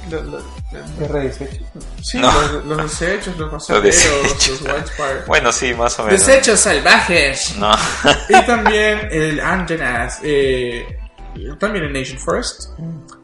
Lo- 0.09 0.21
lo- 0.23 0.41
Guerra 0.99 1.19
de 1.19 1.27
desechos. 1.27 1.59
sí, 2.01 2.17
No. 2.17 2.31
los, 2.51 2.65
los 2.65 2.77
desechos, 2.99 3.37
los 3.37 3.51
basurderos, 3.51 3.83
desechos. 3.85 4.61
los 4.61 4.61
Wildspire. 4.75 5.21
bueno, 5.27 5.51
sí, 5.51 5.73
más 5.75 5.97
o 5.99 6.03
menos. 6.05 6.25
Desechos 6.25 6.59
salvajes. 6.59 7.55
No. 7.57 7.71
Y 8.29 8.41
también 8.45 9.07
el 9.11 9.39
Anjanath, 9.39 10.15
eh, 10.23 10.85
también 11.59 11.85
en 11.85 11.93
Nation 11.93 12.17
Forest. 12.17 12.69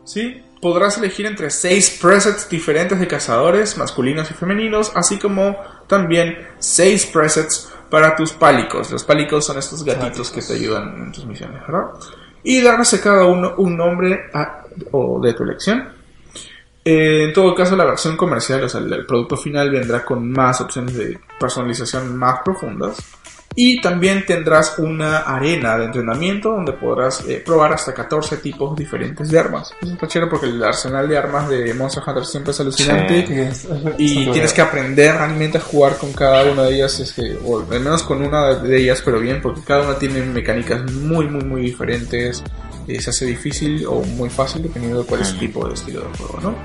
¿sí? 0.05 0.43
Podrás 0.61 0.97
elegir 0.97 1.25
entre 1.25 1.49
seis 1.49 1.89
presets 2.01 2.47
diferentes 2.49 2.99
de 2.99 3.07
cazadores, 3.07 3.77
masculinos 3.77 4.29
y 4.29 4.33
femeninos, 4.35 4.91
así 4.95 5.17
como 5.17 5.55
también 5.87 6.37
seis 6.59 7.05
presets 7.05 7.69
para 7.89 8.15
tus 8.15 8.31
pálicos. 8.33 8.91
Los 8.91 9.03
pálicos 9.03 9.45
son 9.45 9.57
estos 9.57 9.83
gatitos 9.83 10.29
que 10.31 10.41
te 10.41 10.53
ayudan 10.53 10.95
en 11.03 11.11
tus 11.11 11.25
misiones, 11.25 11.61
¿verdad? 11.61 11.87
Y 12.43 12.61
darles 12.61 12.93
a 12.93 13.01
cada 13.01 13.25
uno 13.25 13.53
un 13.57 13.75
nombre 13.75 14.29
a- 14.33 14.63
o 14.91 15.19
de 15.21 15.33
tu 15.33 15.43
elección. 15.43 15.89
Eh, 16.85 17.25
en 17.25 17.33
todo 17.33 17.53
caso, 17.53 17.75
la 17.75 17.83
versión 17.85 18.15
comercial, 18.15 18.63
o 18.63 18.69
sea, 18.69 18.79
el, 18.79 18.91
el 18.93 19.05
producto 19.05 19.35
final 19.35 19.69
vendrá 19.69 20.03
con 20.05 20.31
más 20.31 20.61
opciones 20.61 20.95
de 20.95 21.19
personalización 21.39 22.15
más 22.15 22.39
profundas. 22.43 22.97
Y 23.55 23.81
también 23.81 24.25
tendrás 24.25 24.77
una 24.77 25.19
arena 25.19 25.77
de 25.77 25.85
entrenamiento 25.85 26.51
donde 26.51 26.71
podrás 26.73 27.25
eh, 27.27 27.41
probar 27.45 27.73
hasta 27.73 27.93
14 27.93 28.37
tipos 28.37 28.75
diferentes 28.77 29.29
de 29.29 29.39
armas. 29.39 29.73
Eso 29.81 29.93
está 29.93 30.07
chévere 30.07 30.29
porque 30.29 30.45
el 30.45 30.63
arsenal 30.63 31.09
de 31.09 31.17
armas 31.17 31.49
de 31.49 31.73
Monster 31.73 32.03
Hunter 32.05 32.25
siempre 32.25 32.51
es 32.51 32.59
alucinante. 32.61 33.21
Sí. 33.21 33.27
Que 33.27 33.47
es- 33.47 33.67
Y 33.97 34.23
es- 34.27 34.31
tienes 34.31 34.53
que 34.53 34.61
aprender 34.61 35.15
realmente 35.15 35.57
a 35.57 35.61
jugar 35.61 35.97
con 35.97 36.13
cada 36.13 36.49
una 36.49 36.63
de 36.63 36.75
ellas, 36.75 36.99
es 36.99 37.11
que, 37.11 37.37
o 37.43 37.59
al 37.59 37.67
menos 37.67 38.03
con 38.03 38.21
una 38.23 38.53
de 38.55 38.77
ellas, 38.77 39.01
pero 39.03 39.19
bien, 39.19 39.41
porque 39.41 39.61
cada 39.61 39.83
una 39.83 39.97
tiene 39.97 40.21
mecánicas 40.21 40.89
muy, 40.93 41.27
muy, 41.27 41.43
muy 41.43 41.61
diferentes. 41.61 42.43
Eh, 42.87 43.01
se 43.01 43.09
hace 43.09 43.25
difícil 43.25 43.85
o 43.87 44.01
muy 44.01 44.29
fácil 44.29 44.63
dependiendo 44.63 45.01
de 45.01 45.05
cuál 45.07 45.21
es 45.21 45.29
el 45.29 45.39
tipo 45.39 45.67
de 45.67 45.73
estilo 45.73 45.99
de 46.01 46.17
juego, 46.17 46.39
¿no? 46.41 46.55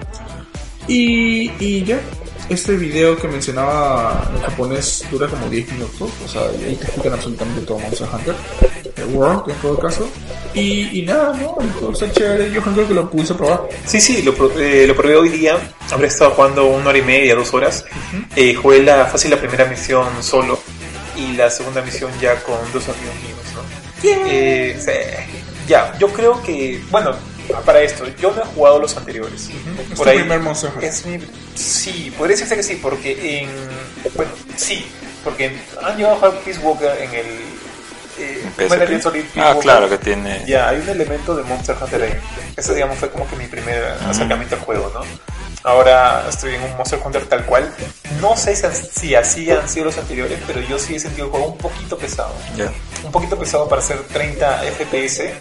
Y, 0.86 1.51
y 1.59 1.85
ya, 1.85 2.01
este 2.48 2.77
video 2.77 3.16
que 3.16 3.27
mencionaba 3.27 4.31
en 4.35 4.43
japonés 4.43 5.05
dura 5.11 5.27
como 5.28 5.48
10 5.48 5.73
minutos, 5.73 6.11
o 6.24 6.28
sea, 6.28 6.43
y 6.61 6.65
ahí 6.65 6.77
te 6.77 6.85
explican 6.85 7.15
absolutamente 7.15 7.62
todo 7.62 7.78
Monster 7.78 8.09
Hunter, 8.12 8.35
eh, 8.97 9.05
World 9.12 9.51
en 9.51 9.56
todo 9.56 9.78
caso. 9.78 10.09
Y, 10.52 11.01
y 11.01 11.02
nada, 11.02 11.35
¿no? 11.36 11.56
Está 11.90 12.11
chévere, 12.12 12.52
yo 12.52 12.62
creo 12.62 12.86
que 12.86 12.94
lo 12.94 13.11
puse 13.11 13.35
probar. 13.35 13.62
Sí, 13.86 14.01
sí, 14.01 14.23
lo, 14.23 14.35
eh, 14.59 14.86
lo 14.86 14.94
probé 14.94 15.16
hoy 15.16 15.31
día. 15.31 15.56
Habré 15.90 16.09
estado 16.09 16.32
jugando 16.32 16.66
una 16.66 16.90
hora 16.90 16.98
y 16.98 17.02
media, 17.02 17.35
dos 17.35 17.52
horas. 17.55 17.85
Eh, 18.36 18.55
jugué 18.55 18.82
la, 18.82 19.06
fácil 19.06 19.31
la 19.31 19.39
primera 19.39 19.65
misión 19.65 20.06
solo 20.20 20.59
y 21.16 21.32
la 21.32 21.51
segunda 21.51 21.82
misión 21.82 22.11
ya 22.20 22.40
con 22.43 22.56
dos 22.73 22.89
amigos 22.89 23.15
míos, 23.23 23.39
¿no? 23.55 23.85
Eh, 24.28 24.77
sí. 24.78 24.93
Ya, 25.66 25.97
yo 25.98 26.09
creo 26.09 26.43
que, 26.43 26.81
bueno, 26.90 27.12
para 27.64 27.80
esto, 27.82 28.04
yo 28.20 28.32
no 28.32 28.42
he 28.42 28.46
jugado 28.46 28.78
los 28.78 28.96
anteriores. 28.96 29.48
Es 29.90 29.96
tu 29.98 30.02
primer 30.04 30.40
Monster 30.40 30.70
Hunter. 30.74 30.88
Es 30.88 31.04
mi, 31.06 31.18
sí, 31.54 32.12
podría 32.16 32.34
decirse 32.36 32.56
que 32.56 32.62
sí, 32.62 32.78
porque 32.82 33.40
en, 33.42 33.50
bueno, 34.14 34.32
sí, 34.56 34.86
porque 35.22 35.46
en- 35.46 35.62
han 35.82 35.96
llegado 35.96 36.14
a 36.14 36.18
jugar 36.18 36.34
Peace 36.44 36.60
Walker 36.60 36.90
en 37.00 37.14
el, 37.14 37.26
eh, 38.18 38.44
Metal 38.58 39.02
Solid 39.02 39.22
Peace 39.24 39.40
Ah, 39.40 39.48
Walker. 39.48 39.62
claro, 39.62 39.88
que 39.88 39.98
tiene. 39.98 40.44
Ya, 40.46 40.68
hay 40.68 40.78
un 40.80 40.88
elemento 40.88 41.34
de 41.34 41.42
Monster 41.44 41.76
Hunter 41.80 42.02
ahí. 42.02 42.14
Ese, 42.56 42.74
digamos, 42.74 42.98
fue 42.98 43.10
como 43.10 43.28
que 43.28 43.36
mi 43.36 43.46
primer 43.46 43.82
acercamiento 44.08 44.54
al 44.56 44.60
juego, 44.62 44.90
¿no? 44.94 45.00
Ahora 45.66 46.26
estoy 46.28 46.54
en 46.56 46.62
un 46.62 46.76
Monster 46.76 47.00
Hunter 47.02 47.24
tal 47.26 47.44
cual. 47.46 47.74
No 48.20 48.36
sé 48.36 48.54
si, 48.54 48.66
han- 48.66 48.74
si 48.74 49.14
así 49.14 49.50
han 49.50 49.66
sido 49.68 49.86
los 49.86 49.96
anteriores, 49.96 50.38
pero 50.46 50.60
yo 50.60 50.78
sí 50.78 50.94
he 50.96 51.00
sentido 51.00 51.24
el 51.26 51.30
juego 51.30 51.46
un 51.46 51.56
poquito 51.58 51.96
pesado. 51.96 52.34
Ya. 52.54 52.70
Un 53.02 53.10
poquito 53.10 53.38
pesado 53.38 53.66
para 53.66 53.80
ser 53.80 53.98
30 54.12 54.62
FPS. 54.62 55.32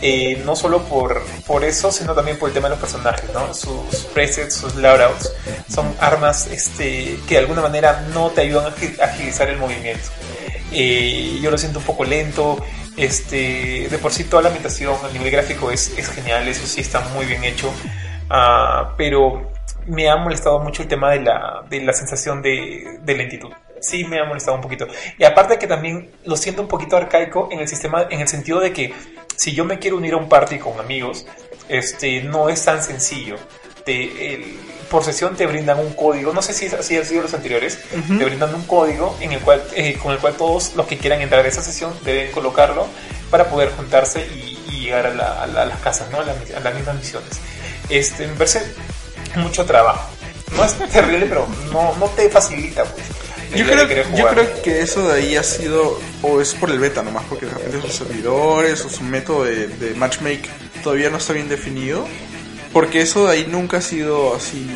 Eh, 0.00 0.42
no 0.44 0.54
solo 0.56 0.82
por, 0.84 1.22
por 1.46 1.64
eso, 1.64 1.90
sino 1.90 2.14
también 2.14 2.38
por 2.38 2.48
el 2.48 2.54
tema 2.54 2.68
de 2.68 2.76
los 2.76 2.80
personajes, 2.80 3.32
¿no? 3.32 3.52
Sus 3.54 4.04
presets, 4.14 4.54
sus 4.54 4.74
loadouts. 4.76 5.32
Son 5.68 5.94
armas 6.00 6.46
este, 6.46 7.18
que 7.26 7.34
de 7.34 7.38
alguna 7.38 7.62
manera 7.62 8.06
no 8.14 8.30
te 8.30 8.42
ayudan 8.42 8.66
a 8.66 8.76
agi- 8.76 9.00
agilizar 9.00 9.48
el 9.48 9.58
movimiento. 9.58 10.08
Eh, 10.72 11.38
yo 11.42 11.50
lo 11.50 11.58
siento 11.58 11.78
un 11.78 11.84
poco 11.84 12.04
lento. 12.04 12.64
Este, 12.96 13.88
de 13.88 13.98
por 13.98 14.12
sí 14.12 14.24
toda 14.24 14.42
la 14.42 14.48
ambientación 14.48 14.96
a 15.04 15.12
nivel 15.12 15.30
gráfico 15.30 15.70
es, 15.70 15.96
es 15.96 16.08
genial, 16.10 16.48
eso 16.48 16.66
sí 16.66 16.80
está 16.80 17.00
muy 17.14 17.26
bien 17.26 17.44
hecho. 17.44 17.72
Ah, 18.28 18.94
pero 18.96 19.52
me 19.86 20.08
ha 20.10 20.16
molestado 20.16 20.58
mucho 20.58 20.82
el 20.82 20.88
tema 20.88 21.12
de 21.12 21.20
la, 21.20 21.62
de 21.70 21.80
la 21.80 21.92
sensación 21.92 22.42
de, 22.42 22.98
de 23.00 23.14
lentitud. 23.14 23.50
Sí, 23.80 24.02
me 24.04 24.18
ha 24.18 24.24
molestado 24.24 24.56
un 24.56 24.62
poquito. 24.62 24.88
Y 25.16 25.22
aparte 25.22 25.58
que 25.58 25.68
también 25.68 26.10
lo 26.24 26.36
siento 26.36 26.62
un 26.62 26.66
poquito 26.68 26.96
arcaico 26.96 27.48
en 27.52 27.60
el 27.60 27.68
sistema, 27.68 28.06
en 28.10 28.20
el 28.20 28.26
sentido 28.26 28.58
de 28.58 28.72
que 28.72 28.92
si 29.38 29.54
yo 29.54 29.64
me 29.64 29.78
quiero 29.78 29.96
unir 29.96 30.12
a 30.12 30.16
un 30.18 30.28
party 30.28 30.58
con 30.58 30.78
amigos, 30.78 31.24
este, 31.68 32.22
no 32.22 32.48
es 32.50 32.62
tan 32.64 32.82
sencillo. 32.82 33.36
Te- 33.84 34.34
el- 34.34 34.58
por 34.90 35.04
sesión 35.04 35.36
te 35.36 35.46
brindan 35.46 35.78
un 35.78 35.92
código, 35.92 36.32
no 36.32 36.40
sé 36.42 36.52
si 36.54 36.66
así 36.66 36.96
han 36.96 37.04
sido 37.04 37.22
los 37.22 37.34
anteriores, 37.34 37.78
te 38.18 38.24
brindan 38.24 38.54
un 38.54 38.62
código 38.64 39.16
en 39.20 39.32
el 39.32 39.40
cual, 39.40 39.62
eh, 39.74 39.98
con 40.02 40.12
el 40.12 40.18
cual 40.18 40.34
todos 40.34 40.74
los 40.76 40.86
que 40.86 40.96
quieran 40.98 41.20
entrar 41.20 41.44
a 41.44 41.48
esa 41.48 41.60
sesión 41.62 41.92
deben 42.04 42.32
colocarlo 42.32 42.86
para 43.30 43.48
poder 43.50 43.70
juntarse 43.72 44.26
y, 44.26 44.58
y 44.70 44.80
llegar 44.80 45.06
a, 45.06 45.14
la- 45.14 45.42
a 45.42 45.46
la- 45.46 45.62
a 45.62 45.66
las 45.66 45.78
casas, 45.80 46.10
¿no? 46.10 46.20
a, 46.20 46.24
la- 46.24 46.34
a 46.56 46.60
las 46.60 46.74
mismas 46.74 46.96
misiones. 46.96 47.38
Este, 47.90 48.26
me 48.26 48.32
parece 48.34 48.62
mucho 49.36 49.64
trabajo. 49.66 50.08
No 50.56 50.64
es 50.64 50.72
terrible, 50.90 51.26
pero 51.26 51.46
no, 51.72 51.94
no 51.96 52.06
te 52.06 52.30
facilita. 52.30 52.84
Pues, 52.84 53.04
Yo 53.54 53.64
creo, 53.66 53.88
querer 53.88 54.06
yo 54.14 54.26
creo 54.28 54.62
que 54.62 54.80
eso 54.82 55.08
de 55.08 55.14
ahí 55.20 55.36
ha 55.36 55.42
sido, 55.42 55.98
o 56.22 56.40
es 56.40 56.54
por 56.54 56.70
el 56.70 56.78
beta 56.78 57.02
nomás, 57.02 57.24
porque 57.28 57.46
de 57.46 57.52
repente 57.52 57.80
sus 57.82 57.94
servidores 57.96 58.84
o 58.84 58.90
su 58.90 59.02
método 59.02 59.44
de, 59.44 59.68
de 59.68 59.94
matchmake 59.94 60.48
todavía 60.82 61.08
no 61.10 61.16
está 61.16 61.32
bien 61.32 61.48
definido, 61.48 62.06
porque 62.72 63.00
eso 63.00 63.26
de 63.26 63.32
ahí 63.32 63.46
nunca 63.48 63.78
ha 63.78 63.80
sido 63.82 64.34
así 64.36 64.66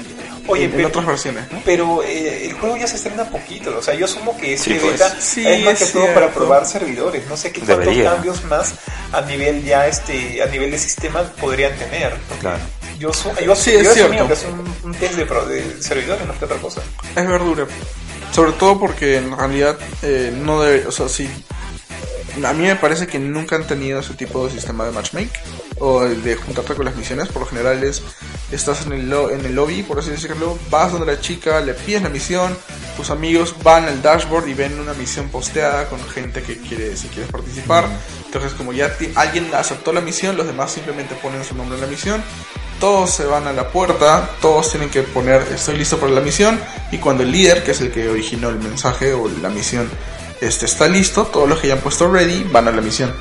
Oye, 0.49 0.65
en, 0.65 0.71
en 0.71 0.77
pero- 0.77 0.89
otras 0.89 1.07
versiones, 1.07 1.53
¿no? 1.53 1.61
Pero 1.65 2.03
eh, 2.03 2.47
el 2.47 2.55
juego 2.55 2.77
ya 2.77 2.87
se 2.89 2.97
estrena 2.97 3.25
poquito, 3.31 3.77
o 3.79 3.83
sea, 3.83 3.95
yo 3.95 4.07
asumo 4.07 4.37
que 4.37 4.55
este 4.55 4.73
Sí, 4.73 4.79
pues. 4.81 4.93
beta 4.95 5.17
Sí, 5.21 5.47
es 5.47 5.65
más 5.65 5.79
que 5.79 5.85
todo 5.87 6.07
para 6.15 6.33
probar 6.33 6.67
servidores. 6.67 7.27
No 7.29 7.37
sé 7.37 7.53
qué 7.53 7.61
tantos 7.61 7.79
Debería. 7.85 8.11
cambios 8.13 8.43
más 8.47 8.75
a 9.13 9.21
nivel 9.21 9.63
ya 9.65 9.87
este 9.87 10.43
a 10.43 10.47
nivel 10.47 10.71
de 10.73 10.79
sistema 10.79 11.23
podrían 11.41 11.77
tener. 11.77 12.15
Claro. 12.41 12.59
Yo, 12.99 13.11
yo, 13.45 13.55
Sí, 13.57 13.73
yo 13.73 13.81
es 13.81 13.89
asumía 13.89 14.09
cierto. 14.09 14.27
que 14.29 14.33
es 14.35 14.45
un, 14.45 14.75
un 14.91 14.95
test 14.95 15.15
de, 15.15 15.27
pro- 15.27 15.47
de 15.47 15.81
servidores, 15.83 16.27
no 16.27 16.33
es 16.33 16.39
que 16.39 16.45
otra 16.45 16.57
cosa. 16.59 16.81
Es 17.15 17.27
verdura. 17.29 17.67
Sobre 18.33 18.53
todo 18.53 18.79
porque 18.81 19.17
en 19.19 19.37
realidad 19.37 19.77
eh, 20.03 20.33
no 20.35 20.61
debe, 20.63 20.87
o 20.87 20.93
sea, 20.93 21.09
sí. 21.09 21.29
A 22.47 22.55
mí 22.55 22.63
me 22.65 22.77
parece 22.77 23.07
que 23.07 23.19
nunca 23.19 23.57
han 23.57 23.67
tenido 23.67 24.01
ese 24.01 24.15
tipo 24.15 24.47
de 24.47 24.53
sistema 24.53 24.87
de 24.87 24.93
matchmake 24.93 25.31
o 25.81 26.01
de 26.05 26.35
juntarte 26.37 26.75
con 26.75 26.87
las 26.87 26.97
misiones. 26.97 27.29
Por 27.29 27.43
lo 27.43 27.47
general 27.49 27.85
es, 27.85 28.03
estás 28.51 28.87
en 28.87 28.93
el, 28.95 29.11
lo- 29.11 29.31
en 29.31 29.45
el 29.45 29.55
lobby, 29.55 29.83
por 29.83 29.99
así 29.99 30.09
decirlo, 30.11 30.59
vas 30.71 30.93
donde 30.93 31.13
la 31.13 31.21
chica, 31.21 31.61
le 31.61 31.75
pides 31.75 32.01
la 32.03 32.09
misión, 32.09 32.57
tus 32.97 33.11
amigos 33.11 33.55
van 33.63 33.85
al 33.85 34.01
dashboard 34.01 34.49
y 34.49 34.55
ven 34.55 34.81
una 34.81 34.95
misión 34.95 35.29
posteada 35.29 35.91
con 35.91 36.03
gente 36.09 36.43
que 36.43 36.57
quiere, 36.57 36.97
si 36.97 37.09
quieres 37.09 37.31
participar. 37.31 37.85
Entonces 38.25 38.55
como 38.55 38.73
ya 38.73 38.91
alguien 39.15 39.55
aceptó 39.55 39.93
la 39.93 40.01
misión, 40.01 40.39
los 40.39 40.47
demás 40.47 40.73
simplemente 40.73 41.15
ponen 41.17 41.45
su 41.45 41.55
nombre 41.55 41.75
en 41.77 41.83
la 41.83 41.87
misión. 41.91 42.23
Todos 42.83 43.13
se 43.13 43.25
van 43.27 43.47
a 43.47 43.53
la 43.53 43.69
puerta, 43.69 44.29
todos 44.41 44.71
tienen 44.71 44.91
que 44.91 45.03
poner 45.05 45.41
estoy 45.55 45.77
listo 45.77 45.99
para 45.99 46.11
la 46.11 46.21
misión 46.21 46.59
y 46.91 46.99
cuando 46.99 47.23
el 47.23 47.31
líder, 47.31 47.63
que 47.63 47.71
es 47.71 47.81
el 47.81 47.93
que 47.93 48.09
originó 48.09 48.49
el 48.49 48.59
mensaje 48.59 49.13
o 49.13 49.29
la 49.41 49.51
misión, 49.51 49.89
este 50.41 50.67
está 50.67 50.89
listo, 50.89 51.27
todos 51.27 51.49
los 51.49 51.61
que 51.61 51.69
ya 51.69 51.75
han 51.75 51.81
puesto 51.81 52.11
ready 52.11 52.43
van 52.43 52.67
a 52.67 52.73
la 52.73 52.81
misión. 52.81 53.15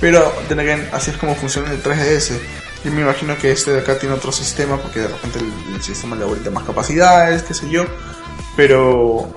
Pero, 0.00 0.32
then 0.46 0.60
again, 0.60 0.88
así 0.92 1.10
es 1.10 1.16
como 1.16 1.34
funciona 1.34 1.72
el 1.72 1.82
3DS. 1.82 2.38
Yo 2.84 2.92
me 2.92 3.00
imagino 3.00 3.36
que 3.36 3.50
este 3.50 3.72
de 3.72 3.80
acá 3.80 3.98
tiene 3.98 4.14
otro 4.14 4.30
sistema 4.30 4.76
porque 4.76 5.00
de 5.00 5.08
repente 5.08 5.40
el, 5.40 5.74
el 5.74 5.82
sistema 5.82 6.14
le 6.14 6.22
ahorita 6.22 6.52
más 6.52 6.62
capacidades, 6.62 7.42
qué 7.42 7.54
sé 7.54 7.68
yo. 7.68 7.86
Pero 8.56 9.28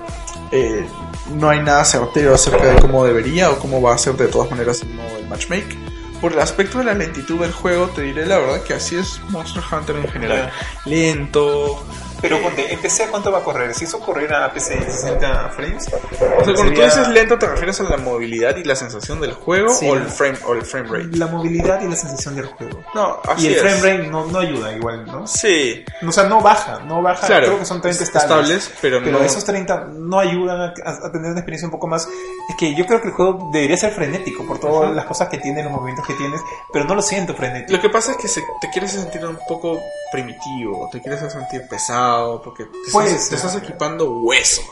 eh, 0.52 0.86
no 1.34 1.48
hay 1.48 1.60
nada 1.60 1.84
certero 1.84 2.36
acerca 2.36 2.66
de 2.66 2.80
cómo 2.80 3.04
debería 3.04 3.50
o 3.50 3.58
cómo 3.58 3.82
va 3.82 3.96
a 3.96 3.98
ser 3.98 4.14
de 4.14 4.28
todas 4.28 4.48
maneras 4.48 4.82
el 4.82 4.90
modo 4.90 5.16
del 5.16 5.26
matchmake. 5.26 5.91
Por 6.22 6.34
el 6.34 6.38
aspecto 6.38 6.78
de 6.78 6.84
la 6.84 6.94
lentitud 6.94 7.40
del 7.40 7.50
juego, 7.50 7.88
te 7.88 8.02
diré 8.02 8.24
la 8.24 8.38
verdad 8.38 8.62
que 8.62 8.74
así 8.74 8.94
es 8.94 9.20
Monster 9.30 9.60
Hunter 9.72 9.96
en 9.96 10.08
general. 10.08 10.52
Lento. 10.84 11.84
Pero 12.22 12.40
ponte, 12.40 12.72
¿en 12.72 12.80
PC 12.80 13.08
cuánto 13.10 13.30
va 13.30 13.38
a 13.38 13.42
correr? 13.42 13.74
Si 13.74 13.84
eso 13.84 14.00
corriera 14.00 14.44
a 14.46 14.52
PC 14.52 14.80
60 14.80 15.50
frames, 15.50 15.86
O 15.88 15.90
sea, 15.90 16.28
cuando 16.36 16.54
tú 16.54 16.58
sería- 16.62 16.84
dices 16.84 17.08
lento, 17.08 17.38
¿te 17.38 17.46
refieres 17.48 17.80
a 17.80 17.82
la 17.84 17.96
movilidad 17.98 18.56
y 18.56 18.64
la 18.64 18.76
sensación 18.76 19.20
del 19.20 19.32
juego 19.34 19.68
Sí. 19.74 19.88
o, 19.88 19.94
el 19.94 20.04
frame, 20.04 20.38
o 20.46 20.54
el 20.54 20.62
frame 20.62 20.88
rate? 20.88 21.16
la 21.18 21.26
movilidad 21.26 21.80
y 21.82 21.88
la 21.88 21.96
sensación 21.96 22.34
del 22.36 22.46
juego. 22.46 22.80
No, 22.94 23.18
así 23.28 23.44
y 23.44 23.46
el 23.48 23.54
es. 23.54 23.60
frame 23.60 23.76
rate 23.98 24.08
no, 24.08 24.26
no 24.26 24.38
ayuda 24.38 24.72
igual, 24.72 25.04
¿no? 25.06 25.26
Sí, 25.26 25.84
O 26.06 26.12
sea, 26.12 26.24
no 26.24 26.40
baja, 26.40 26.78
no 26.86 27.02
baja. 27.02 27.26
Claro, 27.26 27.46
Creo 27.46 27.58
que 27.58 27.64
son 27.66 27.80
30 27.80 28.04
estables. 28.04 28.22
estables, 28.68 28.72
pero 28.80 29.00
no- 29.00 29.18
esos 29.18 29.44
30 29.44 29.88
no 29.92 30.18
ayudan 30.18 30.60
a, 30.60 30.64
a- 30.84 31.10
tener 31.12 31.30
una 31.30 31.40
experiencia 31.40 31.66
un 31.66 31.72
poco 31.72 31.86
más 31.88 32.06
es 32.48 32.56
que 32.56 32.74
yo 32.74 32.86
creo 32.86 33.00
que 33.00 33.08
el 33.08 33.14
juego 33.14 33.50
debería 33.52 33.76
ser 33.76 33.92
frenético 33.92 34.46
por 34.46 34.58
todas 34.60 34.94
las 34.94 35.04
cosas 35.06 35.28
que 35.28 35.38
tiene, 35.38 35.62
los 35.62 35.72
movimientos 35.72 36.06
que 36.06 36.14
tienes, 36.14 36.40
pero 36.72 36.84
no 36.84 36.94
lo 36.94 37.02
siento 37.02 37.34
frenético. 37.34 37.72
Lo 37.76 37.80
que 37.80 37.88
pasa 37.90 38.12
es 38.12 38.16
que 38.18 38.28
se- 38.28 38.42
te 38.60 38.68
quieres 38.70 38.92
sentir 38.92 39.24
un 39.26 39.38
poco 39.48 39.80
primitivo, 40.10 40.88
te 40.92 41.00
quieres 41.00 41.20
sentir 41.32 41.66
pesado, 41.68 42.11
porque 42.42 42.64
te, 42.64 42.90
Puede 42.92 43.08
estás, 43.10 43.28
te 43.28 43.36
estás 43.36 43.56
equipando 43.56 44.10
huesos, 44.10 44.64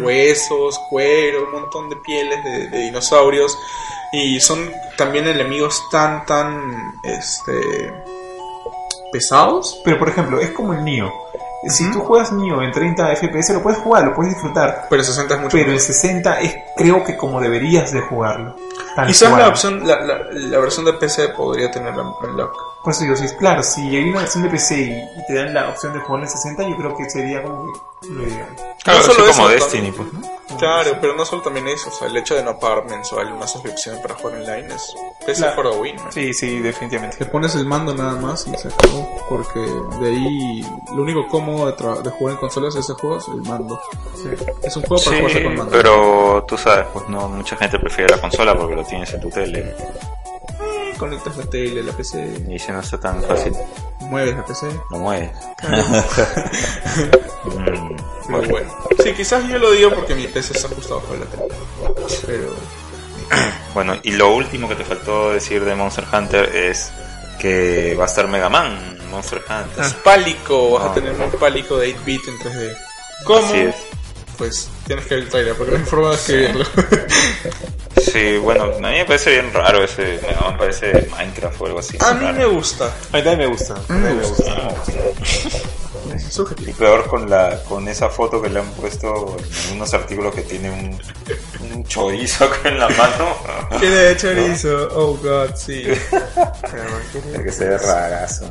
huesos, 0.00 0.78
cuero, 0.90 1.44
un 1.46 1.52
montón 1.60 1.88
de 1.88 1.96
pieles 1.96 2.42
de, 2.44 2.68
de 2.68 2.78
dinosaurios, 2.80 3.56
y 4.12 4.40
son 4.40 4.70
también 4.96 5.26
enemigos 5.28 5.82
tan, 5.90 6.24
tan, 6.26 6.94
este, 7.02 7.92
pesados. 9.12 9.80
Pero 9.84 9.98
por 9.98 10.08
ejemplo, 10.08 10.40
es 10.40 10.50
como 10.50 10.72
el 10.72 10.84
Nioh. 10.84 11.12
Si 11.66 11.84
Ujú. 11.84 11.92
tú 11.94 12.00
juegas 12.04 12.32
Nioh 12.32 12.62
en 12.62 12.70
30 12.70 13.16
FPS, 13.16 13.52
lo 13.52 13.62
puedes 13.62 13.80
jugar, 13.80 14.04
lo 14.04 14.14
puedes 14.14 14.34
disfrutar. 14.34 14.86
Pero 14.88 15.02
60 15.02 15.34
es 15.34 15.40
mucho 15.40 15.56
Pero 15.56 15.70
el 15.70 15.74
más. 15.74 15.84
60 15.84 16.40
es 16.40 16.56
creo 16.76 17.04
que 17.04 17.16
como 17.16 17.40
deberías 17.40 17.92
de 17.92 18.00
jugarlo. 18.00 18.54
Tal 18.94 19.06
Quizás 19.06 19.28
cual. 19.28 19.42
la 19.42 19.48
opción, 19.48 19.86
la, 19.86 20.00
la, 20.00 20.18
la 20.32 20.58
versión 20.58 20.84
de 20.84 20.92
PC 20.94 21.28
podría 21.30 21.70
tener 21.70 21.94
la. 21.96 22.04
Por 22.82 22.92
eso 22.92 23.02
digo, 23.02 23.16
si, 23.16 23.28
claro, 23.36 23.62
si 23.62 23.82
hay 23.96 24.08
una 24.08 24.20
versión 24.20 24.44
de 24.44 24.50
PC 24.50 24.74
y, 24.76 25.20
y 25.20 25.26
te 25.26 25.34
dan 25.34 25.52
la 25.52 25.68
opción 25.68 25.92
de 25.92 26.00
jugar 26.00 26.22
en 26.22 26.28
60, 26.28 26.68
yo 26.68 26.76
creo 26.76 26.96
que 26.96 27.10
sería 27.10 27.42
como 27.42 27.72
que 28.00 28.08
lo 28.08 28.22
ideal. 28.22 28.48
Claro, 28.84 28.98
No 29.00 29.04
solo 29.04 29.18
como 29.18 29.30
eso, 29.30 29.48
Destiny, 29.48 29.90
pues, 29.92 30.12
¿no? 30.12 30.20
Claro, 30.58 30.92
pero 31.00 31.14
no 31.14 31.24
solo 31.26 31.42
también 31.42 31.68
eso, 31.68 31.90
o 31.90 31.92
sea, 31.92 32.08
el 32.08 32.16
hecho 32.16 32.34
de 32.34 32.42
no 32.42 32.58
pagar 32.58 32.86
mensual 32.86 33.30
una 33.32 33.46
suscripción 33.46 34.00
para 34.00 34.14
jugar 34.14 34.36
online 34.40 34.74
es 34.74 34.94
PC 35.26 35.42
Claro. 35.42 35.54
for 35.62 35.70
the 35.72 35.78
win. 35.78 35.96
¿no? 35.96 36.10
Sí, 36.10 36.32
sí, 36.32 36.58
definitivamente. 36.60 37.18
Te 37.18 37.26
pones 37.26 37.54
el 37.56 37.66
mando 37.66 37.94
nada 37.94 38.14
más 38.18 38.46
y 38.46 38.56
se 38.56 38.68
acabó. 38.68 39.06
Porque 39.28 39.60
de 39.60 40.08
ahí 40.08 40.62
lo 40.94 41.02
único 41.02 41.26
cómodo 41.28 41.66
de, 41.66 41.76
tra- 41.76 42.00
de 42.00 42.10
jugar 42.10 42.34
en 42.34 42.40
consolas 42.40 42.74
de 42.74 42.80
ese 42.80 42.94
juego 42.94 43.18
es 43.18 43.28
el 43.28 43.42
mando. 43.42 43.78
Es 44.62 44.74
un 44.76 44.82
juego 44.84 45.02
para 45.04 45.16
Sí, 45.16 45.22
jugarse 45.22 45.42
con 45.44 45.56
mando. 45.56 45.72
pero 45.72 46.44
tú 46.48 46.56
sabes, 46.56 46.86
pues 46.94 47.08
no, 47.08 47.28
mucha 47.28 47.56
gente 47.56 47.78
prefiere 47.78 48.14
la 48.14 48.20
consola 48.20 48.56
porque 48.56 48.67
lo 48.74 48.84
tienes 48.84 49.12
en 49.14 49.20
tu 49.20 49.30
tele 49.30 49.60
Eh, 49.60 50.94
Conectas 50.98 51.36
la 51.36 51.44
tele, 51.44 51.82
la 51.82 51.92
PC, 51.92 52.44
y 52.48 52.58
si 52.58 52.72
no 52.72 52.80
está 52.80 52.98
tan 52.98 53.22
fácil, 53.22 53.52
mueves 54.00 54.34
la 54.36 54.44
PC. 54.44 54.66
lo 54.90 54.98
mueves. 54.98 55.30
Mm, 57.44 57.96
Pero 58.26 58.42
bueno. 58.48 58.74
Sí, 59.02 59.12
quizás 59.14 59.48
yo 59.48 59.58
lo 59.58 59.70
digo 59.70 59.90
porque 59.94 60.14
mi 60.14 60.26
PC 60.26 60.52
está 60.54 60.66
ajustado 60.68 61.00
para 61.02 61.20
la 61.20 61.26
tele. 61.26 61.44
Pero. 62.26 62.54
Bueno, 63.74 63.94
y 64.02 64.12
lo 64.12 64.34
último 64.34 64.68
que 64.68 64.74
te 64.74 64.84
faltó 64.84 65.32
decir 65.32 65.64
de 65.64 65.74
Monster 65.74 66.04
Hunter 66.12 66.54
es 66.56 66.90
que 67.38 67.94
va 67.98 68.04
a 68.04 68.06
estar 68.06 68.26
Mega 68.26 68.48
Man, 68.48 68.98
Monster 69.10 69.40
Hunter. 69.48 69.84
Es 69.84 69.92
pálico, 69.94 70.72
vas 70.72 70.84
Ah. 70.86 70.90
a 70.90 70.94
tener 70.94 71.12
un 71.12 71.30
pálico 71.32 71.76
de 71.78 71.94
8-bit 71.96 72.28
en 72.28 72.38
3D. 72.38 72.76
¿Cómo? 73.24 73.46
Así 73.46 73.58
es. 73.60 73.74
Pues 74.36 74.68
tienes 74.86 75.06
que 75.06 75.14
ver 75.14 75.24
el 75.24 75.30
trailer 75.30 75.54
porque 75.56 75.72
no 75.72 75.78
hay 75.78 75.84
forma 75.84 76.08
de 76.10 76.14
escribirlo. 76.16 76.64
Sí, 78.12 78.36
bueno, 78.38 78.64
a 78.64 78.66
mí 78.90 78.96
me 78.98 79.04
parece 79.04 79.30
bien 79.32 79.52
raro 79.52 79.82
ese 79.84 80.20
Man, 80.40 80.56
parece 80.58 81.08
Minecraft 81.10 81.60
o 81.60 81.66
algo 81.66 81.78
así. 81.80 81.96
a 82.00 82.14
mí 82.14 82.24
raro. 82.26 82.38
me 82.38 82.46
gusta. 82.46 82.84
A 82.86 83.16
mí 83.16 83.22
también 83.24 83.38
me 83.38 83.46
gusta. 83.46 83.74
A 83.74 83.92
mí 83.92 84.00
Me 84.00 84.14
me 84.14 84.22
gusta. 84.26 84.74
Y 86.16 86.18
Subjetivo. 86.20 86.76
peor 86.78 87.06
con 87.08 87.28
la 87.28 87.62
con 87.68 87.86
esa 87.88 88.08
foto 88.08 88.40
que 88.40 88.48
le 88.48 88.60
han 88.60 88.70
puesto 88.72 89.36
en 89.68 89.76
unos 89.76 89.92
artículos 89.94 90.34
que 90.34 90.42
tiene 90.42 90.70
un, 90.70 90.98
un 91.74 91.84
chorizo 91.84 92.44
acá 92.44 92.68
en 92.68 92.78
la 92.78 92.88
mano. 92.88 93.36
¿Qué 93.80 93.88
de 93.88 94.16
chorizo? 94.16 94.88
Oh 94.94 95.14
god, 95.22 95.54
sí. 95.54 95.84
que 97.44 97.52
se 97.52 97.68
ve 97.68 97.78
rarazo. 97.78 98.50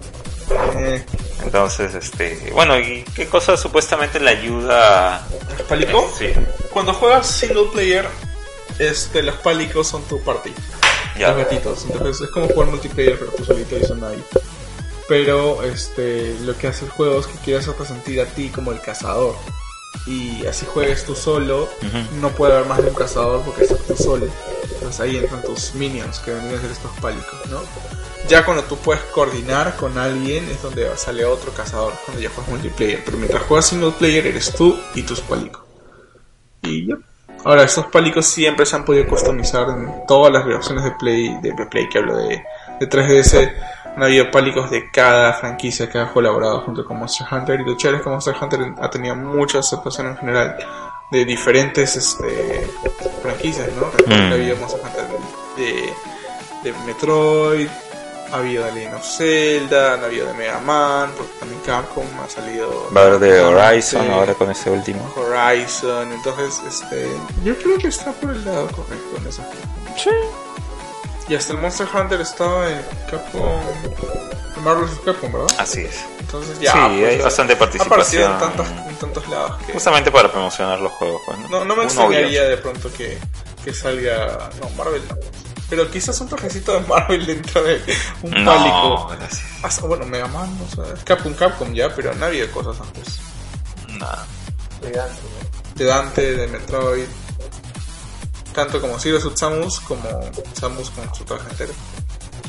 Eh, 0.77 1.03
Entonces, 1.43 1.93
este, 1.95 2.51
bueno, 2.53 2.79
¿y 2.79 3.03
qué 3.15 3.27
cosa 3.27 3.57
supuestamente 3.57 4.19
le 4.19 4.29
ayuda? 4.31 5.25
¿Pálico? 5.67 6.09
Sí, 6.17 6.27
Cuando 6.71 6.93
juegas 6.93 7.27
single 7.27 7.65
player, 7.73 8.07
este, 8.79 9.23
los 9.23 9.35
pálicos 9.35 9.87
son 9.87 10.03
tu 10.03 10.21
party. 10.21 10.53
ya. 11.17 11.29
Los 11.29 11.37
gatitos. 11.37 11.85
Entonces 11.89 12.21
es 12.21 12.29
como 12.29 12.47
jugar 12.47 12.69
multiplayer, 12.69 13.17
pero 13.17 13.31
tú 13.31 13.45
solito 13.45 13.77
y 13.77 13.83
son 13.83 14.03
ahí. 14.03 14.23
Pero 15.07 15.63
este, 15.63 16.35
lo 16.41 16.57
que 16.57 16.67
hace 16.67 16.85
el 16.85 16.91
juego 16.91 17.19
es 17.19 17.27
que 17.27 17.37
quiere 17.39 17.59
hacerte 17.59 17.85
sentir 17.85 18.19
a 18.21 18.25
ti 18.25 18.49
como 18.49 18.71
el 18.71 18.81
cazador. 18.81 19.35
Y 20.05 20.45
así 20.45 20.65
juegues 20.65 21.05
tú 21.05 21.15
solo, 21.15 21.69
no 22.21 22.29
puede 22.29 22.53
haber 22.53 22.67
más 22.67 22.81
de 22.81 22.89
un 22.89 22.95
cazador 22.95 23.41
porque 23.43 23.63
estás 23.63 23.79
tú 23.87 23.95
solo. 23.95 24.27
Entonces 24.73 24.99
ahí 25.01 25.17
entran 25.17 25.41
tus 25.41 25.73
minions 25.75 26.19
que 26.19 26.31
vendrían 26.31 26.59
a 26.59 26.61
ser 26.61 26.71
estos 26.71 26.91
pálicos, 27.01 27.39
¿no? 27.49 27.61
Ya 28.27 28.45
cuando 28.45 28.63
tú 28.63 28.77
puedes 28.77 29.01
coordinar 29.03 29.75
con 29.77 29.97
alguien 29.97 30.47
es 30.49 30.61
donde 30.61 30.95
sale 30.97 31.23
otro 31.25 31.51
cazador, 31.53 31.93
cuando 32.05 32.21
ya 32.21 32.29
juegas 32.29 32.49
multiplayer. 32.49 33.01
Pero 33.05 33.17
mientras 33.17 33.43
juegas 33.43 33.67
single 33.67 33.91
player 33.91 34.27
eres 34.27 34.53
tú 34.53 34.77
y 34.93 35.03
tus 35.03 35.21
pálicos. 35.21 35.63
Y 36.61 36.87
ya. 36.87 36.95
Ahora, 37.43 37.63
estos 37.63 37.87
pálicos 37.87 38.25
siempre 38.25 38.65
se 38.65 38.75
han 38.75 38.85
podido 38.85 39.07
customizar 39.07 39.69
en 39.69 40.05
todas 40.07 40.31
las 40.31 40.45
versiones 40.45 40.83
de 40.83 40.91
Play, 40.91 41.37
de, 41.41 41.53
Play 41.65 41.87
que 41.89 41.99
hablo 41.99 42.17
de, 42.17 42.43
de 42.79 42.89
3DS. 42.89 43.53
Han 43.95 44.03
habido 44.03 44.29
pálicos 44.29 44.69
de 44.69 44.91
cada 44.91 45.33
franquicia 45.33 45.89
que 45.89 45.97
ha 45.97 46.11
colaborado 46.11 46.61
junto 46.61 46.85
con 46.85 46.99
Monster 46.99 47.25
Hunter. 47.31 47.59
Y 47.59 47.65
lo 47.65 47.77
chévere 47.77 47.97
es 47.97 48.03
que 48.03 48.09
Monster 48.09 48.35
Hunter 48.39 48.73
ha 48.79 48.89
tenido 48.89 49.15
mucha 49.15 49.59
aceptación 49.59 50.07
en 50.07 50.17
general 50.17 50.57
de 51.09 51.25
diferentes 51.25 51.95
este, 51.95 52.67
franquicias, 53.21 53.69
¿no? 53.73 53.87
Mm. 54.05 54.31
ha 54.31 54.33
habido 54.33 54.57
Monster 54.57 54.81
Hunter 54.83 55.05
de, 55.57 55.93
de 56.63 56.77
Metroid, 56.85 57.69
ha 58.31 58.37
habido 58.37 58.65
de 58.65 58.71
Legend 58.73 58.95
of 58.95 59.05
Zelda, 59.05 59.93
ha 59.93 60.05
habido 60.05 60.27
de 60.27 60.33
Mega 60.33 60.59
Man, 60.59 61.11
porque 61.17 61.33
también 61.39 61.61
Capcom 61.65 62.05
ha 62.23 62.29
salido. 62.29 62.89
Va 62.95 63.01
a 63.01 63.05
haber 63.05 63.19
de 63.19 63.41
Horizon 63.41 64.09
ahora 64.11 64.33
con 64.33 64.51
ese 64.51 64.69
último. 64.69 65.13
Horizon, 65.15 66.11
entonces 66.11 66.61
este 66.67 67.07
yo 67.43 67.57
creo 67.57 67.77
que 67.77 67.87
está 67.87 68.11
por 68.13 68.31
el 68.31 68.43
lado 68.45 68.67
correcto 68.67 69.17
en 69.17 69.27
esa 69.27 69.47
Sí. 69.97 70.09
Y 71.29 71.35
hasta 71.35 71.53
el 71.53 71.59
Monster 71.59 71.87
Hunter 71.93 72.21
estaba 72.21 72.69
en 72.69 72.81
Capcom 73.09 73.59
en 74.55 74.63
Marvel. 74.63 74.89
Capcom, 75.03 75.31
¿verdad? 75.31 75.55
Así 75.57 75.81
es. 75.81 76.05
Entonces 76.19 76.59
ya 76.59 76.73
sí, 76.73 76.79
pues, 76.79 77.09
hay 77.09 77.17
bastante 77.19 77.53
ha 77.53 77.55
aparecido 77.55 77.85
participación. 77.89 78.31
en 78.31 78.39
tantos, 78.39 78.67
en 78.89 78.95
tantos 78.95 79.27
lados 79.29 79.63
que 79.65 79.73
Justamente 79.73 80.11
para 80.11 80.31
promocionar 80.31 80.79
los 80.79 80.91
juegos, 80.93 81.21
pues, 81.25 81.39
¿no? 81.39 81.47
no, 81.47 81.65
no 81.65 81.75
me 81.75 81.83
extrañaría 81.83 82.43
de 82.43 82.57
pronto 82.57 82.91
que, 82.91 83.17
que 83.63 83.73
salga 83.73 84.49
no, 84.61 84.69
Marvel 84.71 85.01
no. 85.09 85.15
Pero 85.69 85.89
quizás 85.91 86.19
un 86.21 86.29
trajecito 86.29 86.73
de 86.73 86.87
Marvel 86.87 87.25
dentro 87.25 87.61
de 87.63 87.81
un 88.21 88.31
No, 88.43 88.53
pálico. 88.53 89.11
Hasta, 89.63 89.85
bueno, 89.85 90.05
Mega 90.05 90.27
Man, 90.27 90.57
o 90.65 90.75
sea, 90.75 90.93
Capcom 91.03 91.33
Capcom 91.33 91.73
ya, 91.73 91.93
pero 91.93 92.13
no 92.15 92.25
había 92.25 92.49
cosas 92.51 92.79
antes. 92.79 93.19
Nada. 93.97 94.25
de 95.75 95.85
Dante, 95.85 96.35
de 96.35 96.47
Metroid, 96.47 97.05
tanto 98.53 98.81
como 98.81 98.97
Zero 98.97 99.19
Suit 99.19 99.37
Samus 99.37 99.79
como 99.81 100.01
Samus 100.53 100.89
con 100.91 101.13
su 101.13 101.23
traje 101.23 101.49
entero. 101.49 101.73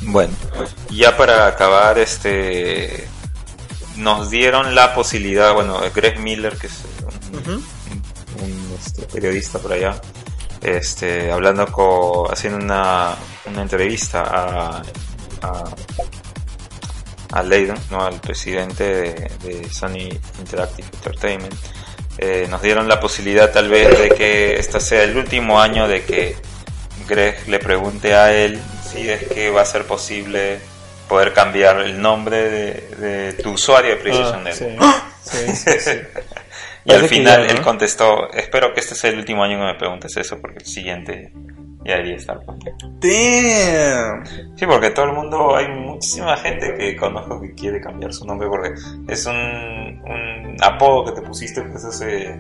Bueno, 0.03 0.33
ya 0.91 1.17
para 1.17 1.47
acabar, 1.47 1.99
este 1.99 3.09
nos 3.97 4.31
dieron 4.31 4.75
la 4.75 4.95
posibilidad, 4.95 5.53
bueno, 5.55 5.81
Greg 5.95 6.21
Miller, 6.21 6.57
que 6.57 6.69
es 6.69 6.75
un, 7.33 7.53
un, 8.43 8.79
este, 8.79 9.03
periodista 9.03 9.59
por 9.59 9.73
allá, 9.73 10.01
este, 10.62 11.31
hablando 11.31 11.67
con, 11.70 12.33
haciendo 12.33 12.59
una, 12.59 13.15
una 13.47 13.62
entrevista 13.62 14.23
a, 14.23 14.83
a, 15.43 15.65
a 17.33 17.43
Leydon, 17.43 17.78
¿no? 17.91 18.05
al 18.05 18.20
presidente 18.20 18.85
de, 18.85 19.31
de 19.45 19.69
Sony 19.70 20.09
Interactive 20.39 20.89
Entertainment, 20.95 21.55
eh, 22.19 22.47
nos 22.51 22.62
dieron 22.62 22.89
la 22.89 22.99
posibilidad 23.01 23.53
tal 23.53 23.69
vez 23.69 23.97
de 23.99 24.09
que 24.11 24.57
este 24.59 24.81
sea 24.81 25.05
el 25.05 25.17
último 25.17 25.61
año 25.61 25.87
de 25.87 26.03
que 26.05 26.37
Greg 27.07 27.47
le 27.49 27.59
pregunte 27.61 28.15
a 28.15 28.33
él 28.35 28.61
si 28.91 29.09
es 29.09 29.23
que 29.28 29.51
va 29.51 29.62
a 29.62 29.65
ser 29.67 29.85
posible 29.85 30.59
poder 31.09 31.33
cambiar 31.33 31.81
el 31.81 32.01
nombre 32.03 32.37
de, 32.51 32.73
de 32.99 33.33
tu 33.35 33.53
usuario 33.53 33.91
de 33.93 33.97
PlayStation 33.97 34.41
Ah, 34.41 34.43
Network. 34.45 34.95
sí. 35.23 35.39
Sí, 35.39 35.57
sí, 35.57 35.70
sí. 35.81 35.91
Y 36.89 36.92
al 36.92 37.07
final 37.07 37.47
ya, 37.47 37.55
él 37.55 37.60
contestó, 37.60 38.31
espero 38.33 38.73
que 38.73 38.81
este 38.81 38.94
sea 38.94 39.10
el 39.10 39.18
último 39.18 39.44
año 39.44 39.58
que 39.58 39.65
me 39.65 39.75
preguntes 39.75 40.17
eso, 40.17 40.41
porque 40.41 40.60
el 40.60 40.65
siguiente 40.65 41.33
ya 41.84 41.97
debería 41.97 42.17
estar. 42.17 42.41
Damn. 42.41 44.26
Sí, 44.57 44.67
porque 44.67 44.91
todo 44.91 45.07
el 45.07 45.12
mundo, 45.12 45.55
hay 45.55 45.68
muchísima 45.68 46.36
gente 46.39 46.75
que 46.75 46.97
conozco 46.97 47.41
que 47.41 47.55
quiere 47.55 47.81
cambiar 47.81 48.12
su 48.12 48.26
nombre 48.26 48.49
porque 48.49 48.73
es 49.07 49.26
un, 49.26 49.36
un 49.36 50.57
apodo 50.62 51.05
que 51.05 51.20
te 51.20 51.26
pusiste 51.26 51.62
pues 51.62 51.84
hace, 51.84 52.34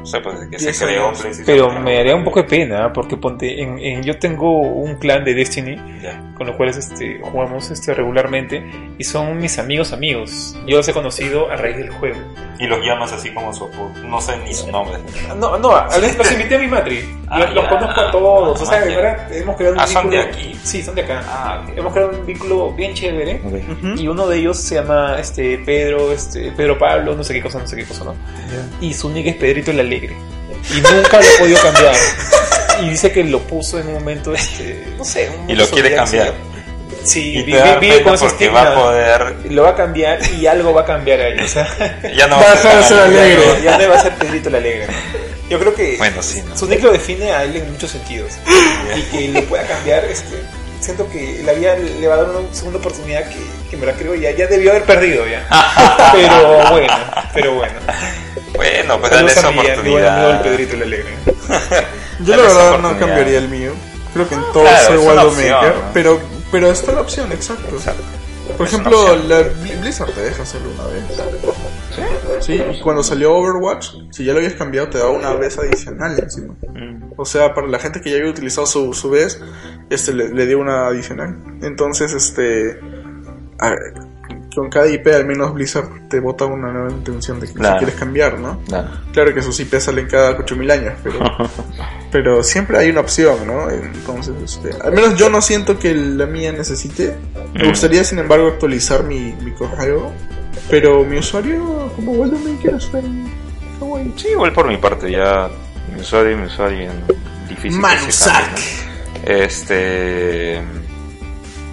no 0.00 0.06
sé, 0.06 0.20
pues 0.20 0.36
que 0.50 0.58
se 0.58 0.84
creó. 0.84 1.12
PlayStation. 1.12 1.44
Pero 1.46 1.70
me 1.80 1.94
daría 1.96 2.16
un 2.16 2.24
poco 2.24 2.42
de 2.42 2.48
pena, 2.48 2.92
porque 2.92 3.16
ponte, 3.16 3.62
en, 3.62 3.78
en- 3.78 4.02
yo 4.02 4.18
tengo 4.18 4.58
un 4.60 4.96
clan 4.96 5.24
de 5.24 5.34
Destiny 5.34 5.76
Ya. 6.02 6.20
con 6.36 6.46
los 6.46 6.56
cuales 6.56 6.76
este, 6.78 7.20
jugamos 7.22 7.70
este, 7.70 7.94
regularmente 7.94 8.64
y 8.98 9.04
son 9.04 9.38
mis 9.38 9.58
amigos 9.58 9.92
amigos. 9.92 10.56
Yo 10.66 10.78
los 10.78 10.88
he 10.88 10.92
conocido 10.92 11.50
a 11.50 11.56
raíz 11.56 11.76
del 11.76 11.90
juego. 11.90 12.16
Y 12.58 12.66
los 12.66 12.78
llamas 12.84 13.10
así 13.12 13.30
como 13.32 13.54
su 13.54 13.68
no 14.04 14.20
sé 14.20 14.36
ni 14.44 14.52
su 14.52 14.70
nombre. 14.70 14.98
No, 15.38 15.56
no, 15.58 15.70
los 16.18 16.32
invité 16.32 16.56
a 16.56 16.58
mi 16.58 16.66
matri. 16.66 17.00
Ah, 17.28 17.38
los, 17.54 17.66
conozco 17.68 18.00
a 18.00 18.10
todos. 18.10 18.60
O 18.60 18.66
sea, 18.66 18.78
Ah, 18.78 18.84
de 18.84 18.96
verdad, 18.96 19.32
hemos 19.32 19.56
creado 19.56 19.74
un 19.76 19.80
Ah, 19.80 19.86
son 19.86 20.10
de 20.10 20.16
vínculo. 20.18 20.34
aquí. 20.38 20.56
Sí, 20.62 20.82
son 20.82 20.94
de 20.94 21.02
acá. 21.02 21.22
Ah, 21.26 21.62
ok. 21.64 21.78
Hemos 21.78 21.92
creado 21.92 22.18
un 22.18 22.26
vínculo 22.26 22.72
bien 22.72 22.92
chévere. 22.92 23.40
Ok. 23.44 23.98
Y 23.98 24.08
uno 24.08 24.26
de 24.26 24.38
ellos 24.38 24.58
se 24.58 24.74
llama 24.74 25.16
este 25.18 25.58
Pedro, 25.64 26.12
este 26.12 26.52
Pedro 26.52 26.76
Pablo, 26.78 27.14
no 27.14 27.24
sé 27.24 27.32
qué 27.32 27.40
cosa, 27.42 27.58
no 27.60 27.66
sé 27.66 27.76
qué 27.76 27.84
cosa, 27.84 28.04
¿no? 28.04 28.14
Y 28.80 28.92
su 28.92 29.08
nick 29.10 29.26
es 29.26 29.36
Pedrito 29.36 29.70
el 29.70 29.80
Alegre. 29.96 30.16
Y 30.76 30.80
nunca 30.80 31.18
lo 31.20 31.26
he 31.26 31.38
podido 31.38 31.60
cambiar. 31.62 31.94
y 32.82 32.90
dice 32.90 33.12
que 33.12 33.24
lo 33.24 33.40
puso 33.40 33.78
en 33.78 33.88
un 33.88 33.94
momento, 33.94 34.34
este, 34.34 34.86
no 34.96 35.04
sé, 35.04 35.30
un 35.30 35.50
Y 35.50 35.54
lo 35.54 35.66
quiere 35.68 35.90
momento 35.90 36.04
cambiar. 36.04 36.34
Sí, 37.02 37.38
Y 37.38 37.42
vive 37.44 37.76
pena 37.80 38.02
con 38.04 38.18
porque 38.18 38.48
va 38.50 38.62
a 38.62 38.74
poder... 38.74 39.36
Lo 39.50 39.62
va 39.62 39.70
a 39.70 39.74
cambiar 39.74 40.18
y 40.34 40.46
algo 40.46 40.74
va 40.74 40.82
a 40.82 40.84
cambiar 40.84 41.20
ahí. 41.20 41.38
O 41.40 41.48
sea, 41.48 41.66
Ya 42.14 42.26
no 42.26 42.36
Va 42.40 42.52
a 42.52 42.56
ser 42.56 42.88
tan 42.88 42.98
alegre. 43.10 43.62
ya 43.64 43.78
no- 43.78 43.88
va 43.88 43.96
a 43.96 44.02
ser 44.02 44.12
Pedrito 44.16 44.48
el 44.50 44.54
Alegre. 44.56 44.86
Yo 45.48 45.58
creo 45.58 45.74
que 45.74 45.96
Bueno, 45.96 46.22
sí, 46.22 46.42
¿no? 46.46 46.56
su 46.56 46.66
nick 46.68 46.82
lo 46.82 46.92
define 46.92 47.32
a 47.32 47.44
él 47.44 47.56
en 47.56 47.72
muchos 47.72 47.90
sentidos. 47.90 48.32
y 48.96 49.02
que 49.02 49.28
lo 49.28 49.42
pueda 49.46 49.62
cambiar, 49.66 50.04
este, 50.04 50.36
siento 50.80 51.08
que 51.10 51.40
la 51.44 51.52
vida 51.54 51.74
le 51.76 52.06
va 52.06 52.14
a 52.14 52.18
dar 52.18 52.30
una 52.30 52.54
segunda 52.54 52.78
oportunidad 52.78 53.24
que, 53.30 53.36
que 53.70 53.76
me 53.78 53.86
la 53.86 53.92
creo 53.94 54.14
ya, 54.14 54.30
ya 54.32 54.46
debió 54.46 54.70
haber 54.72 54.84
perdido 54.84 55.26
ya. 55.26 55.46
pero 56.12 56.70
bueno, 56.70 56.94
pero 57.32 57.54
bueno. 57.54 57.74
Bueno, 58.54 58.98
pues 59.00 59.12
dale 59.12 59.30
esa 59.32 59.50
mi- 59.50 59.56
buen 59.56 59.70
amigo 59.78 59.98
el 59.98 60.04
oportunidad. 60.04 60.42
Pedrito 60.42 60.74
el 60.76 60.82
Alegre. 60.82 61.14
Yo 62.20 62.36
la 62.36 62.42
verdad 62.42 62.56
no 62.56 62.88
oportunidad. 62.88 62.98
cambiaría 62.98 63.38
el 63.38 63.48
mío. 63.48 63.72
Creo 64.12 64.28
que 64.28 64.34
en 64.34 64.40
todo 64.52 64.62
claro, 64.64 64.86
soy 64.86 64.96
es 64.96 65.02
una 65.02 65.14
Waldo 65.14 65.28
opción, 65.28 65.52
Maker. 65.52 65.74
¿no? 65.76 65.80
Pero, 65.94 66.20
pero 66.50 66.70
está 66.70 66.92
la 66.92 67.00
opción, 67.00 67.32
exacto. 67.32 67.76
Exacto. 67.76 68.02
Por 68.56 68.66
Es 68.66 68.72
ejemplo, 68.72 69.16
la 69.28 69.40
Bli- 69.42 69.80
Blizzard 69.80 70.10
te 70.12 70.20
deja 70.22 70.42
hacerlo 70.42 70.68
una 70.74 70.84
vez. 70.88 71.04
Sí, 72.40 72.54
y 72.54 72.80
cuando 72.80 73.02
salió 73.02 73.34
Overwatch, 73.34 73.90
si 74.10 74.24
ya 74.24 74.32
lo 74.32 74.38
habías 74.38 74.54
cambiado, 74.54 74.88
te 74.88 74.98
daba 74.98 75.10
una 75.10 75.32
vez 75.34 75.56
adicional 75.58 76.18
encima. 76.18 76.54
Mm. 76.74 77.12
O 77.16 77.24
sea, 77.24 77.54
para 77.54 77.68
la 77.68 77.78
gente 77.78 78.00
que 78.00 78.10
ya 78.10 78.16
había 78.16 78.30
utilizado 78.30 78.66
su, 78.66 78.92
su 78.92 79.10
vez, 79.10 79.40
este 79.90 80.12
le, 80.12 80.28
le 80.30 80.46
dio 80.46 80.58
una 80.58 80.88
adicional. 80.88 81.36
Entonces, 81.62 82.12
este. 82.12 82.80
a 83.60 83.70
ver, 83.70 83.78
con 84.54 84.68
cada 84.68 84.88
IP, 84.88 85.06
al 85.08 85.24
menos 85.26 85.52
Blizzard 85.54 86.08
te 86.08 86.18
bota 86.20 86.44
una 86.44 86.72
nueva 86.72 86.90
intención 86.90 87.38
de 87.40 87.46
que 87.46 87.54
Claro. 87.54 87.74
si 87.78 87.84
quieres 87.84 87.98
cambiar, 88.00 88.38
¿no? 88.38 88.60
Claro. 88.66 88.88
Claro 89.12 89.34
que 89.34 89.42
sus 89.42 89.58
IP 89.60 89.74
salen 89.80 90.06
cada 90.06 90.30
8000 90.32 90.70
años, 90.70 90.94
pero, 91.02 91.18
pero 92.12 92.42
siempre 92.42 92.78
hay 92.78 92.90
una 92.90 93.00
opción, 93.00 93.46
¿no? 93.46 93.70
Entonces, 93.70 94.34
este, 94.44 94.70
al 94.82 94.92
menos 94.92 95.16
yo 95.16 95.28
no 95.30 95.40
siento 95.40 95.78
que 95.78 95.94
la 95.94 96.26
mía 96.26 96.52
necesite. 96.52 97.16
Me 97.54 97.64
Mm. 97.64 97.68
gustaría, 97.68 98.02
sin 98.04 98.18
embargo, 98.18 98.48
actualizar 98.48 99.04
mi, 99.04 99.32
mi 99.42 99.52
correo, 99.52 100.10
pero 100.68 101.04
mi 101.04 101.18
usuario, 101.18 101.90
como 101.96 102.24
Maker, 102.24 102.74
está 102.74 102.98
en 102.98 103.26
Hawaii. 103.80 104.12
Sí, 104.16 104.28
igual 104.28 104.52
por 104.52 104.66
mi 104.68 104.76
parte, 104.76 105.10
ya 105.10 105.48
mi 105.94 106.00
usuario 106.00 106.32
y 106.32 106.36
mi 106.36 106.46
usuario 106.46 106.90
difícil. 107.48 107.80
Manusak. 107.80 108.58
Este. 109.24 110.60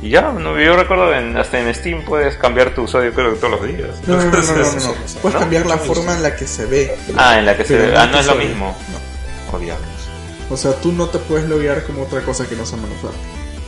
Y 0.01 0.09
ya, 0.09 0.31
no, 0.31 0.59
yo 0.59 0.75
recuerdo 0.75 1.13
en, 1.13 1.35
hasta 1.37 1.59
en 1.59 1.73
Steam 1.73 2.05
puedes 2.05 2.37
cambiar 2.37 2.73
tu 2.75 2.83
usuario 2.83 3.13
creo 3.13 3.33
que 3.33 3.39
todos 3.39 3.59
los 3.59 3.67
días. 3.67 3.89
No, 4.05 4.17
no, 4.17 4.23
no, 4.25 4.31
no. 4.31 4.93
Puedes 5.21 5.39
cambiar 5.39 5.65
la 5.65 5.77
forma 5.77 6.13
en 6.13 6.23
la 6.23 6.35
que 6.35 6.45
se 6.45 6.65
ve. 6.65 6.95
Ah, 7.17 7.39
en 7.39 7.45
la 7.45 7.57
que 7.57 7.65
se 7.65 7.77
ve. 7.77 7.97
Ah, 7.97 8.05
no 8.05 8.19
es 8.19 8.27
lo 8.27 8.35
mismo. 8.35 8.75
No. 8.91 9.57
Oh. 9.57 10.53
O 10.53 10.57
sea, 10.57 10.73
tú 10.73 10.91
no 10.91 11.07
te 11.07 11.19
puedes 11.19 11.49
loguear 11.49 11.83
como 11.83 12.03
otra 12.03 12.21
cosa 12.21 12.47
que 12.47 12.55
no 12.55 12.65
sea 12.65 12.77
Manufacture. 12.77 13.17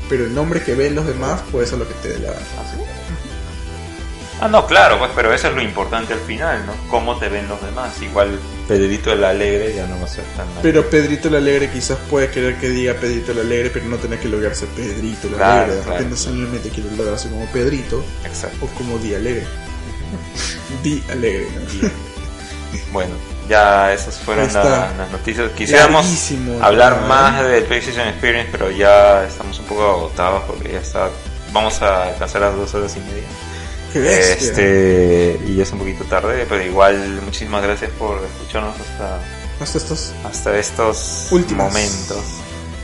Pero 0.10 0.26
el 0.26 0.34
nombre 0.34 0.62
que 0.62 0.76
ven 0.76 0.96
los 0.96 1.06
demás 1.06 1.42
puede 1.52 1.68
ser 1.68 1.80
lo 1.80 1.88
que 1.88 1.94
te 1.96 2.10
dé 2.10 2.20
la 2.20 2.32
gana. 2.32 2.46
¿Ah, 2.58 2.64
sí? 2.74 2.82
Ah, 4.42 4.48
no, 4.48 4.66
claro, 4.66 4.98
pues, 5.00 5.12
pero 5.16 5.34
eso 5.34 5.50
es 5.50 5.54
lo 5.56 5.62
importante 5.62 6.14
al 6.14 6.20
final, 6.22 6.66
¿no? 6.66 6.74
Cómo 6.90 7.18
te 7.18 7.28
ven 7.28 7.48
los 7.50 7.62
demás. 7.62 8.02
Igual 8.02 8.40
Pedrito 8.68 9.12
el 9.12 9.24
Alegre 9.24 9.74
ya 9.76 9.86
no 9.86 10.00
va 10.00 10.06
a 10.06 10.08
ser 10.08 10.24
tan... 10.38 10.48
Pero 10.62 10.90
Pedrito 10.90 11.28
el 11.28 11.36
Alegre 11.36 11.70
quizás 11.70 11.98
puede 12.10 12.30
querer 12.32 12.56
que 12.58 12.70
diga 12.70 12.94
Pedrito 12.94 13.34
el 13.34 13.40
Alegre, 13.40 13.70
pero 13.70 13.86
no 13.88 13.98
tener 13.98 14.18
que 14.20 14.30
loguearse 14.30 14.66
Pedrito 14.68 15.28
el 15.28 15.34
Claro, 15.34 15.52
Alegre. 15.64 15.76
De 15.76 15.82
claro, 15.82 15.98
repente 15.98 16.16
claro. 16.16 16.32
simplemente 16.32 16.70
quiere 16.70 16.92
loguearse 16.96 17.30
como 17.30 17.46
Pedrito 17.48 18.04
Exacto. 18.26 18.66
o 18.66 18.68
como 18.78 18.98
Di 19.00 19.14
Alegre. 19.16 19.46
Di 20.84 21.04
Alegre. 21.12 21.48
¿no? 21.82 21.90
Bueno, 22.94 23.12
ya 23.50 23.92
esas 23.94 24.18
fueron 24.20 24.52
la- 24.54 24.92
las 24.98 25.12
noticias. 25.12 25.52
Quisiéramos 25.52 26.06
hablar 26.62 27.02
más 27.08 27.44
del 27.46 27.64
PlayStation 27.66 28.08
Experience, 28.08 28.50
pero 28.52 28.72
ya 28.72 29.26
estamos 29.26 29.60
un 29.60 29.66
poco 29.66 29.84
agotados 29.84 30.44
porque 30.48 30.72
ya 30.72 30.80
está... 30.80 31.10
Vamos 31.52 31.82
a 31.82 32.10
alcanzar 32.10 32.42
las 32.42 32.56
dos 32.56 32.74
horas 32.76 32.96
y 32.96 33.00
media. 33.00 33.24
Qué. 33.94 34.34
Este, 34.34 35.40
y 35.48 35.56
ya 35.56 35.64
es 35.64 35.72
un 35.72 35.80
poquito 35.80 36.04
tarde, 36.06 36.46
pero 36.48 36.64
igual 36.64 37.22
muchísimas 37.24 37.64
gracias 37.64 37.92
por 37.98 38.22
escucharnos 38.24 38.76
hasta, 38.80 39.20
Hasta 39.62 39.78
estos. 39.78 40.14
hasta 40.24 40.58
estos 40.58 41.28
Últimos. 41.32 41.68
momentos. 41.68 42.24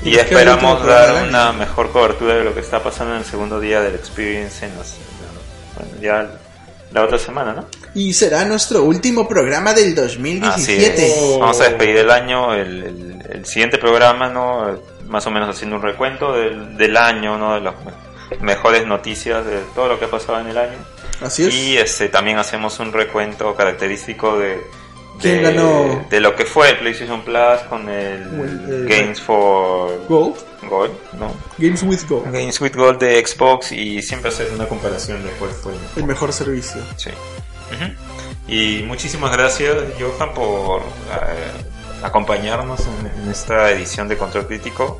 Y 0.03 0.15
esperamos 0.17 0.85
dar 0.85 1.27
una 1.27 1.51
mejor 1.51 1.91
cobertura 1.91 2.35
de 2.35 2.43
lo 2.43 2.53
que 2.53 2.59
está 2.59 2.81
pasando 2.83 3.13
en 3.13 3.19
el 3.21 3.25
segundo 3.25 3.59
día 3.59 3.81
del 3.81 3.95
Experience 3.95 4.65
en 4.65 4.75
los, 4.77 4.93
bueno, 5.75 5.91
ya 6.01 6.29
la 6.91 7.03
otra 7.03 7.17
semana, 7.17 7.53
¿no? 7.53 7.65
Y 7.95 8.13
será 8.13 8.45
nuestro 8.45 8.83
último 8.83 9.27
programa 9.27 9.73
del 9.73 9.87
Así 9.93 10.01
2017. 10.21 11.07
es. 11.07 11.39
Vamos 11.39 11.59
a 11.59 11.63
despedir 11.65 11.97
el 11.97 12.11
año, 12.11 12.53
el, 12.53 12.83
el- 12.83 13.15
el 13.31 13.45
siguiente 13.47 13.77
programa, 13.79 14.29
¿no? 14.29 14.79
Más 15.07 15.25
o 15.25 15.31
menos 15.31 15.49
haciendo 15.49 15.77
un 15.77 15.81
recuento 15.81 16.33
del, 16.33 16.77
del 16.77 16.95
año, 16.97 17.37
¿no? 17.39 17.55
De 17.55 17.61
las 17.61 17.73
me- 17.83 18.37
mejores 18.45 18.85
noticias 18.85 19.43
de 19.45 19.59
todo 19.73 19.87
lo 19.87 19.97
que 19.99 20.05
ha 20.05 20.11
pasado 20.11 20.39
en 20.39 20.47
el 20.47 20.57
año. 20.57 20.77
Así 21.21 21.45
es. 21.47 21.53
Y 21.53 21.77
este, 21.77 22.09
también 22.09 22.37
hacemos 22.37 22.79
un 22.79 22.91
recuento 22.93 23.55
característico 23.55 24.37
de, 24.37 24.61
¿Quién 25.21 25.43
de, 25.43 25.53
ganó? 25.53 26.05
de 26.09 26.19
lo 26.19 26.35
que 26.35 26.45
fue 26.45 26.69
el 26.71 26.77
PlayStation 26.79 27.21
Plus 27.23 27.61
con 27.69 27.87
el 27.89 28.21
El- 28.23 28.69
el- 28.69 28.87
Games 28.87 29.21
for 29.21 30.05
Gold. 30.07 30.35
Gold, 30.69 30.91
¿no? 31.19 31.31
Games 31.57 31.83
with 31.83 31.99
Gold. 32.09 32.25
Games 32.33 32.59
with 32.59 32.73
Gold 32.75 32.99
de 32.99 33.25
Xbox 33.25 33.71
y 33.71 34.01
siempre 34.01 34.29
hacer 34.29 34.49
una 34.53 34.67
comparación 34.67 35.23
de 35.23 35.29
cuál 35.31 35.51
fue 35.51 35.73
el 35.95 36.03
mejor. 36.05 36.33
Servicio. 36.33 36.81
Sí. 36.97 37.11
Y 38.47 38.83
muchísimas 38.83 39.31
gracias, 39.31 39.75
Johan, 39.99 40.33
por 40.33 40.81
eh, 40.81 42.03
acompañarnos 42.03 42.81
en, 42.81 43.23
en 43.23 43.29
esta 43.31 43.71
edición 43.71 44.07
de 44.07 44.17
Control 44.17 44.45
Crítico. 44.47 44.99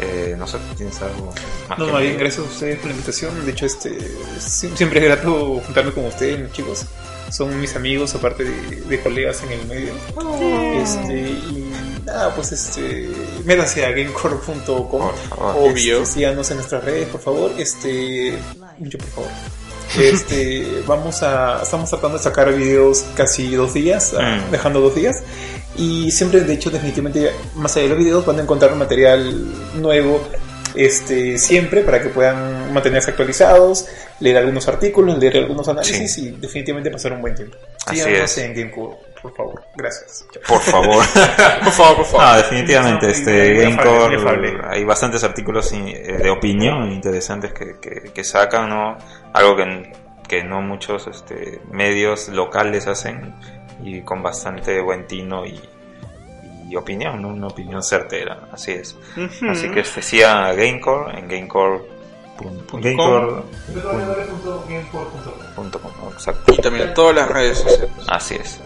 Eh, 0.00 0.34
no 0.38 0.46
sé, 0.46 0.58
¿tienes 0.76 1.00
algo 1.02 1.32
más 1.68 1.78
No, 1.78 1.86
que 1.86 1.92
más 1.92 2.02
bien, 2.02 2.18
gracias 2.18 2.46
a 2.46 2.48
ustedes 2.50 2.76
por 2.78 2.86
la 2.86 2.92
invitación. 2.92 3.44
De 3.44 3.50
hecho, 3.52 3.66
este, 3.66 3.98
sie- 4.38 4.74
siempre 4.76 5.00
es 5.00 5.04
grato 5.06 5.60
juntarme 5.64 5.92
con 5.92 6.04
ustedes, 6.06 6.52
chicos. 6.52 6.84
Son 7.30 7.60
mis 7.60 7.74
amigos, 7.76 8.14
aparte 8.14 8.44
de, 8.44 8.80
de 8.82 9.00
colegas 9.00 9.42
en 9.42 9.52
el 9.52 9.66
medio. 9.66 9.92
Este, 10.82 11.12
y 11.30 11.72
nada, 12.06 12.34
pues 12.34 12.52
este, 12.52 13.10
métanse 13.44 13.84
a 13.84 13.90
gamecore.com. 13.90 14.86
Por 14.88 15.14
favor. 15.14 15.70
Obvio. 15.72 16.02
Este, 16.02 16.14
síganos 16.14 16.50
en 16.50 16.56
nuestras 16.58 16.84
redes, 16.84 17.08
por 17.08 17.20
favor. 17.20 17.50
Este, 17.58 18.38
mucho 18.78 18.98
por 18.98 19.08
favor. 19.08 19.30
Este, 19.98 20.82
vamos 20.86 21.22
a, 21.22 21.62
estamos 21.62 21.88
tratando 21.88 22.18
de 22.18 22.22
sacar 22.22 22.52
videos 22.54 23.06
casi 23.16 23.54
dos 23.54 23.72
días, 23.72 24.12
ah, 24.18 24.38
Mm. 24.46 24.50
dejando 24.50 24.80
dos 24.82 24.94
días. 24.94 25.16
Y 25.78 26.10
siempre, 26.10 26.40
de 26.40 26.54
hecho, 26.54 26.70
definitivamente, 26.70 27.30
más 27.54 27.76
allá 27.76 27.84
de 27.84 27.88
los 27.90 27.98
videos, 27.98 28.26
van 28.26 28.38
a 28.38 28.42
encontrar 28.42 28.74
material 28.74 29.80
nuevo 29.80 30.20
este, 30.74 31.38
siempre 31.38 31.82
para 31.82 32.00
que 32.02 32.08
puedan 32.08 32.72
mantenerse 32.72 33.10
actualizados, 33.10 33.86
leer 34.20 34.38
algunos 34.38 34.68
artículos, 34.68 35.18
leer 35.18 35.38
algunos 35.38 35.68
análisis 35.68 36.12
Sí. 36.12 36.28
y 36.28 36.30
definitivamente 36.40 36.90
pasar 36.90 37.12
un 37.12 37.20
buen 37.20 37.34
tiempo. 37.34 37.56
Así 37.86 38.00
Síganos 38.00 38.38
en 38.38 38.54
Gamecore, 38.54 38.96
por 39.22 39.34
favor. 39.34 39.62
Gracias. 39.76 40.26
Por 40.46 40.60
favor. 40.60 41.04
Por 41.64 41.72
favor, 41.72 41.96
por 41.96 42.06
favor. 42.06 42.26
No, 42.26 42.36
definitivamente, 42.36 43.06
No, 43.06 43.12
este 43.12 43.54
Gamecore, 43.54 44.58
hay 44.68 44.84
bastantes 44.84 45.24
artículos 45.24 45.72
eh, 45.72 46.18
de 46.22 46.30
opinión 46.30 46.92
interesantes 46.92 47.52
que, 47.52 47.78
que, 47.80 48.12
que 48.12 48.24
sacan, 48.24 48.68
¿no? 48.68 48.96
Algo 49.32 49.56
que, 49.56 49.92
que 50.28 50.44
no 50.44 50.60
muchos 50.60 51.06
este, 51.08 51.60
medios 51.72 52.28
locales 52.28 52.86
hacen 52.86 53.34
y 53.82 54.00
con 54.02 54.22
bastante 54.22 54.80
buen 54.80 55.06
tino 55.06 55.44
y, 55.46 55.60
y 56.68 56.76
opinión, 56.76 57.20
¿no? 57.22 57.28
Una 57.28 57.46
opinión 57.48 57.82
certera, 57.82 58.48
así 58.52 58.72
es. 58.72 58.96
Ujú. 59.16 59.50
Así 59.50 59.70
que 59.70 59.80
este, 59.80 60.02
sigan 60.02 60.44
a 60.44 60.52
Gamecore 60.52 61.18
en 61.18 61.28
Gamecore. 61.28 61.80
Gamecore. 62.72 63.42
punto 65.56 65.80
com, 65.80 66.12
Exacto. 66.12 66.54
Y 66.54 66.56
también 66.58 66.88
en 66.88 66.94
todas 66.94 67.16
las 67.16 67.28
redes 67.28 67.58
sociales. 67.58 67.90
Así 68.06 68.34
es. 68.36 68.60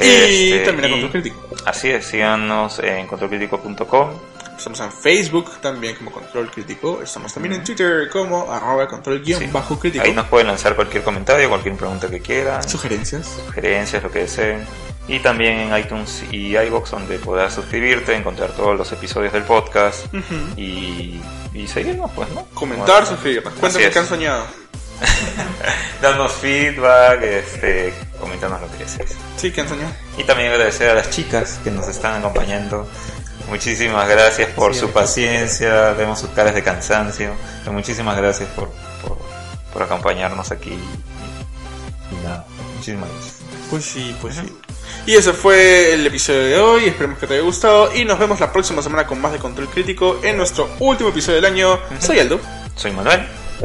Y 0.00 0.52
Este, 0.52 0.64
también 0.64 0.86
a 0.86 0.90
Control 0.92 1.10
Crítico. 1.10 1.36
Así 1.66 1.90
es, 1.90 2.06
síganos 2.06 2.78
en 2.78 3.06
controlcrítico.com. 3.06 4.10
Estamos 4.62 4.78
en 4.78 4.92
Facebook 4.92 5.50
también 5.60 5.96
como 5.96 6.12
Control 6.12 6.48
Crítico. 6.48 7.02
Estamos 7.02 7.34
también 7.34 7.54
en 7.54 7.64
Twitter 7.64 8.08
como 8.08 8.48
arroba 8.52 8.86
control 8.86 9.20
guion 9.20 9.40
Sí. 9.40 9.48
bajo 9.50 9.76
crítico. 9.76 10.04
Ahí 10.04 10.12
nos 10.12 10.28
pueden 10.28 10.46
lanzar 10.46 10.76
cualquier 10.76 11.02
comentario, 11.02 11.48
cualquier 11.48 11.74
pregunta 11.74 12.08
que 12.08 12.20
quieran, 12.20 12.62
Sugerencias. 12.68 13.26
sugerencias, 13.44 14.00
lo 14.04 14.10
que 14.12 14.20
deseen. 14.20 14.64
Y 15.08 15.18
también 15.18 15.58
en 15.58 15.76
iTunes 15.76 16.22
y 16.30 16.56
iBox 16.56 16.92
donde 16.92 17.18
podrás 17.18 17.52
suscribirte, 17.54 18.14
encontrar 18.14 18.52
todos 18.52 18.78
los 18.78 18.92
episodios 18.92 19.32
del 19.32 19.42
podcast 19.42 20.06
y, 20.56 21.20
y 21.52 21.66
seguirnos, 21.66 22.12
pues, 22.12 22.28
¿no? 22.30 22.46
Comentar, 22.54 22.86
Bueno, 22.86 23.06
suscribirnos. 23.06 23.54
Cuéntame 23.54 23.90
qué 23.90 23.98
han 23.98 24.06
soñado. 24.06 24.46
Darnos 26.00 26.32
feedback, 26.34 27.20
este, 27.22 27.92
comentarnos 28.20 28.60
lo 28.60 28.70
que 28.70 28.84
desees. 28.84 29.16
Sí, 29.36 29.50
qué 29.50 29.62
han 29.62 29.68
soñado. 29.68 29.92
Y 30.16 30.22
también 30.22 30.52
agradecer 30.52 30.88
a 30.90 30.94
las 30.94 31.10
chicas 31.10 31.58
que 31.64 31.72
nos 31.72 31.88
están 31.88 32.20
acompañando. 32.20 32.88
Muchísimas 33.52 34.08
gracias 34.08 34.48
por 34.52 34.72
Sí, 34.72 34.80
su 34.80 34.90
paciencia, 34.92 35.92
vemos 35.92 36.20
sus 36.20 36.30
caras 36.30 36.54
de 36.54 36.62
cansancio. 36.62 37.34
Pero 37.60 37.72
muchísimas 37.74 38.16
gracias 38.16 38.48
por, 38.56 38.70
por, 39.06 39.18
por 39.74 39.82
acompañarnos 39.82 40.50
aquí. 40.50 40.70
Y, 40.70 42.14
y 42.14 42.24
nada, 42.24 42.46
muchísimas 42.74 43.10
gracias. 43.10 43.34
Pues 43.68 43.84
sí, 43.84 44.16
pues 44.22 44.36
sí. 44.36 44.58
Y 45.04 45.16
ese 45.16 45.34
fue 45.34 45.92
el 45.92 46.06
episodio 46.06 46.40
de 46.44 46.58
hoy, 46.58 46.84
esperemos 46.86 47.18
que 47.18 47.26
te 47.26 47.34
haya 47.34 47.42
gustado 47.42 47.94
y 47.94 48.06
nos 48.06 48.18
vemos 48.18 48.40
la 48.40 48.50
próxima 48.50 48.80
semana 48.80 49.06
con 49.06 49.20
más 49.20 49.32
de 49.32 49.38
Control 49.38 49.68
Crítico 49.68 50.18
en 50.22 50.38
nuestro 50.38 50.70
último 50.78 51.10
episodio 51.10 51.36
del 51.36 51.44
año. 51.44 51.78
Soy 51.98 52.20
Aldo 52.20 52.40
Soy 52.74 52.92
Manuel. 52.92 53.20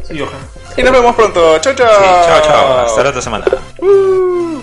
Soy 0.06 0.20
Johan. 0.20 0.34
y 0.76 0.84
nos 0.84 0.92
vemos 0.92 1.16
pronto. 1.16 1.60
Chao, 1.60 1.74
chao. 1.74 1.88
Sí, 1.88 2.06
chao, 2.26 2.42
chao. 2.42 2.86
Hasta 2.88 3.04
la 3.04 3.10
otra 3.10 3.22
semana. 3.22 3.46
Uh. 3.80 4.57